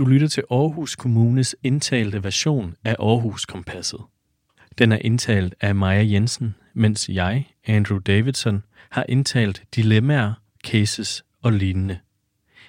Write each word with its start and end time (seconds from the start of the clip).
Du 0.00 0.04
lytter 0.04 0.28
til 0.28 0.44
Aarhus 0.50 0.96
Kommunes 0.96 1.56
indtalte 1.62 2.24
version 2.24 2.74
af 2.84 2.96
Aarhus 2.98 3.46
Kompasset. 3.46 4.00
Den 4.78 4.92
er 4.92 4.98
indtalt 5.00 5.54
af 5.60 5.74
Maja 5.74 6.04
Jensen, 6.04 6.54
mens 6.74 7.08
jeg, 7.08 7.48
Andrew 7.66 7.98
Davidson, 7.98 8.62
har 8.90 9.04
indtalt 9.08 9.62
dilemmaer, 9.76 10.32
cases 10.64 11.24
og 11.42 11.52
lignende. 11.52 11.98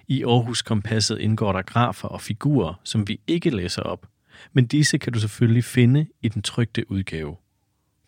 I 0.08 0.24
Aarhus 0.24 0.62
Kompasset 0.62 1.20
indgår 1.20 1.52
der 1.52 1.62
grafer 1.62 2.08
og 2.08 2.22
figurer, 2.22 2.74
som 2.84 3.08
vi 3.08 3.20
ikke 3.28 3.50
læser 3.50 3.82
op, 3.82 4.08
men 4.54 4.66
disse 4.66 4.98
kan 4.98 5.14
du 5.14 5.20
selvfølgelig 5.20 5.64
finde 5.64 6.08
i 6.22 6.28
den 6.28 6.42
trygte 6.42 6.92
udgave. 6.92 7.36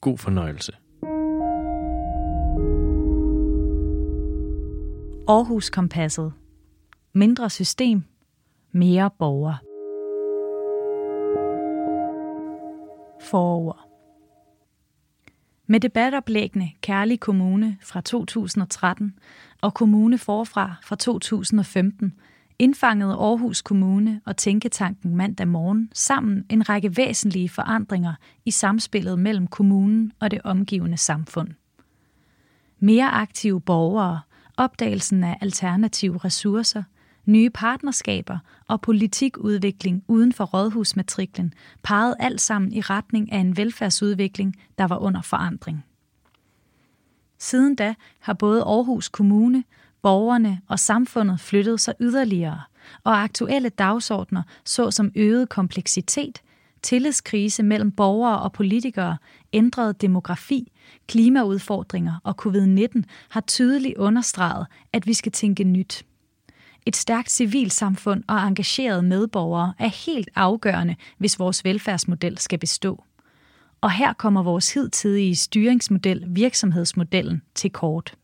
God 0.01 0.17
fornøjelse. 0.17 0.71
Aarhus 5.27 5.69
Kompasset. 5.69 6.33
Mindre 7.13 7.49
system, 7.49 8.03
mere 8.73 9.09
borger. 9.19 9.55
Forår. 13.21 13.89
Med 15.67 15.79
debatoplæggende 15.79 16.71
Kærlig 16.81 17.19
Kommune 17.19 17.77
fra 17.81 18.01
2013 18.01 19.19
og 19.61 19.73
Kommune 19.73 20.17
Forfra 20.17 20.75
fra 20.83 20.95
2015 20.95 22.13
indfangede 22.59 23.13
Aarhus 23.13 23.61
Kommune 23.61 24.21
og 24.25 24.37
Tænketanken 24.37 25.15
mandag 25.15 25.47
morgen 25.47 25.89
sammen 25.93 26.45
en 26.49 26.69
række 26.69 26.97
væsentlige 26.97 27.49
forandringer 27.49 28.13
i 28.45 28.51
samspillet 28.51 29.19
mellem 29.19 29.47
kommunen 29.47 30.11
og 30.19 30.31
det 30.31 30.41
omgivende 30.43 30.97
samfund. 30.97 31.49
Mere 32.79 33.09
aktive 33.09 33.61
borgere, 33.61 34.21
opdagelsen 34.57 35.23
af 35.23 35.37
alternative 35.41 36.17
ressourcer, 36.17 36.83
nye 37.25 37.49
partnerskaber 37.49 38.37
og 38.67 38.81
politikudvikling 38.81 40.03
uden 40.07 40.33
for 40.33 40.45
rådhusmatriklen 40.45 41.53
pegede 41.83 42.15
alt 42.19 42.41
sammen 42.41 42.73
i 42.73 42.81
retning 42.81 43.31
af 43.31 43.37
en 43.37 43.57
velfærdsudvikling, 43.57 44.55
der 44.77 44.87
var 44.87 44.97
under 44.97 45.21
forandring. 45.21 45.85
Siden 47.39 47.75
da 47.75 47.95
har 48.19 48.33
både 48.33 48.61
Aarhus 48.61 49.09
Kommune, 49.09 49.63
borgerne 50.01 50.61
og 50.67 50.79
samfundet 50.79 51.39
flyttet 51.39 51.81
sig 51.81 51.93
yderligere, 51.99 52.61
og 53.03 53.23
aktuelle 53.23 53.69
dagsordner 53.69 54.43
såsom 54.65 55.11
øget 55.15 55.49
kompleksitet, 55.49 56.41
tillidskrise 56.81 57.63
mellem 57.63 57.91
borgere 57.91 58.39
og 58.39 58.51
politikere, 58.53 59.17
ændret 59.53 60.01
demografi, 60.01 60.71
klimaudfordringer 61.07 62.13
og 62.23 62.35
covid-19 62.41 63.01
har 63.29 63.41
tydeligt 63.41 63.97
understreget, 63.97 64.67
at 64.93 65.07
vi 65.07 65.13
skal 65.13 65.31
tænke 65.31 65.63
nyt. 65.63 66.05
Et 66.85 66.95
stærkt 66.95 67.31
civilsamfund 67.31 68.23
og 68.27 68.47
engagerede 68.47 69.01
medborgere 69.01 69.73
er 69.79 70.05
helt 70.05 70.29
afgørende, 70.35 70.95
hvis 71.17 71.39
vores 71.39 71.65
velfærdsmodel 71.65 72.37
skal 72.37 72.59
bestå. 72.59 73.03
Og 73.81 73.91
her 73.91 74.13
kommer 74.13 74.43
vores 74.43 74.73
hidtidige 74.73 75.35
styringsmodel, 75.35 76.23
virksomhedsmodellen, 76.27 77.41
til 77.55 77.69
kort. 77.69 78.15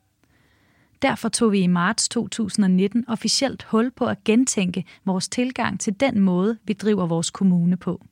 Derfor 1.02 1.30
tog 1.30 1.52
vi 1.52 1.60
i 1.60 1.68
marts 1.68 2.10
2019 2.10 3.06
officielt 3.08 3.64
hul 3.64 3.92
på 3.92 4.06
at 4.06 4.24
gentænke 4.24 4.86
vores 5.06 5.30
tilgang 5.30 5.80
til 5.80 6.00
den 6.00 6.20
måde, 6.20 6.58
vi 6.64 6.74
driver 6.74 7.06
vores 7.06 7.30
kommune 7.30 7.78
på. 7.78 8.06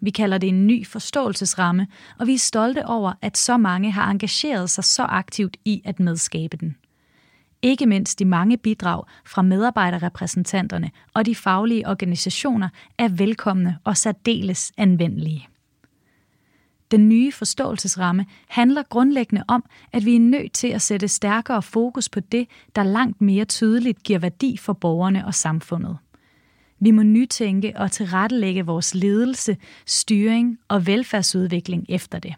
Vi 0.00 0.10
kalder 0.10 0.38
det 0.38 0.48
en 0.48 0.66
ny 0.66 0.86
forståelsesramme, 0.86 1.86
og 2.18 2.26
vi 2.26 2.34
er 2.34 2.38
stolte 2.38 2.86
over, 2.86 3.12
at 3.22 3.38
så 3.38 3.56
mange 3.56 3.90
har 3.90 4.10
engageret 4.10 4.70
sig 4.70 4.84
så 4.84 5.02
aktivt 5.02 5.56
i 5.64 5.82
at 5.84 6.00
medskabe 6.00 6.56
den. 6.56 6.76
Ikke 7.62 7.86
mindst 7.86 8.18
de 8.18 8.24
mange 8.24 8.56
bidrag 8.56 9.04
fra 9.24 9.42
medarbejderrepræsentanterne 9.42 10.90
og 11.14 11.26
de 11.26 11.34
faglige 11.34 11.88
organisationer 11.88 12.68
er 12.98 13.08
velkomne 13.08 13.78
og 13.84 13.96
særdeles 13.96 14.72
anvendelige. 14.76 15.48
Den 16.90 17.08
nye 17.08 17.32
forståelsesramme 17.32 18.26
handler 18.48 18.82
grundlæggende 18.82 19.44
om, 19.48 19.64
at 19.92 20.04
vi 20.04 20.16
er 20.16 20.20
nødt 20.20 20.52
til 20.52 20.68
at 20.68 20.82
sætte 20.82 21.08
stærkere 21.08 21.62
fokus 21.62 22.08
på 22.08 22.20
det, 22.20 22.48
der 22.76 22.82
langt 22.82 23.20
mere 23.20 23.44
tydeligt 23.44 24.02
giver 24.02 24.18
værdi 24.18 24.56
for 24.56 24.72
borgerne 24.72 25.26
og 25.26 25.34
samfundet. 25.34 25.98
Vi 26.80 26.90
må 26.90 27.02
nytænke 27.02 27.72
og 27.76 27.92
tilrettelægge 27.92 28.66
vores 28.66 28.94
ledelse, 28.94 29.56
styring 29.86 30.58
og 30.68 30.86
velfærdsudvikling 30.86 31.86
efter 31.88 32.18
det. 32.18 32.34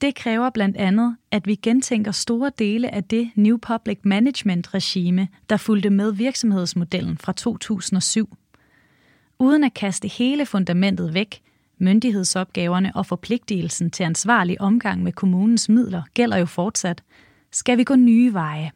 Det 0.00 0.14
kræver 0.14 0.50
blandt 0.50 0.76
andet, 0.76 1.16
at 1.30 1.46
vi 1.46 1.54
gentænker 1.54 2.12
store 2.12 2.50
dele 2.58 2.94
af 2.94 3.04
det 3.04 3.30
New 3.34 3.56
Public 3.56 3.98
Management-regime, 4.02 5.28
der 5.50 5.56
fulgte 5.56 5.90
med 5.90 6.12
virksomhedsmodellen 6.12 7.18
fra 7.18 7.32
2007. 7.32 8.36
Uden 9.38 9.64
at 9.64 9.74
kaste 9.74 10.08
hele 10.08 10.46
fundamentet 10.46 11.14
væk, 11.14 11.42
myndighedsopgaverne 11.78 12.92
og 12.94 13.06
forpligtelsen 13.06 13.90
til 13.90 14.04
ansvarlig 14.04 14.60
omgang 14.60 15.02
med 15.02 15.12
kommunens 15.12 15.68
midler 15.68 16.02
gælder 16.14 16.36
jo 16.36 16.46
fortsat, 16.46 17.02
skal 17.52 17.78
vi 17.78 17.84
gå 17.84 17.94
nye 17.94 18.32
veje. 18.32 18.70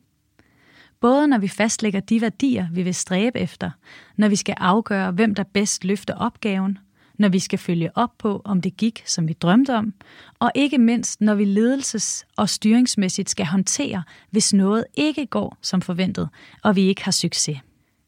Både 1.00 1.28
når 1.28 1.38
vi 1.38 1.48
fastlægger 1.48 2.00
de 2.00 2.20
værdier, 2.20 2.66
vi 2.72 2.82
vil 2.82 2.94
stræbe 2.94 3.38
efter, 3.38 3.70
når 4.16 4.28
vi 4.28 4.36
skal 4.36 4.54
afgøre, 4.58 5.10
hvem 5.10 5.34
der 5.34 5.42
bedst 5.42 5.84
løfter 5.84 6.14
opgaven, 6.14 6.78
når 7.22 7.28
vi 7.28 7.38
skal 7.38 7.58
følge 7.58 7.90
op 7.94 8.18
på, 8.18 8.42
om 8.44 8.60
det 8.60 8.76
gik, 8.76 9.02
som 9.06 9.28
vi 9.28 9.32
drømte 9.32 9.76
om, 9.76 9.94
og 10.38 10.52
ikke 10.54 10.78
mindst, 10.78 11.20
når 11.20 11.34
vi 11.34 11.44
ledelses- 11.44 12.24
og 12.36 12.48
styringsmæssigt 12.48 13.30
skal 13.30 13.46
håndtere, 13.46 14.02
hvis 14.30 14.52
noget 14.52 14.84
ikke 14.94 15.26
går 15.26 15.56
som 15.60 15.82
forventet, 15.82 16.28
og 16.62 16.76
vi 16.76 16.82
ikke 16.82 17.04
har 17.04 17.12
succes. 17.12 17.58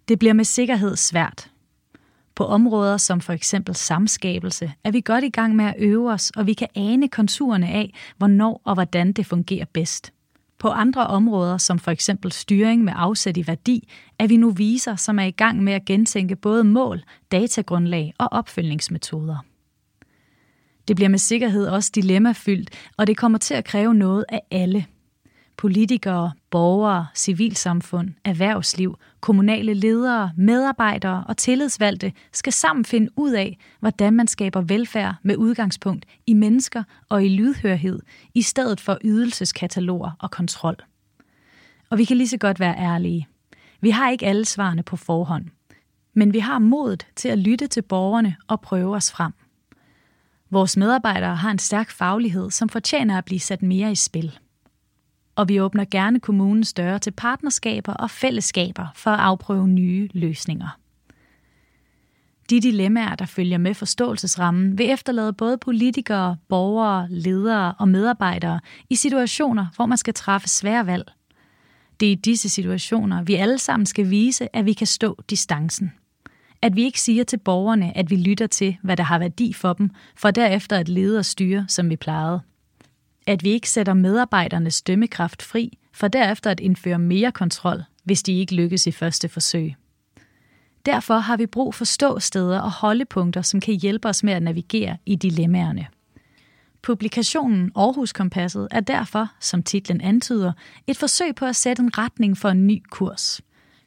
Det 0.08 0.18
bliver 0.18 0.34
med 0.34 0.44
sikkerhed 0.44 0.96
svært. 0.96 1.50
På 2.34 2.44
områder 2.44 2.96
som 2.96 3.20
for 3.20 3.32
eksempel 3.32 3.74
samskabelse 3.74 4.72
er 4.84 4.90
vi 4.90 5.00
godt 5.00 5.24
i 5.24 5.30
gang 5.30 5.56
med 5.56 5.64
at 5.64 5.74
øve 5.78 6.12
os, 6.12 6.30
og 6.36 6.46
vi 6.46 6.52
kan 6.52 6.68
ane 6.74 7.08
konturerne 7.08 7.68
af, 7.68 7.94
hvornår 8.16 8.60
og 8.64 8.74
hvordan 8.74 9.12
det 9.12 9.26
fungerer 9.26 9.64
bedst. 9.72 10.13
På 10.64 10.70
andre 10.70 11.06
områder, 11.06 11.58
som 11.58 11.78
for 11.78 11.90
eksempel 11.90 12.32
styring 12.32 12.84
med 12.84 12.92
afsæt 12.96 13.36
i 13.36 13.46
værdi, 13.46 13.88
er 14.18 14.26
vi 14.26 14.36
nu 14.36 14.50
viser, 14.50 14.96
som 14.96 15.18
er 15.18 15.24
i 15.24 15.30
gang 15.30 15.62
med 15.62 15.72
at 15.72 15.84
gentænke 15.84 16.36
både 16.36 16.64
mål, 16.64 17.02
datagrundlag 17.32 18.14
og 18.18 18.28
opfølgningsmetoder. 18.32 19.36
Det 20.88 20.96
bliver 20.96 21.08
med 21.08 21.18
sikkerhed 21.18 21.66
også 21.66 21.90
dilemmafyldt, 21.94 22.70
og 22.96 23.06
det 23.06 23.16
kommer 23.16 23.38
til 23.38 23.54
at 23.54 23.64
kræve 23.64 23.94
noget 23.94 24.24
af 24.28 24.40
alle– 24.50 24.86
Politikere, 25.56 26.32
borgere, 26.50 27.06
civilsamfund, 27.14 28.10
erhvervsliv, 28.24 28.98
kommunale 29.20 29.74
ledere, 29.74 30.32
medarbejdere 30.36 31.24
og 31.28 31.36
tillidsvalgte 31.36 32.12
skal 32.32 32.52
sammen 32.52 32.84
finde 32.84 33.10
ud 33.16 33.32
af, 33.32 33.58
hvordan 33.80 34.12
man 34.12 34.26
skaber 34.26 34.60
velfærd 34.60 35.14
med 35.22 35.36
udgangspunkt 35.36 36.06
i 36.26 36.34
mennesker 36.34 36.82
og 37.08 37.24
i 37.24 37.28
lydhørhed, 37.28 38.00
i 38.34 38.42
stedet 38.42 38.80
for 38.80 38.98
ydelseskataloger 39.04 40.10
og 40.18 40.30
kontrol. 40.30 40.76
Og 41.90 41.98
vi 41.98 42.04
kan 42.04 42.16
lige 42.16 42.28
så 42.28 42.38
godt 42.38 42.60
være 42.60 42.78
ærlige. 42.78 43.28
Vi 43.80 43.90
har 43.90 44.10
ikke 44.10 44.26
alle 44.26 44.44
svarene 44.44 44.82
på 44.82 44.96
forhånd, 44.96 45.44
men 46.14 46.32
vi 46.32 46.38
har 46.38 46.58
modet 46.58 47.06
til 47.16 47.28
at 47.28 47.38
lytte 47.38 47.66
til 47.66 47.82
borgerne 47.82 48.36
og 48.48 48.60
prøve 48.60 48.96
os 48.96 49.12
frem. 49.12 49.32
Vores 50.50 50.76
medarbejdere 50.76 51.36
har 51.36 51.50
en 51.50 51.58
stærk 51.58 51.90
faglighed, 51.90 52.50
som 52.50 52.68
fortjener 52.68 53.18
at 53.18 53.24
blive 53.24 53.40
sat 53.40 53.62
mere 53.62 53.92
i 53.92 53.94
spil 53.94 54.38
og 55.36 55.48
vi 55.48 55.60
åbner 55.60 55.84
gerne 55.90 56.20
kommunens 56.20 56.72
døre 56.72 56.98
til 56.98 57.10
partnerskaber 57.10 57.92
og 57.92 58.10
fællesskaber 58.10 58.86
for 58.94 59.10
at 59.10 59.20
afprøve 59.20 59.68
nye 59.68 60.08
løsninger. 60.14 60.78
De 62.50 62.60
dilemmaer, 62.60 63.14
der 63.14 63.26
følger 63.26 63.58
med 63.58 63.74
forståelsesrammen, 63.74 64.78
vil 64.78 64.90
efterlade 64.90 65.32
både 65.32 65.58
politikere, 65.58 66.36
borgere, 66.48 67.06
ledere 67.10 67.74
og 67.78 67.88
medarbejdere 67.88 68.60
i 68.90 68.94
situationer, 68.94 69.66
hvor 69.76 69.86
man 69.86 69.98
skal 69.98 70.14
træffe 70.14 70.48
svære 70.48 70.86
valg. 70.86 71.12
Det 72.00 72.08
er 72.08 72.12
i 72.12 72.14
disse 72.14 72.48
situationer, 72.48 73.22
vi 73.22 73.34
alle 73.34 73.58
sammen 73.58 73.86
skal 73.86 74.10
vise, 74.10 74.56
at 74.56 74.64
vi 74.64 74.72
kan 74.72 74.86
stå 74.86 75.22
distancen. 75.30 75.92
At 76.62 76.76
vi 76.76 76.82
ikke 76.82 77.00
siger 77.00 77.24
til 77.24 77.36
borgerne, 77.36 77.96
at 77.96 78.10
vi 78.10 78.16
lytter 78.16 78.46
til, 78.46 78.76
hvad 78.82 78.96
der 78.96 79.02
har 79.02 79.18
værdi 79.18 79.52
for 79.52 79.72
dem, 79.72 79.90
for 80.16 80.30
derefter 80.30 80.78
at 80.78 80.88
lede 80.88 81.18
og 81.18 81.24
styre, 81.24 81.64
som 81.68 81.90
vi 81.90 81.96
plejede 81.96 82.40
at 83.26 83.44
vi 83.44 83.50
ikke 83.50 83.70
sætter 83.70 83.94
medarbejdernes 83.94 84.82
dømmekraft 84.82 85.42
fri, 85.42 85.78
for 85.92 86.08
derefter 86.08 86.50
at 86.50 86.60
indføre 86.60 86.98
mere 86.98 87.32
kontrol, 87.32 87.82
hvis 88.04 88.22
de 88.22 88.32
ikke 88.32 88.54
lykkes 88.54 88.86
i 88.86 88.92
første 88.92 89.28
forsøg. 89.28 89.74
Derfor 90.86 91.18
har 91.18 91.36
vi 91.36 91.46
brug 91.46 91.74
for 91.74 91.84
ståsteder 91.84 92.60
og 92.60 92.72
holdepunkter, 92.72 93.42
som 93.42 93.60
kan 93.60 93.74
hjælpe 93.74 94.08
os 94.08 94.22
med 94.22 94.32
at 94.32 94.42
navigere 94.42 94.96
i 95.06 95.16
dilemmaerne. 95.16 95.86
Publikationen 96.82 97.72
Aarhus 97.76 98.12
Kompasset 98.12 98.68
er 98.70 98.80
derfor, 98.80 99.26
som 99.40 99.62
titlen 99.62 100.00
antyder, 100.00 100.52
et 100.86 100.96
forsøg 100.96 101.34
på 101.34 101.46
at 101.46 101.56
sætte 101.56 101.82
en 101.82 101.98
retning 101.98 102.38
for 102.38 102.48
en 102.48 102.66
ny 102.66 102.82
kurs. 102.90 103.40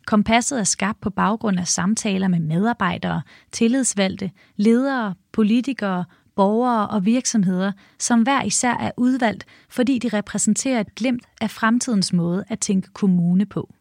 Kompasset 0.05 0.59
er 0.59 0.63
skabt 0.63 1.01
på 1.01 1.09
baggrund 1.09 1.59
af 1.59 1.67
samtaler 1.67 2.27
med 2.27 2.39
medarbejdere, 2.39 3.21
tillidsvalgte, 3.51 4.31
ledere, 4.55 5.15
politikere, 5.31 6.05
borgere 6.37 6.87
og 6.87 7.05
virksomheder, 7.05 7.71
som 7.99 8.21
hver 8.21 8.43
især 8.43 8.73
er 8.73 8.91
udvalgt, 8.97 9.45
fordi 9.69 9.99
de 9.99 10.17
repræsenterer 10.17 10.79
et 10.79 10.95
glimt 10.95 11.23
af 11.41 11.51
fremtidens 11.51 12.13
måde 12.13 12.43
at 12.47 12.59
tænke 12.59 12.87
kommune 12.93 13.45
på. 13.45 13.73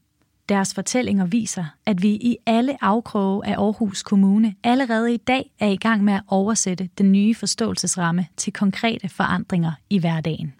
Deres 0.48 0.74
fortællinger 0.74 1.26
viser, 1.26 1.64
at 1.86 2.02
vi 2.02 2.08
i 2.08 2.36
alle 2.46 2.84
afkroge 2.84 3.46
af 3.46 3.52
Aarhus 3.52 4.02
Kommune 4.02 4.54
allerede 4.64 5.14
i 5.14 5.16
dag 5.16 5.50
er 5.58 5.68
i 5.68 5.76
gang 5.76 6.04
med 6.04 6.12
at 6.14 6.22
oversætte 6.28 6.88
den 6.98 7.12
nye 7.12 7.34
forståelsesramme 7.34 8.26
til 8.36 8.52
konkrete 8.52 9.08
forandringer 9.08 9.72
i 9.90 9.98
hverdagen. 9.98 10.54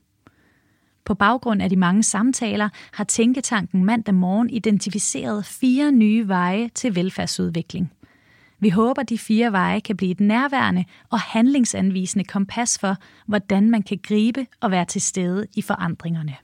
På 1.04 1.14
baggrund 1.14 1.62
af 1.62 1.70
de 1.70 1.76
mange 1.76 2.02
samtaler 2.02 2.69
har 2.93 3.04
Tænketanken 3.04 3.84
mandag 3.84 4.14
morgen 4.14 4.50
identificeret 4.50 5.44
fire 5.44 5.93
nye 5.93 6.28
veje 6.28 6.70
til 6.75 6.94
velfærdsudvikling. 6.94 7.93
Vi 8.58 8.69
håber, 8.69 9.03
de 9.03 9.19
fire 9.19 9.53
veje 9.53 9.81
kan 9.81 9.97
blive 9.97 10.11
et 10.11 10.20
nærværende 10.20 10.85
og 11.11 11.20
handlingsanvisende 11.20 12.25
kompas 12.25 12.79
for, 12.79 12.97
hvordan 13.26 13.70
man 13.70 13.82
kan 13.82 13.99
gribe 14.03 14.47
og 14.61 14.70
være 14.70 14.85
til 14.85 15.00
stede 15.00 15.47
i 15.56 15.62
forandringerne. 15.62 16.37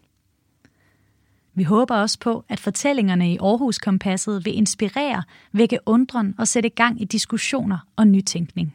Vi 1.55 1.62
håber 1.62 1.97
også 1.97 2.19
på, 2.19 2.44
at 2.49 2.61
fortællingerne 2.61 3.32
i 3.32 3.38
Aarhus 3.41 3.79
Kompasset 3.79 4.44
vil 4.44 4.56
inspirere, 4.56 5.23
vække 5.53 5.79
undren 5.87 6.35
og 6.38 6.49
sætte 6.49 6.69
gang 6.69 7.03
i 7.03 7.05
diskussioner 7.05 7.79
og 7.97 8.06
nytænkning. 8.06 8.75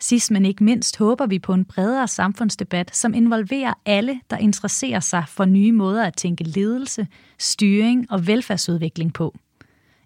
Sidst 0.00 0.30
men 0.30 0.44
ikke 0.44 0.64
mindst 0.64 0.98
håber 0.98 1.26
vi 1.26 1.38
på 1.38 1.54
en 1.54 1.64
bredere 1.64 2.08
samfundsdebat, 2.08 2.96
som 2.96 3.14
involverer 3.14 3.74
alle, 3.86 4.20
der 4.30 4.36
interesserer 4.36 5.00
sig 5.00 5.24
for 5.28 5.44
nye 5.44 5.72
måder 5.72 6.04
at 6.04 6.16
tænke 6.16 6.44
ledelse, 6.44 7.06
styring 7.38 8.10
og 8.10 8.26
velfærdsudvikling 8.26 9.12
på. 9.12 9.34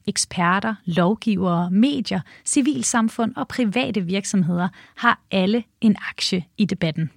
Eksperter, 0.07 0.75
lovgivere, 0.85 1.71
medier, 1.71 2.21
civilsamfund 2.45 3.35
og 3.37 3.49
private 3.49 4.01
virksomheder 4.01 4.69
har 4.97 5.21
alle 5.31 5.65
en 5.81 5.97
aktie 6.11 6.45
i 6.57 6.65
debatten. 6.65 7.11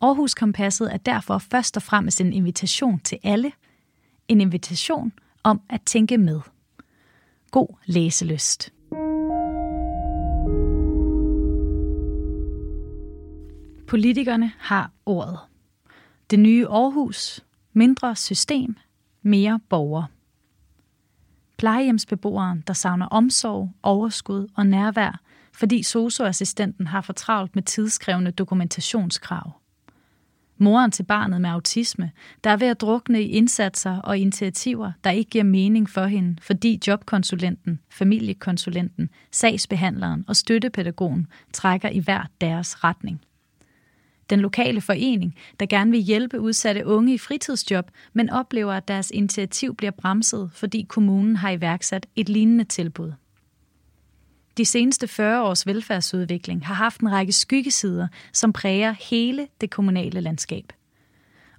Aarhus 0.00 0.34
Kompasset 0.34 0.92
er 0.92 0.96
derfor 0.96 1.38
først 1.38 1.76
og 1.76 1.82
fremmest 1.82 2.20
en 2.20 2.32
invitation 2.32 3.00
til 3.00 3.18
alle. 3.22 3.52
En 4.28 4.40
invitation 4.40 5.12
om 5.42 5.60
at 5.68 5.82
tænke 5.82 6.18
med. 6.18 6.40
God 7.50 7.76
læselyst. 7.86 8.72
Politikerne 13.86 14.52
har 14.58 14.90
ordet. 15.06 15.38
Det 16.30 16.38
nye 16.38 16.66
Aarhus. 16.66 17.40
Mindre 17.72 18.16
system. 18.16 18.76
Mere 19.22 19.60
borger. 19.68 20.04
Plejehjemsbeboeren, 21.62 22.64
der 22.66 22.72
savner 22.72 23.06
omsorg, 23.06 23.70
overskud 23.82 24.48
og 24.56 24.66
nærvær, 24.66 25.20
fordi 25.52 25.82
socioassistenten 25.82 26.86
har 26.86 27.00
for 27.00 27.12
travlt 27.12 27.54
med 27.54 27.62
tidskrævende 27.62 28.30
dokumentationskrav. 28.30 29.52
Moren 30.58 30.90
til 30.90 31.02
barnet 31.02 31.40
med 31.40 31.50
autisme, 31.50 32.10
der 32.44 32.50
er 32.50 32.56
ved 32.56 32.66
at 32.66 32.80
drukne 32.80 33.22
i 33.22 33.28
indsatser 33.28 33.98
og 33.98 34.18
initiativer, 34.18 34.92
der 35.04 35.10
ikke 35.10 35.30
giver 35.30 35.44
mening 35.44 35.90
for 35.90 36.04
hende, 36.04 36.36
fordi 36.40 36.80
jobkonsulenten, 36.86 37.80
familiekonsulenten, 37.90 39.10
sagsbehandleren 39.32 40.24
og 40.28 40.36
støttepædagogen 40.36 41.26
trækker 41.52 41.88
i 41.88 41.98
hver 41.98 42.26
deres 42.40 42.84
retning 42.84 43.20
den 44.32 44.40
lokale 44.40 44.80
forening, 44.80 45.34
der 45.60 45.66
gerne 45.66 45.90
vil 45.90 46.00
hjælpe 46.00 46.40
udsatte 46.40 46.86
unge 46.86 47.14
i 47.14 47.18
fritidsjob, 47.18 47.90
men 48.12 48.30
oplever, 48.30 48.72
at 48.72 48.88
deres 48.88 49.10
initiativ 49.10 49.76
bliver 49.76 49.90
bremset, 49.90 50.50
fordi 50.54 50.86
kommunen 50.88 51.36
har 51.36 51.50
iværksat 51.50 52.06
et 52.16 52.28
lignende 52.28 52.64
tilbud. 52.64 53.12
De 54.56 54.64
seneste 54.64 55.08
40 55.08 55.42
års 55.42 55.66
velfærdsudvikling 55.66 56.66
har 56.66 56.74
haft 56.74 57.00
en 57.00 57.12
række 57.12 57.32
skyggesider, 57.32 58.08
som 58.32 58.52
præger 58.52 58.94
hele 59.10 59.48
det 59.60 59.70
kommunale 59.70 60.20
landskab. 60.20 60.72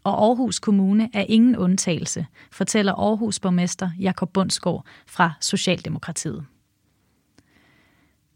Og 0.04 0.26
Aarhus 0.26 0.60
Kommune 0.60 1.10
er 1.14 1.26
ingen 1.30 1.58
undtagelse, 1.58 2.26
fortæller 2.52 2.94
Aarhus 2.94 3.40
borgmester 3.40 3.90
Jakob 4.00 4.34
Bundsgaard 4.34 4.86
fra 5.08 5.32
Socialdemokratiet. 5.42 6.46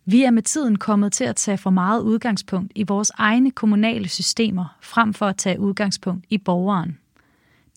Vi 0.09 0.24
er 0.24 0.31
med 0.31 0.42
tiden 0.42 0.75
kommet 0.75 1.13
til 1.13 1.24
at 1.24 1.36
tage 1.36 1.57
for 1.57 1.69
meget 1.69 2.01
udgangspunkt 2.01 2.71
i 2.75 2.83
vores 2.83 3.12
egne 3.18 3.51
kommunale 3.51 4.09
systemer, 4.09 4.77
frem 4.81 5.13
for 5.13 5.25
at 5.25 5.38
tage 5.38 5.59
udgangspunkt 5.59 6.25
i 6.30 6.38
borgeren. 6.38 6.98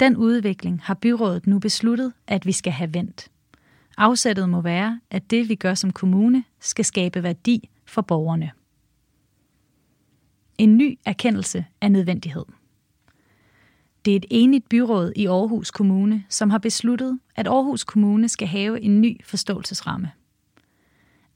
Den 0.01 0.17
udvikling 0.17 0.81
har 0.83 0.95
byrådet 0.95 1.47
nu 1.47 1.59
besluttet, 1.59 2.13
at 2.27 2.47
vi 2.47 2.53
skal 2.53 2.73
have 2.73 2.95
vendt. 2.95 3.29
Afsættet 3.97 4.49
må 4.49 4.61
være, 4.61 5.01
at 5.11 5.31
det 5.31 5.49
vi 5.49 5.55
gør 5.55 5.75
som 5.75 5.93
kommune, 5.93 6.45
skal 6.61 6.85
skabe 6.85 7.23
værdi 7.23 7.71
for 7.87 8.03
borgerne. 8.03 8.51
En 10.59 10.77
ny 10.77 10.99
erkendelse 11.05 11.65
af 11.81 11.93
nødvendighed. 11.93 12.45
Det 14.05 14.13
er 14.13 14.17
et 14.17 14.27
enigt 14.31 14.69
byråd 14.69 15.13
i 15.17 15.27
Aarhus 15.27 15.71
Kommune, 15.71 16.25
som 16.29 16.51
har 16.51 16.59
besluttet, 16.59 17.19
at 17.37 17.47
Aarhus 17.47 17.85
Kommune 17.85 18.29
skal 18.29 18.49
have 18.49 18.81
en 18.81 19.01
ny 19.01 19.25
forståelsesramme. 19.25 20.11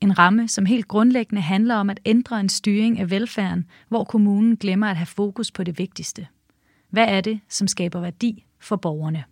En 0.00 0.18
ramme, 0.18 0.48
som 0.48 0.66
helt 0.66 0.88
grundlæggende 0.88 1.42
handler 1.42 1.74
om 1.74 1.90
at 1.90 2.00
ændre 2.04 2.40
en 2.40 2.48
styring 2.48 2.98
af 2.98 3.10
velfærden, 3.10 3.66
hvor 3.88 4.04
kommunen 4.04 4.56
glemmer 4.56 4.86
at 4.86 4.96
have 4.96 5.06
fokus 5.06 5.50
på 5.50 5.64
det 5.64 5.78
vigtigste. 5.78 6.26
Hvad 6.90 7.06
er 7.08 7.20
det, 7.20 7.40
som 7.48 7.68
skaber 7.68 8.00
værdi 8.00 8.44
for 8.58 8.76
borgerne? 8.76 9.24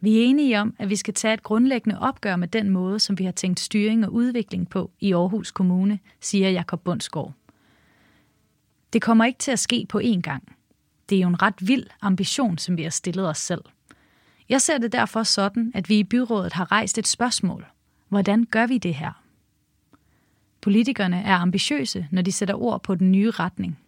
Vi 0.00 0.18
er 0.18 0.22
enige 0.24 0.60
om, 0.60 0.74
at 0.78 0.90
vi 0.90 0.96
skal 0.96 1.14
tage 1.14 1.34
et 1.34 1.42
grundlæggende 1.42 1.98
opgør 1.98 2.36
med 2.36 2.48
den 2.48 2.70
måde, 2.70 3.00
som 3.00 3.18
vi 3.18 3.24
har 3.24 3.32
tænkt 3.32 3.60
styring 3.60 4.06
og 4.06 4.12
udvikling 4.12 4.68
på 4.68 4.90
i 5.00 5.12
Aarhus 5.12 5.50
Kommune, 5.50 5.98
siger 6.20 6.50
Jakob 6.50 6.80
Bundsgaard. 6.84 7.32
Det 8.92 9.02
kommer 9.02 9.24
ikke 9.24 9.38
til 9.38 9.50
at 9.50 9.58
ske 9.58 9.86
på 9.88 10.00
én 10.04 10.20
gang. 10.20 10.56
Det 11.08 11.18
er 11.18 11.22
jo 11.22 11.28
en 11.28 11.42
ret 11.42 11.68
vild 11.68 11.86
ambition, 12.00 12.58
som 12.58 12.76
vi 12.76 12.82
har 12.82 12.90
stillet 12.90 13.28
os 13.28 13.38
selv. 13.38 13.62
Jeg 14.48 14.60
ser 14.60 14.78
det 14.78 14.92
derfor 14.92 15.22
sådan, 15.22 15.72
at 15.74 15.88
vi 15.88 15.98
i 15.98 16.04
byrådet 16.04 16.52
har 16.52 16.72
rejst 16.72 16.98
et 16.98 17.06
spørgsmål– 17.06 17.66
Hvordan 18.08 18.44
gør 18.44 18.66
vi 18.66 18.78
det 18.78 18.94
her? 18.94 19.22
Politikerne 20.60 21.22
er 21.22 21.36
ambitiøse, 21.36 22.06
når 22.10 22.22
de 22.22 22.32
sætter 22.32 22.54
ord 22.54 22.82
på 22.82 22.94
den 22.94 23.12
nye 23.12 23.30
retning. 23.30 23.78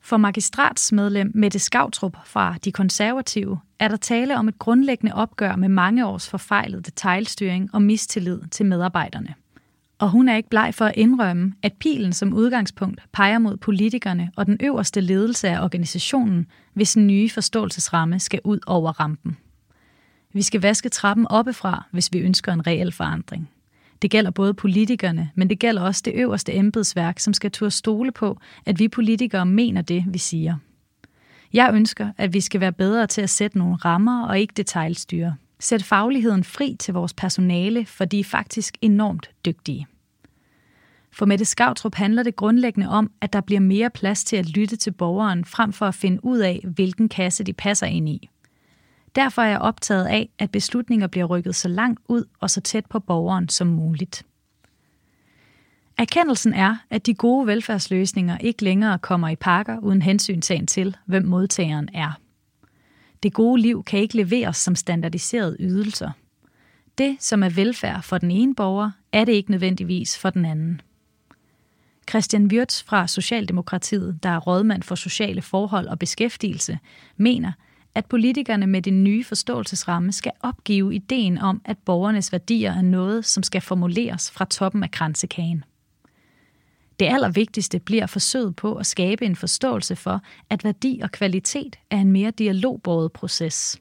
For 0.00 0.16
magistratsmedlem 0.16 1.30
Mette 1.34 1.58
Skavtrup 1.58 2.16
fra 2.24 2.56
De 2.64 2.72
Konservative 2.72 3.60
er 3.78 3.88
der 3.88 3.96
tale 3.96 4.38
om 4.38 4.48
et 4.48 4.58
grundlæggende 4.58 5.14
opgør 5.14 5.56
med 5.56 5.68
mange 5.68 6.06
års 6.06 6.28
forfejlet 6.28 6.86
detaljstyring 6.86 7.74
og 7.74 7.82
mistillid 7.82 8.40
til 8.50 8.66
medarbejderne. 8.66 9.34
Og 9.98 10.10
hun 10.10 10.28
er 10.28 10.36
ikke 10.36 10.48
bleg 10.48 10.74
for 10.74 10.84
at 10.84 10.96
indrømme, 10.96 11.54
at 11.62 11.72
pilen 11.72 12.12
som 12.12 12.32
udgangspunkt 12.32 13.00
peger 13.12 13.38
mod 13.38 13.56
politikerne 13.56 14.30
og 14.36 14.46
den 14.46 14.56
øverste 14.62 15.00
ledelse 15.00 15.48
af 15.48 15.64
organisationen, 15.64 16.46
hvis 16.72 16.94
en 16.94 17.06
nye 17.06 17.30
forståelsesramme 17.30 18.18
skal 18.20 18.40
ud 18.44 18.58
over 18.66 19.00
rampen. 19.00 19.36
Vi 20.32 20.42
skal 20.42 20.60
vaske 20.60 20.88
trappen 20.88 21.26
oppefra, 21.28 21.86
hvis 21.90 22.12
vi 22.12 22.18
ønsker 22.18 22.52
en 22.52 22.66
reel 22.66 22.92
forandring. 22.92 23.50
Det 24.02 24.10
gælder 24.10 24.30
både 24.30 24.54
politikerne, 24.54 25.30
men 25.34 25.50
det 25.50 25.58
gælder 25.58 25.82
også 25.82 26.02
det 26.04 26.14
øverste 26.14 26.54
embedsværk, 26.54 27.18
som 27.18 27.34
skal 27.34 27.50
turde 27.50 27.70
stole 27.70 28.12
på, 28.12 28.38
at 28.66 28.78
vi 28.78 28.88
politikere 28.88 29.46
mener 29.46 29.82
det, 29.82 30.04
vi 30.08 30.18
siger. 30.18 30.56
Jeg 31.52 31.70
ønsker, 31.74 32.12
at 32.16 32.34
vi 32.34 32.40
skal 32.40 32.60
være 32.60 32.72
bedre 32.72 33.06
til 33.06 33.22
at 33.22 33.30
sætte 33.30 33.58
nogle 33.58 33.76
rammer 33.76 34.26
og 34.26 34.38
ikke 34.40 34.54
detaljstyre. 34.56 35.36
Sæt 35.60 35.82
fagligheden 35.82 36.44
fri 36.44 36.76
til 36.78 36.94
vores 36.94 37.14
personale, 37.14 37.86
for 37.86 38.04
de 38.04 38.20
er 38.20 38.24
faktisk 38.24 38.76
enormt 38.80 39.30
dygtige. 39.46 39.86
For 41.12 41.26
Mette 41.26 41.44
Skavtrup 41.44 41.94
handler 41.94 42.22
det 42.22 42.36
grundlæggende 42.36 42.88
om, 42.88 43.10
at 43.20 43.32
der 43.32 43.40
bliver 43.40 43.60
mere 43.60 43.90
plads 43.90 44.24
til 44.24 44.36
at 44.36 44.48
lytte 44.48 44.76
til 44.76 44.90
borgeren, 44.90 45.44
frem 45.44 45.72
for 45.72 45.86
at 45.86 45.94
finde 45.94 46.24
ud 46.24 46.38
af, 46.38 46.64
hvilken 46.74 47.08
kasse 47.08 47.44
de 47.44 47.52
passer 47.52 47.86
ind 47.86 48.08
i. 48.08 48.28
Derfor 49.14 49.42
er 49.42 49.48
jeg 49.48 49.58
optaget 49.58 50.06
af, 50.06 50.28
at 50.38 50.50
beslutninger 50.50 51.06
bliver 51.06 51.26
rykket 51.26 51.56
så 51.56 51.68
langt 51.68 52.00
ud 52.08 52.24
og 52.40 52.50
så 52.50 52.60
tæt 52.60 52.86
på 52.86 52.98
borgeren 52.98 53.48
som 53.48 53.66
muligt. 53.66 54.26
Erkendelsen 55.98 56.54
er, 56.54 56.76
at 56.90 57.06
de 57.06 57.14
gode 57.14 57.46
velfærdsløsninger 57.46 58.38
ikke 58.38 58.64
længere 58.64 58.98
kommer 58.98 59.28
i 59.28 59.36
pakker 59.36 59.78
uden 59.78 60.02
hensyntagen 60.02 60.66
til, 60.66 60.96
hvem 61.06 61.24
modtageren 61.24 61.88
er. 61.94 62.20
Det 63.22 63.32
gode 63.32 63.62
liv 63.62 63.84
kan 63.84 64.00
ikke 64.00 64.16
leveres 64.16 64.56
som 64.56 64.74
standardiserede 64.74 65.56
ydelser. 65.60 66.10
Det, 66.98 67.16
som 67.20 67.42
er 67.42 67.48
velfærd 67.48 68.02
for 68.02 68.18
den 68.18 68.30
ene 68.30 68.54
borger, 68.54 68.90
er 69.12 69.24
det 69.24 69.32
ikke 69.32 69.50
nødvendigvis 69.50 70.18
for 70.18 70.30
den 70.30 70.44
anden. 70.44 70.80
Christian 72.10 72.46
Wirtz 72.46 72.82
fra 72.82 73.06
Socialdemokratiet, 73.06 74.18
der 74.22 74.28
er 74.28 74.38
rådmand 74.38 74.82
for 74.82 74.94
sociale 74.94 75.42
forhold 75.42 75.86
og 75.86 75.98
beskæftigelse, 75.98 76.78
mener, 77.16 77.52
at 77.94 78.06
politikerne 78.06 78.66
med 78.66 78.82
den 78.82 79.04
nye 79.04 79.24
forståelsesramme 79.24 80.12
skal 80.12 80.32
opgive 80.40 80.94
ideen 80.94 81.38
om, 81.38 81.62
at 81.64 81.78
borgernes 81.78 82.32
værdier 82.32 82.72
er 82.72 82.82
noget, 82.82 83.24
som 83.24 83.42
skal 83.42 83.60
formuleres 83.60 84.30
fra 84.30 84.44
toppen 84.44 84.82
af 84.82 84.90
kransekagen. 84.90 85.64
Det 87.00 87.06
allervigtigste 87.06 87.78
bliver 87.78 88.06
forsøget 88.06 88.56
på 88.56 88.74
at 88.74 88.86
skabe 88.86 89.24
en 89.24 89.36
forståelse 89.36 89.96
for, 89.96 90.20
at 90.50 90.64
værdi 90.64 91.00
og 91.02 91.10
kvalitet 91.12 91.78
er 91.90 91.96
en 91.96 92.12
mere 92.12 92.30
dialogbåret 92.30 93.12
proces. 93.12 93.80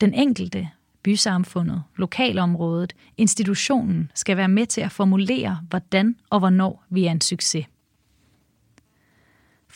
Den 0.00 0.14
enkelte, 0.14 0.70
bysamfundet, 1.02 1.82
lokalområdet, 1.96 2.92
institutionen 3.16 4.10
skal 4.14 4.36
være 4.36 4.48
med 4.48 4.66
til 4.66 4.80
at 4.80 4.92
formulere, 4.92 5.60
hvordan 5.68 6.16
og 6.30 6.38
hvornår 6.38 6.84
vi 6.90 7.06
er 7.06 7.10
en 7.10 7.20
succes. 7.20 7.66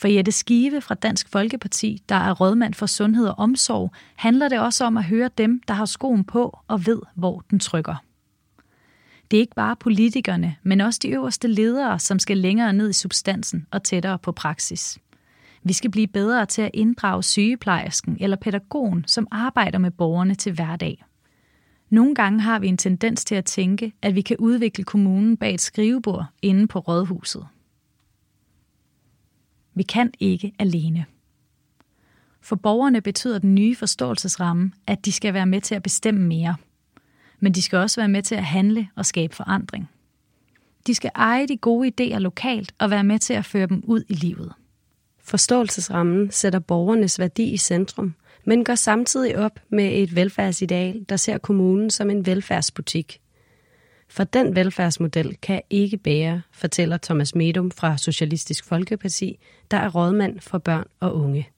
For 0.05 0.09
Jette 0.09 0.31
Skive 0.31 0.81
fra 0.81 0.95
Dansk 0.95 1.29
Folkeparti, 1.29 2.01
der 2.09 2.15
er 2.15 2.33
rådmand 2.33 2.73
for 2.73 2.85
sundhed 2.85 3.27
og 3.27 3.39
omsorg, 3.39 3.91
handler 4.15 4.47
det 4.47 4.59
også 4.59 4.85
om 4.85 4.97
at 4.97 5.03
høre 5.03 5.29
dem, 5.37 5.61
der 5.67 5.73
har 5.73 5.85
skoen 5.85 6.23
på 6.23 6.59
og 6.67 6.85
ved, 6.85 7.01
hvor 7.15 7.43
den 7.49 7.59
trykker. 7.59 7.95
Det 9.31 9.37
er 9.37 9.41
ikke 9.41 9.55
bare 9.55 9.75
politikerne, 9.75 10.55
men 10.63 10.81
også 10.81 10.99
de 11.03 11.09
øverste 11.09 11.47
ledere, 11.47 11.99
som 11.99 12.19
skal 12.19 12.37
længere 12.37 12.73
ned 12.73 12.89
i 12.89 12.93
substansen 12.93 13.67
og 13.71 13.83
tættere 13.83 14.19
på 14.19 14.31
praksis. 14.31 14.97
Vi 15.63 15.73
skal 15.73 15.91
blive 15.91 16.07
bedre 16.07 16.45
til 16.45 16.61
at 16.61 16.71
inddrage 16.73 17.23
sygeplejersken 17.23 18.17
eller 18.19 18.37
pædagogen, 18.37 19.03
som 19.07 19.27
arbejder 19.31 19.79
med 19.79 19.91
borgerne 19.91 20.35
til 20.35 20.53
hverdag. 20.53 21.05
Nogle 21.89 22.15
gange 22.15 22.39
har 22.41 22.59
vi 22.59 22.67
en 22.67 22.77
tendens 22.77 23.25
til 23.25 23.35
at 23.35 23.45
tænke, 23.45 23.93
at 24.01 24.15
vi 24.15 24.21
kan 24.21 24.37
udvikle 24.39 24.83
kommunen 24.83 25.37
bag 25.37 25.53
et 25.53 25.61
skrivebord 25.61 26.25
inde 26.41 26.67
på 26.67 26.79
rådhuset. 26.79 27.47
Vi 29.75 29.83
kan 29.83 30.11
ikke 30.19 30.53
alene. 30.59 31.05
For 32.41 32.55
borgerne 32.55 33.01
betyder 33.01 33.39
den 33.39 33.55
nye 33.55 33.75
forståelsesramme, 33.75 34.71
at 34.87 35.05
de 35.05 35.11
skal 35.11 35.33
være 35.33 35.45
med 35.45 35.61
til 35.61 35.75
at 35.75 35.83
bestemme 35.83 36.27
mere. 36.27 36.55
Men 37.39 37.51
de 37.51 37.61
skal 37.61 37.77
også 37.77 38.01
være 38.01 38.07
med 38.07 38.23
til 38.23 38.35
at 38.35 38.45
handle 38.45 38.87
og 38.95 39.05
skabe 39.05 39.35
forandring. 39.35 39.89
De 40.87 40.95
skal 40.95 41.11
eje 41.15 41.47
de 41.47 41.57
gode 41.57 41.91
idéer 41.91 42.17
lokalt 42.17 42.73
og 42.79 42.89
være 42.89 43.03
med 43.03 43.19
til 43.19 43.33
at 43.33 43.45
føre 43.45 43.67
dem 43.67 43.83
ud 43.83 44.03
i 44.09 44.13
livet. 44.13 44.53
Forståelsesrammen 45.23 46.31
sætter 46.31 46.59
borgernes 46.59 47.19
værdi 47.19 47.43
i 47.43 47.57
centrum, 47.57 48.13
men 48.45 48.63
går 48.63 48.75
samtidig 48.75 49.37
op 49.37 49.59
med 49.69 50.01
et 50.01 50.15
velfærdsideal, 50.15 51.05
der 51.09 51.15
ser 51.15 51.37
kommunen 51.37 51.89
som 51.89 52.09
en 52.09 52.25
velfærdsbutik. 52.25 53.21
For 54.09 54.23
den 54.23 54.55
velfærdsmodel 54.55 55.37
kan 55.41 55.61
ikke 55.69 55.97
bære, 55.97 56.41
fortæller 56.51 56.97
Thomas 56.97 57.35
Medum 57.35 57.71
fra 57.71 57.97
Socialistisk 57.97 58.65
Folkeparti, 58.65 59.39
der 59.71 59.77
er 59.77 59.89
rådmand 59.89 60.39
for 60.39 60.57
børn 60.57 60.85
og 60.99 61.15
unge. 61.15 61.49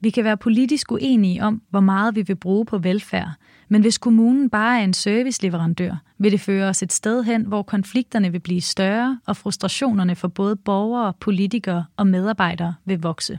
Vi 0.00 0.10
kan 0.10 0.24
være 0.24 0.36
politisk 0.36 0.92
uenige 0.92 1.42
om, 1.42 1.62
hvor 1.70 1.80
meget 1.80 2.16
vi 2.16 2.22
vil 2.22 2.36
bruge 2.36 2.66
på 2.66 2.78
velfærd, 2.78 3.28
men 3.68 3.82
hvis 3.82 3.98
kommunen 3.98 4.50
bare 4.50 4.80
er 4.80 4.84
en 4.84 4.92
serviceleverandør, 4.92 5.96
vil 6.18 6.32
det 6.32 6.40
føre 6.40 6.68
os 6.68 6.82
et 6.82 6.92
sted 6.92 7.22
hen, 7.24 7.46
hvor 7.46 7.62
konflikterne 7.62 8.32
vil 8.32 8.40
blive 8.40 8.60
større, 8.60 9.20
og 9.26 9.36
frustrationerne 9.36 10.16
for 10.16 10.28
både 10.28 10.56
borgere, 10.56 11.12
politikere 11.20 11.84
og 11.96 12.06
medarbejdere 12.06 12.74
vil 12.84 13.00
vokse. 13.00 13.38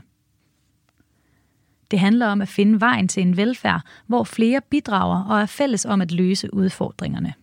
Det 1.90 1.98
handler 1.98 2.26
om 2.26 2.42
at 2.42 2.48
finde 2.48 2.80
vejen 2.80 3.08
til 3.08 3.20
en 3.20 3.36
velfærd, 3.36 3.80
hvor 4.06 4.24
flere 4.24 4.60
bidrager 4.70 5.24
og 5.24 5.40
er 5.40 5.46
fælles 5.46 5.84
om 5.84 6.00
at 6.00 6.12
løse 6.12 6.54
udfordringerne. 6.54 7.34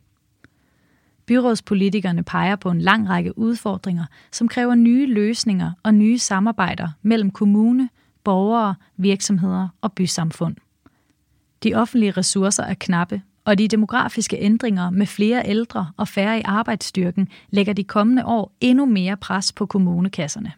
Byrådspolitikerne 1.32 2.24
peger 2.24 2.56
på 2.56 2.70
en 2.70 2.82
lang 2.82 3.10
række 3.10 3.38
udfordringer, 3.38 4.06
som 4.32 4.48
kræver 4.48 4.76
nye 4.76 5.06
løsninger 5.06 5.72
og 5.84 5.94
nye 5.94 6.18
samarbejder 6.18 6.90
mellem 7.02 7.32
kommune, 7.32 7.90
borgere, 8.24 8.76
virksomheder 8.98 9.68
og 9.82 9.94
bysamfund. 9.94 10.56
De 11.64 11.76
offentlige 11.76 12.12
ressourcer 12.12 12.64
er 12.64 12.74
knappe, 12.74 13.22
og 13.46 13.58
de 13.58 13.68
demografiske 13.68 14.38
ændringer 14.40 14.90
med 14.90 15.06
flere 15.06 15.42
ældre 15.46 15.92
og 15.98 16.08
færre 16.08 16.40
i 16.40 16.44
arbejdsstyrken 16.46 17.28
lægger 17.50 17.74
de 17.74 17.84
kommende 17.84 18.26
år 18.26 18.52
endnu 18.62 18.86
mere 18.86 19.18
pres 19.18 19.54
på 19.54 19.66
kommunekasserne. 19.66 20.52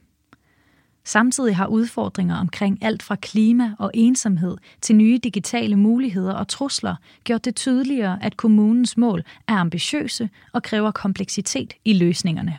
Samtidig 1.06 1.56
har 1.56 1.68
udfordringer 1.68 2.36
omkring 2.36 2.84
alt 2.84 3.04
fra 3.04 3.16
klima 3.16 3.76
og 3.80 3.92
ensomhed 3.94 4.58
til 4.82 4.96
nye 4.96 5.20
digitale 5.24 5.76
muligheder 5.76 6.34
og 6.34 6.48
trusler 6.48 6.96
gjort 7.24 7.46
det 7.46 7.56
tydeligere, 7.56 8.24
at 8.24 8.38
kommunens 8.38 8.98
mål 8.98 9.24
er 9.48 9.54
ambitiøse 9.54 10.30
og 10.54 10.64
kræver 10.64 10.92
kompleksitet 10.92 11.74
i 11.86 11.94
løsningerne. 11.94 12.58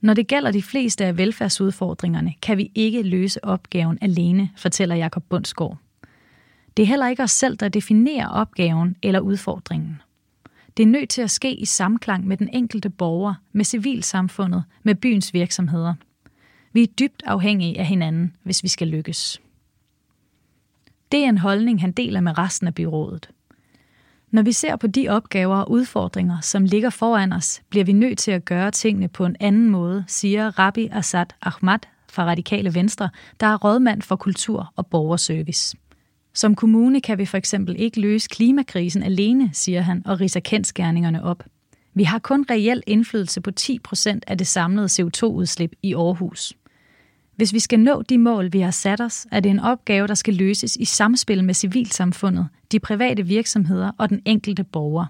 Når 0.00 0.14
det 0.14 0.26
gælder 0.26 0.50
de 0.50 0.62
fleste 0.62 1.04
af 1.04 1.16
velfærdsudfordringerne, 1.16 2.34
kan 2.42 2.58
vi 2.58 2.70
ikke 2.74 3.02
løse 3.02 3.44
opgaven 3.44 3.98
alene, 4.00 4.50
fortæller 4.56 4.94
Jakob 4.94 5.24
Bundsgaard. 5.28 5.78
Det 6.76 6.82
er 6.82 6.86
heller 6.86 7.08
ikke 7.08 7.22
os 7.22 7.30
selv, 7.30 7.56
der 7.56 7.68
definerer 7.68 8.28
opgaven 8.28 8.96
eller 9.02 9.20
udfordringen. 9.20 10.02
Det 10.76 10.82
er 10.82 10.86
nødt 10.86 11.08
til 11.08 11.22
at 11.22 11.30
ske 11.30 11.54
i 11.54 11.64
samklang 11.64 12.26
med 12.26 12.36
den 12.36 12.48
enkelte 12.52 12.90
borger, 12.90 13.34
med 13.52 13.64
civilsamfundet, 13.64 14.64
med 14.82 14.94
byens 14.94 15.34
virksomheder. 15.34 15.94
Vi 16.72 16.82
er 16.82 16.86
dybt 16.86 17.22
afhængige 17.26 17.78
af 17.78 17.86
hinanden, 17.86 18.36
hvis 18.42 18.62
vi 18.62 18.68
skal 18.68 18.88
lykkes. 18.88 19.40
Det 21.12 21.24
er 21.24 21.28
en 21.28 21.38
holdning, 21.38 21.80
han 21.80 21.92
deler 21.92 22.20
med 22.20 22.38
resten 22.38 22.66
af 22.66 22.74
byrådet. 22.74 23.30
Når 24.30 24.42
vi 24.42 24.52
ser 24.52 24.76
på 24.76 24.86
de 24.86 25.08
opgaver 25.08 25.56
og 25.56 25.70
udfordringer, 25.70 26.40
som 26.40 26.64
ligger 26.64 26.90
foran 26.90 27.32
os, 27.32 27.62
bliver 27.70 27.84
vi 27.84 27.92
nødt 27.92 28.18
til 28.18 28.30
at 28.30 28.44
gøre 28.44 28.70
tingene 28.70 29.08
på 29.08 29.24
en 29.24 29.36
anden 29.40 29.70
måde, 29.70 30.04
siger 30.06 30.58
Rabbi 30.58 30.88
Asad 30.92 31.26
Ahmad 31.42 31.78
fra 32.08 32.24
Radikale 32.24 32.74
Venstre, 32.74 33.10
der 33.40 33.46
er 33.46 33.56
rådmand 33.56 34.02
for 34.02 34.16
kultur 34.16 34.72
og 34.76 34.86
borgerservice. 34.86 35.76
Som 36.34 36.54
kommune 36.54 37.00
kan 37.00 37.18
vi 37.18 37.26
for 37.26 37.36
eksempel 37.38 37.76
ikke 37.78 38.00
løse 38.00 38.28
klimakrisen 38.28 39.02
alene, 39.02 39.50
siger 39.52 39.80
han, 39.80 40.02
og 40.06 40.20
riser 40.20 40.40
kendskærningerne 40.40 41.24
op. 41.24 41.44
Vi 41.94 42.04
har 42.04 42.18
kun 42.18 42.46
reel 42.50 42.82
indflydelse 42.86 43.40
på 43.40 43.50
10 43.50 43.78
procent 43.78 44.24
af 44.26 44.38
det 44.38 44.46
samlede 44.46 44.86
CO2-udslip 44.86 45.72
i 45.82 45.94
Aarhus. 45.94 46.54
Hvis 47.40 47.52
vi 47.52 47.58
skal 47.58 47.80
nå 47.80 48.02
de 48.02 48.18
mål, 48.18 48.52
vi 48.52 48.60
har 48.60 48.70
sat 48.70 49.00
os, 49.00 49.26
er 49.32 49.40
det 49.40 49.50
en 49.50 49.60
opgave, 49.60 50.06
der 50.06 50.14
skal 50.14 50.34
løses 50.34 50.76
i 50.76 50.84
samspil 50.84 51.44
med 51.44 51.54
civilsamfundet, 51.54 52.48
de 52.72 52.80
private 52.80 53.26
virksomheder 53.26 53.92
og 53.98 54.08
den 54.08 54.22
enkelte 54.24 54.64
borger. 54.64 55.06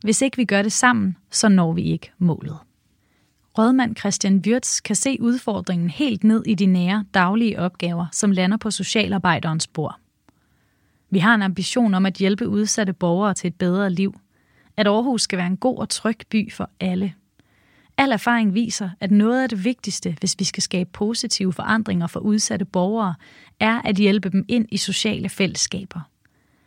Hvis 0.00 0.22
ikke 0.22 0.36
vi 0.36 0.44
gør 0.44 0.62
det 0.62 0.72
sammen, 0.72 1.16
så 1.30 1.48
når 1.48 1.72
vi 1.72 1.82
ikke 1.82 2.10
målet. 2.18 2.56
Rådmand 3.58 3.96
Christian 3.96 4.42
Wirtz 4.46 4.80
kan 4.80 4.96
se 4.96 5.16
udfordringen 5.20 5.90
helt 5.90 6.24
ned 6.24 6.42
i 6.46 6.54
de 6.54 6.66
nære, 6.66 7.04
daglige 7.14 7.60
opgaver, 7.60 8.06
som 8.12 8.30
lander 8.30 8.56
på 8.56 8.70
socialarbejderens 8.70 9.66
bord. 9.66 9.96
Vi 11.10 11.18
har 11.18 11.34
en 11.34 11.42
ambition 11.42 11.94
om 11.94 12.06
at 12.06 12.14
hjælpe 12.14 12.48
udsatte 12.48 12.92
borgere 12.92 13.34
til 13.34 13.48
et 13.48 13.54
bedre 13.54 13.90
liv. 13.90 14.20
At 14.76 14.86
Aarhus 14.86 15.22
skal 15.22 15.36
være 15.36 15.46
en 15.46 15.56
god 15.56 15.78
og 15.78 15.88
tryg 15.88 16.18
by 16.30 16.52
for 16.52 16.70
alle. 16.80 17.14
Al 17.98 18.12
erfaring 18.12 18.54
viser, 18.54 18.90
at 19.00 19.10
noget 19.10 19.42
af 19.42 19.48
det 19.48 19.64
vigtigste, 19.64 20.16
hvis 20.20 20.36
vi 20.38 20.44
skal 20.44 20.62
skabe 20.62 20.90
positive 20.92 21.52
forandringer 21.52 22.06
for 22.06 22.20
udsatte 22.20 22.64
borgere, 22.64 23.14
er 23.60 23.82
at 23.82 23.96
hjælpe 23.96 24.28
dem 24.28 24.44
ind 24.48 24.66
i 24.70 24.76
sociale 24.76 25.28
fællesskaber. 25.28 26.00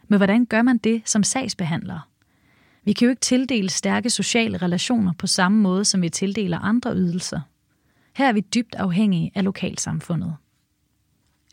Men 0.07 0.17
hvordan 0.17 0.45
gør 0.45 0.61
man 0.61 0.77
det 0.77 1.01
som 1.05 1.23
sagsbehandler? 1.23 2.07
Vi 2.83 2.93
kan 2.93 3.05
jo 3.05 3.09
ikke 3.09 3.19
tildele 3.19 3.69
stærke 3.69 4.09
sociale 4.09 4.57
relationer 4.57 5.13
på 5.17 5.27
samme 5.27 5.61
måde, 5.61 5.85
som 5.85 6.01
vi 6.01 6.09
tildeler 6.09 6.59
andre 6.59 6.95
ydelser. 6.95 7.39
Her 8.15 8.27
er 8.27 8.33
vi 8.33 8.39
dybt 8.39 8.75
afhængige 8.75 9.31
af 9.35 9.43
lokalsamfundet. 9.43 10.35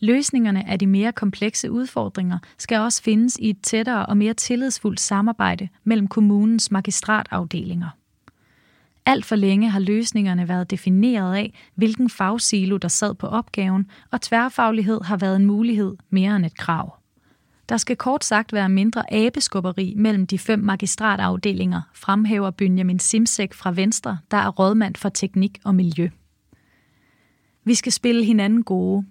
Løsningerne 0.00 0.68
af 0.68 0.78
de 0.78 0.86
mere 0.86 1.12
komplekse 1.12 1.70
udfordringer 1.70 2.38
skal 2.58 2.78
også 2.78 3.02
findes 3.02 3.36
i 3.40 3.50
et 3.50 3.62
tættere 3.62 4.06
og 4.06 4.16
mere 4.16 4.34
tillidsfuldt 4.34 5.00
samarbejde 5.00 5.68
mellem 5.84 6.08
kommunens 6.08 6.70
magistratafdelinger. 6.70 7.88
Alt 9.08 9.24
for 9.24 9.36
længe 9.36 9.70
har 9.70 9.80
løsningerne 9.80 10.48
været 10.48 10.70
defineret 10.70 11.34
af, 11.36 11.54
hvilken 11.74 12.10
fagsilo 12.10 12.76
der 12.76 12.88
sad 12.88 13.14
på 13.14 13.26
opgaven, 13.26 13.86
og 14.10 14.20
tværfaglighed 14.20 15.00
har 15.04 15.16
været 15.16 15.36
en 15.36 15.46
mulighed 15.46 15.96
mere 16.10 16.36
end 16.36 16.46
et 16.46 16.56
krav. 16.56 16.96
Der 17.68 17.76
skal 17.76 17.96
kort 17.96 18.24
sagt 18.24 18.52
være 18.52 18.68
mindre 18.68 19.12
abeskubberi 19.12 19.94
mellem 19.96 20.26
de 20.26 20.38
fem 20.38 20.58
magistratafdelinger, 20.58 21.82
fremhæver 21.94 22.50
Benjamin 22.50 22.98
Simsek 22.98 23.54
fra 23.54 23.72
Venstre, 23.72 24.18
der 24.30 24.36
er 24.36 24.48
rådmand 24.48 24.94
for 24.96 25.08
teknik 25.08 25.58
og 25.64 25.74
miljø. 25.74 26.08
Vi 27.64 27.74
skal 27.74 27.92
spille 27.92 28.24
hinanden 28.24 28.62
gode. 28.62 29.06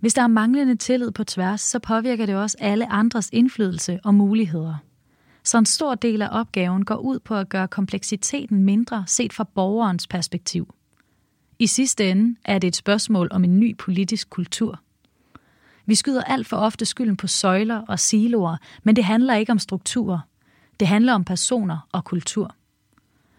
Hvis 0.00 0.14
der 0.14 0.22
er 0.22 0.26
manglende 0.26 0.76
tillid 0.76 1.10
på 1.10 1.24
tværs, 1.24 1.60
så 1.60 1.78
påvirker 1.78 2.26
det 2.26 2.36
også 2.36 2.56
alle 2.60 2.92
andres 2.92 3.30
indflydelse 3.32 4.00
og 4.04 4.14
muligheder 4.14 4.74
så 5.48 5.58
en 5.58 5.66
stor 5.66 5.94
del 5.94 6.22
af 6.22 6.28
opgaven 6.40 6.84
går 6.84 6.96
ud 6.96 7.18
på 7.18 7.34
at 7.34 7.48
gøre 7.48 7.68
kompleksiteten 7.68 8.64
mindre 8.64 9.04
set 9.06 9.32
fra 9.32 9.44
borgerens 9.44 10.06
perspektiv. 10.06 10.74
I 11.58 11.66
sidste 11.66 12.10
ende 12.10 12.38
er 12.44 12.58
det 12.58 12.68
et 12.68 12.76
spørgsmål 12.76 13.28
om 13.30 13.44
en 13.44 13.60
ny 13.60 13.76
politisk 13.76 14.30
kultur. 14.30 14.80
Vi 15.86 15.94
skyder 15.94 16.22
alt 16.22 16.46
for 16.46 16.56
ofte 16.56 16.84
skylden 16.84 17.16
på 17.16 17.26
søjler 17.26 17.80
og 17.88 17.98
siloer, 17.98 18.56
men 18.82 18.96
det 18.96 19.04
handler 19.04 19.34
ikke 19.34 19.52
om 19.52 19.58
strukturer. 19.58 20.18
Det 20.80 20.88
handler 20.88 21.12
om 21.12 21.24
personer 21.24 21.88
og 21.92 22.04
kultur. 22.04 22.54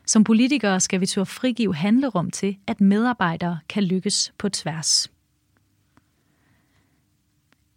Som 0.05 0.23
politikere 0.23 0.79
skal 0.79 1.01
vi 1.01 1.05
turde 1.05 1.25
frigive 1.25 1.75
handlerum 1.75 2.31
til, 2.31 2.57
at 2.67 2.81
medarbejdere 2.81 3.59
kan 3.69 3.83
lykkes 3.83 4.33
på 4.37 4.49
tværs. 4.49 5.11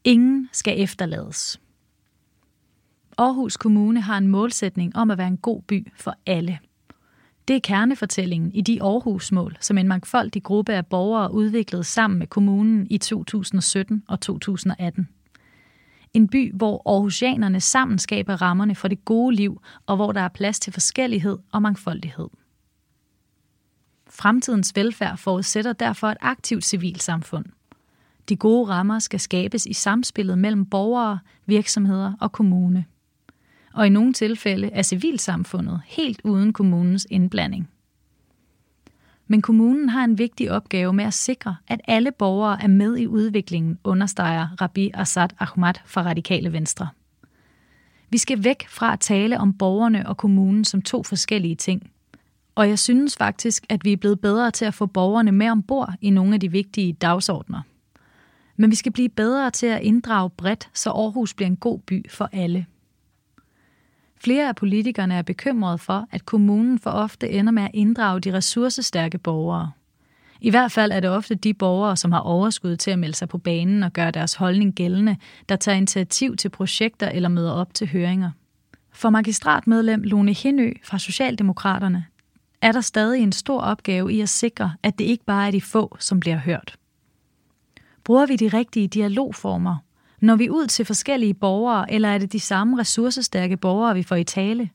Ingen 0.05 0.49
skal 0.53 0.81
efterlades. 0.81 1.62
Aarhus 3.19 3.57
Kommune 3.57 4.01
har 4.01 4.19
en 4.19 4.29
målsætning 4.29 4.97
om 4.97 5.11
at 5.11 5.19
være 5.19 5.29
en 5.29 5.37
god 5.37 5.63
by 5.63 5.93
for 5.97 6.15
alle. 6.27 6.59
Det 7.49 7.57
er 7.57 7.61
kernefortællingen 7.61 8.53
i 8.53 8.61
de 8.61 8.83
Aarhus-mål, 8.83 9.57
som 9.61 9.79
en 9.79 9.89
mangfoldig 9.89 10.43
gruppe 10.43 10.73
af 10.73 10.87
borgere 10.87 11.35
udviklede 11.35 11.85
sammen 11.85 12.19
med 12.19 12.27
kommunen 12.27 12.87
i 12.91 12.99
2017 12.99 14.03
og 14.09 14.21
2018. 14.21 15.09
En 16.15 16.29
by, 16.29 16.55
hvor 16.55 16.83
aarhusianerne 16.87 17.61
sammen 17.61 17.99
skaber 17.99 18.43
rammerne 18.43 18.75
for 18.75 18.89
det 18.89 19.05
gode 19.05 19.37
liv, 19.37 19.63
og 19.87 19.97
hvor 19.97 20.13
der 20.13 20.21
er 20.21 20.29
plads 20.29 20.61
til 20.61 20.73
forskellighed 20.73 21.39
og 21.53 21.63
mangfoldighed. 21.63 22.29
Fremtidens 24.11 24.73
velfærd 24.75 25.17
forudsætter 25.17 25.73
derfor 25.73 26.09
et 26.09 26.17
aktivt 26.21 26.65
civilsamfund. 26.65 27.45
De 28.29 28.37
gode 28.37 28.69
rammer 28.69 28.99
skal 28.99 29.21
skabes 29.21 29.67
i 29.67 29.73
samspillet 29.73 30.39
mellem 30.39 30.67
borgere, 30.67 31.19
virksomheder 31.47 32.13
og 32.21 32.33
kommune. 32.33 32.85
Og 33.75 33.87
i 33.87 33.91
nogle 33.91 34.13
tilfælde 34.13 34.71
er 34.73 34.83
civilsamfundet 34.83 35.81
helt 35.87 36.21
uden 36.25 36.53
kommunens 36.53 37.07
indblanding. 37.11 37.69
Men 39.27 39.43
kommunen 39.43 39.89
har 39.89 40.05
en 40.05 40.19
vigtig 40.19 40.51
opgave 40.51 40.93
med 40.93 41.05
at 41.05 41.15
sikre, 41.15 41.57
at 41.69 41.81
alle 41.89 42.13
borgere 42.13 42.63
er 42.63 42.69
med 42.69 42.97
i 42.97 43.07
udviklingen, 43.07 43.79
understreger 43.85 44.49
Rabi 44.61 44.91
Assad 44.95 45.29
Ahmad 45.39 45.75
fra 45.85 46.03
Radikale 46.03 46.53
Venstre. 46.53 46.89
Vi 48.11 48.19
skal 48.19 48.45
væk 48.45 48.69
fra 48.69 48.93
at 48.93 49.01
tale 49.01 49.39
om 49.39 49.53
borgerne 49.59 50.09
og 50.09 50.17
kommunen 50.17 50.65
som 50.65 50.83
to 50.83 51.03
forskellige 51.03 51.55
ting. 51.55 51.91
Og 52.55 52.69
jeg 52.69 52.79
synes 52.79 53.17
faktisk, 53.17 53.67
at 53.69 53.85
vi 53.85 53.93
er 53.93 53.97
blevet 53.97 54.21
bedre 54.21 54.51
til 54.51 54.65
at 54.65 54.75
få 54.75 54.87
borgerne 54.87 55.33
med 55.33 55.51
ombord 55.51 55.95
i 56.01 56.11
nogle 56.11 56.35
af 56.35 56.41
de 56.41 56.51
vigtige 56.51 56.93
dagsordner. 56.93 57.63
Men 58.57 58.71
vi 58.71 58.77
skal 58.77 58.93
blive 58.93 59.09
bedre 59.09 59.51
til 59.51 59.67
at 59.67 59.83
inddrage 59.83 60.31
bredt, 60.31 60.71
så 60.75 60.91
Aarhus 60.91 61.35
bliver 61.35 61.47
en 61.47 61.57
god 61.57 61.79
by 61.79 62.11
for 62.11 62.29
alle. 62.33 62.67
Flere 64.25 64.49
af 64.49 64.57
politikerne 64.57 65.15
er 65.15 65.23
bekymrede 65.23 65.79
for, 65.79 66.07
at 66.11 66.27
kommunen 66.27 66.79
for 66.79 66.91
ofte 66.91 67.31
ender 67.31 67.53
med 67.53 67.63
at 67.63 67.71
inddrage 67.75 68.21
de 68.21 68.33
ressourcestærke 68.33 69.19
borgere. 69.19 69.73
I 70.41 70.51
hvert 70.51 70.73
fald 70.73 70.93
er 70.93 71.01
det 71.01 71.11
ofte 71.11 71.35
de 71.35 71.55
borgere, 71.55 71.97
som 71.97 72.13
har 72.13 72.21
overskud 72.21 72.77
til 72.77 72.91
at 72.91 72.99
melde 72.99 73.17
sig 73.17 73.29
på 73.29 73.39
banen 73.39 73.83
og 73.83 73.93
gøre 73.93 74.11
deres 74.11 74.35
holdning 74.35 74.75
gældende, 74.75 75.17
der 75.49 75.57
tager 75.57 75.77
initiativ 75.77 76.37
til 76.37 76.49
projekter 76.49 77.09
eller 77.09 77.29
møder 77.29 77.53
op 77.53 77.75
til 77.75 77.89
høringer. 77.89 78.31
For 78.93 79.11
magistratmedlem 79.11 80.03
Lone 80.03 80.33
Henø 80.33 80.73
fra 80.85 80.99
Socialdemokraterne 80.99 82.07
er 82.61 82.73
der 82.73 82.81
stadig 82.81 83.23
en 83.23 83.33
stor 83.33 83.61
opgave 83.61 84.13
i 84.13 84.21
at 84.21 84.29
sikre, 84.29 84.73
at 84.83 84.99
det 84.99 85.05
ikke 85.05 85.25
bare 85.25 85.47
er 85.47 85.51
de 85.51 85.61
få, 85.61 85.97
som 86.01 86.21
bliver 86.21 86.39
hørt. 86.39 86.77
Bruger 88.05 88.27
vi 88.27 88.37
de 88.37 88.49
rigtige 88.49 88.89
dialogformer, 88.89 89.77
når 90.23 90.37
vi 90.37 90.51
ud 90.51 90.67
til 90.67 90.85
forskellige 90.85 91.35
borgere, 91.35 91.93
eller 91.93 92.09
er 92.09 92.19
det 92.19 92.33
de 92.33 92.41
samme 92.41 92.79
ressourcestærke 92.79 93.57
borgere, 93.57 93.95
vi 93.95 94.03
får 94.03 94.17
i 94.17 94.25
tale? 94.25 94.71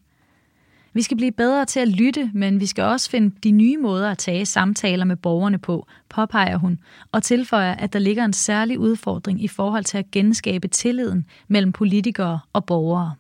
Vi 0.94 1.02
skal 1.02 1.18
blive 1.18 1.32
bedre 1.32 1.66
til 1.66 1.80
at 1.80 1.88
lytte, 1.88 2.32
men 2.34 2.60
vi 2.60 2.66
skal 2.66 2.84
også 2.84 3.10
finde 3.10 3.36
de 3.44 3.52
nye 3.52 3.78
måder 3.78 4.12
at 4.12 4.18
tage 4.18 4.46
samtaler 4.46 5.06
med 5.06 5.16
borgerne 5.16 5.58
på, 5.58 5.88
påpeger 6.10 6.58
hun, 6.58 6.80
og 7.12 7.24
tilføjer, 7.24 7.74
at 7.74 7.94
der 7.94 8.00
ligger 8.00 8.26
en 8.26 8.34
særlig 8.34 8.80
udfordring 8.80 9.44
i 9.44 9.48
forhold 9.48 9.84
til 9.84 9.98
at 9.98 10.12
genskabe 10.12 10.68
tilliden 10.68 11.26
mellem 11.48 11.72
politikere 11.72 12.40
og 12.54 12.66
borgere. 12.66 13.16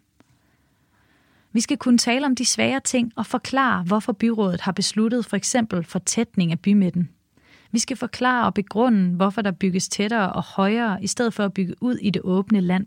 Vi 1.53 1.61
skal 1.61 1.77
kunne 1.77 1.97
tale 1.97 2.25
om 2.25 2.35
de 2.35 2.45
svære 2.45 2.79
ting 2.79 3.11
og 3.15 3.25
forklare, 3.25 3.83
hvorfor 3.83 4.13
byrådet 4.13 4.61
har 4.61 4.71
besluttet 4.71 5.25
for 5.25 5.37
eksempel 5.37 5.83
fortætning 5.83 6.51
af 6.51 6.59
bymidten. 6.59 7.09
Vi 7.71 7.79
skal 7.79 7.97
forklare 7.97 8.45
og 8.45 8.53
begrunde, 8.53 9.15
hvorfor 9.15 9.41
der 9.41 9.51
bygges 9.51 9.89
tættere 9.89 10.33
og 10.33 10.43
højere, 10.43 11.03
i 11.03 11.07
stedet 11.07 11.33
for 11.33 11.45
at 11.45 11.53
bygge 11.53 11.75
ud 11.81 11.95
i 11.95 12.09
det 12.09 12.21
åbne 12.23 12.61
land. 12.61 12.85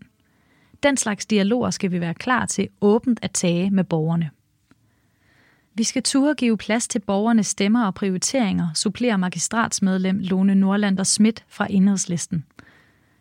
Den 0.83 0.97
slags 0.97 1.27
dialoger 1.27 1.71
skal 1.71 1.91
vi 1.91 2.01
være 2.01 2.15
klar 2.15 2.47
til 2.47 2.69
åbent 2.81 3.19
at 3.23 3.31
tage 3.31 3.71
med 3.71 3.85
borgerne. 3.85 4.31
Vi 5.75 5.85
skal 5.85 6.03
turde 6.03 6.35
give 6.35 6.57
plads 6.57 6.89
til 6.89 6.99
borgernes 6.99 7.47
stemmer 7.47 7.87
og 7.87 7.95
prioriteringer, 7.95 8.69
supplerer 8.75 9.17
magistratsmedlem 9.17 10.19
Lone 10.19 10.55
Nordlander 10.55 11.05
Schmidt 11.05 11.45
fra 11.49 11.67
Enhedslisten. 11.71 12.45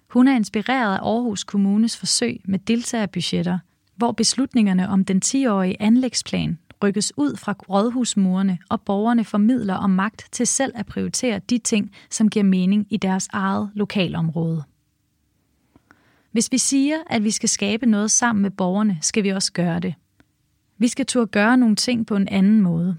Hun 0.08 0.28
er 0.28 0.36
inspireret 0.36 0.98
af 0.98 1.01
Aarhus 1.01 1.44
Kommunes 1.44 1.98
forsøg 1.98 2.42
med 2.46 2.60
deltagerbudgetter, 2.60 3.60
hvor 3.96 4.12
beslutningerne 4.12 4.89
om 4.89 5.06
den 5.06 5.22
10-årige 5.25 5.82
anlægsplan 5.82 6.58
rykkes 6.84 7.14
ud 7.18 7.36
fra 7.36 7.56
rådhusmurene, 7.70 8.58
og 8.70 8.82
borgerne 8.82 9.24
formidler 9.24 9.74
om 9.74 9.90
magt 9.90 10.28
til 10.32 10.48
selv 10.48 10.72
at 10.76 10.86
prioritere 10.86 11.40
de 11.50 11.58
ting, 11.58 11.92
som 12.10 12.30
giver 12.30 12.46
mening 12.46 12.88
i 12.90 12.98
deres 12.98 13.28
eget 13.34 13.70
lokalområde. 13.74 14.64
Hvis 16.32 16.52
vi 16.52 16.58
siger, 16.58 16.98
at 17.08 17.24
vi 17.24 17.32
skal 17.32 17.50
skabe 17.50 17.86
noget 17.86 18.12
sammen 18.12 18.42
med 18.42 18.52
borgerne, 18.52 18.98
skal 19.02 19.24
vi 19.24 19.30
også 19.30 19.54
gøre 19.54 19.80
det. 19.80 19.94
Vi 20.78 20.88
skal 20.88 21.06
turde 21.06 21.28
gøre 21.28 21.58
nogle 21.58 21.76
ting 21.76 22.08
på 22.08 22.16
en 22.16 22.28
anden 22.28 22.62
måde. 22.62 22.98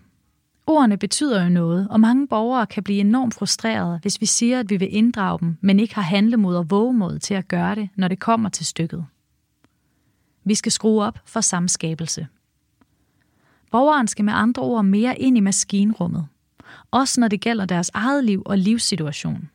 Ordene 0.66 0.96
betyder 0.96 1.42
jo 1.42 1.48
noget, 1.48 1.88
og 1.90 2.00
mange 2.00 2.28
borgere 2.28 2.66
kan 2.66 2.82
blive 2.82 3.00
enormt 3.00 3.34
frustrerede, 3.34 3.98
hvis 4.02 4.20
vi 4.20 4.26
siger, 4.26 4.60
at 4.60 4.70
vi 4.70 4.76
vil 4.76 4.96
inddrage 4.96 5.38
dem, 5.38 5.56
men 5.60 5.80
ikke 5.80 5.94
har 5.94 6.02
handlemod 6.02 6.56
og 6.56 6.70
vågemod 6.70 7.18
til 7.18 7.34
at 7.34 7.48
gøre 7.48 7.74
det, 7.74 7.88
når 7.96 8.08
det 8.08 8.18
kommer 8.18 8.48
til 8.48 8.66
stykket. 8.66 9.06
Vi 10.44 10.54
skal 10.54 10.72
skrue 10.72 11.04
op 11.04 11.18
for 11.24 11.40
samskabelse. 11.40 12.26
Borgeren 13.70 14.08
skal 14.08 14.24
med 14.24 14.32
andre 14.32 14.62
ord 14.62 14.84
mere 14.84 15.18
ind 15.18 15.36
i 15.36 15.40
maskinrummet, 15.40 16.26
også 16.90 17.20
når 17.20 17.28
det 17.28 17.40
gælder 17.40 17.64
deres 17.64 17.90
eget 17.94 18.24
liv 18.24 18.42
og 18.46 18.58
livssituation. 18.58 19.50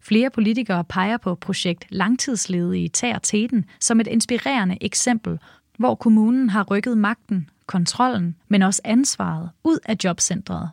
Flere 0.00 0.30
politikere 0.30 0.84
peger 0.84 1.16
på 1.16 1.34
projekt 1.34 1.86
Langtidsledige 1.90 2.88
tager 2.88 3.18
teten 3.18 3.64
som 3.80 4.00
et 4.00 4.06
inspirerende 4.06 4.78
eksempel, 4.80 5.38
hvor 5.78 5.94
kommunen 5.94 6.50
har 6.50 6.62
rykket 6.62 6.98
magten, 6.98 7.50
kontrollen, 7.66 8.36
men 8.48 8.62
også 8.62 8.80
ansvaret 8.84 9.50
ud 9.64 9.78
af 9.84 9.96
jobcentret. 10.04 10.70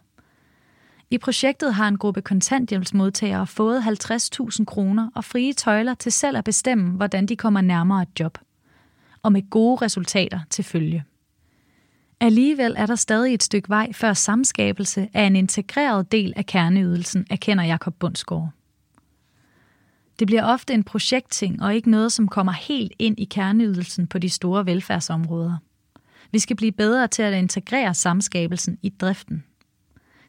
I 1.10 1.18
projektet 1.18 1.74
har 1.74 1.88
en 1.88 1.98
gruppe 1.98 2.22
kontanthjælpsmodtagere 2.22 3.48
fået 3.48 3.82
50.000 3.82 4.66
kroner 4.66 5.10
og 5.16 5.24
frie 5.24 5.54
tøjler 5.54 5.94
til 5.94 6.12
selv 6.12 6.38
at 6.38 6.44
bestemme, 6.44 6.92
hvordan 6.92 7.26
de 7.26 7.36
kommer 7.36 7.62
nærmere 7.62 8.02
et 8.02 8.20
job. 8.20 8.38
Og 9.24 9.32
med 9.32 9.50
gode 9.50 9.86
resultater 9.86 10.40
til 10.50 10.64
følge. 10.64 11.04
Alligevel 12.22 12.76
er 12.78 12.86
der 12.86 12.96
stadig 12.96 13.34
et 13.34 13.44
stykke 13.44 13.70
vej 13.70 13.94
før 13.94 14.14
samskabelse 14.14 15.10
af 15.14 15.24
en 15.24 15.36
integreret 15.36 16.12
del 16.12 16.34
af 16.36 16.46
kerneydelsen, 16.46 17.26
erkender 17.30 17.64
Jakob 17.64 17.96
Bundsgaard. 18.00 18.50
Det 20.20 20.28
bliver 20.28 20.44
ofte 20.44 20.74
en 20.74 20.84
projektting 20.84 21.62
og 21.62 21.76
ikke 21.76 21.90
noget, 21.90 22.12
som 22.12 22.28
kommer 22.28 22.52
helt 22.52 22.94
ind 23.00 23.20
i 23.20 23.26
kerneydelsen 23.26 24.08
på 24.08 24.20
de 24.20 24.30
store 24.30 24.66
velfærdsområder. 24.66 25.58
Vi 26.32 26.40
skal 26.40 26.56
blive 26.56 26.72
bedre 26.72 27.08
til 27.08 27.24
at 27.24 27.34
integrere 27.34 27.94
samskabelsen 27.94 28.78
i 28.82 28.90
driften. 28.90 29.44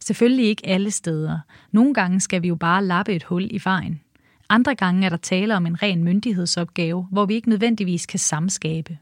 Selvfølgelig 0.00 0.46
ikke 0.46 0.66
alle 0.66 0.90
steder. 0.90 1.38
Nogle 1.72 1.94
gange 1.94 2.20
skal 2.20 2.42
vi 2.42 2.48
jo 2.48 2.54
bare 2.54 2.84
lappe 2.84 3.12
et 3.12 3.22
hul 3.22 3.48
i 3.50 3.60
vejen. 3.64 4.00
Andre 4.48 4.74
gange 4.74 5.06
er 5.06 5.08
der 5.08 5.16
tale 5.16 5.56
om 5.56 5.66
en 5.66 5.82
ren 5.82 6.04
myndighedsopgave, 6.04 7.08
hvor 7.10 7.26
vi 7.26 7.34
ikke 7.34 7.48
nødvendigvis 7.48 8.06
kan 8.06 8.18
samskabe. 8.18 8.98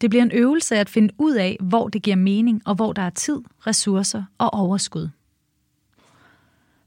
Det 0.00 0.10
bliver 0.10 0.22
en 0.22 0.32
øvelse 0.32 0.76
at 0.76 0.88
finde 0.88 1.14
ud 1.18 1.34
af, 1.34 1.56
hvor 1.60 1.88
det 1.88 2.02
giver 2.02 2.16
mening, 2.16 2.62
og 2.64 2.74
hvor 2.74 2.92
der 2.92 3.02
er 3.02 3.10
tid, 3.10 3.40
ressourcer 3.66 4.22
og 4.38 4.54
overskud. 4.54 5.08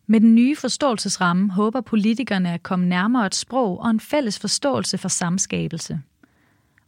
Med 0.08 0.22
den 0.22 0.36
nye 0.36 0.56
forståelsesramme 0.56 1.52
håber 1.52 1.82
politikerne 1.82 2.54
at 2.54 2.64
komme 2.64 2.86
nærmere 2.86 3.26
et 3.26 3.36
sprog 3.36 3.80
og 3.80 3.90
en 3.90 4.00
fælles 4.00 4.40
forståelse 4.40 4.98
for 4.98 5.10
samskabelse. 5.10 6.02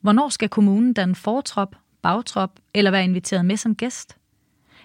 Hvornår 0.01 0.29
skal 0.29 0.49
kommunen 0.49 0.93
danne 0.93 1.15
fortrop, 1.15 1.75
bagtrop 2.01 2.59
eller 2.73 2.91
være 2.91 3.03
inviteret 3.03 3.45
med 3.45 3.57
som 3.57 3.75
gæst? 3.75 4.17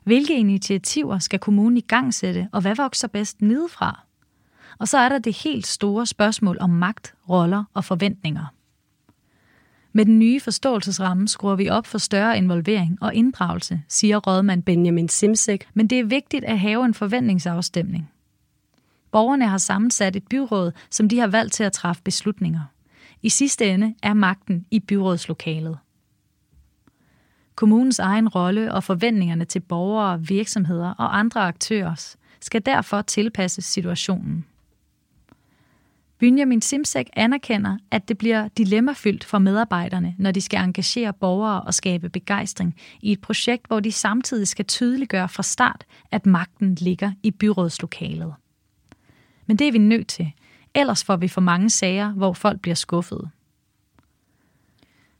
Hvilke 0.04 0.38
initiativer 0.38 1.18
skal 1.18 1.38
kommunen 1.38 1.76
i 1.76 1.80
gang 1.80 2.14
sætte, 2.14 2.48
og 2.52 2.60
hvad 2.60 2.76
vokser 2.76 3.08
bedst 3.08 3.42
nedefra? 3.42 4.00
Og 4.78 4.88
så 4.88 4.98
er 4.98 5.08
der 5.08 5.18
det 5.18 5.36
helt 5.36 5.66
store 5.66 6.06
spørgsmål 6.06 6.56
om 6.60 6.70
magt, 6.70 7.14
roller 7.28 7.64
og 7.74 7.84
forventninger. 7.84 8.46
Med 9.98 10.06
den 10.06 10.18
nye 10.18 10.40
forståelsesramme 10.40 11.28
skruer 11.28 11.54
vi 11.54 11.68
op 11.68 11.86
for 11.86 11.98
større 11.98 12.38
involvering 12.38 12.98
og 13.00 13.14
inddragelse, 13.14 13.82
siger 13.88 14.16
rådmand 14.18 14.62
Benjamin 14.62 15.08
Simsek, 15.08 15.68
men 15.74 15.86
det 15.86 15.98
er 15.98 16.04
vigtigt 16.04 16.44
at 16.44 16.58
have 16.58 16.84
en 16.84 16.94
forventningsafstemning. 16.94 18.10
Borgerne 19.10 19.48
har 19.48 19.58
sammensat 19.58 20.16
et 20.16 20.26
byråd, 20.30 20.72
som 20.90 21.08
de 21.08 21.18
har 21.18 21.26
valgt 21.26 21.52
til 21.52 21.64
at 21.64 21.72
træffe 21.72 22.02
beslutninger. 22.02 22.60
I 23.22 23.28
sidste 23.28 23.70
ende 23.70 23.94
er 24.02 24.14
magten 24.14 24.66
i 24.70 24.80
byrådslokalet. 24.80 25.78
Kommunens 27.54 27.98
egen 27.98 28.28
rolle 28.28 28.74
og 28.74 28.84
forventningerne 28.84 29.44
til 29.44 29.60
borgere, 29.60 30.26
virksomheder 30.26 30.90
og 30.90 31.18
andre 31.18 31.40
aktører 31.40 32.14
skal 32.40 32.66
derfor 32.66 33.02
tilpasses 33.02 33.64
situationen. 33.64 34.44
Benjamin 36.18 36.62
Simsek 36.62 37.10
anerkender, 37.12 37.78
at 37.90 38.08
det 38.08 38.18
bliver 38.18 38.48
dilemmafyldt 38.48 39.24
for 39.24 39.38
medarbejderne, 39.38 40.14
når 40.18 40.30
de 40.30 40.40
skal 40.40 40.60
engagere 40.60 41.12
borgere 41.12 41.62
og 41.62 41.74
skabe 41.74 42.08
begejstring 42.08 42.76
i 43.00 43.12
et 43.12 43.20
projekt, 43.20 43.66
hvor 43.66 43.80
de 43.80 43.92
samtidig 43.92 44.48
skal 44.48 44.64
tydeliggøre 44.64 45.28
fra 45.28 45.42
start, 45.42 45.84
at 46.10 46.26
magten 46.26 46.74
ligger 46.74 47.12
i 47.22 47.30
byrådslokalet. 47.30 48.34
Men 49.46 49.56
det 49.56 49.68
er 49.68 49.72
vi 49.72 49.78
nødt 49.78 50.08
til, 50.08 50.32
ellers 50.74 51.04
får 51.04 51.16
vi 51.16 51.28
for 51.28 51.40
mange 51.40 51.70
sager, 51.70 52.12
hvor 52.12 52.32
folk 52.32 52.60
bliver 52.60 52.74
skuffede. 52.74 53.30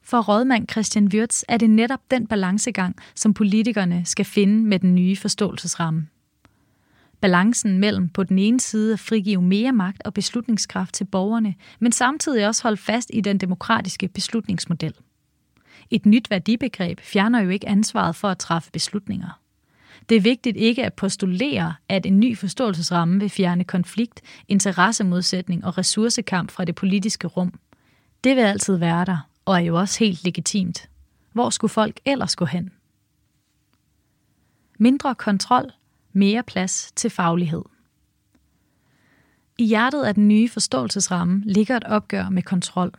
For 0.03 0.21
rådmand 0.21 0.69
Christian 0.71 1.07
Wirtz 1.07 1.43
er 1.49 1.57
det 1.57 1.71
netop 1.71 2.11
den 2.11 2.27
balancegang, 2.27 2.97
som 3.15 3.35
politikerne 3.35 4.05
skal 4.05 4.25
finde 4.25 4.65
med 4.65 4.79
den 4.79 4.95
nye 4.95 5.17
forståelsesramme. 5.17 6.07
Balancen 7.21 7.79
mellem 7.79 8.09
på 8.09 8.23
den 8.23 8.39
ene 8.39 8.61
side 8.61 8.93
at 8.93 9.01
frigive 9.01 9.43
mere 9.43 9.73
magt 9.73 10.03
og 10.05 10.15
beslutningskraft 10.15 10.95
til 10.95 11.05
borgerne, 11.05 11.55
men 11.79 11.93
samtidig 11.93 12.47
også 12.47 12.63
holde 12.63 12.77
fast 12.77 13.11
i 13.15 13.21
den 13.21 13.39
demokratiske 13.39 14.09
beslutningsmodel. 14.09 14.95
Et 15.91 16.07
nyt 16.07 16.31
værdibegreb 16.31 17.01
fjerner 17.01 17.41
jo 17.41 17.49
ikke 17.49 17.69
ansvaret 17.69 18.17
for 18.17 18.29
at 18.29 18.39
træffe 18.39 18.71
beslutninger. 18.73 19.41
Det 20.09 20.17
er 20.17 20.21
vigtigt 20.21 20.57
ikke 20.57 20.85
at 20.85 20.95
postulere, 20.95 21.75
at 21.89 22.07
en 22.07 22.21
ny 22.21 22.39
forståelsesramme 22.39 23.21
vil 23.21 23.31
fjerne 23.31 23.65
konflikt, 23.65 24.23
interessemodsætning 24.49 25.65
og 25.65 25.79
ressourcekamp 25.79 26.51
fra 26.51 26.65
det 26.65 26.75
politiske 26.75 27.27
rum. 27.27 27.53
Det 28.25 28.37
vil 28.37 28.43
altid 28.43 28.77
være 28.77 29.05
der, 29.05 29.29
og 29.45 29.55
er 29.55 29.61
jo 29.61 29.79
også 29.79 29.99
helt 29.99 30.25
legitimt. 30.25 30.89
Hvor 31.33 31.51
skulle 31.51 31.69
folk 31.71 32.01
ellers 32.05 32.37
gå 32.37 32.45
hen? 32.45 32.71
Mindre 34.79 35.15
kontrol, 35.15 35.73
mere 36.19 36.43
plads 36.43 36.93
til 36.97 37.11
faglighed. 37.11 37.63
I 39.59 39.65
hjertet 39.65 40.03
af 40.03 40.15
den 40.15 40.29
nye 40.29 40.49
forståelsesramme 40.49 41.43
ligger 41.45 41.77
et 41.77 41.85
opgør 41.85 42.29
med 42.29 42.43
kontrol. 42.43 42.93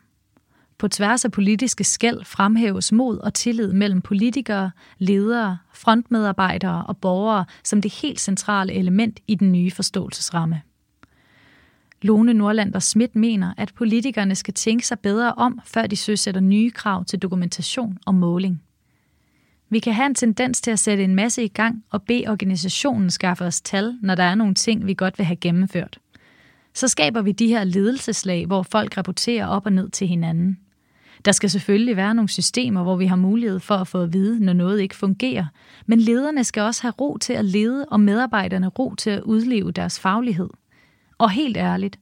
På 0.78 0.88
tværs 0.88 1.26
af 1.26 1.32
politiske 1.32 1.84
skæld 1.84 2.24
fremhæves 2.26 2.92
mod 2.92 3.18
og 3.18 3.34
tillid 3.34 3.74
mellem 3.74 4.02
politikere, 4.02 4.72
ledere, 4.98 5.58
frontmedarbejdere 5.74 6.86
og 6.86 6.98
borgere 6.98 7.46
som 7.64 7.82
det 7.82 7.94
helt 7.94 8.20
centrale 8.20 8.74
element 8.74 9.20
i 9.28 9.36
den 9.36 9.52
nye 9.52 9.72
forståelsesramme. 9.72 10.62
Lone 12.02 12.34
Nordlander 12.34 12.80
Schmidt 12.80 13.16
mener, 13.16 13.54
at 13.58 13.74
politikerne 13.76 14.36
skal 14.36 14.54
tænke 14.54 14.88
sig 14.88 15.00
bedre 15.00 15.34
om, 15.34 15.60
før 15.66 15.88
de 15.88 15.96
søsætter 15.96 16.42
nye 16.42 16.72
krav 16.72 17.06
til 17.06 17.20
dokumentation 17.20 17.98
og 18.06 18.16
måling. 18.16 18.62
Vi 19.70 19.80
kan 19.80 19.94
have 19.94 20.06
en 20.06 20.16
tendens 20.16 20.62
til 20.62 20.72
at 20.72 20.80
sætte 20.80 21.04
en 21.04 21.16
masse 21.16 21.44
i 21.44 21.48
gang 21.48 21.84
og 21.90 22.04
bede 22.04 22.28
organisationen 22.28 23.10
skaffe 23.10 23.46
os 23.46 23.62
tal, 23.62 23.98
når 24.02 24.16
der 24.16 24.24
er 24.24 24.36
nogle 24.36 24.54
ting, 24.54 24.88
vi 24.88 24.94
godt 24.94 25.18
vil 25.18 25.26
have 25.26 25.36
gennemført. 25.36 26.00
Så 26.74 26.88
skaber 26.88 27.22
vi 27.22 27.32
de 27.32 27.48
her 27.48 27.64
ledelseslag, 27.64 28.46
hvor 28.46 28.64
folk 28.64 28.98
rapporterer 28.98 29.48
op 29.48 29.66
og 29.66 29.74
ned 29.74 29.90
til 29.90 30.08
hinanden. 30.08 30.58
Der 31.26 31.32
skal 31.32 31.50
selvfølgelig 31.50 31.96
være 31.96 32.16
nogle 32.16 32.30
systemer, 32.30 32.84
hvor 32.84 32.96
vi 32.96 33.06
har 33.06 33.16
mulighed 33.16 33.60
for 33.60 33.76
at 33.76 33.88
få 33.88 34.02
at 34.02 34.14
vide, 34.14 34.46
når 34.46 34.54
noget 34.54 34.82
ikke 34.82 34.96
fungerer, 34.96 35.46
men 35.86 36.00
lederne 36.00 36.44
skal 36.44 36.64
også 36.64 36.82
have 36.82 36.92
ro 36.92 37.18
til 37.18 37.34
at 37.34 37.46
lede, 37.46 37.86
og 37.86 38.00
medarbejderne 38.00 38.68
ro 38.68 38.96
til 38.96 39.10
at 39.10 39.22
udleve 39.22 39.72
deres 39.72 40.00
faglighed. 40.00 40.50
Og 41.18 41.32
helt 41.32 41.58
ærligt, 41.58 42.00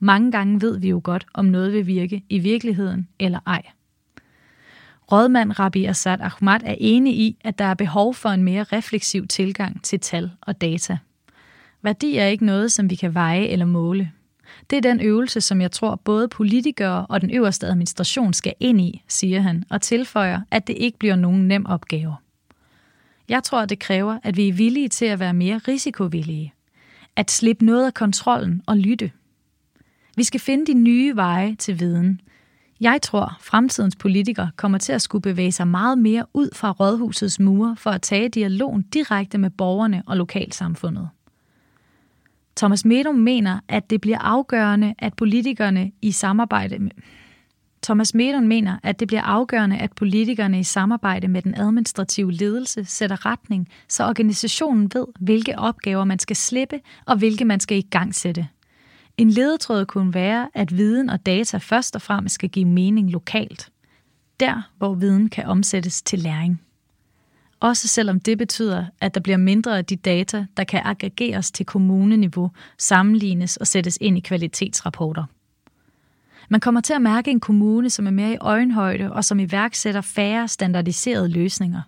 mange 0.00 0.32
gange 0.32 0.60
ved 0.60 0.78
vi 0.78 0.88
jo 0.88 1.00
godt, 1.04 1.26
om 1.34 1.44
noget 1.44 1.72
vil 1.72 1.86
virke 1.86 2.22
i 2.28 2.38
virkeligheden 2.38 3.08
eller 3.18 3.40
ej. 3.46 3.62
Rådmand 5.12 5.58
Rabbi 5.58 5.84
Assad 5.84 6.20
Ahmad 6.20 6.60
er 6.64 6.74
enig 6.78 7.18
i, 7.18 7.36
at 7.44 7.58
der 7.58 7.64
er 7.64 7.74
behov 7.74 8.14
for 8.14 8.28
en 8.28 8.42
mere 8.42 8.62
refleksiv 8.62 9.26
tilgang 9.26 9.82
til 9.82 10.00
tal 10.00 10.30
og 10.40 10.60
data. 10.60 10.98
Værdi 11.82 12.16
er 12.16 12.26
ikke 12.26 12.46
noget, 12.46 12.72
som 12.72 12.90
vi 12.90 12.94
kan 12.94 13.14
veje 13.14 13.46
eller 13.46 13.66
måle. 13.66 14.12
Det 14.70 14.76
er 14.76 14.80
den 14.80 15.00
øvelse, 15.00 15.40
som 15.40 15.60
jeg 15.60 15.72
tror 15.72 15.94
både 15.94 16.28
politikere 16.28 17.06
og 17.06 17.20
den 17.20 17.30
øverste 17.30 17.66
administration 17.66 18.32
skal 18.32 18.54
ind 18.60 18.80
i, 18.80 19.02
siger 19.08 19.40
han, 19.40 19.64
og 19.70 19.82
tilføjer, 19.82 20.40
at 20.50 20.66
det 20.66 20.76
ikke 20.78 20.98
bliver 20.98 21.16
nogen 21.16 21.48
nem 21.48 21.66
opgave. 21.66 22.16
Jeg 23.28 23.42
tror, 23.42 23.64
det 23.64 23.78
kræver, 23.78 24.18
at 24.22 24.36
vi 24.36 24.48
er 24.48 24.52
villige 24.52 24.88
til 24.88 25.04
at 25.04 25.20
være 25.20 25.34
mere 25.34 25.58
risikovillige. 25.58 26.52
At 27.16 27.30
slippe 27.30 27.64
noget 27.64 27.86
af 27.86 27.94
kontrollen 27.94 28.62
og 28.66 28.76
lytte. 28.76 29.10
Vi 30.16 30.24
skal 30.24 30.40
finde 30.40 30.66
de 30.66 30.74
nye 30.74 31.16
veje 31.16 31.54
til 31.54 31.80
viden, 31.80 32.20
jeg 32.80 33.02
tror, 33.02 33.36
fremtidens 33.40 33.96
politikere 33.96 34.50
kommer 34.56 34.78
til 34.78 34.92
at 34.92 35.02
skulle 35.02 35.22
bevæge 35.22 35.52
sig 35.52 35.68
meget 35.68 35.98
mere 35.98 36.26
ud 36.34 36.48
fra 36.54 36.70
rådhusets 36.70 37.40
mure 37.40 37.76
for 37.76 37.90
at 37.90 38.02
tage 38.02 38.28
dialogen 38.28 38.82
direkte 38.82 39.38
med 39.38 39.50
borgerne 39.50 40.02
og 40.06 40.16
lokalsamfundet. 40.16 41.08
Thomas 42.56 42.84
Medum 42.84 43.14
mener, 43.14 43.60
at 43.68 43.90
det 43.90 44.00
bliver 44.00 44.18
afgørende, 44.18 44.94
at 44.98 45.14
politikerne 45.14 45.92
i 46.02 46.12
samarbejde 46.12 46.78
med 46.78 46.90
Thomas 47.82 48.14
Medum 48.14 48.42
mener, 48.42 48.78
at 48.82 49.00
det 49.00 49.08
bliver 49.08 49.22
afgørende, 49.22 49.78
at 49.78 49.92
politikerne 49.92 50.60
i 50.60 50.62
samarbejde 50.62 51.28
med 51.28 51.42
den 51.42 51.54
administrative 51.54 52.32
ledelse 52.32 52.84
sætter 52.84 53.26
retning, 53.26 53.68
så 53.88 54.08
organisationen 54.08 54.90
ved, 54.94 55.06
hvilke 55.20 55.58
opgaver 55.58 56.04
man 56.04 56.18
skal 56.18 56.36
slippe 56.36 56.80
og 57.06 57.16
hvilke 57.16 57.44
man 57.44 57.60
skal 57.60 57.78
i 57.78 57.86
gang 57.90 58.14
sætte. 58.14 58.48
En 59.20 59.30
ledetråd 59.30 59.86
kunne 59.86 60.14
være, 60.14 60.48
at 60.54 60.76
viden 60.76 61.10
og 61.10 61.26
data 61.26 61.58
først 61.58 61.94
og 61.96 62.02
fremmest 62.02 62.34
skal 62.34 62.48
give 62.48 62.64
mening 62.64 63.10
lokalt. 63.10 63.70
Der, 64.40 64.70
hvor 64.78 64.94
viden 64.94 65.28
kan 65.28 65.46
omsættes 65.46 66.02
til 66.02 66.18
læring. 66.18 66.60
Også 67.60 67.88
selvom 67.88 68.20
det 68.20 68.38
betyder, 68.38 68.86
at 69.00 69.14
der 69.14 69.20
bliver 69.20 69.36
mindre 69.36 69.78
af 69.78 69.84
de 69.84 69.96
data, 69.96 70.46
der 70.56 70.64
kan 70.64 70.80
aggregeres 70.84 71.50
til 71.50 71.66
kommuneniveau, 71.66 72.50
sammenlignes 72.78 73.56
og 73.56 73.66
sættes 73.66 73.98
ind 74.00 74.16
i 74.16 74.20
kvalitetsrapporter. 74.20 75.24
Man 76.48 76.60
kommer 76.60 76.80
til 76.80 76.92
at 76.92 77.02
mærke 77.02 77.30
en 77.30 77.40
kommune, 77.40 77.90
som 77.90 78.06
er 78.06 78.10
mere 78.10 78.32
i 78.32 78.38
øjenhøjde 78.40 79.12
og 79.12 79.24
som 79.24 79.40
iværksætter 79.40 80.00
færre 80.00 80.48
standardiserede 80.48 81.28
løsninger. 81.28 81.82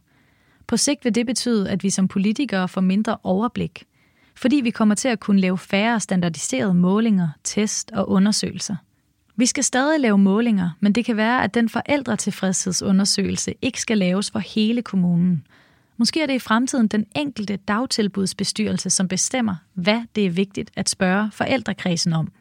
På 0.67 0.77
sigt 0.77 1.05
vil 1.05 1.15
det 1.15 1.27
betyde, 1.27 1.71
at 1.71 1.83
vi 1.83 1.91
som 1.91 2.09
politikere 2.09 2.69
får 2.69 2.81
mindre 2.81 3.17
overblik– 3.23 3.85
fordi 4.35 4.57
vi 4.57 4.71
kommer 4.71 4.95
til 4.95 5.09
at 5.09 5.21
kunne 5.21 5.41
lave 5.41 5.59
færre 5.59 6.01
standardiserede 6.01 6.75
målinger, 6.75 7.29
test 7.45 7.91
og 7.91 8.09
undersøgelser. 8.09 8.77
Vi 9.37 9.47
skal 9.47 9.65
stadig 9.65 10.01
lave 10.01 10.19
målinger, 10.19 10.71
men 10.81 10.93
det 10.93 11.05
kan 11.05 11.17
være, 11.17 11.45
at 11.45 11.55
den 11.55 11.69
forældretilfredshedsundersøgelse 11.69 13.55
ikke 13.63 13.81
skal 13.81 13.99
laves 13.99 14.31
for 14.31 14.39
hele 14.39 14.83
kommunen. 14.83 15.47
Måske 15.97 16.23
er 16.23 16.27
det 16.27 16.35
i 16.35 16.39
fremtiden 16.39 16.89
den 16.89 17.07
enkelte 17.17 17.57
dagtilbudsbestyrelse, 17.57 18.91
som 18.91 19.09
bestemmer, 19.09 19.57
hvad 19.75 20.03
det 20.17 20.27
er 20.27 20.31
vigtigt 20.31 20.71
at 20.77 20.89
spørge 20.89 21.31
forældrekredsen 21.31 22.13
om. 22.13 22.33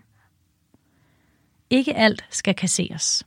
Ikke 1.69 1.95
alt 1.97 2.25
skal 2.29 2.55
kasseres. 2.55 3.25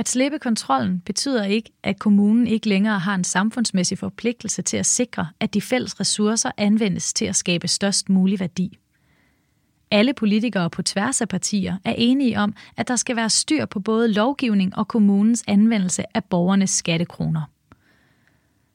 At 0.00 0.08
slippe 0.08 0.38
kontrollen 0.38 1.00
betyder 1.00 1.44
ikke, 1.44 1.70
at 1.82 1.98
kommunen 1.98 2.46
ikke 2.46 2.68
længere 2.68 2.98
har 2.98 3.14
en 3.14 3.24
samfundsmæssig 3.24 3.98
forpligtelse 3.98 4.62
til 4.62 4.76
at 4.76 4.86
sikre, 4.86 5.28
at 5.40 5.54
de 5.54 5.60
fælles 5.60 6.00
ressourcer 6.00 6.50
anvendes 6.56 7.12
til 7.12 7.24
at 7.24 7.36
skabe 7.36 7.68
størst 7.68 8.08
mulig 8.08 8.40
værdi. 8.40 8.78
Alle 9.90 10.14
politikere 10.14 10.70
på 10.70 10.82
tværs 10.82 11.20
af 11.20 11.28
partier 11.28 11.76
er 11.84 11.94
enige 11.98 12.38
om, 12.38 12.54
at 12.76 12.88
der 12.88 12.96
skal 12.96 13.16
være 13.16 13.30
styr 13.30 13.66
på 13.66 13.80
både 13.80 14.12
lovgivning 14.12 14.76
og 14.76 14.88
kommunens 14.88 15.44
anvendelse 15.48 16.16
af 16.16 16.24
borgernes 16.24 16.70
skattekroner. 16.70 17.42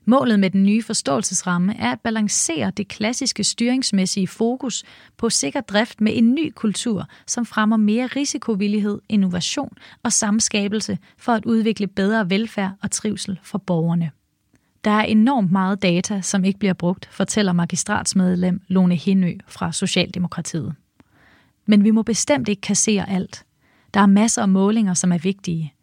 Målet 0.06 0.40
med 0.40 0.50
den 0.50 0.64
nye 0.64 0.84
forståelsesramme 0.84 1.78
er 1.80 1.92
at 1.92 2.02
balancere 2.02 2.72
det 2.72 2.88
klassiske 2.88 3.44
styringsmæssige 3.44 4.28
fokus 4.28 4.84
på 5.18 5.30
sikker 5.30 5.62
drift 5.62 6.02
med 6.02 6.12
en 6.16 6.34
ny 6.34 6.52
kultur, 6.56 7.08
som 7.28 7.46
fremmer 7.46 7.78
mere 7.78 8.08
risikovillighed, 8.08 9.00
innovation 9.10 9.78
og 10.04 10.14
samskabelse 10.14 10.98
for 11.18 11.32
at 11.32 11.46
udvikle 11.46 11.88
bedre 11.88 12.30
velfærd 12.30 12.72
og 12.82 12.92
trivsel 12.92 13.40
for 13.44 13.58
borgerne. 13.58 14.12
Der 14.84 14.92
er 14.92 15.04
enormt 15.04 15.52
meget 15.52 15.82
data, 15.82 16.22
som 16.22 16.44
ikke 16.44 16.60
bliver 16.60 16.74
brugt, 16.74 17.10
fortæller 17.12 17.54
magistratsmedlem 17.54 18.62
Lone 18.68 18.96
Henø 18.96 19.38
fra 19.48 19.72
Socialdemokratiet. 19.72 20.76
Men 21.66 21.84
vi 21.84 21.92
må 21.92 22.04
bestemt 22.04 22.50
ikke 22.50 22.62
kassere 22.62 23.10
alt. 23.10 23.46
Der 23.94 24.00
er 24.00 24.06
masser 24.06 24.42
af 24.42 24.50
målinger, 24.50 24.94
som 24.94 25.12
er 25.12 25.18
vigtige. 25.18 25.75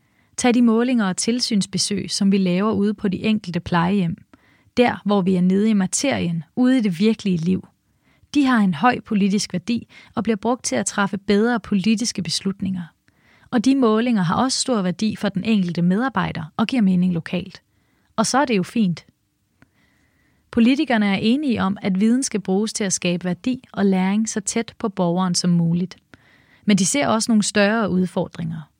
Tag 0.42 0.54
de 0.54 0.62
målinger 0.62 1.08
og 1.08 1.16
tilsynsbesøg, 1.16 2.10
som 2.10 2.32
vi 2.32 2.38
laver 2.38 2.72
ude 2.72 2.94
på 2.94 3.08
de 3.08 3.24
enkelte 3.24 3.60
plejehjem. 3.60 4.16
Der, 4.76 5.02
hvor 5.04 5.20
vi 5.20 5.34
er 5.34 5.40
nede 5.40 5.70
i 5.70 5.72
materien, 5.72 6.44
ude 6.56 6.78
i 6.78 6.80
det 6.80 6.98
virkelige 6.98 7.36
liv. 7.36 7.68
De 8.34 8.46
har 8.46 8.58
en 8.58 8.74
høj 8.74 9.00
politisk 9.00 9.52
værdi 9.52 9.88
og 10.14 10.22
bliver 10.22 10.36
brugt 10.36 10.64
til 10.64 10.76
at 10.76 10.86
træffe 10.86 11.18
bedre 11.18 11.60
politiske 11.60 12.22
beslutninger. 12.22 12.82
Og 13.50 13.64
de 13.64 13.74
målinger 13.74 14.22
har 14.22 14.34
også 14.34 14.60
stor 14.60 14.82
værdi 14.82 15.16
for 15.16 15.28
den 15.28 15.44
enkelte 15.44 15.82
medarbejder 15.82 16.44
og 16.56 16.66
giver 16.66 16.82
mening 16.82 17.12
lokalt. 17.12 17.62
Og 18.16 18.26
så 18.26 18.38
er 18.38 18.44
det 18.44 18.56
jo 18.56 18.62
fint. 18.62 19.06
Politikerne 20.50 21.06
er 21.06 21.18
enige 21.22 21.62
om, 21.62 21.76
at 21.82 22.00
viden 22.00 22.22
skal 22.22 22.40
bruges 22.40 22.72
til 22.72 22.84
at 22.84 22.92
skabe 22.92 23.24
værdi 23.24 23.64
og 23.72 23.86
læring 23.86 24.28
så 24.28 24.40
tæt 24.40 24.74
på 24.78 24.88
borgeren 24.88 25.34
som 25.34 25.50
muligt. 25.50 25.96
Men 26.64 26.78
de 26.78 26.86
ser 26.86 27.06
også 27.06 27.30
nogle 27.30 27.42
større 27.42 27.90
udfordringer. 27.90 28.71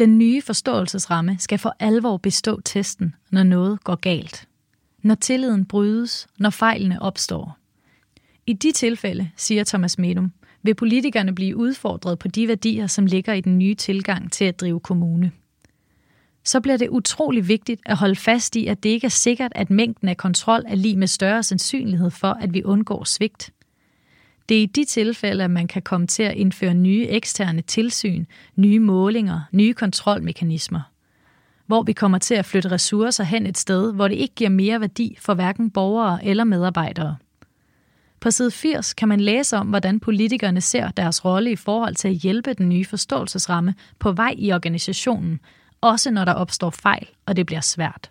Den 0.00 0.18
nye 0.18 0.42
forståelsesramme 0.42 1.36
skal 1.38 1.58
for 1.58 1.76
alvor 1.78 2.16
bestå 2.16 2.60
testen, 2.60 3.14
når 3.30 3.42
noget 3.42 3.84
går 3.84 3.94
galt. 3.94 4.48
Når 5.02 5.14
tilliden 5.14 5.64
brydes, 5.64 6.26
når 6.38 6.50
fejlene 6.50 7.02
opstår. 7.02 7.58
I 8.46 8.52
de 8.52 8.72
tilfælde, 8.72 9.30
siger 9.36 9.64
Thomas 9.64 9.98
Medum, 9.98 10.32
vil 10.62 10.74
politikerne 10.74 11.34
blive 11.34 11.56
udfordret 11.56 12.18
på 12.18 12.28
de 12.28 12.48
værdier, 12.48 12.86
som 12.86 13.06
ligger 13.06 13.32
i 13.32 13.40
den 13.40 13.58
nye 13.58 13.74
tilgang 13.74 14.32
til 14.32 14.44
at 14.44 14.60
drive 14.60 14.80
kommune. 14.80 15.32
Så 16.44 16.60
bliver 16.60 16.76
det 16.76 16.88
utrolig 16.88 17.48
vigtigt 17.48 17.80
at 17.86 17.96
holde 17.96 18.16
fast 18.16 18.56
i, 18.56 18.66
at 18.66 18.82
det 18.82 18.88
ikke 18.88 19.04
er 19.04 19.08
sikkert, 19.08 19.52
at 19.54 19.70
mængden 19.70 20.08
af 20.08 20.16
kontrol 20.16 20.62
er 20.66 20.74
lige 20.74 20.96
med 20.96 21.06
større 21.06 21.42
sandsynlighed 21.42 22.10
for, 22.10 22.32
at 22.32 22.54
vi 22.54 22.64
undgår 22.64 23.04
svigt. 23.04 23.50
Det 24.50 24.58
er 24.58 24.62
i 24.62 24.66
de 24.66 24.84
tilfælde, 24.84 25.44
at 25.44 25.50
man 25.50 25.68
kan 25.68 25.82
komme 25.82 26.06
til 26.06 26.22
at 26.22 26.34
indføre 26.34 26.74
nye 26.74 27.06
eksterne 27.08 27.62
tilsyn, 27.62 28.24
nye 28.56 28.80
målinger, 28.80 29.40
nye 29.52 29.74
kontrolmekanismer. 29.74 30.80
Hvor 31.66 31.82
vi 31.82 31.92
kommer 31.92 32.18
til 32.18 32.34
at 32.34 32.44
flytte 32.44 32.70
ressourcer 32.70 33.24
hen 33.24 33.46
et 33.46 33.58
sted, 33.58 33.94
hvor 33.94 34.08
det 34.08 34.14
ikke 34.14 34.34
giver 34.34 34.50
mere 34.50 34.80
værdi 34.80 35.16
for 35.20 35.34
hverken 35.34 35.70
borgere 35.70 36.24
eller 36.24 36.44
medarbejdere. 36.44 37.16
På 38.20 38.30
side 38.30 38.50
80 38.50 38.94
kan 38.94 39.08
man 39.08 39.20
læse 39.20 39.56
om, 39.56 39.66
hvordan 39.66 40.00
politikerne 40.00 40.60
ser 40.60 40.90
deres 40.90 41.24
rolle 41.24 41.50
i 41.50 41.56
forhold 41.56 41.94
til 41.94 42.08
at 42.08 42.14
hjælpe 42.14 42.54
den 42.54 42.68
nye 42.68 42.84
forståelsesramme 42.84 43.74
på 43.98 44.12
vej 44.12 44.34
i 44.38 44.52
organisationen, 44.52 45.40
også 45.80 46.10
når 46.10 46.24
der 46.24 46.32
opstår 46.32 46.70
fejl, 46.70 47.08
og 47.26 47.36
det 47.36 47.46
bliver 47.46 47.60
svært. 47.60 48.10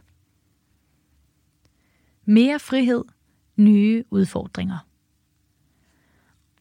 Mere 2.26 2.60
frihed, 2.60 3.04
nye 3.58 4.04
udfordringer. 4.10 4.89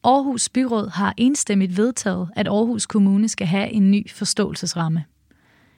Aarhus 0.09 0.49
Byråd 0.49 0.91
har 0.91 1.15
enstemmigt 1.17 1.77
vedtaget, 1.77 2.29
at 2.37 2.49
Aarhus 2.49 2.87
Kommune 2.87 3.29
skal 3.29 3.47
have 3.47 3.71
en 3.71 3.91
ny 3.91 4.11
forståelsesramme. 4.11 5.05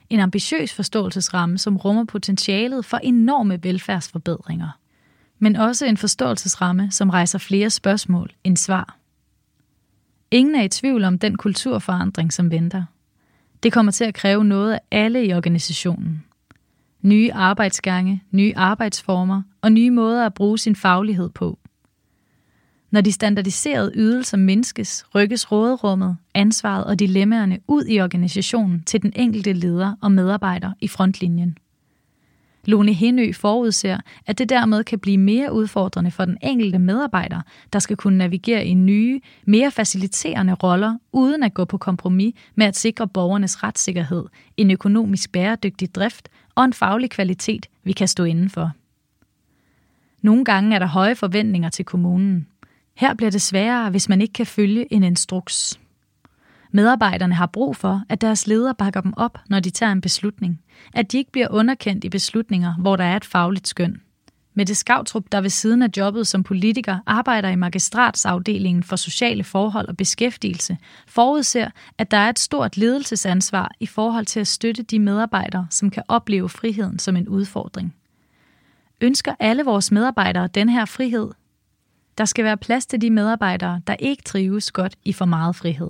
En 0.09 0.19
ambitiøs 0.19 0.73
forståelsesramme, 0.73 1.57
som 1.57 1.77
rummer 1.77 2.05
potentialet 2.05 2.85
for 2.85 2.97
enorme 2.97 3.63
velfærdsforbedringer. 3.63 4.69
Men 5.39 5.55
også 5.55 5.85
en 5.85 5.97
forståelsesramme, 5.97 6.91
som 6.91 7.09
rejser 7.09 7.39
flere 7.39 7.69
spørgsmål 7.69 8.31
end 8.43 8.57
svar. 8.57 8.97
Ingen 10.31 10.55
er 10.55 10.63
i 10.63 10.69
tvivl 10.69 11.03
om 11.03 11.19
den 11.19 11.37
kulturforandring, 11.37 12.33
som 12.33 12.51
venter. 12.51 12.83
Det 13.63 13.73
kommer 13.73 13.91
til 13.91 14.03
at 14.03 14.13
kræve 14.13 14.43
noget 14.43 14.73
af 14.73 14.79
alle 14.91 15.25
i 15.25 15.33
organisationen. 15.33 16.23
Nye 17.01 17.33
arbejdsgange, 17.33 18.23
nye 18.31 18.53
arbejdsformer 18.55 19.41
og 19.61 19.71
nye 19.71 19.91
måder 19.91 20.25
at 20.25 20.33
bruge 20.33 20.57
sin 20.57 20.75
faglighed 20.75 21.29
på. 21.29 21.59
Når 22.91 23.01
de 23.01 23.11
standardiserede 23.11 23.91
ydelser 23.95 24.37
mindskes, 24.37 25.05
rykkes 25.15 25.51
råderummet, 25.51 26.17
ansvaret 26.33 26.85
og 26.85 26.99
dilemmaerne 26.99 27.59
ud 27.67 27.85
i 27.89 28.01
organisationen 28.01 28.83
til 28.83 29.01
den 29.01 29.13
enkelte 29.15 29.53
leder 29.53 29.95
og 30.01 30.11
medarbejder 30.11 30.71
i 30.79 30.87
frontlinjen. 30.87 31.57
Lone 32.65 32.93
Henø 32.93 33.33
forudser, 33.33 33.97
at 34.25 34.37
det 34.37 34.49
dermed 34.49 34.83
kan 34.83 34.99
blive 34.99 35.17
mere 35.17 35.53
udfordrende 35.53 36.11
for 36.11 36.25
den 36.25 36.37
enkelte 36.41 36.79
medarbejder, 36.79 37.41
der 37.73 37.79
skal 37.79 37.97
kunne 37.97 38.17
navigere 38.17 38.65
i 38.65 38.73
nye, 38.73 39.21
mere 39.45 39.71
faciliterende 39.71 40.53
roller, 40.53 40.97
uden 41.11 41.43
at 41.43 41.53
gå 41.53 41.65
på 41.65 41.77
kompromis 41.77 42.35
med 42.55 42.65
at 42.65 42.77
sikre 42.77 43.07
borgernes 43.07 43.63
retssikkerhed, 43.63 44.25
en 44.57 44.71
økonomisk 44.71 45.31
bæredygtig 45.31 45.95
drift 45.95 46.29
og 46.55 46.65
en 46.65 46.73
faglig 46.73 47.09
kvalitet, 47.09 47.67
vi 47.83 47.91
kan 47.91 48.07
stå 48.07 48.23
indenfor. 48.23 48.71
Nogle 50.21 50.45
gange 50.45 50.75
er 50.75 50.79
der 50.79 50.85
høje 50.85 51.15
forventninger 51.15 51.69
til 51.69 51.85
kommunen. 51.85 52.47
Her 52.95 53.13
bliver 53.13 53.31
det 53.31 53.41
sværere, 53.41 53.89
hvis 53.89 54.09
man 54.09 54.21
ikke 54.21 54.33
kan 54.33 54.45
følge 54.45 54.93
en 54.93 55.03
instruks. 55.03 55.79
Medarbejderne 56.71 57.35
har 57.35 57.45
brug 57.45 57.75
for, 57.75 58.03
at 58.09 58.21
deres 58.21 58.47
leder 58.47 58.73
bakker 58.73 59.01
dem 59.01 59.13
op, 59.17 59.39
når 59.49 59.59
de 59.59 59.69
tager 59.69 59.91
en 59.91 60.01
beslutning. 60.01 60.61
At 60.93 61.11
de 61.11 61.17
ikke 61.17 61.31
bliver 61.31 61.47
underkendt 61.51 62.03
i 62.03 62.09
beslutninger, 62.09 62.73
hvor 62.73 62.95
der 62.95 63.03
er 63.03 63.15
et 63.15 63.25
fagligt 63.25 63.67
skøn. 63.67 64.01
Mette 64.53 64.75
Skavtrup, 64.75 65.23
der 65.31 65.41
ved 65.41 65.49
siden 65.49 65.81
af 65.81 65.89
jobbet 65.97 66.27
som 66.27 66.43
politiker 66.43 66.97
arbejder 67.05 67.49
i 67.49 67.55
magistratsafdelingen 67.55 68.83
for 68.83 68.95
sociale 68.95 69.43
forhold 69.43 69.87
og 69.87 69.97
beskæftigelse, 69.97 70.77
forudser, 71.07 71.69
at 71.97 72.11
der 72.11 72.17
er 72.17 72.29
et 72.29 72.39
stort 72.39 72.77
ledelsesansvar 72.77 73.71
i 73.79 73.85
forhold 73.85 74.25
til 74.25 74.39
at 74.39 74.47
støtte 74.47 74.83
de 74.83 74.99
medarbejdere, 74.99 75.67
som 75.69 75.89
kan 75.89 76.03
opleve 76.07 76.49
friheden 76.49 76.99
som 76.99 77.15
en 77.15 77.27
udfordring. 77.27 77.95
Ønsker 79.01 79.35
alle 79.39 79.63
vores 79.63 79.91
medarbejdere 79.91 80.47
den 80.47 80.69
her 80.69 80.85
frihed? 80.85 81.29
Der 82.17 82.25
skal 82.25 82.45
være 82.45 82.57
plads 82.57 82.85
til 82.85 83.01
de 83.01 83.09
medarbejdere, 83.09 83.81
der 83.87 83.95
ikke 83.99 84.23
trives 84.23 84.71
godt 84.71 84.95
i 85.05 85.13
for 85.13 85.25
meget 85.25 85.55
frihed. 85.55 85.89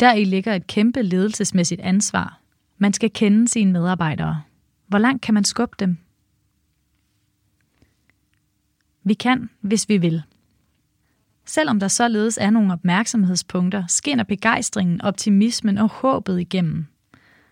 Der 0.00 0.12
i 0.12 0.24
ligger 0.24 0.54
et 0.54 0.66
kæmpe 0.66 1.02
ledelsesmæssigt 1.02 1.80
ansvar. 1.80 2.40
Man 2.78 2.92
skal 2.92 3.10
kende 3.10 3.48
sine 3.48 3.72
medarbejdere. 3.72 4.42
Hvor 4.86 4.98
langt 4.98 5.22
kan 5.22 5.34
man 5.34 5.44
skubbe 5.44 5.76
dem? 5.78 5.96
Vi 9.04 9.14
kan, 9.14 9.50
hvis 9.60 9.88
vi 9.88 9.96
vil. 9.96 10.22
Selvom 11.46 11.80
der 11.80 11.88
således 11.88 12.38
er 12.40 12.50
nogle 12.50 12.72
opmærksomhedspunkter, 12.72 13.84
skinner 13.88 14.24
begejstringen, 14.24 15.00
optimismen 15.00 15.78
og 15.78 15.88
håbet 15.88 16.40
igennem. 16.40 16.86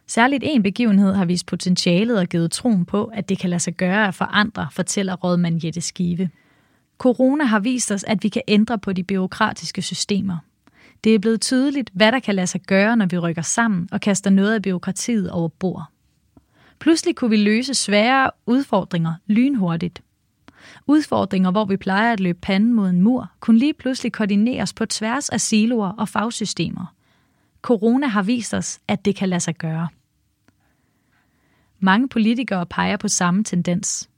Særligt 0.07 0.43
en 0.47 0.63
begivenhed 0.63 1.15
har 1.15 1.25
vist 1.25 1.47
potentialet 1.47 2.19
og 2.19 2.27
givet 2.27 2.51
troen 2.51 2.85
på, 2.85 3.05
at 3.05 3.29
det 3.29 3.39
kan 3.39 3.51
lade 3.51 3.61
sig 3.61 3.75
gøre 3.75 4.09
at 4.09 4.15
forandre, 4.15 4.69
fortæller 4.73 5.17
rådmand 5.17 5.65
Jette 5.65 5.81
Skive. 5.81 6.31
Corona 6.99 7.45
har 7.45 7.61
vist 7.61 7.93
os, 7.93 8.05
at 8.05 8.23
vi 8.23 8.29
kan 8.29 8.43
ændre 8.49 8.79
på 8.79 8.93
de 8.93 9.05
byråkratiske 9.05 9.83
systemer. 9.83 10.39
Det 11.05 11.15
er 11.15 11.19
blevet 11.19 11.41
tydeligt, 11.41 11.91
hvad 11.93 12.13
der 12.13 12.21
kan 12.21 12.35
lade 12.35 12.47
sig 12.47 12.61
gøre, 12.61 12.97
når 12.97 13.07
vi 13.07 13.19
rykker 13.19 13.43
sammen 13.43 13.89
og 13.93 14.01
kaster 14.01 14.31
noget 14.31 14.55
af 14.55 14.63
byråkratiet 14.63 15.31
over 15.31 15.49
bord. 15.49 15.85
Pludselig 16.79 17.17
kunne 17.17 17.31
vi 17.31 17.37
løse 17.37 17.75
svære 17.75 18.31
udfordringer 18.47 19.15
lynhurtigt. 19.27 20.03
Udfordringer, 20.87 21.51
hvor 21.51 21.65
vi 21.65 21.77
plejer 21.77 22.13
at 22.13 22.21
løbe 22.21 22.39
panden 22.43 22.75
mod 22.75 22.91
en 22.91 23.03
mur, 23.03 23.31
kunne 23.41 23.59
lige 23.59 23.75
pludselig 23.75 24.13
koordineres 24.13 24.73
på 24.73 24.87
tværs 24.87 25.29
af 25.29 25.41
siloer 25.41 25.89
og 25.89 26.09
fagsystemer. 26.09 26.95
Corona 27.63 28.07
har 28.07 28.23
vist 28.23 28.55
os, 28.55 28.81
at 28.89 29.05
det 29.05 29.17
kan 29.17 29.29
lade 29.29 29.41
sig 29.41 29.55
gøre. 29.55 29.89
Mange 31.81 32.09
politikere 32.09 32.67
peger 32.67 32.97
på 32.97 33.09
samme 33.09 33.45
tendens. 33.45 34.09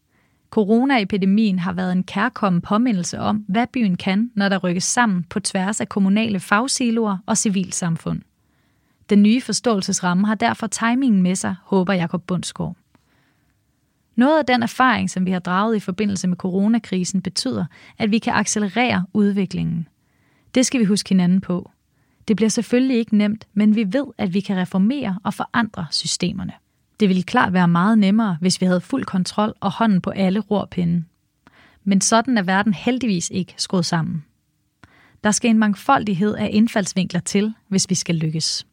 Coronaepidemien 0.54 1.58
har 1.58 1.72
været 1.72 1.92
en 1.92 2.04
kærkommen 2.04 2.62
påmindelse 2.62 3.18
om, 3.18 3.44
hvad 3.48 3.66
byen 3.66 3.96
kan, 3.96 4.30
når 4.34 4.48
der 4.48 4.58
rykkes 4.58 4.84
sammen 4.84 5.24
på 5.30 5.40
tværs 5.40 5.80
af 5.80 5.88
kommunale 5.88 6.40
fagsiloer 6.40 7.18
og 7.26 7.38
civilsamfund. 7.38 8.22
Den 9.10 9.22
nye 9.22 9.40
forståelsesramme 9.40 10.26
har 10.26 10.34
derfor 10.34 10.66
timingen 10.66 11.22
med 11.22 11.34
sig, 11.34 11.54
håber 11.64 11.92
Jakob 11.92 12.22
Bundsgaard. 12.26 12.76
Noget 14.16 14.38
af 14.38 14.46
den 14.46 14.62
erfaring, 14.62 15.10
som 15.10 15.26
vi 15.26 15.30
har 15.30 15.38
draget 15.38 15.76
i 15.76 15.80
forbindelse 15.80 16.28
med 16.28 16.36
coronakrisen, 16.36 17.22
betyder, 17.22 17.64
at 17.98 18.10
vi 18.10 18.18
kan 18.18 18.32
accelerere 18.32 19.06
udviklingen. 19.12 19.88
Det 20.54 20.66
skal 20.66 20.80
vi 20.80 20.84
huske 20.84 21.08
hinanden 21.08 21.40
på. 21.40 21.70
Det 22.28 22.36
bliver 22.36 22.50
selvfølgelig 22.50 22.96
ikke 22.96 23.16
nemt, 23.16 23.46
men 23.54 23.76
vi 23.76 23.92
ved, 23.92 24.06
at 24.18 24.34
vi 24.34 24.40
kan 24.40 24.56
reformere 24.56 25.18
og 25.24 25.34
forandre 25.34 25.86
systemerne. 25.90 26.52
Det 27.00 27.08
ville 27.08 27.22
klart 27.22 27.52
være 27.52 27.68
meget 27.68 27.98
nemmere, 27.98 28.36
hvis 28.40 28.60
vi 28.60 28.66
havde 28.66 28.80
fuld 28.80 29.04
kontrol 29.04 29.54
og 29.60 29.72
hånden 29.72 30.00
på 30.00 30.10
alle 30.10 30.40
rorpinde. 30.40 31.04
Men 31.84 32.00
sådan 32.00 32.38
er 32.38 32.42
verden 32.42 32.74
heldigvis 32.74 33.30
ikke 33.30 33.54
skruet 33.56 33.86
sammen. 33.86 34.24
Der 35.24 35.30
skal 35.30 35.50
en 35.50 35.58
mangfoldighed 35.58 36.34
af 36.34 36.50
indfaldsvinkler 36.52 37.20
til, 37.20 37.54
hvis 37.68 37.90
vi 37.90 37.94
skal 37.94 38.14
lykkes. 38.14 38.66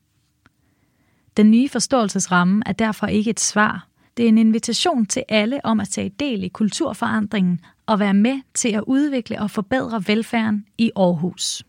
Den 1.37 1.51
nye 1.51 1.69
forståelsesramme 1.69 2.63
er 2.65 2.71
derfor 2.71 3.07
ikke 3.07 3.29
et 3.29 3.39
svar. 3.39 3.87
Det 4.17 4.25
er 4.25 4.29
en 4.29 4.37
invitation 4.37 5.05
til 5.05 5.23
alle 5.29 5.65
om 5.65 5.79
at 5.79 5.89
tage 5.89 6.11
del 6.19 6.43
i 6.43 6.47
kulturforandringen 6.47 7.59
og 7.85 7.99
være 7.99 8.13
med 8.13 8.39
til 8.53 8.69
at 8.69 8.83
udvikle 8.87 9.41
og 9.41 9.51
forbedre 9.51 10.03
velfærden 10.07 10.65
i 10.77 10.91
Aarhus. 10.95 11.63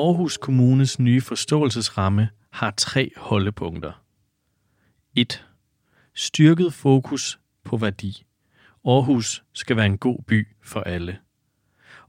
Aarhus 0.00 0.36
Kommunes 0.36 0.98
nye 0.98 1.20
forståelsesramme 1.20 2.28
har 2.50 2.70
tre 2.70 3.10
holdepunkter. 3.16 4.02
1. 5.14 5.44
Styrket 6.14 6.74
fokus 6.74 7.40
på 7.64 7.76
værdi. 7.76 8.24
Aarhus 8.84 9.44
skal 9.52 9.76
være 9.76 9.86
en 9.86 9.98
god 9.98 10.22
by 10.26 10.48
for 10.62 10.80
alle. 10.80 11.18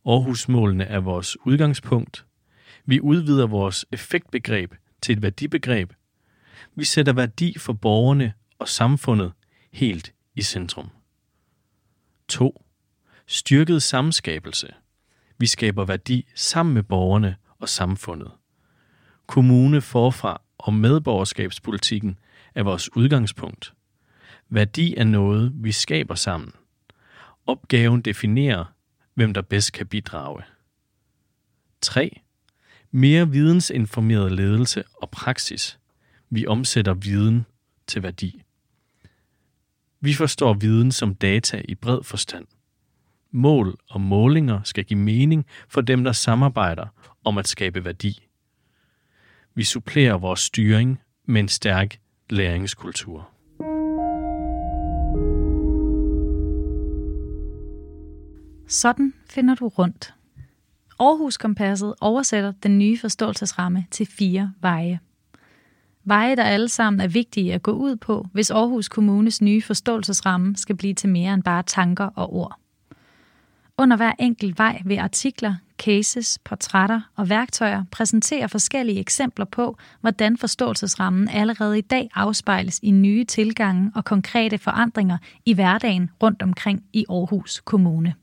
Aarhus-målene 0.06 0.84
er 0.84 1.00
vores 1.00 1.38
udgangspunkt. 1.46 2.26
Vi 2.86 3.00
udvider 3.00 3.48
vores 3.48 3.86
effektbegreb 3.92 4.74
til 5.02 5.14
et 5.18 5.22
værdibegreb. 5.22 5.94
Vi 6.76 6.86
sætter 6.86 7.14
værdi 7.14 7.58
for 7.58 7.74
borgerne 7.74 8.34
og 8.60 8.68
samfundet 8.68 9.32
helt 9.72 10.14
i 10.36 10.42
centrum. 10.42 10.90
2. 12.28 12.66
Styrket 13.28 13.84
samskabelse. 13.84 14.74
Vi 15.38 15.48
skaber 15.48 15.86
værdi 15.86 16.28
sammen 16.36 16.74
med 16.74 16.84
borgerne 16.84 17.36
og 17.62 17.70
samfundet 17.70 18.32
kommune 19.32 19.82
forfra 19.82 20.42
og 20.58 20.74
medborgerskabspolitikken 20.74 22.20
er 22.56 22.64
vores 22.64 22.96
udgangspunkt. 22.96 23.74
Værdi 24.50 24.96
er 24.96 25.04
noget, 25.04 25.52
vi 25.56 25.72
skaber 25.72 26.16
sammen. 26.16 26.52
Opgaven 27.46 28.02
definerer, 28.02 28.66
hvem 29.14 29.34
der 29.34 29.42
bedst 29.42 29.74
kan 29.74 29.88
bidrage. 29.88 30.44
3. 31.82 32.22
Mere 32.92 33.30
vidensinformeret 33.30 34.32
ledelse 34.32 34.84
og 34.94 35.10
praksis. 35.10 35.80
Vi 36.30 36.48
omsætter 36.48 36.94
viden 36.94 37.46
til 37.88 38.04
værdi. 38.04 38.44
Vi 40.00 40.14
forstår 40.14 40.54
viden 40.54 40.92
som 40.92 41.16
data 41.16 41.62
i 41.66 41.76
bred 41.76 42.04
forstand. 42.04 42.48
Mål 43.32 43.78
og 43.90 44.02
målinger 44.02 44.60
skal 44.64 44.86
give 44.86 45.00
mening 45.00 45.46
for 45.68 45.82
dem, 45.82 46.04
der 46.04 46.12
samarbejder 46.12 46.86
om 47.24 47.38
at 47.38 47.48
skabe 47.48 47.86
værdi. 47.86 48.28
Vi 49.56 49.64
supplerer 49.64 50.18
vores 50.18 50.40
styring 50.40 51.00
med 51.26 51.42
en 51.42 51.48
stærk 51.48 52.00
læringskultur. 52.30 53.30
Sådan 58.68 59.14
finder 59.30 59.56
du 59.56 59.68
rundt. 59.68 60.14
Aarhus 61.00 61.38
Kompasset 61.38 61.94
oversætter 62.02 62.54
den 62.64 62.78
nye 62.78 62.98
forståelsesramme 62.98 63.86
til 63.92 64.06
fire 64.06 64.54
veje. 64.62 65.00
Veje, 66.04 66.36
der 66.36 66.44
alle 66.44 66.70
sammen 66.70 67.02
er 67.02 67.08
vigtige 67.08 67.54
at 67.54 67.64
gå 67.64 67.72
ud 67.72 67.96
på, 67.96 68.28
hvis 68.34 68.52
Aarhus 68.52 68.90
Kommunes 68.90 69.42
nye 69.42 69.62
forståelsesramme 69.62 70.56
skal 70.56 70.78
blive 70.78 70.94
til 70.94 71.10
mere 71.10 71.34
end 71.34 71.44
bare 71.44 71.64
tanker 71.64 72.06
og 72.06 72.34
ord. 72.34 72.58
Under 73.78 73.98
hver 73.98 74.14
enkelt 74.20 74.58
vej 74.58 74.82
vil 74.86 74.98
artikler, 74.98 75.56
cases, 75.78 76.40
portrætter 76.44 77.02
og 77.16 77.30
værktøjer 77.30 77.84
præsentere 77.92 78.50
forskellige 78.50 79.00
eksempler 79.00 79.46
på, 79.46 79.78
hvordan 80.02 80.38
forståelsesrammen 80.38 81.28
allerede 81.28 81.78
i 81.78 81.82
dag 81.82 82.10
afspejles 82.16 82.80
i 82.84 82.92
nye 82.92 83.26
tilgange 83.26 83.92
og 83.96 84.06
konkrete 84.06 84.58
forandringer 84.58 85.18
i 85.46 85.54
hverdagen 85.54 86.10
rundt 86.24 86.42
omkring 86.42 86.84
i 86.94 87.06
Aarhus 87.10 87.62
Kommune. 87.66 88.14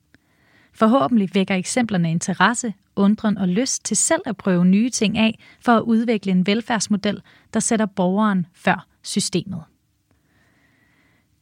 Forhåbentlig 0.72 1.30
vækker 1.34 1.54
eksemplerne 1.54 2.11
interesse, 2.11 2.74
undren 2.96 3.38
og 3.38 3.48
lyst 3.48 3.84
til 3.84 3.96
selv 3.96 4.22
at 4.26 4.37
prøve 4.37 4.64
nye 4.64 4.90
ting 4.90 5.18
af 5.18 5.38
for 5.61 5.72
at 5.72 5.82
udvikle 5.82 6.32
en 6.32 6.46
velfærdsmodel, 6.46 7.22
der 7.54 7.61
sætter 7.61 7.87
borgeren 7.87 8.46
før 8.54 8.87
systemet. 9.02 9.62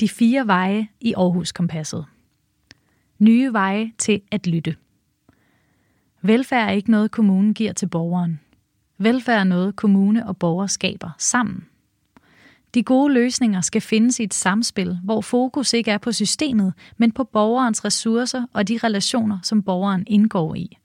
De 0.01 0.09
fire 0.09 0.47
veje 0.47 0.89
i 1.01 1.15
Aarhus 1.17 1.53
Kompasset. 1.53 2.07
Nye 3.19 3.53
veje 3.53 3.93
til 3.99 4.21
at 4.31 4.47
lytte. 4.47 4.77
Velfærd 6.23 6.69
er 6.69 6.73
ikke 6.73 6.91
noget, 6.91 7.11
kommunen 7.11 7.55
giver 7.55 7.73
til 7.73 7.89
borgeren. 7.89 8.41
Velfærd 8.99 9.41
er 9.41 9.45
noget, 9.45 9.77
kommune 9.77 10.27
og 10.27 10.37
borger 10.37 10.67
skaber 10.67 11.11
sammen. 11.19 11.67
De 12.75 12.83
gode 12.83 13.15
løsninger 13.15 13.61
skal 13.61 13.81
findes 13.81 14.21
i 14.21 14.23
et 14.23 14.35
samspil, 14.35 14.99
hvor 15.05 15.21
fokus 15.21 15.73
ikke 15.73 15.91
er 15.91 15.99
på 15.99 16.13
systemet, 16.13 16.75
men 16.97 17.13
på 17.13 17.25
borgerens 17.25 17.85
ressourcer 17.85 18.47
og 18.53 18.69
de 18.69 18.79
relationer, 18.85 19.39
som 19.43 19.63
borgeren 19.63 20.05
indgår 20.07 20.55
i. 20.55 20.79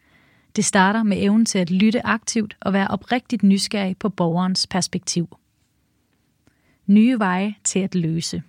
Det 0.56 0.66
starter 0.66 1.04
med 1.04 1.18
evnen 1.24 1.46
til 1.46 1.60
at 1.60 1.72
lytte 1.72 2.06
aktivt 2.06 2.58
og 2.60 2.74
være 2.74 2.88
oprigtigt 2.88 3.44
nysgerrig 3.44 3.98
på 3.98 4.10
borgerens 4.10 4.68
perspektiv. 4.68 5.38
Nye 6.86 7.20
veje 7.20 7.56
til 7.64 7.80
at 7.80 7.96
løse. 7.96 8.44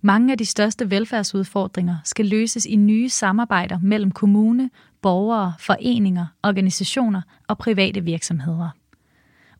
Mange 0.00 0.32
af 0.32 0.38
de 0.38 0.46
største 0.46 0.90
velfærdsudfordringer 0.90 1.96
skal 2.04 2.26
løses 2.26 2.66
i 2.66 2.76
nye 2.76 3.08
samarbejder 3.08 3.78
mellem 3.82 4.10
kommune, 4.10 4.70
borgere, 5.02 5.54
foreninger, 5.58 6.26
organisationer 6.42 7.22
og 7.48 7.58
private 7.58 8.04
virksomheder. 8.04 8.68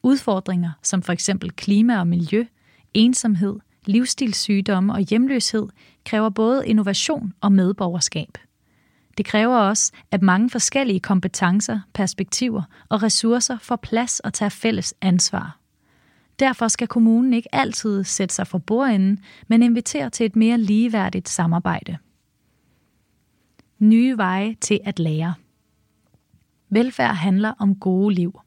Udfordringer 0.03 0.71
som 0.83 1.03
for 1.03 1.13
eksempel 1.13 1.51
klima 1.51 1.99
og 1.99 2.07
miljø, 2.07 2.45
ensomhed, 2.95 3.57
livsstilssygdomme 3.87 4.93
og 4.93 5.01
hjemløshed 5.01 5.67
kræver 6.05 6.31
både 6.31 6.67
innovation 6.67 7.33
og 7.41 7.53
medborgerskab. 7.53 8.39
Det 9.19 9.27
kræver 9.27 9.57
også, 9.57 9.93
at 10.11 10.23
mange 10.23 10.51
forskellige 10.51 11.01
kompetencer, 11.01 11.81
perspektiver 11.95 12.63
og 12.89 13.03
ressourcer 13.03 13.59
får 13.63 13.77
plads 13.77 14.21
og 14.21 14.35
tager 14.35 14.51
fælles 14.51 14.95
ansvar. 15.01 15.59
Derfor 16.39 16.69
skal 16.69 16.89
kommunen 16.89 17.35
ikke 17.35 17.55
altid 17.55 18.05
sætte 18.05 18.35
sig 18.35 18.47
for 18.47 18.59
bordenden, 18.59 19.19
men 19.49 19.63
invitere 19.63 20.11
til 20.11 20.27
et 20.27 20.37
mere 20.37 20.59
ligeværdigt 20.59 21.29
samarbejde. 21.29 21.99
Nye 23.79 24.17
veje 24.17 24.57
til 24.61 24.81
at 24.85 24.99
lære. 24.99 25.35
Velfærd 26.71 27.15
handler 27.15 27.53
om 27.59 27.75
gode 27.75 28.15
liv. 28.15 28.41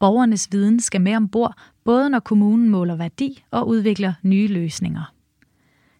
Borgernes 0.00 0.48
viden 0.52 0.80
skal 0.80 1.00
med 1.00 1.16
ombord, 1.16 1.54
både 1.84 2.10
når 2.10 2.20
kommunen 2.20 2.68
måler 2.68 2.96
værdi 2.96 3.44
og 3.50 3.68
udvikler 3.68 4.12
nye 4.22 4.46
løsninger. 4.46 5.12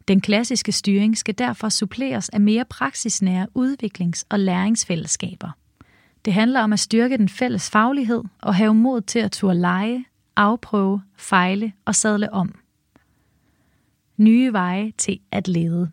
Den 0.09 0.21
klassiske 0.21 0.73
styring 0.73 1.19
skal 1.19 1.35
derfor 1.39 1.69
suppleres 1.69 2.29
af 2.29 2.41
mere 2.41 2.65
praksisnære 2.65 3.47
udviklings- 3.55 4.25
og 4.29 4.39
læringsfællesskaber. 4.39 5.51
Det 6.25 6.33
handler 6.33 6.61
om 6.61 6.73
at 6.73 6.81
styrke 6.81 7.17
den 7.17 7.29
fælles 7.29 7.71
faglighed 7.71 8.23
og 8.43 8.55
have 8.55 8.75
mod 8.75 9.01
til 9.01 9.19
at 9.19 9.33
turde 9.33 9.61
lege, 9.61 10.05
afprøve, 10.39 11.03
fejle 11.17 11.73
og 11.85 11.95
sadle 11.95 12.33
om. 12.33 12.55
Nye 14.17 14.53
veje 14.53 14.93
til 14.99 15.21
at 15.31 15.49
lede. 15.49 15.91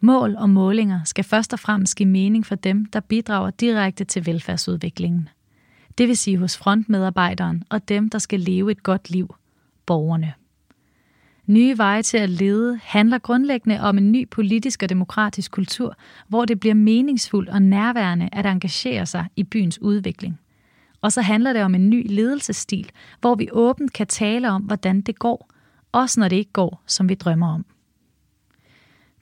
Mål 0.00 0.36
og 0.36 0.50
målinger 0.50 1.04
skal 1.04 1.24
først 1.24 1.52
og 1.52 1.58
fremmest 1.58 1.96
give 1.96 2.08
mening 2.08 2.46
for 2.46 2.54
dem, 2.54 2.86
der 2.86 3.00
bidrager 3.00 3.50
direkte 3.50 4.04
til 4.04 4.26
velfærdsudviklingen. 4.26 5.28
Det 5.98 6.08
vil 6.08 6.16
sige 6.16 6.36
hos 6.36 6.58
frontmedarbejderen 6.58 7.62
og 7.70 7.88
dem, 7.88 8.10
der 8.10 8.18
skal 8.18 8.40
leve 8.40 8.70
et 8.70 8.82
godt 8.82 9.10
liv, 9.10 9.34
borgerne. 9.86 10.32
Nye 11.46 11.78
veje 11.78 12.02
til 12.02 12.18
at 12.18 12.30
lede 12.30 12.80
handler 12.82 13.18
grundlæggende 13.18 13.80
om 13.80 13.98
en 13.98 14.12
ny 14.12 14.28
politisk 14.28 14.82
og 14.82 14.88
demokratisk 14.88 15.50
kultur, 15.50 15.96
hvor 16.28 16.44
det 16.44 16.60
bliver 16.60 16.74
meningsfuldt 16.74 17.48
og 17.48 17.62
nærværende 17.62 18.28
at 18.32 18.46
engagere 18.46 19.06
sig 19.06 19.26
i 19.36 19.44
byens 19.44 19.82
udvikling. 19.82 20.40
Og 21.00 21.12
så 21.12 21.20
handler 21.20 21.52
det 21.52 21.62
om 21.62 21.74
en 21.74 21.90
ny 21.90 22.06
ledelsesstil, 22.10 22.90
hvor 23.20 23.34
vi 23.34 23.48
åbent 23.52 23.92
kan 23.92 24.06
tale 24.06 24.50
om, 24.50 24.62
hvordan 24.62 25.00
det 25.00 25.18
går, 25.18 25.50
også 25.92 26.20
når 26.20 26.28
det 26.28 26.36
ikke 26.36 26.52
går, 26.52 26.82
som 26.86 27.08
vi 27.08 27.14
drømmer 27.14 27.54
om. 27.54 27.64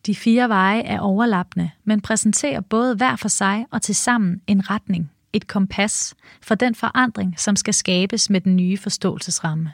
De 0.07 0.15
fire 0.15 0.49
veje 0.49 0.83
er 0.83 1.01
overlappende, 1.01 1.71
men 1.85 2.01
præsenterer 2.01 2.61
både 2.61 2.97
hver 2.97 3.17
for 3.17 3.29
sig 3.29 3.67
og 3.71 3.83
til 3.83 3.95
sammen 3.95 4.41
en 4.47 4.71
retning, 4.71 5.11
et 5.33 5.47
kompas 5.47 6.15
for 6.43 6.55
den 6.55 6.75
forandring, 6.75 7.41
som 7.41 7.57
skal 7.57 7.75
skabes 7.75 8.31
med 8.31 8.41
den 8.41 8.57
nye 8.57 8.77
forståelsesramme. 8.77 9.73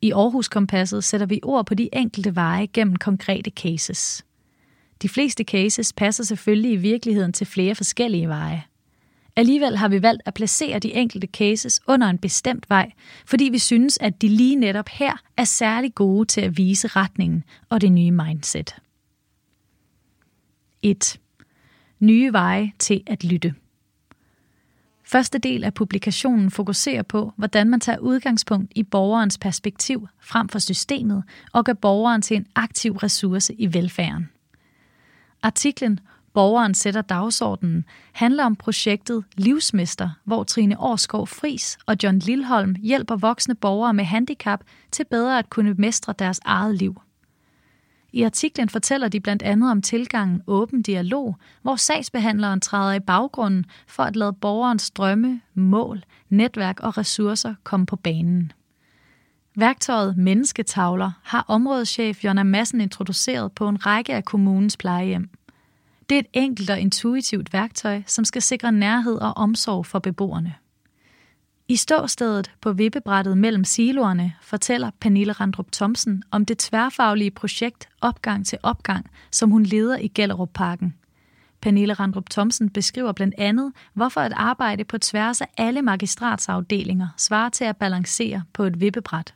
I 0.00 0.12
Aarhus 0.12 0.48
Kompasset 0.48 1.04
sætter 1.04 1.26
vi 1.26 1.40
ord 1.42 1.66
på 1.66 1.74
de 1.74 1.88
enkelte 1.92 2.36
veje 2.36 2.66
gennem 2.66 2.96
konkrete 2.96 3.50
cases. 3.50 4.24
De 5.02 5.08
fleste 5.08 5.44
cases 5.44 5.92
passer 5.92 6.24
selvfølgelig 6.24 6.72
i 6.72 6.76
virkeligheden 6.76 7.32
til 7.32 7.46
flere 7.46 7.74
forskellige 7.74 8.28
veje. 8.28 8.64
Alligevel 9.36 9.76
har 9.76 9.88
vi 9.88 10.02
valgt 10.02 10.22
at 10.26 10.34
placere 10.34 10.78
de 10.78 10.94
enkelte 10.94 11.26
cases 11.26 11.80
under 11.86 12.06
en 12.06 12.18
bestemt 12.18 12.70
vej, 12.70 12.92
fordi 13.26 13.44
vi 13.44 13.58
synes, 13.58 13.98
at 14.00 14.22
de 14.22 14.28
lige 14.28 14.56
netop 14.56 14.88
her 14.88 15.12
er 15.36 15.44
særlig 15.44 15.94
gode 15.94 16.24
til 16.24 16.40
at 16.40 16.56
vise 16.56 16.88
retningen 16.88 17.44
og 17.68 17.80
det 17.80 17.92
nye 17.92 18.10
mindset. 18.10 18.76
1. 20.82 21.20
Nye 22.00 22.32
veje 22.32 22.72
til 22.78 23.02
at 23.06 23.24
lytte. 23.24 23.54
Første 25.04 25.38
del 25.38 25.64
af 25.64 25.74
publikationen 25.74 26.50
fokuserer 26.50 27.02
på, 27.02 27.32
hvordan 27.36 27.70
man 27.70 27.80
tager 27.80 27.98
udgangspunkt 27.98 28.72
i 28.74 28.82
borgerens 28.82 29.38
perspektiv 29.38 30.08
frem 30.20 30.48
for 30.48 30.58
systemet 30.58 31.24
og 31.52 31.64
gør 31.64 31.72
borgeren 31.72 32.22
til 32.22 32.36
en 32.36 32.46
aktiv 32.54 32.96
ressource 32.96 33.54
i 33.54 33.74
velfærden. 33.74 34.28
Artiklen 35.42 36.00
Borgeren 36.36 36.74
sætter 36.74 37.02
dagsordenen 37.02 37.84
handler 38.12 38.44
om 38.44 38.56
projektet 38.56 39.24
Livsmester, 39.36 40.10
hvor 40.24 40.44
Trine 40.44 40.80
Årskov 40.80 41.26
Fris 41.26 41.78
og 41.86 41.96
John 42.02 42.18
Lilholm 42.18 42.74
hjælper 42.82 43.16
voksne 43.16 43.54
borgere 43.54 43.94
med 43.94 44.04
handicap 44.04 44.60
til 44.90 45.04
bedre 45.10 45.38
at 45.38 45.50
kunne 45.50 45.74
mestre 45.74 46.14
deres 46.18 46.40
eget 46.44 46.74
liv. 46.74 47.00
I 48.12 48.22
artiklen 48.22 48.68
fortæller 48.68 49.08
de 49.08 49.20
blandt 49.20 49.42
andet 49.42 49.70
om 49.70 49.82
tilgangen 49.82 50.42
åben 50.46 50.82
dialog, 50.82 51.36
hvor 51.62 51.76
sagsbehandleren 51.76 52.60
træder 52.60 52.92
i 52.92 53.00
baggrunden 53.00 53.64
for 53.86 54.02
at 54.02 54.16
lade 54.16 54.32
borgerens 54.32 54.90
drømme, 54.90 55.40
mål, 55.54 56.02
netværk 56.28 56.80
og 56.80 56.98
ressourcer 56.98 57.54
komme 57.64 57.86
på 57.86 57.96
banen. 57.96 58.52
Værktøjet 59.54 60.16
Mennesketavler 60.16 61.10
har 61.22 61.44
områdeschef 61.48 62.24
Jonna 62.24 62.42
Madsen 62.42 62.80
introduceret 62.80 63.52
på 63.52 63.68
en 63.68 63.86
række 63.86 64.14
af 64.14 64.24
kommunens 64.24 64.76
plejehjem. 64.76 65.30
Det 66.08 66.14
er 66.14 66.20
et 66.20 66.26
enkelt 66.32 66.70
og 66.70 66.80
intuitivt 66.80 67.52
værktøj, 67.52 68.02
som 68.06 68.24
skal 68.24 68.42
sikre 68.42 68.72
nærhed 68.72 69.14
og 69.14 69.36
omsorg 69.36 69.86
for 69.86 69.98
beboerne. 69.98 70.54
I 71.68 71.76
ståstedet 71.76 72.50
på 72.60 72.72
vippebrættet 72.72 73.38
mellem 73.38 73.64
siloerne 73.64 74.34
fortæller 74.42 74.90
Pernille 75.00 75.32
Randrup 75.32 75.72
Thomsen 75.72 76.22
om 76.30 76.44
det 76.44 76.58
tværfaglige 76.58 77.30
projekt 77.30 77.88
Opgang 78.00 78.46
til 78.46 78.58
Opgang, 78.62 79.10
som 79.30 79.50
hun 79.50 79.62
leder 79.62 79.98
i 79.98 80.08
Gellerup 80.08 80.50
Parken. 80.54 80.94
Pernille 81.60 81.94
Randrup 81.94 82.30
Thomsen 82.30 82.70
beskriver 82.70 83.12
blandt 83.12 83.34
andet, 83.38 83.72
hvorfor 83.94 84.20
et 84.20 84.32
arbejde 84.36 84.84
på 84.84 84.98
tværs 84.98 85.40
af 85.40 85.46
alle 85.56 85.82
magistratsafdelinger 85.82 87.08
svarer 87.16 87.48
til 87.48 87.64
at 87.64 87.76
balancere 87.76 88.42
på 88.52 88.62
et 88.64 88.80
vippebræt. 88.80 89.34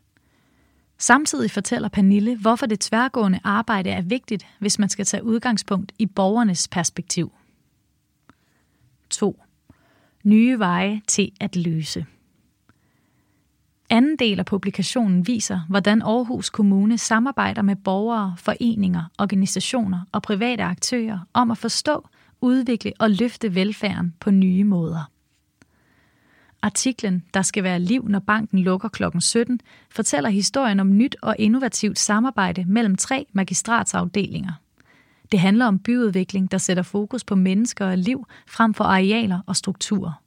Samtidig 1.00 1.50
fortæller 1.50 1.88
Pernille, 1.88 2.36
hvorfor 2.36 2.66
det 2.66 2.80
tværgående 2.80 3.40
arbejde 3.44 3.90
er 3.90 4.02
vigtigt, 4.02 4.46
hvis 4.58 4.78
man 4.78 4.88
skal 4.88 5.04
tage 5.04 5.24
udgangspunkt 5.24 5.92
i 5.98 6.06
borgernes 6.06 6.68
perspektiv. 6.68 7.32
2. 9.10 9.42
Nye 10.24 10.58
veje 10.58 11.02
til 11.06 11.32
at 11.40 11.56
løse. 11.56 12.06
Anden 13.90 14.16
del 14.16 14.38
af 14.38 14.46
publikationen 14.46 15.26
viser, 15.26 15.60
hvordan 15.68 16.02
Aarhus 16.02 16.50
Kommune 16.50 16.98
samarbejder 16.98 17.62
med 17.62 17.76
borgere, 17.76 18.34
foreninger, 18.38 19.04
organisationer 19.18 20.00
og 20.12 20.22
private 20.22 20.62
aktører 20.62 21.18
om 21.32 21.50
at 21.50 21.58
forstå, 21.58 22.08
udvikle 22.40 22.92
og 22.98 23.10
løfte 23.10 23.54
velfærden 23.54 24.14
på 24.20 24.30
nye 24.30 24.64
måder. 24.64 25.10
Artiklen 26.62 27.24
Der 27.34 27.42
skal 27.42 27.64
være 27.64 27.80
liv, 27.80 28.08
når 28.08 28.18
banken 28.18 28.58
lukker 28.58 28.88
kl. 28.88 29.02
17, 29.20 29.60
fortæller 29.90 30.30
historien 30.30 30.80
om 30.80 30.96
nyt 30.96 31.16
og 31.22 31.36
innovativt 31.38 31.98
samarbejde 31.98 32.64
mellem 32.64 32.96
tre 32.96 33.26
magistratsafdelinger. 33.32 34.52
Det 35.32 35.40
handler 35.40 35.66
om 35.66 35.78
byudvikling, 35.78 36.50
der 36.50 36.58
sætter 36.58 36.82
fokus 36.82 37.24
på 37.24 37.34
mennesker 37.34 37.86
og 37.86 37.98
liv 37.98 38.26
frem 38.46 38.74
for 38.74 38.84
arealer 38.84 39.40
og 39.46 39.56
strukturer. 39.56 40.22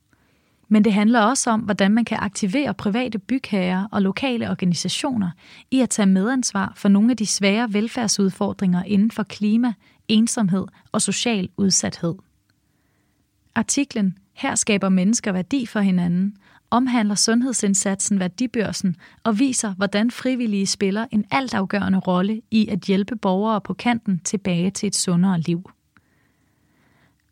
Men 0.67 0.83
det 0.83 0.93
handler 0.93 1.19
også 1.21 1.49
om, 1.49 1.59
hvordan 1.59 1.91
man 1.91 2.05
kan 2.05 2.17
aktivere 2.21 2.73
private 2.73 3.19
bygherrer 3.19 3.87
og 3.91 4.01
lokale 4.01 4.49
organisationer 4.49 5.31
i 5.71 5.79
at 5.79 5.89
tage 5.89 6.05
medansvar 6.05 6.73
for 6.75 6.89
nogle 6.89 7.11
af 7.11 7.17
de 7.17 7.25
svære 7.25 7.73
velfærdsudfordringer 7.73 8.83
inden 8.83 9.11
for 9.11 9.23
klima, 9.23 9.73
ensomhed 10.07 10.65
og 10.91 11.01
social 11.01 11.49
udsathed. 11.57 12.15
Artiklen 13.55 14.17
her 14.33 14.55
skaber 14.55 14.89
mennesker 14.89 15.31
værdi 15.31 15.65
for 15.65 15.79
hinanden 15.79 16.37
omhandler 16.71 17.15
sundhedsindsatsen 17.15 18.19
Værdibørsen 18.19 18.95
og 19.23 19.39
viser, 19.39 19.73
hvordan 19.73 20.11
frivillige 20.11 20.67
spiller 20.67 21.05
en 21.11 21.25
altafgørende 21.31 21.99
rolle 21.99 22.41
i 22.51 22.67
at 22.67 22.79
hjælpe 22.79 23.15
borgere 23.15 23.61
på 23.61 23.73
kanten 23.73 24.19
tilbage 24.19 24.71
til 24.71 24.87
et 24.87 24.95
sundere 24.95 25.39
liv. 25.39 25.69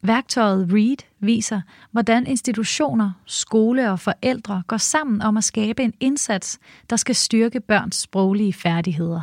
Værktøjet 0.02 0.74
READ 0.74 0.98
viser, 1.20 1.62
hvordan 1.92 2.28
institutioner, 2.28 3.12
skole 3.26 3.92
og 3.92 4.00
forældre 4.00 4.64
går 4.68 4.78
sammen 4.78 5.22
om 5.22 5.38
at 5.38 5.44
skabe 5.44 5.84
en 5.84 5.94
indsats, 6.00 6.60
der 6.90 6.96
skal 6.96 7.16
styrke 7.16 7.60
børns 7.60 7.96
sproglige 7.96 8.54
færdigheder. 8.54 9.22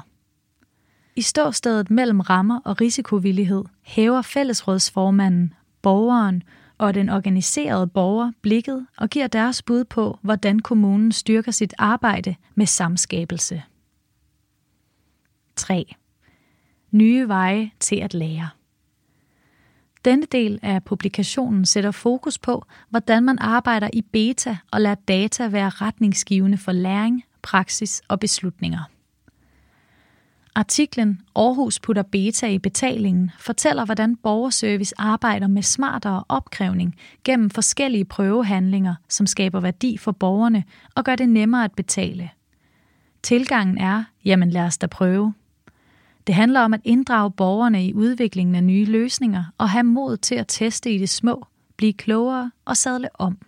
I 1.17 1.23
ståstedet 1.23 1.91
mellem 1.91 2.21
rammer 2.21 2.61
og 2.65 2.81
risikovillighed 2.81 3.65
hæver 3.83 4.23
fællesrådsformanden, 4.23 5.55
borgeren 5.83 6.43
og 6.79 6.95
den 6.95 7.09
organiserede 7.09 7.87
borger 7.87 8.33
blikket 8.43 8.87
og 8.97 9.11
giver 9.11 9.27
deres 9.27 9.63
bud 9.63 9.85
på, 9.85 10.19
hvordan 10.23 10.59
kommunen 10.59 11.13
styrker 11.13 11.53
sit 11.53 11.75
arbejde 11.79 12.35
med 12.55 12.67
samskabelse. 12.67 13.63
3. 15.57 15.95
Nye 16.91 17.29
veje 17.29 17.71
til 17.81 17.97
at 17.97 18.15
lære. 18.15 18.49
Denne 20.05 20.27
del 20.33 20.59
af 20.63 20.85
publikationen 20.85 21.65
sætter 21.67 21.91
fokus 21.91 22.39
på, 22.39 22.65
hvordan 22.91 23.25
man 23.25 23.39
arbejder 23.39 23.91
i 23.93 24.03
beta 24.03 24.57
og 24.71 24.81
lader 24.81 24.95
data 24.95 25.47
være 25.49 25.69
retningsgivende 25.69 26.59
for 26.59 26.73
læring, 26.73 27.25
praksis 27.43 28.03
og 28.09 28.21
beslutninger. 28.21 28.98
Artiklen 30.59 31.21
Aarhus 31.37 31.81
putter 31.81 32.03
beta 32.03 32.49
i 32.49 32.59
betalingen 32.59 33.31
fortæller, 33.39 33.85
hvordan 33.85 34.17
borgerservice 34.17 34.95
arbejder 34.99 35.47
med 35.47 35.63
smartere 35.63 36.25
opkrævning 36.29 36.95
gennem 37.25 37.51
forskellige 37.51 38.05
prøvehandlinger, 38.05 38.95
som 39.09 39.27
skaber 39.27 39.61
værdi 39.61 39.97
for 39.97 40.13
borgerne 40.13 40.65
og 40.95 41.05
gør 41.05 41.17
det 41.17 41.29
nemmere 41.29 41.65
at 41.65 41.73
betale. 41.73 42.31
Tilgangen 43.23 43.79
er, 43.79 44.05
jamen 44.25 44.51
lad 44.51 44.63
os 44.63 44.79
da 44.79 44.87
prøve. 44.87 45.35
Det 46.27 46.35
handler 46.35 46.61
om 46.61 46.75
at 46.75 46.81
inddrage 46.85 47.31
borgerne 47.31 47.87
i 47.87 47.95
udviklingen 47.95 48.55
af 48.55 48.65
nye 48.65 48.85
løsninger 48.85 49.45
og 49.59 49.71
have 49.71 49.85
mod 49.85 50.17
til 50.17 50.35
at 50.35 50.49
teste 50.49 50.91
i 50.91 50.99
det 50.99 51.09
små, 51.09 51.47
blive 51.77 51.93
klogere 51.93 52.51
og 52.65 52.77
sadle 52.77 53.09
om. 53.15 53.39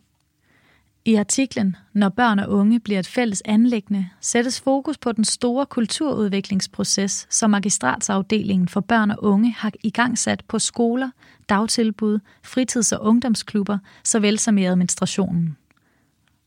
I 1.05 1.15
artiklen 1.15 1.77
Når 1.93 2.09
børn 2.09 2.39
og 2.39 2.51
unge 2.51 2.81
bliver 2.81 2.99
et 2.99 3.07
fælles 3.07 3.43
anlæggende, 3.45 4.09
sættes 4.21 4.61
fokus 4.61 4.99
på 4.99 5.13
den 5.13 5.25
store 5.25 5.67
kulturudviklingsproces, 5.67 7.27
som 7.31 7.51
magistratsafdelingen 7.51 8.69
for 8.69 8.81
børn 8.81 9.11
og 9.11 9.25
unge 9.25 9.53
har 9.59 9.73
igangsat 9.83 10.45
på 10.49 10.59
skoler, 10.59 11.11
dagtilbud, 11.49 12.19
fritids- 12.43 12.93
og 12.93 13.07
ungdomsklubber, 13.07 13.79
såvel 14.05 14.39
som 14.39 14.59
i 14.59 14.65
administrationen. 14.65 15.57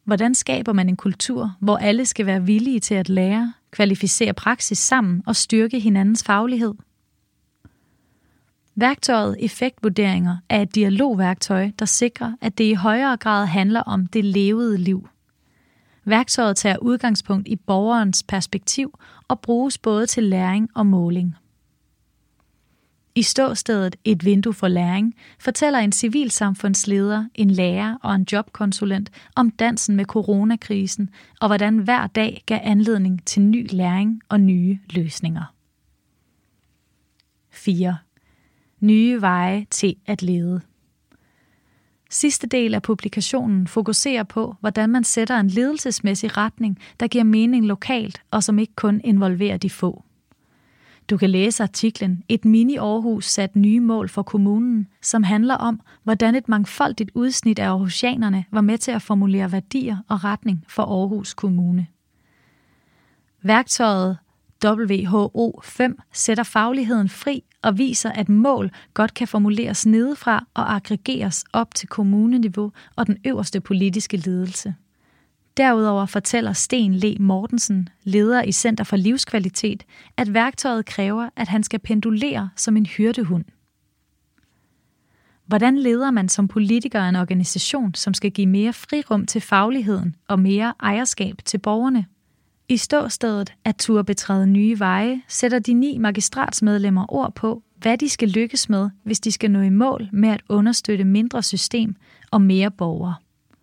Hvordan 0.05 0.35
skaber 0.35 0.73
man 0.73 0.89
en 0.89 0.97
kultur, 0.97 1.55
hvor 1.59 1.77
alle 1.77 2.05
skal 2.05 2.25
være 2.25 2.45
villige 2.45 2.79
til 2.79 2.95
at 2.95 3.09
lære, 3.09 3.53
kvalificere 3.71 4.33
praksis 4.33 4.77
sammen 4.77 5.23
og 5.25 5.35
styrke 5.35 5.79
hinandens 5.79 6.23
faglighed? 6.23 6.73
Værktøjet 8.75 9.35
effektvurderinger 9.39 10.37
er 10.49 10.61
et 10.61 10.75
dialogværktøj, 10.75 11.71
der 11.79 11.85
sikrer, 11.85 12.33
at 12.41 12.57
det 12.57 12.63
i 12.63 12.73
højere 12.73 13.17
grad 13.17 13.45
handler 13.45 13.81
om 13.81 14.07
det 14.07 14.25
levede 14.25 14.77
liv. 14.77 15.07
Værktøjet 16.05 16.57
tager 16.57 16.77
udgangspunkt 16.77 17.47
i 17.47 17.55
borgerens 17.55 18.23
perspektiv 18.23 18.99
og 19.27 19.39
bruges 19.39 19.77
både 19.77 20.05
til 20.05 20.23
læring 20.23 20.69
og 20.75 20.85
måling. 20.85 21.35
I 23.15 23.21
ståstedet 23.21 23.95
Et 24.03 24.25
vindue 24.25 24.53
for 24.53 24.67
læring 24.67 25.15
fortæller 25.39 25.79
en 25.79 25.91
civilsamfundsleder, 25.91 27.25
en 27.35 27.49
lærer 27.51 27.97
og 28.01 28.15
en 28.15 28.27
jobkonsulent 28.31 29.09
om 29.35 29.51
dansen 29.51 29.95
med 29.95 30.05
coronakrisen 30.05 31.09
og 31.41 31.47
hvordan 31.47 31.77
hver 31.77 32.07
dag 32.07 32.43
gav 32.45 32.59
anledning 32.63 33.25
til 33.25 33.41
ny 33.41 33.67
læring 33.71 34.21
og 34.29 34.41
nye 34.41 34.79
løsninger. 34.89 35.53
4. 37.51 37.97
Nye 38.83 39.21
veje 39.21 39.65
til 39.69 39.95
at 40.05 40.21
lede. 40.21 40.61
Sidste 42.09 42.47
del 42.47 42.73
af 42.73 42.81
publikationen 42.81 43.67
fokuserer 43.67 44.23
på, 44.23 44.55
hvordan 44.59 44.89
man 44.89 45.03
sætter 45.03 45.39
en 45.39 45.47
ledelsesmæssig 45.47 46.37
retning, 46.37 46.79
der 46.99 47.07
giver 47.07 47.23
mening 47.23 47.65
lokalt 47.65 48.21
og 48.31 48.43
som 48.43 48.59
ikke 48.59 48.75
kun 48.75 49.01
involverer 49.03 49.57
de 49.57 49.69
få. 49.69 50.03
Du 51.09 51.17
kan 51.17 51.29
læse 51.29 51.63
artiklen 51.63 52.23
Et 52.29 52.45
mini-Aarhus 52.45 53.21
sat 53.21 53.55
nye 53.55 53.79
mål 53.79 54.09
for 54.09 54.23
kommunen, 54.23 54.87
som 55.01 55.23
handler 55.23 55.55
om, 55.55 55.81
hvordan 56.03 56.35
et 56.35 56.49
mangfoldigt 56.49 57.11
udsnit 57.13 57.59
af 57.59 57.67
aarhusianerne 57.67 58.45
var 58.51 58.61
med 58.61 58.77
til 58.77 58.91
at 58.91 59.01
formulere 59.01 59.51
værdier 59.51 59.97
og 60.07 60.23
retning 60.23 60.65
for 60.67 60.83
Aarhus 60.83 61.33
Kommune. 61.33 61.87
Værktøjet 63.41 64.17
WHO5 64.65 65.93
sætter 66.13 66.43
fagligheden 66.43 67.09
fri 67.09 67.43
og 67.61 67.77
viser, 67.77 68.11
at 68.11 68.29
mål 68.29 68.71
godt 68.93 69.13
kan 69.13 69.27
formuleres 69.27 69.85
nedefra 69.85 70.45
og 70.53 70.75
aggregeres 70.75 71.45
op 71.53 71.75
til 71.75 71.87
kommuneniveau 71.87 72.71
og 72.95 73.07
den 73.07 73.17
øverste 73.25 73.61
politiske 73.61 74.17
ledelse. 74.17 74.75
Derudover 75.57 76.05
fortæller 76.05 76.53
Sten 76.53 76.93
Le 76.93 77.15
Mortensen, 77.19 77.89
leder 78.03 78.43
i 78.43 78.51
Center 78.51 78.83
for 78.83 78.95
Livskvalitet, 78.95 79.83
at 80.17 80.33
værktøjet 80.33 80.85
kræver, 80.85 81.29
at 81.35 81.47
han 81.47 81.63
skal 81.63 81.79
pendulere 81.79 82.49
som 82.55 82.77
en 82.77 82.85
hyrdehund. 82.85 83.45
Hvordan 85.45 85.77
leder 85.77 86.11
man 86.11 86.29
som 86.29 86.47
politiker 86.47 87.01
en 87.03 87.15
organisation, 87.15 87.93
som 87.95 88.13
skal 88.13 88.31
give 88.31 88.47
mere 88.47 88.73
frirum 88.73 89.25
til 89.25 89.41
fagligheden 89.41 90.15
og 90.27 90.39
mere 90.39 90.73
ejerskab 90.79 91.35
til 91.45 91.57
borgerne? 91.57 92.05
I 92.69 92.77
ståstedet 92.77 93.53
at 93.65 93.75
turde 93.75 94.03
betræde 94.03 94.47
nye 94.47 94.79
veje, 94.79 95.21
sætter 95.27 95.59
de 95.59 95.73
ni 95.73 95.97
magistratsmedlemmer 95.97 97.13
ord 97.13 97.35
på, 97.35 97.63
hvad 97.77 97.97
de 97.97 98.09
skal 98.09 98.29
lykkes 98.29 98.69
med, 98.69 98.89
hvis 99.03 99.19
de 99.19 99.31
skal 99.31 99.51
nå 99.51 99.61
i 99.61 99.69
mål 99.69 100.09
med 100.13 100.29
at 100.29 100.41
understøtte 100.49 101.03
mindre 101.03 101.43
system 101.43 101.95
og 102.31 102.41
mere 102.41 102.71
borgere. 102.71 103.15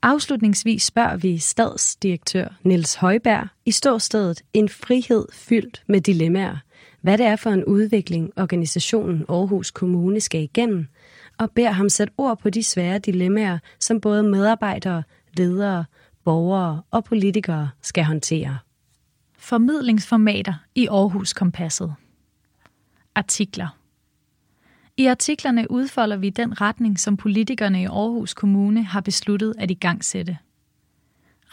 Afslutningsvis 0.02 0.82
spørger 0.82 1.16
vi 1.16 1.38
stadsdirektør 1.38 2.48
Niels 2.62 2.94
Højberg 2.94 3.48
i 3.66 3.70
ståstedet 3.70 4.42
En 4.52 4.68
frihed 4.68 5.26
fyldt 5.32 5.82
med 5.86 6.00
dilemmaer, 6.00 6.56
hvad 7.00 7.18
det 7.18 7.26
er 7.26 7.36
for 7.36 7.50
en 7.50 7.64
udvikling 7.64 8.30
organisationen 8.36 9.24
Aarhus 9.28 9.70
Kommune 9.70 10.20
skal 10.20 10.42
igennem, 10.42 10.86
og 11.38 11.50
beder 11.50 11.70
ham 11.70 11.88
sætte 11.88 12.12
ord 12.18 12.38
på 12.38 12.50
de 12.50 12.62
svære 12.62 12.98
dilemmaer, 12.98 13.58
som 13.80 14.00
både 14.00 14.22
medarbejdere, 14.22 15.02
ledere, 15.36 15.84
borgere 16.24 16.82
og 16.90 17.04
politikere 17.04 17.70
skal 17.82 18.04
håndtere. 18.04 18.58
Formidlingsformater 19.50 20.54
i 20.74 20.86
Aarhus 20.86 21.32
Kompasset. 21.32 21.94
Artikler. 23.14 23.68
I 24.96 25.06
artiklerne 25.06 25.70
udfolder 25.70 26.16
vi 26.16 26.30
den 26.30 26.60
retning, 26.60 26.98
som 26.98 27.16
politikerne 27.16 27.82
i 27.82 27.84
Aarhus 27.84 28.34
Kommune 28.34 28.82
har 28.82 29.00
besluttet 29.00 29.54
at 29.58 29.70
igangsætte. 29.70 30.38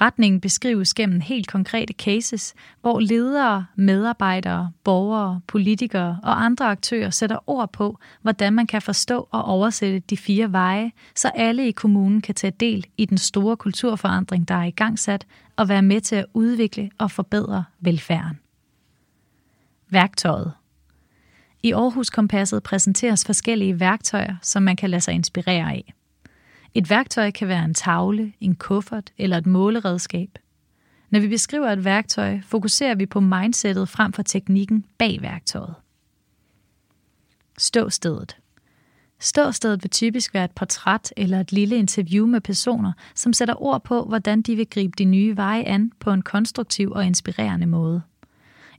Retningen 0.02 0.42
beskrives 0.42 0.94
gennem 0.94 1.22
helt 1.22 1.48
konkrete 1.48 1.94
cases, 1.94 2.54
hvor 2.82 3.00
ledere, 3.00 3.66
medarbejdere, 3.76 4.72
borgere, 4.84 5.42
politikere 5.48 6.20
og 6.24 6.46
andre 6.46 6.66
aktører 6.66 7.10
sætter 7.10 7.50
ord 7.50 7.72
på, 7.72 8.00
hvordan 8.22 8.54
man 8.54 8.68
kan 8.68 8.82
forstå 8.82 9.28
og 9.32 9.44
oversætte 9.44 10.00
de 10.00 10.18
fire 10.18 10.52
veje, 10.52 10.92
så 11.16 11.28
alle 11.36 11.68
i 11.68 11.72
kommunen 11.72 12.22
kan 12.22 12.36
tage 12.36 12.54
del 12.60 12.86
i 12.98 13.06
den 13.06 13.18
store 13.18 13.58
kulturforandring, 13.58 14.48
der 14.48 14.56
er 14.56 14.64
i 14.64 14.72
gang 14.72 15.00
sat, 15.00 15.26
og 15.56 15.70
være 15.70 15.82
med 15.82 16.02
til 16.02 16.16
at 16.16 16.26
udvikle 16.34 16.90
og 16.98 17.12
forbedre 17.12 17.64
velfærden. 17.80 18.40
Værktøjet 19.90 20.54
I 21.64 21.72
Aarhus 21.72 22.10
Kompasset 22.10 22.64
præsenteres 22.64 23.26
forskellige 23.26 23.80
værktøjer, 23.80 24.36
som 24.42 24.64
man 24.64 24.76
kan 24.76 24.90
lade 24.90 25.02
sig 25.02 25.14
inspirere 25.14 25.72
af. 25.72 25.94
Et 26.78 26.90
værktøj 26.90 27.32
kan 27.32 27.48
være 27.48 27.66
en 27.66 27.74
tavle, 27.74 28.34
en 28.40 28.56
kuffert 28.56 29.12
eller 29.18 29.38
et 29.38 29.46
måleredskab. 29.46 30.30
Når 31.10 31.20
vi 31.20 31.28
beskriver 31.28 31.72
et 31.72 31.84
værktøj, 31.84 32.40
fokuserer 32.44 32.96
vi 32.96 33.06
på 33.06 33.20
mindsetet 33.20 33.90
frem 33.90 34.14
for 34.14 34.24
teknikken 34.24 34.86
bag 34.98 35.22
værktøjet. 35.22 35.76
Ståstedet. 37.58 38.38
Ståstedet 39.20 39.84
vil 39.84 39.90
typisk 39.90 40.34
være 40.34 40.46
et 40.46 40.52
portræt 40.52 41.14
eller 41.18 41.40
et 41.40 41.52
lille 41.52 41.76
interview 41.76 42.28
med 42.28 42.42
personer, 42.42 42.94
som 43.16 43.34
sætter 43.34 43.62
ord 43.62 43.84
på, 43.84 44.04
hvordan 44.04 44.42
de 44.42 44.56
vil 44.56 44.70
gribe 44.70 44.94
de 44.98 45.06
nye 45.06 45.38
veje 45.38 45.64
an 45.64 45.92
på 46.00 46.12
en 46.12 46.22
konstruktiv 46.22 46.92
og 46.92 47.06
inspirerende 47.06 47.68
måde. 47.68 48.02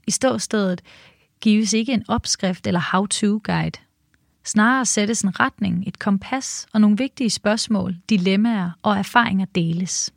I 0.07 0.11
ståstedet 0.11 0.81
gives 1.41 1.73
ikke 1.73 1.93
en 1.93 2.03
opskrift 2.07 2.67
eller 2.67 2.81
how-to-guide. 2.91 3.79
Snarere 4.43 4.85
sættes 4.85 5.21
en 5.21 5.39
retning, 5.39 5.83
et 5.87 5.99
kompas 5.99 6.67
og 6.73 6.81
nogle 6.81 6.97
vigtige 6.97 7.29
spørgsmål, 7.29 7.95
dilemmaer 8.09 8.71
og 8.81 8.97
erfaringer 8.97 9.45
deles. 9.45 10.13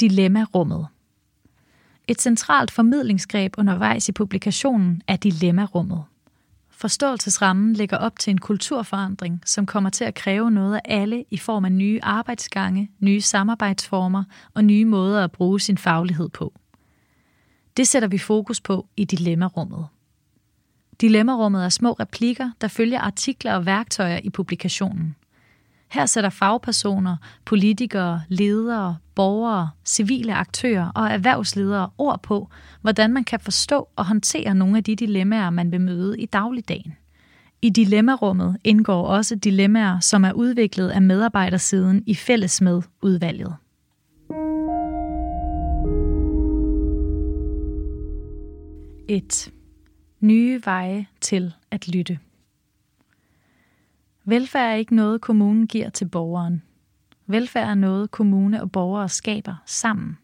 Dilemmarummet 0.00 0.86
Et 2.08 2.20
centralt 2.20 2.70
formidlingsgreb 2.70 3.54
undervejs 3.58 4.08
i 4.08 4.12
publikationen 4.12 5.02
er 5.08 5.16
dilemmarummet. 5.16 6.04
Forståelsesrammen 6.70 7.72
lægger 7.72 7.96
op 7.96 8.18
til 8.18 8.30
en 8.30 8.38
kulturforandring, 8.38 9.42
som 9.46 9.66
kommer 9.66 9.90
til 9.90 10.04
at 10.04 10.14
kræve 10.14 10.50
noget 10.50 10.74
af 10.74 10.80
alle 10.84 11.24
i 11.30 11.36
form 11.36 11.64
af 11.64 11.72
nye 11.72 12.00
arbejdsgange, 12.02 12.90
nye 13.00 13.20
samarbejdsformer 13.20 14.24
og 14.54 14.64
nye 14.64 14.84
måder 14.84 15.24
at 15.24 15.32
bruge 15.32 15.60
sin 15.60 15.78
faglighed 15.78 16.28
på. 16.28 16.52
Det 17.76 17.88
sætter 17.88 18.08
vi 18.08 18.18
fokus 18.18 18.60
på 18.60 18.86
i 18.96 19.04
dilemmarummet. 19.04 19.86
Dilemmarummet 21.02 21.64
er 21.64 21.68
små 21.68 21.92
replikker, 21.92 22.50
der 22.60 22.68
følger 22.68 23.00
artikler 23.00 23.54
og 23.54 23.66
værktøjer 23.66 24.20
i 24.24 24.30
publikationen. 24.30 25.16
Her 25.88 26.06
sætter 26.06 26.30
fagpersoner, 26.30 27.16
politikere, 27.44 28.22
ledere, 28.28 28.96
borgere, 29.14 29.70
civile 29.84 30.34
aktører 30.34 30.90
og 30.94 31.10
erhvervsledere 31.10 31.90
ord 31.98 32.22
på, 32.22 32.48
hvordan 32.80 33.12
man 33.12 33.24
kan 33.24 33.40
forstå 33.40 33.88
og 33.96 34.06
håndtere 34.06 34.54
nogle 34.54 34.76
af 34.76 34.84
de 34.84 34.96
dilemmaer, 34.96 35.50
man 35.50 35.72
vil 35.72 35.80
møde 35.80 36.20
i 36.20 36.26
dagligdagen. 36.26 36.96
I 37.62 37.70
dilemmarummet 37.70 38.56
indgår 38.64 39.06
også 39.06 39.34
dilemmaer, 39.34 40.00
som 40.00 40.24
er 40.24 40.32
udviklet 40.32 40.88
af 40.88 41.02
medarbejdersiden 41.02 42.02
i 42.06 42.14
fælles 42.14 42.60
med 42.60 42.82
udvalget. 43.02 43.54
Et 49.08 49.52
Nye 50.22 50.60
veje 50.64 51.06
til 51.20 51.54
at 51.70 51.88
lytte. 51.88 52.18
Velfærd 54.24 54.70
er 54.70 54.74
ikke 54.74 54.94
noget, 54.94 55.20
kommunen 55.20 55.66
giver 55.66 55.90
til 55.90 56.08
borgeren. 56.08 56.62
Velfærd 57.26 57.68
er 57.68 57.74
noget, 57.74 58.10
kommune 58.10 58.62
og 58.62 58.72
borgere 58.72 59.08
skaber 59.08 59.54
sammen. 59.66 60.18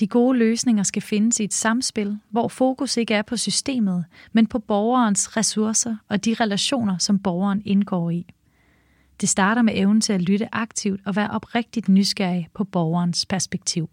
De 0.00 0.06
gode 0.06 0.38
løsninger 0.38 0.82
skal 0.82 1.02
findes 1.02 1.40
i 1.40 1.44
et 1.44 1.52
samspil, 1.52 2.18
hvor 2.30 2.48
fokus 2.48 2.96
ikke 2.96 3.14
er 3.14 3.22
på 3.22 3.36
systemet, 3.36 4.04
men 4.32 4.46
på 4.46 4.58
borgerens 4.58 5.36
ressourcer 5.36 5.96
og 6.08 6.24
de 6.24 6.34
relationer, 6.40 6.98
som 6.98 7.18
borgeren 7.18 7.62
indgår 7.64 8.10
i. 8.10 8.26
Det 9.20 9.28
starter 9.28 9.62
med 9.62 9.72
evnen 9.76 10.00
til 10.00 10.12
at 10.12 10.22
lytte 10.22 10.54
aktivt 10.54 11.00
og 11.06 11.16
være 11.16 11.30
oprigtigt 11.30 11.88
nysgerrig 11.88 12.48
på 12.54 12.64
borgerens 12.64 13.26
perspektiv. 13.26 13.90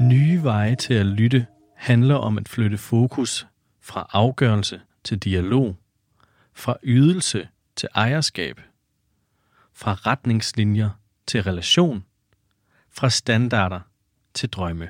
Nye 0.00 0.42
veje 0.42 0.76
til 0.76 0.94
at 0.94 1.06
lytte 1.06 1.46
handler 1.80 2.14
om 2.14 2.38
at 2.38 2.48
flytte 2.48 2.78
fokus 2.78 3.46
fra 3.80 4.10
afgørelse 4.12 4.80
til 5.04 5.18
dialog, 5.18 5.76
fra 6.54 6.76
ydelse 6.82 7.48
til 7.76 7.88
ejerskab, 7.94 8.60
fra 9.74 9.94
retningslinjer 9.94 10.90
til 11.26 11.42
relation, 11.42 12.04
fra 12.90 13.10
standarder 13.10 13.80
til 14.34 14.48
drømme. 14.48 14.88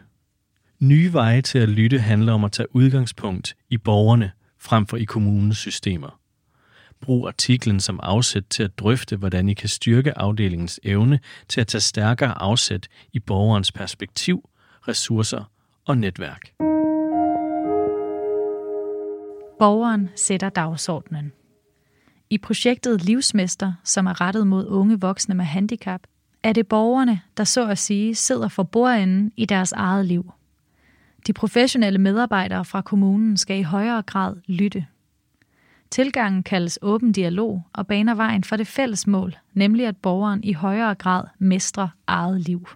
Nye 0.78 1.12
veje 1.12 1.42
til 1.42 1.58
at 1.58 1.68
lytte 1.68 1.98
handler 1.98 2.32
om 2.32 2.44
at 2.44 2.52
tage 2.52 2.76
udgangspunkt 2.76 3.56
i 3.68 3.78
borgerne 3.78 4.32
frem 4.58 4.86
for 4.86 4.96
i 4.96 5.04
kommunens 5.04 5.58
systemer. 5.58 6.20
Brug 7.00 7.28
artiklen 7.28 7.80
som 7.80 8.00
afsæt 8.02 8.44
til 8.50 8.62
at 8.62 8.78
drøfte, 8.78 9.16
hvordan 9.16 9.48
I 9.48 9.54
kan 9.54 9.68
styrke 9.68 10.18
afdelingens 10.18 10.80
evne 10.82 11.20
til 11.48 11.60
at 11.60 11.66
tage 11.66 11.80
stærkere 11.80 12.42
afsæt 12.42 12.88
i 13.12 13.18
borgerens 13.18 13.72
perspektiv, 13.72 14.48
ressourcer 14.88 15.44
og 15.84 15.98
netværk. 15.98 16.52
Borgeren 19.60 20.08
sætter 20.16 20.48
dagsordenen. 20.48 21.32
I 22.30 22.38
projektet 22.38 23.04
Livsmester, 23.04 23.72
som 23.84 24.06
er 24.06 24.20
rettet 24.20 24.46
mod 24.46 24.66
unge 24.66 25.00
voksne 25.00 25.34
med 25.34 25.44
handicap, 25.44 26.00
er 26.42 26.52
det 26.52 26.68
borgerne, 26.68 27.20
der 27.36 27.44
så 27.44 27.68
at 27.68 27.78
sige 27.78 28.14
sidder 28.14 28.48
for 28.48 28.62
bordenden 28.62 29.32
i 29.36 29.44
deres 29.44 29.72
eget 29.72 30.06
liv. 30.06 30.32
De 31.26 31.32
professionelle 31.32 31.98
medarbejdere 31.98 32.64
fra 32.64 32.80
kommunen 32.80 33.36
skal 33.36 33.58
i 33.58 33.62
højere 33.62 34.02
grad 34.02 34.36
lytte. 34.46 34.86
Tilgangen 35.90 36.42
kaldes 36.42 36.78
åben 36.82 37.12
dialog 37.12 37.62
og 37.72 37.86
baner 37.86 38.14
vejen 38.14 38.44
for 38.44 38.56
det 38.56 38.66
fælles 38.66 39.06
mål, 39.06 39.36
nemlig 39.54 39.86
at 39.86 39.96
borgeren 39.96 40.44
i 40.44 40.52
højere 40.52 40.94
grad 40.94 41.24
mestrer 41.38 41.88
eget 42.06 42.40
liv. 42.40 42.68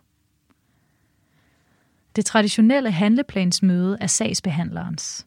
Det 2.16 2.24
traditionelle 2.24 2.91
handleplansmøde 2.91 3.99
er 4.01 4.07
sagsbehandlerens. 4.07 5.26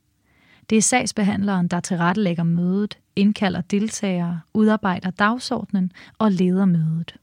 Det 0.70 0.78
er 0.78 0.82
sagsbehandleren, 0.82 1.68
der 1.68 1.80
tilrettelægger 1.80 2.44
mødet, 2.44 2.98
indkalder 3.16 3.62
deltagere, 3.62 4.42
udarbejder 4.54 5.10
dagsordnen 5.10 5.92
og 6.18 6.32
leder 6.32 6.66
mødet. 6.66 7.16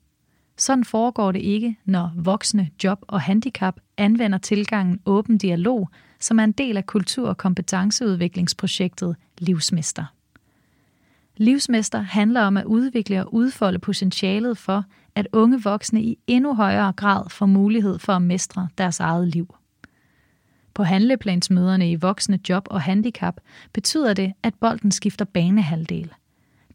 Sådan 0.56 0.84
foregår 0.84 1.32
det 1.32 1.40
ikke, 1.40 1.76
når 1.84 2.12
voksne, 2.16 2.70
job 2.84 2.98
og 3.08 3.20
handicap 3.20 3.80
anvender 3.96 4.38
tilgangen 4.38 5.00
åben 5.06 5.38
dialog, 5.38 5.90
som 6.20 6.38
er 6.38 6.44
en 6.44 6.52
del 6.52 6.76
af 6.76 6.86
kultur- 6.86 7.28
og 7.28 7.36
kompetenceudviklingsprojektet 7.36 9.16
Livsmester. 9.38 10.04
Livsmester 11.36 12.00
handler 12.00 12.40
om 12.40 12.56
at 12.56 12.64
udvikle 12.64 13.20
og 13.20 13.34
udfolde 13.34 13.78
potentialet 13.78 14.58
for, 14.58 14.84
at 15.14 15.28
unge 15.32 15.62
voksne 15.62 16.02
i 16.02 16.18
endnu 16.26 16.54
højere 16.54 16.92
grad 16.92 17.30
får 17.30 17.46
mulighed 17.46 17.98
for 17.98 18.12
at 18.12 18.22
mestre 18.22 18.68
deres 18.78 19.00
eget 19.00 19.28
liv. 19.28 19.54
På 20.74 20.82
handleplansmøderne 20.82 21.90
i 21.90 21.94
voksne 21.94 22.38
job 22.48 22.66
og 22.70 22.80
handicap 22.80 23.40
betyder 23.72 24.14
det, 24.14 24.32
at 24.42 24.54
bolden 24.54 24.90
skifter 24.90 25.24
banehalvdel. 25.24 26.12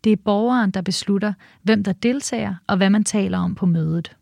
Det 0.04 0.12
er 0.12 0.18
borgeren, 0.26 0.72
der 0.72 0.82
beslutter, 0.82 1.34
hvem 1.64 1.84
der 1.84 1.94
deltager 1.94 2.56
og 2.68 2.78
hvad 2.78 2.90
man 2.90 3.04
taler 3.04 3.38
om 3.38 3.56
på 3.56 3.66
mødet. 3.66 4.16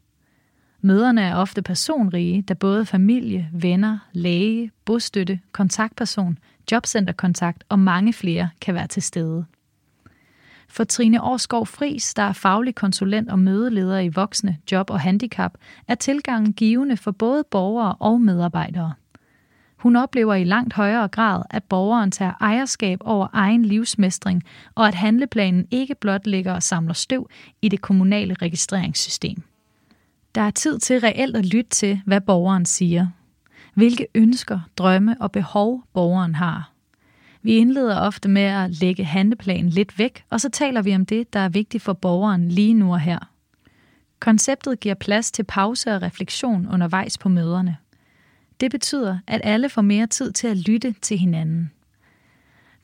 Møderne 0.82 1.21
er 1.21 1.36
ofte 1.36 1.61
personrige, 1.61 2.41
da 2.41 2.53
både 2.53 2.86
familie, 2.86 3.49
venner, 3.53 3.97
læge, 4.13 4.71
bostøtte, 4.86 5.39
kontaktperson, 5.51 6.38
jobcenterkontakt 6.71 7.63
og 7.69 7.80
mange 7.80 8.13
flere 8.13 8.49
kan 8.61 8.75
være 8.75 8.88
til 8.88 9.01
stede. 9.01 9.45
For 10.69 10.84
Trine 10.84 11.23
Årskov 11.23 11.65
Fris, 11.65 12.13
der 12.13 12.23
er 12.23 12.34
faglig 12.34 12.75
konsulent 12.75 13.30
og 13.30 13.39
mødeleder 13.39 13.99
i 13.99 14.07
voksne, 14.07 14.57
job 14.71 14.89
og 14.89 14.99
handicap, 14.99 15.51
er 15.88 15.95
tilgangen 15.95 16.53
givende 16.53 16.97
for 16.97 17.11
både 17.11 17.43
borgere 17.51 17.95
og 17.99 18.21
medarbejdere. 18.21 18.93
Hun 19.78 19.95
oplever 19.95 20.34
i 20.34 20.43
langt 20.43 20.73
højere 20.73 21.07
grad, 21.07 21.43
at 21.49 21.63
borgeren 21.63 22.11
tager 22.11 22.34
ejerskab 22.41 22.99
over 23.01 23.28
egen 23.34 23.65
livsmestring, 23.65 24.43
og 24.75 24.88
at 24.88 24.95
handleplanen 24.95 25.67
ikke 25.71 25.95
blot 25.95 26.28
ligger 26.28 26.53
og 26.53 26.63
samler 26.63 26.93
støv 26.93 27.30
i 27.61 27.69
det 27.69 27.82
kommunale 27.82 28.34
registreringssystem. 28.34 29.43
Der 30.36 30.41
er 30.41 30.51
tid 30.51 30.80
til 30.80 30.99
reelt 30.99 31.38
at 31.38 31.45
lytte 31.45 31.69
til, 31.69 32.01
hvad 32.05 32.21
borgeren 32.21 32.65
siger. 32.65 33.07
Hvilke 33.73 34.07
ønsker, 34.15 34.59
drømme 34.78 35.15
og 35.19 35.32
behov 35.32 35.84
borgeren 35.93 36.36
har. 36.36 36.71
Vi 37.41 37.57
indleder 37.57 37.99
ofte 37.99 38.30
med 38.30 38.41
at 38.41 38.71
lægge 38.82 39.03
handleplanen 39.03 39.69
lidt 39.69 39.99
væk, 39.99 40.23
og 40.30 40.41
så 40.41 40.49
taler 40.49 40.82
vi 40.82 40.95
om 40.95 41.05
det, 41.05 41.34
der 41.34 41.39
er 41.39 41.49
vigtigt 41.49 41.84
for 41.84 41.93
borgeren 41.93 42.49
lige 42.49 42.73
nu 42.73 42.91
og 42.91 42.99
her. 42.99 43.19
Konceptet 44.19 44.80
giver 44.80 44.95
plads 44.95 45.32
til 45.32 45.43
pause 45.43 45.95
og 45.95 46.01
refleksion 46.01 46.67
undervejs 46.73 47.17
på 47.17 47.30
møderne. 47.30 47.78
Det 48.60 48.72
betyder, 48.72 49.20
at 49.28 49.41
alle 49.43 49.70
får 49.70 49.82
mere 49.82 50.08
tid 50.08 50.32
til 50.32 50.47
at 50.47 50.58
lytte 50.58 50.95
til 51.01 51.18
hinanden. 51.18 51.72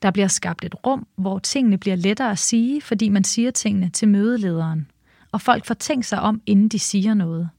Der 0.02 0.10
bliver 0.10 0.28
skabt 0.28 0.64
et 0.64 0.86
rum, 0.86 1.06
hvor 1.16 1.38
tingene 1.38 1.78
bliver 1.78 1.96
lettere 1.96 2.30
at 2.30 2.38
sige, 2.38 2.82
fordi 2.82 3.08
man 3.08 3.24
siger 3.24 3.50
tingene 3.50 3.88
til 3.88 4.08
mødelederen, 4.08 4.90
og 5.32 5.40
folk 5.40 5.64
får 5.66 5.74
tænkt 5.74 6.06
sig 6.06 6.20
om, 6.20 6.42
inden 6.46 6.68
de 6.68 6.78
siger 6.78 7.14
noget. 7.14 7.50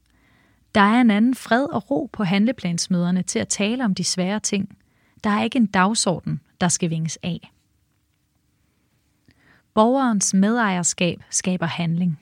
Der 0.74 0.80
er 0.80 1.00
en 1.00 1.10
anden 1.10 1.34
fred 1.34 1.64
og 1.64 1.90
ro 1.90 2.10
på 2.12 2.24
handleplansmøderne 2.24 3.22
til 3.22 3.38
at 3.38 3.48
tale 3.48 3.84
om 3.84 3.94
de 3.94 4.04
svære 4.04 4.40
ting. 4.40 4.76
Der 5.24 5.30
er 5.30 5.42
ikke 5.42 5.56
en 5.56 5.66
dagsorden, 5.66 6.40
der 6.60 6.68
skal 6.68 6.90
vinges 6.90 7.18
af. 7.22 7.52
Borgerens 9.74 10.34
medejerskab 10.34 11.22
skaber 11.30 11.66
handling. 11.66 12.20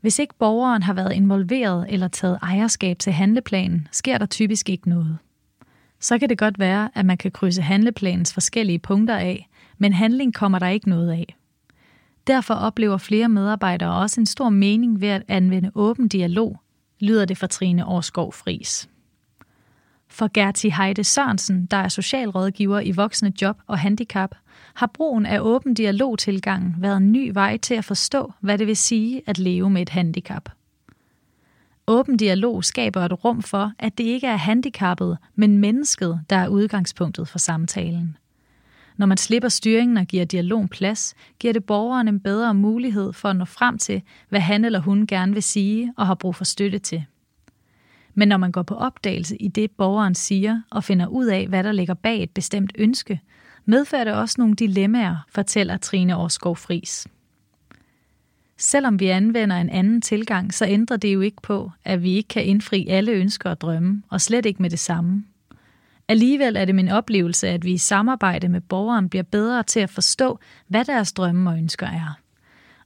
Hvis 0.00 0.18
ikke 0.18 0.34
borgeren 0.38 0.82
har 0.82 0.94
været 0.94 1.12
involveret 1.12 1.86
eller 1.88 2.08
taget 2.08 2.38
ejerskab 2.42 2.98
til 2.98 3.12
handleplanen, 3.12 3.88
sker 3.92 4.18
der 4.18 4.26
typisk 4.26 4.68
ikke 4.68 4.88
noget. 4.88 5.18
Så 6.00 6.18
kan 6.18 6.28
det 6.28 6.38
godt 6.38 6.58
være, 6.58 6.90
at 6.94 7.06
man 7.06 7.18
kan 7.18 7.30
krydse 7.30 7.62
handleplanens 7.62 8.34
forskellige 8.34 8.78
punkter 8.78 9.16
af, 9.16 9.48
men 9.78 9.92
handling 9.92 10.34
kommer 10.34 10.58
der 10.58 10.68
ikke 10.68 10.88
noget 10.88 11.10
af. 11.10 11.36
Derfor 12.26 12.54
oplever 12.54 12.98
flere 12.98 13.28
medarbejdere 13.28 13.94
også 13.94 14.20
en 14.20 14.26
stor 14.26 14.48
mening 14.48 15.00
ved 15.00 15.08
at 15.08 15.22
anvende 15.28 15.70
åben 15.74 16.08
dialog, 16.08 16.60
lyder 17.00 17.24
det 17.24 17.38
fra 17.38 17.46
Trine 17.46 17.86
Årskov 17.86 18.32
Fris. 18.32 18.88
For 20.08 20.30
Gerti 20.34 20.68
Heide 20.68 21.04
Sørensen, 21.04 21.66
der 21.66 21.76
er 21.76 21.88
socialrådgiver 21.88 22.80
i 22.80 22.90
voksne 22.90 23.32
job 23.42 23.56
og 23.66 23.78
handicap, 23.78 24.34
har 24.74 24.86
brugen 24.86 25.26
af 25.26 25.40
åben 25.40 25.74
dialogtilgang 25.74 26.74
været 26.78 26.96
en 26.96 27.12
ny 27.12 27.30
vej 27.34 27.56
til 27.56 27.74
at 27.74 27.84
forstå, 27.84 28.32
hvad 28.40 28.58
det 28.58 28.66
vil 28.66 28.76
sige 28.76 29.22
at 29.26 29.38
leve 29.38 29.70
med 29.70 29.82
et 29.82 29.88
handicap. 29.88 30.48
Åben 31.86 32.16
dialog 32.16 32.64
skaber 32.64 33.00
et 33.00 33.24
rum 33.24 33.42
for, 33.42 33.72
at 33.78 33.98
det 33.98 34.04
ikke 34.04 34.26
er 34.26 34.36
handicappet, 34.36 35.18
men 35.34 35.58
mennesket, 35.58 36.20
der 36.30 36.36
er 36.36 36.48
udgangspunktet 36.48 37.28
for 37.28 37.38
samtalen. 37.38 38.16
Når 38.96 39.06
man 39.06 39.16
slipper 39.16 39.48
styringen 39.48 39.96
og 39.96 40.06
giver 40.06 40.24
dialogen 40.24 40.68
plads, 40.68 41.14
giver 41.38 41.52
det 41.52 41.64
borgeren 41.64 42.08
en 42.08 42.20
bedre 42.20 42.54
mulighed 42.54 43.12
for 43.12 43.28
at 43.28 43.36
nå 43.36 43.44
frem 43.44 43.78
til, 43.78 44.02
hvad 44.28 44.40
han 44.40 44.64
eller 44.64 44.78
hun 44.78 45.06
gerne 45.06 45.32
vil 45.32 45.42
sige 45.42 45.92
og 45.96 46.06
har 46.06 46.14
brug 46.14 46.34
for 46.34 46.44
støtte 46.44 46.78
til. 46.78 47.04
Men 48.14 48.28
når 48.28 48.36
man 48.36 48.52
går 48.52 48.62
på 48.62 48.74
opdagelse 48.74 49.36
i 49.36 49.48
det, 49.48 49.70
borgeren 49.70 50.14
siger, 50.14 50.60
og 50.70 50.84
finder 50.84 51.06
ud 51.06 51.26
af, 51.26 51.46
hvad 51.48 51.64
der 51.64 51.72
ligger 51.72 51.94
bag 51.94 52.22
et 52.22 52.30
bestemt 52.30 52.72
ønske, 52.78 53.20
medfører 53.64 54.04
det 54.04 54.12
også 54.12 54.34
nogle 54.38 54.54
dilemmaer, 54.54 55.16
fortæller 55.28 55.76
Trine 55.76 56.16
Årskov 56.16 56.56
Fris. 56.56 57.06
Selvom 58.58 59.00
vi 59.00 59.06
anvender 59.06 59.56
en 59.56 59.70
anden 59.70 60.00
tilgang, 60.00 60.54
så 60.54 60.66
ændrer 60.66 60.96
det 60.96 61.14
jo 61.14 61.20
ikke 61.20 61.42
på, 61.42 61.70
at 61.84 62.02
vi 62.02 62.12
ikke 62.12 62.28
kan 62.28 62.44
indfri 62.44 62.86
alle 62.88 63.12
ønsker 63.12 63.50
og 63.50 63.60
drømme, 63.60 64.02
og 64.08 64.20
slet 64.20 64.46
ikke 64.46 64.62
med 64.62 64.70
det 64.70 64.78
samme. 64.78 65.24
Alligevel 66.08 66.56
er 66.56 66.64
det 66.64 66.74
min 66.74 66.88
oplevelse, 66.88 67.48
at 67.48 67.64
vi 67.64 67.72
i 67.72 67.78
samarbejde 67.78 68.48
med 68.48 68.60
borgeren 68.60 69.08
bliver 69.08 69.22
bedre 69.22 69.62
til 69.62 69.80
at 69.80 69.90
forstå, 69.90 70.38
hvad 70.68 70.84
deres 70.84 71.12
drømme 71.12 71.50
og 71.50 71.56
ønsker 71.58 71.86
er. 71.86 72.18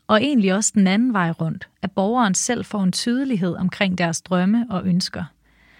Og 0.07 0.23
egentlig 0.23 0.55
også 0.55 0.73
den 0.75 0.87
anden 0.87 1.13
vej 1.13 1.31
rundt, 1.31 1.69
at 1.83 1.93
borgeren 1.93 2.35
selv 2.35 2.65
får 2.65 2.83
en 2.83 2.93
tydelighed 2.93 3.55
omkring 3.55 3.99
deres 3.99 4.23
drømme 4.23 4.67
og 4.71 4.87
ønsker. 4.87 5.25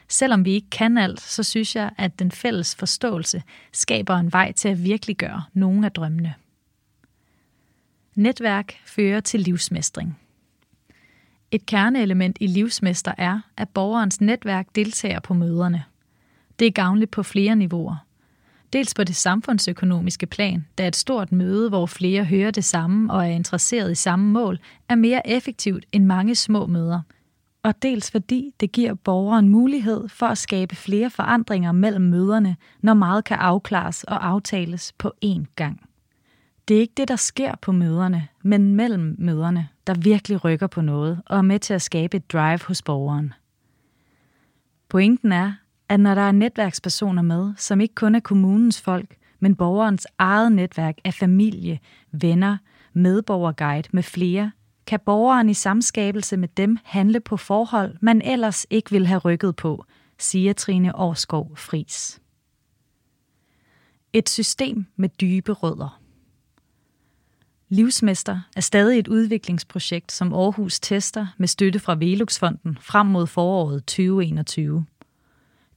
Selvom 0.09 0.45
vi 0.45 0.53
ikke 0.53 0.71
kan 0.71 0.99
alt, 0.99 1.21
så 1.21 1.43
synes 1.43 1.77
jeg, 1.77 1.91
at 1.99 2.19
den 2.19 2.31
fælles 2.31 2.75
forståelse 2.75 3.43
skaber 3.73 4.15
en 4.15 4.33
vej 4.33 4.53
til 4.53 4.69
at 4.69 4.85
virkeliggøre 4.85 5.43
nogle 5.53 5.87
af 5.87 5.93
drømmene. 5.93 6.35
Netværk 8.15 8.75
fører 8.87 9.21
til 9.21 9.41
livsmestring. 9.41 10.19
Et 11.51 11.67
kerneelement 11.67 12.37
i 12.41 12.47
livsmester 12.47 13.13
er, 13.19 13.41
at 13.57 13.69
borgerens 13.69 14.21
netværk 14.21 14.67
deltager 14.75 15.21
på 15.21 15.35
møderne. 15.35 15.85
Det 16.59 16.67
er 16.67 16.71
gavnligt 16.71 17.11
på 17.11 17.23
flere 17.23 17.57
niveauer. 17.57 17.97
Dels 18.73 18.95
på 18.95 19.05
det 19.05 19.17
samfundsøkonomiske 19.17 20.27
plan, 20.27 20.67
da 20.79 20.89
et 20.89 20.97
stort 20.97 21.33
møde, 21.33 21.69
hvor 21.69 21.87
flere 21.87 22.25
hører 22.25 22.51
det 22.51 22.65
samme 22.65 23.13
og 23.13 23.27
er 23.27 23.31
interesseret 23.31 23.93
i 23.93 23.95
samme 23.95 24.33
mål, 24.33 24.59
er 24.89 24.95
mere 24.95 25.29
effektivt 25.29 25.87
end 25.93 26.05
mange 26.05 26.35
små 26.35 26.67
møder. 26.67 27.01
Og 27.65 27.83
dels 27.83 28.11
fordi 28.11 28.55
det 28.61 28.73
giver 28.73 28.95
borgeren 28.95 29.49
mulighed 29.49 30.09
for 30.09 30.27
at 30.27 30.39
skabe 30.39 30.77
flere 30.77 31.11
forandringer 31.11 31.73
mellem 31.73 32.05
møderne, 32.05 32.57
når 32.81 32.95
meget 32.95 33.25
kan 33.25 33.37
afklares 33.37 34.05
og 34.05 34.27
aftales 34.27 34.93
på 34.99 35.13
én 35.25 35.45
gang. 35.57 35.81
Det 36.69 36.77
er 36.77 36.81
ikke 36.81 36.95
det, 36.97 37.09
der 37.09 37.17
sker 37.17 37.55
på 37.63 37.73
møderne, 37.73 38.29
men 38.43 38.75
mellem 38.75 39.17
møderne, 39.19 39.69
der 39.87 39.95
virkelig 39.95 40.45
rykker 40.45 40.67
på 40.67 40.81
noget 40.81 41.23
og 41.27 41.39
er 41.39 41.43
med 41.43 41.59
til 41.59 41.75
at 41.75 41.83
skabe 41.83 42.17
et 42.17 42.33
drive 42.33 42.59
hos 42.67 42.83
borgeren. 42.83 43.33
Pointen 44.89 45.33
er, 45.33 45.53
at 45.89 46.01
når 46.01 46.15
der 46.15 46.23
er 46.23 46.33
netværkspersoner 46.33 47.23
med, 47.23 47.53
som 47.57 47.81
ikke 47.81 47.95
kun 47.95 48.15
er 48.15 48.21
kommunens 48.21 48.81
folk, 48.81 49.17
men 49.41 49.55
borgerens 49.57 50.07
eget 50.19 50.53
netværk 50.53 50.99
af 51.05 51.15
familie, 51.15 51.79
venner, 52.13 52.57
medborgerguide 52.93 53.89
med 53.93 54.03
flere, 54.03 54.53
kan 54.87 55.01
borgeren 55.07 55.49
i 55.49 55.55
samskabelse 55.55 56.37
med 56.37 56.49
dem 56.49 56.79
handle 56.85 57.21
på 57.21 57.37
forhold, 57.37 57.97
man 58.01 58.23
ellers 58.23 58.67
ikke 58.71 58.91
vil 58.91 59.07
have 59.07 59.19
rykket 59.19 59.57
på, 59.57 59.85
siger 60.19 60.53
Trine 60.53 60.97
Årskov 60.97 61.57
Fris. 61.57 62.21
Et 64.13 64.29
system 64.29 64.87
med 64.97 65.09
dybe 65.09 65.53
rødder. 65.53 66.01
Livsmester 67.69 68.41
er 68.57 68.61
stadig 68.61 68.99
et 68.99 69.09
udviklingsprojekt, 69.09 70.13
som 70.13 70.33
Aarhus 70.33 70.81
tester 70.81 71.27
med 71.39 71.49
støtte 71.49 71.79
fra 71.79 71.95
Veluxfonden 71.95 72.79
frem 72.81 73.07
mod 73.07 73.27
foråret 73.27 73.85
2021. 73.87 74.87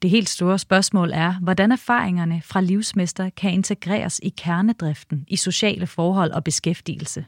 Det 0.01 0.09
helt 0.09 0.29
store 0.29 0.59
spørgsmål 0.59 1.11
er, 1.13 1.33
hvordan 1.33 1.71
erfaringerne 1.71 2.41
fra 2.45 2.61
livsmester 2.61 3.29
kan 3.29 3.53
integreres 3.53 4.19
i 4.23 4.29
kernedriften 4.29 5.25
i 5.27 5.35
sociale 5.35 5.87
forhold 5.87 6.31
og 6.31 6.43
beskæftigelse. 6.43 7.25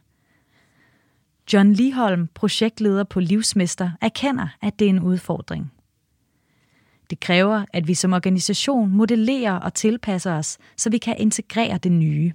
John 1.54 1.74
Liholm, 1.74 2.28
projektleder 2.28 3.04
på 3.04 3.20
Livsmester, 3.20 3.91
erkender, 4.02 4.47
at 4.62 4.80
det 4.80 4.86
er 4.86 4.89
en 4.89 5.00
udfordring. 5.00 5.72
Det 7.10 7.20
kræver, 7.20 7.66
at 7.74 7.88
vi 7.88 7.93
som 7.93 8.14
organisation 8.14 8.89
modellerer 8.89 9.54
og 9.54 9.74
tilpasser 9.74 10.34
os, 10.34 10.58
så 10.78 10.89
vi 10.89 10.97
kan 10.97 11.16
integrere 11.18 11.78
det 11.78 11.91
nye. 11.91 12.34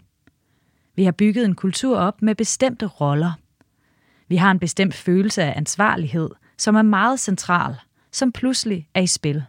Vi 0.96 1.04
har 1.04 1.12
bygget 1.12 1.44
en 1.44 1.54
kultur 1.54 1.98
op 1.98 2.22
med 2.22 2.34
bestemte 2.34 2.86
roller. 2.86 3.32
Vi 4.28 4.36
har 4.36 4.50
en 4.50 4.58
bestemt 4.58 4.94
følelse 4.94 5.42
af 5.42 5.54
ansvarlighed, 5.56 6.30
som 6.58 6.74
er 6.74 6.82
meget 6.82 7.20
central, 7.20 7.74
som 8.12 8.32
pludselig 8.32 8.88
er 8.94 9.00
i 9.00 9.06
spil. 9.06 9.44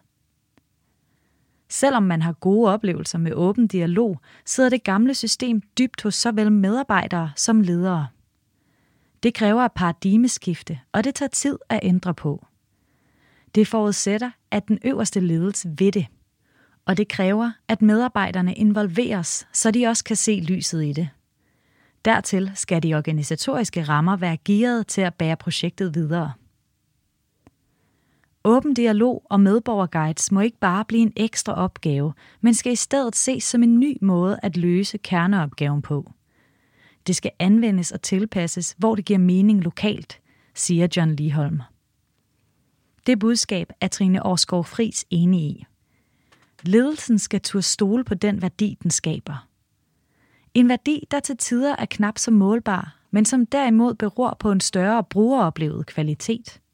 Selvom 1.70 2.04
man 2.04 2.22
har 2.22 2.34
gode 2.34 2.74
oplevelser 2.74 3.18
med 3.18 3.34
åben 3.34 3.68
dialog, 3.68 4.20
sidder 4.46 4.70
det 4.70 4.84
gamle 4.84 5.14
system 5.14 5.62
dybt 5.78 6.02
hos 6.02 6.16
såvel 6.16 6.52
medarbejdere 6.52 7.32
som 7.36 7.62
ledere. 7.62 8.08
Det 9.26 9.34
kræver 9.34 9.62
et 9.62 9.72
paradigmeskifte, 9.72 10.80
og 10.92 11.04
det 11.04 11.16
tager 11.16 11.30
tid 11.30 11.58
at 11.70 11.80
ændre 11.84 12.14
på. 12.14 12.46
Det 13.56 13.68
forudsætter, 13.68 14.32
at 14.52 14.68
den 14.68 14.80
øverste 14.86 15.20
ledelse 15.20 15.76
ved 15.78 15.92
det. 15.92 16.08
Og 16.86 16.98
det 16.98 17.08
kræver, 17.08 17.52
at 17.68 17.82
medarbejderne 17.82 18.56
involveres, 18.56 19.48
så 19.54 19.72
de 19.72 19.88
også 19.88 20.04
kan 20.04 20.16
se 20.16 20.40
lyset 20.40 20.84
i 20.86 20.94
det. 20.94 21.10
Dertil 22.06 22.52
skal 22.56 22.84
de 22.84 22.94
organisatoriske 22.94 23.84
rammer 23.84 24.18
være 24.18 24.38
gearet 24.46 24.88
til 24.88 25.02
at 25.02 25.14
bære 25.14 25.36
projektet 25.36 25.96
videre. 25.96 26.34
Åben 28.44 28.74
dialog 28.74 29.26
og 29.30 29.40
medborgerguides 29.40 30.32
må 30.32 30.40
ikke 30.40 30.60
bare 30.60 30.86
blive 30.86 31.02
en 31.02 31.14
ekstra 31.16 31.54
opgave, 31.54 32.14
men 32.42 32.54
skal 32.54 32.72
i 32.72 32.76
stedet 32.76 33.16
ses 33.16 33.44
som 33.44 33.64
en 33.64 33.80
ny 33.80 33.98
måde 34.02 34.40
at 34.44 34.58
løse 34.58 34.98
kerneopgaven 34.98 35.82
på. 35.82 36.12
Det 37.08 37.16
skal 37.16 37.32
anvendes 37.40 37.92
og 37.92 38.02
tilpasses, 38.02 38.76
hvor 38.78 38.96
det 38.96 39.06
giver 39.06 39.20
mening 39.20 39.64
lokalt, 39.64 40.20
siger 40.54 40.88
John 40.98 41.16
Liholm. 41.16 41.62
Det 43.06 43.20
budskab 43.20 43.74
er 43.82 43.88
Trine 43.88 44.26
Årskov 44.26 44.64
Fris 44.64 45.06
enig 45.10 45.42
i. 45.42 45.66
Ledelsen 46.64 47.20
skal 47.20 47.42
turde 47.42 47.64
stole 47.64 48.04
på 48.04 48.14
den 48.14 48.42
værdi, 48.42 48.78
den 48.84 48.92
skaber. 48.92 49.48
En 50.54 50.70
værdi, 50.70 51.04
der 51.12 51.20
til 51.20 51.38
tider 51.38 51.76
er 51.76 51.86
knap 51.86 52.18
så 52.18 52.32
målbar, 52.32 53.00
men 53.12 53.26
som 53.26 53.46
derimod 53.46 53.94
beror 53.94 54.38
på 54.40 54.52
en 54.52 54.60
større 54.60 55.04
brugeroplevet 55.04 55.86
kvalitet– 55.86 56.60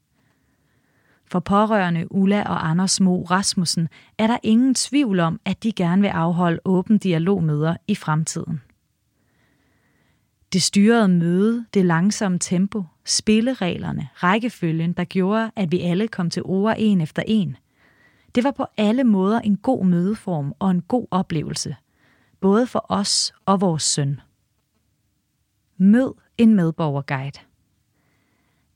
for 1.32 1.40
pårørende 1.40 2.12
Ulla 2.12 2.42
og 2.42 2.68
Anders 2.68 3.00
Mo 3.00 3.22
Rasmussen 3.22 3.88
er 4.18 4.26
der 4.26 4.38
ingen 4.42 4.74
tvivl 4.74 5.20
om, 5.20 5.40
at 5.44 5.62
de 5.62 5.72
gerne 5.72 6.02
vil 6.02 6.08
afholde 6.08 6.60
åben 6.64 6.98
dialogmøder 6.98 7.76
i 7.88 7.94
fremtiden. 7.94 8.60
Det 10.52 10.62
styrede 10.62 11.08
møde, 11.08 11.66
det 11.74 11.84
langsomme 11.84 12.38
tempo, 12.38 12.84
spillereglerne, 13.04 14.08
rækkefølgen, 14.14 14.92
der 14.92 15.04
gjorde, 15.04 15.50
at 15.56 15.72
vi 15.72 15.80
alle 15.80 16.08
kom 16.08 16.30
til 16.30 16.42
ord 16.44 16.74
en 16.78 17.00
efter 17.00 17.22
en. 17.26 17.56
Det 18.34 18.44
var 18.44 18.50
på 18.50 18.66
alle 18.76 19.04
måder 19.04 19.40
en 19.40 19.56
god 19.56 19.84
mødeform 19.84 20.54
og 20.58 20.70
en 20.70 20.82
god 20.82 21.06
oplevelse, 21.10 21.76
både 22.40 22.66
for 22.66 22.86
os 22.88 23.32
og 23.46 23.60
vores 23.60 23.82
søn. 23.82 24.20
Mød 25.76 26.14
en 26.38 26.54
medborgerguide. 26.54 27.38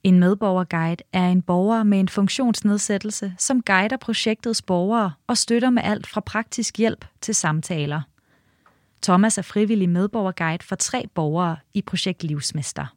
En 0.02 0.18
medborgerguide 0.18 1.02
er 1.12 1.28
en 1.28 1.42
borger 1.42 1.82
med 1.82 2.00
en 2.00 2.08
funktionsnedsættelse, 2.08 3.34
som 3.38 3.62
guider 3.62 3.96
projektets 3.96 4.62
borgere 4.62 5.12
og 5.26 5.36
støtter 5.36 5.70
med 5.70 5.82
alt 5.84 6.06
fra 6.06 6.20
praktisk 6.20 6.78
hjælp 6.78 7.04
til 7.20 7.34
samtaler. 7.34 8.02
Thomas 9.06 9.38
er 9.38 9.42
frivillig 9.42 9.88
medborgerguide 9.88 10.64
for 10.64 10.76
tre 10.76 11.06
borgere 11.14 11.56
i 11.74 11.82
projekt 11.82 12.22
Livsmester. 12.22 12.96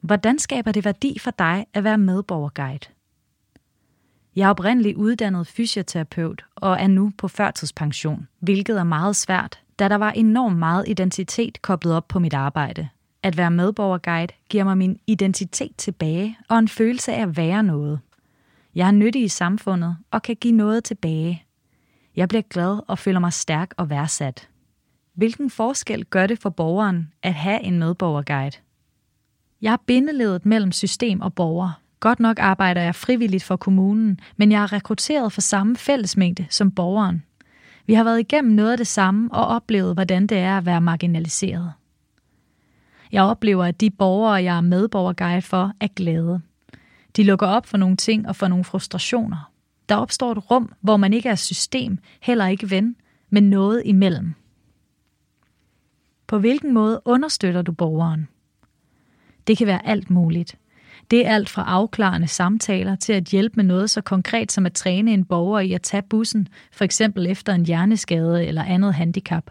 Hvordan 0.00 0.38
skaber 0.38 0.72
det 0.72 0.84
værdi 0.84 1.18
for 1.18 1.30
dig 1.30 1.66
at 1.74 1.84
være 1.84 1.98
medborgerguide? 1.98 2.86
Jeg 4.36 4.46
er 4.46 4.50
oprindeligt 4.50 4.96
uddannet 4.96 5.46
fysioterapeut 5.46 6.44
og 6.54 6.76
er 6.80 6.86
nu 6.86 7.12
på 7.18 7.28
førtidspension, 7.28 8.28
hvilket 8.40 8.78
er 8.78 8.84
meget 8.84 9.16
svært, 9.16 9.60
da 9.78 9.88
der 9.88 9.96
var 9.96 10.10
enormt 10.10 10.58
meget 10.58 10.88
identitet 10.88 11.62
koblet 11.62 11.94
op 11.94 12.08
på 12.08 12.18
mit 12.18 12.34
arbejde– 12.34 12.88
at 13.22 13.36
være 13.36 13.50
medborgerguide 13.50 14.32
giver 14.48 14.64
mig 14.64 14.78
min 14.78 15.00
identitet 15.06 15.76
tilbage 15.76 16.38
og 16.48 16.58
en 16.58 16.68
følelse 16.68 17.12
af 17.12 17.22
at 17.22 17.36
være 17.36 17.62
noget. 17.62 18.00
Jeg 18.74 18.86
er 18.86 18.92
nyttig 18.92 19.22
i 19.22 19.28
samfundet 19.28 19.96
og 20.10 20.22
kan 20.22 20.36
give 20.36 20.54
noget 20.54 20.84
tilbage. 20.84 21.44
Jeg 22.16 22.28
bliver 22.28 22.42
glad 22.42 22.80
og 22.88 22.98
føler 22.98 23.20
mig 23.20 23.32
stærk 23.32 23.74
og 23.76 23.90
værdsat. 23.90 24.49
Hvilken 25.14 25.50
forskel 25.50 26.04
gør 26.04 26.26
det 26.26 26.38
for 26.38 26.50
borgeren 26.50 27.12
at 27.22 27.34
have 27.34 27.62
en 27.62 27.78
medborgerguide? 27.78 28.56
Jeg 29.62 29.72
er 29.72 29.82
bindeledet 29.86 30.46
mellem 30.46 30.72
system 30.72 31.20
og 31.20 31.34
borger. 31.34 31.80
Godt 32.00 32.20
nok 32.20 32.38
arbejder 32.38 32.80
jeg 32.82 32.94
frivilligt 32.94 33.44
for 33.44 33.56
kommunen, 33.56 34.20
men 34.36 34.52
jeg 34.52 34.62
er 34.62 34.72
rekrutteret 34.72 35.32
for 35.32 35.40
samme 35.40 35.76
fællesmængde 35.76 36.46
som 36.50 36.70
borgeren. 36.70 37.22
Vi 37.86 37.94
har 37.94 38.04
været 38.04 38.20
igennem 38.20 38.54
noget 38.54 38.72
af 38.72 38.76
det 38.78 38.86
samme 38.86 39.28
og 39.32 39.46
oplevet, 39.46 39.94
hvordan 39.94 40.26
det 40.26 40.38
er 40.38 40.58
at 40.58 40.66
være 40.66 40.80
marginaliseret. 40.80 41.72
Jeg 43.12 43.22
oplever, 43.22 43.64
at 43.64 43.80
de 43.80 43.90
borgere, 43.90 44.44
jeg 44.44 44.56
er 44.56 44.60
medborgerguide 44.60 45.42
for, 45.42 45.72
er 45.80 45.88
glade. 45.96 46.40
De 47.16 47.22
lukker 47.22 47.46
op 47.46 47.66
for 47.66 47.76
nogle 47.76 47.96
ting 47.96 48.28
og 48.28 48.36
for 48.36 48.48
nogle 48.48 48.64
frustrationer. 48.64 49.50
Der 49.88 49.96
opstår 49.96 50.32
et 50.32 50.50
rum, 50.50 50.72
hvor 50.80 50.96
man 50.96 51.12
ikke 51.12 51.28
er 51.28 51.34
system, 51.34 51.98
heller 52.20 52.46
ikke 52.46 52.70
ven, 52.70 52.96
men 53.30 53.50
noget 53.50 53.82
imellem. 53.84 54.34
På 56.30 56.38
hvilken 56.38 56.74
måde 56.74 57.02
understøtter 57.04 57.62
du 57.62 57.72
borgeren? 57.72 58.28
Det 59.46 59.58
kan 59.58 59.66
være 59.66 59.86
alt 59.86 60.10
muligt. 60.10 60.56
Det 61.10 61.26
er 61.26 61.34
alt 61.34 61.48
fra 61.48 61.64
afklarende 61.66 62.28
samtaler 62.28 62.96
til 62.96 63.12
at 63.12 63.24
hjælpe 63.24 63.56
med 63.56 63.64
noget 63.64 63.90
så 63.90 64.00
konkret 64.00 64.52
som 64.52 64.66
at 64.66 64.72
træne 64.72 65.12
en 65.12 65.24
borger 65.24 65.60
i 65.60 65.72
at 65.72 65.82
tage 65.82 66.02
bussen, 66.02 66.48
for 66.72 66.84
eksempel 66.84 67.26
efter 67.26 67.52
en 67.54 67.66
hjerneskade 67.66 68.46
eller 68.46 68.62
andet 68.62 68.94
handicap. 68.94 69.50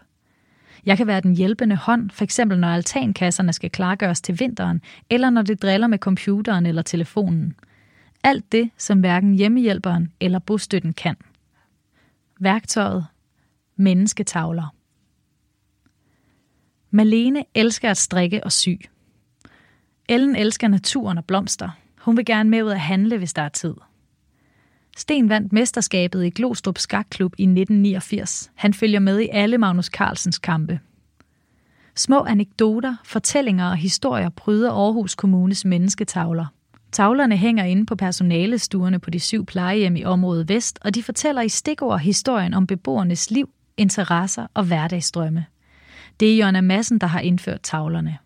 Jeg 0.86 0.96
kan 0.96 1.06
være 1.06 1.20
den 1.20 1.36
hjælpende 1.36 1.76
hånd, 1.76 2.10
for 2.10 2.24
eksempel 2.24 2.58
når 2.58 2.68
altankasserne 2.68 3.52
skal 3.52 3.70
klargøres 3.70 4.20
til 4.20 4.40
vinteren, 4.40 4.82
eller 5.10 5.30
når 5.30 5.42
det 5.42 5.62
driller 5.62 5.86
med 5.86 5.98
computeren 5.98 6.66
eller 6.66 6.82
telefonen. 6.82 7.54
Alt 8.24 8.52
det, 8.52 8.70
som 8.78 9.00
hverken 9.00 9.34
hjemmehjælperen 9.34 10.12
eller 10.20 10.38
bostøtten 10.38 10.92
kan. 10.92 11.16
Værktøjet. 12.38 13.06
Mennesketavler. 13.76 14.79
Malene 16.90 17.44
elsker 17.54 17.90
at 17.90 17.96
strikke 17.96 18.44
og 18.44 18.52
sy. 18.52 18.68
Ellen 20.08 20.36
elsker 20.36 20.68
naturen 20.68 21.18
og 21.18 21.24
blomster. 21.24 21.70
Hun 22.00 22.16
vil 22.16 22.24
gerne 22.24 22.50
med 22.50 22.62
ud 22.62 22.70
at 22.70 22.80
handle, 22.80 23.18
hvis 23.18 23.32
der 23.32 23.42
er 23.42 23.48
tid. 23.48 23.74
Sten 24.96 25.28
vandt 25.28 25.52
mesterskabet 25.52 26.24
i 26.24 26.30
Glostrup 26.30 26.78
Skakklub 26.78 27.34
i 27.38 27.42
1989. 27.42 28.50
Han 28.54 28.74
følger 28.74 29.00
med 29.00 29.20
i 29.20 29.28
alle 29.32 29.58
Magnus 29.58 29.86
Carlsens 29.86 30.38
kampe. 30.38 30.80
Små 31.96 32.24
anekdoter, 32.24 32.96
fortællinger 33.04 33.70
og 33.70 33.76
historier 33.76 34.28
pryder 34.28 34.72
Aarhus 34.72 35.14
Kommunes 35.14 35.64
mennesketavler. 35.64 36.46
Tavlerne 36.92 37.36
hænger 37.36 37.64
inde 37.64 37.86
på 37.86 37.96
personalestuerne 37.96 38.98
på 38.98 39.10
de 39.10 39.20
syv 39.20 39.46
plejehjem 39.46 39.96
i 39.96 40.04
området 40.04 40.48
Vest, 40.48 40.78
og 40.82 40.94
de 40.94 41.02
fortæller 41.02 41.42
i 41.42 41.48
stikord 41.48 42.00
historien 42.00 42.54
om 42.54 42.66
beboernes 42.66 43.30
liv, 43.30 43.50
interesser 43.76 44.46
og 44.54 44.64
hverdagsstrømme. 44.64 45.46
Det 46.20 46.34
er 46.34 46.44
Jonna 46.44 46.60
Madsen, 46.60 46.98
der 46.98 47.06
har 47.06 47.20
indført 47.20 47.60
tavlerne. 47.62 48.18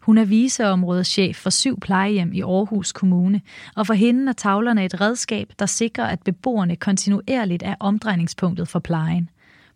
Hun 0.00 0.18
er 0.18 0.24
viseområdeschef 0.24 1.36
for 1.36 1.50
syv 1.50 1.80
plejehjem 1.80 2.32
i 2.32 2.40
Aarhus 2.40 2.92
Kommune, 2.92 3.40
og 3.76 3.86
for 3.86 3.94
hende 3.94 4.28
er 4.28 4.32
tavlerne 4.32 4.84
et 4.84 5.00
redskab, 5.00 5.52
der 5.58 5.66
sikrer, 5.66 6.04
at 6.04 6.22
beboerne 6.22 6.76
kontinuerligt 6.76 7.62
er 7.62 7.74
omdrejningspunktet 7.80 8.68
for 8.68 8.78
plejen. 8.78 9.30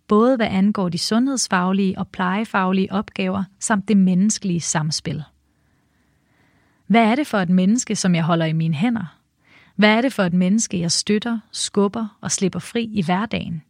Både 0.09 0.37
hvad 0.37 0.47
angår 0.47 0.89
de 0.89 0.99
sundhedsfaglige 0.99 1.99
og 1.99 2.09
plejefaglige 2.09 2.93
opgaver, 2.93 3.45
samt 3.61 3.89
det 3.89 3.97
menneskelige 3.97 4.61
samspil. 4.61 5.23
Hvad 6.87 7.03
er 7.03 7.15
det 7.15 7.27
for 7.27 7.39
et 7.39 7.51
menneske, 7.51 7.97
som 7.97 8.15
jeg 8.15 8.25
holder 8.25 8.47
i 8.47 8.53
mine 8.53 8.75
hænder? 8.75 9.19
Hvad 9.77 9.91
er 9.97 10.01
det 10.01 10.13
for 10.13 10.23
et 10.23 10.33
menneske, 10.33 10.81
jeg 10.81 10.93
støtter, 10.93 11.39
skubber 11.53 12.19
og 12.21 12.31
slipper 12.31 12.59
fri 12.59 12.85
i 12.85 13.03
hverdagen? 13.05 13.63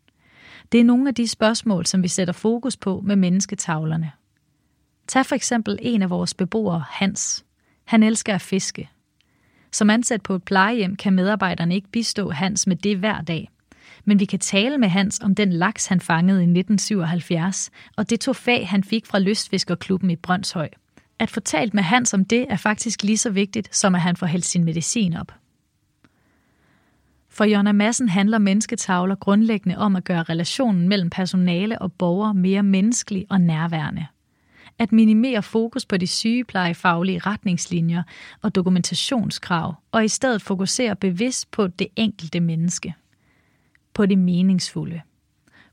Det 0.72 0.80
er 0.80 0.84
nogle 0.84 1.08
af 1.08 1.14
de 1.14 1.28
spørgsmål, 1.28 1.86
som 1.86 2.02
vi 2.02 2.08
sætter 2.08 2.32
fokus 2.32 2.76
på 2.76 3.00
med 3.04 3.16
mennesketavlerne. 3.16 4.12
Tag 5.08 5.26
for 5.26 5.34
eksempel 5.34 5.78
en 5.82 6.02
af 6.02 6.10
vores 6.10 6.34
beboere, 6.34 6.84
Hans. 6.88 7.44
Han 7.84 8.02
elsker 8.02 8.34
at 8.34 8.42
fiske. 8.42 8.90
Som 9.72 9.90
ansat 9.90 10.22
på 10.22 10.34
et 10.34 10.42
plejehjem 10.42 10.96
kan 10.96 11.12
medarbejderne 11.12 11.74
ikke 11.74 11.88
bistå 11.88 12.30
Hans 12.30 12.66
med 12.66 12.76
det 12.76 12.96
hver 12.98 13.20
dag. 13.20 13.50
Men 14.04 14.20
vi 14.20 14.24
kan 14.24 14.38
tale 14.38 14.78
med 14.78 14.88
Hans 14.88 15.20
om 15.20 15.34
den 15.34 15.52
laks, 15.52 15.86
han 15.86 16.00
fangede 16.00 16.40
i 16.40 16.48
1977, 16.58 17.70
og 17.96 18.10
det 18.10 18.20
trofæ, 18.20 18.64
han 18.64 18.84
fik 18.84 19.06
fra 19.06 19.18
Lystfiskerklubben 19.18 20.10
i 20.10 20.16
Brøndshøj. 20.16 20.68
At 21.18 21.30
få 21.30 21.40
talt 21.40 21.74
med 21.74 21.82
Hans 21.82 22.14
om 22.14 22.24
det 22.24 22.46
er 22.48 22.56
faktisk 22.56 23.02
lige 23.02 23.18
så 23.18 23.30
vigtigt, 23.30 23.76
som 23.76 23.94
at 23.94 24.00
han 24.00 24.16
får 24.16 24.26
hældt 24.26 24.44
sin 24.44 24.64
medicin 24.64 25.16
op. 25.16 25.32
For 27.34 27.44
Jonna 27.44 27.72
Massen 27.72 28.08
handler 28.08 28.38
mennesketavler 28.38 29.14
grundlæggende 29.14 29.78
om 29.78 29.96
at 29.96 30.04
gøre 30.04 30.22
relationen 30.22 30.88
mellem 30.88 31.10
personale 31.10 31.82
og 31.82 31.92
borgere 31.92 32.34
mere 32.34 32.62
menneskelig 32.62 33.26
og 33.30 33.40
nærværende 33.40 34.06
at 34.78 34.92
minimere 34.92 35.42
fokus 35.42 35.86
på 35.86 35.96
de 35.96 36.06
sygeplejefaglige 36.06 37.18
retningslinjer 37.18 38.02
og 38.42 38.54
dokumentationskrav, 38.54 39.74
og 39.92 40.04
i 40.04 40.08
stedet 40.08 40.42
fokusere 40.42 40.96
bevidst 40.96 41.50
på 41.50 41.66
det 41.66 41.86
enkelte 41.96 42.40
menneske. 42.40 42.94
På 43.94 44.06
det 44.06 44.18
meningsfulde. 44.18 45.00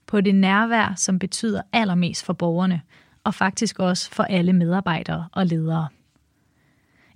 På 0.07 0.21
det 0.21 0.35
nærvær, 0.35 0.93
som 0.97 1.19
betyder 1.19 1.61
allermest 1.73 2.25
for 2.25 2.33
borgerne, 2.33 2.81
og 3.23 3.33
faktisk 3.33 3.79
også 3.79 4.11
for 4.11 4.23
alle 4.23 4.53
medarbejdere 4.53 5.27
og 5.31 5.45
ledere. 5.45 5.87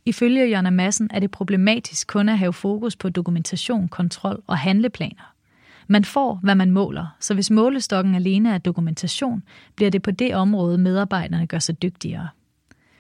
Ifølge 0.06 0.50
Jørgen 0.50 0.74
Madsen 0.74 1.10
er 1.14 1.20
det 1.20 1.32
problematisk 1.32 2.08
kun 2.08 2.30
at 2.30 2.38
have 2.38 2.54
fokus 2.54 2.96
på 2.96 3.10
dokumentation, 3.10 3.88
kontrol 3.88 4.44
og 4.48 4.58
handleplaner. 4.58 5.34
Man 5.88 6.06
får, 6.06 6.40
hvad 6.44 6.56
man 6.56 6.72
måler, 6.72 7.16
så 7.20 7.34
hvis 7.34 7.52
målestokken 7.52 8.16
alene 8.16 8.54
er 8.54 8.58
dokumentation, 8.58 9.44
bliver 9.76 9.92
det 9.92 10.02
på 10.02 10.12
det 10.12 10.36
område, 10.36 10.78
medarbejderne 10.78 11.48
gør 11.48 11.60
sig 11.60 11.82
dygtigere. 11.82 12.30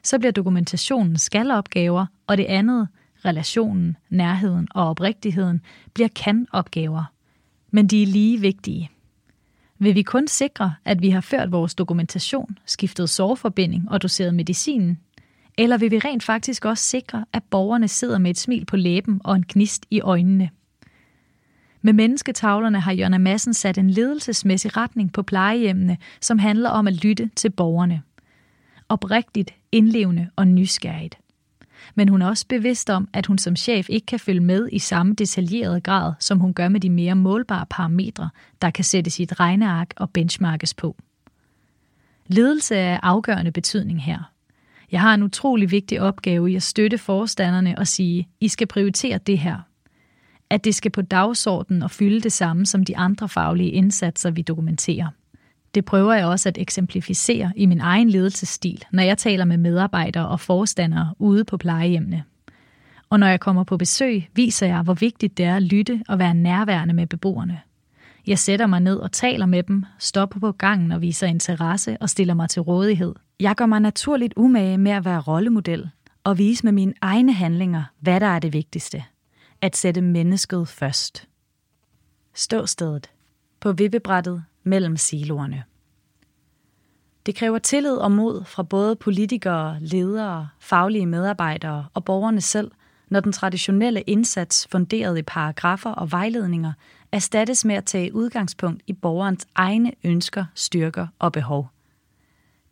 Så 0.03 0.19
bliver 0.19 0.31
dokumentationen 0.31 1.17
skalopgaver, 1.17 2.05
og 2.27 2.37
det 2.37 2.45
andet, 2.45 2.87
relationen, 3.25 3.97
nærheden 4.09 4.67
og 4.71 4.89
oprigtigheden, 4.89 5.61
bliver 5.93 6.07
kan-opgaver. 6.15 7.03
Men 7.71 7.87
de 7.87 8.03
er 8.03 8.07
lige 8.07 8.41
vigtige. 8.41 8.91
Vil 9.79 9.95
vi 9.95 10.01
kun 10.01 10.27
sikre, 10.27 10.73
at 10.85 11.01
vi 11.01 11.09
har 11.09 11.21
ført 11.21 11.51
vores 11.51 11.75
dokumentation, 11.75 12.57
skiftet 12.65 13.09
sårforbinding 13.09 13.91
og 13.91 14.01
doseret 14.01 14.33
medicinen? 14.33 14.99
Eller 15.57 15.77
vil 15.77 15.91
vi 15.91 15.99
rent 15.99 16.23
faktisk 16.23 16.65
også 16.65 16.83
sikre, 16.83 17.25
at 17.33 17.43
borgerne 17.43 17.87
sidder 17.87 18.17
med 18.17 18.31
et 18.31 18.37
smil 18.37 18.65
på 18.65 18.75
læben 18.75 19.21
og 19.23 19.35
en 19.35 19.45
gnist 19.47 19.85
i 19.91 20.01
øjnene? 20.01 20.49
Med 21.81 21.93
mennesketavlerne 21.93 22.79
har 22.79 22.91
Jørgen 22.91 23.21
Madsen 23.21 23.53
sat 23.53 23.77
en 23.77 23.89
ledelsesmæssig 23.89 24.77
retning 24.77 25.13
på 25.13 25.23
plejehjemmene, 25.23 25.97
som 26.21 26.39
handler 26.39 26.69
om 26.69 26.87
at 26.87 27.05
lytte 27.05 27.29
til 27.35 27.49
borgerne. 27.49 28.01
Oprigtigt, 28.89 29.53
indlevende 29.71 30.29
og 30.35 30.47
nysgerrigt. 30.47 31.17
Men 31.95 32.09
hun 32.09 32.21
er 32.21 32.27
også 32.27 32.45
bevidst 32.47 32.89
om, 32.89 33.07
at 33.13 33.25
hun 33.25 33.37
som 33.37 33.55
chef 33.55 33.89
ikke 33.89 34.05
kan 34.05 34.19
følge 34.19 34.39
med 34.39 34.69
i 34.71 34.79
samme 34.79 35.13
detaljerede 35.13 35.81
grad, 35.81 36.13
som 36.19 36.39
hun 36.39 36.53
gør 36.53 36.69
med 36.69 36.79
de 36.79 36.89
mere 36.89 37.15
målbare 37.15 37.65
parametre, 37.69 38.29
der 38.61 38.69
kan 38.69 38.83
sættes 38.83 39.19
i 39.19 39.23
et 39.23 39.39
regneark 39.39 39.93
og 39.95 40.09
benchmarkes 40.09 40.73
på. 40.73 40.95
Ledelse 42.27 42.75
er 42.75 42.99
afgørende 43.03 43.51
betydning 43.51 44.03
her. 44.03 44.34
Jeg 44.91 45.01
har 45.01 45.13
en 45.13 45.23
utrolig 45.23 45.71
vigtig 45.71 46.01
opgave 46.01 46.51
i 46.51 46.55
at 46.55 46.63
støtte 46.63 46.97
forstanderne 46.97 47.77
og 47.77 47.87
sige, 47.87 48.27
I 48.39 48.47
skal 48.47 48.67
prioritere 48.67 49.17
det 49.17 49.39
her– 49.39 49.59
at 50.49 50.63
det 50.63 50.75
skal 50.75 50.91
på 50.91 51.01
dagsordenen 51.01 51.83
og 51.83 51.91
fylde 51.91 52.21
det 52.21 52.31
samme 52.31 52.65
som 52.65 52.83
de 52.83 52.97
andre 52.97 53.29
faglige 53.29 53.71
indsatser, 53.71 54.31
vi 54.31 54.41
dokumenterer. 54.41 55.07
Det 55.75 55.85
prøver 55.85 56.13
jeg 56.13 56.25
også 56.25 56.49
at 56.49 56.57
eksemplificere 56.57 57.51
i 57.55 57.65
min 57.65 57.81
egen 57.81 58.09
ledelsesstil, 58.09 58.83
når 58.91 59.03
jeg 59.03 59.17
taler 59.17 59.45
med 59.45 59.57
medarbejdere 59.57 60.27
og 60.27 60.39
forstandere 60.39 61.13
ude 61.19 61.43
på 61.43 61.57
plejehjemmene. 61.57 62.23
Og 63.09 63.19
når 63.19 63.27
jeg 63.27 63.39
kommer 63.39 63.63
på 63.63 63.77
besøg, 63.77 64.29
viser 64.33 64.67
jeg, 64.67 64.81
hvor 64.81 64.93
vigtigt 64.93 65.37
det 65.37 65.45
er 65.45 65.55
at 65.55 65.63
lytte 65.63 66.03
og 66.07 66.19
være 66.19 66.33
nærværende 66.33 66.93
med 66.93 67.07
beboerne. 67.07 67.61
Jeg 68.27 68.39
sætter 68.39 68.67
mig 68.67 68.79
ned 68.79 68.97
og 68.97 69.11
taler 69.11 69.45
med 69.45 69.63
dem, 69.63 69.83
stopper 69.99 70.39
på 70.39 70.51
gangen 70.51 70.91
og 70.91 71.01
viser 71.01 71.27
interesse 71.27 71.97
og 72.01 72.09
stiller 72.09 72.33
mig 72.33 72.49
til 72.49 72.61
rådighed. 72.61 73.15
Jeg 73.39 73.55
gør 73.55 73.65
mig 73.65 73.79
naturligt 73.79 74.33
umage 74.37 74.77
med 74.77 74.91
at 74.91 75.05
være 75.05 75.19
rollemodel 75.19 75.89
og 76.23 76.37
vise 76.37 76.63
med 76.63 76.71
mine 76.71 76.93
egne 77.01 77.33
handlinger, 77.33 77.83
hvad 77.99 78.19
der 78.19 78.27
er 78.27 78.39
det 78.39 78.53
vigtigste– 78.53 79.03
at 79.61 79.75
sætte 79.75 80.01
mennesket 80.01 80.67
først. 80.67 81.27
Ståstedet 82.33 83.11
på 83.59 83.71
vippebrættet 83.71 84.43
mellem 84.63 84.97
siloerne. 84.97 85.63
Det 87.25 87.35
kræver 87.35 87.59
tillid 87.59 87.95
og 87.95 88.11
mod 88.11 88.43
fra 88.43 88.63
både 88.63 88.95
politikere, 88.95 89.77
ledere, 89.81 90.49
faglige 90.59 91.05
medarbejdere 91.05 91.85
og 91.93 92.05
borgerne 92.05 92.41
selv, 92.41 92.71
når 93.09 93.19
den 93.19 93.31
traditionelle 93.31 94.01
indsats 94.01 94.67
funderet 94.71 95.17
i 95.17 95.21
paragrafer 95.21 95.91
og 95.91 96.11
vejledninger 96.11 96.73
erstattes 97.11 97.65
med 97.65 97.75
at 97.75 97.85
tage 97.85 98.15
udgangspunkt 98.15 98.83
i 98.87 98.93
borgerens 98.93 99.47
egne 99.55 99.91
ønsker, 100.03 100.45
styrker 100.55 101.07
og 101.19 101.31
behov. 101.31 101.69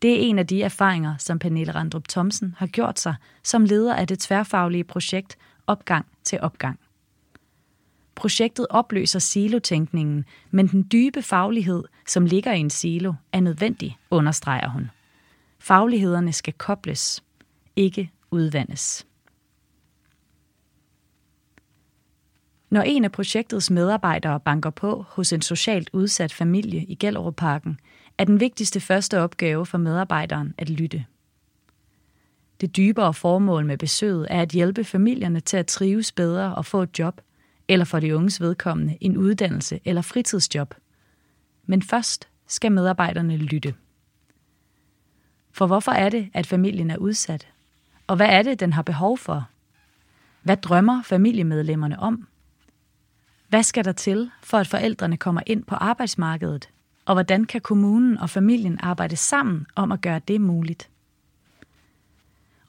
Det 0.02 0.12
er 0.12 0.20
en 0.20 0.40
af 0.40 0.48
de 0.48 0.64
erfaringer, 0.64 1.16
som 1.18 1.40
Pernille 1.40 1.76
Randrup 1.76 2.08
Thomsen 2.08 2.56
har 2.58 2.68
gjort 2.68 3.00
sig 3.00 3.16
som 3.44 3.66
leder 3.66 3.96
af 3.96 4.08
det 4.08 4.20
tværfaglige 4.20 4.84
projekt 4.84 5.38
Opgang 5.68 6.06
til 6.24 6.40
opgang. 6.42 6.80
Projektet 8.16 8.68
opløser 8.70 9.20
silotænkningen, 9.20 10.26
men 10.52 10.68
den 10.68 10.88
dybe 10.92 11.22
faglighed, 11.22 11.84
som 12.08 12.26
ligger 12.26 12.54
i 12.54 12.60
en 12.60 12.70
silo, 12.70 13.14
er 13.32 13.40
nødvendig, 13.40 13.98
understreger 14.12 14.70
hun. 14.70 14.90
Faglighederne 15.60 16.34
skal 16.34 16.54
kobles, 16.54 17.24
ikke 17.76 18.12
udvandes. 18.32 19.06
Når 22.74 22.82
en 22.82 23.04
af 23.04 23.12
projektets 23.12 23.72
medarbejdere 23.72 24.40
banker 24.40 24.70
på 24.70 25.06
hos 25.10 25.34
en 25.34 25.42
socialt 25.42 25.90
udsat 25.94 26.34
familie 26.34 26.84
i 26.86 26.96
Gellerup-parken, 26.96 27.80
er 28.18 28.24
den 28.24 28.40
vigtigste 28.40 28.80
første 28.80 29.20
opgave 29.20 29.66
for 29.66 29.78
medarbejderen 29.78 30.54
at 30.58 30.70
lytte. 30.70 31.06
Det 32.62 32.78
dybere 32.78 33.14
formål 33.14 33.66
med 33.66 33.78
besøget 33.78 34.28
er 34.30 34.42
at 34.42 34.50
hjælpe 34.50 34.84
familierne 34.84 35.40
til 35.40 35.58
at 35.58 35.68
trives 35.68 36.12
bedre 36.12 36.56
og 36.56 36.66
få 36.66 36.82
et 36.82 37.00
job, 37.00 37.22
eller 37.68 37.86
for 37.86 38.00
de 38.00 38.16
unges 38.16 38.42
vedkommende 38.42 38.98
en 39.02 39.18
uddannelse 39.18 39.80
eller 39.86 40.02
fritidsjob. 40.02 40.74
Men 41.66 41.82
først 41.82 42.28
skal 42.48 42.72
medarbejderne 42.72 43.38
lytte. 43.38 43.76
For 45.52 45.68
hvorfor 45.68 45.92
er 45.92 46.10
det, 46.10 46.30
at 46.34 46.48
familien 46.48 46.92
er 46.92 46.98
udsat? 46.98 47.48
Og 48.08 48.16
hvad 48.16 48.28
er 48.30 48.44
det, 48.44 48.60
den 48.60 48.74
har 48.74 48.82
behov 48.82 49.18
for? 49.18 49.48
Hvad 50.42 50.58
drømmer 50.58 51.04
familiemedlemmerne 51.04 52.00
om? 52.00 52.28
Hvad 53.54 53.64
skal 53.64 53.86
der 53.86 53.92
til, 53.92 54.32
for 54.44 54.58
at 54.58 54.68
forældrene 54.68 55.18
kommer 55.18 55.42
ind 55.46 55.64
på 55.64 55.76
arbejdsmarkedet? 55.76 56.70
Og 57.06 57.16
hvordan 57.16 57.46
kan 57.46 57.62
kommunen 57.62 58.18
og 58.18 58.30
familien 58.30 58.78
arbejde 58.82 59.16
sammen 59.16 59.66
om 59.76 59.92
at 59.92 60.02
gøre 60.02 60.22
det 60.28 60.42
muligt? 60.42 60.90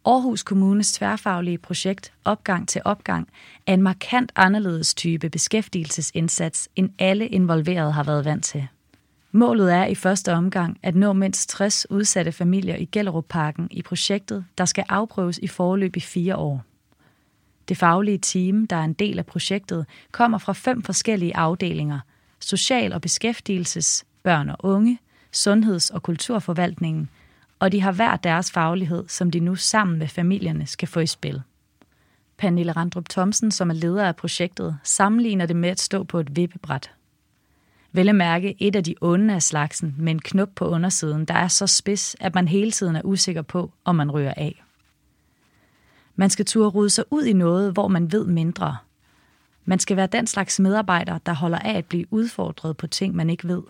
Aarhus 0.06 0.42
Kommunes 0.42 0.92
tværfaglige 0.92 1.58
projekt 1.58 2.12
Opgang 2.24 2.68
til 2.68 2.82
Opgang 2.84 3.28
er 3.66 3.74
en 3.74 3.82
markant 3.82 4.32
anderledes 4.36 4.94
type 4.94 5.30
beskæftigelsesindsats, 5.30 6.68
end 6.76 6.90
alle 6.98 7.28
involverede 7.28 7.92
har 7.92 8.04
været 8.04 8.24
vant 8.24 8.44
til. 8.44 8.66
Målet 9.32 9.72
er 9.72 9.84
i 9.84 9.94
første 9.94 10.32
omgang 10.32 10.78
at 10.82 10.94
nå 10.94 11.12
mindst 11.12 11.48
60 11.48 11.90
udsatte 11.90 12.32
familier 12.32 12.76
i 12.76 12.84
Gellerup-parken 12.84 13.68
i 13.70 13.82
projektet, 13.82 14.44
der 14.58 14.64
skal 14.64 14.84
afprøves 14.88 15.38
i 15.38 15.46
forløb 15.46 15.96
i 15.96 16.00
fire 16.00 16.36
år. 16.36 16.64
Det 17.68 17.76
faglige 17.76 18.18
team, 18.18 18.66
der 18.66 18.76
er 18.76 18.84
en 18.84 18.92
del 18.92 19.18
af 19.18 19.26
projektet, 19.26 19.86
kommer 20.12 20.38
fra 20.38 20.52
fem 20.52 20.82
forskellige 20.82 21.36
afdelinger. 21.36 22.00
Social- 22.40 22.92
og 22.92 23.00
beskæftigelses, 23.00 24.04
børn 24.22 24.48
og 24.48 24.56
unge, 24.58 24.98
sundheds- 25.32 25.90
og 25.90 26.02
kulturforvaltningen, 26.02 27.08
og 27.58 27.72
de 27.72 27.80
har 27.80 27.92
hver 27.92 28.16
deres 28.16 28.52
faglighed, 28.52 29.04
som 29.08 29.30
de 29.30 29.40
nu 29.40 29.54
sammen 29.54 29.98
med 29.98 30.08
familierne 30.08 30.66
skal 30.66 30.88
få 30.88 31.00
i 31.00 31.06
spil. 31.06 31.42
Pernille 32.36 32.72
Randrup 32.72 33.08
Thomsen, 33.08 33.50
som 33.50 33.70
er 33.70 33.74
leder 33.74 34.04
af 34.04 34.16
projektet, 34.16 34.78
sammenligner 34.82 35.46
det 35.46 35.56
med 35.56 35.68
at 35.68 35.80
stå 35.80 36.04
på 36.04 36.20
et 36.20 36.36
vippebræt. 36.36 36.90
Vel 37.92 38.08
at 38.08 38.14
mærke 38.14 38.54
et 38.58 38.76
af 38.76 38.84
de 38.84 38.94
onde 39.00 39.34
af 39.34 39.42
slagsen 39.42 39.94
med 39.98 40.12
en 40.12 40.20
knop 40.20 40.48
på 40.54 40.68
undersiden, 40.68 41.24
der 41.24 41.34
er 41.34 41.48
så 41.48 41.66
spids, 41.66 42.16
at 42.20 42.34
man 42.34 42.48
hele 42.48 42.70
tiden 42.70 42.96
er 42.96 43.02
usikker 43.04 43.42
på, 43.42 43.72
om 43.84 43.96
man 43.96 44.10
ryger 44.10 44.34
af. 44.36 44.63
Man 46.16 46.30
skal 46.30 46.44
turde 46.44 46.68
rode 46.68 46.90
sig 46.90 47.04
ud 47.10 47.24
i 47.24 47.32
noget, 47.32 47.72
hvor 47.72 47.88
man 47.88 48.12
ved 48.12 48.26
mindre. 48.26 48.76
Man 49.64 49.78
skal 49.78 49.96
være 49.96 50.06
den 50.06 50.26
slags 50.26 50.60
medarbejder, 50.60 51.18
der 51.18 51.32
holder 51.32 51.58
af 51.58 51.78
at 51.78 51.84
blive 51.84 52.06
udfordret 52.10 52.76
på 52.76 52.86
ting, 52.86 53.14
man 53.14 53.30
ikke 53.30 53.48
ved. 53.48 53.62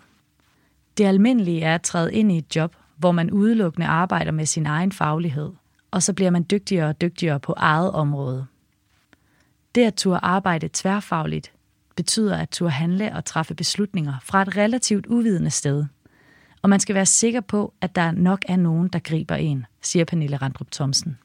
Det 0.97 1.05
almindelige 1.05 1.61
er 1.61 1.75
at 1.75 1.81
træde 1.81 2.13
ind 2.13 2.31
i 2.31 2.37
et 2.37 2.55
job, 2.55 2.75
hvor 2.97 3.11
man 3.11 3.31
udelukkende 3.31 3.87
arbejder 3.87 4.31
med 4.31 4.45
sin 4.45 4.65
egen 4.65 4.91
faglighed, 4.91 5.51
og 5.91 6.03
så 6.03 6.13
bliver 6.13 6.31
man 6.31 6.45
dygtigere 6.51 6.89
og 6.89 7.01
dygtigere 7.01 7.39
på 7.39 7.53
eget 7.57 7.91
område. 7.91 8.45
Det 9.75 9.83
at 9.83 9.95
turde 9.95 10.19
arbejde 10.23 10.69
tværfagligt 10.73 11.51
betyder 11.95 12.37
at 12.37 12.49
turde 12.49 12.71
handle 12.71 13.15
og 13.15 13.25
træffe 13.25 13.55
beslutninger 13.55 14.13
fra 14.23 14.41
et 14.41 14.57
relativt 14.57 15.05
uvidende 15.05 15.49
sted. 15.49 15.85
Og 16.61 16.69
man 16.69 16.79
skal 16.79 16.95
være 16.95 17.05
sikker 17.05 17.41
på, 17.41 17.73
at 17.81 17.95
der 17.95 18.11
nok 18.11 18.45
er 18.47 18.55
nogen, 18.55 18.87
der 18.87 18.99
griber 18.99 19.35
en, 19.35 19.65
siger 19.81 20.05
Pernille 20.05 20.37
Randrup 20.37 20.71
Thomsen. 20.71 21.17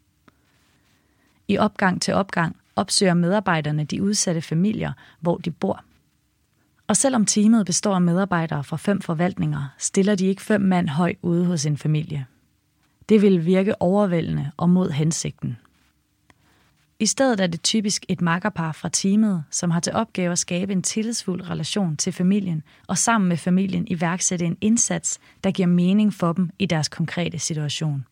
I 1.50 1.58
opgang 1.58 2.02
til 2.02 2.14
opgang 2.14 2.56
opsøger 2.76 3.14
medarbejderne 3.14 3.84
de 3.84 4.02
udsatte 4.02 4.42
familier, 4.42 4.92
hvor 5.20 5.36
de 5.36 5.50
bor. 5.50 5.84
Og 6.86 6.96
selvom 6.96 7.26
teamet 7.26 7.66
består 7.66 7.94
af 7.94 8.00
medarbejdere 8.00 8.64
fra 8.64 8.76
fem 8.76 9.00
forvaltninger, 9.00 9.74
stiller 9.78 10.14
de 10.14 10.26
ikke 10.26 10.42
fem 10.42 10.60
mand 10.60 10.88
højt 10.88 11.18
ude 11.22 11.46
hos 11.46 11.66
en 11.66 11.76
familie. 11.76 12.26
Det 13.08 13.22
vil 13.22 13.46
virke 13.46 13.82
overvældende 13.82 14.50
og 14.56 14.70
mod 14.70 14.90
hensigten. 14.90 15.56
I 16.98 17.06
stedet 17.06 17.40
er 17.40 17.46
det 17.46 17.62
typisk 17.62 18.04
et 18.08 18.20
makkerpar 18.20 18.72
fra 18.72 18.88
teamet, 18.88 19.44
som 19.50 19.70
har 19.70 19.80
til 19.80 19.92
opgave 19.92 20.32
at 20.32 20.38
skabe 20.38 20.72
en 20.72 20.82
tillidsfuld 20.82 21.50
relation 21.50 21.96
til 21.96 22.12
familien 22.12 22.62
og 22.86 22.98
sammen 22.98 23.28
med 23.28 23.36
familien 23.36 23.88
iværksætte 23.88 24.44
en 24.44 24.56
indsats, 24.60 25.18
der 25.44 25.50
giver 25.50 25.68
mening 25.68 26.14
for 26.14 26.32
dem 26.32 26.50
i 26.58 26.66
deres 26.66 26.88
konkrete 26.88 27.38
situation. 27.38 28.04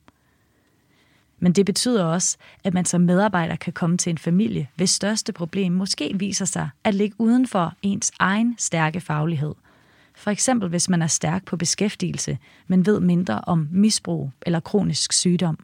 Men 1.41 1.53
det 1.53 1.67
betyder 1.67 2.05
også, 2.05 2.37
at 2.65 2.75
man 2.75 2.85
som 2.85 3.01
medarbejder 3.01 3.57
kan 3.57 3.73
komme 3.73 3.99
til 3.99 4.11
en 4.11 4.19
familie, 4.19 4.69
hvis 4.75 4.91
største 4.91 5.33
problem 5.33 5.73
måske 5.73 6.13
viser 6.15 6.45
sig 6.45 6.69
at 6.85 6.95
ligge 6.95 7.17
uden 7.19 7.47
for 7.47 7.75
ens 7.83 8.13
egen 8.19 8.55
stærke 8.59 9.01
faglighed. 9.01 9.55
For 10.15 10.31
eksempel 10.31 10.69
hvis 10.69 10.89
man 10.89 11.03
er 11.03 11.07
stærk 11.07 11.45
på 11.45 11.57
beskæftigelse, 11.57 12.39
men 12.67 12.87
ved 12.87 13.01
mindre 13.01 13.41
om 13.41 13.69
misbrug 13.73 14.31
eller 14.43 14.61
kronisk 14.61 15.13
sygdom. 15.13 15.59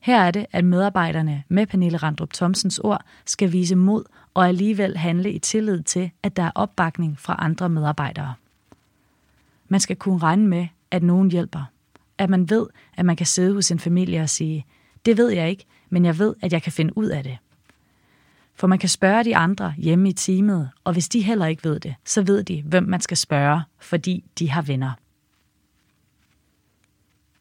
Her 0.00 0.22
er 0.22 0.30
det, 0.30 0.46
at 0.52 0.64
medarbejderne 0.64 1.42
med 1.48 1.66
Pernille 1.66 1.98
Randrup 1.98 2.32
Thomsens 2.32 2.78
ord 2.78 3.04
skal 3.24 3.52
vise 3.52 3.76
mod 3.76 4.04
og 4.34 4.48
alligevel 4.48 4.96
handle 4.96 5.32
i 5.32 5.38
tillid 5.38 5.82
til, 5.82 6.10
at 6.22 6.36
der 6.36 6.42
er 6.42 6.50
opbakning 6.54 7.18
fra 7.18 7.36
andre 7.38 7.68
medarbejdere. 7.68 8.34
Man 9.68 9.80
skal 9.80 9.96
kunne 9.96 10.18
regne 10.18 10.46
med, 10.46 10.66
at 10.90 11.02
nogen 11.02 11.30
hjælper– 11.30 11.64
at 12.18 12.30
man 12.30 12.50
ved, 12.50 12.66
at 12.96 13.04
man 13.04 13.16
kan 13.16 13.26
sidde 13.26 13.54
hos 13.54 13.64
sin 13.64 13.78
familie 13.78 14.20
og 14.20 14.30
sige, 14.30 14.66
det 15.06 15.16
ved 15.16 15.30
jeg 15.30 15.50
ikke, 15.50 15.64
men 15.90 16.04
jeg 16.04 16.18
ved, 16.18 16.34
at 16.42 16.52
jeg 16.52 16.62
kan 16.62 16.72
finde 16.72 16.98
ud 16.98 17.06
af 17.06 17.22
det. 17.24 17.38
For 18.54 18.66
man 18.66 18.78
kan 18.78 18.88
spørge 18.88 19.24
de 19.24 19.36
andre 19.36 19.74
hjemme 19.78 20.08
i 20.08 20.12
teamet, 20.12 20.70
og 20.84 20.92
hvis 20.92 21.08
de 21.08 21.22
heller 21.22 21.46
ikke 21.46 21.64
ved 21.64 21.80
det, 21.80 21.94
så 22.04 22.22
ved 22.22 22.42
de, 22.44 22.62
hvem 22.62 22.84
man 22.84 23.00
skal 23.00 23.16
spørge, 23.16 23.62
fordi 23.78 24.24
de 24.38 24.50
har 24.50 24.62
venner. 24.62 24.92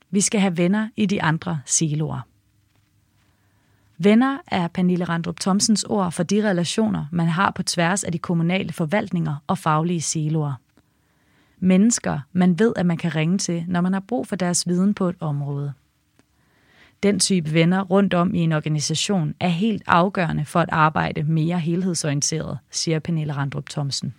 Vi 0.10 0.22
skal 0.22 0.40
have 0.40 0.58
venner 0.58 0.90
i 0.96 1.06
de 1.06 1.22
andre 1.22 1.62
siloer. 1.66 2.20
Venner 3.98 4.38
er 4.48 4.68
Pernille 4.68 5.06
Randrup 5.06 5.40
Thomsens 5.40 5.84
ord 5.84 6.12
for 6.12 6.24
de 6.24 6.50
relationer, 6.50 7.06
man 7.12 7.28
har 7.28 7.52
på 7.52 7.64
tværs 7.64 8.04
af 8.04 8.12
de 8.12 8.20
kommunale 8.20 8.74
forvaltninger 8.74 9.36
og 9.48 9.58
faglige 9.58 10.02
siloer 10.02 10.54
mennesker, 11.66 12.20
man 12.34 12.60
ved, 12.60 12.74
at 12.76 12.86
man 12.86 12.98
kan 12.98 13.16
ringe 13.16 13.38
til, 13.38 13.66
når 13.68 13.82
man 13.82 13.94
har 13.94 14.04
brug 14.08 14.28
for 14.28 14.36
deres 14.36 14.68
viden 14.68 14.94
på 14.94 15.10
et 15.10 15.16
område. 15.20 15.74
Den 17.04 17.20
type 17.20 17.54
venner 17.54 17.82
rundt 17.82 18.14
om 18.14 18.36
i 18.36 18.40
en 18.40 18.52
organisation 18.52 19.36
er 19.40 19.48
helt 19.48 19.84
afgørende 19.88 20.46
for 20.46 20.60
at 20.60 20.70
arbejde 20.72 21.24
mere 21.24 21.60
helhedsorienteret, 21.60 22.58
siger 22.72 23.00
Pernille 23.00 23.34
Randrup 23.34 23.70
Thomsen. 23.70 24.14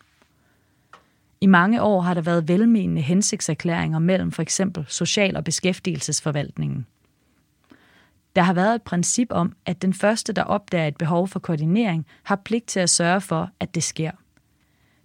I 1.41 1.47
mange 1.47 1.83
år 1.83 2.01
har 2.01 2.15
der 2.15 2.21
været 2.21 2.49
velmenende 2.49 3.03
hensigtserklæringer 3.03 3.99
mellem 3.99 4.33
for 4.33 4.43
eksempel 4.43 4.85
social- 4.89 5.37
og 5.37 5.45
beskæftigelsesforvaltningen. 5.45 6.87
Der 8.37 8.43
har 8.43 8.55
været 8.55 8.75
et 8.75 8.83
princip 8.83 9.29
om, 9.31 9.53
at 9.67 9.83
den 9.83 9.95
første, 9.95 10.33
der 10.33 10.43
opdager 10.43 10.87
et 10.87 10.97
behov 10.97 11.29
for 11.29 11.39
koordinering, 11.39 12.07
har 12.23 12.37
pligt 12.37 12.67
til 12.67 12.81
at 12.81 12.91
sørge 12.91 13.21
for, 13.21 13.51
at 13.61 13.75
det 13.75 13.83
sker– 13.83 14.11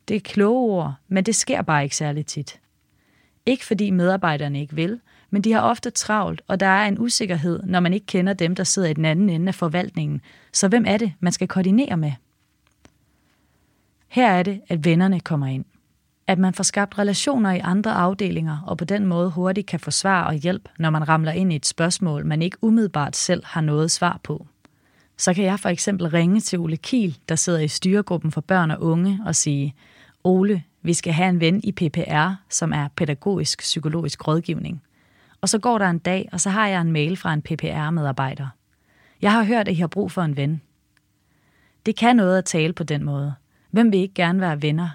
det 0.07 0.15
er 0.15 0.19
kloge 0.19 0.71
ord, 0.71 0.93
men 1.07 1.23
det 1.23 1.35
sker 1.35 1.61
bare 1.61 1.83
ikke 1.83 1.95
særlig 1.95 2.25
tit. 2.25 2.59
Ikke 3.45 3.65
fordi 3.65 3.89
medarbejderne 3.89 4.61
ikke 4.61 4.75
vil, 4.75 4.99
men 5.29 5.41
de 5.41 5.51
har 5.51 5.61
ofte 5.61 5.89
travlt, 5.89 6.41
og 6.47 6.59
der 6.59 6.65
er 6.65 6.87
en 6.87 6.99
usikkerhed, 6.99 7.63
når 7.63 7.79
man 7.79 7.93
ikke 7.93 8.05
kender 8.05 8.33
dem, 8.33 8.55
der 8.55 8.63
sidder 8.63 8.89
i 8.89 8.93
den 8.93 9.05
anden 9.05 9.29
ende 9.29 9.47
af 9.47 9.55
forvaltningen. 9.55 10.21
Så 10.53 10.67
hvem 10.67 10.83
er 10.87 10.97
det, 10.97 11.13
man 11.19 11.31
skal 11.31 11.47
koordinere 11.47 11.97
med? 11.97 12.11
Her 14.07 14.31
er 14.31 14.43
det, 14.43 14.61
at 14.67 14.85
vennerne 14.85 15.19
kommer 15.19 15.47
ind. 15.47 15.65
At 16.27 16.39
man 16.39 16.53
får 16.53 16.63
skabt 16.63 16.97
relationer 16.97 17.51
i 17.51 17.59
andre 17.59 17.93
afdelinger, 17.93 18.57
og 18.67 18.77
på 18.77 18.85
den 18.85 19.05
måde 19.05 19.29
hurtigt 19.29 19.67
kan 19.67 19.79
få 19.79 19.91
svar 19.91 20.23
og 20.23 20.33
hjælp, 20.33 20.69
når 20.79 20.89
man 20.89 21.09
ramler 21.09 21.31
ind 21.31 21.53
i 21.53 21.55
et 21.55 21.65
spørgsmål, 21.65 22.25
man 22.25 22.41
ikke 22.41 22.57
umiddelbart 22.61 23.15
selv 23.15 23.45
har 23.45 23.61
noget 23.61 23.91
svar 23.91 24.19
på. 24.23 24.47
Så 25.21 25.33
kan 25.33 25.43
jeg 25.43 25.59
for 25.59 25.69
eksempel 25.69 26.07
ringe 26.07 26.39
til 26.39 26.59
Ole 26.59 26.77
Kiel, 26.77 27.17
der 27.29 27.35
sidder 27.35 27.59
i 27.59 27.67
styregruppen 27.67 28.31
for 28.31 28.41
børn 28.41 28.71
og 28.71 28.81
unge, 28.81 29.19
og 29.25 29.35
sige, 29.35 29.75
Ole, 30.23 30.63
vi 30.81 30.93
skal 30.93 31.13
have 31.13 31.29
en 31.29 31.39
ven 31.39 31.61
i 31.63 31.71
PPR, 31.71 32.33
som 32.49 32.73
er 32.73 32.87
pædagogisk 32.95 33.59
psykologisk 33.59 34.27
rådgivning. 34.27 34.81
Og 35.41 35.49
så 35.49 35.59
går 35.59 35.77
der 35.77 35.89
en 35.89 35.99
dag, 35.99 36.29
og 36.31 36.41
så 36.41 36.49
har 36.49 36.67
jeg 36.67 36.81
en 36.81 36.91
mail 36.91 37.17
fra 37.17 37.33
en 37.33 37.41
PPR-medarbejder. 37.41 38.47
Jeg 39.21 39.31
har 39.31 39.43
hørt, 39.43 39.67
at 39.67 39.73
I 39.73 39.79
har 39.79 39.87
brug 39.87 40.11
for 40.11 40.21
en 40.21 40.37
ven. 40.37 40.61
Det 41.85 41.95
kan 41.95 42.15
noget 42.15 42.37
at 42.37 42.45
tale 42.45 42.73
på 42.73 42.83
den 42.83 43.03
måde. 43.03 43.33
Hvem 43.71 43.91
vil 43.91 43.99
ikke 43.99 44.13
gerne 44.13 44.41
være 44.41 44.61
venner? 44.61 44.89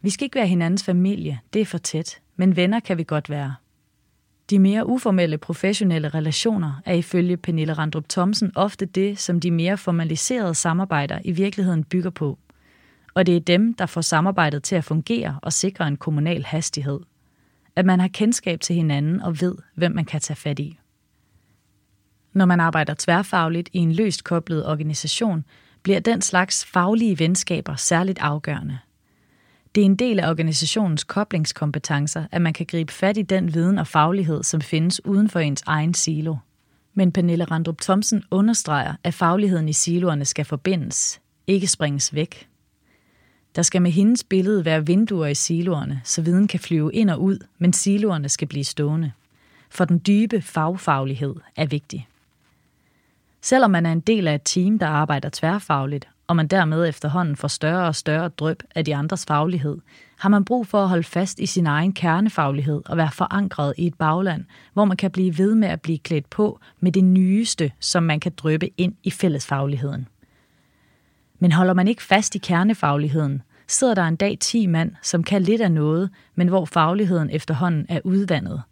Vi 0.00 0.10
skal 0.10 0.24
ikke 0.24 0.36
være 0.36 0.46
hinandens 0.46 0.84
familie, 0.84 1.40
det 1.52 1.62
er 1.62 1.66
for 1.66 1.78
tæt, 1.78 2.20
men 2.36 2.56
venner 2.56 2.80
kan 2.80 2.98
vi 2.98 3.04
godt 3.04 3.30
være. 3.30 3.54
De 4.50 4.58
mere 4.58 4.86
uformelle 4.86 5.38
professionelle 5.38 6.08
relationer 6.08 6.82
er 6.84 6.94
ifølge 6.94 7.36
Pernille 7.36 7.72
Randrup 7.72 8.08
Thomsen 8.08 8.52
ofte 8.54 8.86
det, 8.86 9.18
som 9.18 9.40
de 9.40 9.50
mere 9.50 9.78
formaliserede 9.78 10.54
samarbejder 10.54 11.18
i 11.24 11.32
virkeligheden 11.32 11.84
bygger 11.84 12.10
på– 12.10 12.38
og 13.14 13.26
det 13.26 13.36
er 13.36 13.40
dem, 13.40 13.74
der 13.74 13.86
får 13.86 14.00
samarbejdet 14.00 14.62
til 14.62 14.76
at 14.76 14.84
fungere 14.84 15.38
og 15.42 15.52
sikre 15.52 15.88
en 15.88 15.96
kommunal 15.96 16.44
hastighed. 16.44 17.00
At 17.76 17.86
man 17.86 18.00
har 18.00 18.08
kendskab 18.08 18.60
til 18.60 18.76
hinanden 18.76 19.20
og 19.20 19.40
ved, 19.40 19.54
hvem 19.74 19.92
man 19.92 20.04
kan 20.04 20.20
tage 20.20 20.36
fat 20.36 20.58
i. 20.58 20.78
Når 22.32 22.44
man 22.44 22.60
arbejder 22.60 22.94
tværfagligt 22.98 23.70
i 23.72 23.78
en 23.78 23.92
løst 23.92 24.24
koblet 24.24 24.66
organisation, 24.66 25.44
bliver 25.82 26.00
den 26.00 26.22
slags 26.22 26.64
faglige 26.64 27.18
venskaber 27.18 27.76
særligt 27.76 28.18
afgørende. 28.18 28.78
Det 29.74 29.80
er 29.80 29.84
en 29.84 29.96
del 29.96 30.20
af 30.20 30.30
organisationens 30.30 31.04
koblingskompetencer, 31.04 32.24
at 32.32 32.42
man 32.42 32.52
kan 32.52 32.66
gribe 32.66 32.92
fat 32.92 33.16
i 33.16 33.22
den 33.22 33.54
viden 33.54 33.78
og 33.78 33.86
faglighed, 33.86 34.42
som 34.42 34.60
findes 34.60 35.04
uden 35.04 35.28
for 35.30 35.40
ens 35.40 35.62
egen 35.66 35.94
silo. 35.94 36.36
Men 36.94 37.12
Pernille 37.12 37.44
Randrup 37.44 37.80
Thomsen 37.80 38.24
understreger, 38.30 38.94
at 39.04 39.14
fagligheden 39.14 39.68
i 39.68 39.72
siloerne 39.72 40.24
skal 40.24 40.44
forbindes, 40.44 41.20
ikke 41.46 41.66
springes 41.66 42.14
væk. 42.14 42.48
Der 43.56 43.62
skal 43.62 43.82
med 43.82 43.90
hendes 43.90 44.24
billede 44.24 44.64
være 44.64 44.86
vinduer 44.86 45.26
i 45.26 45.34
siloerne, 45.34 46.00
så 46.04 46.22
viden 46.22 46.48
kan 46.48 46.60
flyve 46.60 46.94
ind 46.94 47.10
og 47.10 47.22
ud, 47.22 47.38
men 47.58 47.72
siloerne 47.72 48.28
skal 48.28 48.48
blive 48.48 48.64
stående. 48.64 49.12
For 49.70 49.84
den 49.84 50.02
dybe 50.06 50.42
fagfaglighed 50.42 51.34
er 51.56 51.66
vigtig. 51.66 52.08
Selvom 53.40 53.70
man 53.70 53.86
er 53.86 53.92
en 53.92 54.00
del 54.00 54.28
af 54.28 54.34
et 54.34 54.42
team, 54.44 54.78
der 54.78 54.86
arbejder 54.86 55.28
tværfagligt, 55.32 56.08
og 56.32 56.36
man 56.36 56.46
dermed 56.46 56.88
efterhånden 56.88 57.36
får 57.36 57.48
større 57.48 57.86
og 57.86 57.94
større 57.94 58.28
drøb 58.28 58.62
af 58.74 58.84
de 58.84 58.96
andres 58.96 59.26
faglighed, 59.26 59.78
har 60.18 60.28
man 60.28 60.44
brug 60.44 60.66
for 60.66 60.82
at 60.82 60.88
holde 60.88 61.02
fast 61.02 61.38
i 61.38 61.46
sin 61.46 61.66
egen 61.66 61.92
kernefaglighed 61.92 62.82
og 62.86 62.96
være 62.96 63.10
forankret 63.10 63.74
i 63.78 63.86
et 63.86 63.94
bagland, 63.94 64.44
hvor 64.72 64.84
man 64.84 64.96
kan 64.96 65.10
blive 65.10 65.38
ved 65.38 65.54
med 65.54 65.68
at 65.68 65.80
blive 65.80 65.98
klædt 65.98 66.30
på 66.30 66.60
med 66.80 66.92
det 66.92 67.04
nyeste, 67.04 67.72
som 67.80 68.02
man 68.02 68.20
kan 68.20 68.32
drøbe 68.36 68.80
ind 68.80 68.94
i 69.02 69.10
fællesfagligheden. 69.10 70.08
Men 71.38 71.52
holder 71.52 71.74
man 71.74 71.88
ikke 71.88 72.02
fast 72.02 72.34
i 72.34 72.38
kernefagligheden, 72.38 73.42
sidder 73.68 73.94
der 73.94 74.04
en 74.04 74.16
dag 74.16 74.38
10 74.40 74.66
mand, 74.66 74.92
som 75.02 75.24
kan 75.24 75.42
lidt 75.42 75.60
af 75.60 75.72
noget, 75.72 76.10
men 76.34 76.48
hvor 76.48 76.64
fagligheden 76.64 77.30
efterhånden 77.30 77.86
er 77.88 78.00
udvandet. 78.04 78.62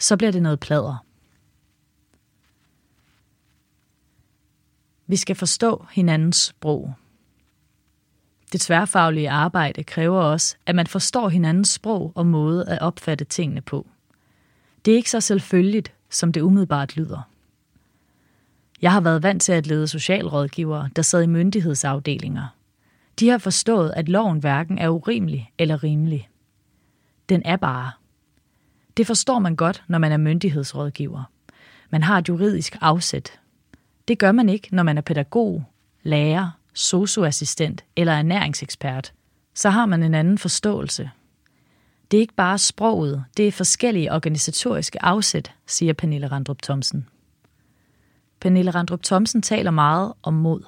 Så 0.00 0.16
bliver 0.16 0.32
det 0.32 0.42
noget 0.42 0.60
plader. 0.60 1.04
Vi 5.06 5.16
skal 5.16 5.36
forstå 5.36 5.86
hinandens 5.90 6.36
sprog. 6.36 6.94
Det 8.52 8.60
tværfaglige 8.60 9.30
arbejde 9.30 9.84
kræver 9.84 10.20
også, 10.20 10.56
at 10.66 10.74
man 10.74 10.86
forstår 10.86 11.28
hinandens 11.28 11.68
sprog 11.68 12.12
og 12.14 12.26
måde 12.26 12.68
at 12.68 12.80
opfatte 12.80 13.24
tingene 13.24 13.60
på. 13.60 13.86
Det 14.84 14.92
er 14.92 14.96
ikke 14.96 15.10
så 15.10 15.20
selvfølgeligt, 15.20 15.92
som 16.10 16.32
det 16.32 16.40
umiddelbart 16.40 16.96
lyder. 16.96 17.28
Jeg 18.82 18.92
har 18.92 19.00
været 19.00 19.22
vant 19.22 19.42
til 19.42 19.52
at 19.52 19.66
lede 19.66 19.88
socialrådgivere, 19.88 20.90
der 20.96 21.02
sad 21.02 21.22
i 21.22 21.26
myndighedsafdelinger. 21.26 22.46
De 23.20 23.28
har 23.28 23.38
forstået, 23.38 23.92
at 23.96 24.08
loven 24.08 24.38
hverken 24.38 24.78
er 24.78 24.88
urimelig 24.88 25.52
eller 25.58 25.84
rimelig. 25.84 26.28
Den 27.28 27.42
er 27.44 27.56
bare. 27.56 27.90
Det 28.96 29.06
forstår 29.06 29.38
man 29.38 29.56
godt, 29.56 29.84
når 29.88 29.98
man 29.98 30.12
er 30.12 30.16
myndighedsrådgiver. 30.16 31.22
Man 31.90 32.02
har 32.02 32.18
et 32.18 32.28
juridisk 32.28 32.76
afsæt. 32.80 33.40
Det 34.08 34.18
gør 34.18 34.32
man 34.32 34.48
ikke, 34.48 34.68
når 34.72 34.82
man 34.82 34.98
er 34.98 35.02
pædagog, 35.02 35.64
lærer, 36.02 36.50
socioassistent 36.74 37.84
eller 37.96 38.12
ernæringsekspert. 38.12 39.12
Så 39.54 39.70
har 39.70 39.86
man 39.86 40.02
en 40.02 40.14
anden 40.14 40.38
forståelse. 40.38 41.10
Det 42.10 42.16
er 42.16 42.20
ikke 42.20 42.34
bare 42.34 42.58
sproget, 42.58 43.24
det 43.36 43.48
er 43.48 43.52
forskellige 43.52 44.12
organisatoriske 44.12 45.04
afsæt, 45.04 45.52
siger 45.66 45.92
Pernille 45.92 46.26
Randrup 46.26 46.62
Thomsen. 46.62 47.08
Pernille 48.40 48.70
Randrup 48.70 49.02
Thomsen 49.02 49.42
taler 49.42 49.70
meget 49.70 50.12
om 50.22 50.34
mod. 50.34 50.62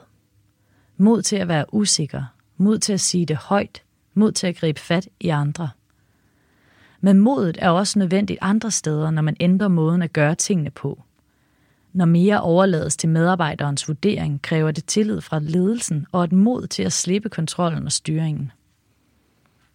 Mod 0.97 1.23
til 1.23 1.37
at 1.37 1.49
være 1.49 1.75
usikker, 1.75 2.25
mod 2.57 2.79
til 2.79 2.93
at 2.93 3.01
sige 3.01 3.27
det 3.27 3.37
højt, 3.37 3.83
mod 4.15 4.33
til 4.33 4.47
at 4.47 4.57
gribe 4.57 4.81
fat 4.81 5.09
i 5.21 5.29
andre. 5.29 5.71
Men 7.01 7.19
modet 7.19 7.57
er 7.61 7.71
også 7.71 7.99
nødvendigt 7.99 8.39
andre 8.43 8.71
steder, 8.71 9.11
når 9.11 9.23
man 9.23 9.37
ændrer 9.41 9.69
måden 9.69 10.03
at 10.03 10.13
gøre 10.13 10.35
tingene 10.35 10.71
på. 10.71 11.03
Når 11.95 12.05
mere 12.05 12.41
overlades 12.41 12.97
til 12.97 13.09
medarbejderens 13.09 13.89
vurdering, 13.89 14.43
kræver 14.43 14.71
det 14.71 14.85
tillid 14.85 15.21
fra 15.21 15.39
ledelsen 15.39 16.07
og 16.13 16.25
et 16.25 16.33
mod 16.33 16.67
til 16.67 16.83
at 16.83 16.93
slippe 16.93 17.29
kontrollen 17.29 17.87
og 17.87 17.93
styringen. 17.93 18.53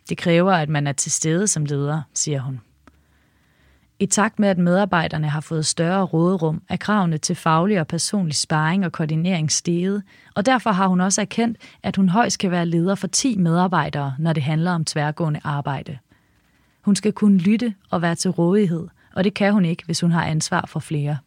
Det 0.10 0.18
kræver, 0.18 0.54
at 0.54 0.70
man 0.70 0.88
er 0.88 0.92
til 0.92 1.12
stede 1.12 1.48
som 1.48 1.66
leder, 1.66 2.02
siger 2.14 2.40
hun. 2.40 2.62
I 4.00 4.06
takt 4.06 4.40
med, 4.40 4.50
at 4.50 4.58
medarbejderne 4.58 5.30
har 5.30 5.42
fået 5.42 5.66
større 5.66 6.04
råderum, 6.04 6.62
er 6.70 6.78
kravene 6.78 7.18
til 7.18 7.36
faglig 7.36 7.80
og 7.80 7.88
personlig 7.88 8.36
sparring 8.36 8.86
og 8.86 8.92
koordinering 8.92 9.52
steget, 9.52 10.04
og 10.36 10.46
derfor 10.46 10.72
har 10.72 10.88
hun 10.88 11.02
også 11.02 11.22
erkendt, 11.22 11.58
at 11.84 11.96
hun 11.96 12.10
højst 12.10 12.40
kan 12.40 12.52
være 12.52 12.66
leder 12.66 12.96
for 12.96 13.08
10 13.08 13.38
medarbejdere, 13.38 14.16
når 14.20 14.34
det 14.34 14.44
handler 14.44 14.72
om 14.72 14.86
tværgående 14.86 15.40
arbejde. 15.44 15.98
Hun 16.82 16.96
skal 16.96 17.14
kunne 17.14 17.38
lytte 17.38 17.74
og 17.90 18.02
være 18.02 18.16
til 18.16 18.32
rådighed, 18.32 18.88
og 19.16 19.24
det 19.24 19.34
kan 19.34 19.54
hun 19.54 19.66
ikke, 19.66 19.86
hvis 19.86 20.02
hun 20.02 20.12
har 20.12 20.24
ansvar 20.26 20.66
for 20.68 20.80
flere. 20.80 21.18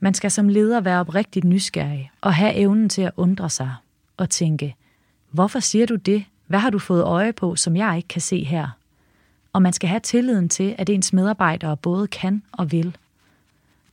Man 0.00 0.14
skal 0.14 0.30
som 0.30 0.48
leder 0.48 0.80
være 0.80 1.00
oprigtigt 1.00 1.44
nysgerrig 1.44 2.10
og 2.20 2.34
have 2.34 2.54
evnen 2.54 2.88
til 2.88 3.02
at 3.02 3.12
undre 3.16 3.50
sig 3.50 3.74
og 4.16 4.30
tænke, 4.30 4.76
hvorfor 5.30 5.60
siger 5.60 5.86
du 5.86 5.96
det? 5.96 6.24
Hvad 6.46 6.58
har 6.58 6.70
du 6.70 6.78
fået 6.78 7.04
øje 7.04 7.32
på, 7.32 7.56
som 7.56 7.76
jeg 7.76 7.96
ikke 7.96 8.08
kan 8.08 8.20
se 8.20 8.44
her? 8.44 8.68
Og 9.52 9.62
man 9.62 9.72
skal 9.72 9.88
have 9.88 10.00
tilliden 10.00 10.48
til, 10.48 10.74
at 10.78 10.88
ens 10.88 11.12
medarbejdere 11.12 11.76
både 11.76 12.06
kan 12.06 12.42
og 12.52 12.72
vil. 12.72 12.96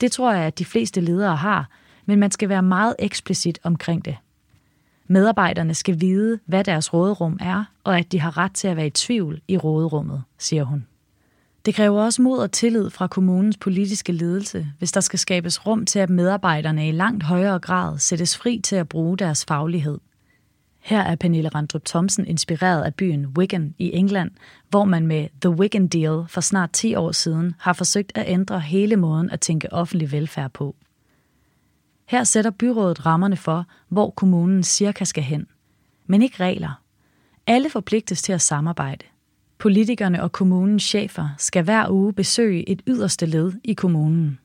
Det 0.02 0.12
tror 0.12 0.34
jeg, 0.34 0.44
at 0.44 0.60
de 0.60 0.66
fleste 0.66 1.02
ledere 1.02 1.36
har, 1.36 1.70
men 2.06 2.20
man 2.20 2.32
skal 2.32 2.50
være 2.50 2.64
meget 2.64 2.96
eksplicit 3.00 3.60
omkring 3.64 4.06
det. 4.06 4.18
Medarbejderne 5.08 5.74
skal 5.74 6.02
vide, 6.02 6.40
hvad 6.46 6.64
deres 6.64 6.94
råderum 6.94 7.38
er, 7.42 7.64
og 7.84 7.98
at 7.98 8.12
de 8.12 8.20
har 8.20 8.38
ret 8.38 8.52
til 8.52 8.68
at 8.68 8.78
være 8.78 8.88
i 8.88 8.90
tvivl 8.90 9.42
i 9.48 9.58
råderummet, 9.58 10.24
siger 10.38 10.64
hun. 10.64 10.86
Det 11.68 11.76
kræver 11.76 12.04
også 12.04 12.22
mod 12.22 12.40
og 12.40 12.52
tillid 12.52 12.90
fra 12.90 13.08
kommunens 13.08 13.58
politiske 13.58 14.12
ledelse, 14.12 14.68
hvis 14.78 14.92
der 14.92 15.02
skal 15.02 15.20
skabes 15.20 15.66
rum 15.66 15.86
til, 15.86 16.00
at 16.00 16.10
medarbejderne 16.10 16.90
i 16.90 16.92
langt 16.92 17.24
højere 17.24 17.60
grad 17.60 18.00
sættes 18.00 18.38
fri 18.38 18.60
til 18.64 18.76
at 18.76 18.90
bruge 18.90 19.18
deres 19.18 19.46
faglighed. 19.46 20.00
Her 20.80 21.02
er 21.02 21.16
Pernille 21.16 21.50
Randrup 21.50 21.86
Thomsen 21.86 22.28
inspireret 22.28 22.84
af 22.84 22.96
byen 22.96 23.26
Wigan 23.26 23.76
i 23.78 23.92
England, 23.94 24.32
hvor 24.70 24.86
man 24.86 25.08
med 25.08 25.28
The 25.42 25.50
Wigan 25.50 25.88
Deal 25.88 26.26
for 26.28 26.42
snart 26.42 26.72
10 26.72 26.96
år 26.96 27.12
siden 27.12 27.56
har 27.60 27.74
forsøgt 27.74 28.12
at 28.16 28.26
ændre 28.28 28.60
hele 28.60 28.96
måden 28.96 29.30
at 29.30 29.40
tænke 29.40 29.74
offentlig 29.74 30.12
velfærd 30.12 30.52
på. 30.52 30.76
Her 32.06 32.24
sætter 32.24 32.52
byrådet 32.52 33.06
rammerne 33.06 33.38
for, 33.38 33.66
hvor 33.90 34.10
kommunen 34.10 34.64
cirka 34.64 35.06
skal 35.06 35.24
hen. 35.24 35.48
Men 36.06 36.22
ikke 36.22 36.44
regler. 36.44 36.82
Alle 37.48 37.70
forpligtes 37.70 38.22
til 38.22 38.34
at 38.34 38.42
samarbejde. 38.42 39.06
Politikerne 39.58 40.24
og 40.24 40.32
kommunens 40.32 40.84
chefer 40.84 41.30
skal 41.38 41.64
hver 41.64 41.90
uge 41.90 42.14
besøge 42.14 42.70
et 42.70 42.82
yderste 42.88 43.26
led 43.26 43.54
i 43.64 43.74
kommunen. 43.74 44.40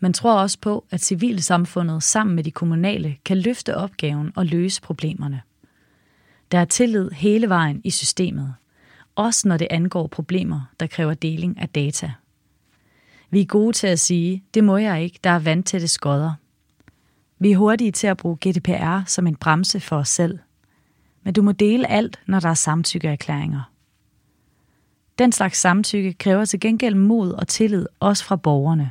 Man 0.00 0.12
tror 0.12 0.40
også 0.40 0.58
på, 0.60 0.84
at 0.90 1.00
civilsamfundet 1.00 2.02
sammen 2.02 2.36
med 2.36 2.44
de 2.44 2.50
kommunale 2.50 3.16
kan 3.24 3.38
løfte 3.38 3.76
opgaven 3.76 4.32
og 4.36 4.46
løse 4.46 4.82
problemerne. 4.82 5.42
Der 6.52 6.58
er 6.58 6.64
tillid 6.64 7.10
hele 7.10 7.48
vejen 7.48 7.80
i 7.84 7.90
systemet, 7.90 8.54
også 9.14 9.48
når 9.48 9.56
det 9.56 9.68
angår 9.70 10.06
problemer, 10.06 10.60
der 10.80 10.86
kræver 10.86 11.14
deling 11.14 11.60
af 11.60 11.68
data. 11.68 12.12
Vi 13.30 13.40
er 13.40 13.46
gode 13.46 13.72
til 13.72 13.86
at 13.86 14.00
sige, 14.00 14.44
det 14.54 14.64
må 14.64 14.76
jeg 14.76 15.02
ikke, 15.02 15.18
der 15.24 15.30
er 15.30 15.38
vandtætte 15.38 15.88
skodder. 15.88 16.32
Vi 17.38 17.52
er 17.52 17.56
hurtige 17.56 17.92
til 17.92 18.06
at 18.06 18.16
bruge 18.16 18.36
GDPR 18.36 19.04
som 19.06 19.26
en 19.26 19.36
bremse 19.36 19.80
for 19.80 19.96
os 19.96 20.08
selv. 20.08 20.38
Men 21.22 21.34
du 21.34 21.42
må 21.42 21.52
dele 21.52 21.90
alt, 21.90 22.20
når 22.26 22.40
der 22.40 22.48
er 22.48 22.54
samtykkeerklæringer. 22.54 23.70
Den 25.18 25.32
slags 25.32 25.58
samtykke 25.58 26.12
kræver 26.12 26.44
til 26.44 26.60
gengæld 26.60 26.94
mod 26.94 27.32
og 27.32 27.48
tillid 27.48 27.86
også 28.00 28.24
fra 28.24 28.36
borgerne. 28.36 28.90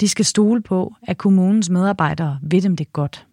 De 0.00 0.08
skal 0.08 0.24
stole 0.24 0.62
på, 0.62 0.94
at 1.02 1.18
kommunens 1.18 1.70
medarbejdere 1.70 2.38
ved 2.42 2.62
dem 2.62 2.76
det 2.76 2.92
godt. 2.92 3.26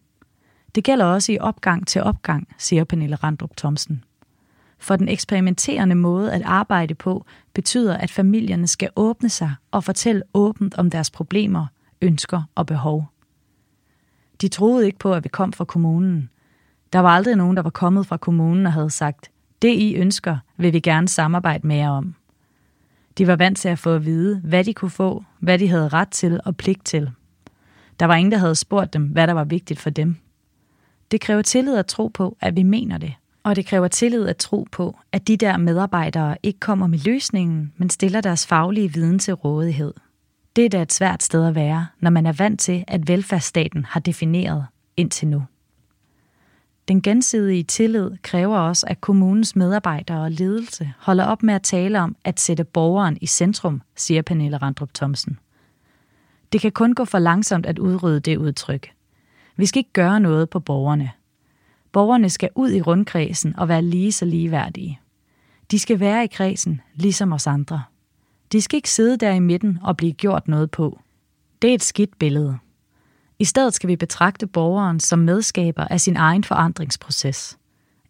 Det 0.76 0.84
gælder 0.84 1.06
også 1.06 1.32
i 1.32 1.38
opgang 1.40 1.88
til 1.88 2.02
opgang, 2.02 2.48
siger 2.58 2.84
Pernille 2.84 3.16
Randrup 3.16 3.58
Thomsen. 3.58 4.04
For 4.80 4.96
den 4.96 5.10
eksperimenterende 5.10 5.96
måde 5.96 6.32
at 6.32 6.42
arbejde 6.46 6.96
på 6.96 7.26
betyder, 7.54 7.98
at 7.98 8.12
familierne 8.12 8.68
skal 8.68 8.90
åbne 8.96 9.30
sig 9.30 9.56
og 9.72 9.84
fortælle 9.84 10.24
åbent 10.34 10.78
om 10.78 10.90
deres 10.90 11.12
problemer, 11.12 11.66
ønsker 12.02 12.42
og 12.56 12.66
behov. 12.66 13.06
De 14.42 14.48
troede 14.48 14.86
ikke 14.86 15.00
på, 15.00 15.14
at 15.14 15.24
vi 15.24 15.30
kom 15.30 15.54
fra 15.54 15.66
kommunen. 15.66 16.30
Der 16.94 17.00
var 17.00 17.10
aldrig 17.10 17.36
nogen, 17.36 17.58
der 17.58 17.64
var 17.64 17.70
kommet 17.70 18.08
fra 18.08 18.18
kommunen 18.18 18.66
og 18.66 18.74
havde 18.74 18.90
sagt, 18.90 19.32
det 19.62 19.74
I 19.74 19.96
ønsker, 19.96 20.38
vil 20.58 20.74
vi 20.74 20.80
gerne 20.80 21.08
samarbejde 21.08 21.68
med 21.68 21.76
jer 21.76 21.90
om. 21.90 22.16
De 23.18 23.28
var 23.28 23.36
vant 23.36 23.58
til 23.58 23.70
at 23.70 23.80
få 23.80 23.96
at 23.96 24.06
vide, 24.06 24.42
hvad 24.44 24.64
de 24.64 24.74
kunne 24.74 24.92
få, 24.92 25.24
hvad 25.40 25.60
de 25.60 25.68
havde 25.68 25.88
ret 25.88 26.10
til 26.10 26.40
og 26.46 26.58
pligt 26.58 26.86
til. 26.86 27.12
Der 28.00 28.06
var 28.06 28.16
ingen, 28.16 28.32
der 28.32 28.38
havde 28.38 28.56
spurgt 28.56 28.94
dem, 28.94 29.04
hvad 29.04 29.28
der 29.28 29.34
var 29.34 29.44
vigtigt 29.44 29.80
for 29.80 29.90
dem. 29.90 30.16
Det 31.12 31.22
kræver 31.22 31.42
tillid 31.42 31.76
at 31.78 31.86
tro 31.86 32.08
på, 32.08 32.38
at 32.42 32.56
vi 32.56 32.64
mener 32.64 32.98
det. 32.98 33.14
Og 33.44 33.56
det 33.56 33.66
kræver 33.66 33.88
tillid 33.88 34.28
at 34.28 34.38
tro 34.38 34.68
på, 34.72 34.98
at 35.12 35.28
de 35.28 35.38
der 35.38 35.58
medarbejdere 35.58 36.38
ikke 36.44 36.60
kommer 36.60 36.88
med 36.88 37.00
løsningen, 37.00 37.74
men 37.78 37.90
stiller 37.90 38.22
deres 38.22 38.48
faglige 38.48 38.94
viden 38.94 39.20
til 39.20 39.34
rådighed. 39.34 39.94
Det 40.56 40.66
er 40.66 40.70
da 40.70 40.82
et 40.82 40.94
svært 40.94 41.24
sted 41.24 41.46
at 41.48 41.56
være, 41.56 41.88
når 42.00 42.10
man 42.10 42.26
er 42.26 42.34
vant 42.34 42.60
til, 42.60 42.84
at 42.88 43.08
velfærdsstaten 43.08 43.86
har 43.86 44.00
defineret 44.00 44.66
indtil 44.98 45.28
nu. 45.28 45.44
Den 46.88 47.02
gensidige 47.02 47.64
tillid 47.64 48.12
kræver 48.24 48.58
også, 48.58 48.88
at 48.88 49.02
kommunens 49.02 49.56
medarbejdere 49.56 50.22
og 50.22 50.32
ledelse 50.32 50.94
holder 51.00 51.26
op 51.26 51.44
med 51.44 51.54
at 51.54 51.64
tale 51.64 52.02
om 52.02 52.16
at 52.24 52.40
sætte 52.40 52.64
borgeren 52.64 53.18
i 53.22 53.26
centrum, 53.26 53.82
siger 53.96 54.22
Pernille 54.22 54.58
Randrup 54.58 54.94
Thomsen. 54.94 55.40
Det 56.52 56.62
kan 56.62 56.72
kun 56.72 56.94
gå 56.94 57.06
for 57.06 57.20
langsomt 57.20 57.66
at 57.66 57.80
udrydde 57.80 58.20
det 58.20 58.38
udtryk. 58.38 58.92
Vi 59.58 59.66
skal 59.66 59.80
ikke 59.80 59.94
gøre 59.94 60.20
noget 60.20 60.50
på 60.50 60.60
borgerne. 60.60 61.12
Borgerne 61.92 62.30
skal 62.30 62.50
ud 62.56 62.72
i 62.72 62.82
rundkredsen 62.82 63.56
og 63.56 63.68
være 63.68 63.82
lige 63.82 64.12
så 64.12 64.26
ligeværdige. 64.26 65.00
De 65.72 65.80
skal 65.80 66.00
være 66.00 66.24
i 66.24 66.28
kredsen, 66.28 66.82
ligesom 66.94 67.34
os 67.34 67.48
andre. 67.48 67.84
De 68.52 68.62
skal 68.62 68.78
ikke 68.78 68.90
sidde 68.90 69.18
der 69.18 69.32
i 69.32 69.40
midten 69.40 69.80
og 69.82 69.98
blive 69.98 70.14
gjort 70.14 70.48
noget 70.48 70.72
på. 70.72 71.00
Det 71.62 71.70
er 71.70 71.74
et 71.74 71.84
skidt 71.84 72.20
billede. 72.20 72.58
I 73.40 73.46
stedet 73.46 73.74
skal 73.74 73.88
vi 73.88 73.96
betragte 73.96 74.48
borgeren 74.48 75.00
som 75.00 75.20
medskaber 75.20 75.84
af 75.84 76.02
sin 76.02 76.16
egen 76.16 76.44
forandringsproces. 76.44 77.58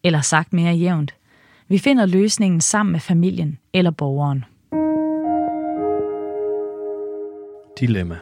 Eller 0.02 0.20
sagt 0.20 0.52
mere 0.52 0.74
jævnt, 0.74 1.14
vi 1.68 1.78
finder 1.78 2.06
løsningen 2.06 2.60
sammen 2.60 2.92
med 2.92 3.00
familien 3.00 3.58
eller 3.72 3.90
borgeren. 3.90 4.44
Dilemma. 7.80 8.18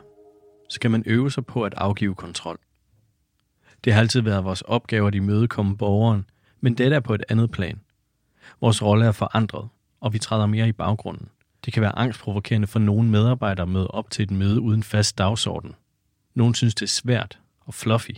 Skal 0.69 0.91
man 0.91 1.03
øve 1.07 1.31
sig 1.31 1.47
på 1.47 1.63
at 1.63 1.75
afgive 1.77 2.15
kontrol? 2.15 2.59
Det 3.85 3.93
har 3.93 4.01
altid 4.01 4.21
været 4.21 4.45
vores 4.45 4.63
opgave 4.63 5.09
at 5.09 5.15
imødekomme 5.15 5.77
borgeren, 5.77 6.25
men 6.61 6.75
dette 6.75 6.97
er 6.97 7.01
på 7.01 7.15
et 7.15 7.25
andet 7.29 7.51
plan. 7.51 7.81
Vores 8.61 8.83
rolle 8.83 9.05
er 9.07 9.13
forandret, 9.13 9.69
og 10.01 10.13
vi 10.13 10.19
træder 10.19 10.47
mere 10.47 10.69
i 10.69 10.73
baggrunden. 10.73 11.29
Det 11.65 11.73
kan 11.73 11.83
være 11.83 11.99
angstprovokerende 11.99 12.67
for 12.67 12.79
nogle 12.79 13.09
medarbejdere 13.09 13.63
at 13.63 13.69
møde 13.69 13.89
op 13.89 14.11
til 14.11 14.23
et 14.23 14.31
møde 14.31 14.61
uden 14.61 14.83
fast 14.83 15.19
dagsorden. 15.19 15.75
Nogle 16.35 16.55
synes, 16.55 16.75
det 16.75 16.83
er 16.83 16.87
svært 16.87 17.39
og 17.61 17.75
fluffy, 17.75 18.11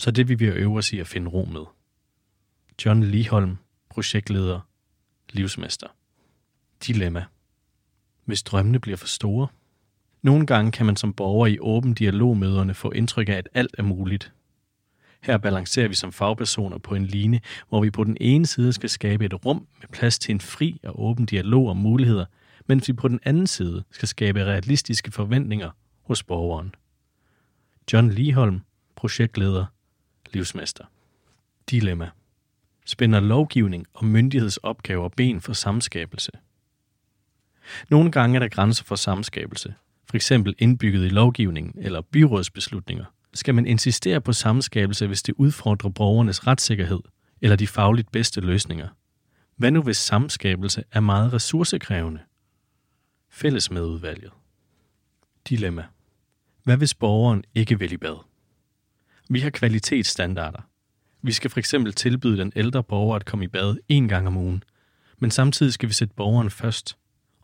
så 0.00 0.10
det 0.10 0.28
vil 0.28 0.40
vi 0.40 0.44
øve 0.44 0.78
os 0.78 0.92
i 0.92 0.98
at 0.98 1.06
finde 1.06 1.30
ro 1.30 1.44
med. 1.44 1.64
John 2.84 3.02
Liholm, 3.02 3.56
projektleder, 3.90 4.60
livsmester. 5.30 5.86
Dilemma. 6.86 7.24
Hvis 8.24 8.42
drømmene 8.42 8.80
bliver 8.80 8.96
for 8.96 9.06
store? 9.06 9.48
Nogle 10.22 10.46
gange 10.46 10.72
kan 10.72 10.86
man 10.86 10.96
som 10.96 11.12
borger 11.12 11.46
i 11.46 11.58
åben 11.58 11.94
dialogmøderne 11.94 12.74
få 12.74 12.90
indtryk 12.90 13.28
af, 13.28 13.32
at 13.32 13.48
alt 13.54 13.74
er 13.78 13.82
muligt. 13.82 14.32
Her 15.22 15.38
balancerer 15.38 15.88
vi 15.88 15.94
som 15.94 16.12
fagpersoner 16.12 16.78
på 16.78 16.94
en 16.94 17.06
line, 17.06 17.40
hvor 17.68 17.80
vi 17.80 17.90
på 17.90 18.04
den 18.04 18.16
ene 18.20 18.46
side 18.46 18.72
skal 18.72 18.90
skabe 18.90 19.24
et 19.24 19.44
rum 19.44 19.66
med 19.80 19.88
plads 19.88 20.18
til 20.18 20.32
en 20.32 20.40
fri 20.40 20.80
og 20.82 21.04
åben 21.04 21.26
dialog 21.26 21.68
om 21.68 21.76
muligheder, 21.76 22.26
mens 22.66 22.88
vi 22.88 22.92
på 22.92 23.08
den 23.08 23.20
anden 23.22 23.46
side 23.46 23.84
skal 23.90 24.08
skabe 24.08 24.44
realistiske 24.44 25.12
forventninger 25.12 25.70
hos 26.02 26.22
borgeren. 26.22 26.74
John 27.92 28.10
Liholm, 28.10 28.60
projektleder, 28.96 29.66
livsmester. 30.32 30.84
Dilemma. 31.70 32.10
Spænder 32.86 33.20
lovgivning 33.20 33.86
og 33.94 34.04
myndighedsopgaver 34.04 35.08
ben 35.08 35.40
for 35.40 35.52
samskabelse? 35.52 36.30
Nogle 37.90 38.12
gange 38.12 38.36
er 38.36 38.40
der 38.40 38.48
grænser 38.48 38.84
for 38.84 38.94
samskabelse, 38.94 39.74
for 40.08 40.16
eksempel 40.16 40.54
indbygget 40.58 41.06
i 41.06 41.08
lovgivningen 41.08 41.74
eller 41.78 42.00
byrådsbeslutninger. 42.00 43.04
Skal 43.34 43.54
man 43.54 43.66
insistere 43.66 44.20
på 44.20 44.32
samskabelse, 44.32 45.06
hvis 45.06 45.22
det 45.22 45.34
udfordrer 45.38 45.90
borgernes 45.90 46.46
retssikkerhed 46.46 47.00
eller 47.40 47.56
de 47.56 47.66
fagligt 47.66 48.12
bedste 48.12 48.40
løsninger? 48.40 48.88
Hvad 49.56 49.70
nu 49.70 49.82
hvis 49.82 49.96
samskabelse 49.96 50.84
er 50.92 51.00
meget 51.00 51.32
ressourcekrævende? 51.32 52.20
Fælles 53.30 53.70
med 53.70 53.82
udvalget. 53.82 54.30
Dilemma. 55.48 55.84
Hvad 56.64 56.76
hvis 56.76 56.94
borgeren 56.94 57.44
ikke 57.54 57.78
vil 57.78 57.92
i 57.92 57.96
bad? 57.96 58.24
Vi 59.30 59.40
har 59.40 59.50
kvalitetsstandarder. 59.50 60.60
Vi 61.22 61.32
skal 61.32 61.50
for 61.50 61.58
eksempel 61.58 61.92
tilbyde 61.92 62.38
den 62.38 62.52
ældre 62.56 62.82
borger 62.82 63.16
at 63.16 63.24
komme 63.24 63.44
i 63.44 63.48
bad 63.48 63.76
en 63.88 64.08
gang 64.08 64.26
om 64.26 64.36
ugen, 64.36 64.62
men 65.18 65.30
samtidig 65.30 65.72
skal 65.72 65.88
vi 65.88 65.94
sætte 65.94 66.14
borgeren 66.14 66.50
først. 66.50 66.96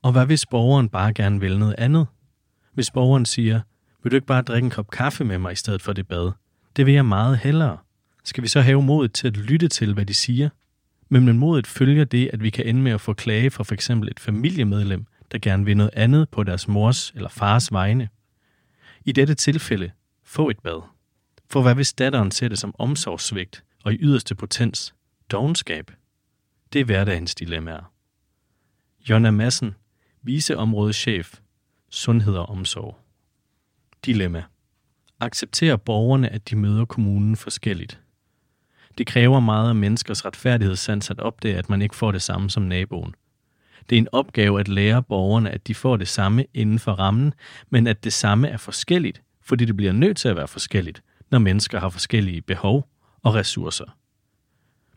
Og 0.02 0.12
hvad 0.12 0.26
hvis 0.26 0.46
borgeren 0.46 0.88
bare 0.88 1.12
gerne 1.12 1.40
vil 1.40 1.58
noget 1.58 1.74
andet? 1.78 2.06
Hvis 2.72 2.90
borgeren 2.90 3.26
siger, 3.26 3.60
vil 4.02 4.10
du 4.10 4.16
ikke 4.16 4.26
bare 4.26 4.42
drikke 4.42 4.64
en 4.64 4.70
kop 4.70 4.90
kaffe 4.90 5.24
med 5.24 5.38
mig 5.38 5.52
i 5.52 5.56
stedet 5.56 5.82
for 5.82 5.92
det 5.92 6.08
bad? 6.08 6.32
Det 6.76 6.86
vil 6.86 6.94
jeg 6.94 7.06
meget 7.06 7.38
hellere. 7.38 7.78
Skal 8.24 8.42
vi 8.42 8.48
så 8.48 8.60
have 8.60 8.82
modet 8.82 9.12
til 9.12 9.26
at 9.26 9.36
lytte 9.36 9.68
til, 9.68 9.94
hvad 9.94 10.06
de 10.06 10.14
siger? 10.14 10.48
Men 11.08 11.38
modet 11.38 11.66
følger 11.66 12.04
det, 12.04 12.30
at 12.32 12.42
vi 12.42 12.50
kan 12.50 12.66
ende 12.66 12.80
med 12.82 12.92
at 12.92 13.00
få 13.00 13.12
klage 13.12 13.50
fra 13.50 13.64
for 13.64 13.74
eksempel 13.74 14.10
et 14.10 14.20
familiemedlem, 14.20 15.06
der 15.32 15.38
gerne 15.38 15.64
vil 15.64 15.76
noget 15.76 15.90
andet 15.94 16.28
på 16.28 16.42
deres 16.42 16.68
mors 16.68 17.12
eller 17.14 17.28
fars 17.28 17.72
vegne. 17.72 18.08
I 19.10 19.12
dette 19.12 19.34
tilfælde, 19.34 19.90
få 20.22 20.50
et 20.50 20.58
bad. 20.58 20.82
For 21.46 21.62
hvad 21.62 21.74
hvis 21.74 21.92
datteren 21.92 22.30
ser 22.30 22.48
det 22.48 22.58
som 22.58 22.74
omsorgssvigt 22.78 23.64
og 23.84 23.92
i 23.92 23.98
yderste 24.00 24.34
potens, 24.34 24.94
dogenskab? 25.30 25.90
Det 26.72 26.80
er 26.80 26.84
hverdagens 26.84 27.34
dilemmaer. 27.34 27.92
Jonna 29.10 29.30
Madsen, 29.30 29.74
viceområdeschef, 30.22 31.40
sundhed 31.88 32.34
og 32.34 32.48
omsorg. 32.48 32.98
Dilemma. 34.06 34.44
Accepterer 35.20 35.76
borgerne, 35.76 36.28
at 36.28 36.50
de 36.50 36.56
møder 36.56 36.84
kommunen 36.84 37.36
forskelligt? 37.36 38.00
Det 38.98 39.06
kræver 39.06 39.40
meget 39.40 39.68
af 39.68 39.74
menneskers 39.74 40.24
retfærdighedssans 40.24 41.10
at 41.10 41.20
opdage, 41.20 41.56
at 41.56 41.70
man 41.70 41.82
ikke 41.82 41.96
får 41.96 42.12
det 42.12 42.22
samme 42.22 42.50
som 42.50 42.62
naboen. 42.62 43.14
Det 43.90 43.96
er 43.96 44.00
en 44.00 44.08
opgave 44.12 44.60
at 44.60 44.68
lære 44.68 45.02
borgerne, 45.02 45.50
at 45.50 45.66
de 45.66 45.74
får 45.74 45.96
det 45.96 46.08
samme 46.08 46.44
inden 46.54 46.78
for 46.78 46.92
rammen, 46.92 47.34
men 47.70 47.86
at 47.86 48.04
det 48.04 48.12
samme 48.12 48.48
er 48.48 48.56
forskelligt, 48.56 49.22
fordi 49.42 49.64
det 49.64 49.76
bliver 49.76 49.92
nødt 49.92 50.16
til 50.16 50.28
at 50.28 50.36
være 50.36 50.48
forskelligt, 50.48 51.02
når 51.30 51.38
mennesker 51.38 51.80
har 51.80 51.88
forskellige 51.88 52.42
behov 52.42 52.88
og 53.22 53.34
ressourcer. 53.34 53.96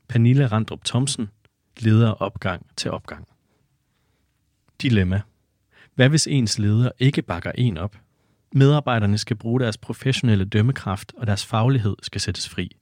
Pernille 0.08 0.48
Randrup 0.48 0.86
Thomsen, 0.86 1.30
leder 1.80 2.12
opgang 2.12 2.66
til 2.78 2.91
opgang. 2.91 3.28
Dilemma. 4.82 5.22
Hvad 5.96 6.10
hvis 6.10 6.28
ens 6.28 6.60
leder 6.60 6.91
ikke 7.00 7.22
bakker 7.22 7.52
en 7.52 7.78
op? 7.78 7.98
Medarbejderne 8.56 9.18
skal 9.18 9.36
bruge 9.36 9.60
deres 9.60 9.78
professionelle 9.78 10.46
dømmekraft, 10.46 11.14
og 11.18 11.28
deres 11.28 11.46
faglighed 11.46 11.96
skal 12.02 12.22
sættes 12.22 12.50
fri. 12.50 12.78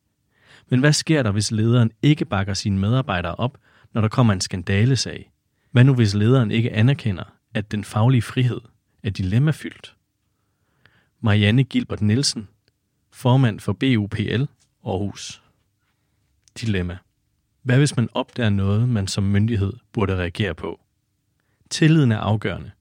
Men 0.70 0.80
hvad 0.80 0.94
sker 0.94 1.24
der, 1.24 1.32
hvis 1.32 1.52
lederen 1.52 1.92
ikke 2.02 2.26
bakker 2.26 2.54
sine 2.54 2.80
medarbejdere 2.80 3.36
op, 3.36 3.58
når 3.94 4.02
der 4.02 4.08
kommer 4.08 4.34
en 4.34 4.42
skandalesag? 4.42 5.31
Hvad 5.72 5.84
nu, 5.84 5.96
hvis 5.96 6.14
lederen 6.14 6.52
ikke 6.52 6.74
anerkender, 6.74 7.24
at 7.54 7.72
den 7.72 7.84
faglige 7.84 8.22
frihed 8.22 8.62
er 9.04 9.10
dilemmafyldt? 9.10 9.96
Marianne 11.22 11.64
Gilbert 11.64 12.02
Nielsen, 12.02 12.48
formand 13.12 13.60
for 13.60 13.74
BUPL 13.74 14.44
Aarhus. 14.86 15.44
Dilemma. 16.62 16.98
Hvad 17.64 17.78
hvis 17.78 17.96
man 17.96 18.10
opdager 18.14 18.50
noget, 18.50 18.90
man 18.90 19.08
som 19.08 19.24
myndighed 19.24 19.74
burde 19.94 20.16
reagere 20.16 20.56
på? 20.56 20.80
Tilliden 21.70 22.12
er 22.12 22.18
afgørende. 22.18 22.72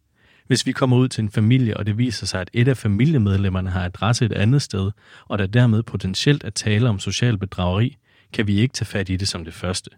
Hvis 0.46 0.66
vi 0.66 0.72
kommer 0.72 0.96
ud 0.96 1.08
til 1.08 1.22
en 1.22 1.30
familie, 1.30 1.76
og 1.76 1.86
det 1.86 1.98
viser 1.98 2.26
sig, 2.26 2.40
at 2.40 2.50
et 2.52 2.68
af 2.68 2.76
familiemedlemmerne 2.76 3.70
har 3.70 3.84
adresse 3.84 4.24
et 4.24 4.32
andet 4.32 4.62
sted, 4.62 4.90
og 5.28 5.38
der 5.38 5.46
dermed 5.46 5.82
potentielt 5.82 6.44
er 6.44 6.50
tale 6.50 6.88
om 6.88 6.98
social 6.98 7.38
bedrageri, 7.38 7.96
kan 8.32 8.46
vi 8.46 8.60
ikke 8.60 8.72
tage 8.72 8.86
fat 8.86 9.08
i 9.08 9.16
det 9.16 9.28
som 9.28 9.44
det 9.44 9.54
første. 9.54 9.90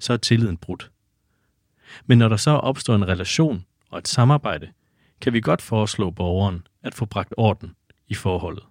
Så 0.00 0.12
er 0.12 0.16
tilliden 0.16 0.56
brudt. 0.56 0.90
Men 2.06 2.18
når 2.18 2.28
der 2.28 2.36
så 2.36 2.50
opstår 2.50 2.94
en 2.94 3.08
relation 3.08 3.64
og 3.90 3.98
et 3.98 4.08
samarbejde, 4.08 4.68
kan 5.20 5.32
vi 5.32 5.40
godt 5.40 5.62
foreslå 5.62 6.10
borgeren 6.10 6.66
at 6.82 6.94
få 6.94 7.04
bragt 7.04 7.34
orden 7.36 7.74
i 8.08 8.14
forholdet. 8.14 8.64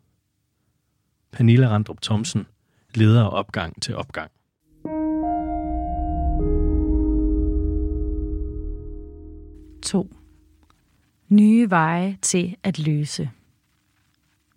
Pernille 1.31 1.69
Randrup 1.69 2.01
Thomsen, 2.01 2.47
leder 2.95 3.23
opgang 3.23 3.81
til 3.81 3.95
opgang. 3.95 4.31
To. 9.81 10.15
Nye 11.29 11.69
veje 11.69 12.17
til 12.21 12.55
at 12.63 12.79
løse. 12.79 13.29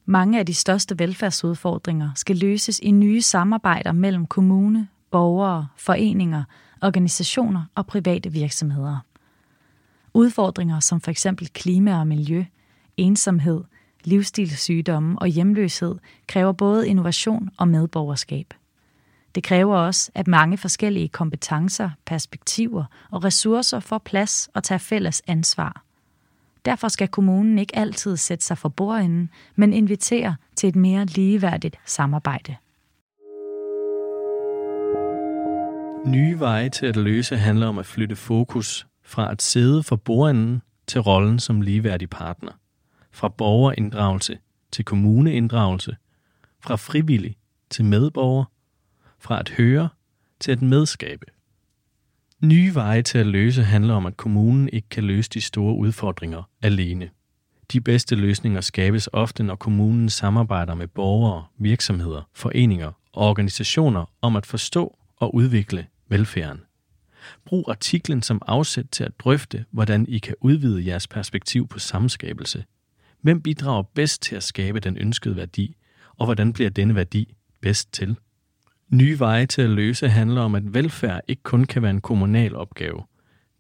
Mange 0.04 0.38
af 0.38 0.46
de 0.46 0.54
største 0.54 0.98
velfærdsudfordringer 0.98 2.10
skal 2.14 2.36
løses 2.36 2.80
i 2.82 2.90
nye 2.90 3.22
samarbejder 3.22 3.92
mellem 3.92 4.26
kommune, 4.26 4.88
borgere, 5.10 5.68
foreninger, 5.76 6.44
organisationer 6.82 7.64
og 7.74 7.86
private 7.86 8.32
virksomheder. 8.32 8.98
Udfordringer 10.14 10.80
som 10.80 11.00
for 11.00 11.10
eksempel 11.10 11.48
klima 11.48 11.98
og 11.98 12.06
miljø, 12.06 12.44
ensomhed, 12.96 13.64
livsstilssygdomme 14.04 15.18
og 15.18 15.26
hjemløshed 15.26 15.94
kræver 16.26 16.52
både 16.52 16.88
innovation 16.88 17.50
og 17.56 17.68
medborgerskab. 17.68 18.54
Det 19.34 19.44
kræver 19.44 19.76
også, 19.76 20.10
at 20.14 20.26
mange 20.28 20.56
forskellige 20.56 21.08
kompetencer, 21.08 21.90
perspektiver 22.04 22.84
og 23.10 23.24
ressourcer 23.24 23.80
får 23.80 23.98
plads 23.98 24.48
og 24.54 24.64
tager 24.64 24.78
fælles 24.78 25.22
ansvar. 25.26 25.82
Derfor 26.64 26.88
skal 26.88 27.08
kommunen 27.08 27.58
ikke 27.58 27.76
altid 27.76 28.16
sætte 28.16 28.44
sig 28.44 28.58
for 28.58 28.68
bordenden, 28.68 29.30
men 29.56 29.72
invitere 29.72 30.36
til 30.56 30.68
et 30.68 30.76
mere 30.76 31.04
ligeværdigt 31.04 31.76
samarbejde. 31.84 32.56
Nye 36.06 36.38
veje 36.40 36.68
til 36.68 36.86
at 36.86 36.96
løse 36.96 37.36
handler 37.36 37.66
om 37.66 37.78
at 37.78 37.86
flytte 37.86 38.16
fokus 38.16 38.86
fra 39.02 39.32
at 39.32 39.42
sidde 39.42 39.82
for 39.82 39.96
bordenden 39.96 40.62
til 40.86 41.00
rollen 41.00 41.38
som 41.38 41.60
ligeværdig 41.60 42.10
partner. 42.10 42.52
Fra 43.10 43.28
borgerinddragelse 43.28 44.38
til 44.72 44.84
kommuneinddragelse. 44.84 45.96
Fra 46.60 46.76
frivillig 46.76 47.36
til 47.70 47.84
medborger. 47.84 48.44
Fra 49.18 49.40
at 49.40 49.48
høre 49.48 49.88
til 50.40 50.52
at 50.52 50.62
medskabe. 50.62 51.26
Nye 52.42 52.74
veje 52.74 53.02
til 53.02 53.18
at 53.18 53.26
løse 53.26 53.62
handler 53.62 53.94
om, 53.94 54.06
at 54.06 54.16
kommunen 54.16 54.68
ikke 54.72 54.88
kan 54.88 55.04
løse 55.04 55.30
de 55.30 55.40
store 55.40 55.74
udfordringer 55.74 56.42
alene. 56.62 57.10
De 57.72 57.80
bedste 57.80 58.14
løsninger 58.14 58.60
skabes 58.60 59.08
ofte, 59.12 59.42
når 59.42 59.56
kommunen 59.56 60.08
samarbejder 60.08 60.74
med 60.74 60.86
borgere, 60.86 61.44
virksomheder, 61.58 62.28
foreninger 62.34 62.92
og 63.12 63.28
organisationer 63.28 64.04
om 64.22 64.36
at 64.36 64.46
forstå 64.46 64.98
og 65.16 65.34
udvikle 65.34 65.86
velfærden. 66.08 66.60
Brug 67.44 67.64
artiklen 67.68 68.22
som 68.22 68.42
afsæt 68.46 68.86
til 68.92 69.04
at 69.04 69.20
drøfte, 69.20 69.64
hvordan 69.70 70.06
I 70.08 70.18
kan 70.18 70.34
udvide 70.40 70.86
jeres 70.86 71.08
perspektiv 71.08 71.68
på 71.68 71.78
samskabelse. 71.78 72.64
Hvem 73.20 73.42
bidrager 73.42 73.82
bedst 73.82 74.22
til 74.22 74.36
at 74.36 74.42
skabe 74.42 74.80
den 74.80 74.98
ønskede 74.98 75.36
værdi, 75.36 75.76
og 76.16 76.26
hvordan 76.26 76.52
bliver 76.52 76.70
denne 76.70 76.94
værdi 76.94 77.34
bedst 77.60 77.92
til? 77.92 78.16
Nye 78.88 79.18
veje 79.18 79.46
til 79.46 79.62
at 79.62 79.70
løse 79.70 80.08
handler 80.08 80.40
om, 80.40 80.54
at 80.54 80.74
velfærd 80.74 81.20
ikke 81.28 81.42
kun 81.42 81.64
kan 81.64 81.82
være 81.82 81.90
en 81.90 82.00
kommunal 82.00 82.56
opgave. 82.56 83.02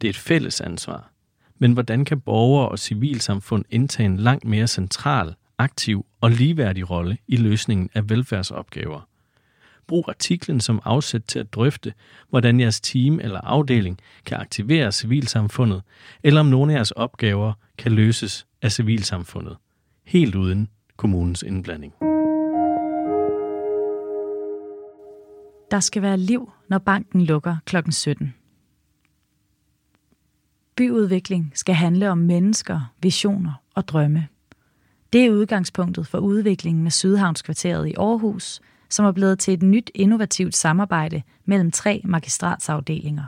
Det 0.00 0.06
er 0.08 0.10
et 0.10 0.16
fælles 0.16 0.60
ansvar. 0.60 1.12
Men 1.58 1.72
hvordan 1.72 2.04
kan 2.04 2.20
borgere 2.20 2.68
og 2.68 2.78
civilsamfund 2.78 3.64
indtage 3.70 4.06
en 4.06 4.16
langt 4.16 4.44
mere 4.44 4.66
central, 4.66 5.34
aktiv 5.58 6.06
og 6.20 6.30
ligeværdig 6.30 6.90
rolle 6.90 7.18
i 7.28 7.36
løsningen 7.36 7.90
af 7.94 8.10
velfærdsopgaver? 8.10 9.08
Brug 9.88 10.04
artiklen 10.08 10.60
som 10.60 10.80
afsæt 10.84 11.22
til 11.22 11.38
at 11.38 11.52
drøfte, 11.52 11.92
hvordan 12.30 12.60
jeres 12.60 12.80
team 12.80 13.20
eller 13.20 13.40
afdeling 13.40 13.98
kan 14.24 14.38
aktivere 14.38 14.92
civilsamfundet, 14.92 15.82
eller 16.22 16.40
om 16.40 16.46
nogle 16.46 16.72
af 16.72 16.76
jeres 16.76 16.90
opgaver 16.90 17.52
kan 17.78 17.92
løses 17.92 18.46
af 18.62 18.72
civilsamfundet, 18.72 19.56
helt 20.04 20.34
uden 20.34 20.68
kommunens 20.96 21.42
indblanding. 21.42 21.92
Der 25.70 25.80
skal 25.80 26.02
være 26.02 26.16
liv, 26.16 26.52
når 26.68 26.78
banken 26.78 27.22
lukker 27.22 27.56
kl. 27.64 27.76
17. 27.90 28.34
Byudvikling 30.76 31.52
skal 31.54 31.74
handle 31.74 32.10
om 32.10 32.18
mennesker, 32.18 32.92
visioner 33.02 33.52
og 33.74 33.88
drømme. 33.88 34.28
Det 35.12 35.24
er 35.24 35.30
udgangspunktet 35.30 36.06
for 36.06 36.18
udviklingen 36.18 36.86
af 36.86 36.92
Sydhavnskvarteret 36.92 37.88
i 37.88 37.94
Aarhus, 37.98 38.60
som 38.88 39.06
er 39.06 39.12
blevet 39.12 39.38
til 39.38 39.54
et 39.54 39.62
nyt 39.62 39.90
innovativt 39.94 40.56
samarbejde 40.56 41.22
mellem 41.44 41.70
tre 41.70 42.00
magistratsafdelinger. 42.04 43.24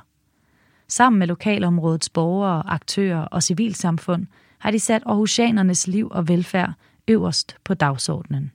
Sammen 0.88 1.18
med 1.18 1.26
lokalområdets 1.26 2.10
borgere, 2.10 2.62
aktører 2.66 3.20
og 3.20 3.42
civilsamfund 3.42 4.26
har 4.58 4.70
de 4.70 4.78
sat 4.78 5.02
aarhusianernes 5.06 5.86
liv 5.86 6.08
og 6.10 6.28
velfærd 6.28 6.72
øverst 7.08 7.56
på 7.64 7.74
dagsordenen. 7.74 8.52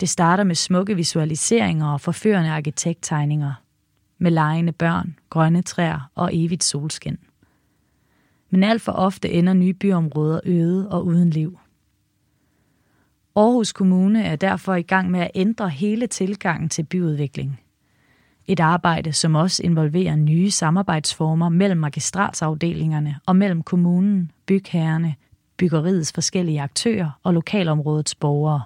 Det 0.00 0.08
starter 0.08 0.44
med 0.44 0.54
smukke 0.54 0.96
visualiseringer 0.96 1.86
og 1.86 2.00
forførende 2.00 2.50
arkitekttegninger, 2.50 3.52
med 4.18 4.30
lejende 4.30 4.72
børn, 4.72 5.18
grønne 5.30 5.62
træer 5.62 6.10
og 6.14 6.30
evigt 6.32 6.64
solskin. 6.64 7.18
Men 8.50 8.64
alt 8.64 8.82
for 8.82 8.92
ofte 8.92 9.30
ender 9.30 9.52
nye 9.52 9.74
byområder 9.74 10.40
øde 10.44 10.88
og 10.90 11.06
uden 11.06 11.30
liv. 11.30 11.58
Aarhus 13.36 13.72
Kommune 13.72 14.22
er 14.22 14.36
derfor 14.36 14.74
i 14.74 14.82
gang 14.82 15.10
med 15.10 15.20
at 15.20 15.30
ændre 15.34 15.68
hele 15.68 16.06
tilgangen 16.06 16.68
til 16.68 16.82
byudvikling. 16.82 17.60
Et 18.46 18.60
arbejde, 18.60 19.12
som 19.12 19.34
også 19.34 19.62
involverer 19.62 20.16
nye 20.16 20.50
samarbejdsformer 20.50 21.48
mellem 21.48 21.80
magistratsafdelingerne 21.80 23.16
og 23.26 23.36
mellem 23.36 23.62
kommunen, 23.62 24.30
bygherrerne, 24.46 25.14
byggeriets 25.56 26.12
forskellige 26.12 26.60
aktører 26.60 27.10
og 27.22 27.34
lokalområdets 27.34 28.14
borgere. 28.14 28.62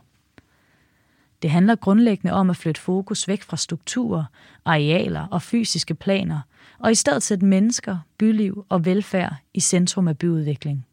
Det 1.43 1.51
handler 1.51 1.75
grundlæggende 1.75 2.33
om 2.33 2.51
at 2.51 2.57
flytte 2.57 2.81
fokus 2.81 3.29
væk 3.29 3.43
fra 3.43 3.57
strukturer, 3.57 4.25
arealer 4.65 5.27
og 5.27 5.43
fysiske 5.43 5.95
planer, 5.95 6.41
og 6.79 6.91
i 6.91 6.95
stedet 6.95 7.23
sætte 7.23 7.47
mennesker, 7.47 7.99
byliv 8.19 8.67
og 8.69 8.85
velfærd 8.85 9.35
i 9.55 9.61
centrum 9.61 10.09
af 10.09 10.19
byudvikling. 10.19 10.87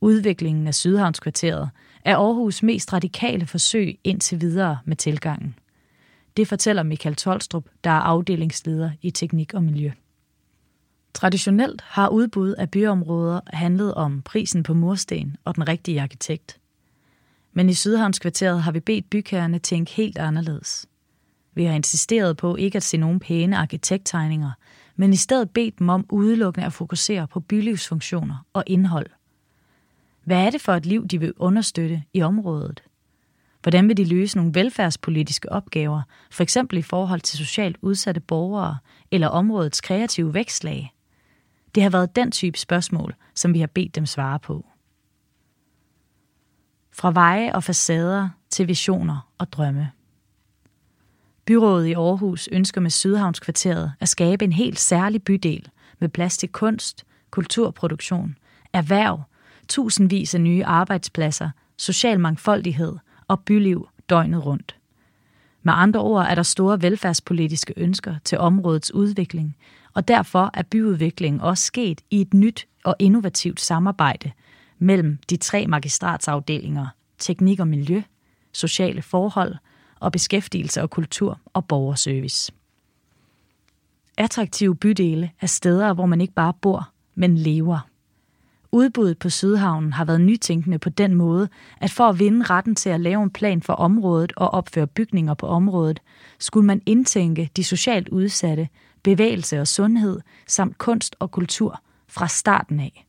Udviklingen 0.00 0.66
af 0.66 0.74
Sydhavnskvarteret 0.74 1.70
er 2.04 2.16
Aarhus 2.16 2.62
mest 2.62 2.92
radikale 2.92 3.46
forsøg 3.46 3.98
indtil 4.04 4.40
videre 4.40 4.78
med 4.84 4.96
tilgangen. 4.96 5.54
Det 6.36 6.48
fortæller 6.48 6.82
Michael 6.82 7.16
Tolstrup, 7.16 7.64
der 7.84 7.90
er 7.90 8.00
afdelingsleder 8.00 8.90
i 9.02 9.10
teknik 9.10 9.54
og 9.54 9.62
miljø. 9.62 9.90
Traditionelt 11.14 11.82
har 11.82 12.08
udbud 12.08 12.52
af 12.52 12.70
byområder 12.70 13.40
handlet 13.52 13.94
om 13.94 14.22
prisen 14.22 14.62
på 14.62 14.74
mursten 14.74 15.36
og 15.44 15.54
den 15.54 15.68
rigtige 15.68 16.02
arkitekt. 16.02 16.60
Men 17.52 17.68
i 17.68 17.74
Sydhavnskvarteret 17.74 18.62
har 18.62 18.72
vi 18.72 18.80
bedt 18.80 19.10
bygherrerne 19.10 19.58
tænke 19.58 19.92
helt 19.92 20.18
anderledes. 20.18 20.86
Vi 21.54 21.64
har 21.64 21.74
insisteret 21.74 22.36
på 22.36 22.56
ikke 22.56 22.76
at 22.76 22.82
se 22.82 22.96
nogen 22.96 23.20
pæne 23.20 23.56
arkitekttegninger, 23.56 24.50
men 24.96 25.12
i 25.12 25.16
stedet 25.16 25.50
bedt 25.50 25.78
dem 25.78 25.88
om 25.88 26.06
udelukkende 26.10 26.66
at 26.66 26.72
fokusere 26.72 27.28
på 27.28 27.40
bylivsfunktioner 27.40 28.46
og 28.52 28.64
indhold. 28.66 29.06
Hvad 30.28 30.46
er 30.46 30.50
det 30.50 30.60
for 30.60 30.72
et 30.72 30.86
liv, 30.86 31.06
de 31.06 31.20
vil 31.20 31.32
understøtte 31.36 32.02
i 32.14 32.22
området? 32.22 32.82
Hvordan 33.62 33.88
vil 33.88 33.96
de 33.96 34.04
løse 34.04 34.36
nogle 34.36 34.54
velfærdspolitiske 34.54 35.52
opgaver, 35.52 36.02
for 36.30 36.42
eksempel 36.42 36.78
i 36.78 36.82
forhold 36.82 37.20
til 37.20 37.38
socialt 37.38 37.76
udsatte 37.82 38.20
borgere 38.20 38.78
eller 39.10 39.28
områdets 39.28 39.80
kreative 39.80 40.34
vækstlag? 40.34 40.94
Det 41.74 41.82
har 41.82 41.90
været 41.90 42.16
den 42.16 42.30
type 42.30 42.58
spørgsmål, 42.58 43.14
som 43.34 43.54
vi 43.54 43.60
har 43.60 43.66
bedt 43.66 43.94
dem 43.94 44.06
svare 44.06 44.38
på. 44.38 44.66
Fra 46.92 47.10
veje 47.10 47.54
og 47.54 47.64
facader 47.64 48.28
til 48.50 48.68
visioner 48.68 49.30
og 49.38 49.52
drømme. 49.52 49.90
Byrådet 51.44 51.86
i 51.86 51.92
Aarhus 51.92 52.48
ønsker 52.52 52.80
med 52.80 52.90
Sydhavnskvarteret 52.90 53.92
at 54.00 54.08
skabe 54.08 54.44
en 54.44 54.52
helt 54.52 54.78
særlig 54.78 55.22
bydel 55.22 55.68
med 55.98 56.08
plads 56.08 56.38
til 56.38 56.48
kunst, 56.48 57.04
kulturproduktion, 57.30 58.36
erhverv, 58.72 59.22
tusindvis 59.68 60.34
af 60.34 60.40
nye 60.40 60.64
arbejdspladser, 60.64 61.50
social 61.76 62.20
mangfoldighed 62.20 62.96
og 63.28 63.40
byliv 63.40 63.88
døgnet 64.08 64.46
rundt. 64.46 64.76
Med 65.62 65.72
andre 65.76 66.00
ord 66.00 66.26
er 66.26 66.34
der 66.34 66.42
store 66.42 66.82
velfærdspolitiske 66.82 67.74
ønsker 67.76 68.14
til 68.24 68.38
områdets 68.38 68.94
udvikling, 68.94 69.56
og 69.94 70.08
derfor 70.08 70.50
er 70.54 70.62
byudviklingen 70.62 71.40
også 71.40 71.64
sket 71.64 72.00
i 72.10 72.20
et 72.20 72.34
nyt 72.34 72.66
og 72.84 72.96
innovativt 72.98 73.60
samarbejde 73.60 74.30
mellem 74.78 75.18
de 75.30 75.36
tre 75.36 75.66
magistratsafdelinger, 75.66 76.86
teknik 77.18 77.60
og 77.60 77.68
miljø, 77.68 78.02
sociale 78.52 79.02
forhold 79.02 79.54
og 80.00 80.12
beskæftigelse 80.12 80.82
og 80.82 80.90
kultur 80.90 81.40
og 81.44 81.64
borgerservice. 81.64 82.52
Attraktive 84.16 84.76
bydele 84.76 85.30
er 85.40 85.46
steder, 85.46 85.92
hvor 85.92 86.06
man 86.06 86.20
ikke 86.20 86.34
bare 86.34 86.52
bor, 86.60 86.88
men 87.14 87.38
lever. 87.38 87.88
Udbuddet 88.72 89.18
på 89.18 89.30
Sydhavnen 89.30 89.92
har 89.92 90.04
været 90.04 90.20
nytænkende 90.20 90.78
på 90.78 90.88
den 90.88 91.14
måde, 91.14 91.48
at 91.80 91.90
for 91.90 92.04
at 92.08 92.18
vinde 92.18 92.44
retten 92.44 92.74
til 92.74 92.90
at 92.90 93.00
lave 93.00 93.22
en 93.22 93.30
plan 93.30 93.62
for 93.62 93.72
området 93.72 94.32
og 94.36 94.50
opføre 94.50 94.86
bygninger 94.86 95.34
på 95.34 95.46
området, 95.46 96.00
skulle 96.38 96.66
man 96.66 96.82
indtænke 96.86 97.50
de 97.56 97.64
socialt 97.64 98.08
udsatte, 98.08 98.68
bevægelse 99.02 99.60
og 99.60 99.68
sundhed 99.68 100.20
samt 100.46 100.78
kunst 100.78 101.16
og 101.18 101.30
kultur 101.30 101.80
fra 102.08 102.28
starten 102.28 102.80
af. 102.80 103.06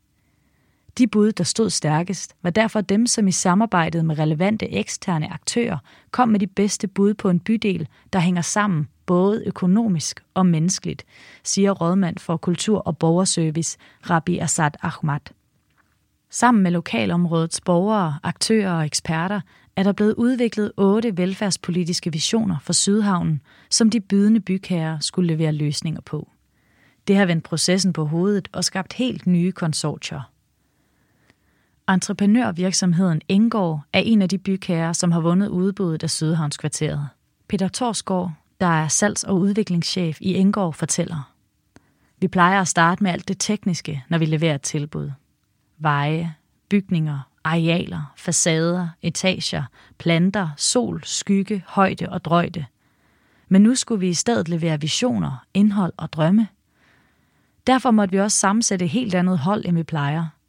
De 0.97 1.07
bud, 1.07 1.31
der 1.31 1.43
stod 1.43 1.69
stærkest, 1.69 2.35
var 2.41 2.49
derfor 2.49 2.81
dem, 2.81 3.07
som 3.07 3.27
i 3.27 3.31
samarbejdet 3.31 4.05
med 4.05 4.19
relevante 4.19 4.73
eksterne 4.73 5.33
aktører 5.33 5.77
kom 6.11 6.29
med 6.29 6.39
de 6.39 6.47
bedste 6.47 6.87
bud 6.87 7.13
på 7.13 7.29
en 7.29 7.39
bydel, 7.39 7.87
der 8.13 8.19
hænger 8.19 8.41
sammen 8.41 8.87
både 9.05 9.43
økonomisk 9.45 10.23
og 10.33 10.45
menneskeligt, 10.45 11.05
siger 11.43 11.71
rådmand 11.71 12.17
for 12.17 12.37
kultur- 12.37 12.79
og 12.79 12.97
borgerservice 12.97 13.77
Rabi 14.09 14.37
Assad 14.37 14.71
Ahmad. 14.81 15.38
Sammen 16.31 16.63
med 16.63 16.71
lokalområdets 16.71 17.61
borgere, 17.61 18.19
aktører 18.23 18.71
og 18.71 18.85
eksperter 18.85 19.41
er 19.75 19.83
der 19.83 19.91
blevet 19.91 20.13
udviklet 20.13 20.71
otte 20.77 21.17
velfærdspolitiske 21.17 22.11
visioner 22.11 22.59
for 22.61 22.73
Sydhavnen, 22.73 23.41
som 23.69 23.89
de 23.89 23.99
bydende 23.99 24.39
bygherrer 24.39 24.99
skulle 24.99 25.27
levere 25.27 25.51
løsninger 25.51 26.01
på. 26.01 26.29
Det 27.07 27.15
har 27.15 27.25
vendt 27.25 27.43
processen 27.43 27.93
på 27.93 28.05
hovedet 28.05 28.47
og 28.51 28.63
skabt 28.63 28.93
helt 28.93 29.27
nye 29.27 29.51
konsortier. 29.51 30.31
Entreprenørvirksomheden 31.89 33.21
Engård 33.27 33.81
er 33.93 33.99
en 33.99 34.21
af 34.21 34.29
de 34.29 34.37
bygherrer, 34.37 34.93
som 34.93 35.11
har 35.11 35.19
vundet 35.19 35.47
udbuddet 35.47 36.03
af 36.03 36.09
Sydhavnskvarteret. 36.09 37.07
Peter 37.47 37.67
Torsgaard, 37.67 38.31
der 38.59 38.67
er 38.67 38.87
salgs- 38.87 39.23
og 39.23 39.39
udviklingschef 39.39 40.17
i 40.21 40.33
Engård, 40.33 40.73
fortæller. 40.73 41.33
Vi 42.19 42.27
plejer 42.27 42.61
at 42.61 42.67
starte 42.67 43.03
med 43.03 43.11
alt 43.11 43.27
det 43.27 43.37
tekniske, 43.39 44.03
når 44.09 44.17
vi 44.17 44.25
leverer 44.25 44.55
et 44.55 44.61
tilbud. 44.61 45.11
Veje, 45.79 46.35
bygninger, 46.69 47.19
arealer, 47.43 48.13
facader, 48.17 48.87
etager, 49.01 49.63
planter, 49.97 50.49
sol, 50.57 51.01
skygge, 51.03 51.63
højde 51.67 52.09
og 52.09 52.25
drøjde. 52.25 52.65
Men 53.47 53.61
nu 53.61 53.75
skulle 53.75 53.99
vi 53.99 54.09
i 54.09 54.13
stedet 54.13 54.49
levere 54.49 54.81
visioner, 54.81 55.45
indhold 55.53 55.93
og 55.97 56.13
drømme. 56.13 56.47
Derfor 57.67 57.91
måtte 57.91 58.11
vi 58.11 58.19
også 58.19 58.37
sammensætte 58.37 58.85
et 58.85 58.91
helt 58.91 59.15
andet 59.15 59.39
hold, 59.39 59.65
end 59.65 59.77
vi 59.77 59.83
plejer– 59.83 60.25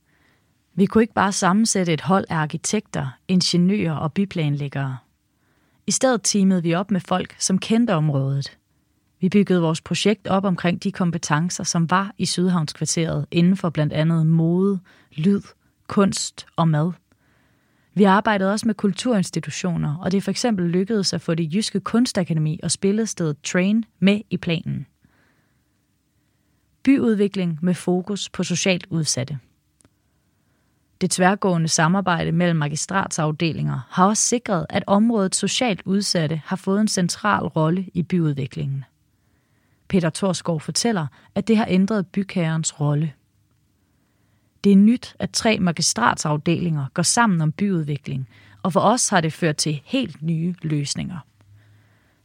vi 0.74 0.86
kunne 0.86 1.02
ikke 1.02 1.14
bare 1.14 1.32
sammensætte 1.32 1.92
et 1.92 2.00
hold 2.00 2.24
af 2.28 2.36
arkitekter, 2.36 3.08
ingeniører 3.28 3.94
og 3.96 4.12
byplanlæggere. 4.12 4.98
I 5.86 5.90
stedet 5.90 6.20
teamede 6.24 6.62
vi 6.62 6.74
op 6.74 6.90
med 6.90 7.00
folk, 7.00 7.36
som 7.38 7.58
kendte 7.58 7.94
området. 7.94 8.58
Vi 9.20 9.28
byggede 9.28 9.60
vores 9.60 9.80
projekt 9.80 10.28
op 10.28 10.44
omkring 10.44 10.82
de 10.82 10.92
kompetencer, 10.92 11.64
som 11.64 11.90
var 11.90 12.14
i 12.18 12.26
Sydhavnskvarteret 12.26 13.26
inden 13.30 13.56
for 13.56 13.70
blandt 13.70 13.92
andet 13.92 14.26
mode, 14.26 14.80
lyd, 15.16 15.42
kunst 15.86 16.46
og 16.56 16.68
mad. 16.68 16.92
Vi 17.94 18.04
arbejdede 18.04 18.52
også 18.52 18.66
med 18.66 18.74
kulturinstitutioner, 18.74 19.96
og 19.96 20.12
det 20.12 20.18
er 20.18 20.22
for 20.22 20.30
eksempel 20.30 20.70
lykkedes 20.70 21.12
at 21.12 21.20
få 21.20 21.34
det 21.34 21.54
jyske 21.54 21.80
kunstakademi 21.80 22.60
og 22.62 22.70
spillestedet 22.70 23.36
Train 23.42 23.84
med 23.98 24.20
i 24.30 24.36
planen. 24.36 24.86
Byudvikling 26.82 27.58
med 27.62 27.74
fokus 27.74 28.28
på 28.28 28.42
socialt 28.42 28.86
udsatte. 28.90 29.38
Det 31.00 31.10
tværgående 31.10 31.68
samarbejde 31.68 32.32
mellem 32.32 32.56
magistratsafdelinger 32.56 33.80
har 33.90 34.06
også 34.06 34.22
sikret, 34.22 34.66
at 34.68 34.84
området 34.86 35.34
socialt 35.34 35.82
udsatte 35.84 36.42
har 36.44 36.56
fået 36.56 36.80
en 36.80 36.88
central 36.88 37.46
rolle 37.46 37.86
i 37.94 38.02
byudviklingen. 38.02 38.84
Peter 39.90 40.10
Torskov 40.10 40.60
fortæller, 40.60 41.06
at 41.34 41.48
det 41.48 41.56
har 41.56 41.66
ændret 41.68 42.06
bygherrens 42.06 42.80
rolle. 42.80 43.12
Det 44.64 44.72
er 44.72 44.76
nyt, 44.76 45.16
at 45.18 45.30
tre 45.30 45.58
magistratsafdelinger 45.58 46.86
går 46.94 47.02
sammen 47.02 47.40
om 47.40 47.52
byudvikling, 47.52 48.28
og 48.62 48.72
for 48.72 48.80
os 48.80 49.08
har 49.08 49.20
det 49.20 49.32
ført 49.32 49.56
til 49.56 49.80
helt 49.84 50.22
nye 50.22 50.54
løsninger. 50.62 51.18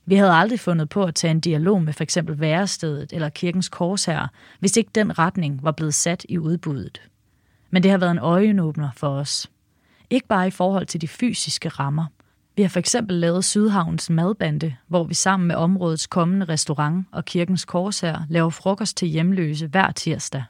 Vi 0.06 0.16
havde 0.16 0.34
aldrig 0.34 0.60
fundet 0.60 0.90
på 0.90 1.04
at 1.04 1.16
tage 1.16 1.32
en 1.32 1.40
dialog 1.40 1.82
med 1.82 1.94
f.eks. 1.94 2.18
værestedet 2.28 3.14
eller 3.14 3.30
kirkens 3.30 3.70
korsherre, 3.70 4.28
hvis 4.60 4.78
ikke 4.78 4.92
den 4.96 5.20
retning 5.20 5.64
var 5.64 5.72
blevet 5.72 5.94
sat 5.94 6.26
i 6.30 6.38
udbuddet. 6.38 7.02
Men 7.70 7.84
det 7.84 7.92
har 7.92 7.98
været 7.98 8.12
en 8.12 8.20
øjenåbner 8.20 8.90
for 8.96 9.10
os. 9.10 9.52
Ikke 10.10 10.28
bare 10.28 10.48
i 10.48 10.52
forhold 10.52 10.86
til 10.86 11.02
de 11.02 11.08
fysiske 11.08 11.70
rammer. 11.70 12.06
Vi 12.56 12.61
har 12.61 12.69
for 12.69 12.80
eksempel 12.80 13.18
lavet 13.18 13.45
Sydhavns 13.45 14.10
madbande, 14.10 14.76
hvor 14.88 15.03
vi 15.03 15.14
sammen 15.14 15.48
med 15.48 15.56
områdets 15.56 16.07
kommende 16.07 16.45
restaurant 16.45 17.06
og 17.11 17.26
kirkens 17.26 17.65
korsherre 17.65 18.26
laver 18.30 18.49
frokost 18.49 18.98
til 18.98 19.07
hjemløse 19.07 19.68
hver 19.68 19.91
tirsdag. 19.91 20.44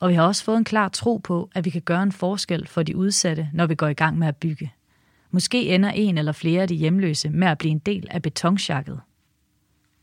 Og 0.00 0.08
vi 0.08 0.14
har 0.14 0.22
også 0.22 0.44
fået 0.44 0.56
en 0.56 0.64
klar 0.64 0.88
tro 0.88 1.16
på, 1.16 1.50
at 1.54 1.64
vi 1.64 1.70
kan 1.70 1.82
gøre 1.82 2.02
en 2.02 2.12
forskel 2.12 2.66
for 2.66 2.82
de 2.82 2.96
udsatte, 2.96 3.50
når 3.52 3.66
vi 3.66 3.74
går 3.74 3.88
i 3.88 3.94
gang 3.94 4.18
med 4.18 4.28
at 4.28 4.36
bygge. 4.36 4.72
Måske 5.30 5.74
ender 5.74 5.90
en 5.90 6.18
eller 6.18 6.32
flere 6.32 6.62
af 6.62 6.68
de 6.68 6.74
hjemløse 6.74 7.30
med 7.30 7.48
at 7.48 7.58
blive 7.58 7.72
en 7.72 7.78
del 7.78 8.08
af 8.10 8.22
betonsjakket. 8.22 9.00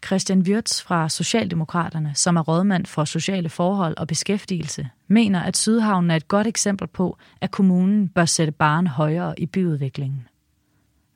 Christian 0.05 0.39
Wirtz 0.39 0.81
fra 0.81 1.09
Socialdemokraterne, 1.09 2.11
som 2.15 2.35
er 2.38 2.41
rådmand 2.41 2.85
for 2.85 3.05
sociale 3.05 3.49
forhold 3.49 3.97
og 3.97 4.07
beskæftigelse, 4.07 4.89
mener, 5.07 5.41
at 5.41 5.57
Sydhavnen 5.57 6.11
er 6.11 6.15
et 6.15 6.27
godt 6.27 6.47
eksempel 6.47 6.88
på, 6.88 7.18
at 7.41 7.51
kommunen 7.51 8.07
bør 8.07 8.26
sætte 8.26 8.51
barn 8.51 8.88
højere 8.88 9.39
i 9.39 9.45
byudviklingen. 9.45 10.27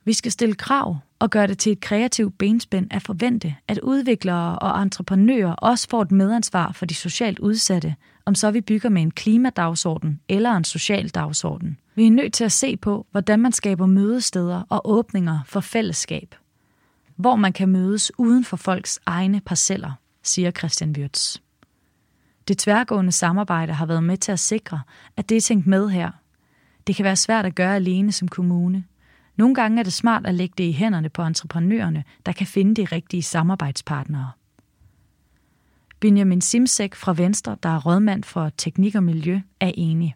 Vi 0.06 0.12
skal 0.12 0.32
stille 0.32 0.54
krav 0.54 0.96
og 1.18 1.30
gøre 1.30 1.46
det 1.46 1.58
til 1.58 1.72
et 1.72 1.80
kreativt 1.80 2.38
benspænd 2.38 2.86
at 2.90 3.02
forvente, 3.02 3.56
at 3.68 3.78
udviklere 3.78 4.58
og 4.58 4.82
entreprenører 4.82 5.52
også 5.52 5.88
får 5.90 6.02
et 6.02 6.12
medansvar 6.12 6.72
for 6.72 6.86
de 6.86 6.94
socialt 6.94 7.38
udsatte, 7.38 7.94
om 8.24 8.34
så 8.34 8.50
vi 8.50 8.60
bygger 8.60 8.88
med 8.88 9.02
en 9.02 9.10
klimadagsorden 9.10 10.20
eller 10.28 10.52
en 10.52 10.64
social 10.64 11.08
dagsorden. 11.08 11.78
Vi 11.94 12.06
er 12.06 12.10
nødt 12.10 12.32
til 12.32 12.44
at 12.44 12.52
se 12.52 12.76
på, 12.76 13.06
hvordan 13.10 13.40
man 13.40 13.52
skaber 13.52 13.86
mødesteder 13.86 14.62
og 14.68 14.90
åbninger 14.90 15.40
for 15.46 15.60
fællesskab. 15.60 16.34
Hvor 17.16 17.36
man 17.36 17.52
kan 17.52 17.68
mødes 17.68 18.12
uden 18.18 18.44
for 18.44 18.56
folks 18.56 19.00
egne 19.06 19.40
parceller, 19.40 19.92
siger 20.22 20.50
Christian 20.50 20.90
Wirtz. 20.98 21.36
Det 22.48 22.58
tværgående 22.58 23.12
samarbejde 23.12 23.72
har 23.72 23.86
været 23.86 24.04
med 24.04 24.16
til 24.16 24.32
at 24.32 24.40
sikre, 24.40 24.80
at 25.16 25.28
det 25.28 25.36
er 25.36 25.40
tænkt 25.40 25.66
med 25.66 25.88
her. 25.88 26.10
Det 26.86 26.96
kan 26.96 27.04
være 27.04 27.16
svært 27.16 27.46
at 27.46 27.54
gøre 27.54 27.76
alene 27.76 28.12
som 28.12 28.28
kommune. 28.28 28.84
Nogle 29.36 29.54
gange 29.54 29.78
er 29.78 29.82
det 29.82 29.92
smart 29.92 30.26
at 30.26 30.34
lægge 30.34 30.54
det 30.58 30.64
i 30.64 30.72
hænderne 30.72 31.08
på 31.08 31.22
entreprenørerne, 31.22 32.04
der 32.26 32.32
kan 32.32 32.46
finde 32.46 32.74
de 32.74 32.84
rigtige 32.84 33.22
samarbejdspartnere. 33.22 34.30
Benjamin 36.00 36.40
Simsek 36.40 36.94
fra 36.94 37.14
Venstre, 37.14 37.56
der 37.62 37.68
er 37.68 37.80
rådmand 37.80 38.24
for 38.24 38.50
teknik 38.56 38.94
og 38.94 39.02
miljø, 39.02 39.40
er 39.60 39.72
enig. 39.74 40.14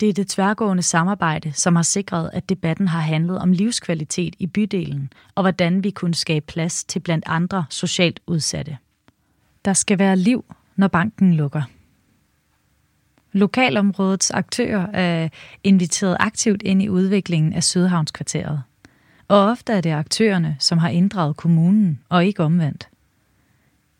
Det 0.00 0.08
er 0.08 0.12
det 0.12 0.28
tværgående 0.28 0.82
samarbejde, 0.82 1.52
som 1.52 1.76
har 1.76 1.82
sikret, 1.82 2.30
at 2.32 2.48
debatten 2.48 2.88
har 2.88 3.00
handlet 3.00 3.38
om 3.38 3.52
livskvalitet 3.52 4.36
i 4.38 4.46
bydelen, 4.46 5.12
og 5.34 5.42
hvordan 5.42 5.84
vi 5.84 5.90
kunne 5.90 6.14
skabe 6.14 6.46
plads 6.46 6.84
til 6.84 7.00
blandt 7.00 7.24
andre 7.28 7.64
socialt 7.70 8.20
udsatte. 8.26 8.78
Der 9.64 9.72
skal 9.72 9.98
være 9.98 10.16
liv, 10.16 10.44
når 10.76 10.88
banken 10.88 11.34
lukker. 11.34 11.62
Lokalområdets 13.32 14.30
aktører 14.30 14.86
er 14.92 15.28
inviteret 15.64 16.16
aktivt 16.20 16.62
ind 16.62 16.82
i 16.82 16.88
udviklingen 16.88 17.52
af 17.52 17.62
Sydhavnskvarteret. 17.62 18.62
Og 19.28 19.38
ofte 19.38 19.72
er 19.72 19.80
det 19.80 19.90
aktørerne, 19.90 20.56
som 20.58 20.78
har 20.78 20.88
inddraget 20.88 21.36
kommunen, 21.36 22.00
og 22.08 22.26
ikke 22.26 22.42
omvendt. 22.42 22.88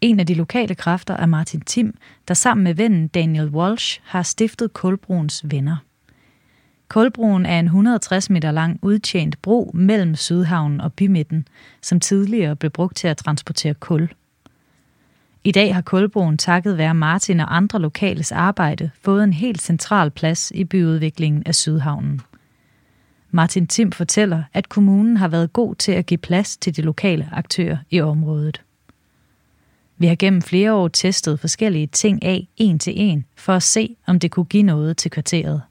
En 0.01 0.20
af 0.20 0.27
de 0.27 0.35
lokale 0.35 0.74
kræfter 0.74 1.16
er 1.16 1.27
Martin 1.27 1.61
Tim, 1.61 1.94
der 2.28 2.35
sammen 2.35 2.65
med 2.65 2.74
vennen 2.74 3.09
Daniel 3.09 3.48
Walsh 3.48 4.01
har 4.05 4.23
stiftet 4.23 4.73
Kulbroens 4.73 5.43
Venner. 5.44 5.77
Kulbroen 6.89 7.47
er 7.47 7.59
en 7.59 7.65
160 7.65 8.31
meter 8.31 8.51
lang 8.51 8.78
udtjent 8.82 9.43
bro 9.43 9.70
mellem 9.74 10.15
Sydhavnen 10.15 10.81
og 10.81 10.93
bymidten, 10.93 11.48
som 11.82 12.01
tidligere 12.01 12.57
blev 12.57 12.70
brugt 12.70 12.97
til 12.97 13.09
at 13.09 13.16
transportere 13.16 13.74
kul. 13.74 14.09
I 15.44 15.52
dag 15.52 15.74
har 15.74 15.80
Kulbroen 15.80 16.38
takket 16.38 16.78
være 16.78 16.94
Martin 16.94 17.40
og 17.40 17.56
andre 17.56 17.78
lokales 17.78 18.32
arbejde 18.32 18.90
fået 19.02 19.24
en 19.24 19.32
helt 19.32 19.62
central 19.62 20.10
plads 20.10 20.52
i 20.54 20.64
byudviklingen 20.64 21.42
af 21.46 21.54
Sydhavnen. 21.54 22.20
Martin 23.30 23.66
Tim 23.66 23.92
fortæller, 23.92 24.42
at 24.52 24.68
kommunen 24.68 25.16
har 25.16 25.28
været 25.28 25.52
god 25.52 25.74
til 25.74 25.92
at 25.92 26.06
give 26.06 26.18
plads 26.18 26.56
til 26.56 26.76
de 26.76 26.82
lokale 26.82 27.28
aktører 27.32 27.76
i 27.90 28.00
området. 28.00 28.62
Vi 29.98 30.06
har 30.06 30.14
gennem 30.14 30.42
flere 30.42 30.72
år 30.72 30.88
testet 30.88 31.40
forskellige 31.40 31.86
ting 31.86 32.22
af 32.22 32.48
en 32.56 32.78
til 32.78 32.92
en, 32.96 33.24
for 33.36 33.52
at 33.52 33.62
se, 33.62 33.96
om 34.06 34.18
det 34.18 34.30
kunne 34.30 34.44
give 34.44 34.62
noget 34.62 34.96
til 34.96 35.10
kvarteret. 35.10 35.62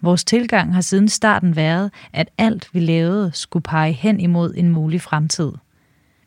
Vores 0.00 0.24
tilgang 0.24 0.74
har 0.74 0.80
siden 0.80 1.08
starten 1.08 1.56
været, 1.56 1.90
at 2.12 2.28
alt 2.38 2.68
vi 2.72 2.80
lavede 2.80 3.30
skulle 3.34 3.62
pege 3.62 3.92
hen 3.92 4.20
imod 4.20 4.54
en 4.56 4.68
mulig 4.68 5.00
fremtid. 5.00 5.52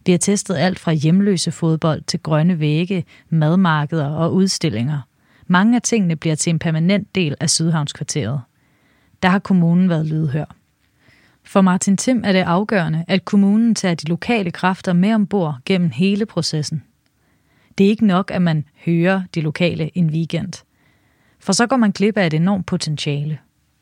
Vi 0.10 0.14
har 0.14 0.18
testet 0.18 0.56
alt 0.56 0.80
fra 0.80 0.91
hjemløse 0.91 1.52
fodbold 1.52 2.02
til 2.02 2.19
grønne 2.19 2.60
vægge, 2.60 3.06
madmarkeder 3.30 4.07
og 4.07 4.34
udstillinger. 4.34 5.02
Mange 5.48 5.76
af 5.76 5.81
tingene 5.81 6.15
bliver 6.15 6.36
til 6.36 6.49
en 6.49 6.60
permanent 6.60 7.15
del 7.15 7.36
af 7.40 7.49
Sydhavnskvarteret. 7.49 8.41
Der 9.23 9.30
har 9.30 9.40
kommunen 9.40 9.90
været 9.90 10.06
lydhør. 10.06 10.56
For 11.44 11.61
Martin 11.61 11.98
Tim 11.98 12.22
er 12.26 12.31
det 12.31 12.40
afgørende, 12.40 13.06
at 13.07 13.26
kommunen 13.26 13.76
tager 13.76 13.95
de 13.95 14.07
lokale 14.07 14.52
kræfter 14.52 14.94
med 14.94 15.14
ombord 15.14 15.57
gennem 15.65 15.90
hele 15.90 16.26
processen. 16.26 16.84
Det 17.77 17.86
er 17.86 17.90
ikke 17.90 18.07
nok, 18.07 18.31
at 18.31 18.41
man 18.41 18.65
hører 18.86 19.22
de 19.36 19.41
lokale 19.41 19.98
en 19.98 20.10
weekend. 20.10 20.53
For 21.40 21.53
så 21.53 21.68
går 21.68 21.77
man 21.77 21.91
glip 21.91 22.18
af 22.18 22.27
et 22.27 22.34
enormt 22.34 22.65
potentiale. 22.65 23.40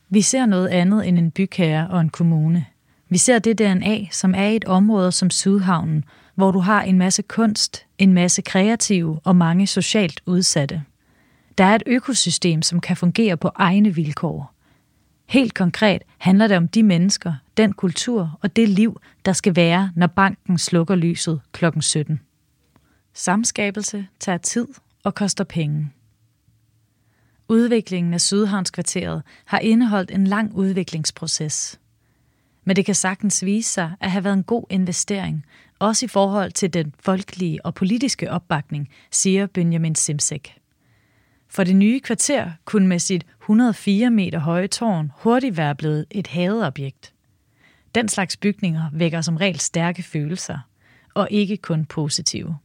Vi 0.09 0.21
ser 0.21 0.45
noget 0.45 0.67
andet 0.67 1.07
end 1.07 1.19
en 1.19 1.31
bygherre 1.31 1.87
og 1.87 2.01
en 2.01 2.09
kommune. 2.09 2.65
Vi 3.09 3.17
ser 3.17 3.39
det 3.39 3.59
DNA, 3.59 4.05
som 4.11 4.35
er 4.35 4.47
i 4.47 4.55
et 4.55 4.65
område 4.65 5.11
som 5.11 5.29
Sydhavnen, 5.29 6.03
hvor 6.35 6.51
du 6.51 6.59
har 6.59 6.81
en 6.81 6.97
masse 6.97 7.21
kunst, 7.21 7.85
en 7.97 8.13
masse 8.13 8.41
kreative 8.41 9.19
og 9.23 9.35
mange 9.35 9.67
socialt 9.67 10.21
udsatte. 10.25 10.83
Der 11.57 11.63
er 11.63 11.75
et 11.75 11.83
økosystem, 11.85 12.61
som 12.61 12.79
kan 12.79 12.97
fungere 12.97 13.37
på 13.37 13.51
egne 13.55 13.95
vilkår. 13.95 14.53
Helt 15.25 15.53
konkret 15.53 16.01
handler 16.17 16.47
det 16.47 16.57
om 16.57 16.67
de 16.67 16.83
mennesker, 16.83 17.33
den 17.57 17.73
kultur 17.73 18.39
og 18.41 18.55
det 18.55 18.69
liv, 18.69 19.01
der 19.25 19.33
skal 19.33 19.55
være, 19.55 19.91
når 19.95 20.07
banken 20.07 20.57
slukker 20.57 20.95
lyset 20.95 21.41
kl. 21.51 21.65
17. 21.79 22.19
Samskabelse 23.13 24.07
tager 24.19 24.37
tid 24.37 24.67
og 25.03 25.15
koster 25.15 25.43
penge. 25.43 25.91
Udviklingen 27.47 28.13
af 28.13 28.21
Sydhavnskvarteret 28.21 29.23
har 29.45 29.59
indeholdt 29.59 30.11
en 30.11 30.27
lang 30.27 30.53
udviklingsproces. 30.53 31.79
Men 32.67 32.75
det 32.75 32.85
kan 32.85 32.95
sagtens 32.95 33.45
vise 33.45 33.73
sig 33.73 33.91
at 33.99 34.11
have 34.11 34.23
været 34.23 34.33
en 34.33 34.43
god 34.43 34.63
investering, 34.69 35.45
også 35.79 36.05
i 36.05 36.07
forhold 36.07 36.51
til 36.51 36.73
den 36.73 36.93
folkelige 36.99 37.65
og 37.65 37.73
politiske 37.73 38.31
opbakning, 38.31 38.89
siger 39.11 39.47
Benjamin 39.47 39.95
Simsek. 39.95 40.57
For 41.47 41.63
det 41.63 41.75
nye 41.75 41.99
kvarter 41.99 42.51
kunne 42.65 42.87
med 42.87 42.99
sit 42.99 43.25
104 43.41 44.09
meter 44.09 44.39
høje 44.39 44.67
tårn 44.67 45.11
hurtigt 45.15 45.57
være 45.57 45.75
blevet 45.75 46.05
et 46.11 46.27
hadeobjekt. 46.27 47.13
Den 47.95 48.09
slags 48.09 48.37
bygninger 48.37 48.89
vækker 48.93 49.21
som 49.21 49.37
regel 49.37 49.59
stærke 49.59 50.03
følelser, 50.03 50.59
og 51.13 51.27
ikke 51.31 51.57
kun 51.57 51.85
positive. 51.85 52.57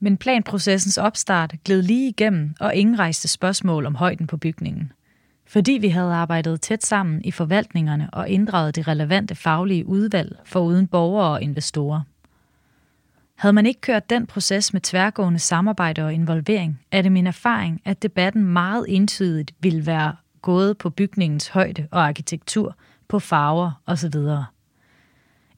Men 0.00 0.16
planprocessens 0.16 0.98
opstart 0.98 1.54
gled 1.64 1.82
lige 1.82 2.08
igennem, 2.08 2.54
og 2.60 2.74
ingen 2.74 2.98
rejste 2.98 3.28
spørgsmål 3.28 3.86
om 3.86 3.94
højden 3.94 4.26
på 4.26 4.36
bygningen. 4.36 4.92
Fordi 5.46 5.72
vi 5.72 5.88
havde 5.88 6.14
arbejdet 6.14 6.60
tæt 6.60 6.84
sammen 6.84 7.24
i 7.24 7.30
forvaltningerne 7.30 8.08
og 8.12 8.28
inddraget 8.28 8.76
de 8.76 8.82
relevante 8.82 9.34
faglige 9.34 9.86
udvalg 9.86 10.36
for 10.44 10.60
uden 10.60 10.86
borgere 10.86 11.30
og 11.30 11.42
investorer. 11.42 12.00
Havde 13.34 13.52
man 13.52 13.66
ikke 13.66 13.80
kørt 13.80 14.10
den 14.10 14.26
proces 14.26 14.72
med 14.72 14.80
tværgående 14.80 15.38
samarbejde 15.38 16.04
og 16.04 16.12
involvering, 16.12 16.80
er 16.90 17.02
det 17.02 17.12
min 17.12 17.26
erfaring, 17.26 17.80
at 17.84 18.02
debatten 18.02 18.44
meget 18.44 18.86
entydigt 18.88 19.54
ville 19.60 19.86
være 19.86 20.16
gået 20.42 20.78
på 20.78 20.90
bygningens 20.90 21.48
højde 21.48 21.88
og 21.90 22.06
arkitektur, 22.06 22.76
på 23.08 23.18
farver 23.18 23.82
osv. 23.86 24.14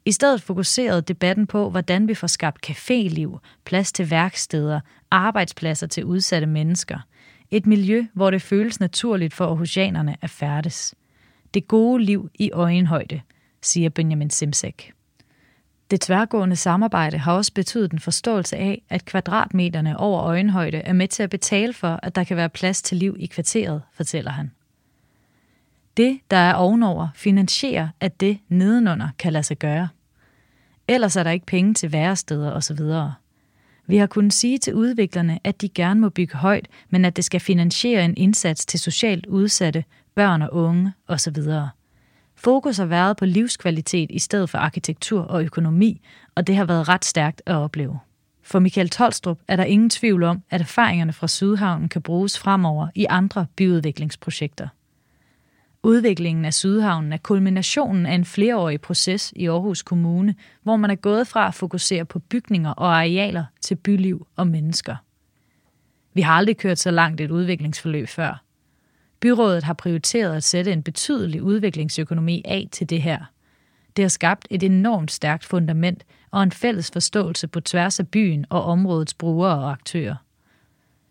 I 0.04 0.12
stedet 0.12 0.42
fokuserede 0.42 1.02
debatten 1.02 1.46
på, 1.46 1.70
hvordan 1.70 2.08
vi 2.08 2.14
får 2.14 2.26
skabt 2.26 2.70
caféliv, 2.70 3.38
plads 3.64 3.92
til 3.92 4.10
værksteder, 4.10 4.80
arbejdspladser 5.10 5.86
til 5.86 6.04
udsatte 6.04 6.46
mennesker. 6.46 6.98
Et 7.50 7.66
miljø, 7.66 8.06
hvor 8.12 8.30
det 8.30 8.42
føles 8.42 8.80
naturligt 8.80 9.34
for 9.34 9.44
aarhusianerne 9.44 10.16
at 10.22 10.30
færdes. 10.30 10.94
Det 11.54 11.68
gode 11.68 12.04
liv 12.04 12.30
i 12.34 12.50
øjenhøjde, 12.50 13.20
siger 13.62 13.88
Benjamin 13.88 14.30
Simsek. 14.30 14.92
Det 15.90 16.00
tværgående 16.00 16.56
samarbejde 16.56 17.18
har 17.18 17.32
også 17.32 17.52
betydet 17.52 17.92
en 17.92 17.98
forståelse 17.98 18.56
af, 18.56 18.82
at 18.88 19.04
kvadratmeterne 19.04 19.98
over 19.98 20.22
øjenhøjde 20.22 20.78
er 20.78 20.92
med 20.92 21.08
til 21.08 21.22
at 21.22 21.30
betale 21.30 21.72
for, 21.72 22.00
at 22.02 22.14
der 22.14 22.24
kan 22.24 22.36
være 22.36 22.48
plads 22.48 22.82
til 22.82 22.96
liv 22.96 23.16
i 23.18 23.26
kvarteret, 23.26 23.82
fortæller 23.92 24.30
han. 24.30 24.50
Det, 25.96 26.20
der 26.30 26.36
er 26.36 26.54
ovenover, 26.54 27.08
finansierer, 27.14 27.88
at 28.00 28.20
det 28.20 28.38
nedenunder 28.48 29.08
kan 29.18 29.32
lade 29.32 29.42
sig 29.44 29.58
gøre. 29.58 29.88
Ellers 30.88 31.16
er 31.16 31.22
der 31.22 31.30
ikke 31.30 31.46
penge 31.46 31.74
til 31.74 31.92
væresteder 31.92 32.52
osv. 32.52 32.80
Vi 33.86 33.96
har 33.96 34.06
kunnet 34.06 34.32
sige 34.32 34.58
til 34.58 34.74
udviklerne, 34.74 35.38
at 35.44 35.60
de 35.60 35.68
gerne 35.68 36.00
må 36.00 36.08
bygge 36.08 36.36
højt, 36.36 36.68
men 36.90 37.04
at 37.04 37.16
det 37.16 37.24
skal 37.24 37.40
finansiere 37.40 38.04
en 38.04 38.14
indsats 38.16 38.66
til 38.66 38.80
socialt 38.80 39.26
udsatte, 39.26 39.84
børn 40.14 40.42
og 40.42 40.54
unge 40.54 40.92
osv. 41.08 41.36
Fokus 42.34 42.76
har 42.76 42.86
været 42.86 43.16
på 43.16 43.24
livskvalitet 43.24 44.10
i 44.10 44.18
stedet 44.18 44.50
for 44.50 44.58
arkitektur 44.58 45.20
og 45.20 45.44
økonomi, 45.44 46.00
og 46.34 46.46
det 46.46 46.56
har 46.56 46.64
været 46.64 46.88
ret 46.88 47.04
stærkt 47.04 47.42
at 47.46 47.54
opleve. 47.54 47.98
For 48.42 48.58
Michael 48.58 48.88
Tolstrup 48.88 49.38
er 49.48 49.56
der 49.56 49.64
ingen 49.64 49.90
tvivl 49.90 50.22
om, 50.22 50.42
at 50.50 50.60
erfaringerne 50.60 51.12
fra 51.12 51.28
Sydhavnen 51.28 51.88
kan 51.88 52.02
bruges 52.02 52.38
fremover 52.38 52.88
i 52.94 53.06
andre 53.08 53.46
byudviklingsprojekter. 53.56 54.68
Udviklingen 55.86 56.44
af 56.44 56.54
Sydhavnen 56.54 57.12
er 57.12 57.16
kulminationen 57.16 58.06
af 58.06 58.14
en 58.14 58.24
flereårig 58.24 58.80
proces 58.80 59.32
i 59.36 59.46
Aarhus 59.46 59.82
Kommune, 59.82 60.34
hvor 60.62 60.76
man 60.76 60.90
er 60.90 60.94
gået 60.94 61.26
fra 61.26 61.48
at 61.48 61.54
fokusere 61.54 62.04
på 62.04 62.18
bygninger 62.18 62.70
og 62.70 62.96
arealer 62.96 63.44
til 63.60 63.74
byliv 63.74 64.26
og 64.36 64.46
mennesker. 64.46 64.96
Vi 66.14 66.20
har 66.20 66.32
aldrig 66.32 66.56
kørt 66.56 66.78
så 66.78 66.90
langt 66.90 67.20
et 67.20 67.30
udviklingsforløb 67.30 68.08
før. 68.08 68.42
Byrådet 69.20 69.62
har 69.62 69.74
prioriteret 69.74 70.36
at 70.36 70.44
sætte 70.44 70.72
en 70.72 70.82
betydelig 70.82 71.42
udviklingsøkonomi 71.42 72.42
af 72.44 72.68
til 72.72 72.90
det 72.90 73.02
her. 73.02 73.24
Det 73.96 74.02
har 74.04 74.08
skabt 74.08 74.46
et 74.50 74.62
enormt 74.62 75.12
stærkt 75.12 75.44
fundament 75.44 76.04
og 76.30 76.42
en 76.42 76.52
fælles 76.52 76.90
forståelse 76.90 77.48
på 77.48 77.60
tværs 77.60 78.00
af 78.00 78.08
byen 78.08 78.46
og 78.50 78.64
områdets 78.64 79.14
brugere 79.14 79.58
og 79.58 79.72
aktører. 79.72 80.16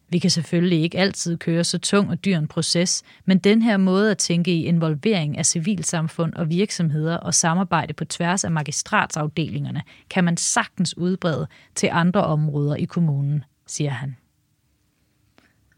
Vi 0.09 0.19
kan 0.19 0.29
selvfølgelig 0.29 0.81
ikke 0.81 0.97
altid 0.97 1.37
køre 1.37 1.63
så 1.63 1.77
tung 1.77 2.09
og 2.09 2.25
dyr 2.25 2.37
en 2.37 2.47
proces, 2.47 3.03
men 3.25 3.37
den 3.37 3.61
her 3.61 3.77
måde 3.77 4.11
at 4.11 4.17
tænke 4.17 4.51
i 4.51 4.65
involvering 4.65 5.37
af 5.37 5.45
civilsamfund 5.45 6.33
og 6.33 6.49
virksomheder 6.49 7.17
og 7.17 7.33
samarbejde 7.33 7.93
på 7.93 8.05
tværs 8.05 8.43
af 8.43 8.51
magistratsafdelingerne, 8.51 9.81
kan 10.09 10.23
man 10.23 10.37
sagtens 10.37 10.97
udbrede 10.97 11.47
til 11.75 11.89
andre 11.91 12.23
områder 12.23 12.75
i 12.75 12.85
kommunen, 12.85 13.43
siger 13.67 13.89
han. 13.89 14.15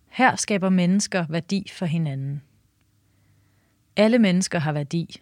Her 0.09 0.35
skaber 0.35 0.69
mennesker 0.69 1.25
værdi 1.29 1.71
for 1.73 1.85
hinanden. 1.85 2.41
Alle 3.95 4.19
mennesker 4.19 4.59
har 4.59 4.71
værdi. 4.71 5.21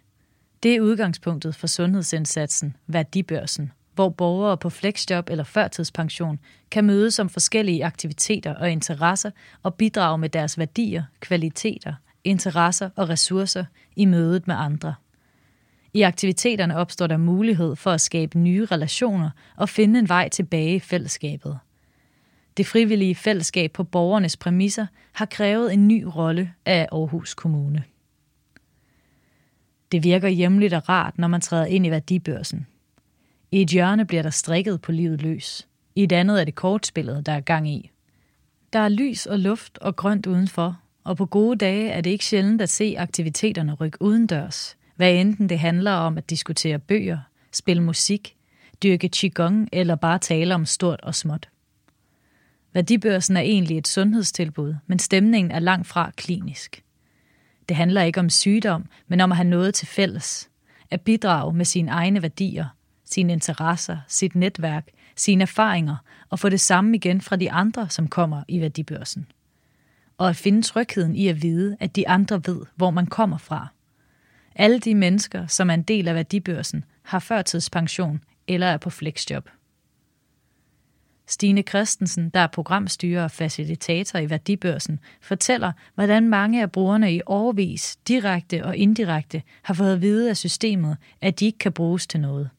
Det 0.62 0.76
er 0.76 0.80
udgangspunktet 0.80 1.54
for 1.54 1.66
sundhedsindsatsen, 1.66 2.76
værdibørsen, 2.86 3.72
hvor 3.96 4.08
borgere 4.08 4.56
på 4.56 4.70
flexjob 4.70 5.30
eller 5.30 5.44
førtidspension 5.44 6.38
kan 6.70 6.84
mødes 6.84 7.18
om 7.18 7.28
forskellige 7.28 7.84
aktiviteter 7.84 8.54
og 8.54 8.70
interesser 8.70 9.30
og 9.62 9.74
bidrage 9.74 10.18
med 10.18 10.28
deres 10.28 10.58
værdier, 10.58 11.02
kvaliteter, 11.20 11.94
interesser 12.24 12.90
og 12.96 13.08
ressourcer 13.08 13.64
i 13.96 14.04
mødet 14.04 14.46
med 14.46 14.54
andre. 14.58 14.94
I 15.92 16.02
aktiviteterne 16.02 16.76
opstår 16.76 17.06
der 17.06 17.16
mulighed 17.16 17.76
for 17.76 17.90
at 17.90 18.00
skabe 18.00 18.38
nye 18.38 18.64
relationer 18.64 19.30
og 19.56 19.68
finde 19.68 19.98
en 19.98 20.08
vej 20.08 20.28
tilbage 20.28 20.74
i 20.74 20.80
fællesskabet. 20.80 21.58
Det 22.56 22.66
frivillige 22.66 23.14
fællesskab 23.14 23.72
på 23.72 23.84
borgernes 23.84 24.36
præmisser 24.36 24.86
har 25.12 25.26
krævet 25.26 25.72
en 25.72 25.88
ny 25.88 26.04
rolle 26.16 26.52
af 26.66 26.88
Aarhus 26.92 27.34
Kommune. 27.34 27.84
Det 29.92 30.04
virker 30.04 30.28
hjemligt 30.28 30.74
og 30.74 30.88
rart, 30.88 31.18
når 31.18 31.28
man 31.28 31.40
træder 31.40 31.66
ind 31.66 31.86
i 31.86 31.90
værdibørsen– 31.90 32.66
i 33.50 33.62
et 33.62 33.68
hjørne 33.68 34.04
bliver 34.04 34.22
der 34.22 34.30
strikket 34.30 34.80
på 34.80 34.92
livet 34.92 35.22
løs. 35.22 35.68
I 35.94 36.02
et 36.02 36.12
andet 36.12 36.40
er 36.40 36.44
det 36.44 36.54
kortspillet, 36.54 37.26
der 37.26 37.32
er 37.32 37.40
gang 37.40 37.68
i. 37.68 37.90
Der 38.72 38.78
er 38.78 38.88
lys 38.88 39.26
og 39.26 39.38
luft 39.38 39.78
og 39.78 39.96
grønt 39.96 40.26
udenfor, 40.26 40.80
og 41.04 41.16
på 41.16 41.26
gode 41.26 41.56
dage 41.56 41.90
er 41.90 42.00
det 42.00 42.10
ikke 42.10 42.24
sjældent 42.24 42.62
at 42.62 42.68
se 42.68 42.94
aktiviteterne 42.98 43.74
rykke 43.74 44.02
udendørs, 44.02 44.76
hvad 44.96 45.14
enten 45.14 45.48
det 45.48 45.58
handler 45.58 45.92
om 45.92 46.18
at 46.18 46.30
diskutere 46.30 46.78
bøger, 46.78 47.18
spille 47.52 47.82
musik, 47.82 48.36
dyrke 48.82 49.08
qigong 49.08 49.68
eller 49.72 49.94
bare 49.94 50.18
tale 50.18 50.54
om 50.54 50.66
stort 50.66 51.00
og 51.00 51.14
småt. 51.14 51.48
Værdibørsen 52.72 53.36
er 53.36 53.40
egentlig 53.40 53.78
et 53.78 53.88
sundhedstilbud, 53.88 54.74
men 54.86 54.98
stemningen 54.98 55.50
er 55.50 55.58
langt 55.58 55.86
fra 55.86 56.10
klinisk. 56.16 56.82
Det 57.68 57.76
handler 57.76 58.02
ikke 58.02 58.20
om 58.20 58.30
sygdom, 58.30 58.86
men 59.08 59.20
om 59.20 59.32
at 59.32 59.36
have 59.36 59.48
noget 59.48 59.74
til 59.74 59.86
fælles. 59.86 60.50
At 60.90 61.00
bidrage 61.00 61.52
med 61.52 61.64
sine 61.64 61.90
egne 61.90 62.22
værdier 62.22 62.66
sine 63.06 63.32
interesser, 63.32 63.98
sit 64.08 64.34
netværk, 64.34 64.88
sine 65.16 65.42
erfaringer 65.42 65.96
og 66.30 66.38
få 66.38 66.48
det 66.48 66.60
samme 66.60 66.96
igen 66.96 67.20
fra 67.20 67.36
de 67.36 67.52
andre, 67.52 67.88
som 67.88 68.08
kommer 68.08 68.42
i 68.48 68.60
værdibørsen. 68.60 69.26
Og 70.18 70.28
at 70.28 70.36
finde 70.36 70.62
trygheden 70.62 71.16
i 71.16 71.28
at 71.28 71.42
vide, 71.42 71.76
at 71.80 71.96
de 71.96 72.08
andre 72.08 72.42
ved, 72.46 72.60
hvor 72.76 72.90
man 72.90 73.06
kommer 73.06 73.38
fra. 73.38 73.68
Alle 74.54 74.80
de 74.80 74.94
mennesker, 74.94 75.46
som 75.46 75.70
er 75.70 75.74
en 75.74 75.82
del 75.82 76.08
af 76.08 76.14
værdibørsen, 76.14 76.84
har 77.02 77.18
førtidspension 77.18 78.20
eller 78.48 78.66
er 78.66 78.76
på 78.76 78.90
flexjob. 78.90 79.48
Stine 81.28 81.62
Christensen, 81.62 82.30
der 82.30 82.40
er 82.40 82.46
programstyrer 82.46 83.24
og 83.24 83.30
facilitator 83.30 84.18
i 84.18 84.30
Værdibørsen, 84.30 85.00
fortæller, 85.20 85.72
hvordan 85.94 86.28
mange 86.28 86.62
af 86.62 86.72
brugerne 86.72 87.14
i 87.14 87.20
overvis, 87.26 87.96
direkte 88.08 88.64
og 88.64 88.76
indirekte, 88.76 89.42
har 89.62 89.74
fået 89.74 89.92
at 89.92 90.02
vide 90.02 90.30
af 90.30 90.36
systemet, 90.36 90.96
at 91.20 91.40
de 91.40 91.46
ikke 91.46 91.58
kan 91.58 91.72
bruges 91.72 92.06
til 92.06 92.20
noget. 92.20 92.50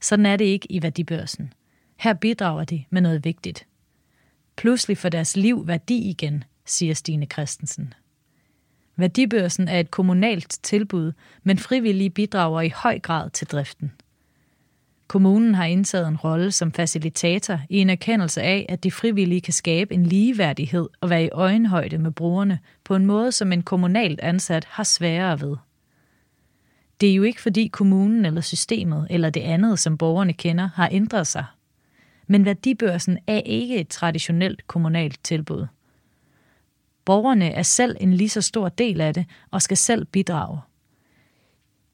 Sådan 0.00 0.26
er 0.26 0.36
det 0.36 0.44
ikke 0.44 0.72
i 0.72 0.82
værdibørsen. 0.82 1.52
Her 1.96 2.14
bidrager 2.14 2.64
de 2.64 2.84
med 2.90 3.02
noget 3.02 3.24
vigtigt. 3.24 3.66
Pludselig 4.56 4.98
får 4.98 5.08
deres 5.08 5.36
liv 5.36 5.66
værdi 5.66 6.10
igen, 6.10 6.44
siger 6.66 6.94
Stine 6.94 7.26
Christensen. 7.26 7.94
Værdibørsen 8.96 9.68
er 9.68 9.80
et 9.80 9.90
kommunalt 9.90 10.58
tilbud, 10.62 11.12
men 11.42 11.58
frivillige 11.58 12.10
bidrager 12.10 12.60
i 12.60 12.68
høj 12.68 12.98
grad 12.98 13.30
til 13.30 13.46
driften. 13.46 13.92
Kommunen 15.08 15.54
har 15.54 15.64
indtaget 15.64 16.08
en 16.08 16.16
rolle 16.16 16.52
som 16.52 16.72
facilitator 16.72 17.60
i 17.70 17.78
en 17.78 17.90
erkendelse 17.90 18.42
af, 18.42 18.66
at 18.68 18.84
de 18.84 18.90
frivillige 18.90 19.40
kan 19.40 19.52
skabe 19.52 19.94
en 19.94 20.06
ligeværdighed 20.06 20.88
og 21.00 21.10
være 21.10 21.24
i 21.24 21.30
øjenhøjde 21.32 21.98
med 21.98 22.10
brugerne 22.10 22.58
på 22.84 22.96
en 22.96 23.06
måde, 23.06 23.32
som 23.32 23.52
en 23.52 23.62
kommunalt 23.62 24.20
ansat 24.20 24.64
har 24.64 24.84
sværere 24.84 25.40
ved. 25.40 25.56
Det 27.00 27.10
er 27.10 27.14
jo 27.14 27.22
ikke 27.22 27.42
fordi 27.42 27.68
kommunen 27.68 28.24
eller 28.24 28.40
systemet 28.40 29.06
eller 29.10 29.30
det 29.30 29.40
andet, 29.40 29.78
som 29.78 29.98
borgerne 29.98 30.32
kender, 30.32 30.70
har 30.74 30.88
ændret 30.92 31.26
sig. 31.26 31.44
Men 32.26 32.44
værdibørsen 32.44 33.18
er 33.26 33.40
ikke 33.40 33.76
et 33.76 33.88
traditionelt 33.88 34.66
kommunalt 34.66 35.24
tilbud. 35.24 35.66
Borgerne 37.04 37.50
er 37.50 37.62
selv 37.62 37.96
en 38.00 38.14
lige 38.14 38.28
så 38.28 38.40
stor 38.40 38.68
del 38.68 39.00
af 39.00 39.14
det 39.14 39.26
og 39.50 39.62
skal 39.62 39.76
selv 39.76 40.04
bidrage. 40.04 40.60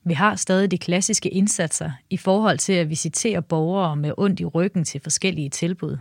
Vi 0.05 0.15
har 0.15 0.37
stadig 0.37 0.71
de 0.71 0.79
klassiske 0.79 1.29
indsatser 1.29 1.91
i 2.11 2.17
forhold 2.17 2.59
til 2.59 2.73
at 2.73 2.91
visitere 2.91 3.43
borgere 3.43 3.97
med 3.97 4.13
ondt 4.17 4.41
i 4.41 4.45
ryggen 4.45 4.85
til 4.85 5.01
forskellige 5.01 5.51
tilbud. 5.51 5.99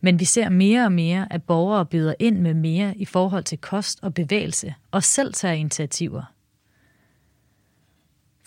Men 0.00 0.20
vi 0.20 0.24
ser 0.24 0.48
mere 0.48 0.84
og 0.84 0.92
mere, 0.92 1.32
at 1.32 1.42
borgere 1.42 1.86
byder 1.86 2.14
ind 2.18 2.38
med 2.38 2.54
mere 2.54 2.96
i 2.96 3.04
forhold 3.04 3.44
til 3.44 3.58
kost 3.58 3.98
og 4.02 4.14
bevægelse 4.14 4.74
og 4.90 5.02
selv 5.02 5.32
tager 5.32 5.54
initiativer– 5.54 6.22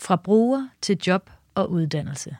fra 0.02 0.16
bruger 0.16 0.68
til 0.80 0.98
job 1.06 1.30
og 1.54 1.70
uddannelse. 1.70 2.36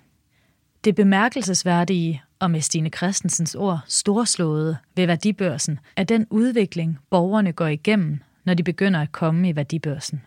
Det 0.85 0.95
bemærkelsesværdige, 0.95 2.23
og 2.39 2.51
med 2.51 2.61
Stine 2.61 2.89
Christensens 2.89 3.55
ord 3.55 3.81
storslåede 3.87 4.77
ved 4.97 5.07
værdibørsen, 5.07 5.79
er 5.97 6.05
den 6.05 6.27
udvikling, 6.31 6.99
borgerne 7.11 7.53
går 7.53 7.67
igennem, 7.67 8.21
når 8.45 8.55
de 8.55 8.63
begynder 8.63 9.01
at 9.01 9.13
komme 9.13 9.49
i 9.49 9.57
værdibørsen. 9.57 10.23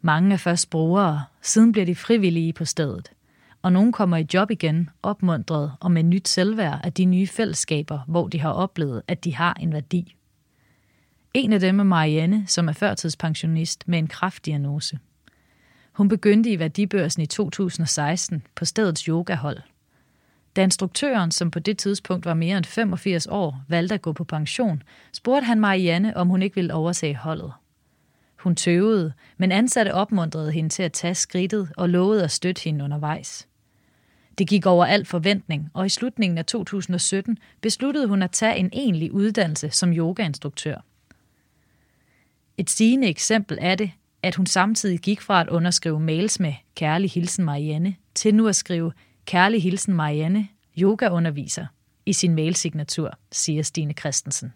Mange 0.00 0.32
er 0.32 0.36
først 0.36 0.70
brugere, 0.70 1.24
siden 1.40 1.72
bliver 1.72 1.86
de 1.86 1.94
frivillige 1.94 2.52
på 2.52 2.64
stedet, 2.64 3.12
og 3.62 3.72
nogle 3.72 3.92
kommer 3.92 4.16
i 4.16 4.26
job 4.34 4.50
igen, 4.50 4.90
opmuntret 5.02 5.72
og 5.80 5.92
med 5.92 6.02
nyt 6.02 6.28
selvværd 6.28 6.80
af 6.84 6.92
de 6.92 7.04
nye 7.04 7.26
fællesskaber, 7.26 8.00
hvor 8.08 8.28
de 8.28 8.40
har 8.40 8.50
oplevet, 8.50 9.02
at 9.08 9.24
de 9.24 9.34
har 9.34 9.54
en 9.54 9.72
værdi. 9.72 10.16
En 11.34 11.52
af 11.52 11.60
dem 11.60 11.80
er 11.80 11.84
Marianne, 11.84 12.44
som 12.46 12.68
er 12.68 12.72
førtidspensionist 12.72 13.88
med 13.88 13.98
en 13.98 14.06
kraftdiagnose. 14.06 14.98
Hun 15.92 16.08
begyndte 16.08 16.50
i 16.50 16.58
værdibørsen 16.58 17.22
i 17.22 17.26
2016 17.26 18.42
på 18.54 18.64
stedets 18.64 19.02
yogahold. 19.02 19.58
Da 20.56 20.62
instruktøren, 20.62 21.30
som 21.30 21.50
på 21.50 21.58
det 21.58 21.78
tidspunkt 21.78 22.24
var 22.24 22.34
mere 22.34 22.56
end 22.56 22.64
85 22.64 23.26
år, 23.26 23.64
valgte 23.68 23.94
at 23.94 24.02
gå 24.02 24.12
på 24.12 24.24
pension, 24.24 24.82
spurgte 25.12 25.46
han 25.46 25.60
Marianne, 25.60 26.16
om 26.16 26.28
hun 26.28 26.42
ikke 26.42 26.54
ville 26.54 26.74
overtage 26.74 27.16
holdet. 27.16 27.52
Hun 28.36 28.56
tøvede, 28.56 29.12
men 29.36 29.52
ansatte 29.52 29.94
opmuntrede 29.94 30.52
hende 30.52 30.68
til 30.68 30.82
at 30.82 30.92
tage 30.92 31.14
skridtet 31.14 31.72
og 31.76 31.88
lovede 31.88 32.24
at 32.24 32.30
støtte 32.30 32.62
hende 32.62 32.84
undervejs. 32.84 33.48
Det 34.38 34.48
gik 34.48 34.66
over 34.66 34.84
al 34.84 35.04
forventning, 35.04 35.70
og 35.74 35.86
i 35.86 35.88
slutningen 35.88 36.38
af 36.38 36.46
2017 36.46 37.38
besluttede 37.60 38.06
hun 38.06 38.22
at 38.22 38.30
tage 38.30 38.56
en 38.56 38.70
egentlig 38.72 39.12
uddannelse 39.12 39.70
som 39.70 39.92
yogainstruktør. 39.92 40.76
Et 42.56 42.70
sigende 42.70 43.08
eksempel 43.08 43.58
er 43.60 43.74
det, 43.74 43.90
at 44.22 44.34
hun 44.34 44.46
samtidig 44.46 44.98
gik 44.98 45.20
fra 45.20 45.40
at 45.40 45.48
underskrive 45.48 46.00
mails 46.00 46.40
med 46.40 46.52
Kærlig 46.74 47.10
Hilsen 47.10 47.44
Marianne 47.44 47.94
til 48.14 48.34
nu 48.34 48.48
at 48.48 48.56
skrive 48.56 48.92
Kærlig 49.26 49.62
Hilsen 49.62 49.94
Marianne, 49.94 50.48
yogaunderviser, 50.78 51.66
i 52.06 52.12
sin 52.12 52.34
mailsignatur, 52.34 53.18
siger 53.32 53.62
Stine 53.62 53.92
Christensen. 53.92 54.52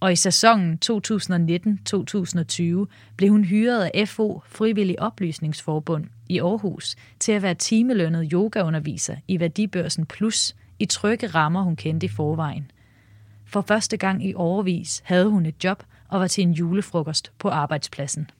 og 0.00 0.12
i 0.12 0.16
sæsonen 0.16 0.78
2019-2020 0.84 2.86
blev 3.16 3.30
hun 3.30 3.44
hyret 3.44 3.90
af 3.94 4.08
FO 4.08 4.42
Frivillig 4.46 5.02
Oplysningsforbund 5.02 6.04
i 6.28 6.38
Aarhus 6.38 6.96
til 7.18 7.32
at 7.32 7.42
være 7.42 7.54
timelønnet 7.54 8.28
yogaunderviser 8.32 9.16
i 9.28 9.40
Værdibørsen 9.40 10.06
Plus 10.06 10.56
i 10.78 10.86
trygge 10.86 11.26
rammer, 11.26 11.62
hun 11.62 11.76
kendte 11.76 12.04
i 12.04 12.08
forvejen. 12.08 12.70
For 13.44 13.60
første 13.60 13.96
gang 13.96 14.26
i 14.26 14.34
overvis 14.34 15.02
havde 15.04 15.28
hun 15.28 15.46
et 15.46 15.64
job 15.64 15.82
og 16.12 16.20
var 16.20 16.26
til 16.26 16.42
en 16.42 16.52
julefrokost 16.52 17.32
på 17.38 17.48
arbejdspladsen. 17.48 18.30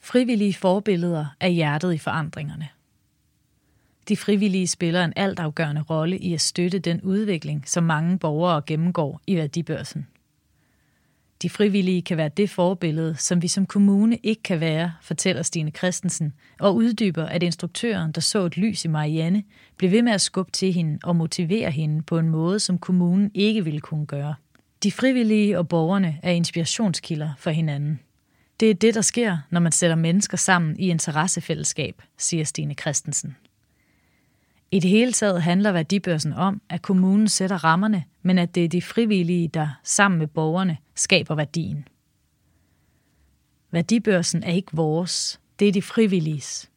Frivillige 0.00 0.54
forbilleder 0.54 1.26
er 1.40 1.48
hjertet 1.48 1.94
i 1.94 1.98
forandringerne. 1.98 2.68
De 4.08 4.16
frivillige 4.16 4.66
spiller 4.66 5.04
en 5.04 5.12
altafgørende 5.16 5.82
rolle 5.82 6.18
i 6.18 6.34
at 6.34 6.40
støtte 6.40 6.78
den 6.78 7.00
udvikling, 7.02 7.68
som 7.68 7.84
mange 7.84 8.18
borgere 8.18 8.62
gennemgår 8.66 9.20
i 9.26 9.36
værdibørsen. 9.36 10.06
De 11.42 11.50
frivillige 11.50 12.02
kan 12.02 12.16
være 12.16 12.28
det 12.28 12.50
forbillede, 12.50 13.14
som 13.14 13.42
vi 13.42 13.48
som 13.48 13.66
kommune 13.66 14.16
ikke 14.22 14.42
kan 14.42 14.60
være, 14.60 14.92
fortæller 15.02 15.42
Stine 15.42 15.70
Christensen, 15.70 16.32
og 16.60 16.76
uddyber, 16.76 17.24
at 17.24 17.42
instruktøren, 17.42 18.12
der 18.12 18.20
så 18.20 18.44
et 18.44 18.56
lys 18.56 18.84
i 18.84 18.88
Marianne, 18.88 19.44
blev 19.76 19.90
ved 19.90 20.02
med 20.02 20.12
at 20.12 20.20
skubbe 20.20 20.52
til 20.52 20.72
hende 20.72 20.98
og 21.04 21.16
motivere 21.16 21.70
hende 21.70 22.02
på 22.02 22.18
en 22.18 22.28
måde, 22.28 22.60
som 22.60 22.78
kommunen 22.78 23.30
ikke 23.34 23.64
ville 23.64 23.80
kunne 23.80 24.06
gøre. 24.06 24.34
De 24.82 24.92
frivillige 24.92 25.58
og 25.58 25.68
borgerne 25.68 26.18
er 26.22 26.30
inspirationskilder 26.30 27.30
for 27.38 27.50
hinanden. 27.50 28.00
Det 28.60 28.70
er 28.70 28.74
det, 28.74 28.94
der 28.94 29.00
sker, 29.00 29.38
når 29.50 29.60
man 29.60 29.72
sætter 29.72 29.96
mennesker 29.96 30.36
sammen 30.36 30.80
i 30.80 30.88
interessefællesskab, 30.88 32.02
siger 32.18 32.44
Stine 32.44 32.74
Christensen. 32.74 33.36
I 34.70 34.80
det 34.80 34.90
hele 34.90 35.12
taget 35.12 35.42
handler 35.42 35.72
værdibørsen 35.72 36.32
om, 36.32 36.60
at 36.68 36.82
kommunen 36.82 37.28
sætter 37.28 37.64
rammerne, 37.64 38.04
men 38.22 38.38
at 38.38 38.54
det 38.54 38.64
er 38.64 38.68
de 38.68 38.82
frivillige, 38.82 39.48
der 39.48 39.68
sammen 39.82 40.18
med 40.18 40.26
borgerne 40.26 40.76
skaber 40.94 41.34
værdien. 41.34 41.88
Værdibørsen 43.70 44.42
er 44.42 44.52
ikke 44.52 44.72
vores, 44.72 45.40
det 45.58 45.68
er 45.68 45.72
de 45.72 45.82
frivilliges. 45.82 46.70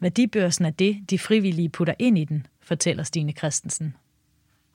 Værdibørsen 0.00 0.64
er 0.64 0.70
det, 0.70 1.10
de 1.10 1.18
frivillige 1.18 1.68
putter 1.68 1.94
ind 1.98 2.18
i 2.18 2.24
den, 2.24 2.46
fortæller 2.60 3.02
Stine 3.02 3.32
Christensen. 3.32 3.94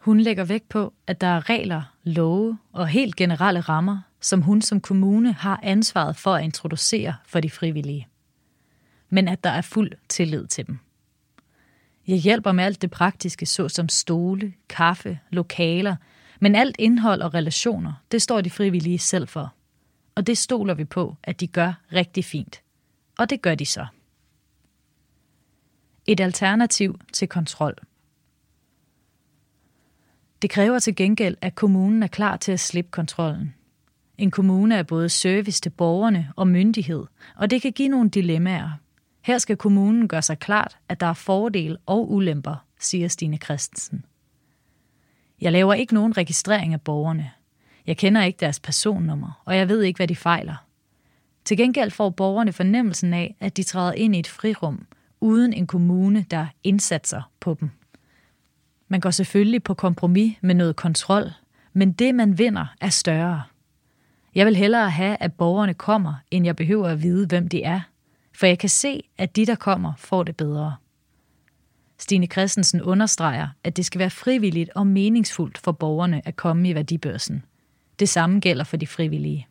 Hun 0.02 0.20
lægger 0.20 0.44
vægt 0.44 0.70
på, 0.70 0.94
at 1.08 1.22
der 1.22 1.28
er 1.28 1.50
regler, 1.50 1.96
love 2.04 2.58
og 2.72 2.88
helt 2.88 3.16
generelle 3.16 3.60
rammer, 3.60 4.00
som 4.22 4.42
hun 4.42 4.62
som 4.62 4.82
kommune 4.82 5.34
har 5.34 5.60
ansvaret 5.64 6.16
for 6.16 6.36
at 6.36 6.44
introducere 6.44 7.16
for 7.26 7.40
de 7.40 7.50
frivillige. 7.50 8.08
Men 9.10 9.28
at 9.28 9.44
der 9.44 9.50
er 9.50 9.62
fuld 9.62 9.92
tillid 10.10 10.48
til 10.48 10.68
dem. 10.68 10.80
Jeg 12.08 12.18
hjælper 12.18 12.52
med 12.52 12.64
alt 12.64 12.82
det 12.82 12.92
praktiske, 12.92 13.46
såsom 13.46 13.90
stole, 13.90 14.54
kaffe, 14.70 15.20
lokaler, 15.30 15.96
men 16.40 16.56
alt 16.56 16.76
indhold 16.80 17.22
og 17.22 17.34
relationer, 17.34 17.94
det 18.12 18.22
står 18.22 18.42
de 18.42 18.50
frivillige 18.50 19.00
selv 19.00 19.28
for. 19.28 19.54
Og 20.16 20.28
det 20.28 20.38
stoler 20.38 20.74
vi 20.74 20.86
på, 20.86 21.16
at 21.24 21.40
de 21.40 21.48
gør 21.48 21.74
rigtig 21.94 22.26
fint. 22.26 22.62
Og 23.18 23.30
det 23.30 23.42
gør 23.42 23.56
de 23.56 23.66
så. 23.66 23.86
Et 26.06 26.20
alternativ 26.20 27.00
til 27.14 27.28
kontrol. 27.28 27.76
Det 30.42 30.50
kræver 30.50 30.80
til 30.80 30.96
gengæld, 30.96 31.38
at 31.42 31.56
kommunen 31.56 32.04
er 32.04 32.08
klar 32.08 32.38
til 32.38 32.52
at 32.52 32.60
slippe 32.60 32.92
kontrollen. 32.92 33.54
En 34.18 34.32
kommune 34.32 34.76
er 34.76 34.84
både 34.84 35.10
service 35.10 35.62
til 35.62 35.70
borgerne 35.70 36.32
og 36.36 36.48
myndighed, 36.48 37.06
og 37.36 37.50
det 37.50 37.62
kan 37.62 37.72
give 37.72 37.90
nogle 37.90 38.10
dilemmaer, 38.10 38.72
her 39.22 39.38
skal 39.38 39.58
kommunen 39.58 40.08
gøre 40.08 40.22
sig 40.22 40.40
klart, 40.40 40.78
at 40.90 41.00
der 41.00 41.06
er 41.06 41.14
fordele 41.14 41.78
og 41.86 42.12
ulemper, 42.12 42.66
siger 42.80 43.08
Stine 43.08 43.38
Christensen. 43.38 44.06
Jeg 45.42 45.52
laver 45.52 45.74
ikke 45.74 45.94
nogen 45.94 46.18
registrering 46.18 46.74
af 46.74 46.82
borgerne. 46.82 47.32
Jeg 47.88 47.98
kender 47.98 48.24
ikke 48.24 48.38
deres 48.40 48.60
personnummer, 48.60 49.42
og 49.46 49.58
jeg 49.58 49.70
ved 49.70 49.82
ikke, 49.82 49.98
hvad 49.98 50.08
de 50.08 50.16
fejler. 50.16 50.66
Til 51.46 51.58
gengæld 51.58 51.92
får 51.92 52.10
borgerne 52.10 52.54
fornemmelsen 52.54 53.14
af, 53.14 53.36
at 53.40 53.58
de 53.58 53.64
træder 53.64 53.94
ind 53.94 54.16
i 54.16 54.20
et 54.20 54.28
frirum, 54.28 54.86
uden 55.22 55.54
en 55.54 55.68
kommune, 55.68 56.26
der 56.32 56.48
indsatser 56.64 57.32
på 57.40 57.58
dem. 57.60 57.70
Man 58.92 59.00
går 59.00 59.12
selvfølgelig 59.12 59.64
på 59.64 59.74
kompromis 59.74 60.38
med 60.42 60.56
noget 60.56 60.76
kontrol, 60.76 61.32
men 61.74 61.92
det, 61.92 62.16
man 62.16 62.38
vinder, 62.38 62.66
er 62.82 62.90
større. 62.90 63.44
Jeg 64.36 64.46
vil 64.46 64.56
hellere 64.56 64.90
have, 64.90 65.18
at 65.20 65.34
borgerne 65.34 65.74
kommer, 65.74 66.14
end 66.32 66.46
jeg 66.46 66.56
behøver 66.56 66.88
at 66.88 67.04
vide, 67.04 67.28
hvem 67.28 67.48
de 67.48 67.64
er, 67.64 67.82
for 68.34 68.46
jeg 68.46 68.60
kan 68.60 68.70
se, 68.70 69.04
at 69.18 69.36
de, 69.36 69.46
der 69.46 69.56
kommer, 69.56 69.94
får 69.98 70.24
det 70.24 70.38
bedre. 70.38 70.76
Stine 72.00 72.26
Christensen 72.28 72.82
understreger, 72.82 73.48
at 73.64 73.78
det 73.78 73.86
skal 73.86 74.00
være 74.00 74.10
frivilligt 74.10 74.70
og 74.76 74.88
meningsfuldt 74.88 75.58
for 75.58 75.72
borgerne 75.72 76.28
at 76.28 76.36
komme 76.36 76.70
i 76.70 76.76
værdibørsen. 76.76 77.46
Det 78.00 78.10
samme 78.10 78.40
gælder 78.40 78.64
for 78.64 78.78
de 78.78 78.88
frivillige. 78.88 79.48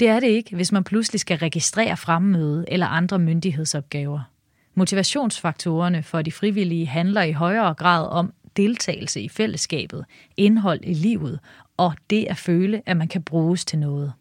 Det 0.00 0.08
er 0.08 0.20
det 0.20 0.28
ikke, 0.28 0.56
hvis 0.56 0.72
man 0.72 0.84
pludselig 0.84 1.20
skal 1.20 1.38
registrere 1.38 1.96
fremmøde 1.96 2.64
eller 2.68 2.86
andre 2.86 3.18
myndighedsopgaver. 3.18 4.33
Motivationsfaktorerne 4.74 6.02
for 6.02 6.22
de 6.22 6.32
frivillige 6.32 6.86
handler 6.86 7.22
i 7.22 7.32
højere 7.32 7.74
grad 7.74 8.08
om 8.08 8.32
deltagelse 8.56 9.20
i 9.20 9.28
fællesskabet, 9.28 10.04
indhold 10.36 10.80
i 10.82 10.94
livet 10.94 11.40
og 11.76 11.94
det 12.10 12.26
at 12.30 12.36
føle, 12.36 12.82
at 12.86 12.96
man 12.96 13.08
kan 13.08 13.22
bruges 13.22 13.64
til 13.64 13.78
noget. 13.78 14.12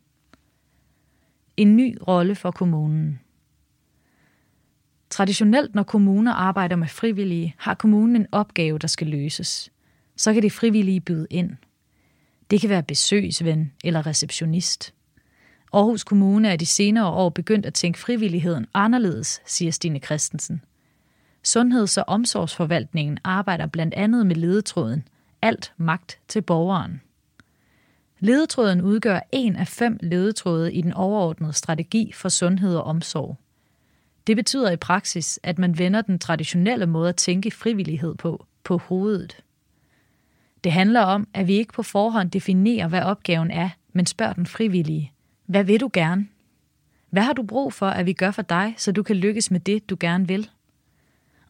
En 1.58 1.76
ny 1.76 1.98
rolle 2.08 2.36
for 2.36 2.52
kommunen. 2.52 3.20
Traditionelt, 5.10 5.76
når 5.76 5.84
kommuner 5.84 6.34
arbejder 6.34 6.76
med 6.76 6.88
frivillige, 6.88 7.56
har 7.58 7.74
kommunen 7.74 8.16
en 8.16 8.28
opgave, 8.32 8.80
der 8.80 8.88
skal 8.88 9.08
løses. 9.08 9.72
Så 10.16 10.34
kan 10.34 10.44
de 10.44 10.52
frivillige 10.52 11.02
byde 11.02 11.28
ind. 11.30 11.52
Det 12.50 12.62
kan 12.62 12.70
være 12.70 12.84
besøgsven 12.84 13.72
eller 13.84 14.08
receptionist. 14.08 14.94
Aarhus 15.74 16.04
Kommune 16.04 16.50
er 16.50 16.56
de 16.56 16.66
senere 16.66 17.08
år 17.08 17.30
begyndt 17.30 17.66
at 17.66 17.74
tænke 17.74 18.00
frivilligheden 18.00 18.66
anderledes, 18.74 19.42
siger 19.46 19.72
Stine 19.72 20.00
Christensen. 20.00 20.64
Sundheds- 21.44 21.98
og 21.98 22.04
omsorgsforvaltningen 22.08 23.18
arbejder 23.24 23.68
blandt 23.68 23.94
andet 23.94 24.28
med 24.28 24.36
ledetråden 24.36 25.08
Alt 25.42 25.74
magt 25.78 26.20
til 26.28 26.42
borgeren. 26.42 27.02
Ledetråden 28.20 28.82
udgør 28.82 29.20
en 29.32 29.56
af 29.56 29.68
fem 29.68 30.00
ledetråde 30.02 30.74
i 30.74 30.82
den 30.82 30.94
overordnede 30.94 31.54
strategi 31.54 32.12
for 32.12 32.30
sundhed 32.30 32.76
og 32.76 32.84
omsorg. 32.84 33.38
Det 34.28 34.36
betyder 34.36 34.72
i 34.72 34.76
praksis, 34.76 35.40
at 35.44 35.60
man 35.60 35.78
vender 35.78 36.02
den 36.02 36.20
traditionelle 36.20 36.86
måde 36.86 37.10
at 37.10 37.16
tænke 37.16 37.52
frivillighed 37.52 38.16
på, 38.16 38.46
på 38.64 38.78
hovedet. 38.78 39.38
Det 40.64 40.72
handler 40.72 41.02
om, 41.02 41.28
at 41.34 41.48
vi 41.48 41.54
ikke 41.54 41.74
på 41.74 41.84
forhånd 41.84 42.32
definerer, 42.32 42.88
hvad 42.88 43.02
opgaven 43.02 43.52
er, 43.52 43.70
men 43.94 44.06
spørger 44.06 44.34
den 44.34 44.46
frivillige. 44.46 45.13
Hvad 45.54 45.64
vil 45.64 45.80
du 45.80 45.90
gerne? 45.94 46.28
Hvad 47.10 47.24
har 47.24 47.34
du 47.34 47.44
brug 47.44 47.74
for, 47.74 47.88
at 47.88 48.06
vi 48.06 48.14
gør 48.14 48.32
for 48.32 48.42
dig, 48.42 48.74
så 48.78 48.92
du 48.92 49.04
kan 49.04 49.16
lykkes 49.16 49.52
med 49.52 49.60
det, 49.60 49.90
du 49.90 49.98
gerne 50.00 50.28
vil? 50.28 50.50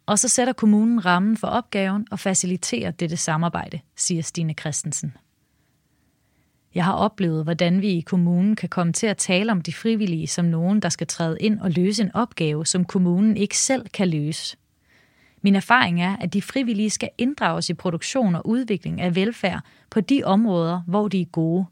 Og 0.06 0.20
så 0.20 0.28
sætter 0.28 0.54
kommunen 0.54 1.06
rammen 1.06 1.38
for 1.38 1.48
opgaven 1.48 2.08
og 2.12 2.20
faciliterer 2.20 2.92
dette 2.92 3.18
samarbejde, 3.18 3.80
siger 3.96 4.22
Stine 4.22 4.54
Christensen. 4.54 5.14
Jeg 6.76 6.86
har 6.86 6.94
oplevet, 6.94 7.44
hvordan 7.44 7.82
vi 7.82 7.88
i 7.88 8.02
kommunen 8.02 8.56
kan 8.56 8.70
komme 8.70 8.94
til 8.94 9.08
at 9.08 9.18
tale 9.18 9.52
om 9.52 9.62
de 9.62 9.74
frivillige 9.74 10.28
som 10.28 10.46
nogen, 10.46 10.80
der 10.80 10.90
skal 10.90 11.08
træde 11.08 11.38
ind 11.40 11.60
og 11.60 11.72
løse 11.72 12.04
en 12.04 12.16
opgave, 12.16 12.66
som 12.66 12.86
kommunen 12.86 13.38
ikke 13.38 13.58
selv 13.58 13.88
kan 13.90 14.10
løse. 14.10 14.58
Min 15.42 15.56
erfaring 15.56 16.02
er, 16.02 16.18
at 16.18 16.34
de 16.34 16.42
frivillige 16.42 16.90
skal 16.90 17.10
inddrages 17.18 17.70
i 17.70 17.74
produktion 17.74 18.36
og 18.36 18.48
udvikling 18.48 19.02
af 19.02 19.16
velfærd 19.16 19.62
på 19.90 20.02
de 20.02 20.24
områder, 20.24 20.82
hvor 20.88 21.08
de 21.08 21.22
er 21.22 21.26
gode. 21.26 21.66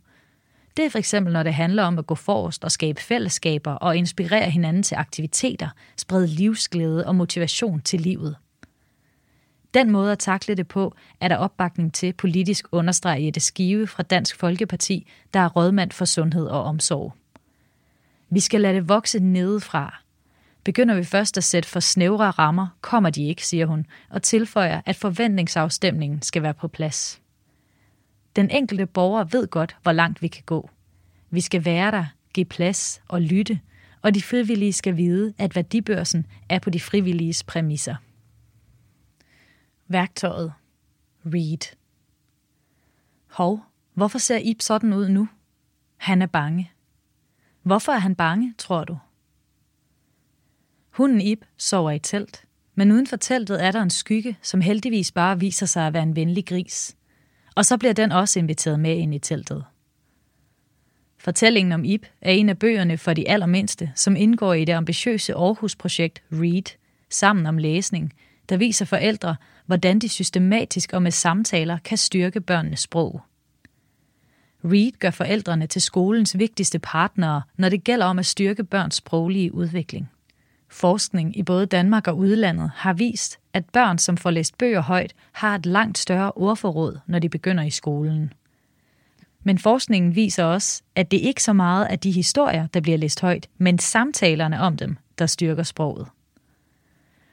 Det 0.78 0.86
er 0.86 0.90
for 0.90 0.98
eksempel, 0.98 1.34
når 1.34 1.44
det 1.44 1.54
handler 1.54 1.84
om 1.84 2.00
at 2.00 2.08
gå 2.08 2.16
forrest 2.16 2.64
og 2.64 2.72
skabe 2.72 3.02
fællesskaber 3.02 3.72
og 3.72 3.98
inspirere 3.98 4.50
hinanden 4.50 4.84
til 4.84 4.96
aktiviteter, 4.96 5.70
sprede 5.98 6.28
livsglæde 6.28 7.08
og 7.08 7.16
motivation 7.16 7.82
til 7.82 8.02
livet. 8.02 8.36
Den 9.74 9.92
måde 9.92 10.12
at 10.12 10.20
takle 10.20 10.56
det 10.56 10.68
på, 10.68 10.96
er 11.22 11.28
der 11.28 11.38
opbakning 11.38 11.94
til 11.94 12.14
politisk 12.14 12.66
understreget 12.72 13.26
Jette 13.26 13.40
Skive 13.40 13.88
fra 13.88 14.04
Dansk 14.04 14.36
Folkeparti, 14.36 15.08
der 15.34 15.40
er 15.40 15.50
rådmand 15.50 15.92
for 15.92 16.06
sundhed 16.06 16.46
og 16.46 16.64
omsorg. 16.64 17.14
Vi 18.30 18.40
skal 18.40 18.62
lade 18.62 18.74
det 18.74 18.90
vokse 18.90 19.20
nedefra. 19.20 20.02
Begynder 20.64 20.96
vi 20.96 21.04
først 21.04 21.38
at 21.38 21.44
sætte 21.44 21.70
for 21.70 21.80
snævre 21.80 22.30
rammer, 22.30 22.68
kommer 22.82 23.10
de 23.10 23.28
ikke, 23.28 23.48
siger 23.48 23.66
hun, 23.66 23.86
og 24.10 24.24
tilføjer, 24.24 24.82
at 24.86 24.96
forventningsafstemningen 24.96 26.22
skal 26.22 26.44
være 26.44 26.54
på 26.54 26.68
plads. 26.68 27.21
Den 28.36 28.50
enkelte 28.50 28.86
borger 28.86 29.24
ved 29.24 29.48
godt, 29.48 29.78
hvor 29.84 29.92
langt 29.92 30.22
vi 30.22 30.28
kan 30.28 30.44
gå. 30.46 30.70
Vi 31.30 31.42
skal 31.42 31.66
være 31.66 31.92
der, 31.92 32.06
give 32.34 32.46
plads 32.46 33.02
og 33.08 33.22
lytte, 33.22 33.60
og 34.02 34.14
de 34.16 34.22
frivillige 34.22 34.74
skal 34.74 34.98
vide, 34.98 35.34
at 35.38 35.56
værdibørsen 35.56 36.26
er 36.50 36.60
på 36.60 36.70
de 36.70 36.80
frivilliges 36.80 37.44
præmisser. 37.44 37.96
Værktøjet. 39.88 40.54
Read. 41.26 41.76
Hov, 43.28 43.60
hvorfor 43.94 44.20
ser 44.20 44.38
Ib 44.38 44.62
sådan 44.62 44.94
ud 44.94 45.10
nu? 45.10 45.28
Han 45.98 46.22
er 46.22 46.26
bange. 46.26 46.72
Hvorfor 47.64 47.92
er 47.92 47.98
han 47.98 48.16
bange, 48.16 48.54
tror 48.58 48.84
du? 48.84 48.98
Hunden 50.90 51.22
Ib 51.22 51.44
sover 51.58 51.92
i 51.92 52.00
telt, 52.00 52.46
men 52.76 52.92
uden 52.92 53.08
for 53.08 53.16
teltet 53.18 53.64
er 53.66 53.72
der 53.72 53.82
en 53.82 53.90
skygge, 53.90 54.38
som 54.42 54.62
heldigvis 54.62 55.12
bare 55.12 55.40
viser 55.40 55.66
sig 55.66 55.88
at 55.88 55.94
være 55.94 56.04
en 56.04 56.16
venlig 56.16 56.46
gris. 56.46 56.96
Og 57.56 57.66
så 57.66 57.78
bliver 57.78 57.94
den 57.94 58.12
også 58.12 58.40
inviteret 58.40 58.80
med 58.80 58.98
ind 58.98 59.16
i 59.16 59.20
teltet. 59.20 59.64
Fortællingen 61.18 61.72
om 61.72 61.86
Ib 61.86 62.04
er 62.22 62.32
en 62.32 62.50
af 62.50 62.60
bøgerne 62.60 62.98
for 62.98 63.14
de 63.14 63.30
allermindste, 63.30 63.92
som 63.96 64.16
indgår 64.16 64.54
i 64.54 64.66
det 64.66 64.74
ambitiøse 64.74 65.34
Aarhus-projekt 65.34 66.24
READ, 66.32 66.78
sammen 67.10 67.46
om 67.46 67.58
læsning, 67.58 68.14
der 68.50 68.58
viser 68.58 68.86
forældre, 68.86 69.36
hvordan 69.66 70.00
de 70.00 70.10
systematisk 70.10 70.94
og 70.94 71.04
med 71.04 71.12
samtaler 71.12 71.78
kan 71.78 71.98
styrke 71.98 72.42
børnenes 72.42 72.80
sprog. 72.80 73.22
Reed 74.64 74.92
gør 75.00 75.10
forældrene 75.10 75.68
til 75.68 75.82
skolens 75.82 76.38
vigtigste 76.38 76.80
partnere, 76.80 77.42
når 77.58 77.70
det 77.70 77.84
gælder 77.84 78.06
om 78.06 78.20
at 78.20 78.26
styrke 78.26 78.64
børns 78.64 78.96
sproglige 78.96 79.54
udvikling. 79.54 80.10
Forskning 80.70 81.38
i 81.38 81.44
både 81.44 81.66
Danmark 81.66 82.08
og 82.08 82.18
udlandet 82.18 82.72
har 82.76 82.94
vist, 82.94 83.40
at 83.54 83.66
børn, 83.66 83.98
som 83.98 84.18
får 84.18 84.32
læst 84.32 84.58
bøger 84.58 84.82
højt, 84.82 85.14
har 85.32 85.56
et 85.56 85.66
langt 85.66 85.98
større 85.98 86.32
ordforråd, 86.32 87.00
når 87.08 87.20
de 87.20 87.30
begynder 87.30 87.64
i 87.64 87.70
skolen. 87.70 88.34
Men 89.44 89.58
forskningen 89.58 90.16
viser 90.16 90.44
også, 90.44 90.82
at 90.96 91.12
det 91.12 91.18
ikke 91.18 91.44
så 91.44 91.54
meget 91.54 91.88
er 91.90 91.96
de 91.96 92.12
historier, 92.12 92.68
der 92.68 92.82
bliver 92.82 92.98
læst 92.98 93.22
højt, 93.22 93.48
men 93.58 93.80
samtalerne 93.80 94.60
om 94.60 94.78
dem, 94.78 94.98
der 95.20 95.26
styrker 95.26 95.64
sproget. 95.64 96.08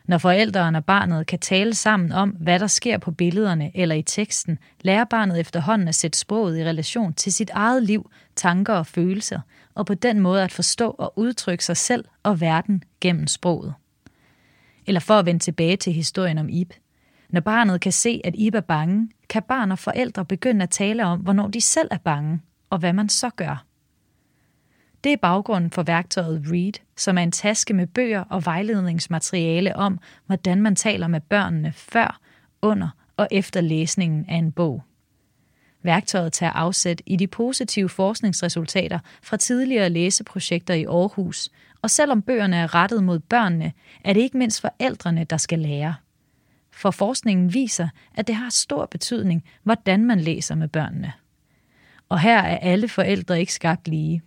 Når 0.08 0.18
forældrene 0.18 0.78
og 0.78 0.84
barnet 0.84 1.26
kan 1.26 1.38
tale 1.38 1.74
sammen 1.74 2.12
om, 2.12 2.30
hvad 2.30 2.58
der 2.58 2.66
sker 2.66 2.98
på 2.98 3.10
billederne 3.10 3.70
eller 3.74 3.94
i 3.94 4.02
teksten, 4.02 4.58
lærer 4.80 5.04
barnet 5.04 5.40
efterhånden 5.40 5.88
at 5.88 5.94
sætte 5.94 6.18
sproget 6.18 6.58
i 6.58 6.64
relation 6.64 7.12
til 7.12 7.32
sit 7.32 7.50
eget 7.50 7.82
liv, 7.82 8.10
tanker 8.36 8.74
og 8.74 8.86
følelser, 8.86 9.40
og 9.74 9.86
på 9.86 9.94
den 9.94 10.20
måde 10.20 10.42
at 10.42 10.52
forstå 10.52 10.90
og 10.98 11.12
udtrykke 11.16 11.64
sig 11.64 11.76
selv 11.76 12.04
og 12.22 12.40
verden 12.40 12.82
gennem 13.00 13.26
sproget. 13.26 13.74
Eller 14.88 15.00
for 15.00 15.14
at 15.14 15.26
vende 15.26 15.40
tilbage 15.40 15.76
til 15.76 15.92
historien 15.92 16.38
om 16.38 16.48
Ib. 16.48 16.72
Når 17.28 17.40
barnet 17.40 17.80
kan 17.80 17.92
se, 17.92 18.20
at 18.24 18.34
Ib 18.36 18.54
er 18.54 18.60
bange, 18.60 19.08
kan 19.28 19.42
barn 19.42 19.72
og 19.72 19.78
forældre 19.78 20.24
begynde 20.24 20.62
at 20.62 20.70
tale 20.70 21.04
om, 21.04 21.20
hvornår 21.20 21.48
de 21.48 21.60
selv 21.60 21.88
er 21.90 21.98
bange, 21.98 22.40
og 22.70 22.78
hvad 22.78 22.92
man 22.92 23.08
så 23.08 23.30
gør. 23.30 23.64
Det 25.04 25.12
er 25.12 25.16
baggrunden 25.16 25.70
for 25.70 25.82
værktøjet 25.82 26.42
Read, 26.46 26.72
som 26.96 27.18
er 27.18 27.22
en 27.22 27.32
taske 27.32 27.74
med 27.74 27.86
bøger 27.86 28.20
og 28.20 28.46
vejledningsmateriale 28.46 29.76
om, 29.76 29.98
hvordan 30.26 30.62
man 30.62 30.76
taler 30.76 31.06
med 31.06 31.20
børnene 31.20 31.72
før, 31.72 32.20
under 32.62 32.88
og 33.16 33.28
efter 33.30 33.60
læsningen 33.60 34.26
af 34.28 34.36
en 34.36 34.52
bog. 34.52 34.82
Værktøjet 35.82 36.32
tager 36.32 36.52
afsæt 36.52 37.02
i 37.06 37.16
de 37.16 37.26
positive 37.26 37.88
forskningsresultater 37.88 38.98
fra 39.22 39.36
tidligere 39.36 39.90
læseprojekter 39.90 40.74
i 40.74 40.84
Aarhus, 40.84 41.50
og 41.82 41.90
selvom 41.90 42.22
bøgerne 42.22 42.56
er 42.56 42.74
rettet 42.74 43.04
mod 43.04 43.18
børnene, 43.18 43.72
er 44.04 44.12
det 44.12 44.20
ikke 44.20 44.38
mindst 44.38 44.60
forældrene, 44.60 45.24
der 45.24 45.36
skal 45.36 45.58
lære. 45.58 45.94
For 46.72 46.90
forskningen 46.90 47.54
viser, 47.54 47.88
at 48.14 48.26
det 48.26 48.34
har 48.34 48.50
stor 48.50 48.86
betydning, 48.86 49.44
hvordan 49.62 50.04
man 50.04 50.20
læser 50.20 50.54
med 50.54 50.68
børnene. 50.68 51.12
Og 52.08 52.20
her 52.20 52.38
er 52.38 52.58
alle 52.58 52.88
forældre 52.88 53.40
ikke 53.40 53.52
skabt 53.52 53.88
lige. 53.88 54.22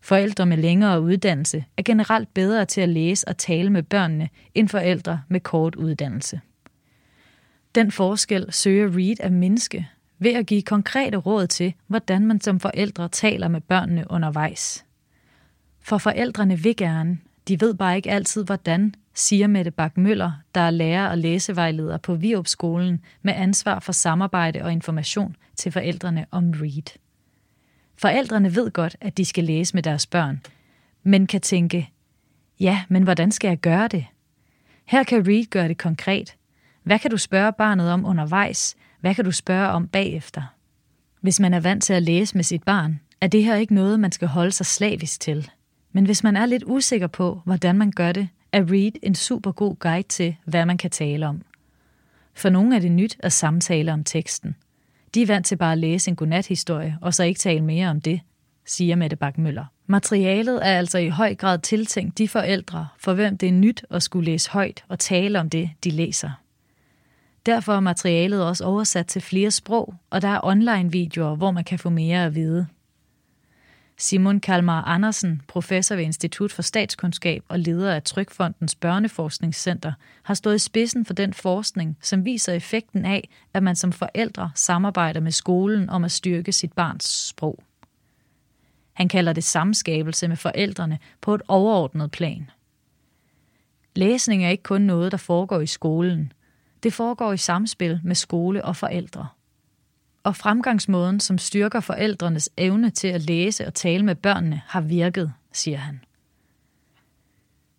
Forældre 0.00 0.46
med 0.46 0.56
længere 0.56 1.00
uddannelse 1.00 1.64
er 1.76 1.82
generelt 1.82 2.34
bedre 2.34 2.64
til 2.64 2.80
at 2.80 2.88
læse 2.88 3.28
og 3.28 3.36
tale 3.36 3.70
med 3.70 3.82
børnene 3.82 4.28
end 4.54 4.68
forældre 4.68 5.22
med 5.28 5.40
kort 5.40 5.74
uddannelse. 5.74 6.40
Den 7.74 7.92
forskel 7.92 8.52
søger 8.52 8.96
Reed 8.96 9.20
at 9.20 9.32
mindske 9.32 9.88
ved 10.18 10.32
at 10.32 10.46
give 10.46 10.62
konkrete 10.62 11.16
råd 11.16 11.46
til, 11.46 11.74
hvordan 11.86 12.26
man 12.26 12.40
som 12.40 12.60
forældre 12.60 13.08
taler 13.08 13.48
med 13.48 13.60
børnene 13.60 14.04
undervejs. 14.10 14.85
For 15.86 15.98
forældrene 15.98 16.58
vil 16.58 16.76
gerne, 16.76 17.18
de 17.48 17.60
ved 17.60 17.74
bare 17.74 17.96
ikke 17.96 18.10
altid 18.10 18.44
hvordan, 18.44 18.94
siger 19.14 19.46
Mette 19.46 19.70
Bak 19.70 19.96
Møller, 19.96 20.32
der 20.54 20.60
er 20.60 20.70
lærer 20.70 21.08
og 21.08 21.18
læsevejleder 21.18 21.98
på 21.98 22.14
Viup 22.14 22.46
skolen 22.46 23.00
med 23.22 23.34
ansvar 23.36 23.78
for 23.78 23.92
samarbejde 23.92 24.62
og 24.62 24.72
information 24.72 25.36
til 25.56 25.72
forældrene 25.72 26.26
om 26.30 26.50
READ. 26.50 26.98
Forældrene 27.96 28.54
ved 28.54 28.70
godt, 28.70 28.96
at 29.00 29.16
de 29.16 29.24
skal 29.24 29.44
læse 29.44 29.74
med 29.74 29.82
deres 29.82 30.06
børn, 30.06 30.40
men 31.02 31.26
kan 31.26 31.40
tænke, 31.40 31.90
ja, 32.60 32.82
men 32.88 33.02
hvordan 33.02 33.32
skal 33.32 33.48
jeg 33.48 33.58
gøre 33.58 33.88
det? 33.88 34.06
Her 34.84 35.04
kan 35.04 35.26
READ 35.28 35.44
gøre 35.50 35.68
det 35.68 35.78
konkret. 35.78 36.36
Hvad 36.82 36.98
kan 36.98 37.10
du 37.10 37.16
spørge 37.16 37.52
barnet 37.52 37.90
om 37.90 38.04
undervejs? 38.06 38.76
Hvad 39.00 39.14
kan 39.14 39.24
du 39.24 39.32
spørge 39.32 39.68
om 39.68 39.88
bagefter? 39.88 40.42
Hvis 41.20 41.40
man 41.40 41.54
er 41.54 41.60
vant 41.60 41.82
til 41.82 41.92
at 41.92 42.02
læse 42.02 42.36
med 42.36 42.44
sit 42.44 42.62
barn, 42.62 43.00
er 43.20 43.26
det 43.26 43.44
her 43.44 43.56
ikke 43.56 43.74
noget, 43.74 44.00
man 44.00 44.12
skal 44.12 44.28
holde 44.28 44.52
sig 44.52 44.66
slavisk 44.66 45.20
til. 45.20 45.50
Men 45.96 46.06
hvis 46.06 46.24
man 46.24 46.36
er 46.36 46.46
lidt 46.46 46.64
usikker 46.66 47.06
på, 47.06 47.40
hvordan 47.44 47.78
man 47.78 47.90
gør 47.90 48.12
det, 48.12 48.28
er 48.52 48.72
Read 48.72 48.92
en 49.02 49.14
super 49.14 49.52
god 49.52 49.76
guide 49.76 50.08
til, 50.08 50.36
hvad 50.44 50.66
man 50.66 50.78
kan 50.78 50.90
tale 50.90 51.26
om. 51.26 51.42
For 52.34 52.48
nogle 52.48 52.76
er 52.76 52.80
det 52.80 52.92
nyt 52.92 53.16
at 53.18 53.32
samtale 53.32 53.92
om 53.92 54.04
teksten. 54.04 54.56
De 55.14 55.22
er 55.22 55.26
vant 55.26 55.46
til 55.46 55.56
bare 55.56 55.72
at 55.72 55.78
læse 55.78 56.10
en 56.10 56.16
godnathistorie, 56.16 56.98
og 57.00 57.14
så 57.14 57.24
ikke 57.24 57.38
tale 57.38 57.64
mere 57.64 57.90
om 57.90 58.00
det, 58.00 58.20
siger 58.66 58.96
Mette 58.96 59.16
Bakmøller. 59.16 59.64
Materialet 59.86 60.66
er 60.66 60.78
altså 60.78 60.98
i 60.98 61.08
høj 61.08 61.34
grad 61.34 61.58
tiltænkt 61.58 62.18
de 62.18 62.28
forældre, 62.28 62.88
for 62.98 63.14
hvem 63.14 63.38
det 63.38 63.48
er 63.48 63.52
nyt 63.52 63.84
at 63.90 64.02
skulle 64.02 64.24
læse 64.24 64.50
højt 64.50 64.84
og 64.88 64.98
tale 64.98 65.40
om 65.40 65.50
det, 65.50 65.70
de 65.84 65.90
læser. 65.90 66.30
Derfor 67.46 67.72
er 67.72 67.80
materialet 67.80 68.44
også 68.46 68.64
oversat 68.64 69.06
til 69.06 69.22
flere 69.22 69.50
sprog, 69.50 69.94
og 70.10 70.22
der 70.22 70.28
er 70.28 70.40
online-videoer, 70.44 71.36
hvor 71.36 71.50
man 71.50 71.64
kan 71.64 71.78
få 71.78 71.90
mere 71.90 72.24
at 72.24 72.34
vide. 72.34 72.66
Simon 73.98 74.40
Kalmar 74.40 74.82
Andersen, 74.82 75.42
professor 75.48 75.94
ved 75.94 76.04
Institut 76.04 76.52
for 76.52 76.62
Statskundskab 76.62 77.44
og 77.48 77.58
leder 77.58 77.94
af 77.94 78.02
Trykfondens 78.02 78.74
Børneforskningscenter, 78.74 79.92
har 80.22 80.34
stået 80.34 80.54
i 80.54 80.58
spidsen 80.58 81.04
for 81.04 81.14
den 81.14 81.34
forskning, 81.34 81.98
som 82.00 82.24
viser 82.24 82.52
effekten 82.52 83.04
af, 83.04 83.28
at 83.54 83.62
man 83.62 83.76
som 83.76 83.92
forældre 83.92 84.50
samarbejder 84.54 85.20
med 85.20 85.32
skolen 85.32 85.90
om 85.90 86.04
at 86.04 86.12
styrke 86.12 86.52
sit 86.52 86.72
barns 86.72 87.28
sprog. 87.28 87.58
Han 88.92 89.08
kalder 89.08 89.32
det 89.32 89.44
samskabelse 89.44 90.28
med 90.28 90.36
forældrene 90.36 90.98
på 91.20 91.34
et 91.34 91.42
overordnet 91.48 92.10
plan. 92.10 92.50
Læsning 93.94 94.44
er 94.44 94.50
ikke 94.50 94.62
kun 94.62 94.82
noget, 94.82 95.12
der 95.12 95.18
foregår 95.18 95.60
i 95.60 95.66
skolen. 95.66 96.32
Det 96.82 96.92
foregår 96.92 97.32
i 97.32 97.36
samspil 97.36 98.00
med 98.04 98.14
skole 98.14 98.64
og 98.64 98.76
forældre 98.76 99.28
og 100.26 100.36
fremgangsmåden, 100.36 101.20
som 101.20 101.38
styrker 101.38 101.80
forældrenes 101.80 102.50
evne 102.56 102.90
til 102.90 103.08
at 103.08 103.20
læse 103.20 103.66
og 103.66 103.74
tale 103.74 104.04
med 104.04 104.14
børnene, 104.14 104.62
har 104.66 104.80
virket, 104.80 105.32
siger 105.52 105.78
han. 105.78 106.00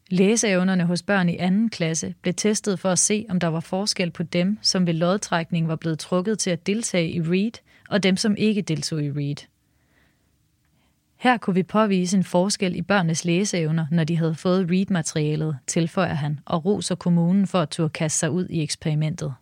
Læseevnerne 0.10 0.86
hos 0.86 1.04
børn 1.04 1.30
i 1.30 1.38
anden 1.38 1.70
klasse 1.70 2.16
blev 2.22 2.34
testet 2.34 2.80
for 2.80 2.90
at 2.90 3.00
se, 3.00 3.26
om 3.30 3.40
der 3.40 3.48
var 3.48 3.60
forskel 3.60 4.12
på 4.12 4.24
dem, 4.24 4.58
som 4.62 4.88
ved 4.88 4.94
lodtrækning 4.94 5.68
var 5.68 5.76
blevet 5.76 6.00
trukket 6.00 6.40
til 6.40 6.50
at 6.50 6.68
deltage 6.68 7.12
i 7.12 7.22
READ, 7.22 7.52
og 7.90 8.04
dem, 8.04 8.18
som 8.18 8.36
ikke 8.38 8.62
deltog 8.62 9.04
i 9.04 9.12
READ. 9.12 9.48
Her 11.16 11.38
kunne 11.38 11.54
vi 11.54 11.64
påvise 11.64 12.18
en 12.18 12.24
forskel 12.24 12.76
i 12.76 12.82
børnenes 12.82 13.26
læseevner, 13.26 13.86
når 13.92 14.04
de 14.04 14.18
havde 14.18 14.36
fået 14.36 14.72
READ-materialet, 14.72 15.58
tilføjer 15.68 16.14
han, 16.14 16.40
og 16.46 16.66
roser 16.66 16.96
kommunen 16.96 17.48
for 17.48 17.62
at 17.62 17.70
turde 17.70 17.90
kaste 17.90 18.20
sig 18.20 18.32
ud 18.32 18.48
i 18.50 18.64
eksperimentet. 18.64 19.34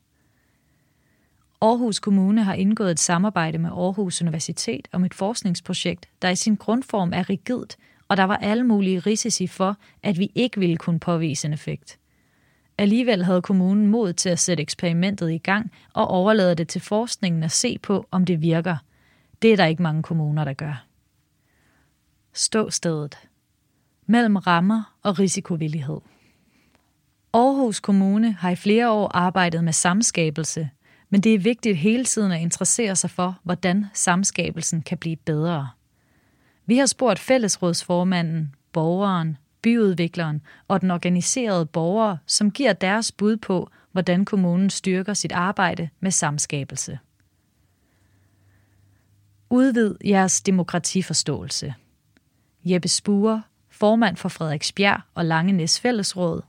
Aarhus 1.66 2.00
Kommune 2.00 2.44
har 2.44 2.54
indgået 2.54 2.92
et 2.92 3.00
samarbejde 3.00 3.58
med 3.58 3.70
Aarhus 3.70 4.22
Universitet 4.22 4.88
om 4.92 5.06
et 5.06 5.14
forskningsprojekt, 5.14 6.10
der 6.22 6.30
i 6.30 6.36
sin 6.36 6.56
grundform 6.56 7.14
er 7.14 7.30
rigidt, 7.30 7.78
og 8.08 8.18
der 8.18 8.24
var 8.24 8.38
alle 8.38 8.64
mulige 8.64 9.00
risici 9.00 9.48
for, 9.48 9.78
at 10.04 10.20
vi 10.20 10.32
ikke 10.36 10.60
ville 10.60 10.78
kunne 10.78 11.00
påvise 11.00 11.48
en 11.48 11.54
effekt. 11.54 12.00
Alligevel 12.78 13.24
havde 13.24 13.42
kommunen 13.42 13.88
mod 13.88 14.14
til 14.14 14.30
at 14.30 14.40
sætte 14.40 14.62
eksperimentet 14.62 15.32
i 15.32 15.38
gang 15.38 15.72
og 15.94 16.08
overlade 16.08 16.56
det 16.56 16.68
til 16.68 16.82
forskningen 16.82 17.44
at 17.44 17.52
se 17.52 17.78
på, 17.78 18.08
om 18.12 18.26
det 18.26 18.42
virker. 18.42 18.78
Det 19.42 19.52
er 19.52 19.56
der 19.56 19.66
ikke 19.66 19.84
mange 19.84 20.04
kommuner, 20.04 20.44
der 20.44 20.54
gør. 20.54 20.86
Ståstedet. 22.34 23.18
Mellem 24.06 24.36
rammer 24.36 24.96
og 25.04 25.20
risikovillighed. 25.20 26.00
Aarhus 27.34 27.80
Kommune 27.80 28.32
har 28.32 28.50
i 28.50 28.56
flere 28.56 28.92
år 28.92 29.08
arbejdet 29.08 29.64
med 29.64 29.74
samskabelse, 29.74 30.70
men 31.16 31.22
det 31.22 31.34
er 31.34 31.40
vigtigt 31.40 31.78
hele 31.78 32.06
tiden 32.06 32.32
at 32.32 32.42
interessere 32.42 32.96
sig 32.96 33.10
for, 33.10 33.40
hvordan 33.44 33.86
samskabelsen 33.94 34.82
kan 34.82 34.98
blive 34.98 35.16
bedre. 35.16 35.70
Vi 36.66 36.78
har 36.78 36.86
spurgt 36.86 37.20
fællesrådsformanden, 37.20 38.56
borgeren, 38.74 39.38
byudvikleren 39.62 40.42
og 40.68 40.82
den 40.82 40.92
organiserede 40.92 41.66
borger, 41.66 42.18
som 42.26 42.52
giver 42.52 42.74
deres 42.74 43.12
bud 43.12 43.38
på, 43.38 43.70
hvordan 43.92 44.26
kommunen 44.26 44.70
styrker 44.70 45.14
sit 45.14 45.32
arbejde 45.32 45.90
med 46.00 46.12
samskabelse. 46.12 47.00
Udvid 49.50 49.96
jeres 50.06 50.42
demokratiforståelse. 50.42 51.74
Jeppe 52.64 52.88
Spure, 52.88 53.44
formand 53.70 54.18
for 54.18 54.30
Frederiksbjerg 54.30 55.02
og 55.14 55.26
Langenæs 55.26 55.80
Fællesråd, 55.80 56.42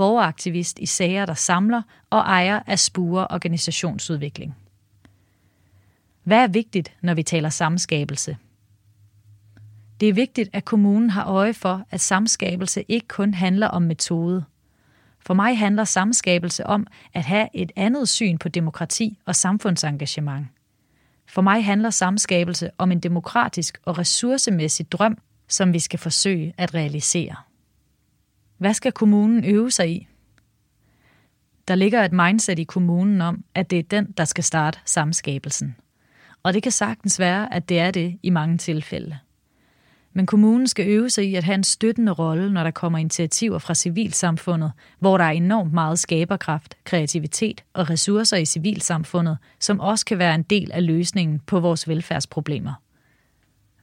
borgeraktivist 0.00 0.78
i 0.78 0.86
sager, 0.86 1.26
der 1.26 1.34
samler 1.34 1.82
og 2.10 2.18
ejer 2.18 2.60
af 2.66 2.78
Spure 2.78 3.26
Organisationsudvikling. 3.30 4.56
Hvad 6.22 6.38
er 6.38 6.48
vigtigt, 6.48 6.92
når 7.00 7.14
vi 7.14 7.22
taler 7.22 7.48
samskabelse? 7.48 8.36
Det 10.00 10.08
er 10.08 10.12
vigtigt, 10.12 10.50
at 10.52 10.64
kommunen 10.64 11.10
har 11.10 11.26
øje 11.26 11.54
for, 11.54 11.82
at 11.90 12.00
samskabelse 12.00 12.84
ikke 12.88 13.08
kun 13.08 13.34
handler 13.34 13.66
om 13.68 13.82
metode. 13.82 14.44
For 15.26 15.34
mig 15.34 15.58
handler 15.58 15.84
samskabelse 15.84 16.66
om 16.66 16.86
at 17.14 17.24
have 17.24 17.48
et 17.54 17.72
andet 17.76 18.08
syn 18.08 18.38
på 18.38 18.48
demokrati 18.48 19.18
og 19.26 19.36
samfundsengagement. 19.36 20.46
For 21.26 21.42
mig 21.42 21.64
handler 21.64 21.90
samskabelse 21.90 22.70
om 22.78 22.92
en 22.92 23.00
demokratisk 23.00 23.78
og 23.84 23.98
ressourcemæssig 23.98 24.92
drøm, 24.92 25.18
som 25.48 25.72
vi 25.72 25.78
skal 25.78 25.98
forsøge 25.98 26.54
at 26.58 26.74
realisere. 26.74 27.36
Hvad 28.60 28.74
skal 28.74 28.92
kommunen 28.92 29.44
øve 29.44 29.70
sig 29.70 29.90
i? 29.90 30.06
Der 31.68 31.74
ligger 31.74 32.04
et 32.04 32.12
mindset 32.12 32.58
i 32.58 32.64
kommunen 32.64 33.20
om, 33.20 33.44
at 33.54 33.70
det 33.70 33.78
er 33.78 33.82
den, 33.82 34.12
der 34.16 34.24
skal 34.24 34.44
starte 34.44 34.78
samskabelsen. 34.84 35.76
Og 36.42 36.54
det 36.54 36.62
kan 36.62 36.72
sagtens 36.72 37.18
være, 37.18 37.54
at 37.54 37.68
det 37.68 37.78
er 37.78 37.90
det 37.90 38.18
i 38.22 38.30
mange 38.30 38.58
tilfælde. 38.58 39.18
Men 40.12 40.26
kommunen 40.26 40.66
skal 40.66 40.88
øve 40.88 41.10
sig 41.10 41.28
i 41.28 41.34
at 41.34 41.44
have 41.44 41.54
en 41.54 41.64
støttende 41.64 42.12
rolle, 42.12 42.52
når 42.52 42.62
der 42.62 42.70
kommer 42.70 42.98
initiativer 42.98 43.58
fra 43.58 43.74
civilsamfundet, 43.74 44.72
hvor 44.98 45.18
der 45.18 45.24
er 45.24 45.30
enormt 45.30 45.72
meget 45.72 45.98
skaberkraft, 45.98 46.74
kreativitet 46.84 47.64
og 47.72 47.90
ressourcer 47.90 48.36
i 48.36 48.44
civilsamfundet, 48.44 49.38
som 49.60 49.80
også 49.80 50.06
kan 50.06 50.18
være 50.18 50.34
en 50.34 50.42
del 50.42 50.72
af 50.72 50.86
løsningen 50.86 51.40
på 51.46 51.60
vores 51.60 51.88
velfærdsproblemer. 51.88 52.74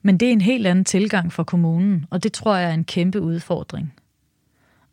Men 0.02 0.18
det 0.18 0.28
er 0.28 0.32
en 0.32 0.42
helt 0.42 0.68
anden 0.68 0.86
tilgang 0.86 1.34
for 1.34 1.44
kommunen, 1.44 2.06
og 2.10 2.24
det 2.24 2.34
tror 2.34 2.56
jeg 2.56 2.70
er 2.70 2.74
en 2.74 2.86
kæmpe 2.86 3.22
udfordring. 3.22 3.94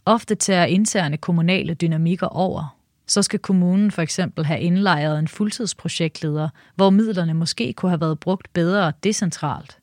Ofte 0.07 0.35
tager 0.35 0.65
interne 0.65 1.17
kommunale 1.17 1.75
dynamikker 1.75 2.27
over, 2.27 2.79
så 3.07 3.23
skal 3.23 3.39
kommunen 3.39 3.91
for 3.91 4.03
eksempel 4.03 4.45
have 4.45 4.61
indlejret 4.61 5.19
en 5.19 5.29
fuldtidsprojektleder, 5.29 6.49
hvor 6.75 6.91
midlerne 6.91 7.35
måske 7.35 7.73
kunne 7.73 7.91
have 7.91 8.01
været 8.01 8.21
brugt 8.21 8.53
bedre 8.53 8.93
decentralt. 9.03 9.79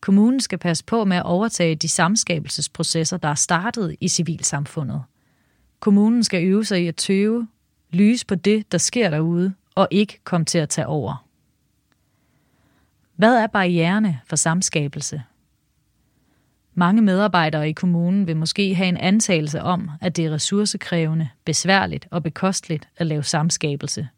Kommunen 0.00 0.40
skal 0.40 0.58
passe 0.58 0.84
på 0.84 1.04
med 1.04 1.16
at 1.16 1.22
overtage 1.22 1.74
de 1.74 1.88
samskabelsesprocesser, 1.88 3.16
der 3.16 3.28
er 3.28 3.34
startet 3.34 3.96
i 4.00 4.08
civilsamfundet. 4.08 5.02
Kommunen 5.80 6.24
skal 6.24 6.44
øve 6.44 6.64
sig 6.64 6.82
i 6.82 6.88
at 6.88 6.96
tøve, 6.96 7.48
lyse 7.90 8.26
på 8.26 8.34
det, 8.34 8.72
der 8.72 8.78
sker 8.78 9.10
derude, 9.10 9.54
og 9.74 9.88
ikke 9.90 10.20
komme 10.24 10.44
til 10.44 10.58
at 10.58 10.68
tage 10.68 10.86
over. 10.86 11.26
Hvad 13.16 13.36
er 13.36 13.46
barriererne 13.46 14.20
for 14.26 14.36
samskabelse? 14.36 15.22
Mange 16.74 17.02
medarbejdere 17.02 17.68
i 17.68 17.72
kommunen 17.72 18.26
vil 18.26 18.36
måske 18.36 18.74
have 18.74 18.88
en 18.88 18.96
antagelse 18.96 19.62
om, 19.62 19.90
at 20.00 20.16
det 20.16 20.24
er 20.24 20.30
ressourcekrævende, 20.30 21.28
besværligt 21.44 22.08
og 22.10 22.22
bekosteligt 22.22 22.88
at 22.96 23.06
lave 23.06 23.22
samskabelse. 23.22 24.08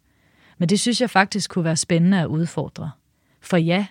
Men 0.59 0.69
det 0.69 0.81
synes 0.81 1.01
jeg 1.01 1.11
faktisk 1.11 1.51
kunne 1.51 1.65
være 1.65 1.77
spændende 1.77 2.21
at 2.21 2.27
udfordre. 2.27 2.91
For 3.41 3.57
ja, 3.57 3.87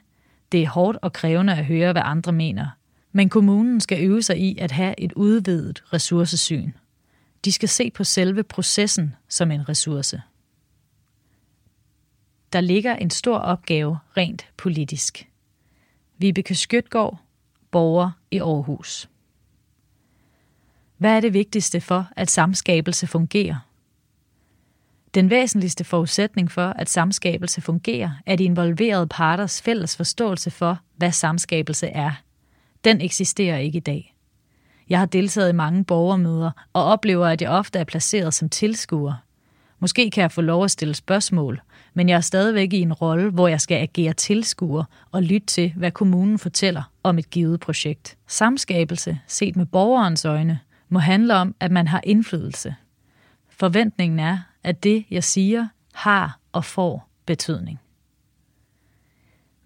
det 0.51 0.63
er 0.63 0.69
hårdt 0.69 0.97
og 1.01 1.13
krævende 1.13 1.53
at 1.53 1.65
høre, 1.65 1.91
hvad 1.91 2.01
andre 2.05 2.31
mener. 2.31 2.67
Men 3.11 3.29
kommunen 3.29 3.81
skal 3.81 4.03
øve 4.03 4.21
sig 4.21 4.39
i 4.39 4.57
at 4.57 4.71
have 4.71 4.95
et 4.97 5.13
udvidet 5.13 5.83
ressourcesyn. 5.93 6.71
De 7.45 7.51
skal 7.51 7.69
se 7.69 7.91
på 7.91 8.03
selve 8.03 8.43
processen 8.43 9.15
som 9.29 9.51
en 9.51 9.69
ressource. 9.69 10.21
Der 12.53 12.61
ligger 12.61 12.95
en 12.95 13.09
stor 13.09 13.37
opgave 13.37 13.97
rent 14.17 14.47
politisk. 14.57 15.29
Vibeke 16.17 16.55
Skøtgaard, 16.55 17.24
borger 17.75 18.11
i 18.31 18.39
Aarhus. 18.39 19.09
Hvad 20.97 21.11
er 21.11 21.19
det 21.19 21.33
vigtigste 21.33 21.81
for, 21.81 22.07
at 22.15 22.31
samskabelse 22.31 23.07
fungerer? 23.07 23.55
Den 25.13 25.29
væsentligste 25.29 25.83
forudsætning 25.83 26.51
for, 26.51 26.67
at 26.67 26.89
samskabelse 26.89 27.61
fungerer, 27.61 28.11
er 28.25 28.35
de 28.35 28.43
involverede 28.43 29.07
parters 29.07 29.61
fælles 29.61 29.97
forståelse 29.97 30.51
for, 30.51 30.79
hvad 30.97 31.11
samskabelse 31.11 31.87
er. 31.87 32.11
Den 32.83 33.01
eksisterer 33.01 33.57
ikke 33.57 33.77
i 33.77 33.79
dag. 33.79 34.15
Jeg 34.89 34.99
har 34.99 35.05
deltaget 35.05 35.49
i 35.49 35.55
mange 35.55 35.83
borgermøder 35.83 36.51
og 36.73 36.83
oplever, 36.83 37.27
at 37.27 37.41
jeg 37.41 37.49
ofte 37.49 37.79
er 37.79 37.83
placeret 37.83 38.33
som 38.33 38.49
tilskuer. 38.49 39.13
Måske 39.79 40.11
kan 40.11 40.21
jeg 40.21 40.31
få 40.31 40.41
lov 40.41 40.63
at 40.63 40.71
stille 40.71 40.93
spørgsmål, 40.93 41.61
men 41.97 42.09
jeg 42.09 42.15
er 42.15 42.21
stadigvæk 42.21 42.73
i 42.73 42.81
en 42.81 42.93
rolle, 42.93 43.29
hvor 43.29 43.47
jeg 43.47 43.61
skal 43.61 43.75
agere 43.75 44.13
tilskuer 44.13 44.83
og 45.11 45.23
lytte 45.23 45.47
til, 45.47 45.73
hvad 45.75 45.91
kommunen 45.91 46.39
fortæller 46.39 46.83
om 47.03 47.17
et 47.17 47.29
givet 47.29 47.59
projekt. 47.59 48.17
Samskabelse, 48.27 49.19
set 49.27 49.55
med 49.55 49.65
borgerens 49.65 50.25
øjne, 50.25 50.59
må 50.89 50.99
handle 50.99 51.35
om, 51.35 51.55
at 51.59 51.71
man 51.71 51.87
har 51.87 52.01
indflydelse. 52.03 52.75
Forventningen 53.49 54.19
er, 54.19 54.39
at 54.63 54.83
det, 54.83 55.05
jeg 55.11 55.23
siger, 55.23 55.67
har 55.93 56.39
og 56.51 56.65
får 56.65 57.09
betydning. 57.25 57.79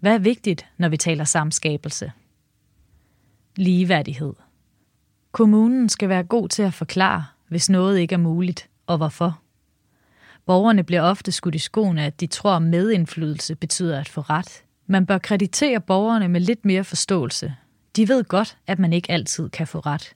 Hvad 0.00 0.14
er 0.14 0.18
vigtigt, 0.18 0.66
når 0.78 0.88
vi 0.88 0.96
taler 0.96 1.24
samskabelse? 1.24 2.12
Ligeværdighed. 3.56 4.32
Kommunen 5.32 5.88
skal 5.88 6.08
være 6.08 6.24
god 6.24 6.48
til 6.48 6.62
at 6.62 6.74
forklare, 6.74 7.24
hvis 7.48 7.70
noget 7.70 7.98
ikke 7.98 8.12
er 8.12 8.18
muligt, 8.18 8.68
og 8.86 8.96
hvorfor. 8.96 9.40
Borgerne 10.50 10.84
bliver 10.84 11.02
ofte 11.02 11.32
skudt 11.32 11.54
i 11.54 11.58
skoene, 11.58 12.04
at 12.04 12.20
de 12.20 12.26
tror, 12.26 12.50
at 12.50 12.62
medindflydelse 12.62 13.54
betyder 13.54 14.00
at 14.00 14.08
få 14.08 14.20
ret. 14.20 14.64
Man 14.86 15.06
bør 15.06 15.18
kreditere 15.18 15.80
borgerne 15.80 16.28
med 16.28 16.40
lidt 16.40 16.64
mere 16.64 16.84
forståelse. 16.84 17.54
De 17.96 18.08
ved 18.08 18.24
godt, 18.24 18.56
at 18.66 18.78
man 18.78 18.92
ikke 18.92 19.10
altid 19.10 19.48
kan 19.48 19.66
få 19.66 19.78
ret. 19.78 20.12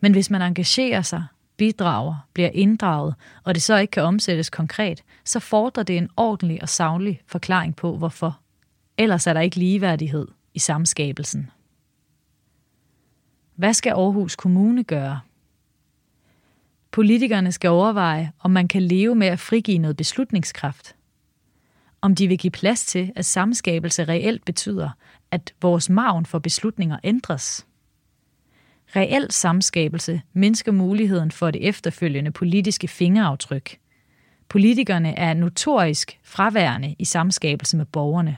Men 0.00 0.12
hvis 0.12 0.30
man 0.30 0.42
engagerer 0.42 1.02
sig, 1.02 1.24
bidrager, 1.56 2.26
bliver 2.32 2.50
inddraget, 2.54 3.14
og 3.44 3.54
det 3.54 3.62
så 3.62 3.76
ikke 3.76 3.90
kan 3.90 4.02
omsættes 4.02 4.50
konkret, 4.50 5.02
så 5.24 5.40
fordrer 5.40 5.82
det 5.82 5.96
en 5.96 6.08
ordentlig 6.16 6.62
og 6.62 6.68
savlig 6.68 7.20
forklaring 7.26 7.76
på, 7.76 7.96
hvorfor. 7.96 8.40
Ellers 8.98 9.26
er 9.26 9.32
der 9.32 9.40
ikke 9.40 9.56
ligeværdighed 9.56 10.28
i 10.54 10.58
samskabelsen. 10.58 11.50
Hvad 13.54 13.74
skal 13.74 13.90
Aarhus 13.90 14.36
Kommune 14.36 14.84
gøre? 14.84 15.20
Politikerne 16.92 17.52
skal 17.52 17.70
overveje, 17.70 18.32
om 18.40 18.50
man 18.50 18.68
kan 18.68 18.82
leve 18.82 19.14
med 19.14 19.26
at 19.26 19.40
frigive 19.40 19.78
noget 19.78 19.96
beslutningskraft. 19.96 20.96
Om 22.00 22.14
de 22.14 22.28
vil 22.28 22.38
give 22.38 22.50
plads 22.50 22.86
til, 22.86 23.12
at 23.16 23.24
samskabelse 23.24 24.04
reelt 24.04 24.44
betyder, 24.44 24.90
at 25.30 25.54
vores 25.62 25.90
maven 25.90 26.26
for 26.26 26.38
beslutninger 26.38 26.98
ændres. 27.04 27.66
Reel 28.96 29.26
samskabelse 29.30 30.22
mindsker 30.32 30.72
muligheden 30.72 31.30
for 31.30 31.50
det 31.50 31.68
efterfølgende 31.68 32.30
politiske 32.30 32.88
fingeraftryk. 32.88 33.78
Politikerne 34.48 35.18
er 35.18 35.34
notorisk 35.34 36.18
fraværende 36.22 36.94
i 36.98 37.04
samskabelse 37.04 37.76
med 37.76 37.86
borgerne. 37.86 38.36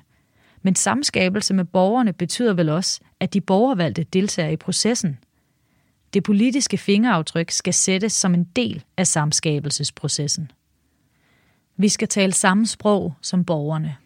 Men 0.62 0.74
samskabelse 0.74 1.54
med 1.54 1.64
borgerne 1.64 2.12
betyder 2.12 2.54
vel 2.54 2.68
også, 2.68 3.00
at 3.20 3.34
de 3.34 3.40
borgervalgte 3.40 4.02
deltager 4.02 4.50
i 4.50 4.56
processen. 4.56 5.18
Det 6.14 6.22
politiske 6.22 6.78
fingeraftryk 6.78 7.50
skal 7.50 7.74
sættes 7.74 8.12
som 8.12 8.34
en 8.34 8.44
del 8.44 8.84
af 8.96 9.06
samskabelsesprocessen. 9.06 10.50
Vi 11.76 11.88
skal 11.88 12.08
tale 12.08 12.32
samme 12.32 12.66
sprog 12.66 13.14
som 13.22 13.44
borgerne. 13.44 13.96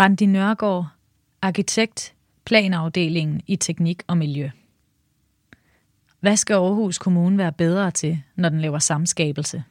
Randi 0.00 0.26
Nørgaard, 0.26 0.86
arkitekt, 1.42 2.14
planafdelingen 2.44 3.40
i 3.46 3.56
teknik 3.56 4.02
og 4.06 4.18
miljø. 4.18 4.50
Hvad 6.20 6.36
skal 6.36 6.54
Aarhus 6.54 6.98
Kommune 6.98 7.38
være 7.38 7.52
bedre 7.52 7.90
til, 7.90 8.22
når 8.36 8.48
den 8.48 8.60
laver 8.60 8.78
samskabelse? 8.78 9.64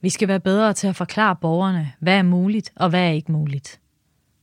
Vi 0.00 0.10
skal 0.10 0.28
være 0.28 0.40
bedre 0.40 0.72
til 0.72 0.86
at 0.86 0.96
forklare 0.96 1.36
borgerne, 1.36 1.92
hvad 1.98 2.18
er 2.18 2.22
muligt 2.22 2.72
og 2.76 2.90
hvad 2.90 3.00
er 3.00 3.10
ikke 3.10 3.32
muligt. 3.32 3.80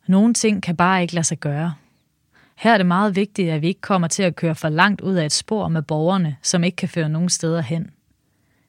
Nogle 0.08 0.34
ting 0.34 0.64
kan 0.64 0.76
bare 0.76 1.02
ikke 1.02 1.14
lade 1.14 1.26
sig 1.26 1.40
gøre. 1.40 1.74
Her 2.56 2.74
er 2.74 2.78
det 2.78 2.86
meget 2.86 3.16
vigtigt, 3.16 3.52
at 3.52 3.62
vi 3.62 3.68
ikke 3.68 3.82
kommer 3.82 4.08
til 4.08 4.24
at 4.24 4.36
køre 4.36 4.56
for 4.56 4.70
langt 4.70 5.02
ud 5.02 5.14
af 5.14 5.26
et 5.26 5.32
spor 5.32 5.68
med 5.68 5.82
borgerne, 5.82 6.38
som 6.42 6.64
ikke 6.64 6.76
kan 6.76 6.90
føre 6.90 7.10
nogen 7.10 7.30
steder 7.30 7.62
hen. 7.62 7.92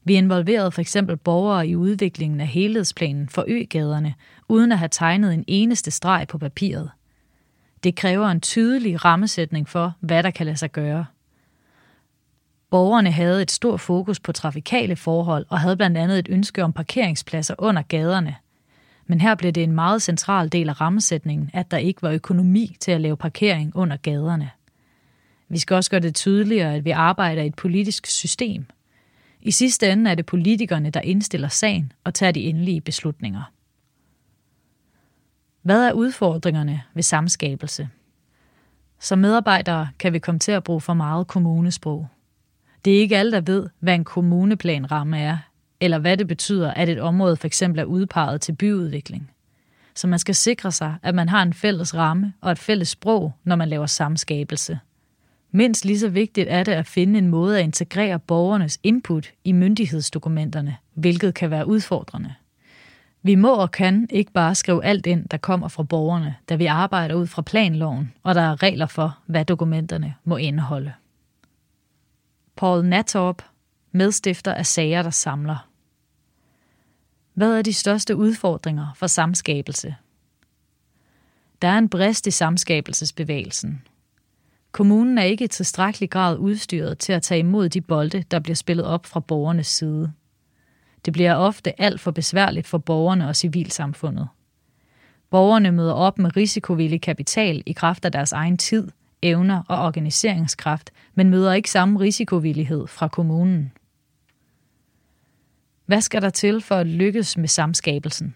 Vi 0.04 0.14
involverede 0.14 0.70
for 0.70 0.80
eksempel 0.80 1.16
borgere 1.16 1.68
i 1.68 1.76
udviklingen 1.76 2.40
af 2.40 2.46
helhedsplanen 2.46 3.28
for 3.28 3.44
øgaderne, 3.48 4.14
uden 4.48 4.72
at 4.72 4.78
have 4.78 4.88
tegnet 4.88 5.34
en 5.34 5.44
eneste 5.46 5.90
streg 5.90 6.26
på 6.28 6.38
papiret. 6.38 6.90
Det 7.84 7.96
kræver 7.96 8.28
en 8.28 8.40
tydelig 8.40 9.04
rammesætning 9.04 9.68
for, 9.68 9.92
hvad 10.00 10.22
der 10.22 10.30
kan 10.30 10.46
lade 10.46 10.56
sig 10.56 10.72
gøre. 10.72 11.06
Borgerne 12.70 13.10
havde 13.10 13.42
et 13.42 13.50
stort 13.50 13.80
fokus 13.80 14.20
på 14.20 14.32
trafikale 14.32 14.96
forhold 14.96 15.46
og 15.48 15.60
havde 15.60 15.76
blandt 15.76 15.98
andet 15.98 16.18
et 16.18 16.26
ønske 16.30 16.64
om 16.64 16.72
parkeringspladser 16.72 17.54
under 17.58 17.82
gaderne. 17.82 18.36
Men 19.06 19.20
her 19.20 19.34
blev 19.34 19.52
det 19.52 19.62
en 19.62 19.72
meget 19.72 20.02
central 20.02 20.48
del 20.48 20.68
af 20.68 20.80
rammesætningen, 20.80 21.50
at 21.52 21.70
der 21.70 21.76
ikke 21.76 22.02
var 22.02 22.10
økonomi 22.10 22.76
til 22.80 22.92
at 22.92 23.00
lave 23.00 23.16
parkering 23.16 23.76
under 23.76 23.96
gaderne. 23.96 24.50
Vi 25.48 25.58
skal 25.58 25.74
også 25.74 25.90
gøre 25.90 26.00
det 26.00 26.14
tydeligere, 26.14 26.74
at 26.74 26.84
vi 26.84 26.90
arbejder 26.90 27.42
i 27.42 27.46
et 27.46 27.54
politisk 27.54 28.06
system. 28.06 28.66
I 29.40 29.50
sidste 29.50 29.92
ende 29.92 30.10
er 30.10 30.14
det 30.14 30.26
politikerne, 30.26 30.90
der 30.90 31.00
indstiller 31.00 31.48
sagen 31.48 31.92
og 32.04 32.14
tager 32.14 32.32
de 32.32 32.40
endelige 32.40 32.80
beslutninger. 32.80 33.42
Hvad 35.62 35.88
er 35.88 35.92
udfordringerne 35.92 36.82
ved 36.94 37.02
samskabelse? 37.02 37.88
Som 39.00 39.18
medarbejdere 39.18 39.88
kan 39.98 40.12
vi 40.12 40.18
komme 40.18 40.38
til 40.38 40.52
at 40.52 40.64
bruge 40.64 40.80
for 40.80 40.94
meget 40.94 41.26
kommunesprog. 41.26 42.08
Det 42.84 42.96
er 42.96 43.00
ikke 43.00 43.16
alle, 43.16 43.32
der 43.32 43.40
ved, 43.40 43.68
hvad 43.80 43.94
en 43.94 44.04
kommuneplanramme 44.04 45.18
er, 45.18 45.38
eller 45.84 45.98
hvad 45.98 46.16
det 46.16 46.28
betyder, 46.28 46.70
at 46.70 46.88
et 46.88 47.00
område 47.00 47.36
for 47.36 47.46
eksempel 47.46 47.80
er 47.80 47.84
udpeget 47.84 48.40
til 48.40 48.52
byudvikling. 48.52 49.30
Så 49.94 50.06
man 50.06 50.18
skal 50.18 50.34
sikre 50.34 50.72
sig, 50.72 50.94
at 51.02 51.14
man 51.14 51.28
har 51.28 51.42
en 51.42 51.52
fælles 51.52 51.94
ramme 51.94 52.32
og 52.40 52.52
et 52.52 52.58
fælles 52.58 52.88
sprog, 52.88 53.32
når 53.44 53.56
man 53.56 53.68
laver 53.68 53.86
samskabelse. 53.86 54.78
Mindst 55.50 55.84
lige 55.84 55.98
så 55.98 56.08
vigtigt 56.08 56.48
er 56.50 56.62
det 56.62 56.72
at 56.72 56.86
finde 56.86 57.18
en 57.18 57.28
måde 57.28 57.58
at 57.58 57.64
integrere 57.64 58.18
borgernes 58.18 58.78
input 58.82 59.32
i 59.44 59.52
myndighedsdokumenterne, 59.52 60.76
hvilket 60.94 61.34
kan 61.34 61.50
være 61.50 61.66
udfordrende. 61.66 62.34
Vi 63.22 63.34
må 63.34 63.54
og 63.54 63.70
kan 63.70 64.06
ikke 64.10 64.32
bare 64.32 64.54
skrive 64.54 64.84
alt 64.84 65.06
ind, 65.06 65.28
der 65.28 65.36
kommer 65.36 65.68
fra 65.68 65.82
borgerne, 65.82 66.34
da 66.48 66.54
vi 66.54 66.66
arbejder 66.66 67.14
ud 67.14 67.26
fra 67.26 67.42
planloven, 67.42 68.12
og 68.22 68.34
der 68.34 68.40
er 68.40 68.62
regler 68.62 68.86
for, 68.86 69.18
hvad 69.26 69.44
dokumenterne 69.44 70.14
må 70.24 70.36
indeholde. 70.36 70.92
Paul 72.56 72.84
Natorp, 72.84 73.42
medstifter 73.92 74.54
af 74.54 74.66
Sager, 74.66 75.02
der 75.02 75.10
samler. 75.10 75.68
Hvad 77.34 77.58
er 77.58 77.62
de 77.62 77.72
største 77.72 78.16
udfordringer 78.16 78.86
for 78.96 79.06
samskabelse? 79.06 79.96
Der 81.62 81.68
er 81.68 81.78
en 81.78 81.88
brist 81.88 82.26
i 82.26 82.30
samskabelsesbevægelsen. 82.30 83.82
Kommunen 84.72 85.18
er 85.18 85.22
ikke 85.22 85.44
i 85.44 85.48
tilstrækkelig 85.48 86.10
grad 86.10 86.38
udstyret 86.38 86.98
til 86.98 87.12
at 87.12 87.22
tage 87.22 87.38
imod 87.38 87.68
de 87.68 87.80
bolde, 87.80 88.24
der 88.30 88.38
bliver 88.38 88.56
spillet 88.56 88.86
op 88.86 89.06
fra 89.06 89.20
borgernes 89.20 89.66
side. 89.66 90.12
Det 91.04 91.12
bliver 91.12 91.34
ofte 91.34 91.80
alt 91.80 92.00
for 92.00 92.10
besværligt 92.10 92.66
for 92.66 92.78
borgerne 92.78 93.28
og 93.28 93.36
civilsamfundet. 93.36 94.28
Borgerne 95.30 95.72
møder 95.72 95.92
op 95.92 96.18
med 96.18 96.36
risikovillig 96.36 97.00
kapital 97.00 97.62
i 97.66 97.72
kraft 97.72 98.04
af 98.04 98.12
deres 98.12 98.32
egen 98.32 98.58
tid, 98.58 98.88
evner 99.22 99.62
og 99.68 99.86
organiseringskraft, 99.86 100.90
men 101.14 101.30
møder 101.30 101.52
ikke 101.52 101.70
samme 101.70 102.00
risikovillighed 102.00 102.86
fra 102.86 103.08
kommunen. 103.08 103.72
Hvad 105.86 106.00
skal 106.00 106.22
der 106.22 106.30
til 106.30 106.60
for 106.60 106.74
at 106.74 106.86
lykkes 106.86 107.36
med 107.36 107.48
samskabelsen? 107.48 108.34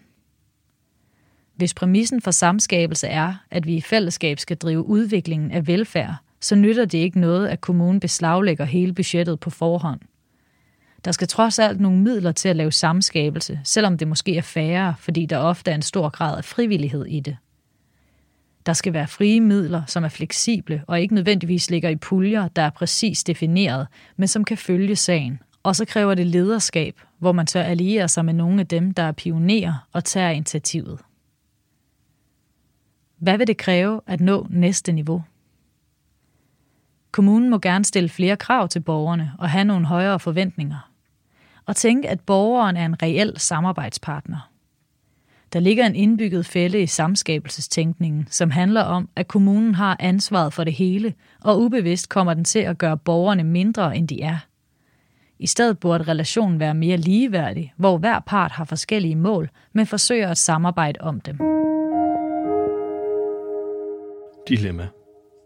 Hvis 1.55 1.73
præmissen 1.73 2.21
for 2.21 2.31
samskabelse 2.31 3.07
er, 3.07 3.33
at 3.51 3.67
vi 3.67 3.75
i 3.75 3.81
fællesskab 3.81 4.39
skal 4.39 4.57
drive 4.57 4.85
udviklingen 4.85 5.51
af 5.51 5.67
velfærd, 5.67 6.15
så 6.41 6.55
nytter 6.55 6.85
det 6.85 6.97
ikke 6.97 7.19
noget, 7.19 7.47
at 7.47 7.61
kommunen 7.61 7.99
beslaglægger 7.99 8.65
hele 8.65 8.93
budgettet 8.93 9.39
på 9.39 9.49
forhånd. 9.49 9.99
Der 11.05 11.11
skal 11.11 11.27
trods 11.27 11.59
alt 11.59 11.79
nogle 11.79 11.99
midler 11.99 12.31
til 12.31 12.49
at 12.49 12.55
lave 12.55 12.71
samskabelse, 12.71 13.59
selvom 13.63 13.97
det 13.97 14.07
måske 14.07 14.37
er 14.37 14.41
færre, 14.41 14.95
fordi 14.99 15.25
der 15.25 15.37
ofte 15.37 15.71
er 15.71 15.75
en 15.75 15.81
stor 15.81 16.09
grad 16.09 16.37
af 16.37 16.45
frivillighed 16.45 17.05
i 17.05 17.19
det. 17.19 17.37
Der 18.65 18.73
skal 18.73 18.93
være 18.93 19.07
frie 19.07 19.41
midler, 19.41 19.81
som 19.87 20.03
er 20.03 20.09
fleksible 20.09 20.83
og 20.87 21.01
ikke 21.01 21.15
nødvendigvis 21.15 21.69
ligger 21.69 21.89
i 21.89 21.95
puljer, 21.95 22.47
der 22.47 22.61
er 22.61 22.69
præcis 22.69 23.23
defineret, 23.23 23.87
men 24.17 24.27
som 24.27 24.43
kan 24.43 24.57
følge 24.57 24.95
sagen. 24.95 25.39
Og 25.63 25.75
så 25.75 25.85
kræver 25.85 26.15
det 26.15 26.27
lederskab, 26.27 27.01
hvor 27.19 27.31
man 27.31 27.47
så 27.47 27.59
allierer 27.59 28.07
sig 28.07 28.25
med 28.25 28.33
nogle 28.33 28.59
af 28.59 28.67
dem, 28.67 28.93
der 28.93 29.03
er 29.03 29.11
pionerer 29.11 29.87
og 29.91 30.03
tager 30.03 30.29
initiativet. 30.29 30.99
Hvad 33.17 33.37
vil 33.37 33.47
det 33.47 33.57
kræve 33.57 34.01
at 34.07 34.21
nå 34.21 34.47
næste 34.49 34.91
niveau? 34.91 35.23
Kommunen 37.11 37.49
må 37.49 37.59
gerne 37.59 37.85
stille 37.85 38.09
flere 38.09 38.37
krav 38.37 38.67
til 38.67 38.79
borgerne 38.79 39.33
og 39.39 39.49
have 39.49 39.65
nogle 39.65 39.85
højere 39.85 40.19
forventninger. 40.19 40.91
Og 41.65 41.75
tænke, 41.75 42.09
at 42.09 42.19
borgeren 42.19 42.77
er 42.77 42.85
en 42.85 43.03
reel 43.03 43.33
samarbejdspartner. 43.37 44.49
Der 45.53 45.59
ligger 45.59 45.85
en 45.85 45.95
indbygget 45.95 46.45
fælde 46.45 46.81
i 46.81 46.87
samskabelsestænkningen, 46.87 48.27
som 48.29 48.51
handler 48.51 48.81
om, 48.81 49.09
at 49.15 49.27
kommunen 49.27 49.75
har 49.75 49.97
ansvaret 49.99 50.53
for 50.53 50.63
det 50.63 50.73
hele, 50.73 51.13
og 51.41 51.61
ubevidst 51.61 52.09
kommer 52.09 52.33
den 52.33 52.43
til 52.43 52.59
at 52.59 52.77
gøre 52.77 52.97
borgerne 52.97 53.43
mindre, 53.43 53.97
end 53.97 54.07
de 54.07 54.21
er. 54.21 54.37
I 55.39 55.47
stedet 55.47 55.79
burde 55.79 56.03
relationen 56.03 56.59
være 56.59 56.73
mere 56.73 56.97
ligeværdig, 56.97 57.73
hvor 57.77 57.97
hver 57.97 58.19
part 58.19 58.51
har 58.51 58.65
forskellige 58.65 59.15
mål, 59.15 59.49
men 59.73 59.85
forsøger 59.85 60.29
at 60.29 60.37
samarbejde 60.37 61.01
om 61.01 61.21
dem. 61.21 61.37
Dilemma. 64.47 64.87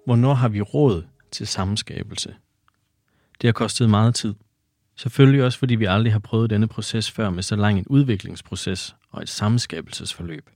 Hvornår 0.06 0.34
har 0.34 0.49
vi 0.49 0.61
råd 0.61 1.03
til 1.32 1.48
sammenskabelse? 1.48 2.36
Det 3.41 3.48
har 3.48 3.52
kostet 3.52 3.90
meget 3.90 4.15
tid. 4.15 4.34
Selvfølgelig 4.95 5.44
også, 5.44 5.60
fordi 5.60 5.76
vi 5.76 5.86
aldrig 5.86 6.14
har 6.14 6.20
prøvet 6.20 6.49
denne 6.49 6.68
proces 6.68 7.11
før 7.11 7.30
med 7.30 7.44
så 7.44 7.56
lang 7.56 7.78
en 7.78 7.88
udviklingsproces 7.88 8.95
og 9.11 9.22
et 9.22 9.30
sammenskabelsesforløb. 9.30 10.49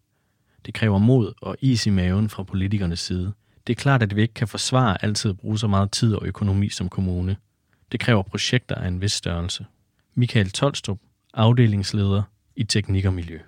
Det 0.65 0.73
kræver 0.73 0.97
mod 0.97 1.34
og 1.41 1.55
is 1.61 1.85
i 1.85 1.89
maven 1.89 2.30
fra 2.30 2.43
politikernes 2.43 2.99
side. 2.99 3.34
Det 3.68 3.73
er 3.73 3.81
klart, 3.81 4.03
at 4.03 4.15
vi 4.15 4.22
ikke 4.22 4.34
kan 4.34 4.47
forsvare 4.47 5.03
altid 5.03 5.30
at 5.31 5.38
bruge 5.38 5.59
så 5.59 5.68
meget 5.68 5.91
tid 5.91 6.15
og 6.15 6.26
økonomi 6.26 6.69
som 6.69 6.89
kommune. 6.89 7.35
Det 7.91 7.99
kræver 7.99 8.22
projekter 8.22 8.76
af 8.76 8.88
en 8.88 9.01
vis 9.01 9.11
størrelse. 9.11 9.65
Michael 10.15 10.51
Tolstrup, 10.51 10.99
afdelingsleder 11.34 12.23
i 12.55 12.64
Teknik 12.64 13.05
og 13.05 13.14
Miljø. 13.14 13.39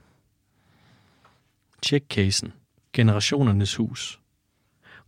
Check 1.86 2.06
casen. 2.10 2.54
Generationernes 2.94 3.76
hus. 3.76 4.20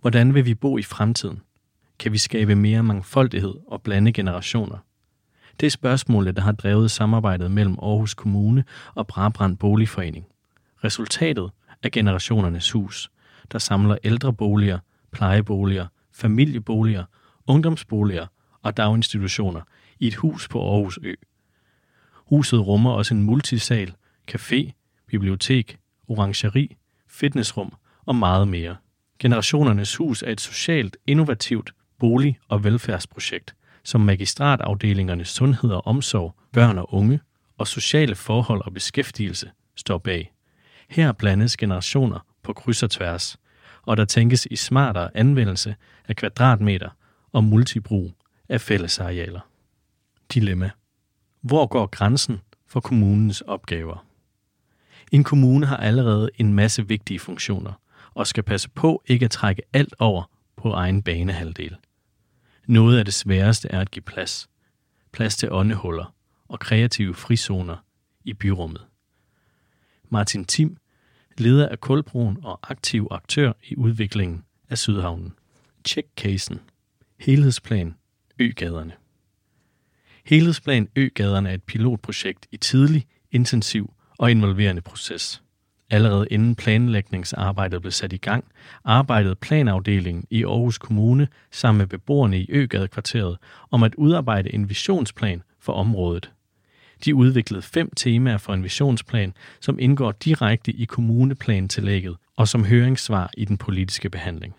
Hvordan 0.02 0.34
vil 0.34 0.45
vi 0.45 0.56
bo 0.56 0.78
i 0.78 0.84
fremtiden? 0.84 1.41
Kan 1.99 2.12
vi 2.12 2.18
skabe 2.18 2.56
mere 2.56 2.84
mangfoldighed 2.84 3.53
og 3.68 3.82
blande 3.82 4.14
generationer? 4.14 4.78
Det 5.60 5.66
er 5.66 5.72
spørgsmålet, 5.72 6.36
der 6.36 6.41
har 6.41 6.52
drevet 6.52 6.91
samarbejdet 6.91 7.52
mellem 7.52 7.78
Aarhus 7.82 8.14
Kommune 8.14 8.64
og 8.95 9.08
Brabrand 9.08 9.58
Boligforening. 9.58 10.26
Resultatet 10.84 11.52
er 11.84 11.90
generationernes 11.90 12.72
hus, 12.72 13.12
der 13.52 13.60
samler 13.60 13.98
ældreboliger, 14.03 14.80
plejeboliger, 15.12 15.88
familieboliger, 16.12 17.06
ungdomsboliger 17.48 18.28
og 18.64 18.78
daginstitutioner 18.78 19.62
i 20.00 20.08
et 20.08 20.16
hus 20.16 20.48
på 20.48 20.72
Aarhus 20.72 21.00
Ø. 21.04 21.14
Huset 22.16 22.68
rummer 22.68 22.92
også 22.92 23.14
en 23.14 23.24
multisal, 23.24 23.94
café, 24.32 24.72
bibliotek, 25.08 25.78
orangeri, 26.08 26.76
fitnessrum 27.08 27.74
og 28.06 28.16
meget 28.16 28.48
mere. 28.48 28.76
Generationernes 29.20 29.96
Hus 29.96 30.24
er 30.24 30.32
et 30.32 30.42
socialt, 30.42 30.98
innovativt 31.08 31.74
bolig- 32.00 32.40
og 32.48 32.64
velfærdsprojekt, 32.64 33.56
som 33.84 34.02
magistratafdelingernes 34.02 35.28
sundhed 35.28 35.70
og 35.70 35.88
omsorg, 35.88 36.36
børn 36.54 36.78
og 36.78 36.94
unge 36.94 37.20
og 37.58 37.68
sociale 37.68 38.16
forhold 38.16 38.62
og 38.66 38.74
beskæftigelse 38.74 39.52
står 39.76 39.98
bag. 39.98 40.32
Her 40.90 41.12
blandes 41.12 41.58
generationer 41.58 42.20
på 42.44 42.54
kryds 42.54 42.84
og 42.84 42.90
tværs, 42.90 43.38
og 43.82 43.98
der 43.98 44.06
tænkes 44.06 44.48
i 44.52 44.56
smartere 44.56 45.18
anvendelse 45.18 45.76
af 46.08 46.16
kvadratmeter 46.16 46.90
og 47.32 47.44
multibrug 47.44 48.14
af 48.52 48.61
fællesarealer. 48.61 49.40
Dilemma. 50.34 50.72
Hvor 51.41 51.68
går 51.68 51.86
grænsen 51.86 52.41
for 52.68 52.80
kommunens 52.80 53.41
opgaver? 53.41 54.06
En 55.11 55.23
kommune 55.23 55.65
har 55.65 55.78
allerede 55.78 56.30
en 56.38 56.53
masse 56.53 56.88
vigtige 56.88 57.19
funktioner, 57.19 57.73
og 58.14 58.28
skal 58.28 58.44
passe 58.44 58.69
på 58.69 59.03
ikke 59.07 59.26
at 59.26 59.32
trække 59.32 59.61
alt 59.73 59.94
over 59.99 60.30
på 60.56 60.72
egen 60.72 61.03
banehalvdel. 61.03 61.78
Noget 62.68 62.98
af 62.98 63.06
det 63.06 63.14
sværeste 63.14 63.68
er 63.68 63.80
at 63.80 63.91
give 63.91 64.03
plads. 64.03 64.49
Plads 65.11 65.36
til 65.36 65.52
åndehuller 65.52 66.15
og 66.48 66.60
kreative 66.60 67.14
frizoner 67.14 67.78
i 68.23 68.34
byrummet. 68.34 68.86
Martin 70.10 70.45
Tim, 70.45 70.78
leder 71.38 71.69
af 71.69 71.80
Kulbroen 71.80 72.38
og 72.44 72.60
aktiv 72.72 73.07
aktør 73.11 73.53
i 73.64 73.76
udviklingen 73.76 74.44
af 74.69 74.78
Sydhavnen. 74.78 75.34
Check 75.86 76.07
casen. 76.18 76.60
Helhedsplan 77.19 77.95
Øgaderne. 78.41 78.91
Helhedsplan 80.26 80.88
Øgaderne 80.95 81.49
er 81.49 81.53
et 81.53 81.63
pilotprojekt 81.63 82.47
i 82.51 82.57
tidlig, 82.57 83.05
intensiv 83.31 83.93
og 84.18 84.31
involverende 84.31 84.81
proces. 84.81 85.43
Allerede 85.89 86.27
inden 86.31 86.55
planlægningsarbejdet 86.55 87.81
blev 87.81 87.91
sat 87.91 88.13
i 88.13 88.18
gang, 88.18 88.45
arbejdede 88.84 89.35
planafdelingen 89.35 90.26
i 90.30 90.43
Aarhus 90.43 90.77
Kommune 90.77 91.27
sammen 91.51 91.77
med 91.77 91.88
beboerne 91.88 92.39
i 92.39 92.45
Øgadekvarteret 92.49 93.38
om 93.72 93.84
at 93.84 93.95
udarbejde 93.95 94.53
en 94.53 94.69
visionsplan 94.69 95.43
for 95.59 95.73
området. 95.73 96.31
De 97.05 97.15
udviklede 97.15 97.61
fem 97.61 97.89
temaer 97.97 98.38
for 98.38 98.53
en 98.53 98.63
visionsplan, 98.63 99.34
som 99.59 99.80
indgår 99.80 100.11
direkte 100.11 100.72
i 100.72 100.85
kommuneplantillægget 100.85 102.18
og 102.35 102.47
som 102.47 102.65
høringssvar 102.65 103.31
i 103.38 103.45
den 103.45 103.57
politiske 103.57 104.09
behandling. 104.09 104.55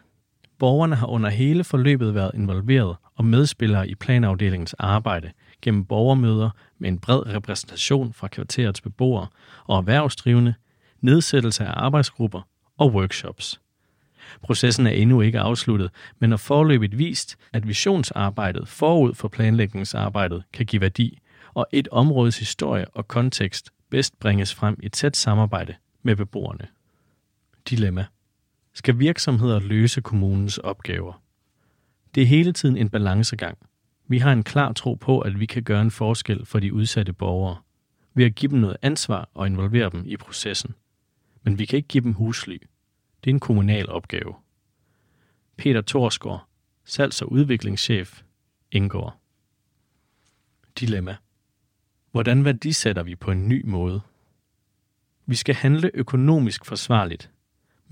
Borgerne 0.59 0.97
har 0.97 1.07
under 1.07 1.31
hele 1.31 1.65
forløbet 1.65 2.15
været 2.15 2.31
involveret 2.35 2.97
og 3.15 3.25
medspillere 3.25 3.89
i 3.89 3.95
planafdelingens 3.95 4.75
arbejde 4.75 5.33
gennem 5.63 5.85
borgermøder 5.85 6.51
med 6.79 6.89
en 6.89 6.99
bred 6.99 7.27
repræsentation 7.27 8.13
fra 8.13 8.29
kvarterets 8.29 8.81
beboere 8.81 9.27
og 9.65 9.79
erhvervsdrivende, 9.79 10.55
nedsættelse 11.01 11.65
af 11.65 11.73
arbejdsgrupper 11.85 12.41
og 12.79 12.93
workshops. 12.93 13.61
Processen 14.43 14.87
er 14.87 14.91
endnu 14.91 15.21
ikke 15.21 15.41
afsluttet, 15.41 15.91
men 16.19 16.31
har 16.31 16.37
forløbigt 16.37 16.99
vist, 16.99 17.37
at 17.53 17.69
visionsarbejdet 17.69 18.69
forud 18.69 19.15
for 19.15 19.29
planlægningsarbejdet 19.29 20.43
kan 20.53 20.67
give 20.67 20.81
værdi, 20.81 21.19
og 21.55 21.67
et 21.73 21.89
områdes 21.89 22.39
historie 22.39 22.89
og 22.89 23.09
kontekst 23.09 23.71
bedst 23.91 24.19
bringes 24.19 24.55
frem 24.55 24.77
i 24.83 24.89
tæt 24.89 25.17
samarbejde 25.17 25.75
med 26.03 26.17
beboerne. 26.17 26.69
Dilemma. 27.71 28.07
Skal 28.75 28.99
virksomheder 28.99 29.61
løse 29.61 30.01
kommunens 30.01 30.59
opgaver? 30.59 31.22
Det 32.15 32.23
er 32.23 32.27
hele 32.27 32.53
tiden 32.53 32.77
en 32.77 32.91
balancegang. 32.91 33.59
Vi 34.09 34.19
har 34.19 34.33
en 34.33 34.43
klar 34.43 34.73
tro 34.73 34.95
på, 34.95 35.21
at 35.21 35.41
vi 35.41 35.47
kan 35.47 35.63
gøre 35.63 35.83
en 35.83 35.91
forskel 35.91 36.47
for 36.47 36.61
de 36.61 36.75
udsatte 36.75 37.13
borgere, 37.13 37.57
ved 38.15 38.25
at 38.25 38.35
give 38.35 38.51
dem 38.51 38.59
noget 38.59 38.77
ansvar 38.83 39.29
og 39.35 39.47
involvere 39.47 39.91
dem 39.91 40.03
i 40.07 40.17
processen 40.17 40.75
men 41.43 41.59
vi 41.59 41.65
kan 41.65 41.77
ikke 41.77 41.89
give 41.89 42.05
dem 42.05 42.13
husly. 42.13 42.59
Det 43.25 43.31
er 43.31 43.35
en 43.35 43.41
kommunal 43.41 43.89
opgave. 43.89 44.35
Peter 45.57 45.81
Torsgaard, 45.81 46.49
salgs- 46.85 47.23
og 47.23 47.33
udviklingschef, 47.33 48.23
indgår. 48.71 49.21
Dilemma. 50.81 51.17
Hvordan 52.11 52.45
værdisætter 52.45 53.03
vi 53.03 53.15
på 53.15 53.31
en 53.31 53.49
ny 53.49 53.63
måde? 53.65 54.01
Vi 55.27 55.35
skal 55.35 55.55
handle 55.55 55.91
økonomisk 55.95 56.65
forsvarligt. 56.65 57.31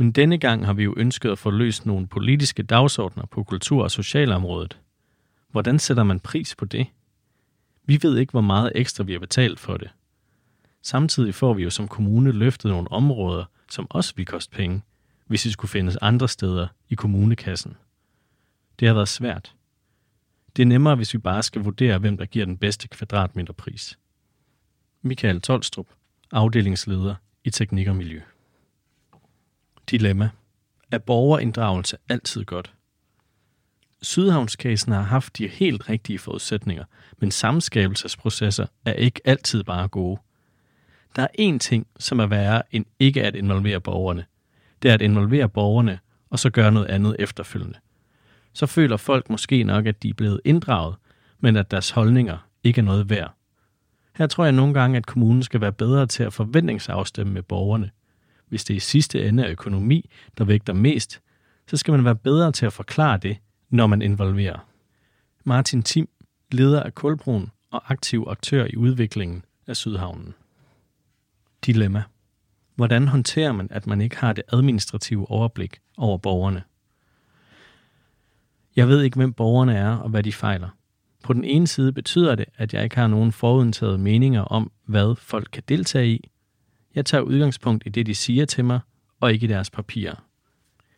Men 0.01 0.13
denne 0.13 0.39
gang 0.39 0.67
har 0.67 0.73
vi 0.73 0.83
jo 0.83 0.95
ønsket 0.97 1.31
at 1.31 1.39
få 1.39 1.51
løst 1.51 1.87
nogle 1.87 2.07
politiske 2.07 2.63
dagsordner 2.63 3.27
på 3.27 3.45
kultur- 3.45 3.83
og 3.83 3.91
socialområdet. 3.91 4.79
Hvordan 5.51 5.79
sætter 5.79 6.03
man 6.03 6.21
pris 6.21 6.55
på 6.55 6.65
det? 6.65 6.87
Vi 7.85 7.99
ved 8.03 8.19
ikke, 8.19 8.31
hvor 8.31 8.41
meget 8.41 8.73
ekstra 8.75 9.05
vi 9.05 9.13
har 9.13 9.19
betalt 9.19 9.61
for 9.61 9.77
det. 9.77 9.91
Samtidig 10.83 11.35
får 11.35 11.55
vi 11.55 11.63
jo 11.63 11.71
som 11.71 11.89
kommune 11.89 12.33
løftet 12.33 12.71
nogle 12.71 12.93
områder, 12.93 13.45
som 13.71 13.87
også 13.91 14.13
vil 14.17 14.27
koste 14.27 14.57
penge, 14.57 14.83
hvis 15.27 15.43
de 15.43 15.53
skulle 15.53 15.71
findes 15.71 15.97
andre 15.97 16.29
steder 16.29 16.69
i 16.89 16.95
kommunekassen. 16.95 17.77
Det 18.79 18.89
har 18.89 18.95
været 18.95 19.09
svært. 19.09 19.55
Det 20.57 20.63
er 20.63 20.67
nemmere, 20.67 20.97
hvis 20.97 21.15
vi 21.15 21.19
bare 21.19 21.43
skal 21.43 21.63
vurdere, 21.63 21.99
hvem 21.99 22.17
der 22.17 22.27
giver 22.27 22.47
den 22.47 22.59
bedste 22.59 22.89
kvadratmeterpris. 22.89 23.99
Michael 25.03 25.41
Tolstrup, 25.41 25.87
afdelingsleder 26.33 27.15
i 27.45 27.51
Teknik 27.51 27.89
og 27.89 27.97
Miljø. 27.97 28.21
Dilemma. 29.91 30.31
Er 30.91 30.99
borgerinddragelse 30.99 31.97
altid 32.09 32.45
godt? 32.45 32.75
Sydhavnskasen 34.03 34.93
har 34.93 35.03
haft 35.03 35.39
de 35.39 35.49
helt 35.49 35.89
rigtige 35.89 36.19
forudsætninger, 36.19 36.85
men 37.19 37.31
samskabelsesprocesser 37.31 38.67
er 38.85 38.93
ikke 38.93 39.21
altid 39.25 39.65
bare 39.65 39.89
gode. 39.89 40.21
Der 41.17 41.23
er 41.23 41.55
én 41.55 41.59
ting, 41.59 41.87
som 41.99 42.19
er 42.19 42.27
værre 42.27 42.63
end 42.71 42.85
ikke 42.99 43.23
at 43.23 43.35
involvere 43.35 43.81
borgerne. 43.81 44.25
Det 44.83 44.91
er 44.91 44.95
at 44.95 45.03
involvere 45.03 45.49
borgerne, 45.49 45.99
og 46.31 46.39
så 46.39 46.51
gøre 46.51 46.73
noget 46.73 46.87
andet 46.87 47.17
efterfølgende. 47.19 47.79
Så 48.53 48.67
føler 48.67 48.97
folk 48.97 49.31
måske 49.31 49.65
nok, 49.65 49.87
at 49.87 50.03
de 50.03 50.09
er 50.09 50.15
blevet 50.15 50.41
inddraget, 50.45 50.95
men 51.41 51.57
at 51.57 51.71
deres 51.71 51.91
holdninger 51.91 52.39
ikke 52.65 52.81
er 52.81 52.85
noget 52.85 53.11
værd. 53.11 53.35
Her 54.17 54.27
tror 54.27 54.45
jeg 54.45 54.53
nogle 54.53 54.75
gange, 54.75 54.97
at 54.97 55.07
kommunen 55.07 55.43
skal 55.43 55.61
være 55.61 55.73
bedre 55.73 56.07
til 56.07 56.23
at 56.23 56.33
forventningsafstemme 56.33 57.33
med 57.33 57.43
borgerne. 57.43 57.91
Hvis 58.51 58.65
det 58.65 58.75
i 58.75 58.79
sidste 58.79 59.29
ende 59.29 59.43
er 59.43 59.51
økonomi, 59.51 60.11
der 60.39 60.45
vægter 60.45 60.73
mest, 60.73 61.21
så 61.67 61.77
skal 61.77 61.93
man 61.93 62.05
være 62.05 62.17
bedre 62.17 62.53
til 62.53 62.67
at 62.67 62.73
forklare 62.73 63.19
det, 63.19 63.37
når 63.71 63.87
man 63.87 64.03
involverer. 64.03 64.67
Martin 65.45 65.83
Tim, 65.83 66.09
leder 66.53 66.83
af 66.83 66.95
Kulbroen 66.95 67.51
og 67.71 67.91
aktiv 67.91 68.27
aktør 68.29 68.67
i 68.71 68.77
udviklingen 68.77 69.45
af 69.67 69.77
Sydhavnen. 69.77 70.35
Dilemma. 71.67 72.03
Hvordan 72.75 73.09
håndterer 73.09 73.53
man, 73.53 73.69
at 73.71 73.87
man 73.87 74.01
ikke 74.01 74.17
har 74.17 74.33
det 74.33 74.45
administrative 74.53 75.31
overblik 75.31 75.79
over 75.97 76.19
borgerne? 76.19 76.63
Jeg 78.77 78.89
ved 78.89 79.03
ikke, 79.03 79.17
hvem 79.17 79.33
borgerne 79.33 79.77
er 79.77 79.97
og 79.97 80.09
hvad 80.09 80.23
de 80.23 80.33
fejler. 80.33 80.69
På 81.23 81.33
den 81.33 81.45
ene 81.45 81.67
side 81.67 81.93
betyder 81.93 82.35
det, 82.35 82.47
at 82.57 82.75
jeg 82.75 82.85
ikke 82.85 82.97
har 82.97 83.07
nogen 83.07 83.33
forudindtaget 83.33 84.01
meninger 84.01 84.43
om, 84.43 84.73
hvad 84.85 85.17
folk 85.17 85.49
kan 85.53 85.63
deltage 85.69 86.09
i. 86.09 86.31
Jeg 86.95 87.07
tager 87.07 87.23
udgangspunkt 87.23 87.87
i 87.87 87.89
det, 87.89 88.07
de 88.07 88.15
siger 88.15 88.45
til 88.45 88.65
mig, 88.65 88.81
og 89.21 89.33
ikke 89.33 89.45
i 89.45 89.49
deres 89.49 89.71
papirer. 89.71 90.15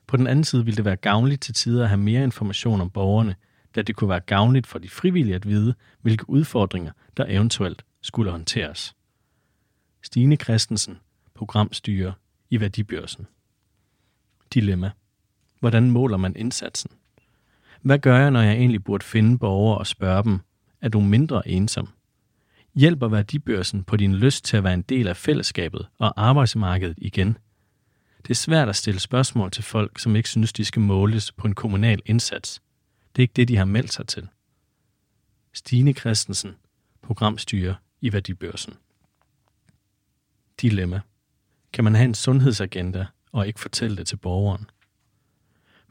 På 0.07 0.17
den 0.17 0.27
anden 0.27 0.45
side 0.45 0.65
ville 0.65 0.77
det 0.77 0.85
være 0.85 0.97
gavnligt 0.97 1.43
til 1.43 1.55
tider 1.55 1.83
at 1.83 1.89
have 1.89 2.01
mere 2.01 2.25
information 2.25 2.81
om 2.81 2.91
borgerne, 2.91 3.37
da 3.75 3.83
det 3.83 3.97
kunne 3.97 4.11
være 4.11 4.21
gavnligt 4.21 4.67
for 4.67 4.79
de 4.79 4.89
frivillige 4.89 5.35
at 5.35 5.49
vide, 5.49 5.75
hvilke 6.01 6.31
udfordringer 6.31 6.93
der 7.17 7.25
eventuelt 7.29 7.85
skulle 8.01 8.31
håndteres. 8.31 8.95
Stine 10.03 10.37
Christensen, 10.37 10.99
programstyrer 11.35 12.13
i 12.51 12.61
Værdibørsen. 12.61 13.27
Dilemma. 14.55 14.91
Hvordan 15.61 15.91
måler 15.91 16.17
man 16.17 16.37
indsatsen? 16.37 16.91
Hvad 17.83 17.99
gør 17.99 18.19
jeg, 18.19 18.31
når 18.31 18.41
jeg 18.41 18.55
egentlig 18.55 18.85
burde 18.85 19.05
finde 19.05 19.39
borgere 19.39 19.79
og 19.79 19.87
spørge 19.87 20.25
dem, 20.25 20.41
er 20.81 20.89
du 20.89 21.01
mindre 21.01 21.49
ensom? 21.49 21.89
Hjælper 22.75 23.09
værdibørsen 23.09 23.85
på 23.85 23.97
din 23.97 24.15
lyst 24.15 24.45
til 24.45 24.57
at 24.57 24.65
være 24.65 24.75
en 24.75 24.83
del 24.83 25.09
af 25.09 25.17
fællesskabet 25.17 25.89
og 25.99 26.13
arbejdsmarkedet 26.17 26.99
igen? 26.99 27.39
Det 28.23 28.31
er 28.31 28.35
svært 28.35 28.69
at 28.69 28.77
stille 28.77 29.01
spørgsmål 29.01 29.51
til 29.51 29.65
folk, 29.65 29.99
som 29.99 30.17
ikke 30.17 30.29
synes, 30.29 30.53
de 30.53 30.65
skal 30.65 30.83
måles 30.83 31.33
på 31.33 31.47
en 31.47 31.55
kommunal 31.55 32.03
indsats. 32.07 32.63
Det 33.17 33.23
er 33.23 33.25
ikke 33.25 33.33
det, 33.37 33.49
de 33.49 33.57
har 33.57 33.65
meldt 33.65 33.93
sig 33.93 34.07
til. 34.07 34.29
Stine 35.53 35.93
Christensen, 35.93 36.57
programstyrer 37.03 37.75
i 38.01 38.13
Værdibørsen. 38.13 38.75
Dilemma. 40.61 41.01
Kan 41.73 41.85
man 41.85 41.95
have 41.95 42.05
en 42.05 42.15
sundhedsagenda 42.15 43.07
og 43.33 43.47
ikke 43.47 43.61
fortælle 43.61 43.97
det 43.97 44.07
til 44.07 44.17
borgeren? 44.17 44.71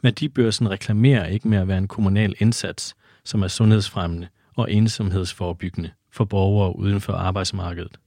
Værdibørsen 0.01 0.69
reklamerer 0.69 1.25
ikke 1.25 1.47
med 1.47 1.57
at 1.57 1.67
være 1.67 1.77
en 1.77 1.87
kommunal 1.87 2.35
indsats, 2.39 2.95
som 3.23 3.41
er 3.41 3.47
sundhedsfremmende 3.47 4.27
og 4.55 4.71
ensomhedsforebyggende 4.71 5.91
for 6.11 6.25
borgere 6.25 6.75
uden 6.75 7.01
for 7.01 7.13
arbejdsmarkedet. 7.13 7.99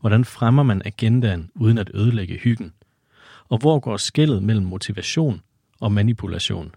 Hvordan 0.00 0.24
fremmer 0.24 0.62
man 0.62 0.82
agendaen 0.84 1.50
uden 1.54 1.78
at 1.78 1.90
ødelægge 1.94 2.38
hyggen? 2.38 2.72
Og 3.48 3.58
hvor 3.58 3.78
går 3.78 3.96
skillet 3.96 4.42
mellem 4.42 4.66
motivation 4.66 5.42
og 5.80 5.92
manipulation? 5.92 6.74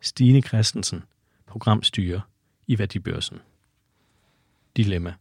Stine 0.00 0.42
Christensen, 0.42 1.02
programstyrer 1.46 2.20
i 2.66 2.78
Værdibørsen. 2.78 3.38
Dilemma. 4.76 5.14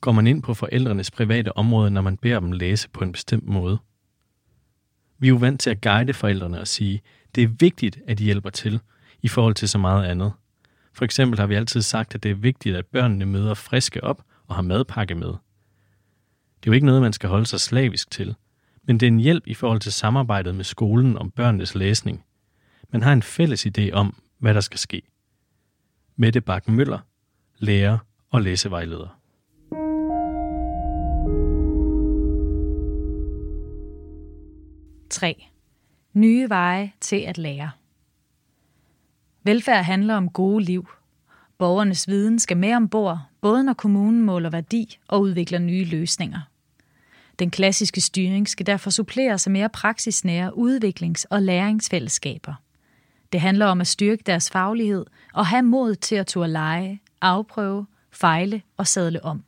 Går 0.00 0.12
man 0.12 0.26
ind 0.26 0.42
på 0.42 0.54
forældrenes 0.54 1.10
private 1.10 1.56
område, 1.56 1.90
når 1.90 2.00
man 2.00 2.16
beder 2.16 2.40
dem 2.40 2.52
læse 2.52 2.88
på 2.88 3.04
en 3.04 3.12
bestemt 3.12 3.46
måde? 3.46 3.78
Vi 5.18 5.26
er 5.26 5.28
jo 5.28 5.36
vant 5.36 5.60
til 5.60 5.70
at 5.70 5.80
guide 5.80 6.14
forældrene 6.14 6.60
og 6.60 6.68
sige, 6.68 7.02
det 7.34 7.44
er 7.44 7.48
vigtigt, 7.48 7.98
at 8.06 8.18
de 8.18 8.24
hjælper 8.24 8.50
til 8.50 8.80
i 9.22 9.28
forhold 9.28 9.54
til 9.54 9.68
så 9.68 9.78
meget 9.78 10.04
andet. 10.04 10.32
For 10.92 11.04
eksempel 11.04 11.38
har 11.38 11.46
vi 11.46 11.54
altid 11.54 11.82
sagt, 11.82 12.14
at 12.14 12.22
det 12.22 12.30
er 12.30 12.34
vigtigt, 12.34 12.76
at 12.76 12.86
børnene 12.86 13.26
møder 13.26 13.54
friske 13.54 14.04
op 14.04 14.22
og 14.46 14.54
har 14.54 14.62
madpakke 14.62 15.14
med. 15.14 15.28
Det 15.28 16.66
er 16.66 16.70
jo 16.70 16.72
ikke 16.72 16.86
noget, 16.86 17.02
man 17.02 17.12
skal 17.12 17.28
holde 17.28 17.46
sig 17.46 17.60
slavisk 17.60 18.10
til, 18.10 18.34
men 18.82 19.00
det 19.00 19.06
er 19.06 19.10
en 19.10 19.20
hjælp 19.20 19.46
i 19.46 19.54
forhold 19.54 19.80
til 19.80 19.92
samarbejdet 19.92 20.54
med 20.54 20.64
skolen 20.64 21.18
om 21.18 21.30
børnenes 21.30 21.74
læsning. 21.74 22.24
Man 22.92 23.02
har 23.02 23.12
en 23.12 23.22
fælles 23.22 23.66
idé 23.66 23.90
om, 23.92 24.22
hvad 24.38 24.54
der 24.54 24.60
skal 24.60 24.78
ske. 24.78 25.02
Mette 26.16 26.40
Bakken 26.40 26.76
Møller, 26.76 26.98
lærer 27.58 27.98
og 28.30 28.42
læsevejleder. 28.42 29.20
Tre. 35.10 35.46
Nye 36.12 36.48
veje 36.48 36.92
til 37.00 37.16
at 37.16 37.38
lære. 37.38 37.70
Velfærd 39.42 39.84
handler 39.84 40.14
om 40.14 40.28
gode 40.28 40.64
liv. 40.64 40.88
Borgernes 41.58 42.08
viden 42.08 42.38
skal 42.38 42.56
med 42.56 42.74
ombord, 42.74 43.18
både 43.40 43.64
når 43.64 43.72
kommunen 43.72 44.22
måler 44.22 44.50
værdi 44.50 44.98
og 45.08 45.20
udvikler 45.20 45.58
nye 45.58 45.84
løsninger. 45.84 46.40
Den 47.38 47.50
klassiske 47.50 48.00
styring 48.00 48.48
skal 48.48 48.66
derfor 48.66 48.90
suppleres 48.90 49.46
af 49.46 49.50
mere 49.50 49.68
praksisnære 49.68 50.52
udviklings- 50.56 51.24
og 51.30 51.42
læringsfællesskaber. 51.42 52.54
Det 53.32 53.40
handler 53.40 53.66
om 53.66 53.80
at 53.80 53.86
styrke 53.86 54.22
deres 54.26 54.50
faglighed 54.50 55.06
og 55.34 55.46
have 55.46 55.62
mod 55.62 55.94
til 55.94 56.16
at 56.16 56.26
turde 56.26 56.52
lege, 56.52 57.00
afprøve, 57.20 57.86
fejle 58.10 58.62
og 58.76 58.86
sadle 58.86 59.24
om. 59.24 59.44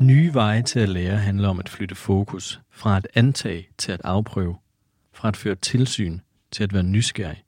Nye 0.00 0.34
veje 0.34 0.62
til 0.62 0.80
at 0.80 0.88
lære 0.88 1.16
handler 1.16 1.48
om 1.48 1.58
at 1.58 1.68
flytte 1.68 1.94
fokus 1.94 2.60
fra 2.70 2.96
at 2.96 3.08
antage 3.14 3.68
til 3.78 3.92
at 3.92 4.00
afprøve, 4.04 4.56
fra 5.20 5.28
at 5.28 5.36
føre 5.36 5.54
tilsyn 5.54 6.18
til 6.50 6.64
at 6.64 6.72
være 6.72 6.82
nysgerrig, 6.82 7.44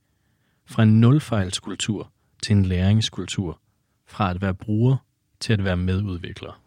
fra 0.66 0.82
en 0.82 1.00
nulfejlskultur 1.00 2.12
til 2.42 2.56
en 2.56 2.64
læringskultur, 2.64 3.60
fra 4.06 4.30
at 4.30 4.40
være 4.40 4.54
bruger 4.54 4.96
til 5.40 5.52
at 5.52 5.64
være 5.64 5.76
medudvikler. 5.76 6.60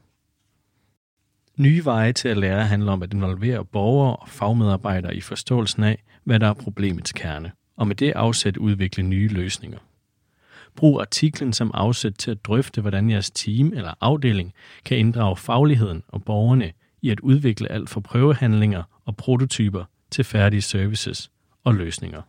Nye 1.57 1.85
veje 1.85 2.13
til 2.13 2.27
at 2.27 2.37
lære 2.37 2.65
handler 2.65 2.91
om 2.91 3.03
at 3.03 3.13
involvere 3.13 3.65
borgere 3.65 4.15
og 4.15 4.29
fagmedarbejdere 4.29 5.15
i 5.15 5.21
forståelsen 5.21 5.83
af, 5.83 6.03
hvad 6.23 6.39
der 6.39 6.47
er 6.47 6.53
problemets 6.53 7.11
kerne, 7.11 7.51
og 7.75 7.87
med 7.87 7.95
det 7.95 8.11
afsæt 8.11 8.57
udvikle 8.57 9.03
nye 9.03 9.27
løsninger. 9.27 9.79
Brug 10.75 11.01
artiklen 11.01 11.53
som 11.53 11.71
afsæt 11.73 12.13
til 12.13 12.31
at 12.31 12.45
drøfte, 12.45 12.81
hvordan 12.81 13.09
jeres 13.09 13.31
team 13.31 13.73
eller 13.73 13.93
afdeling 14.01 14.53
kan 14.85 14.97
inddrage 14.97 15.37
fagligheden 15.37 16.03
og 16.07 16.23
borgerne 16.23 16.71
i 17.01 17.09
at 17.09 17.19
udvikle 17.19 17.71
alt 17.71 17.89
fra 17.89 17.99
prøvehandlinger 17.99 18.83
og 19.05 19.17
prototyper 19.17 19.85
til 20.11 20.23
færdige 20.23 20.61
services 20.61 21.31
og 21.63 21.75
løsninger. 21.75 22.21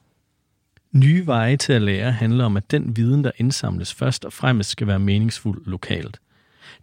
Nye 0.92 1.26
veje 1.26 1.56
til 1.56 1.72
at 1.72 1.82
lære 1.82 2.12
handler 2.12 2.44
om, 2.44 2.56
at 2.56 2.70
den 2.70 2.96
viden, 2.96 3.24
der 3.24 3.30
indsamles 3.36 3.94
først 3.94 4.24
og 4.24 4.32
fremmest 4.32 4.70
skal 4.70 4.86
være 4.86 4.98
meningsfuld 4.98 5.66
lokalt. 5.66 6.20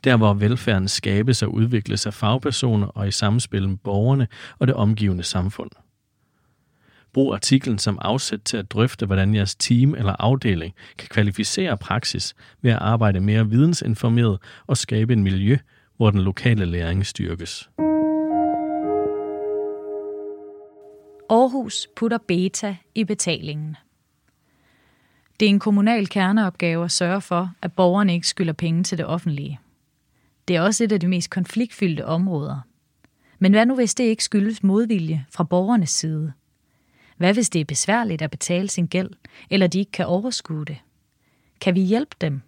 Der 0.03 0.17
hvor 0.17 0.33
velfærden 0.33 0.87
skabes 0.87 1.43
og 1.43 1.53
udvikles 1.53 2.05
af 2.05 2.13
fagpersoner 2.13 2.87
og 2.87 3.07
i 3.07 3.11
samspil 3.11 3.69
med 3.69 3.77
borgerne 3.77 4.27
og 4.59 4.67
det 4.67 4.75
omgivende 4.75 5.23
samfund. 5.23 5.69
Brug 7.13 7.33
artiklen 7.33 7.77
som 7.77 7.97
afsæt 8.01 8.39
til 8.45 8.57
at 8.57 8.71
drøfte, 8.71 9.05
hvordan 9.05 9.35
jeres 9.35 9.55
team 9.55 9.95
eller 9.95 10.15
afdeling 10.19 10.73
kan 10.97 11.07
kvalificere 11.07 11.77
praksis 11.77 12.33
ved 12.61 12.71
at 12.71 12.79
arbejde 12.81 13.19
mere 13.19 13.49
vidensinformeret 13.49 14.37
og 14.67 14.77
skabe 14.77 15.13
en 15.13 15.23
miljø, 15.23 15.57
hvor 15.97 16.11
den 16.11 16.21
lokale 16.21 16.65
læring 16.65 17.05
styrkes. 17.05 17.69
Aarhus 21.29 21.87
putter 21.95 22.17
beta 22.17 22.77
i 22.95 23.03
betalingen. 23.03 23.75
Det 25.39 25.45
er 25.45 25.49
en 25.49 25.59
kommunal 25.59 26.07
kerneopgave 26.07 26.85
at 26.85 26.91
sørge 26.91 27.21
for, 27.21 27.51
at 27.61 27.73
borgerne 27.73 28.13
ikke 28.13 28.27
skylder 28.27 28.53
penge 28.53 28.83
til 28.83 28.97
det 28.97 29.05
offentlige. 29.05 29.59
Det 30.47 30.55
er 30.55 30.61
også 30.61 30.83
et 30.83 30.91
af 30.91 30.99
de 30.99 31.07
mest 31.07 31.29
konfliktfyldte 31.29 32.05
områder. 32.05 32.59
Men 33.39 33.51
hvad 33.53 33.65
nu, 33.65 33.75
hvis 33.75 33.95
det 33.95 34.03
ikke 34.03 34.23
skyldes 34.23 34.63
modvilje 34.63 35.25
fra 35.29 35.43
borgernes 35.43 35.89
side? 35.89 36.33
Hvad 37.17 37.33
hvis 37.33 37.49
det 37.49 37.61
er 37.61 37.65
besværligt 37.65 38.21
at 38.21 38.31
betale 38.31 38.69
sin 38.69 38.87
gæld, 38.87 39.09
eller 39.49 39.67
de 39.67 39.79
ikke 39.79 39.91
kan 39.91 40.05
overskue 40.05 40.65
det? 40.65 40.77
Kan 41.61 41.75
vi 41.75 41.81
hjælpe 41.81 42.15
dem? 42.21 42.41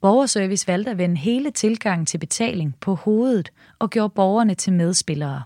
Borgerservice 0.00 0.68
valgte 0.68 0.90
at 0.90 0.98
vende 0.98 1.16
hele 1.16 1.50
tilgangen 1.50 2.06
til 2.06 2.18
betaling 2.18 2.76
på 2.80 2.94
hovedet 2.94 3.52
og 3.78 3.90
gjorde 3.90 4.14
borgerne 4.14 4.54
til 4.54 4.72
medspillere. 4.72 5.42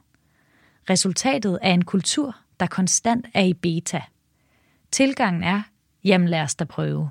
Resultatet 0.91 1.59
er 1.63 1.73
en 1.73 1.85
kultur, 1.85 2.37
der 2.61 2.67
konstant 2.67 3.27
er 3.35 3.45
i 3.45 3.53
beta. 3.53 4.03
Tilgangen 4.93 5.43
er, 5.43 5.63
jamen 6.05 6.29
lad 6.29 6.41
os 6.41 6.55
da 6.55 6.65
prøve. 6.65 7.11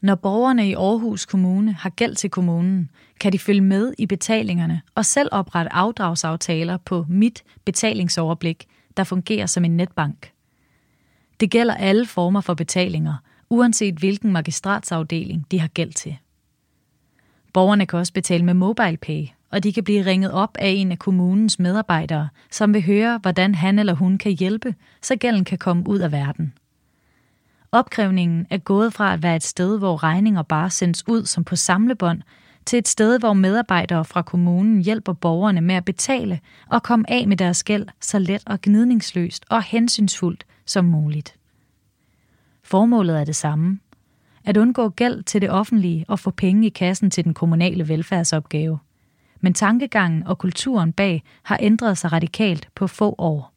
Når 0.00 0.14
borgerne 0.14 0.68
i 0.68 0.74
Aarhus 0.74 1.26
Kommune 1.26 1.72
har 1.72 1.90
gæld 1.90 2.16
til 2.16 2.30
kommunen, 2.30 2.90
kan 3.20 3.32
de 3.32 3.38
følge 3.38 3.60
med 3.60 3.92
i 3.98 4.06
betalingerne 4.06 4.82
og 4.94 5.04
selv 5.04 5.28
oprette 5.32 5.72
afdragsaftaler 5.72 6.76
på 6.76 7.06
Mit 7.08 7.44
Betalingsoverblik, 7.64 8.66
der 8.96 9.04
fungerer 9.04 9.46
som 9.46 9.64
en 9.64 9.76
netbank. 9.76 10.32
Det 11.40 11.50
gælder 11.50 11.74
alle 11.74 12.06
former 12.06 12.40
for 12.40 12.54
betalinger, 12.54 13.14
uanset 13.50 13.94
hvilken 13.94 14.32
magistratsafdeling 14.32 15.46
de 15.50 15.60
har 15.60 15.68
gæld 15.68 15.92
til. 15.92 16.16
Borgerne 17.52 17.86
kan 17.86 17.98
også 17.98 18.12
betale 18.12 18.44
med 18.44 18.54
MobilePay, 18.54 19.26
og 19.50 19.62
de 19.62 19.72
kan 19.72 19.84
blive 19.84 20.06
ringet 20.06 20.32
op 20.32 20.56
af 20.58 20.68
en 20.68 20.92
af 20.92 20.98
kommunens 20.98 21.58
medarbejdere, 21.58 22.28
som 22.50 22.74
vil 22.74 22.82
høre, 22.82 23.18
hvordan 23.18 23.54
han 23.54 23.78
eller 23.78 23.94
hun 23.94 24.18
kan 24.18 24.32
hjælpe, 24.32 24.74
så 25.02 25.16
gælden 25.16 25.44
kan 25.44 25.58
komme 25.58 25.88
ud 25.88 25.98
af 25.98 26.12
verden. 26.12 26.52
Opkrævningen 27.72 28.46
er 28.50 28.58
gået 28.58 28.92
fra 28.92 29.12
at 29.12 29.22
være 29.22 29.36
et 29.36 29.42
sted, 29.42 29.78
hvor 29.78 30.02
regninger 30.02 30.42
bare 30.42 30.70
sendes 30.70 31.08
ud 31.08 31.24
som 31.24 31.44
på 31.44 31.56
samlebånd, 31.56 32.22
til 32.66 32.78
et 32.78 32.88
sted, 32.88 33.18
hvor 33.18 33.32
medarbejdere 33.32 34.04
fra 34.04 34.22
kommunen 34.22 34.82
hjælper 34.82 35.12
borgerne 35.12 35.60
med 35.60 35.74
at 35.74 35.84
betale 35.84 36.40
og 36.70 36.82
komme 36.82 37.10
af 37.10 37.28
med 37.28 37.36
deres 37.36 37.64
gæld 37.64 37.86
så 38.00 38.18
let 38.18 38.42
og 38.46 38.58
gnidningsløst 38.62 39.44
og 39.50 39.62
hensynsfuldt 39.62 40.46
som 40.66 40.84
muligt. 40.84 41.34
Formålet 42.62 43.20
er 43.20 43.24
det 43.24 43.36
samme. 43.36 43.78
At 44.44 44.56
undgå 44.56 44.88
gæld 44.88 45.22
til 45.22 45.40
det 45.40 45.50
offentlige 45.50 46.04
og 46.08 46.18
få 46.18 46.30
penge 46.30 46.66
i 46.66 46.70
kassen 46.70 47.10
til 47.10 47.24
den 47.24 47.34
kommunale 47.34 47.88
velfærdsopgave. 47.88 48.78
Men 49.40 49.54
tankegangen 49.54 50.22
og 50.26 50.38
kulturen 50.38 50.92
bag 50.92 51.22
har 51.42 51.58
ændret 51.60 51.98
sig 51.98 52.12
radikalt 52.12 52.68
på 52.74 52.86
få 52.86 53.14
år. 53.18 53.52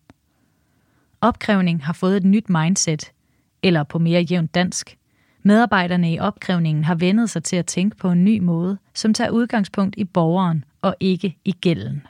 Opkrævning 1.22 1.85
har 1.85 1.93
fået 1.93 2.18
et 2.18 2.23
nyt 2.23 2.49
mindset, 2.49 3.11
eller 3.64 3.84
på 3.84 3.99
mere 3.99 4.22
jævnt 4.22 4.56
dansk. 4.56 4.97
Medarbejderne 5.43 6.14
i 6.14 6.19
opkrævningen 6.19 6.84
har 6.84 6.95
vendet 6.95 7.30
sig 7.30 7.43
til 7.43 7.56
at 7.56 7.65
tænke 7.65 7.97
på 7.97 8.11
en 8.11 8.23
ny 8.23 8.39
måde, 8.39 8.77
som 8.93 9.14
tager 9.14 9.30
udgangspunkt 9.30 9.95
i 9.97 10.03
borgeren 10.03 10.65
og 10.81 10.95
ikke 10.99 11.38
i 11.45 11.51
gælden. 11.51 12.07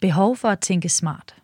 Behov 0.00 0.36
for 0.36 0.48
at 0.48 0.60
tænke 0.60 0.88
smart. 0.88 1.34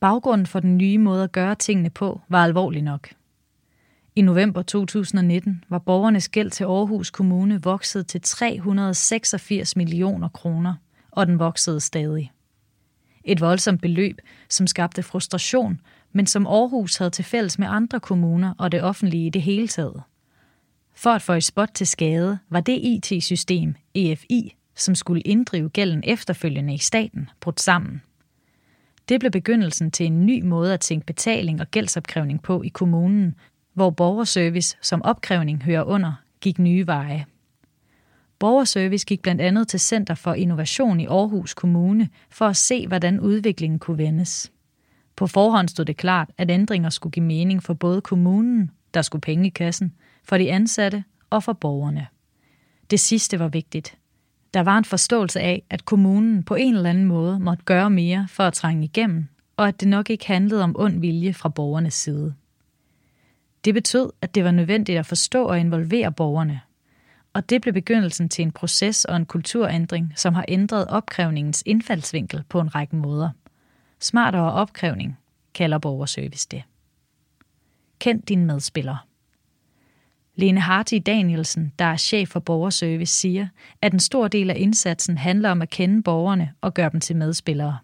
Baggrunden 0.00 0.46
for 0.46 0.60
den 0.60 0.78
nye 0.78 0.98
måde 0.98 1.24
at 1.24 1.32
gøre 1.32 1.54
tingene 1.54 1.90
på 1.90 2.20
var 2.28 2.44
alvorlig 2.44 2.82
nok. 2.82 3.08
I 4.16 4.22
november 4.22 4.62
2019 4.62 5.64
var 5.68 5.78
borgernes 5.78 6.28
gæld 6.28 6.50
til 6.50 6.64
Aarhus 6.64 7.10
Kommune 7.10 7.62
vokset 7.62 8.06
til 8.06 8.20
386 8.20 9.76
millioner 9.76 10.28
kroner, 10.28 10.74
og 11.10 11.26
den 11.26 11.38
voksede 11.38 11.80
stadig. 11.80 12.32
Et 13.24 13.40
voldsomt 13.40 13.82
beløb, 13.82 14.18
som 14.48 14.66
skabte 14.66 15.02
frustration 15.02 15.80
men 16.12 16.26
som 16.26 16.46
Aarhus 16.46 16.96
havde 16.96 17.10
til 17.10 17.24
fælles 17.24 17.58
med 17.58 17.66
andre 17.70 18.00
kommuner 18.00 18.54
og 18.58 18.72
det 18.72 18.82
offentlige 18.82 19.26
i 19.26 19.30
det 19.30 19.42
hele 19.42 19.68
taget. 19.68 20.02
For 20.94 21.10
at 21.10 21.22
få 21.22 21.32
et 21.32 21.44
spot 21.44 21.70
til 21.74 21.86
skade 21.86 22.38
var 22.50 22.60
det 22.60 22.78
IT-system, 22.82 23.74
EFI, 23.94 24.56
som 24.76 24.94
skulle 24.94 25.22
inddrive 25.22 25.68
gælden 25.68 26.02
efterfølgende 26.06 26.74
i 26.74 26.78
staten, 26.78 27.30
brudt 27.40 27.60
sammen. 27.60 28.02
Det 29.08 29.20
blev 29.20 29.32
begyndelsen 29.32 29.90
til 29.90 30.06
en 30.06 30.26
ny 30.26 30.42
måde 30.42 30.74
at 30.74 30.80
tænke 30.80 31.06
betaling 31.06 31.60
og 31.60 31.70
gældsopkrævning 31.70 32.42
på 32.42 32.62
i 32.62 32.68
kommunen, 32.68 33.34
hvor 33.74 33.90
borgerservice 33.90 34.76
som 34.82 35.02
opkrævning 35.02 35.62
hører 35.62 35.82
under, 35.82 36.12
gik 36.40 36.58
nye 36.58 36.86
veje. 36.86 37.24
Borgerservice 38.38 39.06
gik 39.06 39.22
blandt 39.22 39.40
andet 39.40 39.68
til 39.68 39.80
Center 39.80 40.14
for 40.14 40.34
Innovation 40.34 41.00
i 41.00 41.06
Aarhus 41.06 41.54
Kommune 41.54 42.08
for 42.30 42.46
at 42.46 42.56
se, 42.56 42.86
hvordan 42.86 43.20
udviklingen 43.20 43.78
kunne 43.78 43.98
vendes. 43.98 44.52
På 45.16 45.26
forhånd 45.26 45.68
stod 45.68 45.84
det 45.84 45.96
klart, 45.96 46.30
at 46.38 46.50
ændringer 46.50 46.90
skulle 46.90 47.12
give 47.12 47.24
mening 47.24 47.62
for 47.62 47.74
både 47.74 48.00
kommunen, 48.00 48.70
der 48.94 49.02
skulle 49.02 49.20
penge 49.20 49.46
i 49.46 49.50
kassen, 49.50 49.92
for 50.24 50.38
de 50.38 50.52
ansatte 50.52 51.04
og 51.30 51.42
for 51.42 51.52
borgerne. 51.52 52.06
Det 52.90 53.00
sidste 53.00 53.38
var 53.38 53.48
vigtigt. 53.48 53.98
Der 54.54 54.60
var 54.60 54.78
en 54.78 54.84
forståelse 54.84 55.40
af, 55.40 55.62
at 55.70 55.84
kommunen 55.84 56.42
på 56.42 56.54
en 56.54 56.74
eller 56.74 56.90
anden 56.90 57.04
måde 57.04 57.40
måtte 57.40 57.64
gøre 57.64 57.90
mere 57.90 58.26
for 58.30 58.44
at 58.44 58.52
trænge 58.52 58.84
igennem, 58.84 59.28
og 59.56 59.68
at 59.68 59.80
det 59.80 59.88
nok 59.88 60.10
ikke 60.10 60.26
handlede 60.26 60.62
om 60.62 60.76
ond 60.78 61.00
vilje 61.00 61.32
fra 61.32 61.48
borgernes 61.48 61.94
side. 61.94 62.34
Det 63.64 63.74
betød, 63.74 64.10
at 64.22 64.34
det 64.34 64.44
var 64.44 64.50
nødvendigt 64.50 64.98
at 64.98 65.06
forstå 65.06 65.44
og 65.44 65.60
involvere 65.60 66.12
borgerne. 66.12 66.60
Og 67.32 67.50
det 67.50 67.62
blev 67.62 67.74
begyndelsen 67.74 68.28
til 68.28 68.42
en 68.42 68.52
proces 68.52 69.04
og 69.04 69.16
en 69.16 69.26
kulturændring, 69.26 70.12
som 70.16 70.34
har 70.34 70.44
ændret 70.48 70.86
opkrævningens 70.86 71.62
indfaldsvinkel 71.66 72.44
på 72.48 72.60
en 72.60 72.74
række 72.74 72.96
måder– 72.96 73.30
Smartere 74.02 74.52
opkrævning 74.52 75.18
kalder 75.54 75.78
borgerservice 75.78 76.48
det. 76.50 76.62
Kend 77.98 78.22
din 78.22 78.46
medspiller. 78.46 79.06
Lene 80.34 80.60
Harti 80.60 80.98
Danielsen, 80.98 81.72
der 81.78 81.84
er 81.84 81.96
chef 81.96 82.28
for 82.28 82.40
borgerservice, 82.40 83.14
siger, 83.14 83.48
at 83.82 83.92
en 83.92 84.00
stor 84.00 84.28
del 84.28 84.50
af 84.50 84.54
indsatsen 84.58 85.18
handler 85.18 85.50
om 85.50 85.62
at 85.62 85.70
kende 85.70 86.02
borgerne 86.02 86.52
og 86.60 86.74
gøre 86.74 86.90
dem 86.90 87.00
til 87.00 87.16
medspillere. 87.16 87.78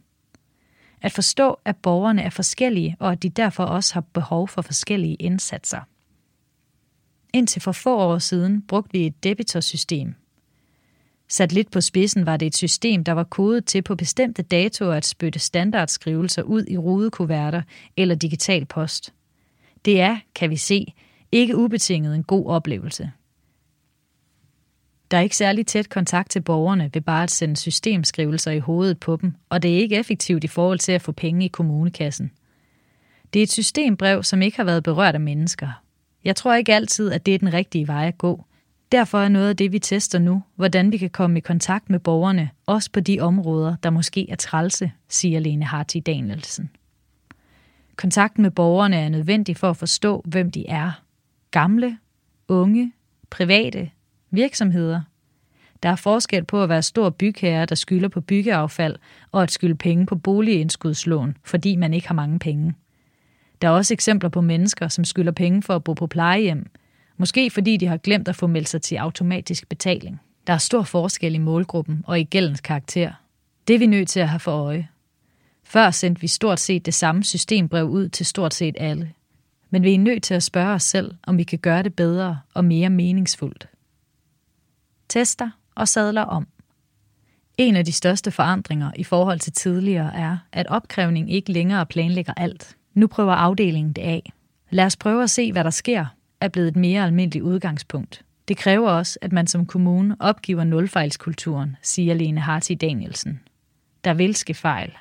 At 1.02 1.12
forstå, 1.12 1.58
at 1.64 1.76
borgerne 1.76 2.22
er 2.22 2.30
forskellige, 2.30 2.96
og 2.98 3.12
at 3.12 3.22
de 3.22 3.28
derfor 3.28 3.64
også 3.64 3.94
har 3.94 4.00
behov 4.00 4.48
for 4.48 4.62
forskellige 4.62 5.14
indsatser. 5.14 5.80
Indtil 7.32 7.62
for 7.62 7.72
få 7.72 7.98
år 7.98 8.18
siden 8.18 8.62
brugte 8.62 8.92
vi 8.92 9.06
et 9.06 9.24
debitorsystem, 9.24 10.14
Sat 11.28 11.52
lidt 11.52 11.70
på 11.70 11.80
spidsen 11.80 12.26
var 12.26 12.36
det 12.36 12.46
et 12.46 12.56
system, 12.56 13.04
der 13.04 13.12
var 13.12 13.24
kodet 13.24 13.64
til 13.64 13.82
på 13.82 13.94
bestemte 13.94 14.42
datoer 14.42 14.94
at 14.94 15.06
spytte 15.06 15.38
standardskrivelser 15.38 16.42
ud 16.42 16.64
i 16.68 16.76
rudekuverter 16.76 17.62
eller 17.96 18.14
digital 18.14 18.64
post. 18.64 19.14
Det 19.84 20.00
er, 20.00 20.18
kan 20.34 20.50
vi 20.50 20.56
se, 20.56 20.94
ikke 21.32 21.56
ubetinget 21.56 22.14
en 22.14 22.22
god 22.22 22.46
oplevelse. 22.46 23.10
Der 25.10 25.16
er 25.16 25.20
ikke 25.20 25.36
særlig 25.36 25.66
tæt 25.66 25.88
kontakt 25.88 26.30
til 26.30 26.40
borgerne 26.40 26.90
ved 26.94 27.02
bare 27.02 27.22
at 27.22 27.30
sende 27.30 27.56
systemskrivelser 27.56 28.50
i 28.50 28.58
hovedet 28.58 29.00
på 29.00 29.16
dem, 29.16 29.34
og 29.48 29.62
det 29.62 29.74
er 29.74 29.78
ikke 29.78 29.96
effektivt 29.96 30.44
i 30.44 30.48
forhold 30.48 30.78
til 30.78 30.92
at 30.92 31.02
få 31.02 31.12
penge 31.12 31.44
i 31.44 31.48
kommunekassen. 31.48 32.30
Det 33.32 33.40
er 33.40 33.42
et 33.42 33.52
systembrev, 33.52 34.22
som 34.22 34.42
ikke 34.42 34.56
har 34.56 34.64
været 34.64 34.82
berørt 34.82 35.14
af 35.14 35.20
mennesker. 35.20 35.82
Jeg 36.24 36.36
tror 36.36 36.54
ikke 36.54 36.74
altid, 36.74 37.12
at 37.12 37.26
det 37.26 37.34
er 37.34 37.38
den 37.38 37.52
rigtige 37.52 37.88
vej 37.88 38.06
at 38.06 38.18
gå– 38.18 38.44
Derfor 38.92 39.18
er 39.18 39.28
noget 39.28 39.48
af 39.48 39.56
det, 39.56 39.72
vi 39.72 39.78
tester 39.78 40.18
nu, 40.18 40.42
hvordan 40.56 40.92
vi 40.92 40.96
kan 40.96 41.10
komme 41.10 41.38
i 41.38 41.40
kontakt 41.40 41.90
med 41.90 41.98
borgerne, 41.98 42.50
også 42.66 42.90
på 42.92 43.00
de 43.00 43.20
områder, 43.20 43.76
der 43.82 43.90
måske 43.90 44.30
er 44.30 44.36
trælse, 44.36 44.92
siger 45.08 45.40
Lene 45.40 45.64
Harti 45.64 46.00
Danielsen. 46.00 46.70
Kontakten 47.96 48.42
med 48.42 48.50
borgerne 48.50 48.96
er 48.96 49.08
nødvendig 49.08 49.56
for 49.56 49.70
at 49.70 49.76
forstå, 49.76 50.22
hvem 50.26 50.50
de 50.50 50.68
er. 50.68 51.02
Gamle, 51.50 51.98
unge, 52.48 52.92
private, 53.30 53.90
virksomheder. 54.30 55.00
Der 55.82 55.88
er 55.88 55.96
forskel 55.96 56.44
på 56.44 56.62
at 56.62 56.68
være 56.68 56.82
stor 56.82 57.10
bygherre, 57.10 57.66
der 57.66 57.74
skylder 57.74 58.08
på 58.08 58.20
byggeaffald, 58.20 58.96
og 59.32 59.42
at 59.42 59.50
skylde 59.50 59.74
penge 59.74 60.06
på 60.06 60.16
boligindskudslån, 60.16 61.36
fordi 61.44 61.76
man 61.76 61.94
ikke 61.94 62.08
har 62.08 62.14
mange 62.14 62.38
penge. 62.38 62.74
Der 63.62 63.68
er 63.68 63.72
også 63.72 63.94
eksempler 63.94 64.30
på 64.30 64.40
mennesker, 64.40 64.88
som 64.88 65.04
skylder 65.04 65.32
penge 65.32 65.62
for 65.62 65.74
at 65.74 65.84
bo 65.84 65.92
på 65.92 66.06
plejehjem, 66.06 66.70
Måske 67.18 67.50
fordi 67.50 67.76
de 67.76 67.86
har 67.86 67.96
glemt 67.96 68.28
at 68.28 68.36
få 68.36 68.46
meldt 68.46 68.68
sig 68.68 68.82
til 68.82 68.96
automatisk 68.96 69.68
betaling. 69.68 70.20
Der 70.46 70.52
er 70.52 70.58
stor 70.58 70.82
forskel 70.82 71.34
i 71.34 71.38
målgruppen 71.38 72.04
og 72.06 72.20
i 72.20 72.24
gældens 72.24 72.60
karakter. 72.60 73.12
Det 73.68 73.74
er 73.74 73.78
vi 73.78 73.86
nødt 73.86 74.08
til 74.08 74.20
at 74.20 74.28
have 74.28 74.40
for 74.40 74.52
øje. 74.52 74.88
Før 75.64 75.90
sendte 75.90 76.20
vi 76.20 76.26
stort 76.26 76.60
set 76.60 76.86
det 76.86 76.94
samme 76.94 77.24
systembrev 77.24 77.84
ud 77.84 78.08
til 78.08 78.26
stort 78.26 78.54
set 78.54 78.76
alle. 78.78 79.12
Men 79.70 79.82
vi 79.82 79.94
er 79.94 79.98
nødt 79.98 80.22
til 80.22 80.34
at 80.34 80.42
spørge 80.42 80.74
os 80.74 80.82
selv, 80.82 81.14
om 81.22 81.38
vi 81.38 81.44
kan 81.44 81.58
gøre 81.58 81.82
det 81.82 81.94
bedre 81.94 82.38
og 82.54 82.64
mere 82.64 82.90
meningsfuldt. 82.90 83.68
Tester 85.08 85.50
og 85.74 85.88
sadler 85.88 86.22
om. 86.22 86.46
En 87.56 87.76
af 87.76 87.84
de 87.84 87.92
største 87.92 88.30
forandringer 88.30 88.90
i 88.96 89.04
forhold 89.04 89.40
til 89.40 89.52
tidligere 89.52 90.14
er, 90.14 90.38
at 90.52 90.66
opkrævning 90.66 91.32
ikke 91.32 91.52
længere 91.52 91.86
planlægger 91.86 92.32
alt. 92.36 92.76
Nu 92.94 93.06
prøver 93.06 93.32
afdelingen 93.32 93.92
det 93.92 94.02
af. 94.02 94.32
Lad 94.70 94.84
os 94.84 94.96
prøve 94.96 95.22
at 95.22 95.30
se, 95.30 95.52
hvad 95.52 95.64
der 95.64 95.70
sker, 95.70 96.06
er 96.40 96.48
blevet 96.48 96.68
et 96.68 96.76
mere 96.76 97.04
almindeligt 97.04 97.44
udgangspunkt. 97.44 98.24
Det 98.48 98.56
kræver 98.56 98.90
også, 98.90 99.18
at 99.22 99.32
man 99.32 99.46
som 99.46 99.66
kommune 99.66 100.16
opgiver 100.20 100.64
nulfejlskulturen, 100.64 101.76
siger 101.82 102.14
Lene 102.14 102.40
Harti 102.40 102.74
Danielsen. 102.74 103.40
Der 104.04 104.14
vil 104.14 104.34
ske 104.34 104.54
fejl. 104.54 104.92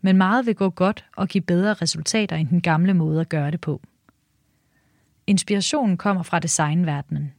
Men 0.00 0.16
meget 0.16 0.46
vil 0.46 0.54
gå 0.54 0.70
godt 0.70 1.04
og 1.16 1.28
give 1.28 1.42
bedre 1.42 1.74
resultater 1.74 2.36
end 2.36 2.48
den 2.48 2.60
gamle 2.60 2.94
måde 2.94 3.20
at 3.20 3.28
gøre 3.28 3.50
det 3.50 3.60
på. 3.60 3.80
Inspirationen 5.26 5.96
kommer 5.96 6.22
fra 6.22 6.38
designverdenen. 6.38 7.32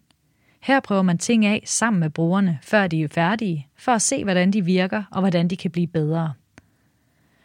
Her 0.62 0.80
prøver 0.80 1.02
man 1.02 1.18
ting 1.18 1.46
af 1.46 1.64
sammen 1.66 2.00
med 2.00 2.10
brugerne, 2.10 2.60
før 2.62 2.88
de 2.88 3.04
er 3.04 3.08
færdige, 3.08 3.68
for 3.76 3.92
at 3.92 4.02
se, 4.02 4.24
hvordan 4.24 4.52
de 4.52 4.66
virker 4.66 5.04
og 5.12 5.20
hvordan 5.20 5.48
de 5.48 5.58
kan 5.58 5.72
blive 5.72 5.88
bedre. 5.88 6.34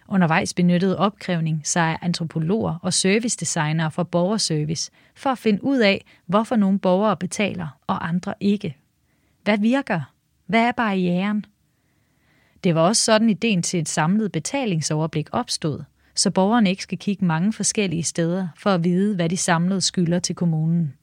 Undervejs 0.08 0.54
benyttede 0.54 0.98
opkrævning 0.98 1.60
sig 1.64 1.82
af 1.82 1.98
antropologer 2.02 2.74
og 2.82 2.92
servicedesignere 2.92 3.90
fra 3.90 4.02
borgerservice 4.02 4.90
for 5.14 5.30
at 5.30 5.38
finde 5.38 5.64
ud 5.64 5.78
af, 5.78 6.04
hvorfor 6.26 6.56
nogle 6.56 6.78
borgere 6.78 7.16
betaler 7.16 7.68
og 7.86 8.08
andre 8.08 8.34
ikke. 8.40 8.76
Hvad 9.42 9.58
virker? 9.58 10.00
Hvad 10.46 10.60
er 10.60 10.72
barrieren? 10.72 11.44
Det 12.64 12.74
var 12.74 12.80
også 12.80 13.02
sådan 13.02 13.30
ideen 13.30 13.62
til 13.62 13.80
et 13.80 13.88
samlet 13.88 14.32
betalingsoverblik 14.32 15.28
opstod, 15.32 15.82
så 16.14 16.30
borgerne 16.30 16.70
ikke 16.70 16.82
skal 16.82 16.98
kigge 16.98 17.24
mange 17.24 17.52
forskellige 17.52 18.02
steder 18.02 18.48
for 18.58 18.70
at 18.70 18.84
vide, 18.84 19.14
hvad 19.14 19.28
de 19.28 19.36
samlede 19.36 19.80
skylder 19.80 20.18
til 20.18 20.34
kommunen. 20.34 20.94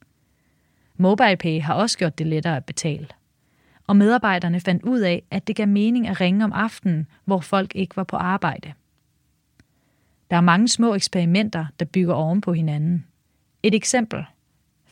MobilePay 0.97 1.61
har 1.61 1.73
også 1.73 1.97
gjort 1.97 2.17
det 2.17 2.27
lettere 2.27 2.57
at 2.57 2.65
betale. 2.65 3.07
Og 3.87 3.95
medarbejderne 3.95 4.59
fandt 4.59 4.83
ud 4.83 4.99
af, 4.99 5.23
at 5.31 5.47
det 5.47 5.55
gav 5.55 5.67
mening 5.67 6.07
at 6.07 6.21
ringe 6.21 6.45
om 6.45 6.53
aftenen, 6.53 7.07
hvor 7.25 7.39
folk 7.39 7.75
ikke 7.75 7.97
var 7.97 8.03
på 8.03 8.15
arbejde. 8.15 8.73
Der 10.31 10.37
er 10.37 10.41
mange 10.41 10.67
små 10.67 10.95
eksperimenter, 10.95 11.65
der 11.79 11.85
bygger 11.85 12.13
oven 12.13 12.41
på 12.41 12.53
hinanden. 12.53 13.05
Et 13.63 13.75
eksempel. 13.75 14.23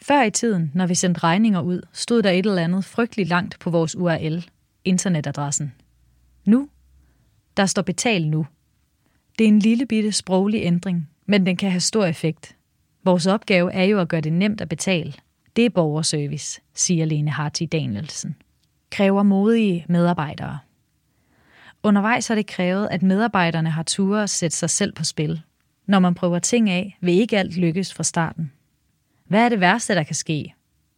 Før 0.02 0.24
i 0.24 0.32
tiden, 0.32 0.72
når 0.74 0.88
vi 0.88 0.96
sendte 0.96 1.24
regninger 1.24 1.62
ud, 1.62 1.82
stod 1.94 2.22
der 2.22 2.30
et 2.30 2.46
eller 2.46 2.64
andet 2.64 2.86
frygteligt 2.86 3.30
langt 3.30 3.60
på 3.60 3.70
vores 3.70 3.96
URL, 3.96 4.46
internetadressen. 4.86 5.74
Nu, 6.46 6.70
der 7.58 7.66
står 7.66 7.82
betal 7.82 8.28
nu. 8.28 8.48
Det 9.40 9.44
er 9.44 9.48
en 9.48 9.60
lille 9.60 9.86
bitte 9.86 10.12
sproglig 10.12 10.62
ændring, 10.64 11.10
men 11.26 11.46
den 11.46 11.58
kan 11.58 11.72
have 11.72 11.80
stor 11.80 12.06
effekt. 12.06 12.56
Vores 13.04 13.28
opgave 13.28 13.74
er 13.74 13.84
jo 13.84 14.00
at 14.00 14.08
gøre 14.08 14.22
det 14.22 14.34
nemt 14.34 14.62
at 14.62 14.70
betale. 14.70 15.14
Det 15.56 15.66
er 15.66 15.70
borgerservice, 15.70 16.62
siger 16.74 17.06
Lene 17.06 17.32
Harti 17.32 17.66
Danielsen. 17.66 18.36
Kræver 18.90 19.24
modige 19.24 19.86
medarbejdere. 19.90 20.60
Undervejs 21.84 22.28
har 22.28 22.36
det 22.36 22.48
krævet, 22.48 22.88
at 22.92 23.04
medarbejderne 23.04 23.70
har 23.70 23.84
ture 23.84 24.24
at 24.24 24.30
sætte 24.30 24.58
sig 24.58 24.70
selv 24.70 24.94
på 24.94 25.04
spil. 25.04 25.42
Når 25.86 26.00
man 26.00 26.14
prøver 26.14 26.40
ting 26.40 26.70
af, 26.70 26.98
vil 27.02 27.14
ikke 27.14 27.38
alt 27.38 27.58
lykkes 27.58 27.94
fra 27.94 28.04
starten. 28.04 28.52
Hvad 29.26 29.46
er 29.46 29.50
det 29.50 29.60
værste, 29.60 29.96
der 29.96 30.04
kan 30.04 30.16
ske? 30.16 30.54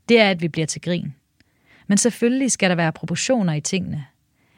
Det 0.10 0.20
er, 0.20 0.30
at 0.30 0.42
vi 0.42 0.48
bliver 0.48 0.66
til 0.66 0.82
grin. 0.82 1.14
Men 1.88 1.98
selvfølgelig 1.98 2.52
skal 2.52 2.70
der 2.70 2.76
være 2.76 2.92
proportioner 2.92 3.54
i 3.54 3.62
tingene. 3.62 4.06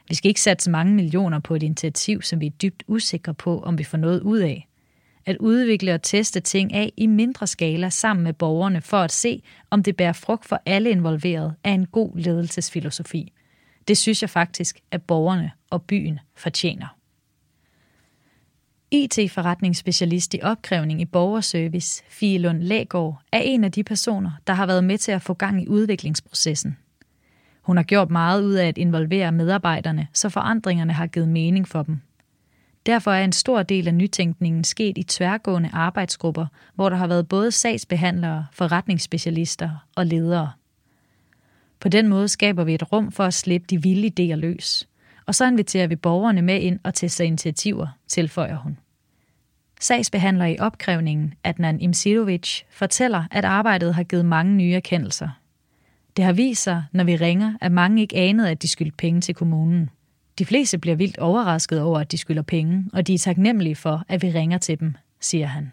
Vi 0.10 0.16
skal 0.16 0.30
ikke 0.30 0.42
satse 0.42 0.72
mange 0.72 0.94
millioner 0.94 1.40
på 1.40 1.56
et 1.56 1.64
initiativ, 1.64 2.22
som 2.22 2.40
vi 2.40 2.46
er 2.46 2.52
dybt 2.52 2.84
usikre 2.88 3.34
på, 3.34 3.60
om 3.62 3.78
vi 3.78 3.84
får 3.84 3.98
noget 3.98 4.22
ud 4.22 4.40
af. 4.40 4.68
At 5.26 5.38
udvikle 5.38 5.94
og 5.94 6.02
teste 6.02 6.40
ting 6.40 6.74
af 6.74 6.94
i 6.98 7.08
mindre 7.08 7.48
skala 7.48 7.90
sammen 7.90 8.24
med 8.24 8.34
borgerne 8.34 8.82
for 8.82 8.98
at 8.98 9.12
se, 9.12 9.44
om 9.70 9.84
det 9.84 9.96
bærer 9.96 10.14
frugt 10.14 10.46
for 10.46 10.62
alle 10.66 10.90
involveret, 10.90 11.56
er 11.64 11.74
en 11.74 11.86
god 11.86 12.18
ledelsesfilosofi. 12.18 13.34
Det 13.88 13.98
synes 13.98 14.22
jeg 14.22 14.30
faktisk, 14.30 14.80
at 14.92 15.02
borgerne 15.02 15.52
og 15.70 15.82
byen 15.84 16.20
fortjener. 16.36 16.88
IT-forretningsspecialist 18.92 20.34
i 20.34 20.40
opkrævning 20.44 21.02
i 21.02 21.06
borgerservice, 21.06 22.04
Fie 22.10 22.40
Lund 22.40 22.62
Lægaard, 22.62 23.22
er 23.32 23.40
en 23.40 23.64
af 23.64 23.72
de 23.72 23.84
personer, 23.84 24.32
der 24.48 24.54
har 24.54 24.66
været 24.66 24.84
med 24.84 24.98
til 24.98 25.12
at 25.12 25.22
få 25.22 25.34
gang 25.34 25.64
i 25.64 25.68
udviklingsprocessen. 25.68 26.78
Hun 27.62 27.78
har 27.78 27.84
gjort 27.84 28.10
meget 28.10 28.44
ud 28.44 28.54
af 28.54 28.68
at 28.68 28.78
involvere 28.78 29.32
medarbejderne, 29.32 30.08
så 30.14 30.30
forandringerne 30.30 30.94
har 30.94 31.08
givet 31.08 31.30
mening 31.30 31.68
for 31.68 31.84
dem. 31.84 32.02
Derfor 32.86 33.12
er 33.12 33.24
en 33.24 33.32
stor 33.32 33.64
del 33.64 33.88
af 33.88 33.94
nytænkningen 33.94 34.64
sket 34.64 34.98
i 34.98 35.04
tværgående 35.04 35.70
arbejdsgrupper, 35.74 36.46
hvor 36.76 36.90
der 36.90 36.96
har 36.96 37.08
været 37.08 37.28
både 37.28 37.52
sagsbehandlere, 37.52 38.46
forretningsspecialister 38.52 39.70
og 39.96 40.06
ledere. 40.06 40.52
På 41.80 41.90
den 41.90 42.08
måde 42.08 42.28
skaber 42.28 42.64
vi 42.64 42.74
et 42.74 42.92
rum 42.92 43.12
for 43.12 43.24
at 43.24 43.34
slippe 43.34 43.68
de 43.70 43.82
vilde 43.82 44.08
idéer 44.08 44.36
løs. 44.36 44.88
Og 45.26 45.36
så 45.36 45.46
inviterer 45.46 45.88
vi 45.88 45.96
borgerne 45.96 46.42
med 46.42 46.62
ind 46.62 46.80
og 46.84 46.94
tester 46.94 47.24
initiativer, 47.24 47.88
tilføjer 48.08 48.58
hun. 48.58 48.78
Sagsbehandler 49.80 50.46
i 50.46 50.60
opkrævningen, 50.60 51.34
Adnan 51.44 51.82
Imsidovic, 51.82 52.62
fortæller, 52.70 53.24
at 53.32 53.46
arbejdet 53.46 53.96
har 53.96 54.04
givet 54.04 54.26
mange 54.26 54.54
nye 54.54 54.74
erkendelser. 54.74 55.30
Det 56.18 56.26
har 56.26 56.34
vist 56.34 56.64
sig, 56.64 56.84
når 56.92 57.04
vi 57.04 57.16
ringer, 57.16 57.54
at 57.62 57.72
mange 57.72 58.02
ikke 58.02 58.16
anede, 58.16 58.50
at 58.50 58.62
de 58.62 58.68
skyldte 58.68 58.98
penge 58.98 59.22
til 59.22 59.36
kommunen. 59.36 59.90
De 60.40 60.46
fleste 60.46 60.78
bliver 60.78 60.96
vildt 60.96 61.18
overrasket 61.18 61.82
over, 61.82 62.00
at 62.00 62.12
de 62.12 62.18
skylder 62.18 62.42
penge, 62.42 62.86
og 62.94 63.08
de 63.08 63.14
er 63.14 63.18
taknemmelige 63.18 63.76
for, 63.76 64.04
at 64.08 64.22
vi 64.22 64.30
ringer 64.30 64.58
til 64.58 64.80
dem, 64.80 64.96
siger 65.20 65.48
han. 65.48 65.72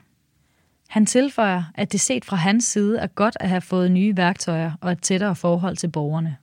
Han 0.88 1.06
tilføjer, 1.06 1.62
at 1.74 1.92
det 1.92 2.00
set 2.00 2.24
fra 2.24 2.36
hans 2.36 2.64
side 2.64 2.98
er 2.98 3.06
godt 3.06 3.36
at 3.40 3.48
have 3.48 3.60
fået 3.60 3.92
nye 3.92 4.16
værktøjer 4.16 4.72
og 4.80 4.92
et 4.92 5.02
tættere 5.02 5.36
forhold 5.36 5.76
til 5.76 5.88
borgerne. 5.88 6.36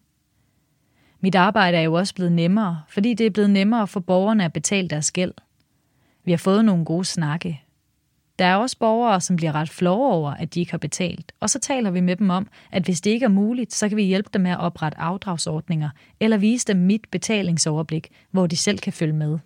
Mit 1.19 1.35
arbejde 1.35 1.77
er 1.77 1.81
jo 1.81 1.93
også 1.93 2.15
blevet 2.15 2.31
nemmere, 2.31 2.81
fordi 2.89 3.13
det 3.13 3.25
er 3.25 3.29
blevet 3.29 3.49
nemmere 3.49 3.87
for 3.87 3.99
borgerne 3.99 4.45
at 4.45 4.53
betale 4.53 4.87
deres 4.87 5.11
gæld. 5.11 5.33
Vi 6.25 6.31
har 6.31 6.37
fået 6.37 6.65
nogle 6.65 6.85
gode 6.85 7.05
snakke. 7.05 7.61
Der 8.39 8.45
er 8.45 8.55
også 8.55 8.77
borgere, 8.77 9.21
som 9.21 9.35
bliver 9.35 9.55
ret 9.55 9.69
flove 9.69 10.13
over, 10.13 10.31
at 10.31 10.53
de 10.53 10.59
ikke 10.59 10.71
har 10.71 10.77
betalt, 10.77 11.31
og 11.39 11.49
så 11.49 11.59
taler 11.59 11.91
vi 11.91 12.01
med 12.01 12.15
dem 12.15 12.29
om, 12.29 12.47
at 12.71 12.83
hvis 12.83 13.01
det 13.01 13.11
ikke 13.11 13.23
er 13.23 13.29
muligt, 13.29 13.73
så 13.73 13.89
kan 13.89 13.97
vi 13.97 14.03
hjælpe 14.03 14.29
dem 14.33 14.41
med 14.41 14.51
at 14.51 14.59
oprette 14.59 14.99
afdragsordninger, 14.99 15.89
eller 16.19 16.37
vise 16.37 16.67
dem 16.67 16.77
mit 16.77 17.01
betalingsoverblik, 17.11 18.09
hvor 18.31 18.47
de 18.47 18.57
selv 18.57 18.79
kan 18.79 18.93
følge 18.93 19.13
med. 19.13 19.39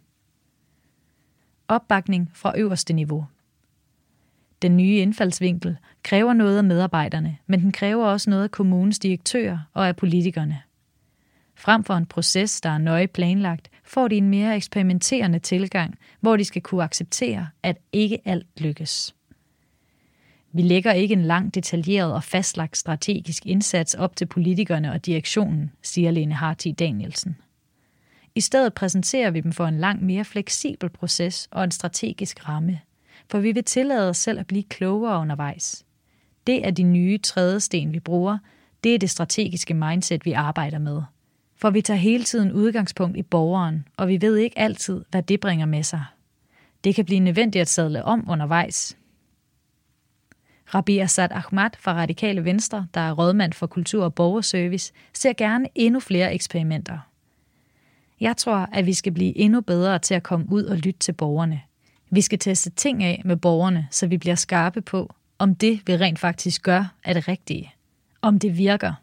Opbakning 1.67 2.31
fra 2.33 2.53
øverste 2.57 2.93
niveau. 2.93 3.25
Den 4.61 4.77
nye 4.77 4.95
indfaldsvinkel 4.95 5.77
kræver 6.03 6.33
noget 6.33 6.57
af 6.57 6.63
medarbejderne, 6.63 7.37
men 7.47 7.61
den 7.61 7.71
kræver 7.71 8.05
også 8.05 8.29
noget 8.29 8.43
af 8.43 8.51
kommunens 8.51 8.99
direktører 8.99 9.59
og 9.73 9.87
af 9.87 9.95
politikerne. 9.95 10.61
Frem 11.55 11.83
for 11.83 11.93
en 11.93 12.05
proces, 12.05 12.61
der 12.61 12.69
er 12.69 12.77
nøje 12.77 13.07
planlagt, 13.07 13.69
får 13.93 14.07
de 14.07 14.15
en 14.15 14.29
mere 14.29 14.55
eksperimenterende 14.55 15.39
tilgang, 15.39 15.95
hvor 16.19 16.37
de 16.37 16.45
skal 16.45 16.61
kunne 16.61 16.83
acceptere, 16.83 17.47
at 17.63 17.77
ikke 17.91 18.19
alt 18.25 18.61
lykkes. 18.61 19.15
Vi 20.51 20.61
lægger 20.61 20.91
ikke 20.91 21.13
en 21.13 21.23
lang, 21.23 21.55
detaljeret 21.55 22.13
og 22.13 22.23
fastlagt 22.23 22.77
strategisk 22.77 23.45
indsats 23.45 23.93
op 23.93 24.15
til 24.15 24.25
politikerne 24.25 24.91
og 24.91 25.05
direktionen, 25.05 25.71
siger 25.81 26.11
Lene 26.11 26.33
Harti 26.33 26.71
Danielsen. 26.71 27.35
I 28.35 28.41
stedet 28.41 28.73
præsenterer 28.73 29.31
vi 29.31 29.39
dem 29.39 29.51
for 29.51 29.65
en 29.65 29.77
langt 29.77 30.03
mere 30.03 30.25
fleksibel 30.25 30.89
proces 30.89 31.47
og 31.51 31.63
en 31.63 31.71
strategisk 31.71 32.49
ramme– 32.49 32.79
for 33.29 33.39
vi 33.39 33.51
vil 33.51 33.63
tillade 33.63 34.09
os 34.09 34.17
selv 34.17 34.39
at 34.39 34.47
blive 34.47 34.63
klogere 34.63 35.19
undervejs. 35.19 35.85
Det 36.47 36.67
er 36.67 36.71
de 36.71 36.83
nye 36.83 37.17
trædesten, 37.17 37.93
vi 37.93 37.99
bruger. 37.99 38.37
Det 38.83 38.95
er 38.95 38.99
det 38.99 39.09
strategiske 39.09 39.73
mindset, 39.73 40.25
vi 40.25 40.31
arbejder 40.31 40.79
med. 40.79 41.01
For 41.63 41.69
vi 41.69 41.81
tager 41.81 41.97
hele 41.97 42.23
tiden 42.23 42.51
udgangspunkt 42.51 43.17
i 43.17 43.21
borgeren, 43.21 43.87
og 43.97 44.07
vi 44.07 44.21
ved 44.21 44.37
ikke 44.37 44.59
altid, 44.59 45.03
hvad 45.11 45.23
det 45.23 45.39
bringer 45.39 45.65
med 45.65 45.83
sig. 45.83 46.05
Det 46.83 46.95
kan 46.95 47.05
blive 47.05 47.19
nødvendigt 47.19 47.61
at 47.61 47.67
sadle 47.67 48.05
om 48.05 48.25
undervejs. 48.29 48.97
Rabi 50.73 50.99
Assad 50.99 51.31
Ahmad 51.31 51.69
fra 51.79 51.93
Radikale 51.93 52.45
Venstre, 52.45 52.87
der 52.93 53.01
er 53.01 53.11
rådmand 53.11 53.53
for 53.53 53.67
kultur 53.67 54.03
og 54.03 54.15
borgerservice, 54.15 54.93
ser 55.13 55.33
gerne 55.33 55.67
endnu 55.75 55.99
flere 55.99 56.33
eksperimenter. 56.33 56.97
Jeg 58.19 58.37
tror, 58.37 58.69
at 58.71 58.85
vi 58.85 58.93
skal 58.93 59.11
blive 59.11 59.37
endnu 59.37 59.61
bedre 59.61 59.99
til 59.99 60.13
at 60.13 60.23
komme 60.23 60.45
ud 60.49 60.63
og 60.63 60.77
lytte 60.77 60.99
til 60.99 61.13
borgerne– 61.13 61.61
vi 62.09 62.21
skal 62.21 62.39
teste 62.39 62.69
ting 62.69 63.03
af 63.03 63.21
med 63.25 63.35
borgerne, 63.35 63.87
så 63.91 64.07
vi 64.07 64.17
bliver 64.17 64.35
skarpe 64.35 64.81
på, 64.81 65.13
om 65.39 65.55
det, 65.55 65.81
vi 65.87 65.97
rent 65.97 66.19
faktisk 66.19 66.63
gør, 66.63 66.93
er 67.03 67.13
det 67.13 67.27
rigtige. 67.27 67.73
Om 68.21 68.39
det 68.39 68.57
virker. 68.57 68.93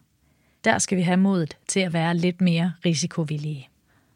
Der 0.65 0.79
skal 0.79 0.99
vi 0.99 1.03
have 1.03 1.17
modet 1.17 1.57
til 1.69 1.81
at 1.81 1.93
være 1.93 2.17
lidt 2.17 2.41
mere 2.41 2.73
risikovillige. 2.85 3.69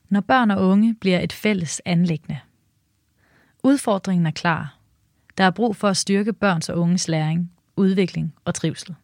Når 0.09 0.21
børn 0.21 0.51
og 0.51 0.69
unge 0.69 0.95
bliver 0.95 1.21
et 1.21 1.33
fælles 1.33 1.83
anlæggende. 1.85 2.41
Udfordringen 3.63 4.27
er 4.27 4.31
klar. 4.31 4.79
Der 5.39 5.45
er 5.45 5.51
brug 5.51 5.77
for 5.77 5.89
at 5.89 5.97
styrke 5.97 6.33
børns 6.33 6.69
og 6.69 6.79
unges 6.79 7.09
læring, 7.09 7.53
udvikling 7.77 8.35
og 8.45 8.55
trivsel. 8.55 8.95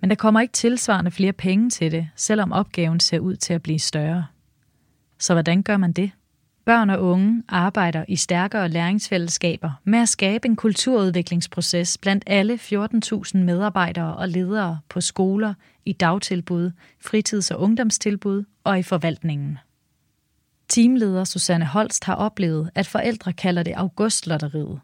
Men 0.00 0.10
der 0.10 0.16
kommer 0.16 0.40
ikke 0.40 0.52
tilsvarende 0.52 1.10
flere 1.10 1.32
penge 1.32 1.70
til 1.70 1.92
det, 1.92 2.08
selvom 2.16 2.52
opgaven 2.52 3.00
ser 3.00 3.18
ud 3.18 3.36
til 3.36 3.54
at 3.54 3.62
blive 3.62 3.78
større. 3.78 4.26
Så 5.18 5.34
hvordan 5.34 5.62
gør 5.62 5.76
man 5.76 5.92
det? 5.92 6.10
Børn 6.64 6.90
og 6.90 7.02
unge 7.02 7.42
arbejder 7.48 8.04
i 8.08 8.16
stærkere 8.16 8.68
læringsfællesskaber 8.68 9.70
med 9.84 9.98
at 9.98 10.08
skabe 10.08 10.48
en 10.48 10.56
kulturudviklingsproces 10.56 11.98
blandt 11.98 12.24
alle 12.26 12.54
14.000 12.54 13.38
medarbejdere 13.38 14.16
og 14.16 14.28
ledere 14.28 14.78
på 14.88 15.00
skoler, 15.00 15.54
i 15.84 15.92
dagtilbud, 15.92 16.70
fritids- 17.00 17.50
og 17.50 17.60
ungdomstilbud 17.60 18.44
og 18.64 18.78
i 18.78 18.82
forvaltningen. 18.82 19.58
Teamleder 20.68 21.24
Susanne 21.24 21.66
Holst 21.66 22.04
har 22.04 22.14
oplevet, 22.14 22.70
at 22.74 22.86
forældre 22.86 23.32
kalder 23.32 23.62
det 23.62 23.74
augustlotteriet. 23.76 24.80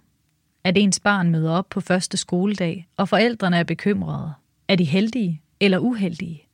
At 0.65 0.79
ens 0.79 1.01
barn 1.01 1.31
møder 1.31 1.51
op 1.51 1.69
på 1.71 1.81
første 1.81 2.17
skoledag, 2.17 2.89
og 2.97 3.09
forældrene 3.09 3.57
er 3.57 3.65
bekymrede. 3.65 4.33
Er 4.69 4.77
de 4.77 4.85
heldige 4.85 5.43
eller 5.61 5.79
uheldige? 5.79 6.48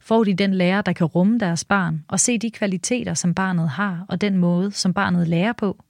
Får 0.00 0.24
de 0.24 0.34
den 0.34 0.54
lærer, 0.54 0.82
der 0.82 0.92
kan 0.92 1.06
rumme 1.06 1.38
deres 1.38 1.64
barn 1.64 2.04
og 2.08 2.20
se 2.20 2.38
de 2.38 2.50
kvaliteter, 2.50 3.14
som 3.14 3.34
barnet 3.34 3.68
har, 3.68 4.04
og 4.08 4.20
den 4.20 4.36
måde, 4.36 4.72
som 4.72 4.94
barnet 4.94 5.28
lærer 5.28 5.52
på? 5.52 5.84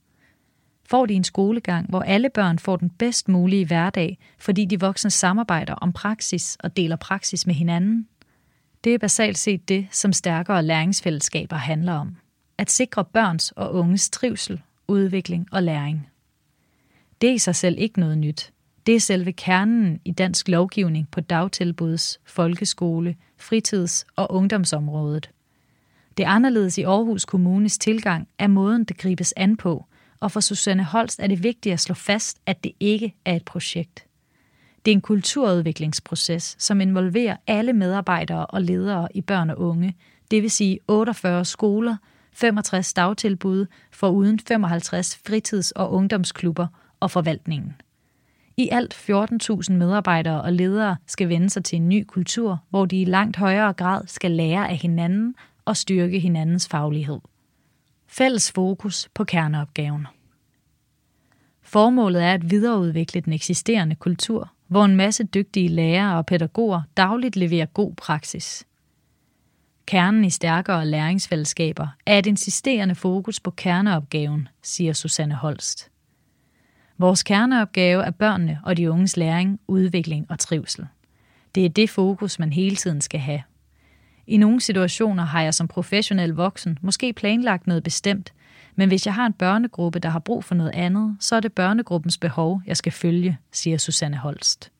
Får 0.89 1.07
de 1.07 1.15
en 1.15 1.25
skolegang, 1.25 1.89
hvor 1.89 2.01
alle 2.01 2.31
børn 2.31 2.59
får 2.59 2.77
den 2.77 2.91
bedst 2.91 3.29
mulige 3.29 3.67
hverdag, 3.67 4.19
fordi 4.39 4.65
de 4.65 4.81
voksne 4.81 5.11
samarbejder 5.11 5.75
om 5.75 5.93
praksis 5.93 6.57
og 6.61 6.77
deler 6.77 6.97
praksis 6.97 7.47
med 7.47 7.55
hinanden? 7.55 8.09
Det 8.85 8.95
er 8.95 8.99
basalt 8.99 9.39
set 9.39 9.69
det, 9.69 9.87
som 9.91 10.13
stærkere 10.13 10.63
læringsfællesskaber 10.63 11.57
handler 11.57 11.93
om. 11.93 12.17
At 12.59 12.71
sikre 12.71 13.05
børns 13.05 13.51
og 13.51 13.75
unges 13.75 14.11
trivsel, 14.11 14.63
udvikling 14.89 15.49
og 15.53 15.63
læring. 15.63 16.09
Det 17.21 17.31
er 17.31 17.35
i 17.35 17.39
sig 17.39 17.55
selv 17.55 17.77
ikke 17.79 18.01
noget 18.01 18.19
nyt. 18.19 18.53
Det 18.87 18.95
er 18.95 19.01
selve 19.01 19.33
kernen 19.33 20.01
i 20.05 20.13
dansk 20.13 20.49
lovgivning 20.49 21.09
på 21.11 21.21
dagtilbuds, 21.21 22.21
folkeskole, 22.25 23.17
fritids- 23.37 24.05
og 24.17 24.33
ungdomsområdet. 24.33 25.31
Det 26.17 26.25
er 26.25 26.29
anderledes 26.29 26.79
i 26.79 26.83
Aarhus 26.83 27.25
Kommunes 27.25 27.79
tilgang 27.79 28.29
af 28.39 28.51
måden, 28.51 28.85
det 28.85 28.99
gribes 28.99 29.35
an 29.37 29.57
på, 29.57 29.85
og 30.21 30.33
for 30.33 30.41
Susanne 30.41 30.85
Holst 30.85 31.21
er 31.21 31.27
det 31.27 31.43
vigtigt 31.43 31.73
at 31.73 31.81
slå 31.81 31.95
fast, 31.95 32.39
at 32.47 32.65
det 32.65 32.73
ikke 32.81 33.15
er 33.25 33.37
et 33.37 33.45
projekt. 33.45 34.07
Det 34.85 34.91
er 34.91 34.95
en 34.95 35.01
kulturudviklingsproces, 35.01 36.57
som 36.59 36.81
involverer 36.81 37.37
alle 37.47 37.73
medarbejdere 37.73 38.47
og 38.47 38.63
ledere 38.63 39.09
i 39.15 39.21
børn 39.21 39.51
og 39.51 39.59
unge, 39.59 39.97
det 40.31 40.43
vil 40.43 40.51
sige 40.51 40.79
48 40.89 41.45
skoler, 41.45 41.97
65 42.33 42.93
dagtilbud, 42.93 43.67
foruden 43.93 44.41
55 44.41 45.21
fritids- 45.29 45.73
og 45.77 45.93
ungdomsklubber 45.93 46.67
og 47.01 47.11
forvaltningen. 47.11 47.75
I 48.59 48.69
alt 48.73 48.95
14.000 48.95 49.73
medarbejdere 49.73 50.43
og 50.43 50.53
ledere 50.53 50.97
skal 51.07 51.29
vende 51.29 51.51
sig 51.51 51.65
til 51.65 51.77
en 51.77 51.89
ny 51.89 52.05
kultur, 52.05 52.63
hvor 52.71 52.87
de 52.87 53.01
i 53.01 53.05
langt 53.05 53.37
højere 53.37 53.73
grad 53.73 54.07
skal 54.07 54.31
lære 54.31 54.69
af 54.69 54.77
hinanden 54.77 55.35
og 55.65 55.77
styrke 55.77 56.19
hinandens 56.19 56.69
faglighed. 56.69 57.19
Fælles 58.07 58.53
fokus 58.53 59.09
på 59.15 59.25
kerneopgaven. 59.25 60.07
Formålet 61.63 62.23
er 62.23 62.33
at 62.33 62.51
videreudvikle 62.51 63.21
den 63.21 63.33
eksisterende 63.33 63.95
kultur, 63.95 64.53
hvor 64.67 64.85
en 64.85 64.97
masse 64.97 65.25
dygtige 65.25 65.69
lærere 65.69 66.17
og 66.17 66.27
pædagoger 66.27 66.83
dagligt 66.97 67.37
leverer 67.37 67.67
god 67.67 67.95
praksis. 67.95 68.67
Kernen 69.87 70.25
i 70.25 70.31
stærkere 70.31 70.87
læringsfællesskaber 70.87 71.89
er 72.07 72.19
et 72.19 72.27
insisterende 72.27 72.95
fokus 72.95 73.41
på 73.41 73.51
kerneopgaven, 73.51 74.49
siger 74.63 74.93
Susanne 74.93 75.35
Holst. 75.35 75.91
Vores 76.99 77.23
kerneopgave 77.23 78.05
er 78.05 78.11
børnene 78.11 78.61
og 78.63 78.77
de 78.77 78.91
unges 78.91 79.17
læring, 79.17 79.61
udvikling 79.67 80.27
og 80.29 80.39
trivsel. 80.39 80.87
Det 81.55 81.65
er 81.65 81.69
det 81.69 81.91
fokus, 81.91 82.39
man 82.39 82.53
hele 82.53 82.77
tiden 82.77 83.01
skal 83.01 83.21
have. 83.21 83.43
I 84.27 84.37
nogle 84.37 84.61
situationer 84.61 85.25
har 85.25 85.43
jeg 85.43 85.55
som 85.55 85.69
professionel 85.69 86.31
voksen 86.31 86.79
måske 86.83 87.13
planlagt 87.13 87.67
noget 87.67 87.83
bestemt, 87.83 88.33
men 88.75 88.89
hvis 88.89 89.07
jeg 89.07 89.15
har 89.15 89.27
en 89.27 89.33
børnegruppe, 89.33 89.99
der 89.99 90.09
har 90.09 90.19
brug 90.19 90.45
for 90.45 90.55
noget 90.55 90.71
andet, 90.75 91.17
så 91.21 91.37
er 91.37 91.41
det 91.41 91.53
børnegruppens 91.53 92.19
behov, 92.19 92.63
jeg 92.67 92.77
skal 92.77 92.93
følge, 92.93 93.39
siger 93.53 93.79
Susanne 93.79 94.17
Holst. 94.17 94.73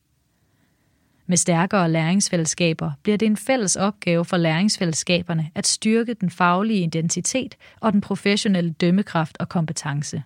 Med 1.27 1.37
stærkere 1.37 1.91
læringsfællesskaber 1.91 2.93
bliver 3.03 3.19
det 3.19 3.27
en 3.27 3.37
fælles 3.37 3.77
opgave 3.77 4.25
for 4.25 4.37
læringsfællesskaberne 4.37 5.51
at 5.55 5.67
styrke 5.67 6.15
den 6.15 6.31
faglige 6.31 6.81
identitet 6.81 7.55
og 7.81 7.93
den 7.93 8.01
professionelle 8.01 8.71
dømmekraft 8.71 9.37
og 9.41 9.49
kompetence. 9.49 10.23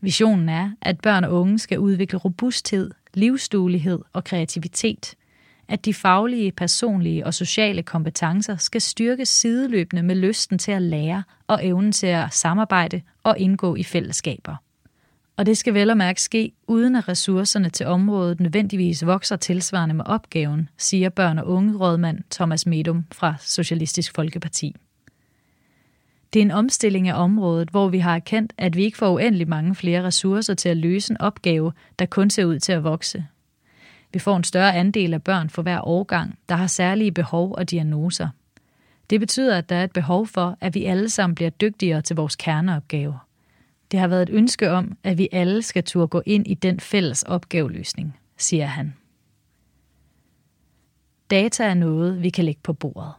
Visionen 0.00 0.48
er, 0.48 0.70
at 0.82 1.00
børn 1.00 1.24
og 1.24 1.32
unge 1.32 1.58
skal 1.58 1.78
udvikle 1.78 2.18
robusthed, 2.18 2.90
livsduelighed 3.14 3.98
og 4.12 4.24
kreativitet. 4.24 5.14
At 5.68 5.84
de 5.84 5.94
faglige, 5.94 6.52
personlige 6.52 7.26
og 7.26 7.34
sociale 7.34 7.82
kompetencer 7.82 8.56
skal 8.56 8.80
styrkes 8.80 9.28
sideløbende 9.28 10.02
med 10.02 10.14
lysten 10.14 10.58
til 10.58 10.72
at 10.72 10.82
lære 10.82 11.22
og 11.46 11.66
evnen 11.66 11.92
til 11.92 12.06
at 12.06 12.34
samarbejde 12.34 13.00
og 13.22 13.38
indgå 13.38 13.76
i 13.76 13.82
fællesskaber. 13.82 14.56
Og 15.36 15.46
det 15.46 15.58
skal 15.58 15.74
vel 15.74 15.90
og 15.90 15.96
mærke 15.96 16.22
ske, 16.22 16.52
uden 16.66 16.96
at 16.96 17.08
ressourcerne 17.08 17.70
til 17.70 17.86
området 17.86 18.40
nødvendigvis 18.40 19.06
vokser 19.06 19.36
tilsvarende 19.36 19.94
med 19.94 20.04
opgaven, 20.06 20.68
siger 20.78 21.08
børn- 21.08 21.38
og 21.38 21.46
unge 21.46 21.76
rådmand 21.76 22.18
Thomas 22.30 22.66
Medum 22.66 23.04
fra 23.12 23.34
Socialistisk 23.40 24.14
Folkeparti. 24.14 24.76
Det 26.32 26.40
er 26.40 26.44
en 26.44 26.50
omstilling 26.50 27.08
af 27.08 27.22
området, 27.22 27.70
hvor 27.70 27.88
vi 27.88 27.98
har 27.98 28.14
erkendt, 28.14 28.52
at 28.58 28.76
vi 28.76 28.84
ikke 28.84 28.98
får 28.98 29.12
uendelig 29.14 29.48
mange 29.48 29.74
flere 29.74 30.02
ressourcer 30.02 30.54
til 30.54 30.68
at 30.68 30.76
løse 30.76 31.10
en 31.12 31.20
opgave, 31.20 31.72
der 31.98 32.06
kun 32.06 32.30
ser 32.30 32.44
ud 32.44 32.58
til 32.58 32.72
at 32.72 32.84
vokse. 32.84 33.26
Vi 34.12 34.18
får 34.18 34.36
en 34.36 34.44
større 34.44 34.74
andel 34.74 35.14
af 35.14 35.22
børn 35.22 35.50
for 35.50 35.62
hver 35.62 35.80
årgang, 35.88 36.38
der 36.48 36.54
har 36.54 36.66
særlige 36.66 37.12
behov 37.12 37.54
og 37.54 37.70
diagnoser. 37.70 38.28
Det 39.10 39.20
betyder, 39.20 39.58
at 39.58 39.68
der 39.68 39.76
er 39.76 39.84
et 39.84 39.92
behov 39.92 40.26
for, 40.26 40.56
at 40.60 40.74
vi 40.74 40.84
alle 40.84 41.10
sammen 41.10 41.34
bliver 41.34 41.50
dygtigere 41.50 42.02
til 42.02 42.16
vores 42.16 42.36
kerneopgave. 42.36 43.18
Det 43.90 44.00
har 44.00 44.08
været 44.08 44.22
et 44.22 44.30
ønske 44.30 44.70
om, 44.70 44.96
at 45.04 45.18
vi 45.18 45.28
alle 45.32 45.62
skal 45.62 45.84
turde 45.84 46.08
gå 46.08 46.22
ind 46.26 46.46
i 46.46 46.54
den 46.54 46.80
fælles 46.80 47.22
opgaveløsning, 47.22 48.18
siger 48.36 48.66
han. 48.66 48.94
Data 51.30 51.64
er 51.64 51.74
noget, 51.74 52.22
vi 52.22 52.30
kan 52.30 52.44
lægge 52.44 52.60
på 52.64 52.72
bordet. 52.72 53.12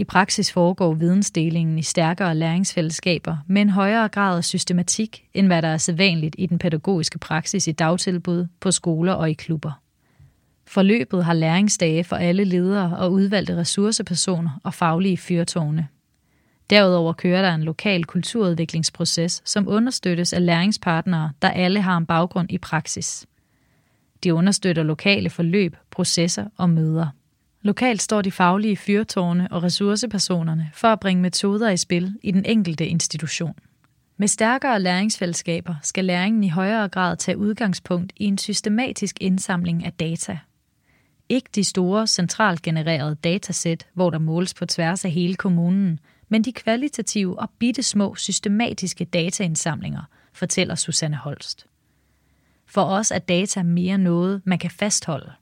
I 0.00 0.04
praksis 0.04 0.52
foregår 0.52 0.94
vidensdelingen 0.94 1.78
i 1.78 1.82
stærkere 1.82 2.34
læringsfællesskaber 2.34 3.36
med 3.46 3.62
en 3.62 3.70
højere 3.70 4.08
grad 4.08 4.36
af 4.36 4.44
systematik, 4.44 5.24
end 5.34 5.46
hvad 5.46 5.62
der 5.62 5.68
er 5.68 5.76
sædvanligt 5.76 6.36
i 6.38 6.46
den 6.46 6.58
pædagogiske 6.58 7.18
praksis 7.18 7.66
i 7.66 7.72
dagtilbud, 7.72 8.46
på 8.60 8.70
skoler 8.70 9.12
og 9.12 9.30
i 9.30 9.32
klubber. 9.32 9.80
Forløbet 10.66 11.24
har 11.24 11.32
læringsdage 11.32 12.04
for 12.04 12.16
alle 12.16 12.44
ledere 12.44 12.96
og 12.98 13.12
udvalgte 13.12 13.56
ressourcepersoner 13.56 14.60
og 14.64 14.74
faglige 14.74 15.16
fyrtårne. 15.16 15.88
Derudover 16.70 17.12
kører 17.12 17.42
der 17.42 17.54
en 17.54 17.62
lokal 17.62 18.04
kulturudviklingsproces, 18.04 19.42
som 19.44 19.68
understøttes 19.68 20.32
af 20.32 20.46
læringspartnere, 20.46 21.32
der 21.42 21.50
alle 21.50 21.80
har 21.80 21.96
en 21.96 22.06
baggrund 22.06 22.50
i 22.50 22.58
praksis. 22.58 23.26
De 24.24 24.34
understøtter 24.34 24.82
lokale 24.82 25.30
forløb, 25.30 25.76
processer 25.90 26.46
og 26.56 26.70
møder. 26.70 27.06
Lokalt 27.62 28.02
står 28.02 28.22
de 28.22 28.30
faglige 28.30 28.76
fyrtårne 28.76 29.48
og 29.50 29.62
ressourcepersonerne 29.62 30.70
for 30.74 30.88
at 30.88 31.00
bringe 31.00 31.22
metoder 31.22 31.70
i 31.70 31.76
spil 31.76 32.18
i 32.22 32.30
den 32.30 32.44
enkelte 32.44 32.86
institution. 32.86 33.54
Med 34.16 34.28
stærkere 34.28 34.80
læringsfællesskaber 34.80 35.74
skal 35.82 36.04
læringen 36.04 36.44
i 36.44 36.48
højere 36.48 36.88
grad 36.88 37.16
tage 37.16 37.38
udgangspunkt 37.38 38.12
i 38.16 38.24
en 38.24 38.38
systematisk 38.38 39.16
indsamling 39.20 39.84
af 39.84 39.92
data. 39.92 40.38
Ikke 41.28 41.48
de 41.54 41.64
store 41.64 42.06
centralt 42.06 42.62
genererede 42.62 43.14
datasæt, 43.14 43.86
hvor 43.94 44.10
der 44.10 44.18
måles 44.18 44.54
på 44.54 44.66
tværs 44.66 45.04
af 45.04 45.10
hele 45.10 45.34
kommunen, 45.34 46.00
men 46.28 46.44
de 46.44 46.52
kvalitative 46.52 47.38
og 47.38 47.50
bitte 47.58 47.82
små 47.82 48.14
systematiske 48.14 49.04
dataindsamlinger, 49.04 50.02
fortæller 50.32 50.74
Susanne 50.74 51.16
Holst. 51.16 51.66
For 52.66 52.82
os 52.82 53.10
er 53.10 53.18
data 53.18 53.62
mere 53.62 53.98
noget, 53.98 54.42
man 54.44 54.58
kan 54.58 54.70
fastholde– 54.70 55.32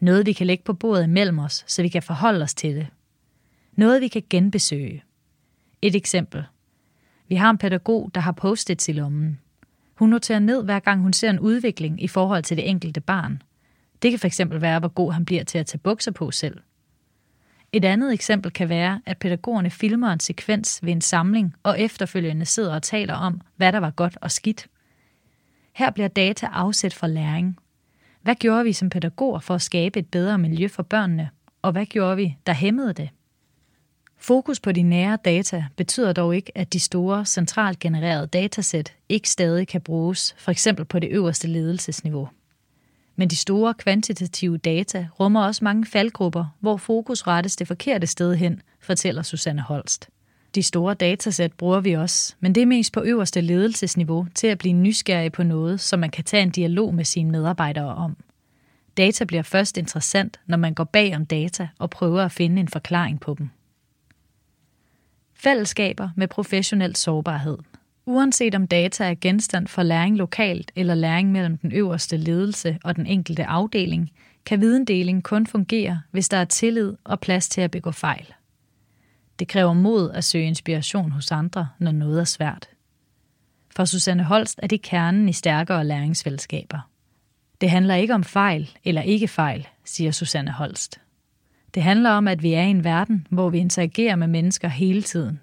noget, 0.00 0.26
vi 0.26 0.32
kan 0.32 0.46
lægge 0.46 0.64
på 0.64 0.72
bordet 0.72 1.04
imellem 1.04 1.38
os, 1.38 1.64
så 1.66 1.82
vi 1.82 1.88
kan 1.88 2.02
forholde 2.02 2.42
os 2.42 2.54
til 2.54 2.76
det. 2.76 2.86
Noget, 3.72 4.00
vi 4.00 4.08
kan 4.08 4.22
genbesøge. 4.30 5.04
Et 5.82 5.94
eksempel. 5.94 6.44
Vi 7.28 7.34
har 7.34 7.50
en 7.50 7.58
pædagog, 7.58 8.10
der 8.14 8.20
har 8.20 8.32
postet 8.32 8.88
i 8.88 8.92
lommen. 8.92 9.40
Hun 9.94 10.08
noterer 10.08 10.38
ned, 10.38 10.64
hver 10.64 10.78
gang 10.78 11.02
hun 11.02 11.12
ser 11.12 11.30
en 11.30 11.40
udvikling 11.40 12.02
i 12.02 12.08
forhold 12.08 12.42
til 12.42 12.56
det 12.56 12.68
enkelte 12.68 13.00
barn. 13.00 13.42
Det 14.02 14.10
kan 14.10 14.30
fx 14.30 14.40
være, 14.50 14.78
hvor 14.78 14.88
god 14.88 15.12
han 15.12 15.24
bliver 15.24 15.44
til 15.44 15.58
at 15.58 15.66
tage 15.66 15.78
bukser 15.78 16.10
på 16.10 16.30
selv. 16.30 16.60
Et 17.72 17.84
andet 17.84 18.12
eksempel 18.12 18.52
kan 18.52 18.68
være, 18.68 19.00
at 19.06 19.18
pædagogerne 19.18 19.70
filmer 19.70 20.12
en 20.12 20.20
sekvens 20.20 20.80
ved 20.82 20.92
en 20.92 21.00
samling 21.00 21.54
og 21.62 21.80
efterfølgende 21.80 22.46
sidder 22.46 22.74
og 22.74 22.82
taler 22.82 23.14
om, 23.14 23.40
hvad 23.56 23.72
der 23.72 23.78
var 23.78 23.90
godt 23.90 24.18
og 24.20 24.30
skidt. 24.30 24.66
Her 25.72 25.90
bliver 25.90 26.08
data 26.08 26.46
afsæt 26.46 26.94
for 26.94 27.06
læring, 27.06 27.58
hvad 28.22 28.34
gjorde 28.34 28.64
vi 28.64 28.72
som 28.72 28.90
pædagoger 28.90 29.38
for 29.38 29.54
at 29.54 29.62
skabe 29.62 29.98
et 29.98 30.06
bedre 30.06 30.38
miljø 30.38 30.68
for 30.68 30.82
børnene, 30.82 31.30
og 31.62 31.72
hvad 31.72 31.86
gjorde 31.86 32.16
vi, 32.16 32.36
der 32.46 32.52
hæmmede 32.52 32.92
det? 32.92 33.08
Fokus 34.16 34.60
på 34.60 34.72
de 34.72 34.82
nære 34.82 35.18
data 35.24 35.64
betyder 35.76 36.12
dog 36.12 36.36
ikke, 36.36 36.58
at 36.58 36.72
de 36.72 36.80
store, 36.80 37.26
centralt 37.26 37.78
genererede 37.78 38.26
datasæt 38.26 38.94
ikke 39.08 39.30
stadig 39.30 39.68
kan 39.68 39.80
bruges, 39.80 40.34
for 40.38 40.50
eksempel 40.50 40.84
på 40.84 40.98
det 40.98 41.08
øverste 41.10 41.48
ledelsesniveau. 41.48 42.28
Men 43.16 43.30
de 43.30 43.36
store 43.36 43.74
kvantitative 43.74 44.58
data 44.58 45.08
rummer 45.20 45.44
også 45.44 45.64
mange 45.64 45.86
faldgrupper, 45.86 46.56
hvor 46.60 46.76
fokus 46.76 47.26
rettes 47.26 47.56
det 47.56 47.66
forkerte 47.66 48.06
sted 48.06 48.34
hen, 48.34 48.62
fortæller 48.80 49.22
Susanne 49.22 49.62
Holst. 49.62 50.08
De 50.54 50.62
store 50.62 50.94
datasæt 50.94 51.52
bruger 51.52 51.80
vi 51.80 51.92
også, 51.92 52.34
men 52.40 52.54
det 52.54 52.62
er 52.62 52.66
mest 52.66 52.92
på 52.92 53.00
øverste 53.00 53.40
ledelsesniveau 53.40 54.26
til 54.34 54.46
at 54.46 54.58
blive 54.58 54.74
nysgerrig 54.74 55.32
på 55.32 55.42
noget, 55.42 55.80
som 55.80 55.98
man 56.00 56.10
kan 56.10 56.24
tage 56.24 56.42
en 56.42 56.50
dialog 56.50 56.94
med 56.94 57.04
sine 57.04 57.30
medarbejdere 57.30 57.94
om. 57.94 58.16
Data 58.96 59.24
bliver 59.24 59.42
først 59.42 59.78
interessant, 59.78 60.40
når 60.46 60.56
man 60.56 60.74
går 60.74 60.84
bag 60.84 61.16
om 61.16 61.26
data 61.26 61.68
og 61.78 61.90
prøver 61.90 62.22
at 62.22 62.32
finde 62.32 62.60
en 62.60 62.68
forklaring 62.68 63.20
på 63.20 63.34
dem. 63.38 63.50
Fællesskaber 65.34 66.10
med 66.16 66.28
professionel 66.28 66.96
sårbarhed. 66.96 67.58
Uanset 68.06 68.54
om 68.54 68.66
data 68.66 69.04
er 69.04 69.14
genstand 69.20 69.66
for 69.66 69.82
læring 69.82 70.16
lokalt 70.16 70.72
eller 70.76 70.94
læring 70.94 71.32
mellem 71.32 71.58
den 71.58 71.72
øverste 71.72 72.16
ledelse 72.16 72.78
og 72.84 72.96
den 72.96 73.06
enkelte 73.06 73.46
afdeling, 73.46 74.10
kan 74.46 74.60
videndeling 74.60 75.24
kun 75.24 75.46
fungere, 75.46 76.02
hvis 76.10 76.28
der 76.28 76.36
er 76.36 76.44
tillid 76.44 76.96
og 77.04 77.20
plads 77.20 77.48
til 77.48 77.60
at 77.60 77.70
begå 77.70 77.90
fejl. 77.90 78.34
Det 79.40 79.48
kræver 79.48 79.72
mod 79.72 80.10
at 80.10 80.24
søge 80.24 80.46
inspiration 80.46 81.10
hos 81.12 81.30
andre, 81.30 81.68
når 81.78 81.92
noget 81.92 82.20
er 82.20 82.24
svært. 82.24 82.68
For 83.76 83.84
Susanne 83.84 84.24
Holst 84.24 84.60
er 84.62 84.66
det 84.66 84.82
kernen 84.82 85.28
i 85.28 85.32
stærkere 85.32 85.84
læringsfællesskaber. 85.84 86.90
Det 87.60 87.70
handler 87.70 87.94
ikke 87.94 88.14
om 88.14 88.24
fejl 88.24 88.70
eller 88.84 89.02
ikke 89.02 89.28
fejl, 89.28 89.68
siger 89.84 90.10
Susanne 90.10 90.50
Holst. 90.50 91.00
Det 91.74 91.82
handler 91.82 92.10
om, 92.10 92.28
at 92.28 92.42
vi 92.42 92.52
er 92.52 92.62
i 92.62 92.70
en 92.70 92.84
verden, 92.84 93.26
hvor 93.30 93.50
vi 93.50 93.58
interagerer 93.58 94.16
med 94.16 94.26
mennesker 94.26 94.68
hele 94.68 95.02
tiden. 95.02 95.40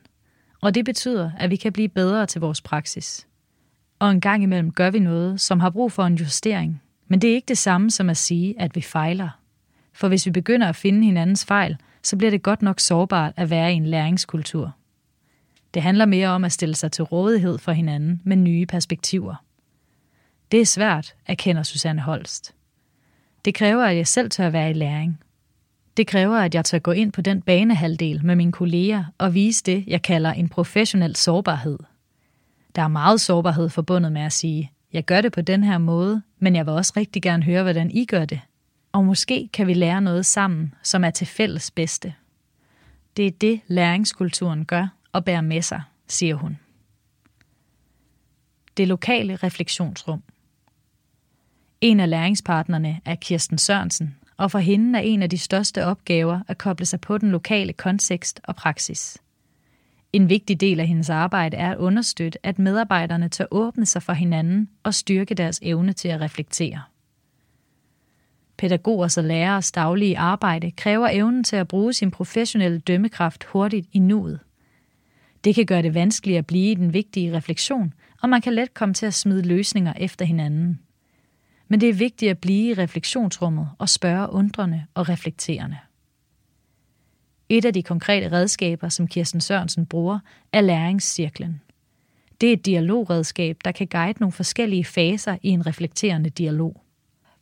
Og 0.62 0.76
det 0.76 0.86
betyder, 0.86 1.32
at 1.40 1.50
vi 1.50 1.56
kan 1.56 1.74
blive 1.74 1.90
bedre 1.90 2.26
til 2.26 2.42
vores 2.42 2.62
praksis. 2.62 3.28
Og 4.00 4.12
en 4.12 4.22
gang 4.22 4.44
imellem 4.44 4.72
gør 4.72 4.90
vi 4.90 5.00
noget, 5.00 5.42
som 5.42 5.60
har 5.60 5.70
brug 5.70 5.92
for 5.92 6.04
en 6.04 6.16
justering. 6.16 6.82
Men 7.08 7.22
det 7.22 7.30
er 7.30 7.36
ikke 7.36 7.48
det 7.48 7.58
samme 7.58 7.92
som 7.92 8.10
at 8.10 8.18
sige, 8.18 8.62
at 8.62 8.76
vi 8.76 8.82
fejler. 8.82 9.30
For 9.94 10.08
hvis 10.08 10.26
vi 10.26 10.32
begynder 10.32 10.70
at 10.70 10.76
finde 10.76 11.06
hinandens 11.06 11.46
fejl, 11.46 11.78
så 12.04 12.18
bliver 12.18 12.32
det 12.32 12.44
godt 12.44 12.62
nok 12.62 12.80
sårbart 12.80 13.34
at 13.36 13.50
være 13.50 13.74
i 13.74 13.76
en 13.76 13.86
læringskultur. 13.86 14.74
Det 15.74 15.82
handler 15.82 16.06
mere 16.06 16.28
om 16.28 16.44
at 16.44 16.52
stille 16.52 16.76
sig 16.76 16.92
til 16.92 17.04
rådighed 17.04 17.58
for 17.58 17.72
hinanden 17.72 18.22
med 18.24 18.38
nye 18.38 18.66
perspektiver. 18.66 19.36
Det 20.52 20.62
er 20.62 20.66
svært, 20.66 21.16
erkender 21.26 21.64
Susanne 21.64 22.02
Holst. 22.02 22.56
Det 23.46 23.56
kræver, 23.56 23.86
at 23.86 23.98
jeg 23.98 24.08
selv 24.08 24.30
tør 24.30 24.50
være 24.50 24.70
i 24.70 24.74
læring. 24.74 25.20
Det 25.98 26.08
kræver, 26.08 26.38
at 26.38 26.56
jeg 26.56 26.66
tør 26.66 26.80
gå 26.80 26.92
ind 26.92 27.12
på 27.12 27.22
den 27.22 27.42
banehalvdel 27.42 28.26
med 28.26 28.36
mine 28.36 28.52
kolleger 28.52 29.04
og 29.18 29.34
vise 29.34 29.64
det, 29.64 29.84
jeg 29.88 30.02
kalder 30.02 30.34
en 30.34 30.50
professionel 30.50 31.16
sårbarhed. 31.16 31.80
Der 32.76 32.82
er 32.82 32.88
meget 32.88 33.22
sårbarhed 33.22 33.70
forbundet 33.70 34.12
med 34.12 34.22
at 34.22 34.34
sige, 34.34 34.72
jeg 34.94 35.06
gør 35.06 35.22
det 35.22 35.32
på 35.32 35.42
den 35.42 35.64
her 35.64 35.78
måde, 35.78 36.22
men 36.40 36.56
jeg 36.56 36.66
vil 36.66 36.74
også 36.74 36.94
rigtig 36.98 37.22
gerne 37.22 37.44
høre, 37.44 37.64
hvordan 37.64 37.92
I 37.92 38.06
gør 38.06 38.26
det. 38.26 38.40
Og 38.98 39.06
måske 39.06 39.50
kan 39.54 39.68
vi 39.68 39.74
lære 39.74 40.02
noget 40.02 40.26
sammen, 40.26 40.74
som 40.84 41.04
er 41.04 41.10
til 41.10 41.28
fælles 41.28 41.72
bedste. 41.72 42.14
Det 43.18 43.28
er 43.28 43.32
det, 43.32 43.62
læringskulturen 43.68 44.66
gør 44.66 44.88
og 45.12 45.26
bærer 45.26 45.42
med 45.42 45.62
sig, 45.62 45.82
siger 46.08 46.36
hun. 46.36 46.60
Det 48.78 48.88
lokale 48.88 49.36
refleksionsrum. 49.36 50.24
En 51.82 52.00
af 52.00 52.10
læringspartnerne 52.10 53.02
er 53.06 53.16
Kirsten 53.16 53.58
Sørensen, 53.58 54.16
og 54.38 54.52
for 54.52 54.60
hende 54.60 55.00
er 55.00 55.04
en 55.04 55.24
af 55.24 55.30
de 55.30 55.38
største 55.38 55.86
opgaver 55.86 56.40
at 56.48 56.58
koble 56.58 56.86
sig 56.86 57.02
på 57.02 57.18
den 57.18 57.32
lokale 57.32 57.74
kontekst 57.74 58.42
og 58.44 58.56
praksis. 58.56 59.18
En 60.14 60.30
vigtig 60.30 60.62
del 60.62 60.80
af 60.80 60.88
hendes 60.88 61.10
arbejde 61.10 61.58
er 61.58 61.72
at 61.72 61.78
understøtte, 61.78 62.46
at 62.46 62.60
medarbejderne 62.60 63.30
tør 63.30 63.46
åbne 63.52 63.86
sig 63.86 64.04
for 64.04 64.14
hinanden 64.14 64.70
og 64.84 64.94
styrke 64.94 65.36
deres 65.36 65.60
evne 65.64 65.94
til 65.94 66.08
at 66.08 66.22
reflektere. 66.22 66.82
Pædagogers 68.58 69.18
og 69.18 69.24
lærers 69.24 69.72
daglige 69.72 70.18
arbejde 70.18 70.72
kræver 70.72 71.08
evnen 71.12 71.44
til 71.44 71.56
at 71.56 71.68
bruge 71.68 71.94
sin 71.94 72.12
professionelle 72.12 72.80
dømmekraft 72.80 73.44
hurtigt 73.44 73.88
i 73.94 74.00
nuet. 74.00 74.40
Det 75.44 75.56
kan 75.56 75.66
gøre 75.66 75.82
det 75.82 75.94
vanskeligt 75.94 76.38
at 76.38 76.48
blive 76.48 76.72
i 76.72 76.76
den 76.76 76.94
vigtige 76.94 77.38
refleksion, 77.38 77.94
og 78.22 78.30
man 78.30 78.42
kan 78.42 78.54
let 78.54 78.74
komme 78.74 78.94
til 78.94 79.06
at 79.06 79.14
smide 79.14 79.42
løsninger 79.42 79.94
efter 79.98 80.26
hinanden. 80.26 80.80
Men 81.68 81.82
det 81.82 81.90
er 81.90 81.94
vigtigt 81.94 82.32
at 82.32 82.38
blive 82.38 82.70
i 82.70 82.74
refleksionsrummet 82.74 83.70
og 83.78 83.90
spørge 83.90 84.32
undrende 84.34 84.86
og 84.94 85.10
reflekterende. 85.10 85.78
Et 87.50 87.66
af 87.66 87.74
de 87.74 87.84
konkrete 87.84 88.32
redskaber, 88.32 88.90
som 88.90 89.08
Kirsten 89.08 89.42
Sørensen 89.42 89.86
bruger, 89.86 90.20
er 90.54 90.62
læringscirklen. 90.62 91.62
Det 92.42 92.50
er 92.50 92.54
et 92.54 92.66
dialogredskab, 92.66 93.58
der 93.66 93.72
kan 93.72 93.88
guide 93.88 94.20
nogle 94.20 94.32
forskellige 94.32 94.86
faser 94.86 95.38
i 95.44 95.50
en 95.50 95.68
reflekterende 95.68 96.30
dialog. 96.30 96.82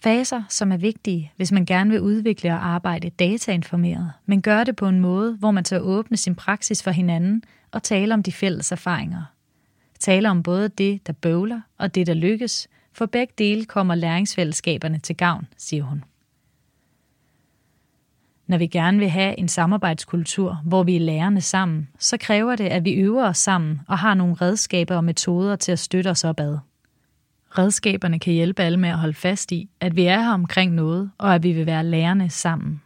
Faser, 0.06 0.44
som 0.50 0.72
er 0.72 0.78
vigtige, 0.78 1.32
hvis 1.36 1.52
man 1.52 1.66
gerne 1.66 1.90
vil 1.90 2.02
udvikle 2.02 2.52
og 2.52 2.66
arbejde 2.66 3.10
datainformeret, 3.10 4.12
men 4.26 4.42
gør 4.42 4.64
det 4.64 4.76
på 4.76 4.88
en 4.88 5.00
måde, 5.00 5.36
hvor 5.40 5.52
man 5.52 5.64
tør 5.64 5.80
åbne 5.80 6.18
sin 6.18 6.36
praksis 6.36 6.84
for 6.84 6.92
hinanden 6.92 7.44
og 7.72 7.84
tale 7.84 8.14
om 8.14 8.24
de 8.24 8.32
fælles 8.32 8.72
erfaringer. 8.72 9.24
Tale 10.00 10.30
om 10.30 10.44
både 10.44 10.70
det, 10.70 11.08
der 11.08 11.14
bøvler, 11.14 11.62
og 11.78 11.96
det, 11.96 12.08
der 12.08 12.14
lykkes, 12.14 12.68
for 12.94 13.06
begge 13.06 13.34
dele 13.38 13.66
kommer 13.66 13.96
læringsfællesskaberne 13.96 15.00
til 15.00 15.18
gavn, 15.18 15.48
siger 15.58 15.84
hun. 15.84 16.04
Når 18.48 18.58
vi 18.58 18.68
gerne 18.68 18.98
vil 18.98 19.10
have 19.10 19.40
en 19.40 19.48
samarbejdskultur, 19.48 20.62
hvor 20.66 20.84
vi 20.84 20.96
er 20.96 21.00
lærerne 21.00 21.42
sammen, 21.42 21.90
så 22.00 22.18
kræver 22.18 22.56
det, 22.56 22.68
at 22.68 22.86
vi 22.86 22.94
øver 22.94 23.28
os 23.28 23.38
sammen 23.38 23.82
og 23.88 23.98
har 23.98 24.14
nogle 24.14 24.34
redskaber 24.34 24.96
og 24.96 25.04
metoder 25.04 25.56
til 25.56 25.72
at 25.72 25.80
støtte 25.80 26.10
os 26.10 26.24
opad. 26.24 26.58
Redskaberne 27.58 28.20
kan 28.20 28.34
hjælpe 28.34 28.64
alle 28.64 28.80
med 28.80 28.90
at 28.90 28.98
holde 28.98 29.14
fast 29.14 29.52
i, 29.52 29.70
at 29.80 29.96
vi 29.96 30.06
er 30.06 30.20
her 30.20 30.32
omkring 30.32 30.74
noget, 30.74 31.12
og 31.18 31.36
at 31.36 31.44
vi 31.44 31.52
vil 31.52 31.66
være 31.66 31.84
lærerne 31.84 32.30
sammen. 32.30 32.82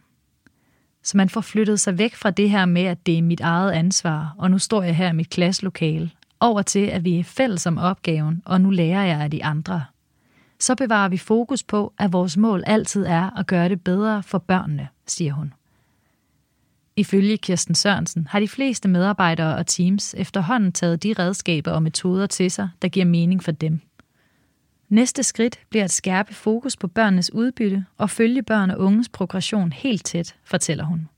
Så 1.02 1.16
man 1.16 1.28
får 1.28 1.40
flyttet 1.40 1.80
sig 1.80 1.98
væk 1.98 2.14
fra 2.14 2.30
det 2.30 2.50
her 2.50 2.64
med, 2.64 2.82
at 2.82 3.06
det 3.06 3.18
er 3.18 3.22
mit 3.22 3.40
eget 3.40 3.72
ansvar, 3.72 4.34
og 4.38 4.50
nu 4.50 4.58
står 4.58 4.82
jeg 4.82 4.96
her 4.96 5.08
i 5.08 5.12
mit 5.12 5.30
klasselokale, 5.30 6.10
over 6.40 6.62
til, 6.62 6.86
at 6.86 7.04
vi 7.04 7.18
er 7.18 7.24
fælles 7.24 7.66
om 7.66 7.78
opgaven, 7.78 8.42
og 8.44 8.60
nu 8.60 8.70
lærer 8.70 9.04
jeg 9.04 9.20
af 9.20 9.30
de 9.30 9.44
andre. 9.44 9.84
Så 10.58 10.74
bevarer 10.74 11.08
vi 11.08 11.16
fokus 11.16 11.62
på, 11.62 11.92
at 11.98 12.12
vores 12.12 12.36
mål 12.36 12.62
altid 12.66 13.06
er 13.06 13.38
at 13.38 13.46
gøre 13.46 13.68
det 13.68 13.84
bedre 13.84 14.22
for 14.22 14.38
børnene, 14.38 14.88
siger 15.06 15.32
hun. 15.32 15.52
Ifølge 16.96 17.36
Kirsten 17.36 17.74
Sørensen 17.74 18.26
har 18.26 18.40
de 18.40 18.48
fleste 18.48 18.88
medarbejdere 18.88 19.56
og 19.56 19.66
teams 19.66 20.14
efterhånden 20.18 20.72
taget 20.72 21.02
de 21.02 21.14
redskaber 21.18 21.70
og 21.70 21.82
metoder 21.82 22.26
til 22.26 22.50
sig, 22.50 22.68
der 22.82 22.88
giver 22.88 23.06
mening 23.06 23.44
for 23.44 23.52
dem. 23.52 23.80
Næste 24.90 25.22
skridt 25.22 25.60
bliver 25.68 25.84
at 25.84 25.90
skærpe 25.90 26.34
fokus 26.34 26.76
på 26.76 26.88
børnenes 26.88 27.32
udbytte 27.32 27.84
og 27.98 28.10
følge 28.10 28.42
børn 28.42 28.70
og 28.70 28.78
unges 28.78 29.08
progression 29.08 29.72
helt 29.72 30.04
tæt, 30.04 30.36
fortæller 30.44 30.84
hun. 30.84 31.08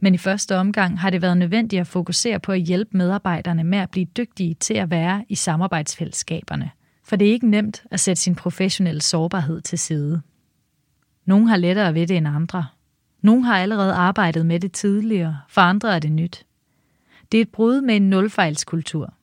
Men 0.00 0.14
i 0.14 0.18
første 0.18 0.56
omgang 0.56 1.00
har 1.00 1.10
det 1.10 1.22
været 1.22 1.36
nødvendigt 1.36 1.80
at 1.80 1.86
fokusere 1.86 2.40
på 2.40 2.52
at 2.52 2.60
hjælpe 2.60 2.96
medarbejderne 2.96 3.64
med 3.64 3.78
at 3.78 3.90
blive 3.90 4.06
dygtige 4.16 4.54
til 4.54 4.74
at 4.74 4.90
være 4.90 5.24
i 5.28 5.34
samarbejdsfællesskaberne. 5.34 6.70
For 7.04 7.16
det 7.16 7.28
er 7.28 7.32
ikke 7.32 7.50
nemt 7.50 7.84
at 7.90 8.00
sætte 8.00 8.22
sin 8.22 8.34
professionelle 8.34 9.00
sårbarhed 9.00 9.60
til 9.60 9.78
side. 9.78 10.20
Nogle 11.24 11.48
har 11.48 11.56
lettere 11.56 11.94
ved 11.94 12.06
det 12.06 12.16
end 12.16 12.28
andre. 12.28 12.66
Nogle 13.22 13.44
har 13.44 13.58
allerede 13.58 13.94
arbejdet 13.94 14.46
med 14.46 14.60
det 14.60 14.72
tidligere, 14.72 15.38
for 15.48 15.60
andre 15.60 15.94
er 15.94 15.98
det 15.98 16.12
nyt. 16.12 16.46
Det 17.32 17.38
er 17.38 17.42
et 17.42 17.52
brud 17.52 17.80
med 17.80 17.96
en 17.96 18.10
nulfejlskultur– 18.10 19.14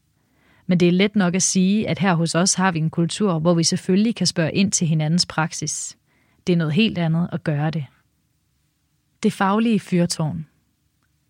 men 0.69 0.79
det 0.79 0.87
er 0.87 0.91
let 0.91 1.15
nok 1.15 1.35
at 1.35 1.41
sige, 1.41 1.89
at 1.89 1.99
her 1.99 2.13
hos 2.13 2.35
os 2.35 2.53
har 2.53 2.71
vi 2.71 2.79
en 2.79 2.89
kultur, 2.89 3.39
hvor 3.39 3.53
vi 3.53 3.63
selvfølgelig 3.63 4.15
kan 4.15 4.27
spørge 4.27 4.51
ind 4.51 4.71
til 4.71 4.87
hinandens 4.87 5.25
praksis. 5.25 5.97
Det 6.47 6.53
er 6.53 6.57
noget 6.57 6.73
helt 6.73 6.97
andet 6.97 7.29
at 7.31 7.43
gøre 7.43 7.71
det. 7.71 7.85
Det 9.23 9.33
faglige 9.33 9.79
fyrtårn. 9.79 10.45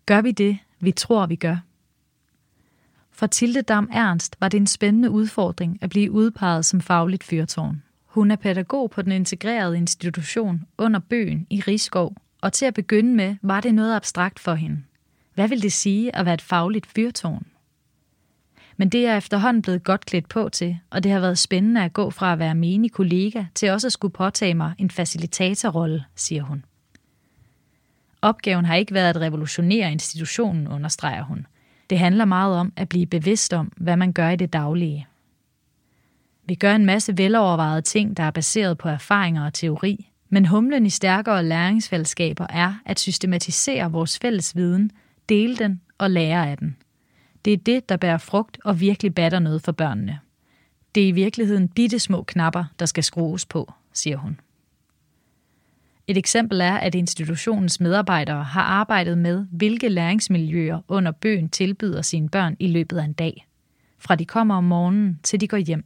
Gør 0.06 0.20
vi 0.20 0.32
det, 0.32 0.58
vi 0.80 0.92
tror, 0.92 1.26
vi 1.26 1.36
gør? 1.36 1.56
For 3.10 3.26
Tilde 3.26 3.62
Dam 3.62 3.88
Ernst 3.92 4.36
var 4.40 4.48
det 4.48 4.58
en 4.58 4.66
spændende 4.66 5.10
udfordring 5.10 5.78
at 5.80 5.90
blive 5.90 6.10
udpeget 6.10 6.64
som 6.64 6.80
fagligt 6.80 7.24
fyrtårn. 7.24 7.82
Hun 8.06 8.30
er 8.30 8.36
pædagog 8.36 8.90
på 8.90 9.02
den 9.02 9.12
integrerede 9.12 9.76
institution 9.76 10.66
under 10.78 11.00
bøen 11.00 11.46
i 11.50 11.60
Rigskov, 11.60 12.16
og 12.40 12.52
til 12.52 12.66
at 12.66 12.74
begynde 12.74 13.14
med 13.14 13.36
var 13.42 13.60
det 13.60 13.74
noget 13.74 13.96
abstrakt 13.96 14.38
for 14.38 14.54
hende. 14.54 14.82
Hvad 15.34 15.48
vil 15.48 15.62
det 15.62 15.72
sige 15.72 16.16
at 16.16 16.24
være 16.24 16.34
et 16.34 16.42
fagligt 16.42 16.86
fyrtårn? 16.86 17.46
Men 18.80 18.88
det 18.88 19.06
er 19.06 19.16
efterhånden 19.16 19.62
blevet 19.62 19.84
godt 19.84 20.06
klædt 20.06 20.28
på 20.28 20.48
til, 20.48 20.78
og 20.90 21.02
det 21.02 21.12
har 21.12 21.20
været 21.20 21.38
spændende 21.38 21.84
at 21.84 21.92
gå 21.92 22.10
fra 22.10 22.32
at 22.32 22.38
være 22.38 22.54
menig 22.54 22.92
kollega 22.92 23.44
til 23.54 23.70
også 23.70 23.86
at 23.88 23.92
skulle 23.92 24.12
påtage 24.12 24.54
mig 24.54 24.72
en 24.78 24.90
facilitatorrolle, 24.90 26.04
siger 26.16 26.42
hun. 26.42 26.64
Opgaven 28.22 28.64
har 28.64 28.74
ikke 28.74 28.94
været 28.94 29.16
at 29.16 29.20
revolutionere 29.22 29.92
institutionen, 29.92 30.68
understreger 30.68 31.22
hun. 31.22 31.46
Det 31.90 31.98
handler 31.98 32.24
meget 32.24 32.56
om 32.56 32.72
at 32.76 32.88
blive 32.88 33.06
bevidst 33.06 33.52
om, 33.52 33.72
hvad 33.76 33.96
man 33.96 34.12
gør 34.12 34.28
i 34.30 34.36
det 34.36 34.52
daglige. 34.52 35.06
Vi 36.44 36.54
gør 36.54 36.74
en 36.74 36.86
masse 36.86 37.18
velovervejede 37.18 37.82
ting, 37.82 38.16
der 38.16 38.22
er 38.22 38.30
baseret 38.30 38.78
på 38.78 38.88
erfaringer 38.88 39.46
og 39.46 39.54
teori, 39.54 40.10
men 40.28 40.46
humlen 40.46 40.86
i 40.86 40.90
stærkere 40.90 41.44
læringsfællesskaber 41.44 42.46
er 42.50 42.74
at 42.86 43.00
systematisere 43.00 43.92
vores 43.92 44.18
fælles 44.18 44.56
viden, 44.56 44.90
dele 45.28 45.56
den 45.56 45.80
og 45.98 46.10
lære 46.10 46.50
af 46.50 46.58
den– 46.58 46.76
det 47.44 47.52
er 47.52 47.56
det, 47.56 47.88
der 47.88 47.96
bærer 47.96 48.18
frugt 48.18 48.58
og 48.64 48.80
virkelig 48.80 49.14
batter 49.14 49.38
noget 49.38 49.62
for 49.62 49.72
børnene. 49.72 50.18
Det 50.94 51.02
er 51.02 51.08
i 51.08 51.12
virkeligheden 51.12 51.68
bitte 51.68 51.98
små 51.98 52.22
knapper, 52.22 52.64
der 52.78 52.86
skal 52.86 53.04
skrues 53.04 53.46
på, 53.46 53.72
siger 53.92 54.16
hun. 54.16 54.40
Et 56.06 56.16
eksempel 56.16 56.60
er, 56.60 56.76
at 56.76 56.94
institutionens 56.94 57.80
medarbejdere 57.80 58.44
har 58.44 58.62
arbejdet 58.62 59.18
med, 59.18 59.46
hvilke 59.50 59.88
læringsmiljøer 59.88 60.80
under 60.88 61.12
bøgen 61.12 61.48
tilbyder 61.48 62.02
sine 62.02 62.28
børn 62.28 62.56
i 62.58 62.66
løbet 62.66 62.98
af 62.98 63.04
en 63.04 63.12
dag. 63.12 63.46
Fra 63.98 64.14
de 64.14 64.24
kommer 64.24 64.54
om 64.54 64.64
morgenen 64.64 65.20
til 65.22 65.40
de 65.40 65.48
går 65.48 65.56
hjem. 65.56 65.84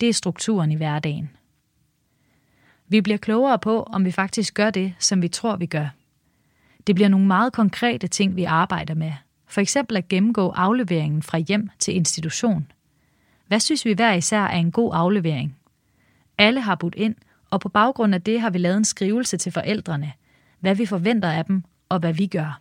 Det 0.00 0.08
er 0.08 0.12
strukturen 0.12 0.72
i 0.72 0.76
hverdagen. 0.76 1.30
Vi 2.88 3.00
bliver 3.00 3.18
klogere 3.18 3.58
på, 3.58 3.82
om 3.82 4.04
vi 4.04 4.10
faktisk 4.10 4.54
gør 4.54 4.70
det, 4.70 4.94
som 4.98 5.22
vi 5.22 5.28
tror, 5.28 5.56
vi 5.56 5.66
gør. 5.66 5.88
Det 6.86 6.94
bliver 6.94 7.08
nogle 7.08 7.26
meget 7.26 7.52
konkrete 7.52 8.06
ting, 8.06 8.36
vi 8.36 8.44
arbejder 8.44 8.94
med, 8.94 9.12
for 9.46 9.60
eksempel 9.60 9.96
at 9.96 10.08
gennemgå 10.08 10.50
afleveringen 10.50 11.22
fra 11.22 11.38
hjem 11.38 11.70
til 11.78 11.94
institution. 11.94 12.72
Hvad 13.46 13.60
synes 13.60 13.84
vi 13.84 13.92
hver 13.92 14.12
især 14.12 14.40
er 14.40 14.56
en 14.56 14.72
god 14.72 14.90
aflevering? 14.94 15.56
Alle 16.38 16.60
har 16.60 16.74
budt 16.74 16.94
ind, 16.94 17.14
og 17.50 17.60
på 17.60 17.68
baggrund 17.68 18.14
af 18.14 18.22
det 18.22 18.40
har 18.40 18.50
vi 18.50 18.58
lavet 18.58 18.76
en 18.76 18.84
skrivelse 18.84 19.36
til 19.36 19.52
forældrene, 19.52 20.12
hvad 20.60 20.74
vi 20.74 20.86
forventer 20.86 21.30
af 21.30 21.44
dem 21.44 21.62
og 21.88 21.98
hvad 21.98 22.12
vi 22.12 22.26
gør. 22.26 22.60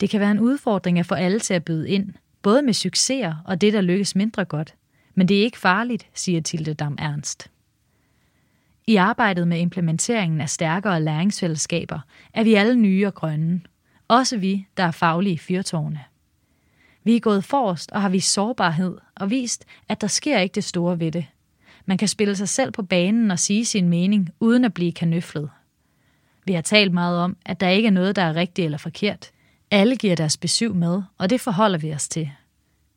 Det 0.00 0.10
kan 0.10 0.20
være 0.20 0.30
en 0.30 0.40
udfordring 0.40 0.98
at 0.98 1.06
få 1.06 1.14
alle 1.14 1.40
til 1.40 1.54
at 1.54 1.64
byde 1.64 1.90
ind, 1.90 2.12
både 2.42 2.62
med 2.62 2.72
succeser 2.72 3.34
og 3.44 3.60
det, 3.60 3.72
der 3.72 3.80
lykkes 3.80 4.14
mindre 4.14 4.44
godt. 4.44 4.74
Men 5.14 5.28
det 5.28 5.38
er 5.38 5.42
ikke 5.42 5.58
farligt, 5.58 6.06
siger 6.14 6.40
Tilde 6.40 6.74
Dam 6.74 6.96
Ernst. 6.98 7.50
I 8.86 8.96
arbejdet 8.96 9.48
med 9.48 9.60
implementeringen 9.60 10.40
af 10.40 10.50
stærkere 10.50 11.02
læringsfællesskaber 11.02 12.00
er 12.34 12.44
vi 12.44 12.54
alle 12.54 12.76
nye 12.76 13.06
og 13.06 13.14
grønne. 13.14 13.60
Også 14.08 14.36
vi, 14.36 14.66
der 14.76 14.82
er 14.82 14.90
faglige 14.90 15.38
fyrtårne. 15.38 16.04
Vi 17.04 17.16
er 17.16 17.20
gået 17.20 17.44
forrest 17.44 17.90
og 17.90 18.02
har 18.02 18.08
vist 18.08 18.32
sårbarhed 18.32 18.98
og 19.14 19.30
vist, 19.30 19.64
at 19.88 20.00
der 20.00 20.06
sker 20.06 20.38
ikke 20.38 20.54
det 20.54 20.64
store 20.64 21.00
ved 21.00 21.12
det. 21.12 21.26
Man 21.86 21.98
kan 21.98 22.08
spille 22.08 22.36
sig 22.36 22.48
selv 22.48 22.72
på 22.72 22.82
banen 22.82 23.30
og 23.30 23.38
sige 23.38 23.64
sin 23.64 23.88
mening, 23.88 24.30
uden 24.40 24.64
at 24.64 24.74
blive 24.74 24.92
kanøflet. 24.92 25.50
Vi 26.44 26.52
har 26.52 26.62
talt 26.62 26.92
meget 26.92 27.18
om, 27.18 27.36
at 27.44 27.60
der 27.60 27.68
ikke 27.68 27.86
er 27.86 27.92
noget, 27.92 28.16
der 28.16 28.22
er 28.22 28.34
rigtigt 28.34 28.64
eller 28.64 28.78
forkert. 28.78 29.30
Alle 29.70 29.96
giver 29.96 30.16
deres 30.16 30.36
besøg 30.36 30.74
med, 30.74 31.02
og 31.18 31.30
det 31.30 31.40
forholder 31.40 31.78
vi 31.78 31.92
os 31.92 32.08
til. 32.08 32.30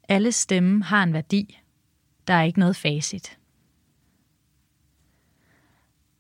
Alle 0.10 0.32
stemme 0.32 0.84
har 0.84 1.04
en 1.04 1.14
værdi. 1.14 1.60
Der 2.28 2.34
er 2.34 2.44
ikke 2.44 2.60
noget 2.60 2.76
facit. 2.76 3.38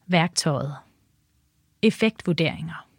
Værktøjet. 0.07 0.75
Effektvurderinger. 1.81 2.90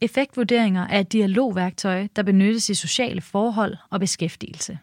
Effektvurderinger 0.00 0.86
er 0.86 1.00
et 1.00 1.12
dialogværktøj, 1.12 2.08
der 2.16 2.22
benyttes 2.22 2.68
i 2.68 2.74
sociale 2.74 3.20
forhold 3.20 3.76
og 3.90 4.00
beskæftigelse. 4.00 4.78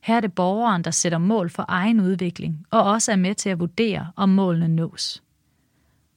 Her 0.00 0.16
er 0.16 0.20
det 0.20 0.32
borgeren, 0.32 0.84
der 0.84 0.90
sætter 0.90 1.18
mål 1.18 1.50
for 1.50 1.64
egen 1.68 2.00
udvikling 2.00 2.66
og 2.70 2.82
også 2.82 3.12
er 3.12 3.16
med 3.16 3.34
til 3.34 3.48
at 3.48 3.60
vurdere, 3.60 4.10
om 4.16 4.28
målene 4.28 4.68
nås. 4.68 5.22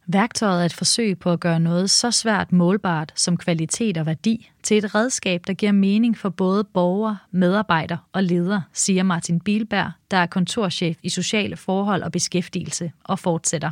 Værktøjet 0.07 0.61
er 0.61 0.65
et 0.65 0.73
forsøg 0.73 1.19
på 1.19 1.31
at 1.31 1.39
gøre 1.39 1.60
noget 1.60 1.89
så 1.89 2.11
svært 2.11 2.52
målbart 2.52 3.11
som 3.15 3.38
kvalitet 3.38 3.97
og 3.97 4.06
værdi 4.06 4.52
til 4.64 4.77
et 4.77 4.95
redskab, 4.95 5.41
der 5.47 5.53
giver 5.53 5.72
mening 5.72 6.18
for 6.18 6.30
både 6.30 6.64
borger, 6.64 7.15
medarbejder 7.31 7.97
og 8.14 8.23
leder, 8.23 8.61
siger 8.73 9.03
Martin 9.03 9.39
Bilberg, 9.39 9.91
der 10.11 10.18
er 10.18 10.26
kontorchef 10.26 10.97
i 11.03 11.10
sociale 11.10 11.56
forhold 11.57 12.03
og 12.03 12.11
beskæftigelse, 12.11 12.91
og 13.03 13.19
fortsætter. 13.19 13.72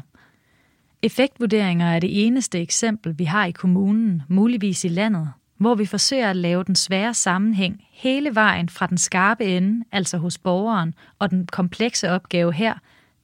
Effektvurderinger 1.05 1.85
er 1.85 1.99
det 1.99 2.25
eneste 2.25 2.59
eksempel, 2.59 3.19
vi 3.19 3.23
har 3.23 3.45
i 3.45 3.51
kommunen, 3.51 4.21
muligvis 4.27 4.85
i 4.85 4.87
landet, 4.87 5.31
hvor 5.57 5.75
vi 5.75 5.85
forsøger 5.85 6.29
at 6.29 6.35
lave 6.35 6.63
den 6.63 6.75
svære 6.75 7.13
sammenhæng 7.13 7.83
hele 7.91 8.35
vejen 8.35 8.69
fra 8.69 8.87
den 8.87 8.97
skarpe 8.97 9.45
ende, 9.45 9.85
altså 9.91 10.17
hos 10.17 10.37
borgeren, 10.37 10.93
og 11.19 11.31
den 11.31 11.47
komplekse 11.47 12.09
opgave 12.09 12.53
her, 12.53 12.73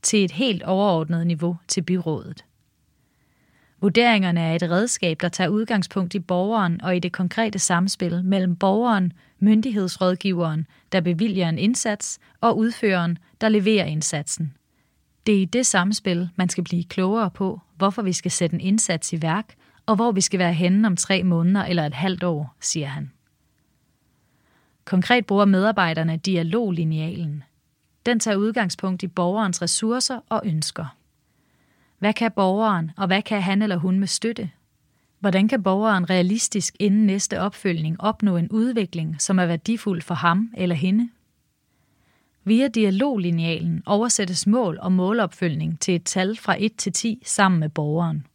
til 0.02 0.24
et 0.24 0.32
helt 0.32 0.64
overordnet 0.64 1.28
niveau 1.28 1.58
til 1.68 1.82
byrådet. 1.82 2.46
Vurderingerne 3.82 4.40
er 4.40 4.56
et 4.56 4.64
redskab, 4.64 5.18
der 5.22 5.30
tager 5.30 5.50
udgangspunkt 5.50 6.16
i 6.16 6.20
borgeren 6.20 6.82
og 6.82 6.96
i 6.96 7.00
det 7.00 7.12
konkrete 7.12 7.60
samspil 7.60 8.24
mellem 8.26 8.56
borgeren, 8.56 9.14
myndighedsrådgiveren, 9.40 10.68
der 10.92 11.02
bevilger 11.02 11.50
en 11.50 11.58
indsats, 11.58 12.20
og 12.42 12.58
udføreren, 12.58 13.18
der 13.42 13.50
leverer 13.50 13.86
indsatsen. 13.86 14.54
Det 15.26 15.36
er 15.36 15.42
i 15.42 15.46
det 15.46 15.66
samspil, 15.66 16.30
man 16.36 16.50
skal 16.50 16.64
blive 16.64 16.84
klogere 16.84 17.32
på, 17.32 17.62
hvorfor 17.78 18.02
vi 18.02 18.14
skal 18.14 18.32
sætte 18.32 18.54
en 18.54 18.62
indsats 18.62 19.14
i 19.14 19.22
værk, 19.22 19.56
og 19.86 19.96
hvor 19.96 20.12
vi 20.12 20.22
skal 20.22 20.40
være 20.40 20.54
henne 20.54 20.88
om 20.88 20.96
tre 20.96 21.24
måneder 21.24 21.66
eller 21.66 21.86
et 21.86 21.94
halvt 21.94 22.24
år, 22.24 22.56
siger 22.60 22.88
han. 22.88 23.12
Konkret 24.86 25.26
bruger 25.26 25.46
medarbejderne 25.46 26.18
dialoglinealen. 26.18 27.44
Den 28.06 28.20
tager 28.20 28.38
udgangspunkt 28.38 29.04
i 29.04 29.08
borgerens 29.08 29.62
ressourcer 29.62 30.20
og 30.30 30.42
ønsker. 30.46 30.86
Hvad 32.00 32.14
kan 32.14 32.32
borgeren, 32.32 32.92
og 32.98 33.08
hvad 33.08 33.22
kan 33.22 33.42
han 33.42 33.62
eller 33.62 33.78
hun 33.78 34.00
med 34.00 34.08
støtte? 34.08 34.50
Hvordan 35.20 35.48
kan 35.48 35.64
borgeren 35.64 36.10
realistisk 36.10 36.76
inden 36.80 37.06
næste 37.06 37.42
opfølgning 37.42 38.02
opnå 38.02 38.38
en 38.38 38.50
udvikling, 38.52 39.22
som 39.22 39.40
er 39.40 39.46
værdifuld 39.46 40.02
for 40.02 40.16
ham 40.16 40.54
eller 40.58 40.76
hende? 40.76 41.10
Via 42.44 42.68
dialoglinealen 42.68 43.84
oversættes 43.86 44.48
mål 44.48 44.78
og 44.82 44.92
målopfølgning 44.92 45.80
til 45.80 45.96
et 45.96 46.04
tal 46.04 46.38
fra 46.38 46.56
1 46.60 46.76
til 46.76 46.94
10 46.94 47.22
sammen 47.26 47.60
med 47.60 47.70
borgeren. 47.70 48.28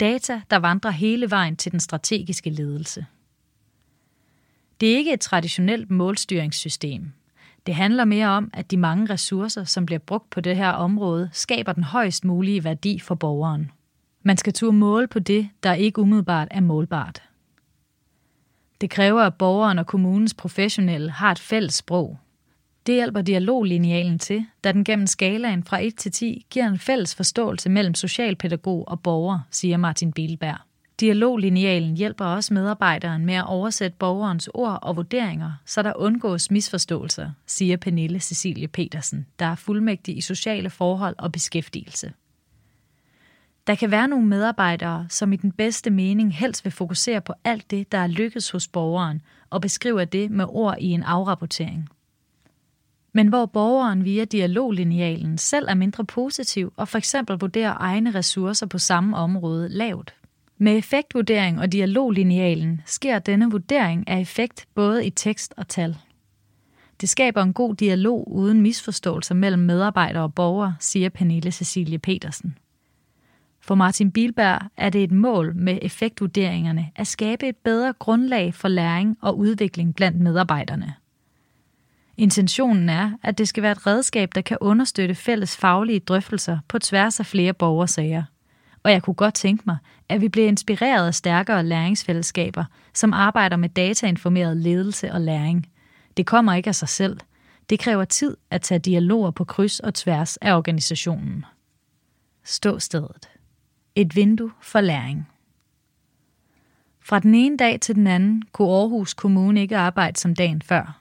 Data, 0.00 0.40
der 0.50 0.56
vandrer 0.56 0.90
hele 0.90 1.30
vejen 1.30 1.56
til 1.56 1.72
den 1.72 1.80
strategiske 1.80 2.50
ledelse. 2.50 3.06
Det 4.80 4.92
er 4.92 4.96
ikke 4.96 5.12
et 5.12 5.20
traditionelt 5.20 5.90
målstyringssystem, 5.90 7.12
det 7.68 7.76
handler 7.76 8.04
mere 8.04 8.28
om, 8.28 8.50
at 8.52 8.70
de 8.70 8.76
mange 8.76 9.12
ressourcer, 9.12 9.64
som 9.64 9.86
bliver 9.86 9.98
brugt 9.98 10.30
på 10.30 10.40
det 10.40 10.56
her 10.56 10.70
område, 10.70 11.30
skaber 11.32 11.72
den 11.72 11.84
højst 11.84 12.24
mulige 12.24 12.64
værdi 12.64 12.98
for 12.98 13.14
borgeren. 13.14 13.70
Man 14.22 14.36
skal 14.36 14.52
turde 14.52 14.76
måle 14.76 15.06
på 15.06 15.18
det, 15.18 15.48
der 15.62 15.72
ikke 15.72 16.00
umiddelbart 16.00 16.48
er 16.50 16.60
målbart. 16.60 17.22
Det 18.80 18.90
kræver, 18.90 19.22
at 19.22 19.34
borgeren 19.34 19.78
og 19.78 19.86
kommunens 19.86 20.34
professionelle 20.34 21.10
har 21.10 21.32
et 21.32 21.38
fælles 21.38 21.74
sprog. 21.74 22.18
Det 22.88 22.94
hjælper 22.94 23.22
dialoglinealen 23.22 24.18
til, 24.18 24.46
da 24.64 24.72
den 24.72 24.84
gennem 24.84 25.06
skalaen 25.06 25.64
fra 25.64 25.78
1 25.78 25.96
til 25.96 26.12
10 26.12 26.46
giver 26.50 26.66
en 26.66 26.78
fælles 26.78 27.14
forståelse 27.14 27.68
mellem 27.68 27.94
socialpædagog 27.94 28.88
og 28.88 29.00
borger, 29.00 29.38
siger 29.50 29.76
Martin 29.76 30.12
Bielberg. 30.12 30.56
Dialoglinealen 31.00 31.96
hjælper 31.96 32.24
også 32.24 32.54
medarbejderen 32.54 33.26
med 33.26 33.34
at 33.34 33.46
oversætte 33.46 33.96
borgerens 33.98 34.48
ord 34.54 34.78
og 34.82 34.96
vurderinger, 34.96 35.52
så 35.66 35.82
der 35.82 35.92
undgås 35.96 36.50
misforståelser, 36.50 37.30
siger 37.46 37.76
Pernille 37.76 38.20
Cecilie 38.20 38.68
Petersen, 38.68 39.26
der 39.38 39.46
er 39.46 39.54
fuldmægtig 39.54 40.16
i 40.16 40.20
sociale 40.20 40.70
forhold 40.70 41.14
og 41.18 41.32
beskæftigelse. 41.32 42.12
Der 43.66 43.74
kan 43.74 43.90
være 43.90 44.08
nogle 44.08 44.26
medarbejdere, 44.26 45.06
som 45.08 45.32
i 45.32 45.36
den 45.36 45.52
bedste 45.52 45.90
mening 45.90 46.34
helst 46.34 46.64
vil 46.64 46.72
fokusere 46.72 47.20
på 47.20 47.32
alt 47.44 47.70
det, 47.70 47.92
der 47.92 47.98
er 47.98 48.06
lykkes 48.06 48.50
hos 48.50 48.68
borgeren, 48.68 49.22
og 49.50 49.60
beskriver 49.60 50.04
det 50.04 50.30
med 50.30 50.44
ord 50.48 50.76
i 50.80 50.86
en 50.86 51.02
afrapportering. 51.02 51.88
Men 53.18 53.28
hvor 53.28 53.46
borgeren 53.46 54.04
via 54.04 54.24
dialoglinealen 54.24 55.38
selv 55.38 55.68
er 55.68 55.74
mindre 55.74 56.04
positiv 56.04 56.72
og 56.76 56.88
for 56.88 56.98
eksempel 56.98 57.38
vurderer 57.38 57.74
egne 57.80 58.14
ressourcer 58.14 58.66
på 58.66 58.78
samme 58.78 59.16
område 59.16 59.68
lavt, 59.68 60.14
med 60.58 60.78
effektvurdering 60.78 61.60
og 61.60 61.72
dialoglinealen 61.72 62.80
sker 62.86 63.18
denne 63.18 63.50
vurdering 63.50 64.08
af 64.08 64.20
effekt 64.20 64.68
både 64.74 65.06
i 65.06 65.10
tekst 65.10 65.54
og 65.56 65.68
tal. 65.68 65.96
Det 67.00 67.08
skaber 67.08 67.42
en 67.42 67.52
god 67.52 67.74
dialog 67.74 68.32
uden 68.32 68.60
misforståelser 68.60 69.34
mellem 69.34 69.62
medarbejdere 69.62 70.22
og 70.22 70.34
borgere, 70.34 70.76
siger 70.80 71.08
Pernille 71.08 71.50
Cecilie 71.50 71.98
Petersen. 71.98 72.58
For 73.60 73.74
Martin 73.74 74.10
Bilberg 74.10 74.60
er 74.76 74.90
det 74.90 75.02
et 75.02 75.12
mål 75.12 75.56
med 75.56 75.78
effektvurderingerne 75.82 76.90
at 76.96 77.06
skabe 77.06 77.48
et 77.48 77.56
bedre 77.56 77.92
grundlag 77.98 78.54
for 78.54 78.68
læring 78.68 79.18
og 79.20 79.38
udvikling 79.38 79.94
blandt 79.94 80.20
medarbejderne. 80.20 80.94
Intentionen 82.18 82.88
er, 82.88 83.12
at 83.22 83.38
det 83.38 83.48
skal 83.48 83.62
være 83.62 83.72
et 83.72 83.86
redskab, 83.86 84.34
der 84.34 84.40
kan 84.40 84.58
understøtte 84.60 85.14
fælles 85.14 85.56
faglige 85.56 86.00
drøftelser 86.00 86.58
på 86.68 86.78
tværs 86.78 87.20
af 87.20 87.26
flere 87.26 87.52
borgersager– 87.52 88.22
og 88.82 88.90
jeg 88.92 89.02
kunne 89.02 89.14
godt 89.14 89.34
tænke 89.34 89.62
mig, 89.66 89.76
at 90.08 90.20
vi 90.20 90.28
bliver 90.28 90.48
inspireret 90.48 91.06
af 91.06 91.14
stærkere 91.14 91.64
læringsfællesskaber, 91.64 92.64
som 92.94 93.12
arbejder 93.12 93.56
med 93.56 93.68
datainformeret 93.68 94.56
ledelse 94.56 95.12
og 95.12 95.20
læring. 95.20 95.66
Det 96.16 96.26
kommer 96.26 96.54
ikke 96.54 96.68
af 96.68 96.74
sig 96.74 96.88
selv. 96.88 97.20
Det 97.70 97.78
kræver 97.78 98.04
tid 98.04 98.36
at 98.50 98.62
tage 98.62 98.78
dialoger 98.78 99.30
på 99.30 99.44
kryds 99.44 99.80
og 99.80 99.94
tværs 99.94 100.36
af 100.36 100.56
organisationen. 100.56 101.44
Ståstedet. 102.44 103.28
Et 103.94 104.16
vindue 104.16 104.50
for 104.62 104.80
læring. 104.80 105.28
Fra 107.00 107.18
den 107.18 107.34
ene 107.34 107.56
dag 107.56 107.80
til 107.80 107.94
den 107.94 108.06
anden 108.06 108.42
kunne 108.52 108.68
Aarhus 108.68 109.14
Kommune 109.14 109.60
ikke 109.60 109.76
arbejde 109.76 110.20
som 110.20 110.34
dagen 110.34 110.62
før. 110.62 110.97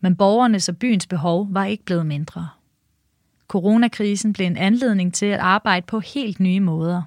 Men 0.00 0.16
borgernes 0.16 0.68
og 0.68 0.76
byens 0.76 1.06
behov 1.06 1.46
var 1.50 1.64
ikke 1.64 1.84
blevet 1.84 2.06
mindre. 2.06 2.48
Coronakrisen 3.48 4.32
blev 4.32 4.46
en 4.46 4.56
anledning 4.56 5.14
til 5.14 5.26
at 5.26 5.40
arbejde 5.40 5.86
på 5.86 6.00
helt 6.00 6.40
nye 6.40 6.60
måder. 6.60 7.02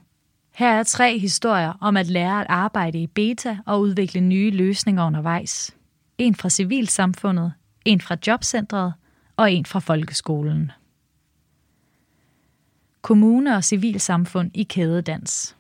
Her 0.56 0.74
er 0.74 0.84
tre 0.84 1.20
historier 1.20 1.74
om 1.82 1.98
at 1.98 2.08
lære 2.08 2.42
at 2.42 2.48
arbejde 2.50 3.02
i 3.02 3.08
beta 3.08 3.58
og 3.66 3.82
udvikle 3.82 4.22
nye 4.22 4.52
løsninger 4.52 5.06
undervejs. 5.06 5.76
En 6.18 6.36
fra 6.36 6.50
civilsamfundet, 6.50 7.54
en 7.86 8.02
fra 8.02 8.18
jobcentret 8.28 8.94
og 9.38 9.52
en 9.52 9.66
fra 9.66 9.80
folkeskolen. 9.80 10.72
Kommune 13.02 13.56
og 13.56 13.64
civilsamfund 13.64 14.52
i 14.54 14.64
kædedans. 14.64 15.56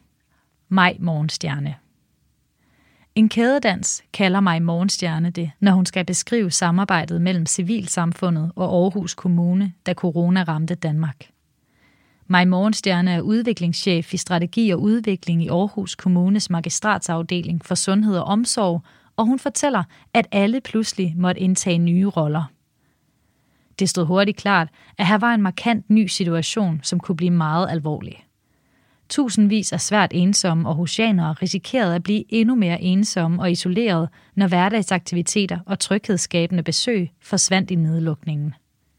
Maj 0.69 0.97
Morgenstjerne. 0.99 1.75
En 3.15 3.29
kædedans 3.29 4.03
kalder 4.13 4.39
mig 4.39 4.61
Morgenstjerne 4.61 5.29
det, 5.29 5.51
når 5.59 5.71
hun 5.71 5.85
skal 5.85 6.05
beskrive 6.05 6.51
samarbejdet 6.51 7.21
mellem 7.21 7.45
civilsamfundet 7.45 8.51
og 8.55 8.83
Aarhus 8.83 9.13
Kommune, 9.13 9.73
da 9.85 9.93
corona 9.93 10.43
ramte 10.43 10.75
Danmark. 10.75 11.25
Maj 12.27 12.45
Morgenstjerne 12.45 13.11
er 13.11 13.21
udviklingschef 13.21 14.13
i 14.13 14.17
strategi 14.17 14.69
og 14.69 14.81
udvikling 14.81 15.43
i 15.43 15.47
Aarhus 15.47 15.95
Kommunes 15.95 16.49
magistratsafdeling 16.49 17.65
for 17.65 17.75
sundhed 17.75 18.17
og 18.17 18.23
omsorg, 18.23 18.83
og 19.17 19.25
hun 19.25 19.39
fortæller, 19.39 19.83
at 20.13 20.27
alle 20.31 20.61
pludselig 20.61 21.13
måtte 21.17 21.41
indtage 21.41 21.77
nye 21.77 22.07
roller. 22.07 22.43
Det 23.79 23.89
stod 23.89 24.05
hurtigt 24.05 24.37
klart, 24.37 24.67
at 24.97 25.07
her 25.07 25.17
var 25.17 25.33
en 25.33 25.41
markant 25.41 25.89
ny 25.89 26.07
situation, 26.07 26.79
som 26.83 26.99
kunne 26.99 27.15
blive 27.15 27.31
meget 27.31 27.69
alvorlig. 27.69 28.25
Tusindvis 29.11 29.73
af 29.73 29.81
svært 29.81 30.11
ensomme 30.13 30.69
oceanere 30.69 31.33
risikerede 31.33 31.95
at 31.95 32.03
blive 32.03 32.23
endnu 32.29 32.55
mere 32.55 32.81
ensomme 32.81 33.41
og 33.41 33.51
isoleret, 33.51 34.09
når 34.35 34.47
hverdagsaktiviteter 34.47 35.59
og 35.65 35.79
tryghedsskabende 35.79 36.63
besøg 36.63 37.11
forsvandt 37.21 37.71
i 37.71 37.75
nedlukningen. 37.75 38.53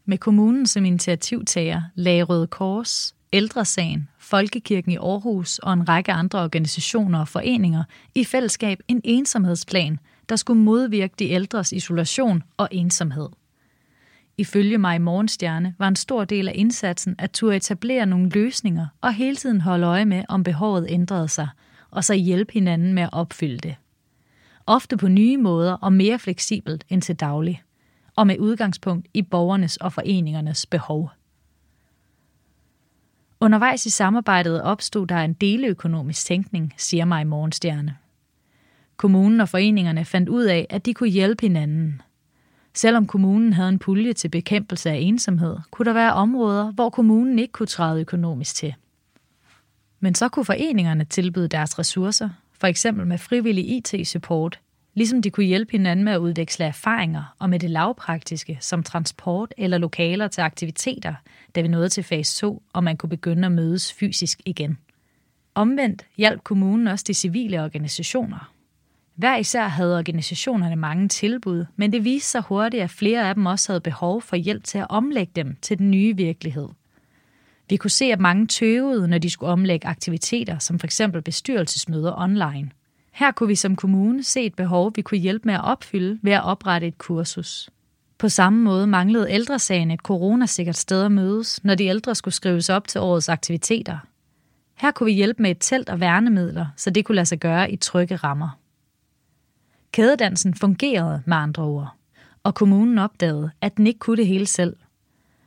Med 0.05 0.17
kommunen 0.17 0.67
som 0.67 0.85
initiativtager 0.85 1.81
lagde 1.95 2.23
Røde 2.23 2.47
Kors, 2.47 3.15
Ældresagen, 3.33 4.09
Folkekirken 4.19 4.91
i 4.91 4.97
Aarhus 4.97 5.59
og 5.59 5.73
en 5.73 5.89
række 5.89 6.11
andre 6.11 6.43
organisationer 6.43 7.19
og 7.19 7.27
foreninger 7.27 7.83
i 8.15 8.23
fællesskab 8.23 8.79
en 8.87 9.01
ensomhedsplan, 9.03 9.99
der 10.29 10.35
skulle 10.35 10.61
modvirke 10.61 11.13
de 11.19 11.29
ældres 11.29 11.71
isolation 11.71 12.43
og 12.57 12.67
ensomhed. 12.71 13.29
Ifølge 14.37 14.77
mig 14.77 15.01
Morgenstjerne 15.01 15.75
var 15.77 15.87
en 15.87 15.95
stor 15.95 16.25
del 16.25 16.47
af 16.47 16.53
indsatsen 16.55 17.15
at 17.19 17.31
turde 17.31 17.55
etablere 17.55 18.05
nogle 18.05 18.29
løsninger 18.29 18.87
og 19.01 19.13
hele 19.13 19.35
tiden 19.35 19.61
holde 19.61 19.87
øje 19.87 20.05
med, 20.05 20.23
om 20.29 20.43
behovet 20.43 20.85
ændrede 20.89 21.27
sig, 21.27 21.47
og 21.91 22.03
så 22.03 22.13
hjælpe 22.13 22.53
hinanden 22.53 22.93
med 22.93 23.03
at 23.03 23.09
opfylde 23.11 23.57
det. 23.57 23.75
Ofte 24.67 24.97
på 24.97 25.07
nye 25.07 25.37
måder 25.37 25.73
og 25.73 25.93
mere 25.93 26.19
fleksibelt 26.19 26.85
end 26.89 27.01
til 27.01 27.15
daglig, 27.15 27.63
og 28.15 28.27
med 28.27 28.39
udgangspunkt 28.39 29.07
i 29.13 29.21
borgernes 29.21 29.77
og 29.77 29.93
foreningernes 29.93 30.65
behov. 30.65 31.11
Undervejs 33.39 33.85
i 33.85 33.89
samarbejdet 33.89 34.61
opstod 34.61 35.07
der 35.07 35.17
en 35.17 35.33
deleøkonomisk 35.33 36.25
tænkning, 36.25 36.73
siger 36.77 37.05
mig 37.05 37.27
Morgenstjerne. 37.27 37.97
Kommunen 38.97 39.41
og 39.41 39.49
foreningerne 39.49 40.05
fandt 40.05 40.29
ud 40.29 40.43
af, 40.43 40.67
at 40.69 40.85
de 40.85 40.93
kunne 40.93 41.09
hjælpe 41.09 41.41
hinanden. 41.41 42.01
Selvom 42.75 43.07
kommunen 43.07 43.53
havde 43.53 43.69
en 43.69 43.79
pulje 43.79 44.13
til 44.13 44.29
bekæmpelse 44.29 44.89
af 44.89 44.95
ensomhed, 44.95 45.57
kunne 45.71 45.85
der 45.85 45.93
være 45.93 46.13
områder, 46.13 46.71
hvor 46.71 46.89
kommunen 46.89 47.39
ikke 47.39 47.51
kunne 47.51 47.67
træde 47.67 48.01
økonomisk 48.01 48.55
til. 48.55 48.73
Men 49.99 50.15
så 50.15 50.29
kunne 50.29 50.45
foreningerne 50.45 51.05
tilbyde 51.05 51.47
deres 51.47 51.79
ressourcer, 51.79 52.29
for 52.59 52.67
eksempel 52.67 53.07
med 53.07 53.17
frivillig 53.17 53.69
IT-support, 53.69 54.59
ligesom 54.93 55.21
de 55.21 55.29
kunne 55.29 55.45
hjælpe 55.45 55.71
hinanden 55.71 56.05
med 56.05 56.13
at 56.13 56.17
udveksle 56.17 56.65
erfaringer 56.65 57.35
og 57.39 57.49
med 57.49 57.59
det 57.59 57.69
lavpraktiske, 57.69 58.57
som 58.61 58.83
transport 58.83 59.53
eller 59.57 59.77
lokaler 59.77 60.27
til 60.27 60.41
aktiviteter, 60.41 61.15
da 61.55 61.61
vi 61.61 61.67
nåede 61.67 61.89
til 61.89 62.03
fase 62.03 62.39
2, 62.39 62.63
og 62.73 62.83
man 62.83 62.97
kunne 62.97 63.09
begynde 63.09 63.45
at 63.45 63.51
mødes 63.51 63.93
fysisk 63.93 64.41
igen. 64.45 64.77
Omvendt 65.55 66.05
hjalp 66.17 66.43
kommunen 66.43 66.87
også 66.87 67.05
de 67.07 67.13
civile 67.13 67.63
organisationer. 67.63 68.52
Hver 69.15 69.37
især 69.37 69.67
havde 69.67 69.97
organisationerne 69.97 70.75
mange 70.75 71.07
tilbud, 71.07 71.65
men 71.75 71.91
det 71.91 72.03
viste 72.03 72.29
sig 72.29 72.41
hurtigt, 72.41 72.83
at 72.83 72.89
flere 72.89 73.29
af 73.29 73.35
dem 73.35 73.45
også 73.45 73.71
havde 73.71 73.81
behov 73.81 74.21
for 74.21 74.35
hjælp 74.35 74.63
til 74.63 74.77
at 74.77 74.87
omlægge 74.89 75.31
dem 75.35 75.57
til 75.61 75.77
den 75.77 75.91
nye 75.91 76.15
virkelighed. 76.15 76.67
Vi 77.69 77.77
kunne 77.77 77.91
se, 77.91 78.05
at 78.05 78.19
mange 78.19 78.47
tøvede, 78.47 79.07
når 79.07 79.17
de 79.17 79.29
skulle 79.29 79.51
omlægge 79.51 79.87
aktiviteter, 79.87 80.59
som 80.59 80.79
f.eks. 80.79 81.01
bestyrelsesmøder 81.25 82.13
online. 82.17 82.71
Her 83.11 83.31
kunne 83.31 83.47
vi 83.47 83.55
som 83.55 83.75
kommune 83.75 84.23
se 84.23 84.41
et 84.41 84.55
behov, 84.55 84.91
vi 84.95 85.01
kunne 85.01 85.19
hjælpe 85.19 85.47
med 85.47 85.53
at 85.53 85.63
opfylde 85.63 86.19
ved 86.21 86.31
at 86.31 86.43
oprette 86.43 86.87
et 86.87 86.97
kursus. 86.97 87.69
På 88.17 88.29
samme 88.29 88.63
måde 88.63 88.87
manglede 88.87 89.31
ældresagen 89.31 89.91
et 89.91 89.99
coronasikkert 89.99 90.77
sted 90.77 91.03
at 91.03 91.11
mødes, 91.11 91.63
når 91.63 91.75
de 91.75 91.85
ældre 91.85 92.15
skulle 92.15 92.33
skrives 92.33 92.69
op 92.69 92.87
til 92.87 93.01
årets 93.01 93.29
aktiviteter. 93.29 93.97
Her 94.75 94.91
kunne 94.91 95.05
vi 95.05 95.13
hjælpe 95.13 95.41
med 95.41 95.51
et 95.51 95.57
telt 95.59 95.89
og 95.89 95.99
værnemidler, 95.99 96.65
så 96.77 96.89
det 96.89 97.05
kunne 97.05 97.15
lade 97.15 97.25
sig 97.25 97.39
gøre 97.39 97.71
i 97.71 97.75
trygge 97.75 98.15
rammer. 98.15 98.62
Kædedansen 99.93 100.53
fungerede 100.53 101.21
med 101.25 101.37
andre 101.37 101.63
ord, 101.63 101.95
og 102.43 102.55
kommunen 102.55 102.97
opdagede, 102.97 103.51
at 103.61 103.77
den 103.77 103.87
ikke 103.87 103.99
kunne 103.99 104.17
det 104.17 104.27
hele 104.27 104.45
selv. 104.45 104.75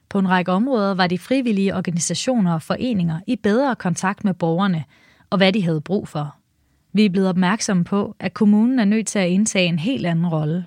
På 0.08 0.18
en 0.18 0.28
række 0.28 0.52
områder 0.52 0.94
var 0.94 1.06
de 1.06 1.18
frivillige 1.18 1.74
organisationer 1.76 2.54
og 2.54 2.62
foreninger 2.62 3.20
i 3.26 3.36
bedre 3.36 3.76
kontakt 3.76 4.24
med 4.24 4.34
borgerne 4.34 4.84
og 5.30 5.36
hvad 5.38 5.52
de 5.52 5.64
havde 5.64 5.80
brug 5.80 6.08
for. 6.08 6.36
Vi 6.92 7.04
er 7.04 7.10
blevet 7.10 7.28
opmærksomme 7.28 7.84
på, 7.84 8.16
at 8.20 8.34
kommunen 8.34 8.78
er 8.78 8.84
nødt 8.84 9.06
til 9.06 9.18
at 9.18 9.28
indtage 9.28 9.66
en 9.66 9.78
helt 9.78 10.06
anden 10.06 10.26
rolle. 10.26 10.66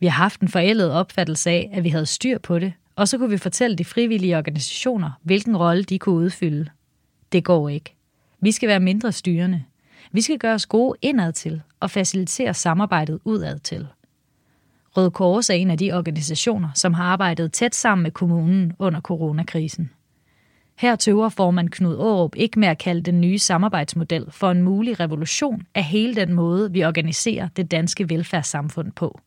Vi 0.00 0.06
har 0.06 0.22
haft 0.22 0.40
en 0.40 0.48
forældet 0.48 0.92
opfattelse 0.92 1.50
af, 1.50 1.70
at 1.72 1.84
vi 1.84 1.88
havde 1.88 2.06
styr 2.06 2.38
på 2.38 2.58
det, 2.58 2.72
og 2.96 3.08
så 3.08 3.18
kunne 3.18 3.30
vi 3.30 3.38
fortælle 3.38 3.76
de 3.76 3.84
frivillige 3.84 4.38
organisationer, 4.38 5.10
hvilken 5.22 5.56
rolle 5.56 5.84
de 5.84 5.98
kunne 5.98 6.14
udfylde. 6.14 6.70
Det 7.32 7.44
går 7.44 7.68
ikke. 7.68 7.94
Vi 8.40 8.52
skal 8.52 8.68
være 8.68 8.80
mindre 8.80 9.12
styrende. 9.12 9.64
Vi 10.12 10.20
skal 10.20 10.38
gøre 10.38 10.54
os 10.54 10.66
gode 10.66 10.98
indad 11.02 11.32
til 11.32 11.62
og 11.80 11.90
facilitere 11.90 12.54
samarbejdet 12.54 13.20
udad 13.24 13.58
til. 13.58 13.88
Røde 14.96 15.10
Kors 15.10 15.50
er 15.50 15.54
en 15.54 15.70
af 15.70 15.78
de 15.78 15.92
organisationer, 15.92 16.68
som 16.74 16.94
har 16.94 17.04
arbejdet 17.04 17.52
tæt 17.52 17.74
sammen 17.74 18.02
med 18.02 18.10
kommunen 18.10 18.72
under 18.78 19.00
coronakrisen. 19.00 19.90
Her 20.78 20.96
tøver 20.96 21.28
formand 21.28 21.68
Knud 21.70 21.96
Aarup 21.96 22.36
ikke 22.36 22.60
med 22.60 22.68
at 22.68 22.78
kalde 22.78 23.02
den 23.02 23.20
nye 23.20 23.38
samarbejdsmodel 23.38 24.26
for 24.30 24.50
en 24.50 24.62
mulig 24.62 25.00
revolution 25.00 25.62
af 25.74 25.84
hele 25.84 26.14
den 26.14 26.32
måde, 26.32 26.72
vi 26.72 26.84
organiserer 26.84 27.48
det 27.56 27.70
danske 27.70 28.10
velfærdssamfund 28.10 28.92
på. 28.92 29.20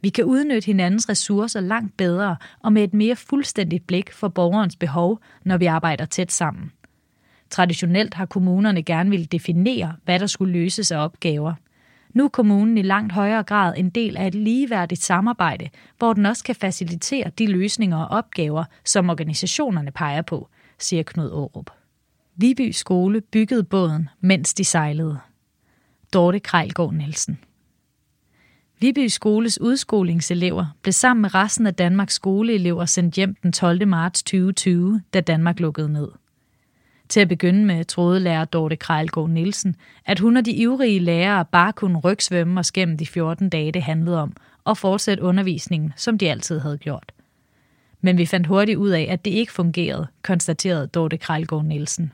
Vi 0.00 0.08
kan 0.08 0.24
udnytte 0.24 0.66
hinandens 0.66 1.08
ressourcer 1.08 1.60
langt 1.60 1.96
bedre 1.96 2.36
og 2.62 2.72
med 2.72 2.84
et 2.84 2.94
mere 2.94 3.16
fuldstændigt 3.16 3.86
blik 3.86 4.12
for 4.12 4.28
borgerens 4.28 4.76
behov, 4.76 5.20
når 5.44 5.56
vi 5.56 5.66
arbejder 5.66 6.04
tæt 6.04 6.32
sammen. 6.32 6.72
Traditionelt 7.50 8.14
har 8.14 8.26
kommunerne 8.26 8.82
gerne 8.82 9.10
vil 9.10 9.32
definere, 9.32 9.96
hvad 10.04 10.18
der 10.18 10.26
skulle 10.26 10.52
løses 10.52 10.92
af 10.92 11.04
opgaver. 11.04 11.54
Nu 12.14 12.24
er 12.24 12.28
kommunen 12.28 12.78
i 12.78 12.82
langt 12.82 13.12
højere 13.12 13.42
grad 13.42 13.74
en 13.76 13.90
del 13.90 14.16
af 14.16 14.26
et 14.26 14.34
ligeværdigt 14.34 15.02
samarbejde, 15.02 15.68
hvor 15.98 16.12
den 16.12 16.26
også 16.26 16.44
kan 16.44 16.54
facilitere 16.54 17.30
de 17.38 17.46
løsninger 17.46 17.96
og 17.96 18.18
opgaver, 18.18 18.64
som 18.84 19.10
organisationerne 19.10 19.90
peger 19.90 20.22
på, 20.22 20.48
siger 20.78 21.02
Knud 21.02 21.30
Aarup. 21.30 21.70
Viby 22.36 22.70
skole 22.70 23.20
byggede 23.20 23.64
båden, 23.64 24.08
mens 24.20 24.54
de 24.54 24.64
sejlede. 24.64 25.18
Dorte 26.12 26.40
Krejlgaard 26.40 26.94
Nielsen. 26.94 27.38
Viby 28.80 29.06
skoles 29.06 29.60
udskolingselever 29.60 30.66
blev 30.82 30.92
sammen 30.92 31.22
med 31.22 31.34
resten 31.34 31.66
af 31.66 31.74
Danmarks 31.74 32.14
skoleelever 32.14 32.84
sendt 32.84 33.14
hjem 33.14 33.34
den 33.42 33.52
12. 33.52 33.88
marts 33.88 34.22
2020, 34.22 35.02
da 35.14 35.20
Danmark 35.20 35.60
lukkede 35.60 35.92
ned. 35.92 36.08
Til 37.08 37.20
at 37.20 37.28
begynde 37.28 37.64
med 37.64 37.84
troede 37.84 38.20
lærer 38.20 38.44
Dorte 38.44 38.76
Krejlgaard 38.76 39.30
Nielsen, 39.30 39.76
at 40.06 40.18
hun 40.18 40.36
og 40.36 40.44
de 40.44 40.52
ivrige 40.52 40.98
lærere 40.98 41.44
bare 41.44 41.72
kunne 41.72 41.98
rygsvømme 41.98 42.60
og 42.60 42.64
skæmme 42.64 42.96
de 42.96 43.06
14 43.06 43.48
dage, 43.48 43.72
det 43.72 43.82
handlede 43.82 44.22
om, 44.22 44.32
og 44.64 44.76
fortsætte 44.76 45.22
undervisningen, 45.22 45.92
som 45.96 46.18
de 46.18 46.30
altid 46.30 46.58
havde 46.58 46.78
gjort. 46.78 47.12
Men 48.00 48.18
vi 48.18 48.26
fandt 48.26 48.46
hurtigt 48.46 48.78
ud 48.78 48.90
af, 48.90 49.06
at 49.10 49.24
det 49.24 49.30
ikke 49.30 49.52
fungerede, 49.52 50.06
konstaterede 50.22 50.86
Dorte 50.86 51.16
Krejlgaard 51.16 51.64
Nielsen. 51.64 52.12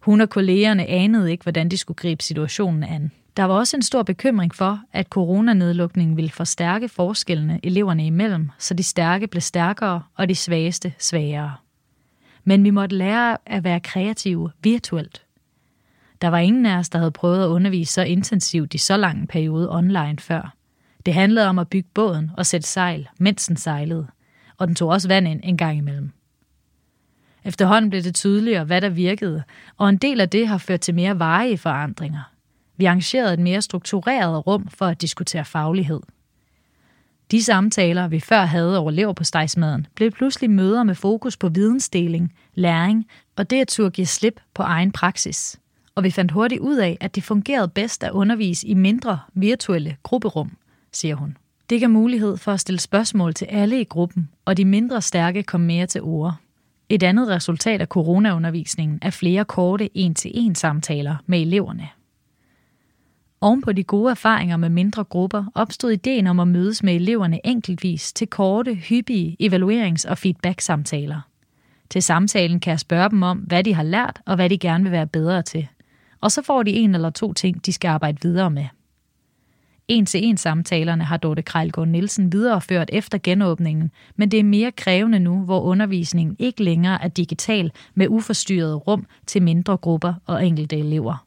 Hun 0.00 0.20
og 0.20 0.30
kollegerne 0.30 0.86
anede 0.86 1.30
ikke, 1.30 1.42
hvordan 1.42 1.68
de 1.68 1.76
skulle 1.76 1.96
gribe 1.96 2.22
situationen 2.22 2.82
an. 2.82 3.10
Der 3.36 3.44
var 3.44 3.54
også 3.54 3.76
en 3.76 3.82
stor 3.82 4.02
bekymring 4.02 4.54
for, 4.54 4.80
at 4.92 5.06
coronanedlukningen 5.06 6.16
ville 6.16 6.30
forstærke 6.30 6.88
forskellene 6.88 7.60
eleverne 7.62 8.06
imellem, 8.06 8.50
så 8.58 8.74
de 8.74 8.82
stærke 8.82 9.26
blev 9.26 9.40
stærkere 9.40 10.02
og 10.16 10.28
de 10.28 10.34
svageste 10.34 10.92
svagere 10.98 11.52
men 12.44 12.64
vi 12.64 12.70
måtte 12.70 12.96
lære 12.96 13.36
at 13.46 13.64
være 13.64 13.80
kreative 13.80 14.50
virtuelt. 14.62 15.24
Der 16.20 16.28
var 16.28 16.38
ingen 16.38 16.66
af 16.66 16.78
os, 16.78 16.88
der 16.88 16.98
havde 16.98 17.10
prøvet 17.10 17.44
at 17.44 17.48
undervise 17.48 17.92
så 17.92 18.02
intensivt 18.02 18.74
i 18.74 18.78
så 18.78 18.96
lang 18.96 19.20
en 19.20 19.26
periode 19.26 19.74
online 19.74 20.18
før. 20.18 20.54
Det 21.06 21.14
handlede 21.14 21.48
om 21.48 21.58
at 21.58 21.68
bygge 21.68 21.88
båden 21.94 22.30
og 22.36 22.46
sætte 22.46 22.68
sejl, 22.68 23.08
mens 23.18 23.46
den 23.46 23.56
sejlede, 23.56 24.06
og 24.58 24.66
den 24.66 24.74
tog 24.74 24.88
også 24.88 25.08
vand 25.08 25.28
ind 25.28 25.40
en 25.44 25.56
gang 25.56 25.78
imellem. 25.78 26.12
Efterhånden 27.44 27.90
blev 27.90 28.02
det 28.02 28.14
tydeligere, 28.14 28.64
hvad 28.64 28.80
der 28.80 28.88
virkede, 28.88 29.42
og 29.76 29.88
en 29.88 29.96
del 29.96 30.20
af 30.20 30.30
det 30.30 30.48
har 30.48 30.58
ført 30.58 30.80
til 30.80 30.94
mere 30.94 31.18
varige 31.18 31.58
forandringer. 31.58 32.30
Vi 32.76 32.84
arrangerede 32.84 33.34
et 33.34 33.40
mere 33.40 33.62
struktureret 33.62 34.46
rum 34.46 34.68
for 34.68 34.86
at 34.86 35.00
diskutere 35.00 35.44
faglighed. 35.44 36.00
De 37.30 37.42
samtaler, 37.42 38.08
vi 38.08 38.20
før 38.20 38.44
havde 38.44 38.78
over 38.78 38.90
lever 38.90 39.12
på 39.12 39.24
stejsmaden, 39.24 39.86
blev 39.94 40.10
pludselig 40.10 40.50
møder 40.50 40.82
med 40.82 40.94
fokus 40.94 41.36
på 41.36 41.48
vidensdeling, 41.48 42.32
læring 42.54 43.06
og 43.36 43.50
det 43.50 43.60
at 43.60 43.68
turde 43.68 43.90
give 43.90 44.06
slip 44.06 44.40
på 44.54 44.62
egen 44.62 44.92
praksis. 44.92 45.60
Og 45.94 46.04
vi 46.04 46.10
fandt 46.10 46.32
hurtigt 46.32 46.60
ud 46.60 46.76
af, 46.76 46.98
at 47.00 47.14
det 47.14 47.22
fungerede 47.22 47.68
bedst 47.68 48.04
at 48.04 48.10
undervise 48.10 48.66
i 48.66 48.74
mindre 48.74 49.18
virtuelle 49.34 49.96
grupperum, 50.02 50.56
siger 50.92 51.14
hun. 51.14 51.36
Det 51.70 51.80
gav 51.80 51.90
mulighed 51.90 52.36
for 52.36 52.52
at 52.52 52.60
stille 52.60 52.80
spørgsmål 52.80 53.34
til 53.34 53.44
alle 53.44 53.80
i 53.80 53.84
gruppen, 53.84 54.28
og 54.44 54.56
de 54.56 54.64
mindre 54.64 55.02
stærke 55.02 55.42
kom 55.42 55.60
mere 55.60 55.86
til 55.86 56.02
ord. 56.02 56.34
Et 56.88 57.02
andet 57.02 57.28
resultat 57.28 57.80
af 57.80 57.86
coronaundervisningen 57.86 58.98
er 59.02 59.10
flere 59.10 59.44
korte 59.44 59.98
en-til-en 59.98 60.54
samtaler 60.54 61.16
med 61.26 61.40
eleverne. 61.40 61.88
Oven 63.44 63.62
på 63.62 63.72
de 63.72 63.84
gode 63.84 64.10
erfaringer 64.10 64.56
med 64.56 64.68
mindre 64.68 65.04
grupper 65.04 65.44
opstod 65.54 65.90
ideen 65.90 66.26
om 66.26 66.40
at 66.40 66.48
mødes 66.48 66.82
med 66.82 66.94
eleverne 66.94 67.46
enkeltvis 67.46 68.12
til 68.12 68.26
korte, 68.26 68.74
hyppige 68.74 69.36
evaluerings- 69.42 70.10
og 70.10 70.18
feedback-samtaler. 70.18 71.20
Til 71.90 72.02
samtalen 72.02 72.60
kan 72.60 72.70
jeg 72.70 72.80
spørge 72.80 73.10
dem 73.10 73.22
om, 73.22 73.38
hvad 73.38 73.64
de 73.64 73.74
har 73.74 73.82
lært 73.82 74.20
og 74.26 74.36
hvad 74.36 74.50
de 74.50 74.58
gerne 74.58 74.84
vil 74.84 74.92
være 74.92 75.06
bedre 75.06 75.42
til. 75.42 75.68
Og 76.20 76.32
så 76.32 76.42
får 76.42 76.62
de 76.62 76.70
en 76.70 76.94
eller 76.94 77.10
to 77.10 77.32
ting, 77.32 77.66
de 77.66 77.72
skal 77.72 77.88
arbejde 77.88 78.18
videre 78.22 78.50
med. 78.50 78.66
En-til-en 79.88 80.36
samtalerne 80.36 81.04
har 81.04 81.16
Dorte 81.16 81.42
Krejlgaard 81.42 81.88
Nielsen 81.88 82.32
videreført 82.32 82.90
efter 82.92 83.18
genåbningen, 83.22 83.90
men 84.16 84.30
det 84.30 84.40
er 84.40 84.44
mere 84.44 84.72
krævende 84.72 85.18
nu, 85.18 85.44
hvor 85.44 85.60
undervisningen 85.60 86.36
ikke 86.38 86.62
længere 86.62 87.04
er 87.04 87.08
digital 87.08 87.72
med 87.94 88.08
uforstyrret 88.08 88.86
rum 88.86 89.06
til 89.26 89.42
mindre 89.42 89.76
grupper 89.76 90.14
og 90.26 90.46
enkelte 90.46 90.76
elever. 90.76 91.26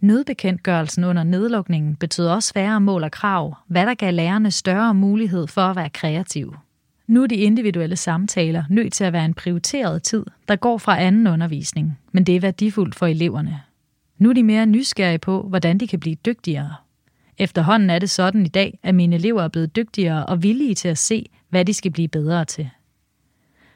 Nødbekendtgørelsen 0.00 1.04
under 1.04 1.22
nedlukningen 1.22 1.96
betød 1.96 2.26
også 2.26 2.52
færre 2.52 2.80
mål 2.80 3.04
og 3.04 3.10
krav, 3.10 3.56
hvad 3.66 3.86
der 3.86 3.94
gav 3.94 4.12
lærerne 4.12 4.50
større 4.50 4.94
mulighed 4.94 5.46
for 5.46 5.60
at 5.60 5.76
være 5.76 5.90
kreative. 5.90 6.54
Nu 7.06 7.22
er 7.22 7.26
de 7.26 7.34
individuelle 7.34 7.96
samtaler 7.96 8.64
nødt 8.70 8.92
til 8.92 9.04
at 9.04 9.12
være 9.12 9.24
en 9.24 9.34
prioriteret 9.34 10.02
tid, 10.02 10.24
der 10.48 10.56
går 10.56 10.78
fra 10.78 11.00
anden 11.00 11.26
undervisning, 11.26 11.98
men 12.12 12.24
det 12.24 12.36
er 12.36 12.40
værdifuldt 12.40 12.94
for 12.94 13.06
eleverne. 13.06 13.60
Nu 14.18 14.30
er 14.30 14.34
de 14.34 14.42
mere 14.42 14.66
nysgerrige 14.66 15.18
på, 15.18 15.42
hvordan 15.42 15.78
de 15.78 15.88
kan 15.88 16.00
blive 16.00 16.16
dygtigere. 16.26 16.74
Efterhånden 17.38 17.90
er 17.90 17.98
det 17.98 18.10
sådan 18.10 18.46
i 18.46 18.48
dag, 18.48 18.78
at 18.82 18.94
mine 18.94 19.16
elever 19.16 19.42
er 19.42 19.48
blevet 19.48 19.76
dygtigere 19.76 20.26
og 20.26 20.42
villige 20.42 20.74
til 20.74 20.88
at 20.88 20.98
se, 20.98 21.26
hvad 21.48 21.64
de 21.64 21.74
skal 21.74 21.90
blive 21.90 22.08
bedre 22.08 22.44
til. 22.44 22.70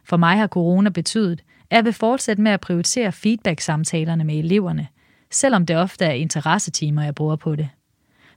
For 0.05 0.17
mig 0.17 0.39
har 0.39 0.47
corona 0.47 0.91
betydet, 0.91 1.43
at 1.71 1.77
jeg 1.77 1.85
vil 1.85 1.93
fortsætte 1.93 2.43
med 2.43 2.53
at 2.53 2.61
prioritere 2.61 3.13
feedback-samtalerne 3.13 4.25
med 4.25 4.35
eleverne, 4.35 4.89
selvom 5.33 5.67
det 5.67 5.77
ofte 5.77 6.05
er 6.05 6.13
interessetimer, 6.13 7.03
jeg 7.03 7.15
bruger 7.15 7.37
på 7.37 7.57
det. 7.57 7.69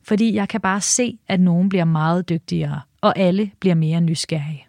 Fordi 0.03 0.33
jeg 0.33 0.49
kan 0.49 0.61
bare 0.61 0.82
se, 0.82 1.19
at 1.27 1.40
nogen 1.40 1.69
bliver 1.69 1.85
meget 1.85 2.30
dygtigere, 2.30 2.82
og 3.01 3.19
alle 3.19 3.51
bliver 3.59 3.75
mere 3.75 4.01
nysgerrige. 4.01 4.67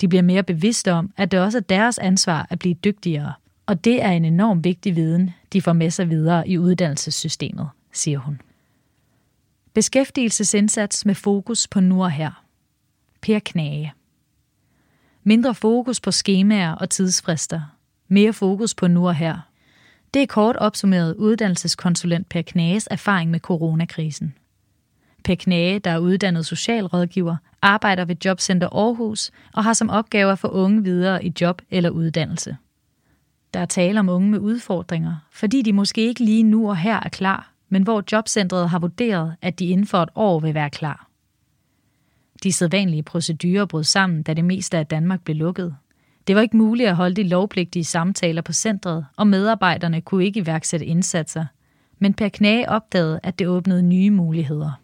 De 0.00 0.08
bliver 0.08 0.22
mere 0.22 0.42
bevidste 0.42 0.92
om, 0.92 1.12
at 1.16 1.30
det 1.30 1.40
også 1.40 1.58
er 1.58 1.62
deres 1.62 1.98
ansvar 1.98 2.46
at 2.50 2.58
blive 2.58 2.74
dygtigere, 2.74 3.32
og 3.66 3.84
det 3.84 4.02
er 4.02 4.10
en 4.10 4.24
enorm 4.24 4.64
vigtig 4.64 4.96
viden, 4.96 5.30
de 5.52 5.62
får 5.62 5.72
med 5.72 5.90
sig 5.90 6.10
videre 6.10 6.48
i 6.48 6.58
uddannelsessystemet, 6.58 7.68
siger 7.92 8.18
hun. 8.18 8.40
Beskæftigelsesindsats 9.74 11.06
med 11.06 11.14
fokus 11.14 11.68
på 11.68 11.80
nu 11.80 12.02
og 12.02 12.10
her. 12.10 12.44
Per 13.22 13.38
Knage. 13.38 13.92
Mindre 15.22 15.54
fokus 15.54 16.00
på 16.00 16.10
skemaer 16.10 16.72
og 16.72 16.90
tidsfrister. 16.90 17.60
Mere 18.08 18.32
fokus 18.32 18.74
på 18.74 18.86
nu 18.86 19.08
og 19.08 19.14
her. 19.14 19.48
Det 20.14 20.22
er 20.22 20.26
kort 20.26 20.56
opsummeret 20.56 21.14
uddannelseskonsulent 21.16 22.28
Per 22.28 22.42
Knages 22.42 22.88
erfaring 22.90 23.30
med 23.30 23.40
coronakrisen. 23.40 24.34
Per 25.24 25.34
Knage, 25.34 25.78
der 25.78 25.90
er 25.90 25.98
uddannet 25.98 26.46
socialrådgiver, 26.46 27.36
arbejder 27.62 28.04
ved 28.04 28.16
Jobcenter 28.24 28.68
Aarhus 28.68 29.30
og 29.54 29.64
har 29.64 29.72
som 29.72 29.90
opgave 29.90 30.32
at 30.32 30.38
få 30.38 30.48
unge 30.48 30.82
videre 30.82 31.24
i 31.24 31.32
job 31.40 31.62
eller 31.70 31.90
uddannelse. 31.90 32.56
Der 33.54 33.60
er 33.60 33.66
tale 33.66 34.00
om 34.00 34.08
unge 34.08 34.30
med 34.30 34.38
udfordringer, 34.38 35.16
fordi 35.32 35.62
de 35.62 35.72
måske 35.72 36.00
ikke 36.00 36.24
lige 36.24 36.42
nu 36.42 36.68
og 36.68 36.76
her 36.76 37.00
er 37.00 37.08
klar, 37.08 37.52
men 37.68 37.82
hvor 37.82 38.04
jobcentret 38.12 38.70
har 38.70 38.78
vurderet, 38.78 39.36
at 39.42 39.58
de 39.58 39.66
inden 39.66 39.86
for 39.86 40.02
et 40.02 40.08
år 40.14 40.40
vil 40.40 40.54
være 40.54 40.70
klar. 40.70 41.08
De 42.42 42.52
sædvanlige 42.52 43.02
procedurer 43.02 43.64
brød 43.64 43.84
sammen, 43.84 44.22
da 44.22 44.34
det 44.34 44.44
meste 44.44 44.78
af 44.78 44.86
Danmark 44.86 45.24
blev 45.24 45.36
lukket. 45.36 45.76
Det 46.26 46.36
var 46.36 46.42
ikke 46.42 46.56
muligt 46.56 46.88
at 46.88 46.96
holde 46.96 47.14
de 47.14 47.28
lovpligtige 47.28 47.84
samtaler 47.84 48.42
på 48.42 48.52
centret, 48.52 49.06
og 49.16 49.26
medarbejderne 49.26 50.00
kunne 50.00 50.24
ikke 50.24 50.40
iværksætte 50.40 50.86
indsatser. 50.86 51.44
Men 51.98 52.14
Per 52.14 52.28
Knage 52.28 52.68
opdagede, 52.68 53.20
at 53.22 53.38
det 53.38 53.46
åbnede 53.46 53.82
nye 53.82 54.10
muligheder. 54.10 54.80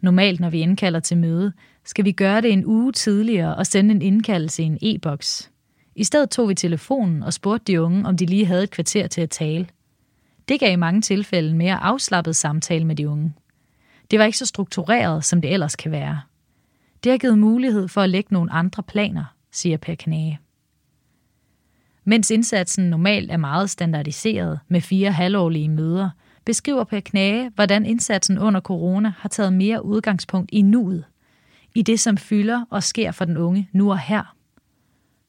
Normalt, 0.00 0.40
når 0.40 0.50
vi 0.50 0.60
indkalder 0.60 1.00
til 1.00 1.16
møde, 1.16 1.52
skal 1.84 2.04
vi 2.04 2.12
gøre 2.12 2.40
det 2.40 2.52
en 2.52 2.66
uge 2.66 2.92
tidligere 2.92 3.56
og 3.56 3.66
sende 3.66 3.94
en 3.94 4.02
indkaldelse 4.02 4.62
i 4.62 4.66
en 4.66 4.78
e-boks. 4.82 5.50
I 5.96 6.04
stedet 6.04 6.30
tog 6.30 6.48
vi 6.48 6.54
telefonen 6.54 7.22
og 7.22 7.32
spurgte 7.32 7.72
de 7.72 7.82
unge, 7.82 8.06
om 8.06 8.16
de 8.16 8.26
lige 8.26 8.46
havde 8.46 8.62
et 8.62 8.70
kvarter 8.70 9.06
til 9.06 9.20
at 9.20 9.30
tale. 9.30 9.66
Det 10.48 10.60
gav 10.60 10.72
i 10.72 10.76
mange 10.76 11.00
tilfælde 11.00 11.54
mere 11.54 11.76
afslappet 11.76 12.36
samtale 12.36 12.84
med 12.84 12.96
de 12.96 13.08
unge. 13.08 13.32
Det 14.10 14.18
var 14.18 14.24
ikke 14.24 14.38
så 14.38 14.46
struktureret, 14.46 15.24
som 15.24 15.40
det 15.40 15.52
ellers 15.52 15.76
kan 15.76 15.92
være. 15.92 16.20
Det 17.04 17.12
har 17.12 17.18
givet 17.18 17.38
mulighed 17.38 17.88
for 17.88 18.00
at 18.00 18.10
lægge 18.10 18.34
nogle 18.34 18.52
andre 18.52 18.82
planer, 18.82 19.31
siger 19.52 19.76
Per 19.76 19.94
Knage. 19.94 20.38
Mens 22.04 22.30
indsatsen 22.30 22.90
normalt 22.90 23.30
er 23.30 23.36
meget 23.36 23.70
standardiseret 23.70 24.60
med 24.68 24.80
fire 24.80 25.12
halvårlige 25.12 25.68
møder, 25.68 26.10
beskriver 26.44 26.84
Per 26.84 27.00
Knage, 27.00 27.50
hvordan 27.54 27.86
indsatsen 27.86 28.38
under 28.38 28.60
corona 28.60 29.12
har 29.18 29.28
taget 29.28 29.52
mere 29.52 29.84
udgangspunkt 29.84 30.50
i 30.52 30.62
nuet, 30.62 31.04
i 31.74 31.82
det, 31.82 32.00
som 32.00 32.16
fylder 32.16 32.64
og 32.70 32.82
sker 32.82 33.12
for 33.12 33.24
den 33.24 33.36
unge 33.36 33.68
nu 33.72 33.90
og 33.90 33.98
her. 33.98 34.36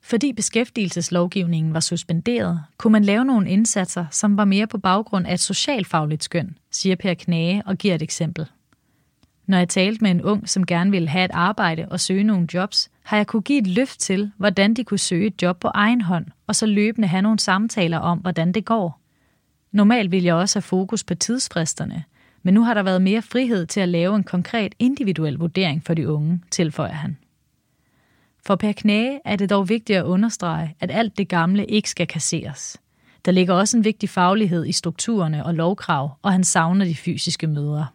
Fordi 0.02 0.34
beskæftigelseslovgivningen 0.34 1.74
var 1.74 1.80
suspenderet, 1.80 2.64
kunne 2.77 2.92
man 2.92 3.03
lave 3.03 3.26
nogle 3.26 3.50
indsatser, 3.50 4.06
som 4.11 4.38
var 4.38 4.45
mere 4.45 4.68
på 4.68 4.77
baggrund 4.77 5.27
af 5.27 5.34
et 5.34 5.40
socialfagligt 5.40 6.24
skøn, 6.24 6.58
siger 6.72 6.95
Per 6.95 7.14
Knage 7.14 7.64
og 7.66 7.77
giver 7.77 7.95
et 7.95 8.02
eksempel. 8.02 8.45
Når 9.45 9.57
jeg 9.57 9.69
talte 9.69 10.03
med 10.03 10.11
en 10.11 10.22
ung, 10.22 10.49
som 10.49 10.65
gerne 10.65 10.91
ville 10.91 11.07
have 11.07 11.25
et 11.25 11.31
arbejde 11.33 11.88
og 11.89 11.99
søge 11.99 12.23
nogle 12.23 12.47
jobs, 12.53 12.89
har 13.03 13.17
jeg 13.17 13.27
kunne 13.27 13.41
give 13.41 13.59
et 13.59 13.67
løft 13.67 13.99
til, 13.99 14.31
hvordan 14.38 14.73
de 14.73 14.83
kunne 14.83 14.99
søge 14.99 15.27
et 15.27 15.41
job 15.41 15.59
på 15.59 15.67
egen 15.67 16.01
hånd, 16.01 16.25
og 16.47 16.55
så 16.55 16.65
løbende 16.65 17.07
have 17.07 17.22
nogle 17.22 17.39
samtaler 17.39 17.97
om, 17.97 18.17
hvordan 18.19 18.51
det 18.51 18.65
går. 18.65 18.99
Normalt 19.72 20.11
vil 20.11 20.23
jeg 20.23 20.35
også 20.35 20.55
have 20.55 20.61
fokus 20.61 21.03
på 21.03 21.15
tidsfristerne, 21.15 22.03
men 22.43 22.53
nu 22.53 22.63
har 22.63 22.73
der 22.73 22.83
været 22.83 23.01
mere 23.01 23.22
frihed 23.22 23.65
til 23.65 23.80
at 23.80 23.89
lave 23.89 24.15
en 24.15 24.23
konkret 24.23 24.75
individuel 24.80 25.33
vurdering 25.33 25.83
for 25.83 25.93
de 25.93 26.09
unge, 26.09 26.41
tilføjer 26.51 26.93
han. 26.93 27.17
For 28.45 28.55
Per 28.55 28.72
Knage 28.72 29.19
er 29.25 29.35
det 29.35 29.49
dog 29.49 29.69
vigtigt 29.69 29.99
at 29.99 30.03
understrege, 30.03 30.75
at 30.80 30.91
alt 30.91 31.17
det 31.17 31.27
gamle 31.27 31.65
ikke 31.65 31.89
skal 31.89 32.07
kasseres. 32.07 32.77
Der 33.25 33.31
ligger 33.31 33.53
også 33.53 33.77
en 33.77 33.83
vigtig 33.83 34.09
faglighed 34.09 34.65
i 34.65 34.72
strukturerne 34.72 35.45
og 35.45 35.53
lovkrav, 35.53 36.17
og 36.22 36.31
han 36.31 36.43
savner 36.43 36.85
de 36.85 36.95
fysiske 36.95 37.47
møder. 37.47 37.85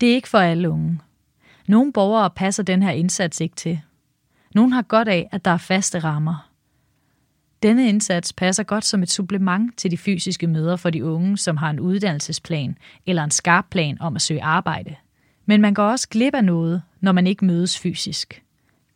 Det 0.00 0.10
er 0.10 0.14
ikke 0.14 0.28
for 0.28 0.38
alle 0.38 0.70
unge. 0.70 1.00
Nogle 1.66 1.92
borgere 1.92 2.30
passer 2.30 2.62
den 2.62 2.82
her 2.82 2.90
indsats 2.90 3.40
ikke 3.40 3.56
til. 3.56 3.80
Nogle 4.54 4.74
har 4.74 4.82
godt 4.82 5.08
af, 5.08 5.28
at 5.32 5.44
der 5.44 5.50
er 5.50 5.56
faste 5.56 5.98
rammer. 5.98 6.48
Denne 7.62 7.88
indsats 7.88 8.32
passer 8.32 8.62
godt 8.62 8.84
som 8.84 9.02
et 9.02 9.10
supplement 9.10 9.78
til 9.78 9.90
de 9.90 9.96
fysiske 9.96 10.46
møder 10.46 10.76
for 10.76 10.90
de 10.90 11.04
unge, 11.04 11.38
som 11.38 11.56
har 11.56 11.70
en 11.70 11.80
uddannelsesplan 11.80 12.78
eller 13.06 13.24
en 13.24 13.30
skarp 13.30 13.66
plan 13.70 14.00
om 14.00 14.16
at 14.16 14.22
søge 14.22 14.42
arbejde. 14.42 14.96
Men 15.46 15.60
man 15.60 15.74
går 15.74 15.84
også 15.84 16.08
glip 16.08 16.34
af 16.34 16.44
noget, 16.44 16.82
når 17.00 17.12
man 17.12 17.26
ikke 17.26 17.44
mødes 17.44 17.78
fysisk. 17.78 18.42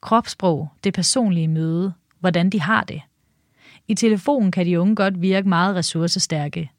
Kropssprog, 0.00 0.68
det 0.84 0.94
personlige 0.94 1.48
møde, 1.48 1.92
hvordan 2.20 2.50
de 2.50 2.60
har 2.60 2.84
det. 2.84 3.02
I 3.88 3.94
telefonen 3.94 4.50
kan 4.50 4.66
de 4.66 4.80
unge 4.80 4.96
godt 4.96 5.22
virke 5.22 5.48
meget 5.48 5.76
ressourcestærke. 5.76 6.70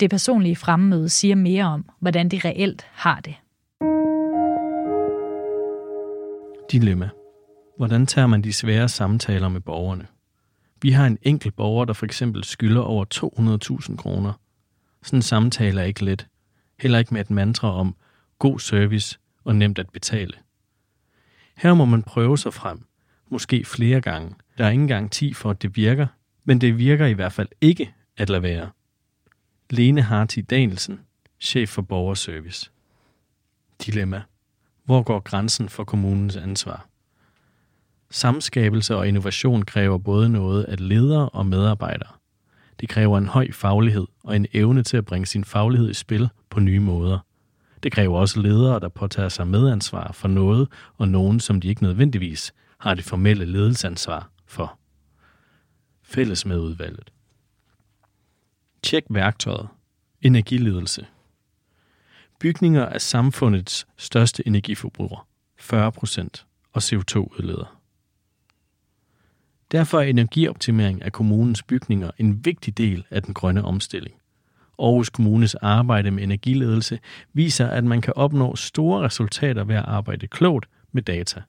Det 0.00 0.10
personlige 0.10 0.56
fremmøde 0.56 1.08
siger 1.08 1.34
mere 1.34 1.64
om, 1.64 1.84
hvordan 1.98 2.28
de 2.28 2.40
reelt 2.44 2.86
har 2.92 3.20
det. 3.20 3.34
Dilemma. 6.72 7.08
Hvordan 7.76 8.06
tager 8.06 8.26
man 8.26 8.42
de 8.42 8.52
svære 8.52 8.88
samtaler 8.88 9.48
med 9.48 9.60
borgerne? 9.60 10.06
Vi 10.82 10.90
har 10.90 11.06
en 11.06 11.18
enkelt 11.22 11.56
borger, 11.56 11.84
der 11.84 11.92
for 11.92 12.06
eksempel 12.06 12.44
skylder 12.44 12.80
over 12.80 13.04
200.000 13.90 13.96
kroner. 13.96 14.32
Sådan 15.02 15.16
en 15.18 15.22
samtale 15.22 15.80
er 15.80 15.84
ikke 15.84 16.04
let. 16.04 16.26
Heller 16.78 16.98
ikke 16.98 17.14
med 17.14 17.20
et 17.20 17.30
mantra 17.30 17.68
om 17.68 17.96
god 18.38 18.58
service 18.58 19.18
og 19.44 19.56
nemt 19.56 19.78
at 19.78 19.90
betale. 19.90 20.32
Her 21.56 21.74
må 21.74 21.84
man 21.84 22.02
prøve 22.02 22.38
sig 22.38 22.54
frem, 22.54 22.86
måske 23.28 23.64
flere 23.64 24.00
gange. 24.00 24.34
Der 24.58 24.66
er 24.66 24.70
ingen 24.70 24.88
garanti 24.88 25.34
for, 25.34 25.50
at 25.50 25.62
det 25.62 25.76
virker, 25.76 26.06
men 26.44 26.60
det 26.60 26.78
virker 26.78 27.06
i 27.06 27.12
hvert 27.12 27.32
fald 27.32 27.48
ikke 27.60 27.94
at 28.16 28.30
lade 28.30 28.42
være. 28.42 28.70
Lene 29.70 30.02
Harti 30.02 30.40
Danielsen, 30.40 31.00
chef 31.40 31.68
for 31.68 31.82
borgerservice. 31.82 32.70
Dilemma. 33.86 34.22
Hvor 34.84 35.02
går 35.02 35.20
grænsen 35.20 35.68
for 35.68 35.84
kommunens 35.84 36.36
ansvar? 36.36 36.86
Samskabelse 38.10 38.96
og 38.96 39.08
innovation 39.08 39.62
kræver 39.62 39.98
både 39.98 40.28
noget 40.28 40.64
af 40.64 40.88
ledere 40.88 41.28
og 41.28 41.46
medarbejdere. 41.46 42.12
Det 42.80 42.88
kræver 42.88 43.18
en 43.18 43.26
høj 43.26 43.52
faglighed 43.52 44.06
og 44.24 44.36
en 44.36 44.46
evne 44.52 44.82
til 44.82 44.96
at 44.96 45.04
bringe 45.04 45.26
sin 45.26 45.44
faglighed 45.44 45.90
i 45.90 45.94
spil 45.94 46.28
på 46.50 46.60
nye 46.60 46.80
måder. 46.80 47.18
Det 47.82 47.92
kræver 47.92 48.18
også 48.18 48.40
ledere, 48.40 48.80
der 48.80 48.88
påtager 48.88 49.28
sig 49.28 49.46
medansvar 49.46 50.12
for 50.12 50.28
noget 50.28 50.68
og 50.98 51.08
nogen, 51.08 51.40
som 51.40 51.60
de 51.60 51.68
ikke 51.68 51.82
nødvendigvis 51.82 52.52
har 52.78 52.94
det 52.94 53.04
formelle 53.04 53.44
ledelsesansvar 53.44 54.30
for. 54.46 54.78
Fælles 56.02 56.46
med 56.46 56.58
udvalget. 56.58 57.12
Tjek 58.82 59.04
værktøjet. 59.10 59.68
Energiledelse. 60.20 61.06
Bygninger 62.42 62.82
er 62.82 62.98
samfundets 62.98 63.86
største 63.96 64.46
energiforbruger, 64.46 65.26
40% 65.60 66.44
og 66.72 66.82
CO2-udleder. 66.82 67.80
Derfor 69.72 69.98
er 69.98 70.02
energioptimering 70.02 71.02
af 71.02 71.12
kommunens 71.12 71.62
bygninger 71.62 72.10
en 72.18 72.44
vigtig 72.44 72.78
del 72.78 73.04
af 73.10 73.22
den 73.22 73.34
grønne 73.34 73.64
omstilling. 73.64 74.16
Aarhus 74.78 75.10
Kommunes 75.10 75.54
arbejde 75.54 76.10
med 76.10 76.22
energiledelse 76.22 76.98
viser, 77.32 77.68
at 77.68 77.84
man 77.84 78.00
kan 78.00 78.12
opnå 78.16 78.56
store 78.56 79.04
resultater 79.04 79.64
ved 79.64 79.74
at 79.74 79.84
arbejde 79.84 80.26
klogt 80.26 80.68
med 80.92 81.02
data. 81.02 81.42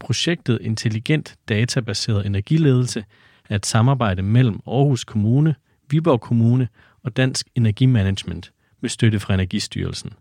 Projektet 0.00 0.58
Intelligent 0.60 1.36
Databaseret 1.48 2.26
Energiledelse 2.26 3.04
er 3.48 3.56
et 3.56 3.66
samarbejde 3.66 4.22
mellem 4.22 4.60
Aarhus 4.66 5.04
Kommune, 5.04 5.54
Viborg 5.90 6.20
Kommune 6.20 6.68
og 7.02 7.16
Dansk 7.16 7.48
Energimanagement 7.54 8.52
med 8.82 8.90
støtte 8.90 9.20
fra 9.20 9.34
Energistyrelsen. 9.34 10.12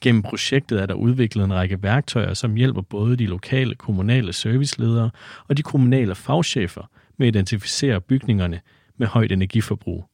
Gennem 0.00 0.22
projektet 0.22 0.82
er 0.82 0.86
der 0.86 0.94
udviklet 0.94 1.44
en 1.44 1.54
række 1.54 1.82
værktøjer, 1.82 2.34
som 2.34 2.54
hjælper 2.54 2.82
både 2.82 3.16
de 3.16 3.26
lokale 3.26 3.74
kommunale 3.74 4.32
serviceledere 4.32 5.10
og 5.48 5.56
de 5.56 5.62
kommunale 5.62 6.14
fagchefer 6.14 6.90
med 7.16 7.26
at 7.26 7.34
identificere 7.34 8.00
bygningerne 8.00 8.60
med 8.96 9.06
højt 9.06 9.32
energiforbrug. 9.32 10.08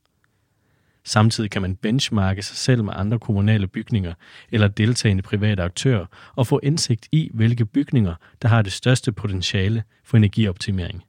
Samtidig 1.04 1.50
kan 1.50 1.62
man 1.62 1.76
benchmarke 1.76 2.42
sig 2.42 2.56
selv 2.56 2.84
med 2.84 2.92
andre 2.96 3.18
kommunale 3.18 3.66
bygninger 3.66 4.14
eller 4.50 4.68
deltagende 4.68 5.22
private 5.22 5.62
aktører 5.62 6.06
og 6.36 6.46
få 6.46 6.60
indsigt 6.62 7.08
i, 7.12 7.30
hvilke 7.34 7.66
bygninger, 7.66 8.14
der 8.42 8.48
har 8.48 8.62
det 8.62 8.72
største 8.72 9.12
potentiale 9.12 9.82
for 10.04 10.16
energioptimering. 10.16 11.04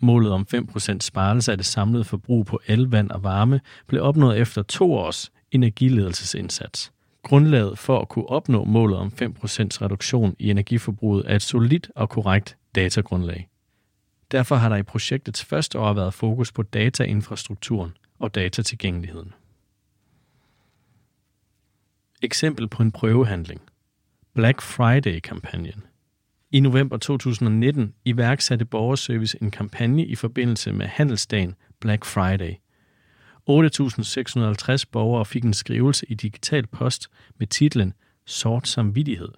Målet 0.00 0.32
om 0.32 0.46
5% 0.54 0.96
sparelse 1.00 1.52
af 1.52 1.58
det 1.58 1.66
samlede 1.66 2.04
forbrug 2.04 2.46
på 2.46 2.60
el, 2.66 2.82
vand 2.82 3.10
og 3.10 3.22
varme 3.22 3.60
blev 3.86 4.02
opnået 4.02 4.38
efter 4.38 4.62
to 4.62 4.94
års 4.94 5.32
energiledelsesindsats. 5.54 6.92
Grundlaget 7.22 7.78
for 7.78 8.00
at 8.00 8.08
kunne 8.08 8.26
opnå 8.26 8.64
målet 8.64 8.98
om 8.98 9.12
5% 9.22 9.22
reduktion 9.82 10.36
i 10.38 10.50
energiforbruget 10.50 11.30
er 11.30 11.36
et 11.36 11.42
solidt 11.42 11.90
og 11.96 12.08
korrekt 12.08 12.56
datagrundlag. 12.74 13.48
Derfor 14.32 14.56
har 14.56 14.68
der 14.68 14.76
i 14.76 14.82
projektets 14.82 15.44
første 15.44 15.78
år 15.78 15.92
været 15.92 16.14
fokus 16.14 16.52
på 16.52 16.62
datainfrastrukturen 16.62 17.96
og 18.18 18.34
datatilgængeligheden. 18.34 19.32
Eksempel 22.22 22.68
på 22.68 22.82
en 22.82 22.92
prøvehandling. 22.92 23.60
Black 24.34 24.62
Friday-kampagnen. 24.62 25.82
I 26.50 26.60
november 26.60 26.96
2019 26.96 27.94
iværksatte 28.04 28.64
Borgerservice 28.64 29.38
en 29.42 29.50
kampagne 29.50 30.06
i 30.06 30.14
forbindelse 30.14 30.72
med 30.72 30.86
handelsdagen 30.86 31.54
Black 31.80 32.04
Friday. 32.04 32.54
8.650 33.50 34.84
borgere 34.92 35.24
fik 35.24 35.44
en 35.44 35.54
skrivelse 35.54 36.06
i 36.08 36.14
digital 36.14 36.66
post 36.66 37.08
med 37.38 37.46
titlen 37.46 37.92
Sort 38.26 38.68
samvittighed. 38.68 39.28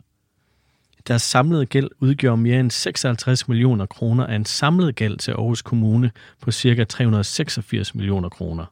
Deres 1.08 1.22
samlede 1.22 1.66
gæld 1.66 1.90
udgjorde 2.00 2.42
mere 2.42 2.60
end 2.60 2.70
56 2.70 3.48
millioner 3.48 3.86
kroner 3.86 4.26
af 4.26 4.34
en 4.36 4.44
samlet 4.44 4.94
gæld 4.94 5.16
til 5.18 5.30
Aarhus 5.30 5.62
Kommune 5.62 6.10
på 6.40 6.52
ca. 6.52 6.84
386 6.84 7.94
millioner 7.94 8.28
kroner. 8.28 8.64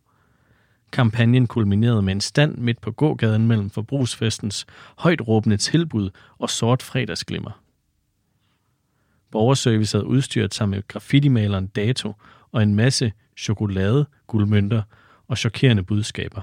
Kampagnen 0.93 1.47
kulminerede 1.47 2.03
med 2.03 2.13
en 2.13 2.21
stand 2.21 2.59
midt 2.59 2.81
på 2.81 2.91
gågaden 2.91 3.47
mellem 3.47 3.71
forbrugsfestens 3.71 4.67
højt 4.99 5.29
råbende 5.29 5.57
tilbud 5.57 6.11
og 6.39 6.51
sort 6.51 6.83
fredagsglimmer. 6.83 7.61
Borgerservice 9.31 9.97
havde 9.97 10.07
udstyret 10.07 10.55
sig 10.55 10.69
med 10.69 10.89
graffitimaleren 10.89 11.67
Dato 11.67 12.13
og 12.53 12.63
en 12.63 12.75
masse 12.75 13.13
chokolade, 13.37 14.07
guldmønter 14.27 14.83
og 15.29 15.39
chokerende 15.39 15.83
budskaber. 15.83 16.41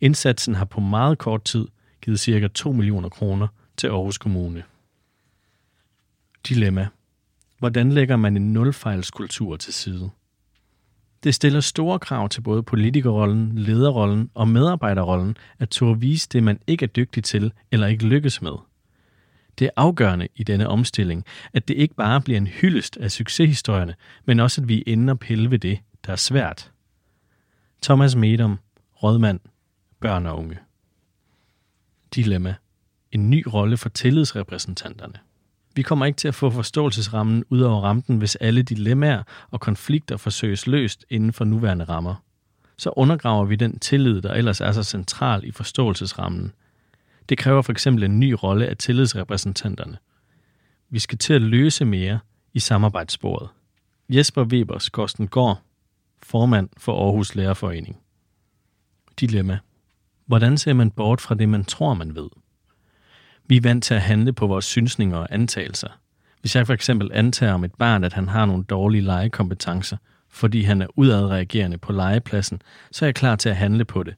Indsatsen 0.00 0.54
har 0.54 0.64
på 0.64 0.80
meget 0.80 1.18
kort 1.18 1.44
tid 1.44 1.68
givet 2.02 2.20
ca. 2.20 2.48
2 2.48 2.72
millioner 2.72 3.08
kroner 3.08 3.48
til 3.76 3.86
Aarhus 3.86 4.18
Kommune. 4.18 4.62
Dilemma. 6.48 6.88
Hvordan 7.58 7.92
lægger 7.92 8.16
man 8.16 8.36
en 8.36 8.52
nulfejlskultur 8.52 9.56
til 9.56 9.72
side? 9.72 10.10
Det 11.24 11.34
stiller 11.34 11.60
store 11.60 11.98
krav 11.98 12.28
til 12.28 12.40
både 12.40 12.62
politikerrollen, 12.62 13.58
lederrollen 13.58 14.30
og 14.34 14.48
medarbejderrollen 14.48 15.36
at 15.58 15.68
turde 15.68 16.00
vise 16.00 16.28
det, 16.32 16.42
man 16.42 16.60
ikke 16.66 16.82
er 16.84 16.88
dygtig 16.88 17.24
til 17.24 17.52
eller 17.70 17.86
ikke 17.86 18.06
lykkes 18.06 18.42
med. 18.42 18.52
Det 19.58 19.64
er 19.64 19.70
afgørende 19.76 20.28
i 20.36 20.44
denne 20.44 20.68
omstilling, 20.68 21.24
at 21.52 21.68
det 21.68 21.74
ikke 21.74 21.94
bare 21.94 22.20
bliver 22.20 22.36
en 22.36 22.46
hyldest 22.46 22.96
af 22.96 23.10
succeshistorierne, 23.10 23.94
men 24.24 24.40
også 24.40 24.60
at 24.60 24.68
vi 24.68 24.84
ender 24.86 25.14
pille 25.14 25.50
ved 25.50 25.58
det, 25.58 25.78
der 26.06 26.12
er 26.12 26.16
svært. 26.16 26.71
Thomas 27.82 28.16
Medum, 28.16 28.58
rådmand, 29.02 29.40
børn 30.00 30.26
og 30.26 30.38
unge. 30.38 30.58
Dilemma. 32.14 32.54
En 33.12 33.30
ny 33.30 33.44
rolle 33.52 33.76
for 33.76 33.88
tillidsrepræsentanterne. 33.88 35.14
Vi 35.74 35.82
kommer 35.82 36.06
ikke 36.06 36.16
til 36.16 36.28
at 36.28 36.34
få 36.34 36.50
forståelsesrammen 36.50 37.44
ud 37.50 37.60
over 37.60 37.80
rampen, 37.80 38.16
hvis 38.16 38.36
alle 38.36 38.62
dilemmaer 38.62 39.22
og 39.50 39.60
konflikter 39.60 40.16
forsøges 40.16 40.66
løst 40.66 41.04
inden 41.10 41.32
for 41.32 41.44
nuværende 41.44 41.84
rammer. 41.84 42.14
Så 42.78 42.90
undergraver 42.96 43.44
vi 43.44 43.56
den 43.56 43.78
tillid, 43.78 44.22
der 44.22 44.34
ellers 44.34 44.60
er 44.60 44.72
så 44.72 44.82
central 44.82 45.44
i 45.44 45.50
forståelsesrammen. 45.50 46.52
Det 47.28 47.38
kræver 47.38 47.62
for 47.62 47.72
eksempel 47.72 48.04
en 48.04 48.20
ny 48.20 48.34
rolle 48.42 48.66
af 48.66 48.76
tillidsrepræsentanterne. 48.76 49.96
Vi 50.90 50.98
skal 50.98 51.18
til 51.18 51.34
at 51.34 51.42
løse 51.42 51.84
mere 51.84 52.18
i 52.52 52.58
samarbejdssporet. 52.58 53.48
Jesper 54.08 54.44
Weber 54.44 54.78
Skorstengård, 54.78 55.62
formand 56.22 56.68
for 56.76 57.04
Aarhus 57.04 57.34
Lærerforening. 57.34 57.96
Dilemma. 59.20 59.58
Hvordan 60.26 60.58
ser 60.58 60.72
man 60.72 60.90
bort 60.90 61.20
fra 61.20 61.34
det, 61.34 61.48
man 61.48 61.64
tror, 61.64 61.94
man 61.94 62.14
ved? 62.14 62.28
Vi 63.46 63.56
er 63.56 63.60
vant 63.60 63.84
til 63.84 63.94
at 63.94 64.02
handle 64.02 64.32
på 64.32 64.46
vores 64.46 64.64
synsninger 64.64 65.16
og 65.16 65.26
antagelser. 65.30 65.88
Hvis 66.40 66.56
jeg 66.56 66.66
for 66.66 66.74
eksempel 66.74 67.10
antager 67.12 67.52
om 67.52 67.64
et 67.64 67.74
barn, 67.74 68.04
at 68.04 68.12
han 68.12 68.28
har 68.28 68.46
nogle 68.46 68.64
dårlige 68.64 69.02
legekompetencer, 69.02 69.96
fordi 70.28 70.62
han 70.62 70.82
er 70.82 70.86
udadreagerende 70.96 71.78
på 71.78 71.92
legepladsen, 71.92 72.62
så 72.92 73.04
er 73.04 73.06
jeg 73.06 73.14
klar 73.14 73.36
til 73.36 73.48
at 73.48 73.56
handle 73.56 73.84
på 73.84 74.02
det. 74.02 74.14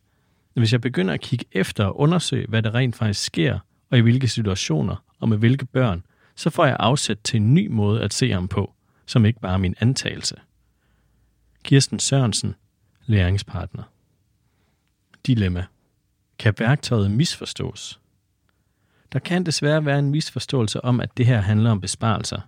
Men 0.54 0.60
hvis 0.60 0.72
jeg 0.72 0.80
begynder 0.80 1.14
at 1.14 1.20
kigge 1.20 1.44
efter 1.52 1.84
og 1.84 2.00
undersøge, 2.00 2.46
hvad 2.48 2.62
der 2.62 2.74
rent 2.74 2.96
faktisk 2.96 3.24
sker, 3.24 3.58
og 3.90 3.98
i 3.98 4.00
hvilke 4.00 4.28
situationer 4.28 4.96
og 5.20 5.28
med 5.28 5.38
hvilke 5.38 5.64
børn, 5.64 6.02
så 6.36 6.50
får 6.50 6.66
jeg 6.66 6.76
afsæt 6.80 7.18
til 7.24 7.36
en 7.40 7.54
ny 7.54 7.68
måde 7.70 8.02
at 8.02 8.14
se 8.14 8.30
ham 8.30 8.48
på, 8.48 8.72
som 9.06 9.24
ikke 9.24 9.40
bare 9.40 9.54
er 9.54 9.58
min 9.58 9.74
antagelse. 9.80 10.36
Kirsten 11.64 11.98
Sørensen, 11.98 12.54
læringspartner. 13.06 13.82
Dilemma. 15.26 15.64
Kan 16.38 16.54
værktøjet 16.58 17.10
misforstås? 17.10 18.00
Der 19.12 19.18
kan 19.18 19.46
desværre 19.46 19.84
være 19.84 19.98
en 19.98 20.10
misforståelse 20.10 20.84
om, 20.84 21.00
at 21.00 21.16
det 21.16 21.26
her 21.26 21.40
handler 21.40 21.70
om 21.70 21.80
besparelser. 21.80 22.40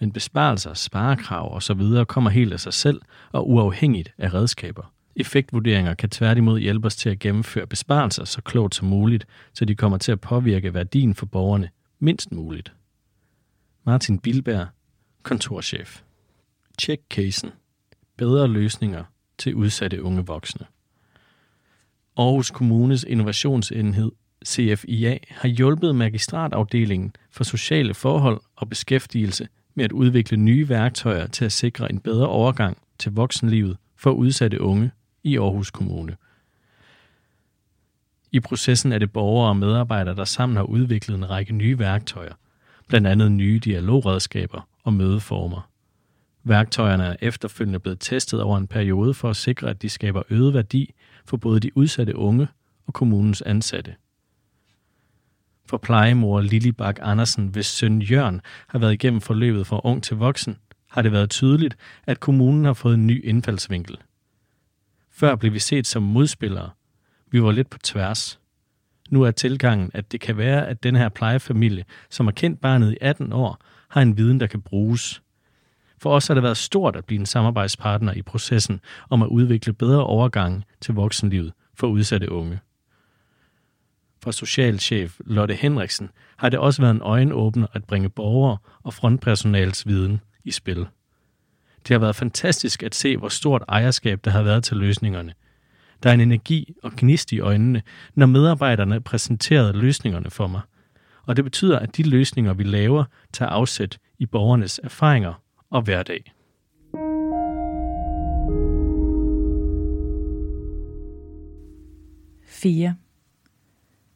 Men 0.00 0.12
besparelser, 0.12 0.74
sparekrav 0.74 1.56
osv. 1.56 2.04
kommer 2.08 2.30
helt 2.30 2.52
af 2.52 2.60
sig 2.60 2.74
selv 2.74 3.00
og 3.32 3.50
uafhængigt 3.50 4.12
af 4.18 4.34
redskaber. 4.34 4.92
Effektvurderinger 5.16 5.94
kan 5.94 6.10
tværtimod 6.10 6.60
hjælpe 6.60 6.86
os 6.86 6.96
til 6.96 7.08
at 7.08 7.18
gennemføre 7.18 7.66
besparelser 7.66 8.24
så 8.24 8.42
klogt 8.42 8.74
som 8.74 8.88
muligt, 8.88 9.26
så 9.52 9.64
de 9.64 9.74
kommer 9.74 9.98
til 9.98 10.12
at 10.12 10.20
påvirke 10.20 10.74
værdien 10.74 11.14
for 11.14 11.26
borgerne 11.26 11.70
mindst 11.98 12.32
muligt. 12.32 12.72
Martin 13.84 14.18
Bilberg, 14.18 14.66
kontorchef. 15.22 16.02
Check 16.78 17.02
casen. 17.10 17.50
Bedre 18.20 18.48
løsninger 18.48 19.04
til 19.38 19.54
udsatte 19.54 20.02
unge 20.02 20.26
voksne. 20.26 20.66
Aarhus 22.16 22.50
Kommunes 22.50 23.04
innovationsenhed 23.04 24.12
CFIA 24.46 25.18
har 25.28 25.48
hjulpet 25.48 25.94
magistratafdelingen 25.94 27.16
for 27.30 27.44
sociale 27.44 27.94
forhold 27.94 28.40
og 28.56 28.68
beskæftigelse 28.68 29.48
med 29.74 29.84
at 29.84 29.92
udvikle 29.92 30.36
nye 30.36 30.68
værktøjer 30.68 31.26
til 31.26 31.44
at 31.44 31.52
sikre 31.52 31.92
en 31.92 32.00
bedre 32.00 32.26
overgang 32.26 32.78
til 32.98 33.12
voksenlivet 33.12 33.76
for 33.96 34.10
udsatte 34.10 34.60
unge 34.60 34.90
i 35.22 35.38
Aarhus 35.38 35.70
Kommune. 35.70 36.16
I 38.32 38.40
processen 38.40 38.92
er 38.92 38.98
det 38.98 39.12
borgere 39.12 39.48
og 39.48 39.56
medarbejdere, 39.56 40.16
der 40.16 40.24
sammen 40.24 40.56
har 40.56 40.64
udviklet 40.64 41.16
en 41.16 41.30
række 41.30 41.52
nye 41.52 41.78
værktøjer, 41.78 42.34
blandt 42.88 43.06
andet 43.06 43.32
nye 43.32 43.58
dialogredskaber 43.58 44.68
og 44.84 44.92
mødeformer. 44.92 45.69
Værktøjerne 46.44 47.04
er 47.04 47.16
efterfølgende 47.20 47.78
blevet 47.78 48.00
testet 48.00 48.42
over 48.42 48.58
en 48.58 48.66
periode 48.66 49.14
for 49.14 49.30
at 49.30 49.36
sikre, 49.36 49.70
at 49.70 49.82
de 49.82 49.88
skaber 49.88 50.22
øget 50.30 50.54
værdi 50.54 50.94
for 51.24 51.36
både 51.36 51.60
de 51.60 51.76
udsatte 51.76 52.16
unge 52.16 52.48
og 52.86 52.92
kommunens 52.92 53.42
ansatte 53.42 53.94
for 55.70 55.78
plejemor 55.78 56.40
Lili 56.40 56.72
Bak 56.72 56.98
Andersen, 57.02 57.46
hvis 57.46 57.66
søn 57.66 58.02
Jørn 58.02 58.40
har 58.68 58.78
været 58.78 58.92
igennem 58.92 59.20
forløbet 59.20 59.66
fra 59.66 59.80
ung 59.84 60.02
til 60.02 60.16
voksen, 60.16 60.56
har 60.90 61.02
det 61.02 61.12
været 61.12 61.30
tydeligt, 61.30 61.76
at 62.06 62.20
kommunen 62.20 62.64
har 62.64 62.72
fået 62.72 62.94
en 62.94 63.06
ny 63.06 63.24
indfaldsvinkel. 63.24 63.96
Før 65.10 65.36
blev 65.36 65.52
vi 65.52 65.58
set 65.58 65.86
som 65.86 66.02
modspillere. 66.02 66.70
Vi 67.30 67.42
var 67.42 67.52
lidt 67.52 67.70
på 67.70 67.78
tværs. 67.78 68.40
Nu 69.10 69.22
er 69.22 69.30
tilgangen, 69.30 69.90
at 69.94 70.12
det 70.12 70.20
kan 70.20 70.36
være, 70.36 70.68
at 70.68 70.82
den 70.82 70.96
her 70.96 71.08
plejefamilie, 71.08 71.84
som 72.10 72.26
har 72.26 72.32
kendt 72.32 72.60
barnet 72.60 72.92
i 72.92 72.96
18 73.00 73.32
år, 73.32 73.58
har 73.88 74.02
en 74.02 74.16
viden, 74.16 74.40
der 74.40 74.46
kan 74.46 74.62
bruges. 74.62 75.22
For 76.00 76.14
os 76.14 76.26
har 76.26 76.34
det 76.34 76.42
været 76.42 76.56
stort 76.56 76.96
at 76.96 77.04
blive 77.04 77.20
en 77.20 77.26
samarbejdspartner 77.26 78.12
i 78.12 78.22
processen 78.22 78.80
om 79.10 79.22
at 79.22 79.28
udvikle 79.28 79.72
bedre 79.72 80.04
overgang 80.04 80.64
til 80.80 80.94
voksenlivet 80.94 81.52
for 81.74 81.86
udsatte 81.86 82.32
unge 82.32 82.60
for 84.22 84.30
socialchef 84.30 85.20
Lotte 85.26 85.54
Henriksen 85.54 86.10
har 86.36 86.48
det 86.48 86.58
også 86.58 86.82
været 86.82 86.94
en 86.94 87.02
øjenåbner 87.02 87.66
at 87.72 87.84
bringe 87.84 88.08
borgere 88.08 88.58
og 88.82 88.94
frontpersonals 88.94 89.86
viden 89.86 90.20
i 90.44 90.50
spil. 90.50 90.86
Det 91.88 91.94
har 91.94 91.98
været 91.98 92.16
fantastisk 92.16 92.82
at 92.82 92.94
se, 92.94 93.16
hvor 93.16 93.28
stort 93.28 93.64
ejerskab 93.68 94.24
der 94.24 94.30
har 94.30 94.42
været 94.42 94.64
til 94.64 94.76
løsningerne. 94.76 95.32
Der 96.02 96.10
er 96.10 96.14
en 96.14 96.20
energi 96.20 96.74
og 96.82 96.92
gnist 96.96 97.32
i 97.32 97.40
øjnene, 97.40 97.82
når 98.14 98.26
medarbejderne 98.26 99.00
præsenterede 99.00 99.72
løsningerne 99.72 100.30
for 100.30 100.46
mig. 100.46 100.60
Og 101.26 101.36
det 101.36 101.44
betyder, 101.44 101.78
at 101.78 101.96
de 101.96 102.02
løsninger, 102.02 102.52
vi 102.52 102.62
laver, 102.62 103.04
tager 103.32 103.50
afsæt 103.50 103.98
i 104.18 104.26
borgernes 104.26 104.80
erfaringer 104.84 105.34
og 105.70 105.82
hverdag. 105.82 106.32
Fire. 112.44 112.96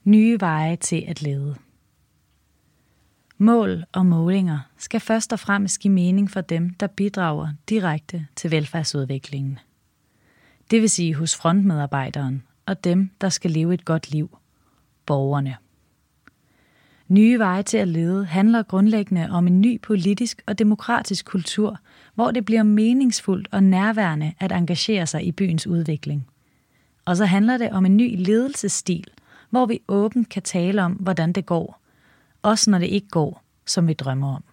Nye 0.05 0.41
veje 0.41 0.77
til 0.77 1.05
at 1.09 1.23
lede. 1.23 1.57
Mål 3.39 3.85
og 3.93 4.07
målinger 4.07 4.59
skal 4.77 5.01
først 5.01 5.33
og 5.33 5.41
fremmest 5.41 5.81
give 5.81 5.93
mening 5.93 6.31
for 6.31 6.41
dem, 6.41 6.71
der 6.71 6.87
bidrager 6.87 7.49
direkte 7.69 8.27
til 8.37 8.51
velfærdsudviklingen. 8.51 9.59
Det 10.71 10.81
vil 10.81 10.91
sige 10.91 11.15
hos 11.15 11.37
frontmedarbejderen 11.37 12.43
og 12.67 12.85
dem, 12.85 13.11
der 13.21 13.29
skal 13.29 13.51
leve 13.51 13.75
et 13.75 13.85
godt 13.85 14.11
liv. 14.11 14.39
Borgerne. 15.07 15.57
Nye 17.09 17.39
veje 17.39 17.63
til 17.63 17.79
at 17.79 17.89
lede 17.89 18.25
handler 18.25 18.63
grundlæggende 18.63 19.29
om 19.31 19.47
en 19.47 19.61
ny 19.61 19.81
politisk 19.81 20.43
og 20.47 20.59
demokratisk 20.59 21.25
kultur, 21.27 21.79
hvor 22.15 22.31
det 22.31 22.45
bliver 22.45 22.63
meningsfuldt 22.63 23.49
og 23.53 23.63
nærværende 23.63 24.33
at 24.41 24.53
engagere 24.53 25.07
sig 25.07 25.27
i 25.27 25.33
byens 25.33 25.67
udvikling. 25.67 26.27
Og 27.05 27.17
så 27.17 27.25
handler 27.25 27.57
det 27.57 27.71
om 27.71 27.87
en 27.87 27.97
ny 27.97 28.27
ledelsesstil, 28.27 29.07
hvor 29.51 29.67
vi 29.67 29.81
åbent 29.89 30.29
kan 30.29 30.43
tale 30.43 30.83
om, 30.83 30.93
hvordan 30.93 31.33
det 31.33 31.47
går, 31.47 31.81
også 32.43 32.71
når 32.71 32.79
det 32.79 32.87
ikke 32.87 33.09
går, 33.09 33.43
som 33.67 33.89
vi 33.89 33.93
drømmer 33.93 34.35
om. 34.35 34.45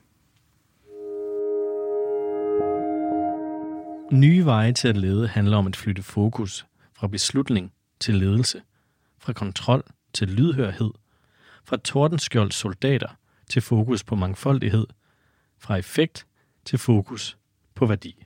Nye 4.11 4.45
veje 4.45 4.71
til 4.71 4.87
at 4.87 4.97
lede 4.97 5.27
handler 5.27 5.57
om 5.57 5.67
at 5.67 5.75
flytte 5.75 6.03
fokus 6.03 6.65
fra 6.93 7.07
beslutning 7.07 7.71
til 7.99 8.15
ledelse, 8.15 8.61
fra 9.19 9.33
kontrol 9.33 9.83
til 10.13 10.27
lydhørhed, 10.27 10.91
fra 11.71 11.77
tordenskjolds 11.77 12.55
soldater 12.55 13.07
til 13.49 13.61
fokus 13.61 14.03
på 14.03 14.15
mangfoldighed, 14.15 14.87
fra 15.59 15.75
effekt 15.75 16.25
til 16.65 16.79
fokus 16.79 17.37
på 17.75 17.85
værdi. 17.85 18.25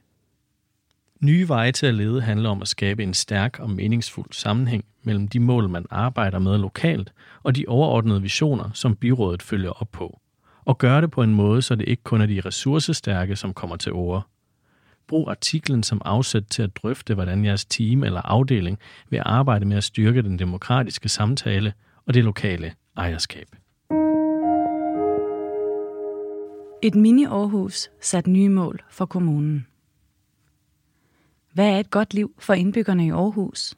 Nye 1.21 1.47
veje 1.47 1.71
til 1.71 1.85
at 1.85 1.93
lede 1.93 2.21
handler 2.21 2.49
om 2.49 2.61
at 2.61 2.67
skabe 2.67 3.03
en 3.03 3.13
stærk 3.13 3.59
og 3.59 3.69
meningsfuld 3.69 4.31
sammenhæng 4.31 4.85
mellem 5.03 5.27
de 5.27 5.39
mål, 5.39 5.69
man 5.69 5.85
arbejder 5.89 6.39
med 6.39 6.57
lokalt, 6.57 7.13
og 7.43 7.55
de 7.55 7.65
overordnede 7.67 8.21
visioner, 8.21 8.69
som 8.73 8.95
byrådet 8.95 9.41
følger 9.41 9.81
op 9.81 9.91
på. 9.91 10.19
Og 10.65 10.77
gøre 10.77 11.01
det 11.01 11.11
på 11.11 11.23
en 11.23 11.35
måde, 11.35 11.61
så 11.61 11.75
det 11.75 11.87
ikke 11.87 12.03
kun 12.03 12.21
er 12.21 12.25
de 12.25 12.41
ressourcestærke, 12.45 13.35
som 13.35 13.53
kommer 13.53 13.75
til 13.75 13.91
ord. 13.91 14.27
Brug 15.07 15.29
artiklen 15.29 15.83
som 15.83 16.01
afsæt 16.05 16.43
til 16.49 16.63
at 16.63 16.75
drøfte, 16.75 17.13
hvordan 17.13 17.45
jeres 17.45 17.65
team 17.65 18.03
eller 18.03 18.21
afdeling 18.21 18.79
vil 19.09 19.21
arbejde 19.25 19.65
med 19.65 19.77
at 19.77 19.83
styrke 19.83 20.21
den 20.21 20.39
demokratiske 20.39 21.09
samtale 21.09 21.73
og 22.05 22.13
det 22.13 22.23
lokale 22.23 22.73
ejerskab. 22.97 23.55
Et 26.81 26.95
mini-Aarhus 26.95 27.89
sat 28.01 28.27
nye 28.27 28.49
mål 28.49 28.83
for 28.89 29.05
kommunen. 29.05 29.67
Hvad 31.53 31.69
er 31.69 31.79
et 31.79 31.89
godt 31.89 32.13
liv 32.13 32.35
for 32.39 32.53
indbyggerne 32.53 33.05
i 33.05 33.11
Aarhus? 33.11 33.77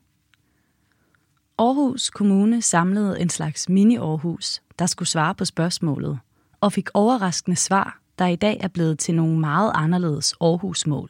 Aarhus 1.59 2.09
Kommune 2.09 2.61
samlede 2.61 3.21
en 3.21 3.29
slags 3.29 3.69
mini-Aarhus, 3.69 4.59
der 4.79 4.85
skulle 4.85 5.09
svare 5.09 5.35
på 5.35 5.45
spørgsmålet, 5.45 6.19
og 6.61 6.73
fik 6.73 6.89
overraskende 6.93 7.57
svar, 7.57 7.99
der 8.19 8.27
i 8.27 8.35
dag 8.35 8.57
er 8.59 8.67
blevet 8.67 8.99
til 8.99 9.15
nogle 9.15 9.39
meget 9.39 9.71
anderledes 9.75 10.33
Aarhus-mål. 10.41 11.09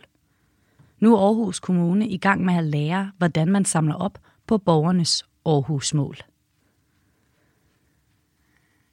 Nu 0.99 1.15
er 1.15 1.19
Aarhus 1.19 1.59
Kommune 1.59 2.07
i 2.07 2.17
gang 2.17 2.45
med 2.45 2.53
at 2.53 2.63
lære, 2.63 3.11
hvordan 3.17 3.47
man 3.47 3.65
samler 3.65 3.95
op 3.95 4.17
på 4.47 4.57
borgernes 4.57 5.25
Aarhus-mål. 5.45 6.17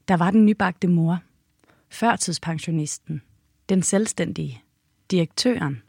Der 0.09 0.17
var 0.17 0.31
den 0.31 0.47
nybagte 0.47 0.89
mor, 0.89 1.19
førtidspensionisten, 1.91 3.23
den 3.69 3.83
selvstændige, 3.83 4.63
direktøren, 5.11 5.83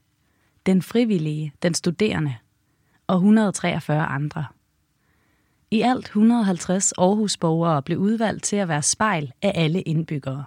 den 0.66 0.82
frivillige, 0.82 1.53
den 1.64 1.74
studerende 1.74 2.35
og 3.08 3.16
143 3.16 4.06
andre. 4.06 4.45
I 5.72 5.82
alt 5.82 6.06
150 6.06 6.92
Aarhus-borgere 6.92 7.82
blev 7.82 7.98
udvalgt 7.98 8.44
til 8.44 8.56
at 8.56 8.68
være 8.68 8.82
spejl 8.82 9.34
af 9.42 9.52
alle 9.56 9.82
indbyggere. 9.82 10.44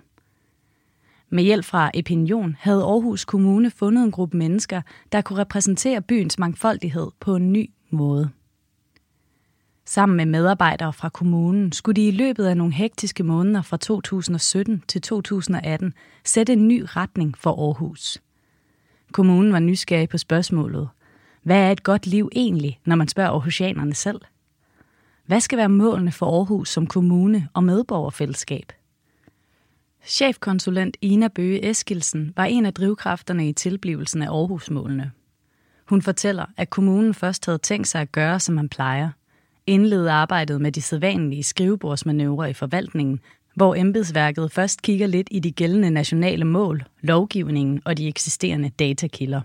Med 1.30 1.44
hjælp 1.44 1.64
fra 1.64 1.90
Opinion 1.98 2.56
havde 2.60 2.82
Aarhus 2.82 3.24
Kommune 3.24 3.70
fundet 3.70 4.04
en 4.04 4.10
gruppe 4.10 4.36
mennesker, 4.36 4.82
der 5.12 5.20
kunne 5.20 5.38
repræsentere 5.38 6.02
byens 6.02 6.38
mangfoldighed 6.38 7.10
på 7.20 7.36
en 7.36 7.52
ny 7.52 7.70
måde. 7.90 8.30
Sammen 9.88 10.16
med 10.16 10.26
medarbejdere 10.26 10.92
fra 10.92 11.08
kommunen 11.08 11.72
skulle 11.72 11.96
de 11.96 12.08
i 12.08 12.10
løbet 12.10 12.46
af 12.46 12.56
nogle 12.56 12.72
hektiske 12.72 13.22
måneder 13.22 13.62
fra 13.62 13.76
2017 13.76 14.82
til 14.88 15.02
2018 15.02 15.94
sætte 16.24 16.52
en 16.52 16.68
ny 16.68 16.84
retning 16.86 17.38
for 17.38 17.66
Aarhus. 17.66 18.18
Kommunen 19.12 19.52
var 19.52 19.58
nysgerrig 19.58 20.08
på 20.08 20.18
spørgsmålet. 20.18 20.88
Hvad 21.42 21.56
er 21.56 21.70
et 21.70 21.82
godt 21.82 22.06
liv 22.06 22.30
egentlig, 22.32 22.80
når 22.84 22.96
man 22.96 23.08
spørger 23.08 23.30
aarhusianerne 23.30 23.94
selv? 23.94 24.20
Hvad 25.26 25.40
skal 25.40 25.58
være 25.58 25.68
målene 25.68 26.12
for 26.12 26.38
Aarhus 26.38 26.68
som 26.68 26.86
kommune 26.86 27.48
og 27.54 27.64
medborgerfællesskab? 27.64 28.72
Chefkonsulent 30.04 30.96
Ina 31.00 31.28
Bøge 31.28 31.70
Eskilsen 31.70 32.32
var 32.36 32.44
en 32.44 32.66
af 32.66 32.74
drivkræfterne 32.74 33.48
i 33.48 33.52
tilblivelsen 33.52 34.22
af 34.22 34.30
Aarhusmålene. 34.30 35.12
Hun 35.84 36.02
fortæller, 36.02 36.46
at 36.56 36.70
kommunen 36.70 37.14
først 37.14 37.46
havde 37.46 37.58
tænkt 37.58 37.88
sig 37.88 38.00
at 38.00 38.12
gøre, 38.12 38.40
som 38.40 38.54
man 38.54 38.68
plejer. 38.68 39.10
Indlede 39.68 40.10
arbejdet 40.10 40.60
med 40.60 40.72
de 40.72 40.82
sædvanlige 40.82 41.42
skrivebordsmanøvrer 41.42 42.46
i 42.46 42.52
forvaltningen, 42.52 43.20
hvor 43.54 43.74
embedsværket 43.74 44.52
først 44.52 44.82
kigger 44.82 45.06
lidt 45.06 45.28
i 45.30 45.40
de 45.40 45.52
gældende 45.52 45.90
nationale 45.90 46.44
mål, 46.44 46.84
lovgivningen 47.00 47.82
og 47.84 47.96
de 47.96 48.08
eksisterende 48.08 48.68
datakilder. 48.68 49.40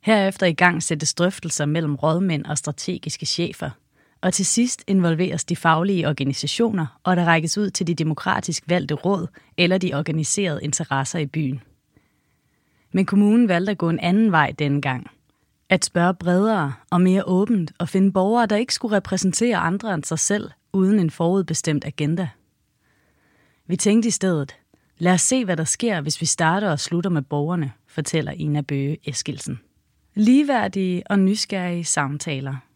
Herefter 0.00 0.46
i 0.46 0.52
gang 0.52 0.82
sættes 0.82 1.14
drøftelser 1.14 1.66
mellem 1.66 1.94
rådmænd 1.94 2.44
og 2.44 2.58
strategiske 2.58 3.26
chefer– 3.26 3.70
og 4.20 4.34
til 4.34 4.46
sidst 4.46 4.84
involveres 4.86 5.44
de 5.44 5.56
faglige 5.56 6.08
organisationer, 6.08 7.00
og 7.04 7.16
der 7.16 7.24
rækkes 7.24 7.58
ud 7.58 7.70
til 7.70 7.86
de 7.86 7.94
demokratisk 7.94 8.64
valgte 8.66 8.94
råd 8.94 9.26
eller 9.56 9.78
de 9.78 9.94
organiserede 9.94 10.60
interesser 10.62 11.18
i 11.18 11.26
byen. 11.26 11.60
Men 12.92 13.06
kommunen 13.06 13.48
valgte 13.48 13.70
at 13.70 13.78
gå 13.78 13.88
en 13.88 14.00
anden 14.00 14.32
vej 14.32 14.54
denne 14.58 14.80
gang. 14.80 15.10
At 15.70 15.84
spørge 15.84 16.14
bredere 16.14 16.74
og 16.90 17.00
mere 17.00 17.24
åbent 17.24 17.72
og 17.78 17.88
finde 17.88 18.12
borgere, 18.12 18.46
der 18.46 18.56
ikke 18.56 18.74
skulle 18.74 18.96
repræsentere 18.96 19.56
andre 19.56 19.94
end 19.94 20.04
sig 20.04 20.18
selv, 20.18 20.50
uden 20.72 20.98
en 20.98 21.10
forudbestemt 21.10 21.84
agenda. 21.84 22.28
Vi 23.66 23.76
tænkte 23.76 24.08
i 24.08 24.10
stedet, 24.10 24.56
lad 24.98 25.12
os 25.12 25.22
se, 25.22 25.44
hvad 25.44 25.56
der 25.56 25.64
sker, 25.64 26.00
hvis 26.00 26.20
vi 26.20 26.26
starter 26.26 26.70
og 26.70 26.80
slutter 26.80 27.10
med 27.10 27.22
borgerne, 27.22 27.72
fortæller 27.86 28.32
Ina 28.32 28.60
Bøge 28.60 28.98
Eskilsen. 29.04 29.60
Ligeværdige 30.14 31.02
og 31.10 31.18
nysgerrige 31.18 31.84
samtaler– 31.84 32.56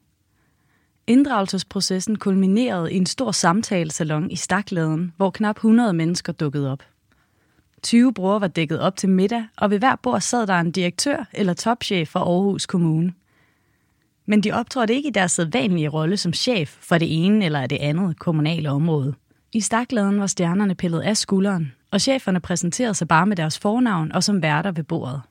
Inddragelsesprocessen 1.06 2.16
kulminerede 2.16 2.92
i 2.92 2.96
en 2.96 3.06
stor 3.06 3.30
samtalesalon 3.30 4.30
i 4.30 4.36
Stakladen, 4.36 5.12
hvor 5.16 5.30
knap 5.30 5.56
100 5.56 5.92
mennesker 5.92 6.32
dukkede 6.32 6.72
op. 6.72 6.82
20 7.82 8.14
brugere 8.14 8.40
var 8.40 8.46
dækket 8.46 8.80
op 8.80 8.96
til 8.96 9.08
middag, 9.08 9.44
og 9.56 9.70
ved 9.70 9.78
hver 9.78 9.96
bord 9.96 10.20
sad 10.20 10.46
der 10.46 10.60
en 10.60 10.70
direktør 10.70 11.28
eller 11.32 11.54
topchef 11.54 12.08
fra 12.08 12.20
Aarhus 12.20 12.66
Kommune. 12.66 13.12
Men 14.26 14.40
de 14.40 14.52
optrådte 14.52 14.94
ikke 14.94 15.08
i 15.08 15.12
deres 15.12 15.32
sædvanlige 15.32 15.88
rolle 15.88 16.16
som 16.16 16.32
chef 16.32 16.76
for 16.80 16.98
det 16.98 17.24
ene 17.24 17.44
eller 17.44 17.66
det 17.66 17.78
andet 17.80 18.18
kommunale 18.18 18.70
område. 18.70 19.14
I 19.52 19.60
stakladen 19.60 20.20
var 20.20 20.26
stjernerne 20.26 20.74
pillet 20.74 21.00
af 21.00 21.16
skulderen, 21.16 21.72
og 21.90 22.00
cheferne 22.00 22.40
præsenterede 22.40 22.94
sig 22.94 23.08
bare 23.08 23.26
med 23.26 23.36
deres 23.36 23.58
fornavn 23.58 24.12
og 24.12 24.24
som 24.24 24.42
værter 24.42 24.72
ved 24.72 24.84
bordet. 24.84 25.22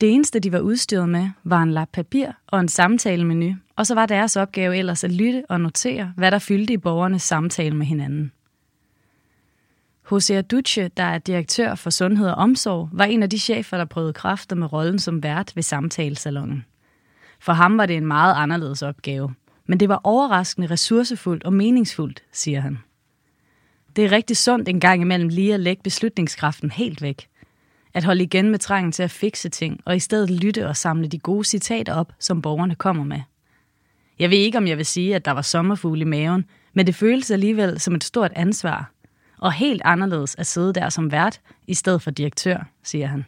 Det 0.00 0.10
eneste, 0.10 0.40
de 0.40 0.52
var 0.52 0.60
udstyret 0.60 1.08
med, 1.08 1.28
var 1.44 1.62
en 1.62 1.72
lap 1.72 1.88
papir 1.92 2.26
og 2.46 2.60
en 2.60 2.68
samtalemenu, 2.68 3.54
og 3.76 3.86
så 3.86 3.94
var 3.94 4.06
deres 4.06 4.36
opgave 4.36 4.76
ellers 4.76 5.04
at 5.04 5.12
lytte 5.12 5.44
og 5.48 5.60
notere, 5.60 6.12
hvad 6.16 6.30
der 6.30 6.38
fyldte 6.38 6.72
i 6.72 6.76
borgernes 6.76 7.22
samtale 7.22 7.76
med 7.76 7.86
hinanden. 7.86 8.32
José 10.12 10.40
Duce, 10.40 10.88
der 10.88 11.02
er 11.02 11.18
direktør 11.18 11.74
for 11.74 11.90
Sundhed 11.90 12.28
og 12.28 12.34
Omsorg, 12.34 12.88
var 12.92 13.04
en 13.04 13.22
af 13.22 13.30
de 13.30 13.38
chefer, 13.38 13.76
der 13.76 13.84
prøvede 13.84 14.12
kræfter 14.12 14.56
med 14.56 14.72
rollen 14.72 14.98
som 14.98 15.22
vært 15.22 15.52
ved 15.54 15.62
samtalesalongen. 15.62 16.64
For 17.40 17.52
ham 17.52 17.78
var 17.78 17.86
det 17.86 17.96
en 17.96 18.06
meget 18.06 18.34
anderledes 18.36 18.82
opgave, 18.82 19.34
men 19.66 19.80
det 19.80 19.88
var 19.88 20.00
overraskende 20.04 20.66
ressourcefuldt 20.66 21.44
og 21.44 21.52
meningsfuldt, 21.52 22.22
siger 22.32 22.60
han. 22.60 22.78
Det 23.96 24.04
er 24.04 24.12
rigtig 24.12 24.36
sundt 24.36 24.68
en 24.68 24.80
gang 24.80 25.02
imellem 25.02 25.28
lige 25.28 25.54
at 25.54 25.60
lægge 25.60 25.82
beslutningskraften 25.82 26.70
helt 26.70 27.02
væk. 27.02 27.28
At 27.94 28.04
holde 28.04 28.22
igen 28.22 28.50
med 28.50 28.58
trangen 28.58 28.92
til 28.92 29.02
at 29.02 29.10
fikse 29.10 29.48
ting, 29.48 29.80
og 29.84 29.96
i 29.96 29.98
stedet 29.98 30.30
lytte 30.30 30.68
og 30.68 30.76
samle 30.76 31.08
de 31.08 31.18
gode 31.18 31.44
citater 31.44 31.94
op, 31.94 32.12
som 32.18 32.42
borgerne 32.42 32.74
kommer 32.74 33.04
med. 33.04 33.20
Jeg 34.18 34.30
ved 34.30 34.38
ikke, 34.38 34.58
om 34.58 34.66
jeg 34.66 34.76
vil 34.76 34.86
sige, 34.86 35.14
at 35.14 35.24
der 35.24 35.30
var 35.30 35.42
sommerfugle 35.42 36.00
i 36.00 36.04
maven, 36.04 36.44
men 36.72 36.86
det 36.86 36.94
føles 36.94 37.30
alligevel 37.30 37.80
som 37.80 37.94
et 37.94 38.04
stort 38.04 38.32
ansvar. 38.36 38.90
Og 39.40 39.52
helt 39.52 39.82
anderledes 39.84 40.34
at 40.34 40.46
sidde 40.46 40.72
der 40.72 40.88
som 40.88 41.12
vært, 41.12 41.40
i 41.66 41.74
stedet 41.74 42.02
for 42.02 42.10
direktør, 42.10 42.68
siger 42.82 43.06
han. 43.06 43.24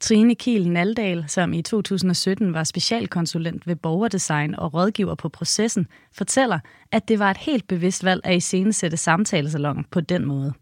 Trine 0.00 0.34
Kiel 0.34 0.70
Naldal, 0.70 1.24
som 1.28 1.52
i 1.52 1.62
2017 1.62 2.54
var 2.54 2.64
specialkonsulent 2.64 3.66
ved 3.66 3.76
borgerdesign 3.76 4.54
og 4.54 4.74
rådgiver 4.74 5.14
på 5.14 5.28
processen, 5.28 5.86
fortæller, 6.12 6.58
at 6.92 7.08
det 7.08 7.18
var 7.18 7.30
et 7.30 7.36
helt 7.36 7.68
bevidst 7.68 8.04
valg 8.04 8.20
at 8.24 8.36
iscenesætte 8.36 8.96
samtalesalongen 8.96 9.84
på 9.90 10.00
den 10.00 10.24
måde. 10.24 10.52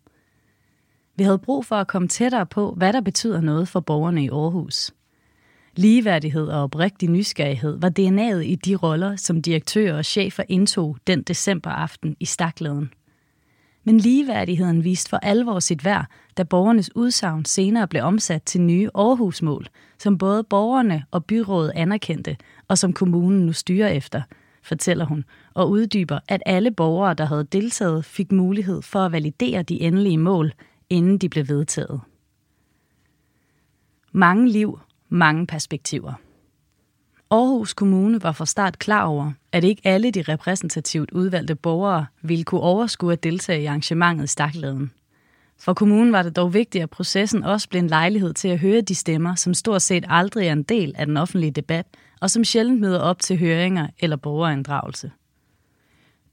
Vi 1.16 1.24
havde 1.24 1.38
brug 1.38 1.66
for 1.66 1.76
at 1.76 1.86
komme 1.86 2.08
tættere 2.08 2.46
på, 2.46 2.74
hvad 2.76 2.92
der 2.92 3.00
betyder 3.00 3.40
noget 3.40 3.68
for 3.68 3.80
borgerne 3.80 4.24
i 4.24 4.28
Aarhus. 4.28 4.90
Ligeværdighed 5.76 6.46
og 6.46 6.62
oprigtig 6.62 7.10
nysgerrighed 7.10 7.78
var 7.80 7.90
DNA'et 7.98 8.44
i 8.44 8.54
de 8.54 8.76
roller, 8.76 9.16
som 9.16 9.42
direktører 9.42 9.96
og 9.96 10.04
chefer 10.04 10.42
indtog 10.48 10.96
den 11.06 11.22
decemberaften 11.22 12.16
i 12.20 12.24
Stakladen. 12.24 12.90
Men 13.84 13.98
ligeværdigheden 13.98 14.84
viste 14.84 15.10
for 15.10 15.16
alvor 15.16 15.58
sit 15.58 15.84
værd, 15.84 16.06
da 16.36 16.42
borgernes 16.42 16.96
udsagn 16.96 17.44
senere 17.44 17.88
blev 17.88 18.02
omsat 18.02 18.42
til 18.42 18.60
nye 18.60 18.90
Aarhusmål, 18.94 19.66
som 19.98 20.18
både 20.18 20.44
borgerne 20.44 21.04
og 21.10 21.24
byrådet 21.24 21.72
anerkendte, 21.74 22.36
og 22.68 22.78
som 22.78 22.92
kommunen 22.92 23.46
nu 23.46 23.52
styrer 23.52 23.88
efter, 23.88 24.22
fortæller 24.62 25.04
hun, 25.04 25.24
og 25.54 25.70
uddyber, 25.70 26.18
at 26.28 26.42
alle 26.46 26.70
borgere, 26.70 27.14
der 27.14 27.24
havde 27.24 27.44
deltaget, 27.44 28.04
fik 28.04 28.32
mulighed 28.32 28.82
for 28.82 28.98
at 28.98 29.12
validere 29.12 29.62
de 29.62 29.80
endelige 29.80 30.18
mål, 30.18 30.52
inden 30.90 31.18
de 31.18 31.28
blev 31.28 31.48
vedtaget. 31.48 32.00
Mange 34.12 34.48
liv, 34.48 34.78
mange 35.08 35.46
perspektiver. 35.46 36.12
Aarhus 37.34 37.74
Kommune 37.74 38.22
var 38.22 38.32
fra 38.32 38.46
start 38.46 38.78
klar 38.78 39.04
over, 39.04 39.32
at 39.52 39.64
ikke 39.64 39.82
alle 39.84 40.10
de 40.10 40.22
repræsentativt 40.22 41.10
udvalgte 41.10 41.54
borgere 41.54 42.06
ville 42.22 42.44
kunne 42.44 42.60
overskue 42.60 43.12
at 43.12 43.22
deltage 43.22 43.62
i 43.62 43.66
arrangementet 43.66 44.24
i 44.24 44.26
Stakladen. 44.26 44.92
For 45.58 45.74
kommunen 45.74 46.12
var 46.12 46.22
det 46.22 46.36
dog 46.36 46.54
vigtigt, 46.54 46.82
at 46.82 46.90
processen 46.90 47.44
også 47.44 47.68
blev 47.68 47.82
en 47.82 47.88
lejlighed 47.88 48.34
til 48.34 48.48
at 48.48 48.58
høre 48.58 48.80
de 48.80 48.94
stemmer, 48.94 49.34
som 49.34 49.54
stort 49.54 49.82
set 49.82 50.04
aldrig 50.08 50.46
er 50.46 50.52
en 50.52 50.62
del 50.62 50.94
af 50.96 51.06
den 51.06 51.16
offentlige 51.16 51.50
debat, 51.50 51.86
og 52.20 52.30
som 52.30 52.44
sjældent 52.44 52.80
møder 52.80 53.00
op 53.00 53.20
til 53.20 53.38
høringer 53.38 53.88
eller 53.98 54.16
borgerinddragelse. 54.16 55.10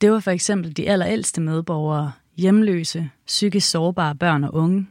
Det 0.01 0.11
var 0.11 0.19
for 0.19 0.31
eksempel 0.31 0.77
de 0.77 0.89
allerældste 0.89 1.41
medborgere, 1.41 2.11
hjemløse, 2.37 3.09
psykisk 3.27 3.69
sårbare 3.69 4.15
børn 4.15 4.43
og 4.43 4.55
unge. 4.55 4.87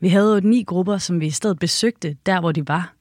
Vi 0.00 0.08
havde 0.08 0.34
jo 0.34 0.40
ni 0.40 0.62
grupper, 0.62 0.98
som 0.98 1.20
vi 1.20 1.26
i 1.26 1.30
stedet 1.30 1.58
besøgte 1.58 2.16
der, 2.26 2.40
hvor 2.40 2.52
de 2.52 2.68
var. 2.68 2.94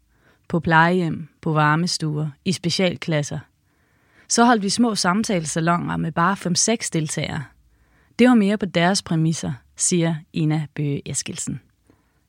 På 0.54 0.60
plejehjem, 0.60 1.28
på 1.42 1.52
varmestuer, 1.52 2.30
i 2.46 2.52
specialklasser. 2.52 3.40
Så 4.28 4.46
holdt 4.46 4.64
vi 4.64 4.70
små 4.70 4.96
samtalesalonger 4.96 5.98
med 5.98 6.12
bare 6.12 6.78
5-6 6.84 6.90
deltagere. 6.94 7.44
Det 8.20 8.30
var 8.30 8.36
mere 8.36 8.58
på 8.58 8.66
deres 8.66 9.02
præmisser, 9.02 9.54
siger 9.76 10.16
Ina 10.34 10.66
Bøge 10.76 11.10
Eskilsen. 11.10 11.62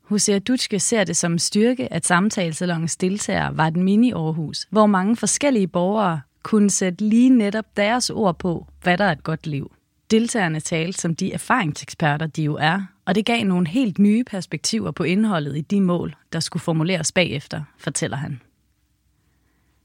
Hosea 0.03 0.39
Dutschke 0.39 0.81
ser 0.81 1.05
det 1.05 1.17
som 1.17 1.33
en 1.33 1.39
styrke, 1.39 1.93
at 1.93 2.07
samtalesalongens 2.07 2.97
deltagere 2.97 3.57
var 3.57 3.67
et 3.67 3.77
mini-Aarhus, 3.77 4.69
hvor 4.70 4.86
mange 4.86 5.17
forskellige 5.17 5.69
borgere 5.69 6.20
kunne 6.43 6.70
sætte 6.70 7.05
lige 7.09 7.31
netop 7.31 7.77
deres 7.77 8.11
ord 8.11 8.39
på, 8.39 8.67
hvad 8.83 8.99
der 8.99 9.05
er 9.05 9.12
et 9.12 9.23
godt 9.23 9.47
liv. 9.47 9.73
Deltagerne 10.11 10.61
talte 10.61 11.01
som 11.01 11.17
de 11.17 11.33
erfaringseksperter, 11.33 12.27
de 12.27 12.43
jo 12.43 12.57
er, 12.61 12.81
og 13.07 13.15
det 13.15 13.26
gav 13.26 13.44
nogle 13.44 13.68
helt 13.68 13.99
nye 13.99 14.24
perspektiver 14.24 14.91
på 14.91 15.02
indholdet 15.02 15.57
i 15.57 15.60
de 15.60 15.81
mål, 15.81 16.15
der 16.33 16.41
skulle 16.41 16.62
formuleres 16.62 17.12
bagefter, 17.12 17.62
fortæller 17.78 18.16
han. 18.16 18.41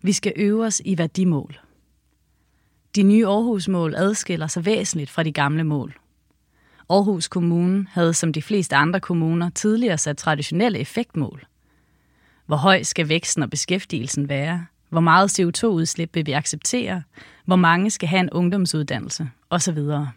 Vi 0.01 0.11
skal 0.11 0.33
øve 0.35 0.65
os 0.65 0.81
i 0.85 0.97
værdimål. 0.97 1.59
De 2.95 3.03
nye 3.03 3.27
Aarhus-mål 3.27 3.95
adskiller 3.95 4.47
sig 4.47 4.65
væsentligt 4.65 5.09
fra 5.09 5.23
de 5.23 5.31
gamle 5.31 5.63
mål. 5.63 5.97
Aarhus 6.89 7.27
Kommune 7.27 7.87
havde 7.91 8.13
som 8.13 8.33
de 8.33 8.41
fleste 8.41 8.75
andre 8.75 8.99
kommuner 8.99 9.49
tidligere 9.49 9.97
sat 9.97 10.17
traditionelle 10.17 10.79
effektmål. 10.79 11.45
Hvor 12.45 12.55
høj 12.55 12.83
skal 12.83 13.09
væksten 13.09 13.43
og 13.43 13.49
beskæftigelsen 13.49 14.29
være? 14.29 14.65
Hvor 14.89 15.01
meget 15.01 15.39
CO2-udslip 15.39 16.15
vil 16.15 16.25
vi 16.25 16.31
acceptere? 16.31 17.03
Hvor 17.45 17.55
mange 17.55 17.89
skal 17.89 18.09
have 18.09 18.19
en 18.19 18.29
ungdomsuddannelse? 18.29 19.29
Og 19.49 19.61
så 19.61 19.71
videre. 19.71 20.11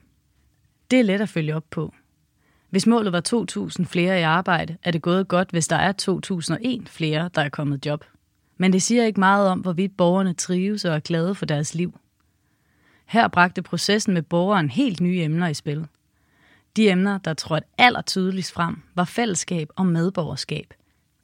Det 0.90 0.98
er 0.98 1.04
let 1.04 1.20
at 1.20 1.28
følge 1.28 1.56
op 1.56 1.64
på. 1.70 1.94
Hvis 2.72 2.86
målet 2.86 3.12
var 3.12 3.22
2.000 3.78 3.84
flere 3.84 4.20
i 4.20 4.22
arbejde, 4.22 4.76
er 4.82 4.90
det 4.90 5.02
gået 5.02 5.28
godt, 5.28 5.50
hvis 5.50 5.68
der 5.68 5.76
er 5.76 5.92
2.001 6.82 6.86
flere, 6.86 7.30
der 7.34 7.42
er 7.42 7.48
kommet 7.48 7.86
job. 7.86 8.04
Men 8.56 8.72
det 8.72 8.82
siger 8.82 9.04
ikke 9.04 9.20
meget 9.20 9.48
om, 9.48 9.60
hvorvidt 9.60 9.96
borgerne 9.96 10.34
trives 10.34 10.84
og 10.84 10.94
er 10.94 10.98
glade 10.98 11.34
for 11.34 11.46
deres 11.46 11.74
liv. 11.74 11.98
Her 13.06 13.28
bragte 13.28 13.62
processen 13.62 14.14
med 14.14 14.22
borgeren 14.22 14.70
helt 14.70 15.00
nye 15.00 15.22
emner 15.22 15.48
i 15.48 15.54
spil. 15.54 15.86
De 16.76 16.90
emner, 16.90 17.18
der 17.18 17.34
trådte 17.34 17.66
allertydeligst 17.78 18.52
frem, 18.52 18.82
var 18.94 19.04
fællesskab 19.04 19.68
og 19.76 19.86
medborgerskab. 19.86 20.74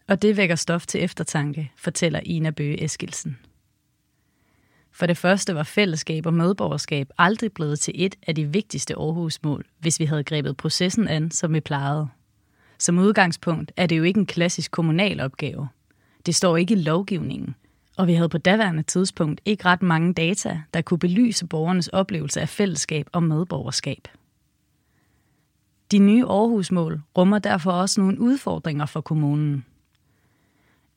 Og 0.08 0.22
det 0.22 0.36
vækker 0.36 0.54
stof 0.54 0.86
til 0.86 1.02
eftertanke, 1.02 1.72
fortæller 1.76 2.20
Ina 2.24 2.50
Bøge 2.50 2.84
Eskilsen. 2.84 3.38
For 4.98 5.06
det 5.06 5.16
første 5.16 5.54
var 5.54 5.62
fællesskab 5.62 6.26
og 6.26 6.34
medborgerskab 6.34 7.08
aldrig 7.18 7.52
blevet 7.52 7.80
til 7.80 7.94
et 7.96 8.14
af 8.26 8.34
de 8.34 8.44
vigtigste 8.44 8.94
Aarhus-mål, 8.94 9.66
hvis 9.78 10.00
vi 10.00 10.04
havde 10.04 10.24
grebet 10.24 10.56
processen 10.56 11.08
an, 11.08 11.30
som 11.30 11.54
vi 11.54 11.60
plejede. 11.60 12.08
Som 12.78 12.98
udgangspunkt 12.98 13.72
er 13.76 13.86
det 13.86 13.98
jo 13.98 14.02
ikke 14.02 14.20
en 14.20 14.26
klassisk 14.26 14.70
kommunal 14.70 15.20
opgave. 15.20 15.68
Det 16.26 16.34
står 16.34 16.56
ikke 16.56 16.74
i 16.74 16.82
lovgivningen, 16.82 17.54
og 17.96 18.06
vi 18.06 18.14
havde 18.14 18.28
på 18.28 18.38
daværende 18.38 18.82
tidspunkt 18.82 19.40
ikke 19.44 19.64
ret 19.64 19.82
mange 19.82 20.14
data, 20.14 20.60
der 20.74 20.82
kunne 20.82 20.98
belyse 20.98 21.46
borgernes 21.46 21.88
oplevelse 21.88 22.40
af 22.40 22.48
fællesskab 22.48 23.08
og 23.12 23.22
medborgerskab. 23.22 24.08
De 25.92 25.98
nye 25.98 26.24
Aarhus-mål 26.24 27.00
rummer 27.18 27.38
derfor 27.38 27.72
også 27.72 28.00
nogle 28.00 28.20
udfordringer 28.20 28.86
for 28.86 29.00
kommunen. 29.00 29.64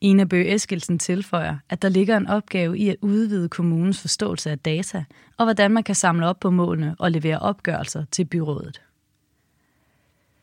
Ina 0.02 0.24
Bøge 0.24 0.54
Eskilsen 0.54 0.98
tilføjer, 0.98 1.56
at 1.68 1.82
der 1.82 1.88
ligger 1.88 2.16
en 2.16 2.26
opgave 2.26 2.78
i 2.78 2.88
at 2.88 2.96
udvide 3.00 3.48
kommunens 3.48 4.00
forståelse 4.00 4.50
af 4.50 4.58
data, 4.58 5.04
og 5.38 5.46
hvordan 5.46 5.70
man 5.70 5.82
kan 5.82 5.94
samle 5.94 6.26
op 6.26 6.40
på 6.40 6.50
målene 6.50 6.96
og 6.98 7.10
levere 7.10 7.38
opgørelser 7.38 8.04
til 8.10 8.24
byrådet. 8.24 8.82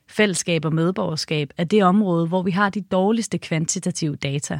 Fællesskab 0.07 0.65
og 0.65 0.73
medborgerskab 0.73 1.53
er 1.57 1.63
det 1.63 1.83
område, 1.83 2.27
hvor 2.27 2.41
vi 2.43 2.51
har 2.51 2.69
de 2.69 2.81
dårligste 2.81 3.37
kvantitative 3.37 4.15
data. 4.15 4.59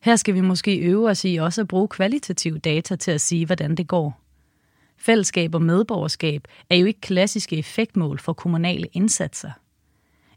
Her 0.00 0.16
skal 0.16 0.34
vi 0.34 0.40
måske 0.40 0.78
øve 0.78 1.10
os 1.10 1.24
i 1.24 1.36
også 1.36 1.60
at 1.60 1.68
bruge 1.68 1.88
kvalitative 1.88 2.58
data 2.58 2.96
til 2.96 3.10
at 3.10 3.20
sige, 3.20 3.46
hvordan 3.46 3.74
det 3.74 3.88
går. 3.88 4.20
Fællesskab 4.96 5.54
og 5.54 5.62
medborgerskab 5.62 6.48
er 6.70 6.76
jo 6.76 6.86
ikke 6.86 7.00
klassiske 7.00 7.56
effektmål 7.56 8.18
for 8.18 8.32
kommunale 8.32 8.86
indsatser. 8.92 9.50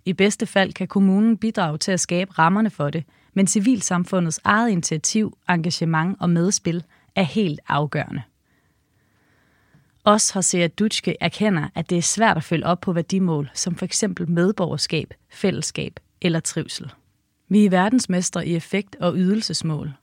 I 0.05 0.13
bedste 0.13 0.45
fald 0.45 0.73
kan 0.73 0.87
kommunen 0.87 1.37
bidrage 1.37 1.77
til 1.77 1.91
at 1.91 1.99
skabe 1.99 2.31
rammerne 2.31 2.69
for 2.69 2.89
det, 2.89 3.03
men 3.33 3.47
civilsamfundets 3.47 4.39
eget 4.43 4.69
initiativ, 4.69 5.37
engagement 5.49 6.17
og 6.19 6.29
medspil 6.29 6.83
er 7.15 7.23
helt 7.23 7.59
afgørende. 7.67 8.21
Os 10.05 10.29
har 10.29 10.41
set 10.41 10.79
Dutschke 10.79 11.15
erkender, 11.21 11.67
at 11.75 11.89
det 11.89 11.97
er 11.97 12.01
svært 12.01 12.37
at 12.37 12.43
følge 12.43 12.65
op 12.65 12.81
på 12.81 12.93
værdimål, 12.93 13.49
som 13.53 13.75
for 13.75 13.85
eksempel 13.85 14.29
medborgerskab, 14.29 15.13
fællesskab 15.29 15.99
eller 16.21 16.39
trivsel. 16.39 16.91
Vi 17.47 17.65
er 17.65 17.69
verdensmestre 17.69 18.47
i 18.47 18.55
effekt- 18.55 18.95
og 18.95 19.13
ydelsesmål. 19.15 19.93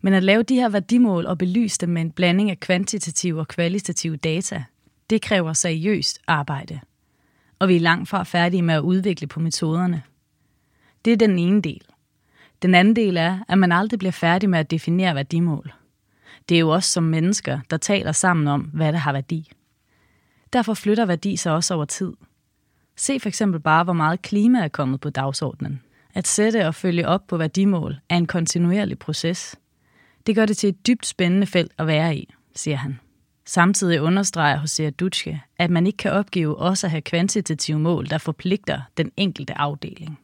Men 0.00 0.14
at 0.14 0.22
lave 0.22 0.42
de 0.42 0.54
her 0.54 0.68
værdimål 0.68 1.26
og 1.26 1.38
belyse 1.38 1.78
dem 1.78 1.88
med 1.88 2.02
en 2.02 2.10
blanding 2.10 2.50
af 2.50 2.60
kvantitative 2.60 3.40
og 3.40 3.48
kvalitative 3.48 4.16
data, 4.16 4.64
det 5.10 5.22
kræver 5.22 5.52
seriøst 5.52 6.20
arbejde. 6.26 6.80
Og 7.58 7.68
vi 7.68 7.76
er 7.76 7.80
langt 7.80 8.08
fra 8.08 8.22
færdige 8.22 8.62
med 8.62 8.74
at 8.74 8.80
udvikle 8.80 9.26
på 9.26 9.40
metoderne. 9.40 10.02
Det 11.04 11.12
er 11.12 11.16
den 11.16 11.38
ene 11.38 11.62
del. 11.62 11.82
Den 12.62 12.74
anden 12.74 12.96
del 12.96 13.16
er, 13.16 13.38
at 13.48 13.58
man 13.58 13.72
aldrig 13.72 13.98
bliver 13.98 14.12
færdig 14.12 14.50
med 14.50 14.58
at 14.58 14.70
definere 14.70 15.14
værdimål. 15.14 15.72
Det 16.48 16.54
er 16.54 16.60
jo 16.60 16.68
også 16.68 16.90
som 16.90 17.04
mennesker, 17.04 17.60
der 17.70 17.76
taler 17.76 18.12
sammen 18.12 18.48
om, 18.48 18.60
hvad 18.60 18.92
der 18.92 18.98
har 18.98 19.12
værdi. 19.12 19.52
Derfor 20.52 20.74
flytter 20.74 21.06
værdi 21.06 21.36
sig 21.36 21.52
også 21.52 21.74
over 21.74 21.84
tid. 21.84 22.12
Se 22.96 23.20
for 23.20 23.28
eksempel 23.28 23.60
bare, 23.60 23.84
hvor 23.84 23.92
meget 23.92 24.22
klima 24.22 24.58
er 24.58 24.68
kommet 24.68 25.00
på 25.00 25.10
dagsordenen. 25.10 25.82
At 26.14 26.26
sætte 26.26 26.66
og 26.66 26.74
følge 26.74 27.08
op 27.08 27.26
på 27.26 27.36
værdimål 27.36 27.96
er 28.08 28.16
en 28.16 28.26
kontinuerlig 28.26 28.98
proces. 28.98 29.56
Det 30.26 30.34
gør 30.34 30.46
det 30.46 30.56
til 30.56 30.68
et 30.68 30.86
dybt 30.86 31.06
spændende 31.06 31.46
felt 31.46 31.72
at 31.78 31.86
være 31.86 32.16
i, 32.16 32.34
siger 32.54 32.76
han. 32.76 33.00
Samtidig 33.46 34.02
understreger 34.02 34.58
Hosea 34.58 34.90
Dutschke, 34.90 35.42
at 35.58 35.70
man 35.70 35.86
ikke 35.86 35.96
kan 35.96 36.12
opgive 36.12 36.58
også 36.58 36.86
at 36.86 36.90
have 36.90 37.00
kvantitative 37.00 37.78
mål, 37.78 38.10
der 38.10 38.18
forpligter 38.18 38.80
den 38.96 39.12
enkelte 39.16 39.58
afdeling. 39.58 40.18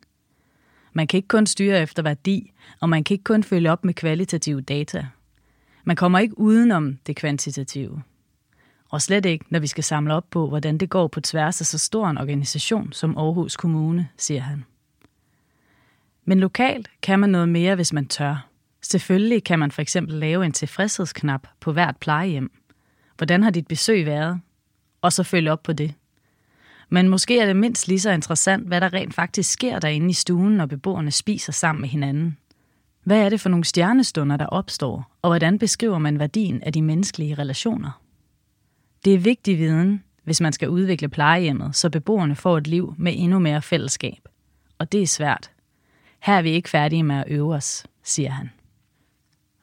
Man 0.99 1.07
kan 1.07 1.19
ikke 1.19 1.29
kun 1.29 1.47
styre 1.47 1.83
efter 1.83 2.03
værdi, 2.03 2.53
og 2.81 2.89
man 2.89 3.05
kan 3.05 3.15
ikke 3.15 3.25
kun 3.25 3.43
følge 3.43 3.73
op 3.73 3.85
med 3.85 3.95
kvalitative 3.95 4.61
data. 4.61 5.07
Man 5.85 5.97
kommer 5.97 6.19
ikke 6.19 6.39
udenom 6.39 6.99
det 7.07 7.17
kvantitative. 7.17 8.03
Og 8.89 9.03
slet 9.03 9.27
ikke, 9.27 9.45
når 9.51 9.59
vi 9.59 9.67
skal 9.67 9.85
samle 9.85 10.15
op 10.15 10.31
på, 10.31 10.49
hvordan 10.49 10.79
det 10.79 10.91
går 10.91 11.09
på 11.09 11.21
tværs 11.21 11.61
af 11.61 11.67
så 11.67 11.79
stor 11.79 12.09
en 12.09 12.19
organisation 12.19 12.93
som 12.93 13.19
Aarhus 13.19 13.57
Kommune, 13.57 14.09
siger 14.17 14.41
han. 14.41 14.65
Men 16.25 16.41
lokalt 16.41 16.91
kan 17.03 17.19
man 17.19 17.31
noget 17.31 17.49
mere, 17.49 17.75
hvis 17.75 17.93
man 17.93 18.07
tør. 18.07 18.49
Selvfølgelig 18.83 19.45
kan 19.45 19.59
man 19.59 19.71
for 19.71 19.83
eksempel 19.83 20.15
lave 20.15 20.45
en 20.45 20.53
tilfredshedsknap 20.53 21.47
på 21.61 21.73
hvert 21.73 21.97
plejehjem. 21.97 22.51
Hvordan 23.17 23.43
har 23.43 23.51
dit 23.51 23.67
besøg 23.67 24.07
været? 24.07 24.41
Og 25.03 25.13
så 25.13 25.23
følge 25.23 25.53
op 25.53 25.63
på 25.63 25.73
det. 25.73 25.95
Men 26.89 27.09
måske 27.09 27.41
er 27.41 27.47
det 27.47 27.57
mindst 27.57 27.89
lige 27.89 28.01
så 28.01 28.11
interessant, 28.11 28.67
hvad 28.67 28.81
der 28.81 28.93
rent 28.93 29.15
faktisk 29.15 29.53
sker 29.53 29.79
derinde 29.79 30.11
i 30.11 30.13
stuen, 30.13 30.53
når 30.53 30.67
beboerne 30.67 31.11
spiser 31.11 31.53
sammen 31.53 31.81
med 31.81 31.89
hinanden. 31.89 32.37
Hvad 33.05 33.21
er 33.21 33.29
det 33.29 33.41
for 33.41 33.49
nogle 33.49 33.65
stjernestunder, 33.65 34.37
der 34.37 34.47
opstår, 34.47 35.17
og 35.23 35.31
hvordan 35.31 35.59
beskriver 35.59 35.99
man 35.99 36.19
værdien 36.19 36.63
af 36.63 36.73
de 36.73 36.83
menneskelige 36.83 37.35
relationer? 37.35 38.03
Det 39.05 39.15
er 39.15 39.19
vigtig 39.19 39.59
viden, 39.59 40.05
hvis 40.25 40.41
man 40.41 40.53
skal 40.53 40.69
udvikle 40.69 41.09
plejehjemmet, 41.09 41.77
så 41.77 41.91
beboerne 41.91 42.37
får 42.37 42.59
et 42.59 42.67
liv 42.67 42.95
med 42.99 43.13
endnu 43.17 43.39
mere 43.39 43.63
fællesskab. 43.63 44.29
Og 44.79 44.93
det 44.93 45.03
er 45.03 45.07
svært. 45.07 45.51
Her 46.21 46.35
er 46.35 46.43
vi 46.43 46.51
ikke 46.51 46.71
færdige 46.71 47.03
med 47.03 47.17
at 47.17 47.25
øve 47.29 47.55
os, 47.55 47.87
siger 48.03 48.31
han. 48.31 48.51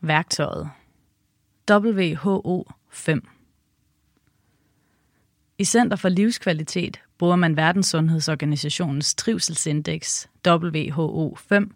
Værktøjet. 0.01 0.69
WHO 1.71 2.71
5 2.89 3.27
i 5.57 5.63
Center 5.63 5.97
for 5.97 6.09
Livskvalitet 6.09 7.01
bruger 7.19 7.35
man 7.35 7.57
Verdenssundhedsorganisationens 7.57 9.15
trivselsindeks 9.15 10.29
WHO5 10.47 11.69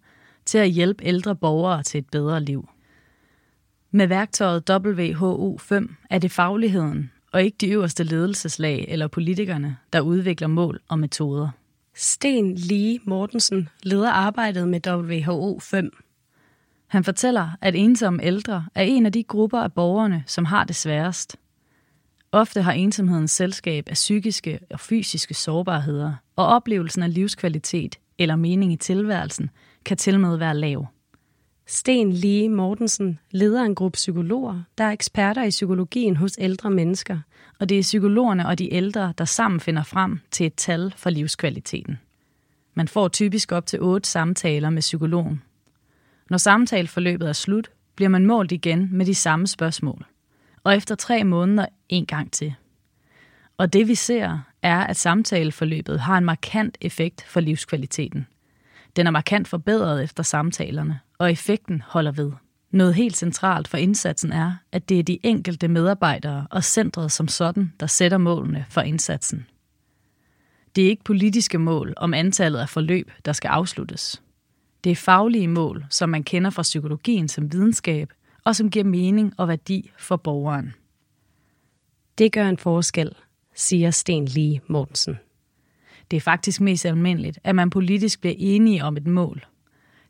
til 0.46 0.58
at 0.58 0.70
hjælpe 0.70 1.06
ældre 1.06 1.36
borgere 1.36 1.84
til 1.84 1.98
et 1.98 2.10
bedre 2.12 2.44
liv. 2.44 2.70
Med 3.92 4.08
værktøjet 4.08 4.70
WHO5 4.70 5.96
er 6.10 6.20
det 6.20 6.32
fagligheden 6.32 7.12
og 7.32 7.44
ikke 7.44 7.58
de 7.62 7.70
øverste 7.70 8.04
ledelseslag 8.04 8.86
eller 8.88 9.08
politikerne, 9.08 9.78
der 9.94 10.00
udvikler 10.00 10.48
mål 10.48 10.80
og 10.88 11.00
metoder. 11.00 11.50
Sten 11.96 12.56
Lie 12.56 13.00
Mortensen 13.06 13.70
leder 13.84 14.12
arbejdet 14.12 14.68
med 14.68 14.88
WHO 14.88 15.60
5. 15.60 15.92
Han 16.88 17.04
fortæller, 17.04 17.50
at 17.62 17.76
ensomme 17.76 18.24
ældre 18.24 18.66
er 18.76 18.84
en 18.84 19.06
af 19.06 19.12
de 19.12 19.24
grupper 19.24 19.60
af 19.60 19.74
borgerne, 19.74 20.24
som 20.28 20.46
har 20.46 20.64
det 20.64 20.76
sværest. 20.76 21.38
Ofte 22.32 22.62
har 22.62 22.72
ensomhedens 22.72 23.32
selskab 23.32 23.84
af 23.88 23.94
psykiske 23.94 24.60
og 24.72 24.80
fysiske 24.80 25.34
sårbarheder, 25.34 26.14
og 26.36 26.46
oplevelsen 26.48 27.04
af 27.04 27.14
livskvalitet 27.14 28.00
eller 28.18 28.36
mening 28.36 28.74
i 28.74 28.76
tilværelsen 28.76 29.50
kan 29.86 29.98
til 29.98 30.20
med 30.20 30.38
være 30.38 30.58
lav. 30.58 30.88
Sten 31.68 32.14
Lie 32.14 32.50
Mortensen 32.50 33.20
leder 33.32 33.64
en 33.64 33.76
gruppe 33.76 33.96
psykologer, 33.96 34.62
der 34.78 34.84
er 34.84 34.92
eksperter 34.92 35.44
i 35.44 35.50
psykologien 35.50 36.16
hos 36.16 36.32
ældre 36.40 36.72
mennesker. 36.72 37.20
Og 37.60 37.70
det 37.70 37.78
er 37.78 37.82
psykologerne 37.82 38.48
og 38.48 38.60
de 38.60 38.74
ældre, 38.74 39.14
der 39.18 39.26
sammen 39.26 39.60
finder 39.60 39.84
frem 39.84 40.20
til 40.32 40.46
et 40.46 40.56
tal 40.56 40.94
for 40.98 41.10
livskvaliteten. 41.10 41.98
Man 42.74 42.88
får 42.88 43.08
typisk 43.08 43.52
op 43.52 43.66
til 43.66 43.82
otte 43.82 44.10
samtaler 44.10 44.70
med 44.70 44.82
psykologen. 44.82 45.42
Når 46.30 46.38
samtaleforløbet 46.38 47.30
er 47.30 47.34
slut, 47.34 47.70
bliver 47.96 48.10
man 48.10 48.26
målt 48.26 48.52
igen 48.52 48.90
med 48.92 49.06
de 49.06 49.16
samme 49.16 49.48
spørgsmål. 49.48 50.06
Og 50.70 50.76
efter 50.76 50.96
tre 50.96 51.24
måneder 51.24 51.66
en 51.90 52.06
gang 52.06 52.32
til. 52.32 52.54
Og 53.58 53.74
det 53.74 53.88
vi 53.88 53.96
ser, 53.96 54.40
er, 54.62 54.80
at 54.80 54.98
samtaleforløbet 54.98 56.00
har 56.00 56.18
en 56.18 56.26
markant 56.26 56.78
effekt 56.82 57.26
for 57.28 57.40
livskvaliteten. 57.40 58.28
Den 58.96 59.08
er 59.08 59.12
markant 59.12 59.48
forbedret 59.48 60.04
efter 60.04 60.24
samtalerne, 60.24 61.00
og 61.18 61.32
effekten 61.32 61.84
holder 61.88 62.12
ved. 62.12 62.32
Noget 62.72 62.94
helt 62.94 63.18
centralt 63.18 63.68
for 63.68 63.78
indsatsen 63.78 64.32
er, 64.32 64.56
at 64.72 64.90
det 64.90 65.00
er 65.00 65.04
de 65.04 65.20
enkelte 65.24 65.68
medarbejdere 65.68 66.48
og 66.52 66.64
centret 66.64 67.12
som 67.12 67.28
sådan, 67.28 67.74
der 67.80 67.88
sætter 67.88 68.18
målene 68.18 68.66
for 68.70 68.82
indsatsen. 68.82 69.46
Det 70.76 70.84
er 70.84 70.90
ikke 70.90 71.04
politiske 71.04 71.58
mål 71.58 71.94
om 71.98 72.14
antallet 72.14 72.60
af 72.60 72.70
forløb, 72.70 73.12
der 73.26 73.34
skal 73.34 73.48
afsluttes. 73.48 74.22
Det 74.84 74.92
er 74.92 74.96
faglige 74.96 75.48
mål, 75.48 75.86
som 75.90 76.10
man 76.10 76.24
kender 76.24 76.50
fra 76.50 76.62
psykologien 76.62 77.28
som 77.28 77.52
videnskab, 77.52 78.14
og 78.46 78.56
som 78.56 78.70
giver 78.70 78.86
mening 78.86 79.34
og 79.38 79.48
værdi 79.48 79.92
for 79.98 80.16
borgeren. 80.16 80.74
Det 82.18 82.32
gør 82.32 82.50
en 82.50 82.58
forskel, 82.58 83.12
siger 83.56 83.92
Sten 83.92 84.26
Lie 84.26 84.62
Mortensen. 84.68 85.20
Det 86.12 86.18
er 86.18 86.22
faktisk 86.22 86.62
mest 86.62 86.86
almindeligt, 86.86 87.40
at 87.44 87.56
man 87.56 87.70
politisk 87.70 88.22
bliver 88.22 88.36
enige 88.38 88.84
om 88.84 88.98
et 88.98 89.08
mål– 89.08 89.46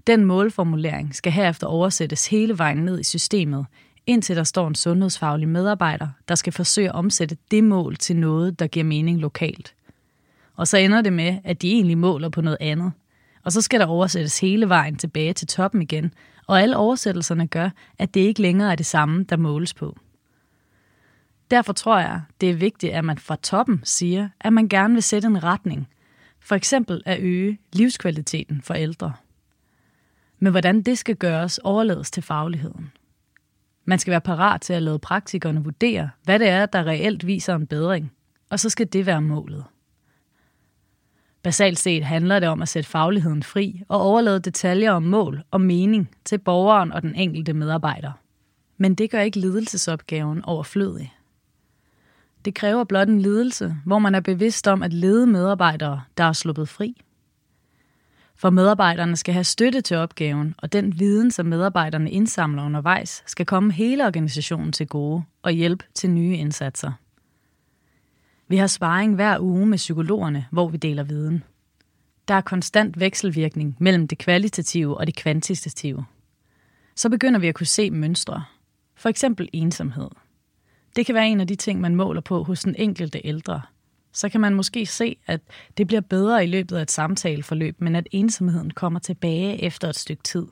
den 0.09 0.25
målformulering 0.25 1.15
skal 1.15 1.31
herefter 1.31 1.67
oversættes 1.67 2.27
hele 2.27 2.57
vejen 2.57 2.77
ned 2.77 2.99
i 2.99 3.03
systemet, 3.03 3.65
indtil 4.05 4.35
der 4.35 4.43
står 4.43 4.67
en 4.67 4.75
sundhedsfaglig 4.75 5.47
medarbejder, 5.47 6.07
der 6.27 6.35
skal 6.35 6.53
forsøge 6.53 6.89
at 6.89 6.95
omsætte 6.95 7.37
det 7.51 7.63
mål 7.63 7.95
til 7.95 8.15
noget, 8.15 8.59
der 8.59 8.67
giver 8.67 8.83
mening 8.83 9.19
lokalt. 9.19 9.73
Og 10.55 10.67
så 10.67 10.77
ender 10.77 11.01
det 11.01 11.13
med, 11.13 11.37
at 11.43 11.61
de 11.61 11.71
egentlig 11.71 11.97
måler 11.97 12.29
på 12.29 12.41
noget 12.41 12.57
andet. 12.61 12.91
Og 13.49 13.53
så 13.53 13.61
skal 13.61 13.79
der 13.79 13.85
oversættes 13.85 14.39
hele 14.39 14.69
vejen 14.69 14.95
tilbage 14.95 15.33
til 15.33 15.47
toppen 15.47 15.81
igen, 15.81 16.13
og 16.47 16.61
alle 16.61 16.77
oversættelserne 16.77 17.47
gør, 17.47 17.69
at 17.99 18.13
det 18.13 18.19
ikke 18.19 18.41
længere 18.41 18.71
er 18.71 18.75
det 18.75 18.85
samme, 18.85 19.23
der 19.23 19.37
måles 19.37 19.73
på. 19.73 19.97
Derfor 21.51 21.73
tror 21.73 21.99
jeg, 21.99 22.21
det 22.41 22.49
er 22.49 22.53
vigtigt, 22.53 22.93
at 22.93 23.05
man 23.05 23.17
fra 23.17 23.35
toppen 23.35 23.81
siger, 23.83 24.29
at 24.39 24.53
man 24.53 24.69
gerne 24.69 24.93
vil 24.93 25.03
sætte 25.03 25.27
en 25.27 25.43
retning. 25.43 25.87
For 26.39 26.55
eksempel 26.55 27.01
at 27.05 27.19
øge 27.19 27.59
livskvaliteten 27.73 28.61
for 28.61 28.73
ældre. 28.73 29.13
Men 30.39 30.51
hvordan 30.51 30.81
det 30.81 30.97
skal 30.97 31.15
gøres, 31.15 31.57
overlades 31.57 32.11
til 32.11 32.23
fagligheden. 32.23 32.91
Man 33.85 33.99
skal 33.99 34.11
være 34.11 34.21
parat 34.21 34.61
til 34.61 34.73
at 34.73 34.83
lade 34.83 34.99
praktikerne 34.99 35.63
vurdere, 35.63 36.09
hvad 36.23 36.39
det 36.39 36.49
er, 36.49 36.65
der 36.65 36.87
reelt 36.87 37.27
viser 37.27 37.55
en 37.55 37.67
bedring, 37.67 38.11
og 38.49 38.59
så 38.59 38.69
skal 38.69 38.87
det 38.93 39.05
være 39.05 39.21
målet. 39.21 39.65
Basalt 41.43 41.79
set 41.79 42.03
handler 42.03 42.39
det 42.39 42.49
om 42.49 42.61
at 42.61 42.69
sætte 42.69 42.89
fagligheden 42.89 43.43
fri 43.43 43.81
og 43.87 44.01
overlade 44.01 44.39
detaljer 44.39 44.91
om 44.91 45.03
mål 45.03 45.43
og 45.51 45.61
mening 45.61 46.09
til 46.25 46.37
borgeren 46.37 46.91
og 46.91 47.01
den 47.01 47.15
enkelte 47.15 47.53
medarbejder. 47.53 48.11
Men 48.77 48.95
det 48.95 49.11
gør 49.11 49.19
ikke 49.19 49.39
ledelsesopgaven 49.39 50.45
overflødig. 50.45 51.13
Det 52.45 52.55
kræver 52.55 52.83
blot 52.83 53.07
en 53.07 53.21
ledelse, 53.21 53.75
hvor 53.85 53.99
man 53.99 54.15
er 54.15 54.19
bevidst 54.19 54.67
om 54.67 54.83
at 54.83 54.93
lede 54.93 55.27
medarbejdere, 55.27 56.01
der 56.17 56.23
er 56.23 56.33
sluppet 56.33 56.69
fri. 56.69 57.01
For 58.35 58.49
medarbejderne 58.49 59.15
skal 59.15 59.33
have 59.33 59.43
støtte 59.43 59.81
til 59.81 59.97
opgaven, 59.97 60.55
og 60.57 60.73
den 60.73 60.99
viden, 60.99 61.31
som 61.31 61.45
medarbejderne 61.45 62.11
indsamler 62.11 62.65
undervejs, 62.65 63.23
skal 63.25 63.45
komme 63.45 63.73
hele 63.73 64.05
organisationen 64.05 64.71
til 64.71 64.87
gode 64.87 65.23
og 65.41 65.51
hjælpe 65.51 65.85
til 65.93 66.09
nye 66.09 66.35
indsatser. 66.35 66.91
Vi 68.49 68.57
har 68.57 68.67
sparring 68.67 69.15
hver 69.15 69.39
uge 69.39 69.65
med 69.65 69.77
psykologerne, 69.77 70.45
hvor 70.51 70.67
vi 70.67 70.77
deler 70.77 71.03
viden. 71.03 71.43
Der 72.27 72.33
er 72.33 72.41
konstant 72.41 72.99
vekselvirkning 72.99 73.75
mellem 73.79 74.07
det 74.07 74.17
kvalitative 74.17 74.97
og 74.97 75.07
det 75.07 75.15
kvantitative. 75.15 76.05
Så 76.95 77.09
begynder 77.09 77.39
vi 77.39 77.47
at 77.47 77.55
kunne 77.55 77.67
se 77.67 77.91
mønstre. 77.91 78.43
For 78.95 79.09
eksempel 79.09 79.49
ensomhed. 79.53 80.09
Det 80.95 81.05
kan 81.05 81.15
være 81.15 81.27
en 81.27 81.39
af 81.39 81.47
de 81.47 81.55
ting, 81.55 81.81
man 81.81 81.95
måler 81.95 82.21
på 82.21 82.43
hos 82.43 82.59
den 82.59 82.75
enkelte 82.77 83.21
ældre– 83.23 83.61
så 84.13 84.29
kan 84.29 84.41
man 84.41 84.55
måske 84.55 84.85
se, 84.85 85.17
at 85.27 85.41
det 85.77 85.87
bliver 85.87 86.01
bedre 86.01 86.43
i 86.43 86.47
løbet 86.47 86.77
af 86.77 86.81
et 86.81 86.91
samtaleforløb, 86.91 87.81
men 87.81 87.95
at 87.95 88.07
ensomheden 88.11 88.71
kommer 88.71 88.99
tilbage 88.99 89.63
efter 89.63 89.89
et 89.89 89.95
stykke 89.95 90.23
tid. 90.23 90.47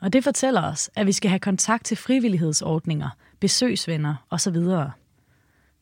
Og 0.00 0.12
det 0.12 0.24
fortæller 0.24 0.62
os, 0.62 0.90
at 0.94 1.06
vi 1.06 1.12
skal 1.12 1.28
have 1.28 1.38
kontakt 1.38 1.84
til 1.84 1.96
frivillighedsordninger, 1.96 3.10
besøgsvenner 3.40 4.14
osv. 4.30 4.56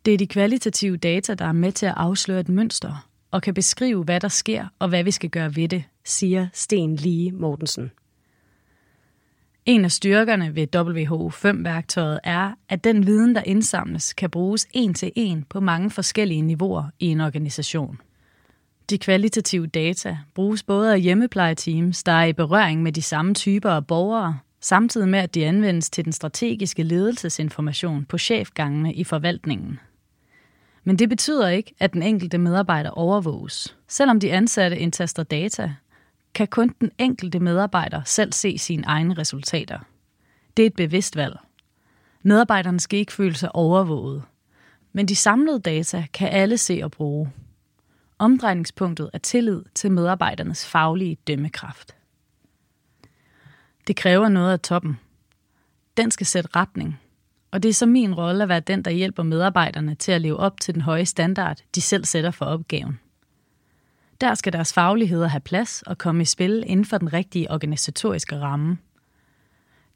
Det 0.05 0.15
er 0.15 0.19
de 0.19 0.27
kvalitative 0.27 0.97
data, 0.97 1.35
der 1.35 1.45
er 1.45 1.53
med 1.53 1.73
til 1.73 1.87
at 1.87 1.95
afsløre 1.97 2.41
et 2.41 2.49
mønster 2.49 3.09
og 3.31 3.43
kan 3.43 3.55
beskrive, 3.55 4.05
hvad 4.05 4.21
der 4.21 4.29
sker 4.29 4.67
og 4.79 4.89
hvad 4.89 5.05
vi 5.05 5.11
skal 5.11 5.31
gøre 5.31 5.57
ved 5.57 5.69
det, 5.69 5.85
siger 6.05 6.49
Sten 6.53 6.97
Lige 6.97 7.33
Mortensen. 7.33 7.91
En 9.67 9.85
af 9.85 9.93
styrkerne 9.93 10.55
ved 10.55 10.77
WHO5-værktøjet 10.77 12.21
er, 12.25 12.53
at 12.69 12.85
den 12.85 13.07
viden, 13.07 13.35
der 13.35 13.43
indsamles, 13.43 14.13
kan 14.13 14.31
bruges 14.31 14.67
en 14.73 14.95
til 14.95 15.13
en 15.15 15.45
på 15.51 15.61
mange 15.61 15.91
forskellige 15.91 16.43
niveauer 16.43 16.85
i 16.99 17.07
en 17.07 17.21
organisation. 17.21 18.01
De 18.91 18.99
kvalitative 18.99 19.67
data 19.67 20.19
bruges 20.35 20.63
både 20.63 20.93
af 20.93 21.01
hjemmeplejeteams, 21.01 22.03
der 22.03 22.13
er 22.13 22.25
i 22.25 22.33
berøring 22.33 22.83
med 22.83 22.93
de 22.93 23.03
samme 23.03 23.35
typer 23.35 23.71
af 23.71 23.87
borgere, 23.87 24.39
samtidig 24.61 25.09
med 25.09 25.19
at 25.19 25.35
de 25.35 25.47
anvendes 25.47 25.91
til 25.91 26.05
den 26.05 26.13
strategiske 26.13 26.83
ledelsesinformation 26.83 28.05
på 28.05 28.19
chefgangene 28.19 28.95
i 28.95 29.05
forvaltningen. 29.05 29.79
Men 30.85 30.99
det 30.99 31.09
betyder 31.09 31.49
ikke, 31.49 31.75
at 31.79 31.93
den 31.93 32.03
enkelte 32.03 32.39
medarbejder 32.39 32.91
overvåges. 32.91 33.77
Selvom 33.89 34.21
de 34.21 34.33
ansatte 34.33 34.79
indtaster 34.79 35.23
data, 35.23 35.75
kan 36.35 36.49
kun 36.49 36.75
den 36.81 36.91
enkelte 36.99 37.41
medarbejder 37.41 38.03
selv 38.05 38.33
se 38.33 38.59
sine 38.59 38.85
egne 38.87 39.15
resultater. 39.15 39.79
Det 40.57 40.63
er 40.63 40.67
et 40.67 40.75
bevidst 40.75 41.17
valg. 41.17 41.37
Medarbejderne 42.23 42.81
skal 42.81 42.99
ikke 42.99 43.13
føle 43.13 43.35
sig 43.35 43.55
overvåget, 43.55 44.23
men 44.93 45.09
de 45.09 45.17
samlede 45.17 45.61
data 45.61 46.07
kan 46.13 46.29
alle 46.29 46.59
se 46.59 46.81
og 46.85 46.91
bruge. 46.91 47.33
Omdrejningspunktet 48.19 49.11
er 49.13 49.19
tillid 49.19 49.63
til 49.75 49.93
medarbejdernes 49.93 50.67
faglige 50.67 51.17
dømmekraft. 51.27 51.97
Det 53.87 53.97
kræver 53.97 54.29
noget 54.29 54.53
af 54.53 54.61
toppen. 54.61 54.99
Den 55.97 56.11
skal 56.11 56.27
sætte 56.27 56.51
retning, 56.57 57.01
og 57.51 57.63
det 57.63 57.69
er 57.69 57.73
så 57.73 57.87
min 57.87 58.15
rolle 58.15 58.43
at 58.43 58.49
være 58.49 58.61
den, 58.61 58.83
der 58.83 58.91
hjælper 58.91 59.23
medarbejderne 59.23 59.95
til 59.95 60.13
at 60.13 60.21
leve 60.21 60.37
op 60.37 60.61
til 60.61 60.75
den 60.75 60.83
høje 60.83 61.07
standard, 61.07 61.59
de 61.75 61.81
selv 61.81 62.05
sætter 62.05 62.31
for 62.31 62.45
opgaven. 62.45 62.99
Der 64.21 64.35
skal 64.35 64.53
deres 64.53 64.73
fagligheder 64.73 65.27
have 65.27 65.41
plads 65.41 65.83
og 65.83 65.99
komme 65.99 66.23
i 66.23 66.25
spil 66.25 66.65
inden 66.67 66.85
for 66.85 66.99
den 66.99 67.13
rigtige 67.13 67.51
organisatoriske 67.51 68.41
ramme. 68.41 68.79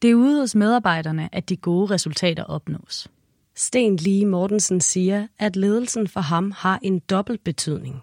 Det 0.02 0.10
er 0.10 0.14
ude 0.14 0.40
hos 0.40 0.54
medarbejderne, 0.54 1.28
at 1.32 1.48
de 1.48 1.56
gode 1.56 1.94
resultater 1.94 2.44
opnås. 2.44 3.08
Sten 3.54 3.96
Lie 3.96 4.26
Mortensen 4.26 4.80
siger, 4.80 5.26
at 5.38 5.56
ledelsen 5.56 6.08
for 6.08 6.20
ham 6.20 6.50
har 6.56 6.78
en 6.82 6.98
dobbelt 6.98 7.44
betydning. 7.44 8.02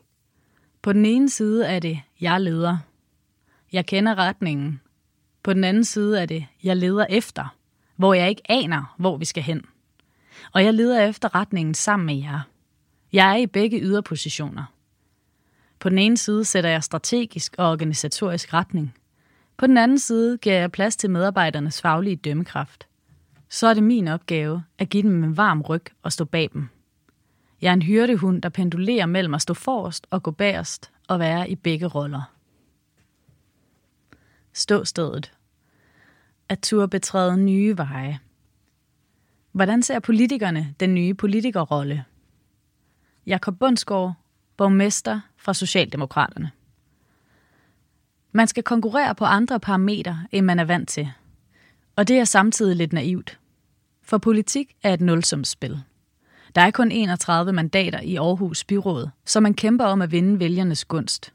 På 0.82 0.94
den 0.94 1.06
ene 1.06 1.30
side 1.30 1.66
er 1.66 1.80
det, 1.80 2.00
jeg 2.22 2.42
leder. 2.42 2.78
Jeg 3.72 3.86
kender 3.86 4.16
retningen. 4.16 4.82
På 5.44 5.54
den 5.54 5.64
anden 5.64 5.84
side 5.84 6.22
er 6.22 6.26
det, 6.26 6.46
jeg 6.64 6.78
leder 6.78 7.06
efter, 7.10 7.56
hvor 8.02 8.14
jeg 8.14 8.30
ikke 8.30 8.42
aner, 8.52 8.96
hvor 8.98 9.18
vi 9.18 9.26
skal 9.26 9.44
hen. 9.44 9.62
Og 10.54 10.64
jeg 10.64 10.74
leder 10.74 11.02
efter 11.08 11.36
retningen 11.36 11.74
sammen 11.74 12.06
med 12.06 12.16
jer. 12.16 12.40
Jeg 13.14 13.32
er 13.32 13.36
i 13.36 13.48
begge 13.48 13.80
yderpositioner. 13.82 14.64
På 15.80 15.90
den 15.90 15.98
ene 15.98 16.18
side 16.18 16.46
sætter 16.46 16.70
jeg 16.70 16.84
strategisk 16.84 17.56
og 17.58 17.72
organisatorisk 17.72 18.54
retning. 18.54 18.96
På 19.58 19.68
den 19.68 19.78
anden 19.78 20.00
side 20.00 20.38
giver 20.38 20.56
jeg 20.56 20.72
plads 20.72 20.96
til 20.96 21.10
medarbejdernes 21.10 21.82
faglige 21.82 22.16
dømmekraft. 22.16 22.88
Så 23.50 23.68
er 23.68 23.74
det 23.74 23.84
min 23.84 24.08
opgave 24.08 24.64
at 24.78 24.90
give 24.90 25.04
dem 25.04 25.24
en 25.24 25.38
varm 25.38 25.62
ryg 25.62 25.86
og 26.04 26.12
stå 26.12 26.26
bag 26.26 26.50
dem. 26.54 26.70
Jeg 27.62 27.70
er 27.70 27.74
en 27.74 27.82
hyrdehund, 27.82 28.42
der 28.42 28.50
pendulerer 28.50 29.06
mellem 29.06 29.34
at 29.34 29.42
stå 29.42 29.54
forrest 29.54 30.08
og 30.10 30.24
gå 30.24 30.32
bagerst 30.32 30.92
og 31.08 31.20
være 31.20 31.50
i 31.50 31.56
begge 31.56 31.88
roller. 31.88 32.32
Ståstedet. 34.54 35.32
At 36.52 36.60
turde 36.60 36.88
betræde 36.88 37.38
nye 37.38 37.78
veje. 37.78 38.20
Hvordan 39.52 39.84
ser 39.84 40.00
politikerne 40.00 40.76
den 40.80 40.96
nye 40.96 41.14
politikerrolle? 41.14 42.06
Jakob 43.26 43.60
Bundsgaard, 43.60 44.14
borgmester 44.58 45.20
fra 45.38 45.54
Socialdemokraterne. 45.54 46.52
Man 48.32 48.48
skal 48.48 48.64
konkurrere 48.64 49.16
på 49.16 49.26
andre 49.26 49.60
parametre, 49.60 50.28
end 50.32 50.46
man 50.46 50.60
er 50.60 50.64
vant 50.64 50.90
til. 50.90 51.12
Og 51.96 52.08
det 52.08 52.20
er 52.20 52.24
samtidig 52.24 52.76
lidt 52.76 52.94
naivt. 52.94 53.40
For 54.04 54.18
politik 54.18 54.76
er 54.84 54.94
et 54.94 55.02
nulsumsspil. 55.02 55.82
Der 56.56 56.62
er 56.62 56.72
kun 56.72 56.92
31 56.92 57.54
mandater 57.54 58.00
i 58.00 58.16
Aarhus 58.16 58.64
Byråd, 58.64 59.10
så 59.26 59.40
man 59.40 59.54
kæmper 59.54 59.86
om 59.86 60.02
at 60.02 60.12
vinde 60.12 60.40
vælgernes 60.40 60.86
gunst. 60.86 61.34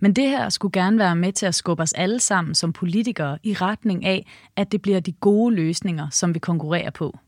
Men 0.00 0.12
det 0.12 0.28
her 0.28 0.48
skulle 0.48 0.72
gerne 0.72 0.98
være 0.98 1.16
med 1.16 1.32
til 1.32 1.46
at 1.46 1.54
skubbe 1.54 1.82
os 1.82 1.92
alle 1.92 2.20
sammen 2.20 2.54
som 2.54 2.72
politikere 2.72 3.38
i 3.42 3.54
retning 3.54 4.04
af, 4.04 4.26
at 4.56 4.72
det 4.72 4.82
bliver 4.82 5.00
de 5.00 5.12
gode 5.12 5.54
løsninger, 5.54 6.10
som 6.10 6.34
vi 6.34 6.38
konkurrerer 6.38 6.90
på. 6.90 7.18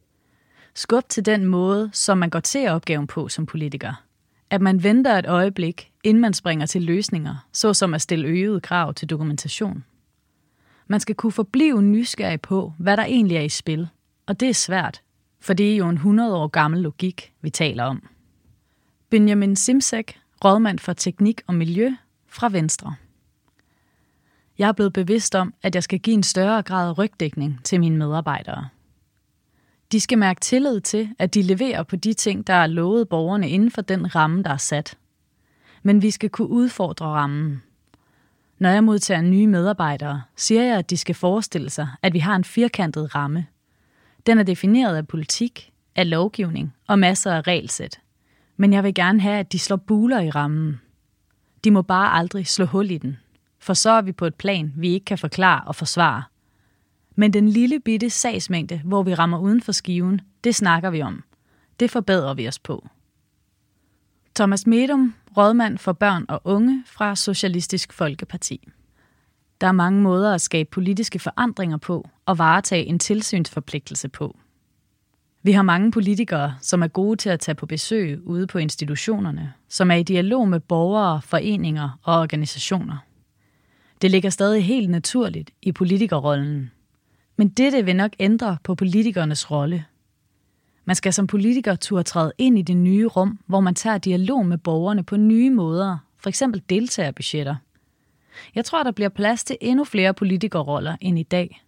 Skub 0.75 1.09
til 1.09 1.27
den 1.27 1.45
måde, 1.45 1.91
som 1.93 2.19
man 2.19 2.31
går 2.31 2.41
til 2.41 2.69
opgaven 2.69 3.07
på 3.07 3.29
som 3.29 3.47
politiker. 3.47 4.05
At 4.51 4.61
man 4.61 4.83
venter 4.83 5.19
et 5.19 5.27
øjeblik, 5.27 5.91
inden 6.05 6.21
man 6.21 6.35
springer 6.35 6.67
til 6.67 6.83
løsninger, 6.83 7.47
såsom 7.53 7.95
at 7.95 8.03
stille 8.03 8.29
øgede 8.29 8.61
krav 8.61 8.95
til 8.95 9.09
dokumentation. 9.09 9.85
Man 10.87 11.01
skal 11.01 11.15
kunne 11.15 11.33
forblive 11.33 11.83
nysgerrig 11.83 12.41
på, 12.41 12.73
hvad 12.79 12.97
der 12.97 13.05
egentlig 13.05 13.37
er 13.37 13.43
i 13.43 13.49
spil. 13.49 13.89
Og 14.27 14.41
det 14.41 14.49
er 14.49 14.55
svært, 14.55 15.03
for 15.41 15.53
det 15.53 15.73
er 15.73 15.77
jo 15.77 15.89
en 15.89 15.95
100 15.95 16.37
år 16.37 16.47
gammel 16.47 16.81
logik, 16.81 17.33
vi 17.43 17.51
taler 17.51 17.85
om. 17.85 18.03
Benjamin 19.11 19.57
Simsek, 19.57 20.21
rådmand 20.45 20.79
for 20.79 20.93
teknik 20.93 21.41
og 21.47 21.55
miljø 21.55 21.93
fra 22.29 22.49
Venstre. 22.49 22.95
Jeg 24.59 24.69
er 24.69 24.73
blevet 24.73 24.93
bevidst 24.93 25.35
om, 25.35 25.55
at 25.63 25.75
jeg 25.75 25.83
skal 25.83 25.99
give 25.99 26.15
en 26.15 26.23
større 26.23 26.63
grad 26.63 26.89
af 26.89 26.99
rygdækning 26.99 27.61
til 27.65 27.81
mine 27.81 27.97
medarbejdere. 27.97 28.69
De 29.93 30.01
skal 30.01 30.19
mærke 30.19 30.41
tillid 30.41 30.81
til, 30.81 31.09
at 31.19 31.35
de 31.35 31.43
leverer 31.43 31.83
på 31.83 31.97
de 31.97 32.13
ting, 32.15 32.47
der 32.47 32.55
er 32.55 32.67
lovet 32.67 33.09
borgerne 33.09 33.51
inden 33.51 33.71
for 33.71 33.83
den 33.83 34.15
ramme, 34.15 34.43
der 34.43 34.51
er 34.51 34.57
sat. 34.57 34.99
Men 35.83 36.03
vi 36.03 36.11
skal 36.11 36.31
kunne 36.31 36.49
udfordre 36.49 37.07
rammen. 37.07 37.63
Når 38.59 38.71
jeg 38.71 38.85
modtager 38.85 39.23
nye 39.23 39.47
medarbejdere, 39.47 40.23
siger 40.37 40.63
jeg, 40.63 40.79
at 40.79 40.91
de 40.91 40.97
skal 40.97 41.15
forestille 41.15 41.71
sig, 41.71 41.89
at 42.03 42.13
vi 42.13 42.19
har 42.19 42.37
en 42.37 42.45
firkantet 42.45 43.15
ramme. 43.15 43.47
Den 44.27 44.39
er 44.39 44.43
defineret 44.43 44.97
af 44.97 45.09
politik, 45.09 45.73
af 45.97 46.11
lovgivning 46.11 46.75
og 46.87 46.99
masser 46.99 47.33
af 47.33 47.47
regelsæt. 47.47 48.01
Men 48.57 48.73
jeg 48.73 48.85
vil 48.85 48.95
gerne 48.95 49.21
have, 49.21 49.39
at 49.39 49.53
de 49.53 49.59
slår 49.59 49.77
buler 49.77 50.21
i 50.21 50.31
rammen. 50.31 50.81
De 51.65 51.71
må 51.71 51.83
bare 51.83 52.13
aldrig 52.13 52.47
slå 52.47 52.65
hul 52.65 52.91
i 52.91 52.99
den. 52.99 53.17
For 53.59 53.75
så 53.75 53.91
er 53.91 54.03
vi 54.03 54.13
på 54.13 54.27
et 54.27 54.35
plan, 54.35 54.73
vi 54.77 54.89
ikke 54.89 55.05
kan 55.05 55.19
forklare 55.19 55.65
og 55.67 55.77
forsvare. 55.77 56.23
Men 57.17 57.33
den 57.33 57.49
lille 57.49 57.81
bitte 57.81 58.11
sagsmængde, 58.11 58.81
hvor 58.85 59.03
vi 59.03 59.15
rammer 59.15 59.39
uden 59.39 59.63
for 59.63 59.73
skiven, 59.73 60.21
det 60.45 60.55
snakker 60.55 60.91
vi 60.91 61.03
om. 61.03 61.25
Det 61.81 61.91
forbedrer 61.91 62.35
vi 62.35 62.49
os 62.49 62.59
på. 62.59 62.89
Thomas 64.35 64.67
Medum, 64.67 65.15
rådmand 65.37 65.79
for 65.79 65.93
børn 65.93 66.25
og 66.29 66.41
unge 66.45 66.85
fra 66.87 67.17
Socialistisk 67.17 67.93
Folkeparti. 67.93 68.69
Der 69.61 69.67
er 69.67 69.73
mange 69.73 70.03
måder 70.03 70.35
at 70.35 70.41
skabe 70.41 70.71
politiske 70.71 71.19
forandringer 71.19 71.77
på 71.77 72.09
og 72.27 72.39
varetage 72.39 72.87
en 72.87 72.99
tilsynsforpligtelse 72.99 74.09
på. 74.09 74.39
Vi 75.43 75.53
har 75.53 75.63
mange 75.63 75.91
politikere, 75.91 76.55
som 76.61 76.83
er 76.83 76.89
gode 76.89 77.17
til 77.17 77.31
at 77.31 77.41
tage 77.41 77.55
på 77.55 77.67
besøg 77.67 78.27
ude 78.27 78.47
på 78.47 78.59
institutionerne, 78.59 79.53
som 79.69 79.91
er 79.91 79.95
i 79.95 80.03
dialog 80.03 80.49
med 80.49 80.61
borgere, 80.61 81.23
foreninger 81.23 81.99
og 82.03 82.21
organisationer. 82.21 82.97
Det 84.03 84.11
ligger 84.11 84.31
stadig 84.31 84.65
helt 84.65 84.91
naturligt 84.91 85.51
i 85.63 85.73
politikerrollen. 85.73 86.71
Men 87.37 87.49
dette 87.49 87.85
vil 87.85 87.97
nok 87.97 88.13
ændre 88.19 88.57
på 88.65 88.75
politikernes 88.75 89.51
rolle. 89.51 89.85
Man 90.85 90.97
skal 90.97 91.13
som 91.13 91.27
politiker 91.27 91.77
turde 91.77 92.03
træde 92.03 92.33
ind 92.39 92.59
i 92.59 92.63
det 92.63 92.77
nye 92.77 93.07
rum, 93.07 93.39
hvor 93.47 93.61
man 93.61 93.75
tager 93.75 93.99
dialog 93.99 94.47
med 94.47 94.59
borgerne 94.59 95.05
på 95.05 95.17
nye 95.17 95.51
måder, 95.51 95.99
f.eks. 96.19 96.43
deltagerbudgetter. 96.69 97.57
Jeg 98.55 98.65
tror, 98.65 98.83
der 98.83 98.91
bliver 98.91 99.09
plads 99.09 99.45
til 99.45 99.57
endnu 99.61 99.85
flere 99.85 100.15
politikerroller 100.15 100.97
end 101.01 101.19
i 101.19 101.23
dag. 101.23 101.63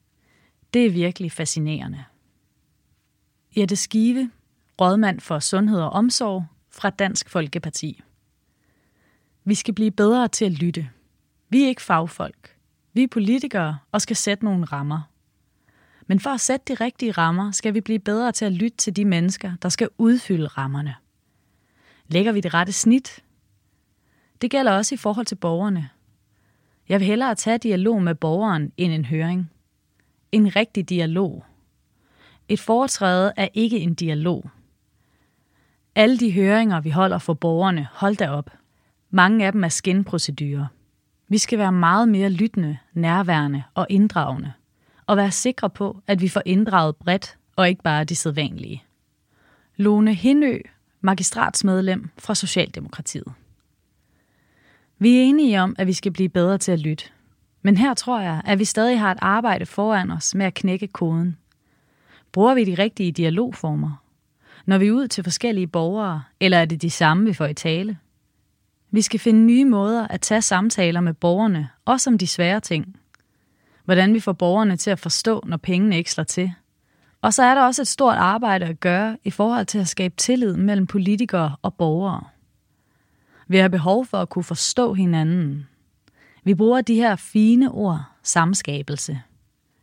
Det 0.74 0.86
er 0.86 0.90
virkelig 0.90 1.32
fascinerende. 1.32 2.04
Jette 3.56 3.76
Skive, 3.76 4.30
rådmand 4.80 5.20
for 5.20 5.38
Sundhed 5.38 5.80
og 5.80 5.90
Omsorg 5.90 6.44
fra 6.68 6.90
Dansk 6.90 7.30
Folkeparti. 7.30 8.02
Vi 9.44 9.54
skal 9.54 9.74
blive 9.74 9.90
bedre 9.90 10.28
til 10.28 10.44
at 10.44 10.52
lytte. 10.52 10.90
Vi 11.48 11.62
er 11.64 11.68
ikke 11.68 11.82
fagfolk. 11.82 12.56
Vi 12.92 13.02
er 13.02 13.08
politikere 13.08 13.78
og 13.92 14.00
skal 14.00 14.16
sætte 14.16 14.44
nogle 14.44 14.64
rammer. 14.64 15.00
Men 16.06 16.20
for 16.20 16.30
at 16.30 16.40
sætte 16.40 16.74
de 16.74 16.84
rigtige 16.84 17.12
rammer, 17.12 17.50
skal 17.50 17.74
vi 17.74 17.80
blive 17.80 17.98
bedre 17.98 18.32
til 18.32 18.44
at 18.44 18.52
lytte 18.52 18.76
til 18.76 18.96
de 18.96 19.04
mennesker, 19.04 19.52
der 19.62 19.68
skal 19.68 19.88
udfylde 19.98 20.46
rammerne. 20.46 20.94
Lægger 22.08 22.32
vi 22.32 22.40
det 22.40 22.54
rette 22.54 22.72
snit? 22.72 23.24
Det 24.40 24.50
gælder 24.50 24.72
også 24.72 24.94
i 24.94 24.98
forhold 24.98 25.26
til 25.26 25.36
borgerne. 25.36 25.88
Jeg 26.88 27.00
vil 27.00 27.06
hellere 27.06 27.34
tage 27.34 27.58
dialog 27.58 28.02
med 28.02 28.14
borgeren 28.14 28.72
end 28.76 28.92
en 28.92 29.04
høring. 29.04 29.50
En 30.32 30.56
rigtig 30.56 30.88
dialog. 30.88 31.44
Et 32.50 32.60
foretræde 32.60 33.32
er 33.36 33.48
ikke 33.54 33.78
en 33.78 33.94
dialog. 33.94 34.50
Alle 35.94 36.18
de 36.18 36.32
høringer, 36.32 36.80
vi 36.80 36.90
holder 36.90 37.18
for 37.18 37.34
borgerne, 37.34 37.88
hold 37.92 38.16
da 38.16 38.30
op. 38.30 38.50
Mange 39.10 39.46
af 39.46 39.52
dem 39.52 39.64
er 39.64 39.68
skinprocedurer. 39.68 40.66
Vi 41.28 41.38
skal 41.38 41.58
være 41.58 41.72
meget 41.72 42.08
mere 42.08 42.30
lyttende, 42.30 42.78
nærværende 42.94 43.62
og 43.74 43.86
inddragende 43.90 44.52
og 45.06 45.16
være 45.16 45.30
sikre 45.30 45.70
på, 45.70 46.02
at 46.06 46.20
vi 46.20 46.28
får 46.28 46.42
inddraget 46.46 46.96
bredt 46.96 47.36
og 47.56 47.68
ikke 47.68 47.82
bare 47.82 48.04
de 48.04 48.16
sædvanlige. 48.16 48.82
Lone 49.76 50.14
Hindø, 50.14 50.58
magistratsmedlem 51.00 52.10
fra 52.18 52.34
Socialdemokratiet. 52.34 53.32
Vi 54.98 55.16
er 55.16 55.22
enige 55.22 55.60
om, 55.60 55.74
at 55.78 55.86
vi 55.86 55.92
skal 55.92 56.12
blive 56.12 56.28
bedre 56.28 56.58
til 56.58 56.72
at 56.72 56.80
lytte. 56.80 57.04
Men 57.62 57.76
her 57.76 57.94
tror 57.94 58.20
jeg, 58.20 58.42
at 58.44 58.58
vi 58.58 58.64
stadig 58.64 59.00
har 59.00 59.12
et 59.12 59.18
arbejde 59.22 59.66
foran 59.66 60.10
os 60.10 60.34
med 60.34 60.46
at 60.46 60.54
knække 60.54 60.86
koden. 60.86 61.36
Bruger 62.32 62.54
vi 62.54 62.64
de 62.64 62.74
rigtige 62.74 63.12
dialogformer? 63.12 64.02
Når 64.66 64.78
vi 64.78 64.86
er 64.86 64.92
ud 64.92 65.08
til 65.08 65.24
forskellige 65.24 65.66
borgere, 65.66 66.22
eller 66.40 66.58
er 66.58 66.64
det 66.64 66.82
de 66.82 66.90
samme, 66.90 67.24
vi 67.24 67.32
får 67.32 67.46
i 67.46 67.54
tale? 67.54 67.98
Vi 68.90 69.02
skal 69.02 69.20
finde 69.20 69.40
nye 69.40 69.64
måder 69.64 70.06
at 70.08 70.20
tage 70.20 70.42
samtaler 70.42 71.00
med 71.00 71.14
borgerne, 71.14 71.68
også 71.84 72.10
om 72.10 72.18
de 72.18 72.26
svære 72.26 72.60
ting. 72.60 72.96
Hvordan 73.84 74.14
vi 74.14 74.20
får 74.20 74.32
borgerne 74.32 74.76
til 74.76 74.90
at 74.90 74.98
forstå, 74.98 75.42
når 75.46 75.56
pengene 75.56 75.96
ikke 75.96 76.10
slår 76.10 76.24
til. 76.24 76.52
Og 77.22 77.34
så 77.34 77.42
er 77.42 77.54
der 77.54 77.62
også 77.62 77.82
et 77.82 77.88
stort 77.88 78.16
arbejde 78.16 78.66
at 78.66 78.80
gøre 78.80 79.18
i 79.24 79.30
forhold 79.30 79.66
til 79.66 79.78
at 79.78 79.88
skabe 79.88 80.14
tillid 80.16 80.56
mellem 80.56 80.86
politikere 80.86 81.56
og 81.62 81.74
borgere. 81.74 82.24
Vi 83.48 83.56
har 83.56 83.68
behov 83.68 84.06
for 84.06 84.18
at 84.18 84.28
kunne 84.28 84.44
forstå 84.44 84.94
hinanden. 84.94 85.68
Vi 86.44 86.54
bruger 86.54 86.80
de 86.80 86.94
her 86.94 87.16
fine 87.16 87.70
ord, 87.70 88.04
samskabelse. 88.22 89.20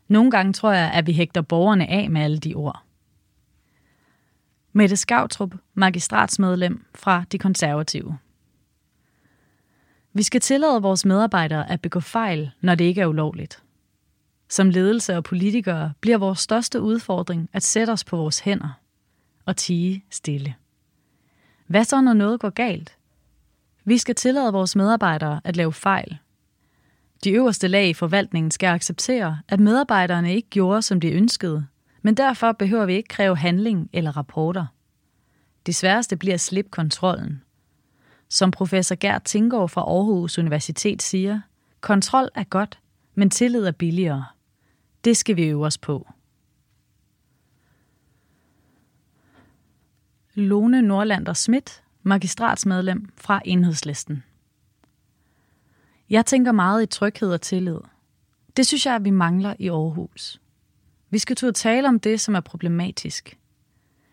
Nogle 0.07 0.31
gange 0.31 0.53
tror 0.53 0.71
jeg, 0.71 0.91
at 0.91 1.07
vi 1.07 1.13
hægter 1.13 1.41
borgerne 1.41 1.89
af 1.89 2.09
med 2.09 2.21
alle 2.21 2.37
de 2.37 2.53
ord. 2.53 2.83
Mette 4.73 4.95
Skavtrup, 4.95 5.55
magistratsmedlem 5.73 6.85
fra 6.95 7.23
De 7.31 7.37
Konservative. 7.37 8.17
Vi 10.13 10.23
skal 10.23 10.41
tillade 10.41 10.81
vores 10.81 11.05
medarbejdere 11.05 11.69
at 11.69 11.81
begå 11.81 11.99
fejl, 11.99 12.51
når 12.61 12.75
det 12.75 12.85
ikke 12.85 13.01
er 13.01 13.05
ulovligt. 13.07 13.63
Som 14.49 14.69
ledelse 14.69 15.17
og 15.17 15.23
politikere 15.23 15.93
bliver 16.01 16.17
vores 16.17 16.39
største 16.39 16.81
udfordring 16.81 17.49
at 17.53 17.63
sætte 17.63 17.91
os 17.91 18.03
på 18.03 18.17
vores 18.17 18.39
hænder 18.39 18.79
og 19.45 19.57
tige 19.57 20.05
stille. 20.09 20.55
Hvad 21.67 21.83
så, 21.83 22.01
når 22.01 22.13
noget 22.13 22.39
går 22.39 22.49
galt? 22.49 22.97
Vi 23.85 23.97
skal 23.97 24.15
tillade 24.15 24.53
vores 24.53 24.75
medarbejdere 24.75 25.41
at 25.43 25.55
lave 25.55 25.73
fejl. 25.73 26.17
De 27.23 27.31
øverste 27.31 27.67
lag 27.67 27.89
i 27.89 27.93
forvaltningen 27.93 28.51
skal 28.51 28.67
acceptere, 28.67 29.39
at 29.47 29.59
medarbejderne 29.59 30.35
ikke 30.35 30.49
gjorde, 30.49 30.81
som 30.81 30.99
de 30.99 31.11
ønskede, 31.11 31.67
men 32.01 32.17
derfor 32.17 32.51
behøver 32.51 32.85
vi 32.85 32.93
ikke 32.93 33.07
kræve 33.07 33.37
handling 33.37 33.89
eller 33.93 34.17
rapporter. 34.17 34.65
Det 35.65 35.75
sværeste 35.75 36.17
bliver 36.17 36.33
at 36.33 36.41
slippe 36.41 36.71
kontrollen. 36.71 37.43
Som 38.29 38.51
professor 38.51 38.95
Gert 38.95 39.23
Tinggaard 39.23 39.69
fra 39.69 39.81
Aarhus 39.81 40.37
Universitet 40.37 41.01
siger, 41.01 41.41
kontrol 41.81 42.29
er 42.35 42.43
godt, 42.43 42.79
men 43.15 43.29
tillid 43.29 43.63
er 43.63 43.71
billigere. 43.71 44.25
Det 45.03 45.17
skal 45.17 45.35
vi 45.35 45.45
øve 45.45 45.65
os 45.65 45.77
på. 45.77 46.07
Lone 50.33 50.81
Nordlander 50.81 51.33
Schmidt 51.33 51.83
magistratsmedlem 52.03 53.09
fra 53.17 53.41
Enhedslisten. 53.45 54.23
Jeg 56.09 56.25
tænker 56.25 56.51
meget 56.51 56.83
i 56.83 56.85
tryghed 56.85 57.33
og 57.33 57.41
tillid. 57.41 57.79
Det 58.57 58.67
synes 58.67 58.85
jeg, 58.85 58.95
at 58.95 59.05
vi 59.05 59.09
mangler 59.09 59.55
i 59.59 59.69
Aarhus. 59.69 60.41
Vi 61.09 61.17
skal 61.17 61.35
turde 61.35 61.53
tale 61.53 61.87
om 61.87 61.99
det, 61.99 62.21
som 62.21 62.35
er 62.35 62.39
problematisk. 62.39 63.37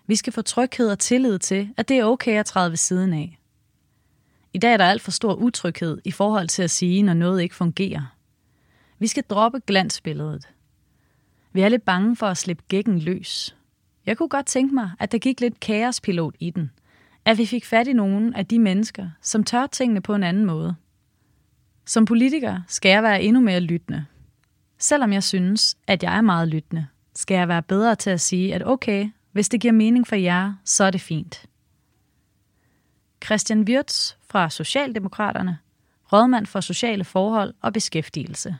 Vi 0.06 0.16
skal 0.16 0.32
få 0.32 0.42
tryghed 0.42 0.90
og 0.90 0.98
tillid 0.98 1.38
til, 1.38 1.70
at 1.76 1.88
det 1.88 1.98
er 1.98 2.04
okay 2.04 2.38
at 2.38 2.46
træde 2.46 2.70
ved 2.70 2.76
siden 2.76 3.12
af. 3.12 3.38
I 4.52 4.58
dag 4.58 4.72
er 4.72 4.76
der 4.76 4.84
alt 4.84 5.02
for 5.02 5.10
stor 5.10 5.34
utryghed 5.34 5.98
i 6.04 6.10
forhold 6.10 6.48
til 6.48 6.62
at 6.62 6.70
sige, 6.70 7.02
når 7.02 7.14
noget 7.14 7.42
ikke 7.42 7.54
fungerer. 7.54 8.16
Vi 8.98 9.06
skal 9.06 9.22
droppe 9.22 9.60
glansbilledet. 9.66 10.48
Vi 11.52 11.60
er 11.60 11.68
lidt 11.68 11.84
bange 11.84 12.16
for 12.16 12.26
at 12.26 12.38
slippe 12.38 12.62
gækken 12.68 12.98
løs. 12.98 13.56
Jeg 14.06 14.16
kunne 14.16 14.28
godt 14.28 14.46
tænke 14.46 14.74
mig, 14.74 14.90
at 14.98 15.12
der 15.12 15.18
gik 15.18 15.40
lidt 15.40 15.60
kaospilot 15.60 16.34
i 16.40 16.50
den. 16.50 16.70
At 17.24 17.38
vi 17.38 17.46
fik 17.46 17.64
fat 17.64 17.86
i 17.86 17.92
nogen 17.92 18.34
af 18.34 18.46
de 18.46 18.58
mennesker, 18.58 19.10
som 19.20 19.44
tør 19.44 19.66
tingene 19.66 20.00
på 20.00 20.14
en 20.14 20.22
anden 20.22 20.44
måde. 20.44 20.74
Som 21.86 22.04
politiker 22.04 22.60
skal 22.68 22.88
jeg 22.88 23.02
være 23.02 23.22
endnu 23.22 23.40
mere 23.40 23.60
lyttende. 23.60 24.06
Selvom 24.78 25.12
jeg 25.12 25.22
synes, 25.22 25.76
at 25.86 26.02
jeg 26.02 26.16
er 26.16 26.20
meget 26.20 26.48
lyttende, 26.48 26.86
skal 27.14 27.34
jeg 27.34 27.48
være 27.48 27.62
bedre 27.62 27.94
til 27.94 28.10
at 28.10 28.20
sige, 28.20 28.54
at 28.54 28.66
okay, 28.66 29.10
hvis 29.32 29.48
det 29.48 29.60
giver 29.60 29.72
mening 29.72 30.06
for 30.06 30.16
jer, 30.16 30.54
så 30.64 30.84
er 30.84 30.90
det 30.90 31.00
fint. 31.00 31.46
Christian 33.24 33.60
Wirtz 33.60 34.12
fra 34.30 34.50
Socialdemokraterne, 34.50 35.58
rådmand 36.12 36.46
for 36.46 36.60
sociale 36.60 37.04
forhold 37.04 37.54
og 37.60 37.72
beskæftigelse. 37.72 38.56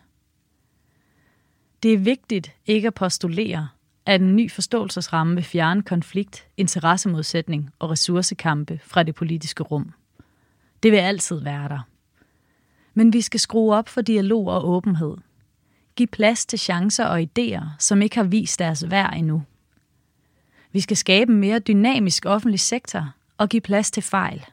Det 1.82 1.92
er 1.92 1.98
vigtigt 1.98 2.52
ikke 2.66 2.88
at 2.88 2.94
postulere, 2.94 3.68
at 4.06 4.20
en 4.20 4.36
ny 4.36 4.50
forståelsesramme 4.50 5.34
vil 5.34 5.44
fjerne 5.44 5.82
konflikt, 5.82 6.46
interessemodsætning 6.56 7.70
og 7.78 7.90
ressourcekampe 7.90 8.80
fra 8.84 9.02
det 9.02 9.14
politiske 9.14 9.62
rum. 9.62 9.92
Det 10.82 10.92
vil 10.92 10.98
altid 10.98 11.40
være 11.40 11.68
der. 11.68 11.80
Men 12.94 13.12
vi 13.12 13.20
skal 13.20 13.40
skrue 13.40 13.74
op 13.74 13.88
for 13.88 14.00
dialog 14.00 14.46
og 14.46 14.68
åbenhed. 14.68 15.16
Giv 15.96 16.06
plads 16.06 16.46
til 16.46 16.58
chancer 16.58 17.04
og 17.04 17.20
idéer, 17.22 17.64
som 17.78 18.02
ikke 18.02 18.16
har 18.16 18.24
vist 18.24 18.58
deres 18.58 18.90
værd 18.90 19.16
endnu. 19.16 19.42
Vi 20.72 20.80
skal 20.80 20.96
skabe 20.96 21.32
en 21.32 21.40
mere 21.40 21.58
dynamisk 21.58 22.26
offentlig 22.26 22.60
sektor 22.60 23.14
og 23.38 23.48
give 23.48 23.60
plads 23.60 23.90
til 23.90 24.02
fejl. 24.02 24.44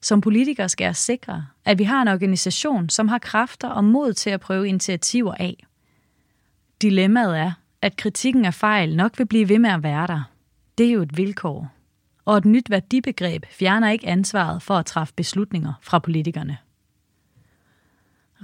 Som 0.00 0.20
politikere 0.20 0.68
skal 0.68 0.84
jeg 0.84 0.96
sikre, 0.96 1.46
at 1.64 1.78
vi 1.78 1.84
har 1.84 2.02
en 2.02 2.08
organisation, 2.08 2.88
som 2.88 3.08
har 3.08 3.18
kræfter 3.18 3.68
og 3.68 3.84
mod 3.84 4.12
til 4.12 4.30
at 4.30 4.40
prøve 4.40 4.68
initiativer 4.68 5.34
af. 5.34 5.66
Dilemmaet 6.82 7.38
er, 7.38 7.52
at 7.82 7.96
kritikken 7.96 8.44
af 8.44 8.54
fejl 8.54 8.96
nok 8.96 9.18
vil 9.18 9.26
blive 9.26 9.48
ved 9.48 9.58
med 9.58 9.70
at 9.70 9.82
være 9.82 10.06
der. 10.06 10.22
Det 10.78 10.86
er 10.86 10.92
jo 10.92 11.02
et 11.02 11.16
vilkår. 11.16 11.68
Og 12.24 12.36
et 12.36 12.44
nyt 12.44 12.70
værdibegreb 12.70 13.46
fjerner 13.50 13.90
ikke 13.90 14.06
ansvaret 14.06 14.62
for 14.62 14.74
at 14.76 14.86
træffe 14.86 15.14
beslutninger 15.14 15.72
fra 15.82 15.98
politikerne. 15.98 16.58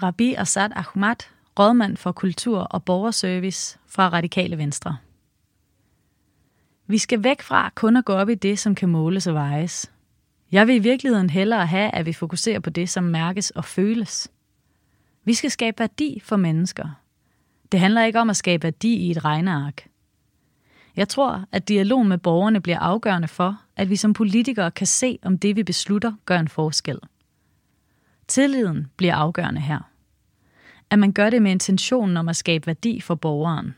Rabi 0.02 0.34
Assad 0.34 0.70
Ahmad, 0.76 1.16
rådmand 1.58 1.96
for 1.96 2.12
kultur 2.12 2.58
og 2.58 2.84
borgerservice 2.84 3.78
fra 3.86 4.08
Radikale 4.08 4.58
Venstre. 4.58 4.96
Vi 6.86 6.98
skal 6.98 7.24
væk 7.24 7.42
fra 7.42 7.70
kun 7.74 7.96
at 7.96 8.04
gå 8.04 8.12
op 8.12 8.28
i 8.28 8.34
det, 8.34 8.58
som 8.58 8.74
kan 8.74 8.88
måles 8.88 9.26
og 9.26 9.34
vejes. 9.34 9.92
Jeg 10.52 10.66
vil 10.66 10.74
i 10.74 10.78
virkeligheden 10.78 11.30
hellere 11.30 11.66
have, 11.66 11.90
at 11.90 12.06
vi 12.06 12.12
fokuserer 12.12 12.60
på 12.60 12.70
det, 12.70 12.88
som 12.88 13.04
mærkes 13.04 13.50
og 13.50 13.64
føles. 13.64 14.30
Vi 15.24 15.34
skal 15.34 15.50
skabe 15.50 15.78
værdi 15.78 16.20
for 16.24 16.36
mennesker. 16.36 17.00
Det 17.72 17.80
handler 17.80 18.04
ikke 18.04 18.20
om 18.20 18.30
at 18.30 18.36
skabe 18.36 18.62
værdi 18.62 18.94
i 18.94 19.10
et 19.10 19.24
regneark. 19.24 19.88
Jeg 20.96 21.08
tror, 21.08 21.44
at 21.52 21.68
dialog 21.68 22.06
med 22.06 22.18
borgerne 22.18 22.60
bliver 22.60 22.78
afgørende 22.78 23.28
for, 23.28 23.60
at 23.76 23.90
vi 23.90 23.96
som 23.96 24.12
politikere 24.12 24.70
kan 24.70 24.86
se, 24.86 25.18
om 25.22 25.38
det, 25.38 25.56
vi 25.56 25.62
beslutter, 25.62 26.12
gør 26.24 26.38
en 26.38 26.48
forskel. 26.48 26.98
Tilliden 28.28 28.86
bliver 28.96 29.14
afgørende 29.14 29.60
her. 29.60 29.87
At 30.90 30.98
man 30.98 31.12
gør 31.12 31.30
det 31.30 31.42
med 31.42 31.50
intentionen 31.50 32.16
om 32.16 32.28
at 32.28 32.36
skabe 32.36 32.66
værdi 32.66 33.00
for 33.00 33.14
borgeren. 33.14 33.74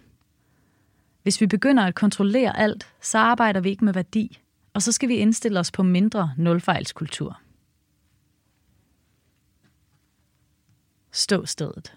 Hvis 1.22 1.40
vi 1.40 1.46
begynder 1.46 1.86
at 1.86 1.94
kontrollere 1.94 2.58
alt, 2.58 2.94
så 3.00 3.18
arbejder 3.18 3.60
vi 3.60 3.68
ikke 3.68 3.84
med 3.84 3.92
værdi, 3.92 4.40
og 4.74 4.82
så 4.82 4.92
skal 4.92 5.08
vi 5.08 5.14
indstille 5.14 5.60
os 5.60 5.70
på 5.72 5.82
mindre 5.82 6.32
nulfejlskultur. 6.36 7.40
Ståstedet. 11.12 11.96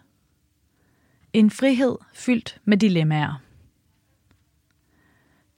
En 1.33 1.51
frihed 1.51 1.95
fyldt 2.13 2.61
med 2.65 2.77
dilemmaer. 2.77 3.41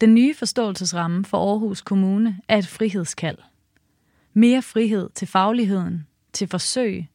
Den 0.01 0.13
nye 0.13 0.35
forståelsesramme 0.35 1.25
for 1.25 1.51
Aarhus 1.51 1.81
Kommune 1.81 2.41
er 2.47 2.57
et 2.57 2.67
frihedskald. 2.67 3.37
Mere 4.33 4.61
frihed 4.61 5.09
til 5.15 5.27
fagligheden, 5.27 6.07
til 6.33 6.47
forsøg, 6.47 7.05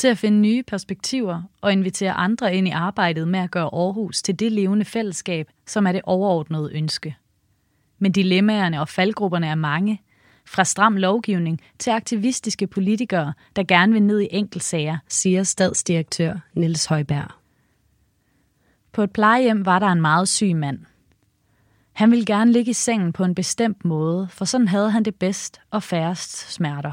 til 0.00 0.08
at 0.08 0.18
finde 0.18 0.38
nye 0.38 0.62
perspektiver 0.62 1.42
og 1.60 1.72
invitere 1.72 2.12
andre 2.12 2.54
ind 2.54 2.68
i 2.68 2.70
arbejdet 2.70 3.28
med 3.28 3.40
at 3.40 3.50
gøre 3.50 3.70
Aarhus 3.72 4.22
til 4.22 4.38
det 4.38 4.52
levende 4.52 4.84
fællesskab, 4.84 5.48
som 5.66 5.86
er 5.86 5.92
det 5.92 6.00
overordnede 6.04 6.70
ønske. 6.74 7.16
Men 7.98 8.12
dilemmaerne 8.12 8.80
og 8.80 8.88
faldgrupperne 8.88 9.46
er 9.46 9.54
mange, 9.54 10.02
fra 10.46 10.64
stram 10.64 10.96
lovgivning 10.96 11.60
til 11.78 11.90
aktivistiske 11.90 12.66
politikere, 12.66 13.32
der 13.56 13.62
gerne 13.62 13.92
vil 13.92 14.02
ned 14.02 14.20
i 14.20 14.28
enkeltsager, 14.30 14.98
siger 15.08 15.42
stadsdirektør 15.42 16.34
Niels 16.54 16.86
Højberg. 16.86 17.30
På 18.92 19.02
et 19.02 19.12
plejehjem 19.12 19.66
var 19.66 19.78
der 19.78 19.86
en 19.88 20.00
meget 20.00 20.28
syg 20.28 20.56
mand. 20.56 20.78
Han 21.92 22.10
ville 22.10 22.24
gerne 22.24 22.52
ligge 22.52 22.70
i 22.70 22.74
sengen 22.74 23.12
på 23.12 23.24
en 23.24 23.34
bestemt 23.34 23.84
måde, 23.84 24.28
for 24.30 24.44
sådan 24.44 24.68
havde 24.68 24.90
han 24.90 25.02
det 25.02 25.14
bedst 25.14 25.60
og 25.70 25.82
færrest 25.82 26.52
smerter. 26.52 26.92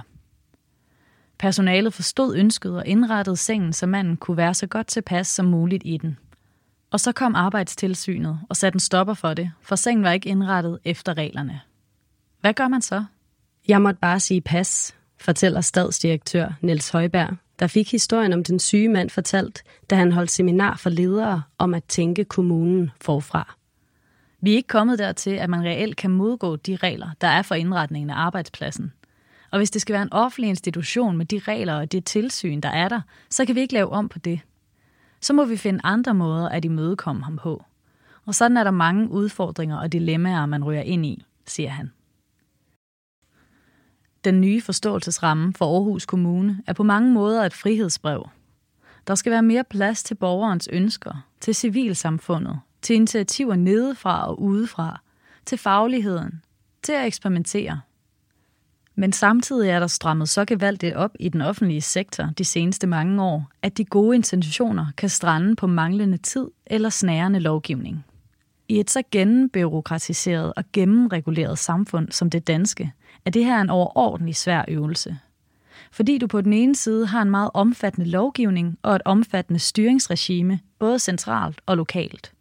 Personalet 1.40 1.94
forstod 1.94 2.36
ønsket 2.36 2.76
og 2.76 2.88
indrettede 2.88 3.38
sengen, 3.38 3.74
så 3.74 3.86
manden 3.86 4.18
kunne 4.18 4.38
være 4.38 4.54
så 4.54 4.68
godt 4.68 4.88
tilpas 4.88 5.28
som 5.28 5.46
muligt 5.46 5.84
i 5.86 5.98
den. 5.98 6.18
Og 6.92 7.00
så 7.00 7.12
kom 7.12 7.36
arbejdstilsynet 7.36 8.40
og 8.50 8.56
satte 8.56 8.76
en 8.76 8.80
stopper 8.80 9.14
for 9.14 9.34
det, 9.34 9.52
for 9.62 9.76
sengen 9.76 10.04
var 10.04 10.12
ikke 10.12 10.30
indrettet 10.30 10.80
efter 10.86 11.18
reglerne. 11.18 11.62
Hvad 12.42 12.54
gør 12.54 12.68
man 12.68 12.82
så? 12.82 13.04
Jeg 13.68 13.82
måtte 13.82 14.00
bare 14.00 14.20
sige 14.20 14.42
pas, 14.42 14.96
fortæller 15.20 15.62
stadsdirektør 15.62 16.54
Niels 16.62 16.90
Højberg, 16.90 17.36
der 17.60 17.68
fik 17.68 17.92
historien 17.92 18.34
om 18.34 18.44
den 18.44 18.60
syge 18.60 18.90
mand 18.90 19.10
fortalt, 19.10 19.64
da 19.90 19.96
han 19.96 20.12
holdt 20.12 20.32
seminar 20.32 20.78
for 20.78 20.90
ledere 20.90 21.42
om 21.58 21.74
at 21.74 21.84
tænke 21.84 22.26
kommunen 22.26 22.92
forfra. 23.02 23.56
Vi 24.42 24.52
er 24.52 24.56
ikke 24.56 24.68
kommet 24.68 25.00
dertil, 25.00 25.32
at 25.32 25.50
man 25.50 25.64
reelt 25.64 25.98
kan 25.98 26.12
modgå 26.12 26.56
de 26.56 26.76
regler, 26.76 27.10
der 27.22 27.28
er 27.28 27.42
for 27.42 27.56
indretningen 27.56 28.10
af 28.10 28.16
arbejdspladsen. 28.16 28.94
Og 29.58 29.60
hvis 29.60 29.72
det 29.72 29.82
skal 29.82 29.94
være 29.94 30.02
en 30.02 30.14
offentlig 30.14 30.50
institution 30.50 31.18
med 31.18 31.26
de 31.26 31.40
regler 31.40 31.76
og 31.76 31.92
det 31.92 32.06
tilsyn, 32.06 32.62
der 32.62 32.70
er 32.70 32.90
der, 32.90 33.02
så 33.30 33.46
kan 33.46 33.56
vi 33.56 33.60
ikke 33.60 33.74
lave 33.74 33.90
om 33.90 34.10
på 34.10 34.20
det. 34.20 34.40
Så 35.22 35.34
må 35.34 35.46
vi 35.46 35.58
finde 35.58 35.80
andre 35.84 36.14
måder 36.14 36.50
at 36.50 36.66
imødekomme 36.66 37.24
ham 37.24 37.38
på. 37.38 37.64
Og 38.26 38.36
sådan 38.36 38.58
er 38.58 38.64
der 38.64 38.72
mange 38.72 39.10
udfordringer 39.10 39.78
og 39.78 39.92
dilemmaer, 39.92 40.46
man 40.46 40.64
ryger 40.64 40.82
ind 40.82 41.06
i, 41.06 41.26
siger 41.46 41.70
han. 41.70 41.92
Den 44.24 44.42
nye 44.42 44.62
forståelsesramme 44.62 45.54
for 45.54 45.76
Aarhus 45.76 46.06
Kommune 46.06 46.64
er 46.68 46.74
på 46.74 46.84
mange 46.84 47.12
måder 47.12 47.46
et 47.46 47.54
frihedsbrev. 47.54 48.30
Der 49.08 49.16
skal 49.16 49.32
være 49.32 49.44
mere 49.44 49.64
plads 49.64 50.04
til 50.04 50.16
borgerens 50.16 50.70
ønsker, 50.72 51.26
til 51.40 51.56
civilsamfundet, 51.56 52.60
til 52.82 52.96
initiativer 52.96 53.56
nedefra 53.56 54.28
og 54.28 54.42
udefra, 54.42 55.02
til 55.46 55.58
fagligheden, 55.58 56.42
til 56.84 56.94
at 56.94 57.08
eksperimentere. 57.08 57.82
Men 59.00 59.14
samtidig 59.14 59.70
er 59.70 59.80
der 59.80 59.88
strammet 59.88 60.30
så 60.30 60.46
gevaldigt 60.46 60.96
op 60.96 61.12
i 61.20 61.30
den 61.30 61.42
offentlige 61.42 61.82
sektor 61.82 62.30
de 62.38 62.46
seneste 62.46 62.88
mange 62.88 63.24
år, 63.24 63.50
at 63.62 63.78
de 63.78 63.86
gode 63.86 64.16
intentioner 64.16 64.86
kan 64.98 65.10
strande 65.10 65.56
på 65.56 65.68
manglende 65.68 66.18
tid 66.18 66.48
eller 66.66 66.90
snærende 66.90 67.40
lovgivning. 67.40 68.06
I 68.68 68.80
et 68.80 68.90
så 68.90 69.04
gennembyråkratiseret 69.12 70.54
og 70.56 70.64
gennemreguleret 70.74 71.60
samfund 71.60 72.12
som 72.12 72.30
det 72.30 72.48
danske, 72.48 72.92
er 73.26 73.30
det 73.30 73.46
her 73.46 73.62
en 73.62 73.70
overordentlig 73.70 74.36
svær 74.36 74.66
øvelse. 74.68 75.18
Fordi 75.92 76.18
du 76.18 76.28
på 76.28 76.42
den 76.42 76.54
ene 76.54 76.76
side 76.76 77.08
har 77.08 77.22
en 77.22 77.32
meget 77.32 77.52
omfattende 77.54 78.10
lovgivning 78.10 78.78
og 78.84 78.96
et 78.96 79.02
omfattende 79.06 79.60
styringsregime, 79.60 80.60
både 80.80 81.00
centralt 81.00 81.62
og 81.66 81.78
lokalt. 81.78 82.32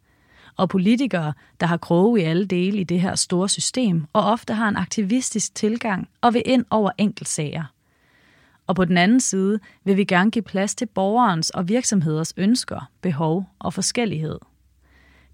Og 0.57 0.69
politikere, 0.69 1.33
der 1.59 1.67
har 1.67 1.77
kroge 1.77 2.21
i 2.21 2.23
alle 2.23 2.45
dele 2.45 2.77
i 2.77 2.83
det 2.83 3.01
her 3.01 3.15
store 3.15 3.49
system, 3.49 4.05
og 4.13 4.23
ofte 4.23 4.53
har 4.53 4.69
en 4.69 4.77
aktivistisk 4.77 5.55
tilgang 5.55 6.07
og 6.21 6.33
vil 6.33 6.41
ind 6.45 6.65
over 6.69 6.91
enkeltsager. 6.97 7.63
Og 8.67 8.75
på 8.75 8.85
den 8.85 8.97
anden 8.97 9.19
side 9.19 9.59
vil 9.83 9.97
vi 9.97 10.03
gerne 10.03 10.31
give 10.31 10.41
plads 10.41 10.75
til 10.75 10.85
borgerens 10.85 11.49
og 11.49 11.67
virksomheders 11.67 12.33
ønsker, 12.37 12.89
behov 13.01 13.49
og 13.59 13.73
forskellighed. 13.73 14.39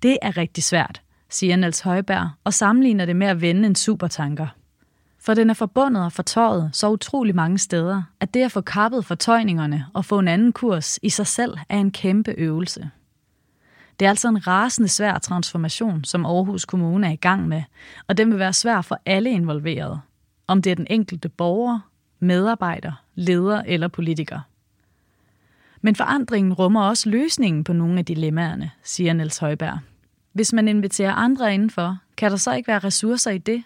Det 0.03 0.18
er 0.22 0.38
rigtig 0.38 0.64
svært, 0.64 1.02
siger 1.30 1.56
Niels 1.56 1.80
Højberg 1.80 2.30
og 2.43 2.53
sammenligner 2.53 3.06
det 3.06 3.16
med 3.16 3.27
at 3.27 3.42
vende 3.42 3.66
en 3.66 3.76
supertanker. 3.76 4.48
For 5.19 5.34
den 5.34 5.50
er 5.50 5.53
forbundet 5.53 6.06
og 6.06 6.11
fortøjet 6.11 6.69
så 6.74 6.90
utrolig 6.90 7.35
mange 7.35 7.58
steder, 7.58 8.03
at 8.19 8.34
det 8.34 8.43
at 8.43 8.52
få 8.52 8.61
kappet 8.61 9.06
fortøjningerne 9.06 9.85
og 9.93 10.06
få 10.06 10.19
en 10.19 10.27
anden 10.27 10.53
kurs 10.53 11.00
i 11.02 11.10
sig 11.10 11.27
selv 11.27 11.58
er 11.69 11.77
en 11.77 11.92
kæmpe 11.92 12.32
øvelse. 12.32 12.90
Det 14.00 14.06
er 14.06 14.10
altså 14.10 14.28
en 14.28 14.48
rasende 14.48 14.90
svær 14.90 15.18
transformation, 15.18 16.04
som 16.04 16.26
Aarhus 16.26 16.66
Kommune 16.66 17.08
er 17.08 17.12
i 17.12 17.16
gang 17.16 17.48
med, 17.48 17.64
og 18.08 18.18
den 18.18 18.32
vil 18.32 18.40
være 18.40 18.54
svær 18.54 18.82
for 18.82 19.00
alle 19.06 19.30
involverede. 19.30 20.00
Om 20.48 20.62
det 20.62 20.72
er 20.72 20.76
den 20.76 20.88
enkelte 20.90 21.30
borger, 21.30 21.80
medarbejder, 22.20 23.04
leder 23.16 23.62
eller 23.66 23.88
politiker. 23.88 24.40
Men 25.82 25.96
forandringen 25.96 26.54
rummer 26.54 26.84
også 26.84 27.10
løsningen 27.10 27.64
på 27.64 27.74
nogle 27.74 28.00
af 28.00 28.06
dilemmaerne, 28.06 28.72
siger 28.84 29.14
Niels 29.14 29.38
Højberg. 29.38 29.80
Hvis 30.34 30.54
man 30.54 30.68
inviterer 30.68 31.14
andre 31.14 31.54
indenfor, 31.54 31.98
kan 32.18 32.32
der 32.32 32.38
så 32.38 32.54
ikke 32.54 32.68
være 32.68 32.80
ressourcer 32.80 33.32
i 33.32 33.38
det? 33.38 33.64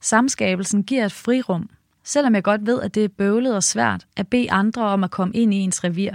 Samskabelsen 0.00 0.82
giver 0.82 1.04
et 1.04 1.12
frirum, 1.12 1.70
selvom 2.04 2.34
jeg 2.34 2.42
godt 2.42 2.66
ved, 2.66 2.82
at 2.82 2.94
det 2.94 3.04
er 3.04 3.08
bøvlet 3.08 3.56
og 3.56 3.62
svært 3.62 4.06
at 4.16 4.28
bede 4.28 4.50
andre 4.50 4.82
om 4.82 5.04
at 5.04 5.10
komme 5.10 5.34
ind 5.34 5.54
i 5.54 5.56
ens 5.56 5.84
revir. 5.84 6.12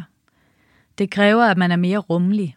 Det 0.98 1.11
kræver, 1.11 1.43
at 1.43 1.58
man 1.58 1.72
er 1.72 1.75
mere 1.75 1.98
rummelig. 1.98 2.56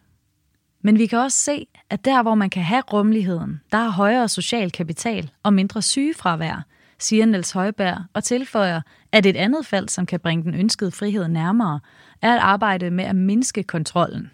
Men 0.85 0.97
vi 0.97 1.05
kan 1.05 1.19
også 1.19 1.37
se, 1.37 1.67
at 1.89 2.05
der, 2.05 2.21
hvor 2.21 2.35
man 2.35 2.49
kan 2.49 2.63
have 2.63 2.81
rummeligheden, 2.93 3.61
der 3.71 3.77
er 3.77 3.89
højere 3.89 4.29
social 4.29 4.71
kapital 4.71 5.31
og 5.43 5.53
mindre 5.53 5.81
sygefravær, 5.81 6.65
siger 6.99 7.25
Niels 7.25 7.51
Højberg 7.51 7.97
og 8.13 8.23
tilføjer, 8.23 8.81
at 9.11 9.25
et 9.25 9.35
andet 9.35 9.65
fald, 9.65 9.89
som 9.89 10.05
kan 10.05 10.19
bringe 10.19 10.43
den 10.43 10.55
ønskede 10.55 10.91
frihed 10.91 11.27
nærmere, 11.27 11.79
er 12.21 12.33
at 12.33 12.39
arbejde 12.39 12.91
med 12.91 13.03
at 13.03 13.15
mindske 13.15 13.63
kontrollen. 13.63 14.31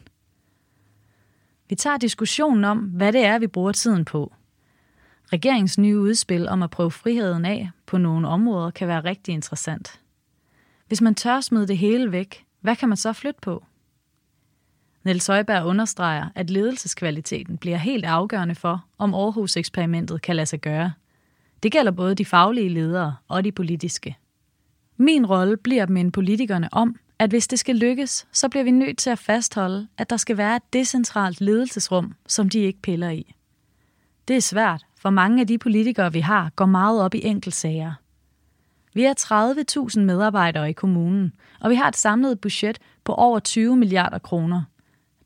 Vi 1.70 1.76
tager 1.76 1.98
diskussionen 1.98 2.64
om, 2.64 2.78
hvad 2.78 3.14
det 3.14 3.26
er, 3.26 3.40
vi 3.40 3.48
bruger 3.48 3.72
tiden 3.72 4.06
på. 4.06 4.34
Regeringens 5.34 5.78
nye 5.78 6.00
udspil 6.00 6.48
om 6.48 6.64
at 6.64 6.70
prøve 6.70 6.92
friheden 6.92 7.46
af 7.46 7.70
på 7.86 7.98
nogle 7.98 8.28
områder 8.28 8.72
kan 8.72 8.88
være 8.88 9.04
rigtig 9.04 9.34
interessant. 9.34 10.02
Hvis 10.88 11.02
man 11.02 11.16
tør 11.16 11.42
smide 11.42 11.68
det 11.68 11.78
hele 11.78 12.12
væk, 12.12 12.46
hvad 12.62 12.76
kan 12.76 12.90
man 12.90 12.98
så 12.98 13.14
flytte 13.14 13.40
på? 13.42 13.64
Niels 15.10 15.28
Højberg 15.28 15.66
understreger, 15.66 16.30
at 16.36 16.50
ledelseskvaliteten 16.50 17.58
bliver 17.58 17.78
helt 17.78 18.06
afgørende 18.06 18.56
for, 18.56 18.86
om 18.98 19.14
Aarhus-eksperimentet 19.14 20.22
kan 20.22 20.36
lade 20.36 20.46
sig 20.46 20.62
gøre. 20.62 20.92
Det 21.64 21.72
gælder 21.72 21.92
både 21.92 22.16
de 22.16 22.26
faglige 22.26 22.70
ledere 22.70 23.16
og 23.28 23.44
de 23.44 23.52
politiske. 23.52 24.18
Min 24.98 25.26
rolle 25.26 25.58
bliver 25.58 25.84
at 25.84 25.90
minde 25.90 26.12
politikerne 26.12 26.70
om, 26.72 26.96
at 27.20 27.30
hvis 27.30 27.48
det 27.48 27.60
skal 27.60 27.76
lykkes, 27.76 28.28
så 28.32 28.50
bliver 28.50 28.64
vi 28.64 28.72
nødt 28.72 28.98
til 28.98 29.10
at 29.10 29.20
fastholde, 29.20 29.88
at 29.98 30.10
der 30.10 30.18
skal 30.18 30.38
være 30.38 30.56
et 30.56 30.74
decentralt 30.74 31.42
ledelsesrum, 31.42 32.14
som 32.28 32.50
de 32.50 32.60
ikke 32.60 32.82
piller 32.82 33.10
i. 33.10 33.36
Det 34.28 34.36
er 34.36 34.42
svært, 34.42 34.86
for 35.00 35.10
mange 35.10 35.42
af 35.42 35.48
de 35.48 35.58
politikere, 35.58 36.14
vi 36.14 36.20
har, 36.20 36.52
går 36.56 36.66
meget 36.66 37.02
op 37.02 37.16
i 37.16 37.26
enkeltsager. 37.26 37.94
Vi 38.94 39.04
er 39.04 39.14
30.000 39.96 40.00
medarbejdere 40.00 40.70
i 40.70 40.74
kommunen, 40.74 41.34
og 41.60 41.70
vi 41.70 41.76
har 41.76 41.88
et 41.88 41.98
samlet 41.98 42.42
budget 42.42 42.80
på 43.04 43.14
over 43.14 43.40
20 43.40 43.78
milliarder 43.78 44.20
kroner. 44.20 44.64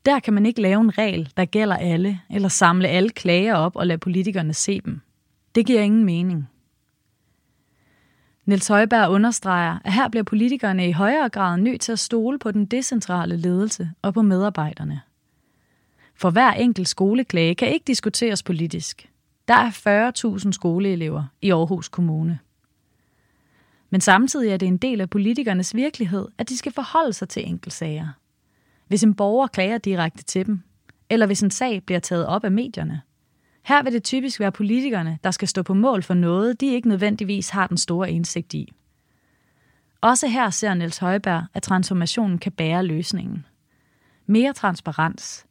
Der 0.04 0.20
kan 0.20 0.34
man 0.34 0.46
ikke 0.46 0.60
lave 0.60 0.80
en 0.80 0.98
regel, 0.98 1.32
der 1.36 1.44
gælder 1.44 1.76
alle, 1.76 2.20
eller 2.30 2.48
samle 2.48 2.88
alle 2.88 3.10
klager 3.10 3.54
op 3.54 3.76
og 3.76 3.86
lade 3.86 3.98
politikerne 3.98 4.54
se 4.54 4.80
dem. 4.80 5.00
Det 5.54 5.66
giver 5.66 5.80
ingen 5.80 6.04
mening. 6.04 6.48
Niels 8.46 8.68
Højberg 8.68 9.10
understreger, 9.10 9.78
at 9.84 9.92
her 9.92 10.08
bliver 10.08 10.24
politikerne 10.24 10.88
i 10.88 10.92
højere 10.92 11.28
grad 11.28 11.58
nødt 11.58 11.80
til 11.80 11.92
at 11.92 11.98
stole 11.98 12.38
på 12.38 12.50
den 12.50 12.66
decentrale 12.66 13.36
ledelse 13.36 13.90
og 14.02 14.14
på 14.14 14.22
medarbejderne. 14.22 15.00
For 16.14 16.30
hver 16.30 16.52
enkelt 16.52 16.88
skoleklage 16.88 17.54
kan 17.54 17.68
ikke 17.68 17.84
diskuteres 17.86 18.42
politisk. 18.42 19.10
Der 19.48 19.54
er 19.54 20.40
40.000 20.44 20.52
skoleelever 20.52 21.24
i 21.42 21.50
Aarhus 21.50 21.88
Kommune. 21.88 22.38
Men 23.90 24.00
samtidig 24.00 24.50
er 24.50 24.56
det 24.56 24.68
en 24.68 24.76
del 24.76 25.00
af 25.00 25.10
politikernes 25.10 25.74
virkelighed, 25.74 26.28
at 26.38 26.48
de 26.48 26.56
skal 26.56 26.72
forholde 26.72 27.12
sig 27.12 27.28
til 27.28 27.48
enkeltsager. 27.48 28.08
Hvis 28.88 29.02
en 29.02 29.14
borger 29.14 29.46
klager 29.46 29.78
direkte 29.78 30.22
til 30.22 30.46
dem, 30.46 30.62
eller 31.10 31.26
hvis 31.26 31.42
en 31.42 31.50
sag 31.50 31.82
bliver 31.82 32.00
taget 32.00 32.26
op 32.26 32.44
af 32.44 32.50
medierne. 32.50 33.02
Her 33.62 33.82
vil 33.82 33.92
det 33.92 34.04
typisk 34.04 34.40
være 34.40 34.52
politikerne, 34.52 35.18
der 35.24 35.30
skal 35.30 35.48
stå 35.48 35.62
på 35.62 35.74
mål 35.74 36.02
for 36.02 36.14
noget, 36.14 36.60
de 36.60 36.66
ikke 36.66 36.88
nødvendigvis 36.88 37.48
har 37.48 37.66
den 37.66 37.76
store 37.76 38.10
indsigt 38.12 38.54
i. 38.54 38.72
Også 40.00 40.28
her 40.28 40.50
ser 40.50 40.74
Niels 40.74 40.98
Højberg, 40.98 41.44
at 41.54 41.62
transformationen 41.62 42.38
kan 42.38 42.52
bære 42.52 42.84
løsningen. 42.84 43.46
Mere 44.26 44.52
transparens, 44.52 45.46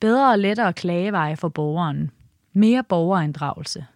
bedre 0.00 0.30
og 0.32 0.38
lettere 0.38 0.72
klageveje 0.72 1.36
for 1.36 1.48
borgeren, 1.48 2.10
mere 2.52 2.84
borgerinddragelse. 2.84 3.86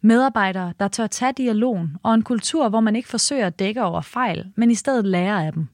Medarbejdere, 0.00 0.72
der 0.80 0.88
tør 0.88 1.06
tage 1.06 1.32
dialogen, 1.32 1.96
og 2.02 2.14
en 2.14 2.22
kultur, 2.22 2.68
hvor 2.68 2.80
man 2.80 2.96
ikke 2.96 3.08
forsøger 3.08 3.46
at 3.46 3.58
dække 3.58 3.82
over 3.82 4.00
fejl, 4.00 4.52
men 4.56 4.70
i 4.70 4.74
stedet 4.74 5.04
lærer 5.04 5.46
af 5.46 5.52
dem. 5.52 5.68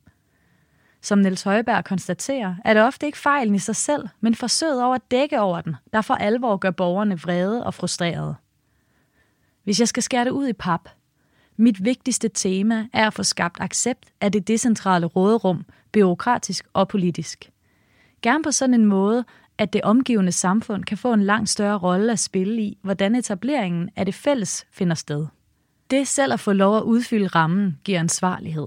Som 1.07 1.19
Niels 1.19 1.43
Højberg 1.43 1.85
konstaterer, 1.85 2.55
er 2.65 2.75
det 2.75 2.83
ofte 2.83 3.07
ikke 3.07 3.19
fejlen 3.19 3.55
i 3.55 3.59
sig 3.59 3.77
selv, 3.77 4.09
men 4.21 4.35
forsøget 4.35 4.85
over 4.85 4.95
at 4.95 5.11
dække 5.11 5.41
over 5.41 5.61
den, 5.61 5.77
der 5.93 6.01
for 6.01 6.15
alvor 6.15 6.57
gør 6.57 6.71
borgerne 6.71 7.21
vrede 7.21 7.67
og 7.67 7.75
frustrerede. 7.75 8.35
Hvis 9.65 9.81
jeg 9.81 9.89
skal 9.89 10.03
skære 10.03 10.25
det 10.25 10.31
ud 10.31 10.49
i 10.49 10.53
pap, 10.53 10.89
mit 11.57 11.85
vigtigste 11.85 12.29
tema 12.29 12.87
er 12.93 13.07
at 13.07 13.15
få 13.15 13.23
skabt 13.23 13.61
accept 13.61 14.07
af 14.21 14.33
det 14.33 14.49
decentrale 14.49 15.07
råderum, 15.07 15.65
byråkratisk 15.93 16.67
og 16.73 16.89
politisk. 16.89 17.51
Gerne 18.23 18.43
på 18.43 18.51
sådan 18.51 18.75
en 18.75 18.87
måde, 18.87 19.25
at 19.59 19.73
det 19.73 19.83
omgivende 19.83 20.33
samfund 20.33 20.85
kan 20.85 20.99
få 20.99 21.13
en 21.13 21.23
langt 21.23 21.51
større 21.51 21.79
rolle 21.79 22.13
at 22.13 22.19
spille 22.19 22.63
i, 22.63 22.79
hvordan 22.83 23.15
etableringen 23.15 23.91
af 23.97 24.05
det 24.05 24.15
fælles 24.15 24.67
finder 24.73 24.95
sted. 24.95 25.27
Det 25.91 26.09
selv 26.09 26.33
at 26.33 26.41
få 26.41 26.53
lov 26.53 26.77
at 26.77 26.83
udfylde 26.83 27.27
rammen 27.27 27.79
giver 27.85 28.01
ansvarlighed. 28.01 28.67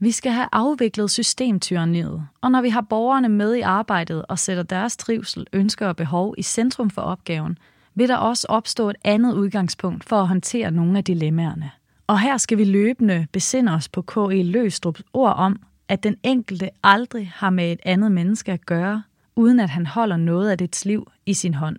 Vi 0.00 0.10
skal 0.10 0.32
have 0.32 0.48
afviklet 0.52 1.10
systemtyranniet, 1.10 2.26
og 2.40 2.50
når 2.50 2.62
vi 2.62 2.68
har 2.68 2.80
borgerne 2.80 3.28
med 3.28 3.54
i 3.54 3.60
arbejdet 3.60 4.24
og 4.28 4.38
sætter 4.38 4.62
deres 4.62 4.96
trivsel, 4.96 5.46
ønsker 5.52 5.86
og 5.86 5.96
behov 5.96 6.34
i 6.38 6.42
centrum 6.42 6.90
for 6.90 7.02
opgaven, 7.02 7.58
vil 7.94 8.08
der 8.08 8.16
også 8.16 8.46
opstå 8.50 8.90
et 8.90 8.96
andet 9.04 9.34
udgangspunkt 9.34 10.04
for 10.04 10.16
at 10.16 10.28
håndtere 10.28 10.70
nogle 10.70 10.98
af 10.98 11.04
dilemmaerne. 11.04 11.70
Og 12.06 12.20
her 12.20 12.36
skal 12.36 12.58
vi 12.58 12.64
løbende 12.64 13.26
besinde 13.32 13.72
os 13.72 13.88
på 13.88 14.02
K.E. 14.02 14.42
Løstrups 14.42 15.02
ord 15.12 15.34
om, 15.36 15.60
at 15.88 16.02
den 16.02 16.16
enkelte 16.22 16.70
aldrig 16.82 17.32
har 17.34 17.50
med 17.50 17.72
et 17.72 17.80
andet 17.82 18.12
menneske 18.12 18.52
at 18.52 18.66
gøre, 18.66 19.02
uden 19.36 19.60
at 19.60 19.70
han 19.70 19.86
holder 19.86 20.16
noget 20.16 20.50
af 20.50 20.58
dets 20.58 20.84
liv 20.84 21.10
i 21.26 21.34
sin 21.34 21.54
hånd. 21.54 21.76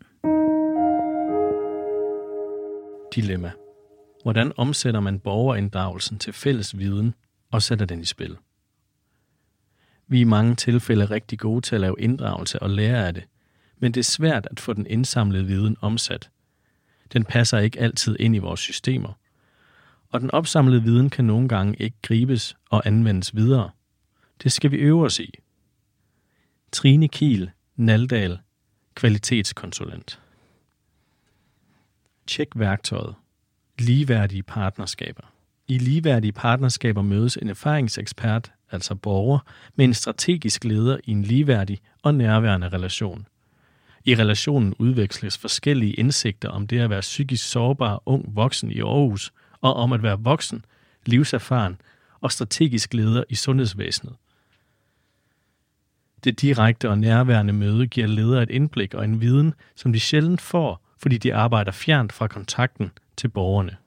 Dilemma. 3.16 3.52
Hvordan 4.24 4.52
omsætter 4.58 5.00
man 5.00 5.20
borgerinddragelsen 5.20 6.18
til 6.18 6.34
fælles 6.34 6.78
viden 6.78 7.14
og 7.52 7.62
sætter 7.62 7.86
den 7.86 8.02
i 8.02 8.06
spil? 8.06 8.38
Vi 10.08 10.18
er 10.18 10.22
i 10.22 10.24
mange 10.24 10.56
tilfælde 10.56 11.06
rigtig 11.06 11.40
gode 11.40 11.62
til 11.62 11.76
at 11.76 11.82
lave 11.82 11.96
inddragelse 12.00 12.60
og 12.60 12.70
lære 12.70 13.08
af 13.08 13.14
det, 13.14 13.24
men 13.78 13.92
det 13.92 14.00
er 14.00 14.04
svært 14.04 14.48
at 14.52 14.60
få 14.60 14.74
den 14.74 14.88
indsamlede 14.88 15.46
viden 15.46 15.78
omsat. 15.82 16.30
Den 17.14 17.26
passer 17.26 17.58
ikke 17.58 17.80
altid 17.80 18.16
ind 18.20 18.36
i 18.36 18.40
vores 18.40 18.60
systemer, 18.60 19.14
og 20.10 20.22
den 20.22 20.32
opsamlede 20.32 20.84
viden 20.84 21.10
kan 21.10 21.26
nogle 21.26 21.48
gange 21.48 21.76
ikke 21.80 21.98
gribes 22.02 22.58
og 22.70 22.88
anvendes 22.88 23.36
videre. 23.36 23.70
Det 24.44 24.52
skal 24.52 24.72
vi 24.72 24.78
øve 24.78 25.06
os 25.06 25.20
i. 25.20 25.34
Trine 26.72 27.08
Kiel, 27.08 27.52
Naldal, 27.76 28.40
kvalitetskonsulent. 28.96 30.22
Tjek 32.28 32.48
værktøjet. 32.56 33.16
Ligeværdige 33.80 34.44
partnerskaber. 34.44 35.39
I 35.70 35.78
ligeværdige 35.78 36.32
partnerskaber 36.32 37.02
mødes 37.02 37.38
en 37.38 37.50
erfaringsekspert, 37.50 38.52
altså 38.72 38.96
borger, 38.96 39.40
med 39.76 39.86
en 39.86 39.94
strategisk 39.94 40.64
leder 40.64 40.98
i 41.04 41.12
en 41.12 41.24
ligeværdig 41.24 41.80
og 42.04 42.16
nærværende 42.16 42.70
relation. 42.70 43.28
I 44.06 44.16
relationen 44.16 44.74
udveksles 44.80 45.38
forskellige 45.38 45.94
indsigter 45.94 46.50
om 46.50 46.68
det 46.68 46.80
at 46.80 46.90
være 46.90 47.02
psykisk 47.02 47.50
sårbar 47.50 48.04
ung 48.06 48.36
voksen 48.36 48.72
i 48.72 48.80
Aarhus, 48.80 49.34
og 49.62 49.74
om 49.74 49.94
at 49.94 50.04
være 50.04 50.20
voksen, 50.20 50.66
livserfaren 51.06 51.82
og 52.22 52.32
strategisk 52.32 52.94
leder 52.94 53.24
i 53.30 53.36
sundhedsvæsenet– 53.36 54.16
det 56.24 56.42
direkte 56.42 56.90
og 56.90 56.98
nærværende 56.98 57.54
møde 57.54 57.88
giver 57.88 58.08
ledere 58.08 58.44
et 58.44 58.50
indblik 58.50 58.94
og 58.94 59.06
en 59.06 59.22
viden, 59.22 59.54
som 59.76 59.94
de 59.94 60.00
sjældent 60.00 60.42
får, 60.42 60.82
fordi 60.98 61.18
de 61.18 61.36
arbejder 61.36 61.72
fjernt 61.72 62.14
fra 62.14 62.28
kontakten 62.28 62.92
til 63.18 63.28
borgerne. 63.28 63.78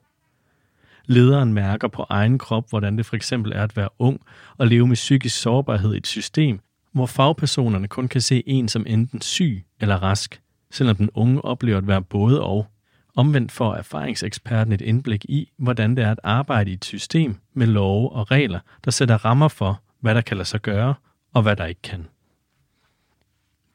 Lederen 1.05 1.53
mærker 1.53 1.87
på 1.87 2.05
egen 2.09 2.37
krop, 2.37 2.69
hvordan 2.69 2.97
det 2.97 3.05
for 3.05 3.15
eksempel 3.15 3.51
er 3.51 3.63
at 3.63 3.77
være 3.77 3.89
ung 3.99 4.21
og 4.57 4.67
leve 4.67 4.87
med 4.87 4.95
psykisk 4.95 5.41
sårbarhed 5.41 5.93
i 5.93 5.97
et 5.97 6.07
system, 6.07 6.59
hvor 6.91 7.05
fagpersonerne 7.05 7.87
kun 7.87 8.07
kan 8.07 8.21
se 8.21 8.43
en 8.45 8.67
som 8.67 8.85
enten 8.87 9.21
syg 9.21 9.65
eller 9.79 9.95
rask, 9.95 10.41
selvom 10.71 10.95
den 10.95 11.09
unge 11.13 11.45
oplever 11.45 11.77
at 11.77 11.87
være 11.87 12.01
både 12.01 12.41
og. 12.41 12.67
Omvendt 13.15 13.51
får 13.51 13.75
erfaringseksperten 13.75 14.73
et 14.73 14.81
indblik 14.81 15.25
i, 15.25 15.51
hvordan 15.57 15.95
det 15.95 16.03
er 16.03 16.11
at 16.11 16.19
arbejde 16.23 16.71
i 16.71 16.73
et 16.73 16.85
system 16.85 17.35
med 17.53 17.67
love 17.67 18.11
og 18.11 18.31
regler, 18.31 18.59
der 18.85 18.91
sætter 18.91 19.25
rammer 19.25 19.47
for, 19.47 19.81
hvad 19.99 20.15
der 20.15 20.21
kan 20.21 20.37
lade 20.37 20.47
sig 20.47 20.61
gøre 20.61 20.95
og 21.33 21.41
hvad 21.41 21.55
der 21.55 21.65
ikke 21.65 21.81
kan. 21.81 22.07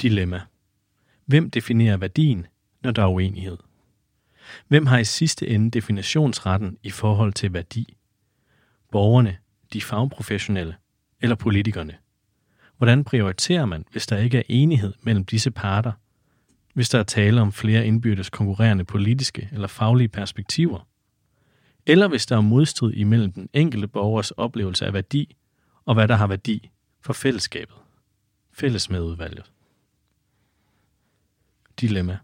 Dilemma. 0.02 0.40
Hvem 1.26 1.50
definerer 1.50 1.96
værdien, 1.96 2.46
når 2.82 2.90
der 2.90 3.02
er 3.02 3.08
uenighed? 3.08 3.56
Hvem 4.68 4.86
har 4.86 4.98
i 4.98 5.04
sidste 5.04 5.48
ende 5.48 5.70
definitionsretten 5.70 6.78
i 6.82 6.90
forhold 6.90 7.32
til 7.32 7.52
værdi? 7.52 7.96
Borgerne, 8.92 9.36
de 9.72 9.80
fagprofessionelle 9.80 10.76
eller 11.20 11.36
politikerne? 11.36 11.94
Hvordan 12.76 13.04
prioriterer 13.04 13.64
man, 13.64 13.84
hvis 13.92 14.06
der 14.06 14.18
ikke 14.18 14.38
er 14.38 14.42
enighed 14.48 14.94
mellem 15.02 15.24
disse 15.24 15.50
parter? 15.50 15.92
Hvis 16.74 16.88
der 16.88 16.98
er 16.98 17.02
tale 17.02 17.40
om 17.40 17.52
flere 17.52 17.86
indbyrdes 17.86 18.30
konkurrerende 18.30 18.84
politiske 18.84 19.48
eller 19.52 19.68
faglige 19.68 20.08
perspektiver? 20.08 20.88
Eller 21.86 22.08
hvis 22.08 22.26
der 22.26 22.36
er 22.36 22.40
modstrid 22.40 22.92
imellem 22.94 23.32
den 23.32 23.48
enkelte 23.52 23.88
borgers 23.88 24.30
oplevelse 24.30 24.86
af 24.86 24.92
værdi 24.92 25.36
og 25.84 25.94
hvad 25.94 26.08
der 26.08 26.14
har 26.14 26.26
værdi 26.26 26.70
for 27.00 27.12
fællesskabet? 27.12 27.76
Fælles 28.52 28.90
med 28.90 29.00
udvalget 29.00 29.50
dilemma. 31.80 32.18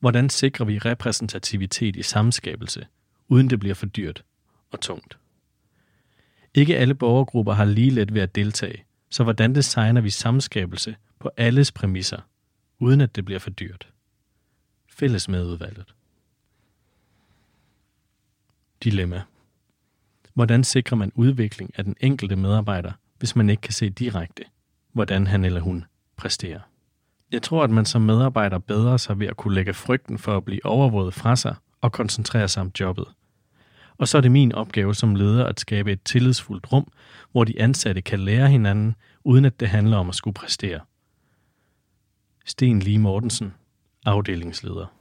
Hvordan 0.00 0.28
sikrer 0.28 0.66
vi 0.66 0.78
repræsentativitet 0.78 1.96
i 1.96 2.02
samskabelse, 2.02 2.86
uden 3.28 3.50
det 3.50 3.60
bliver 3.60 3.74
for 3.74 3.86
dyrt 3.86 4.24
og 4.70 4.80
tungt? 4.80 5.18
Ikke 6.54 6.76
alle 6.76 6.94
borgergrupper 6.94 7.52
har 7.52 7.64
lige 7.64 7.90
let 7.90 8.14
ved 8.14 8.22
at 8.22 8.34
deltage, 8.34 8.84
så 9.10 9.22
hvordan 9.22 9.54
designer 9.54 10.00
vi 10.00 10.10
samskabelse 10.10 10.96
på 11.18 11.30
alles 11.36 11.72
præmisser, 11.72 12.20
uden 12.78 13.00
at 13.00 13.16
det 13.16 13.24
bliver 13.24 13.38
for 13.38 13.50
dyrt? 13.50 13.88
Fælles 14.88 15.28
med 15.28 15.44
udvalget. 15.44 15.94
Dilemma. 18.84 19.22
Hvordan 20.34 20.64
sikrer 20.64 20.96
man 20.96 21.12
udvikling 21.14 21.70
af 21.78 21.84
den 21.84 21.96
enkelte 22.00 22.36
medarbejder, 22.36 22.92
hvis 23.18 23.36
man 23.36 23.50
ikke 23.50 23.60
kan 23.60 23.72
se 23.72 23.90
direkte, 23.90 24.44
hvordan 24.92 25.26
han 25.26 25.44
eller 25.44 25.60
hun 25.60 25.84
præsterer? 26.16 26.60
Jeg 27.32 27.42
tror, 27.42 27.64
at 27.64 27.70
man 27.70 27.84
som 27.84 28.02
medarbejder 28.02 28.58
bedre 28.58 28.98
sig 28.98 29.18
ved 29.18 29.26
at 29.26 29.36
kunne 29.36 29.54
lægge 29.54 29.74
frygten 29.74 30.18
for 30.18 30.36
at 30.36 30.44
blive 30.44 30.66
overvåget 30.66 31.14
fra 31.14 31.36
sig 31.36 31.54
og 31.80 31.92
koncentrere 31.92 32.48
sig 32.48 32.60
om 32.60 32.70
jobbet. 32.80 33.06
Og 33.98 34.08
så 34.08 34.16
er 34.18 34.20
det 34.22 34.32
min 34.32 34.52
opgave 34.52 34.94
som 34.94 35.14
leder 35.14 35.46
at 35.46 35.60
skabe 35.60 35.92
et 35.92 36.02
tillidsfuldt 36.02 36.72
rum, 36.72 36.92
hvor 37.32 37.44
de 37.44 37.60
ansatte 37.60 38.02
kan 38.02 38.20
lære 38.20 38.48
hinanden, 38.48 38.94
uden 39.24 39.44
at 39.44 39.60
det 39.60 39.68
handler 39.68 39.96
om 39.96 40.08
at 40.08 40.14
skulle 40.14 40.34
præstere. 40.34 40.80
Sten 42.46 42.80
Lige 42.80 42.98
Mortensen, 42.98 43.54
afdelingsleder. 44.06 44.97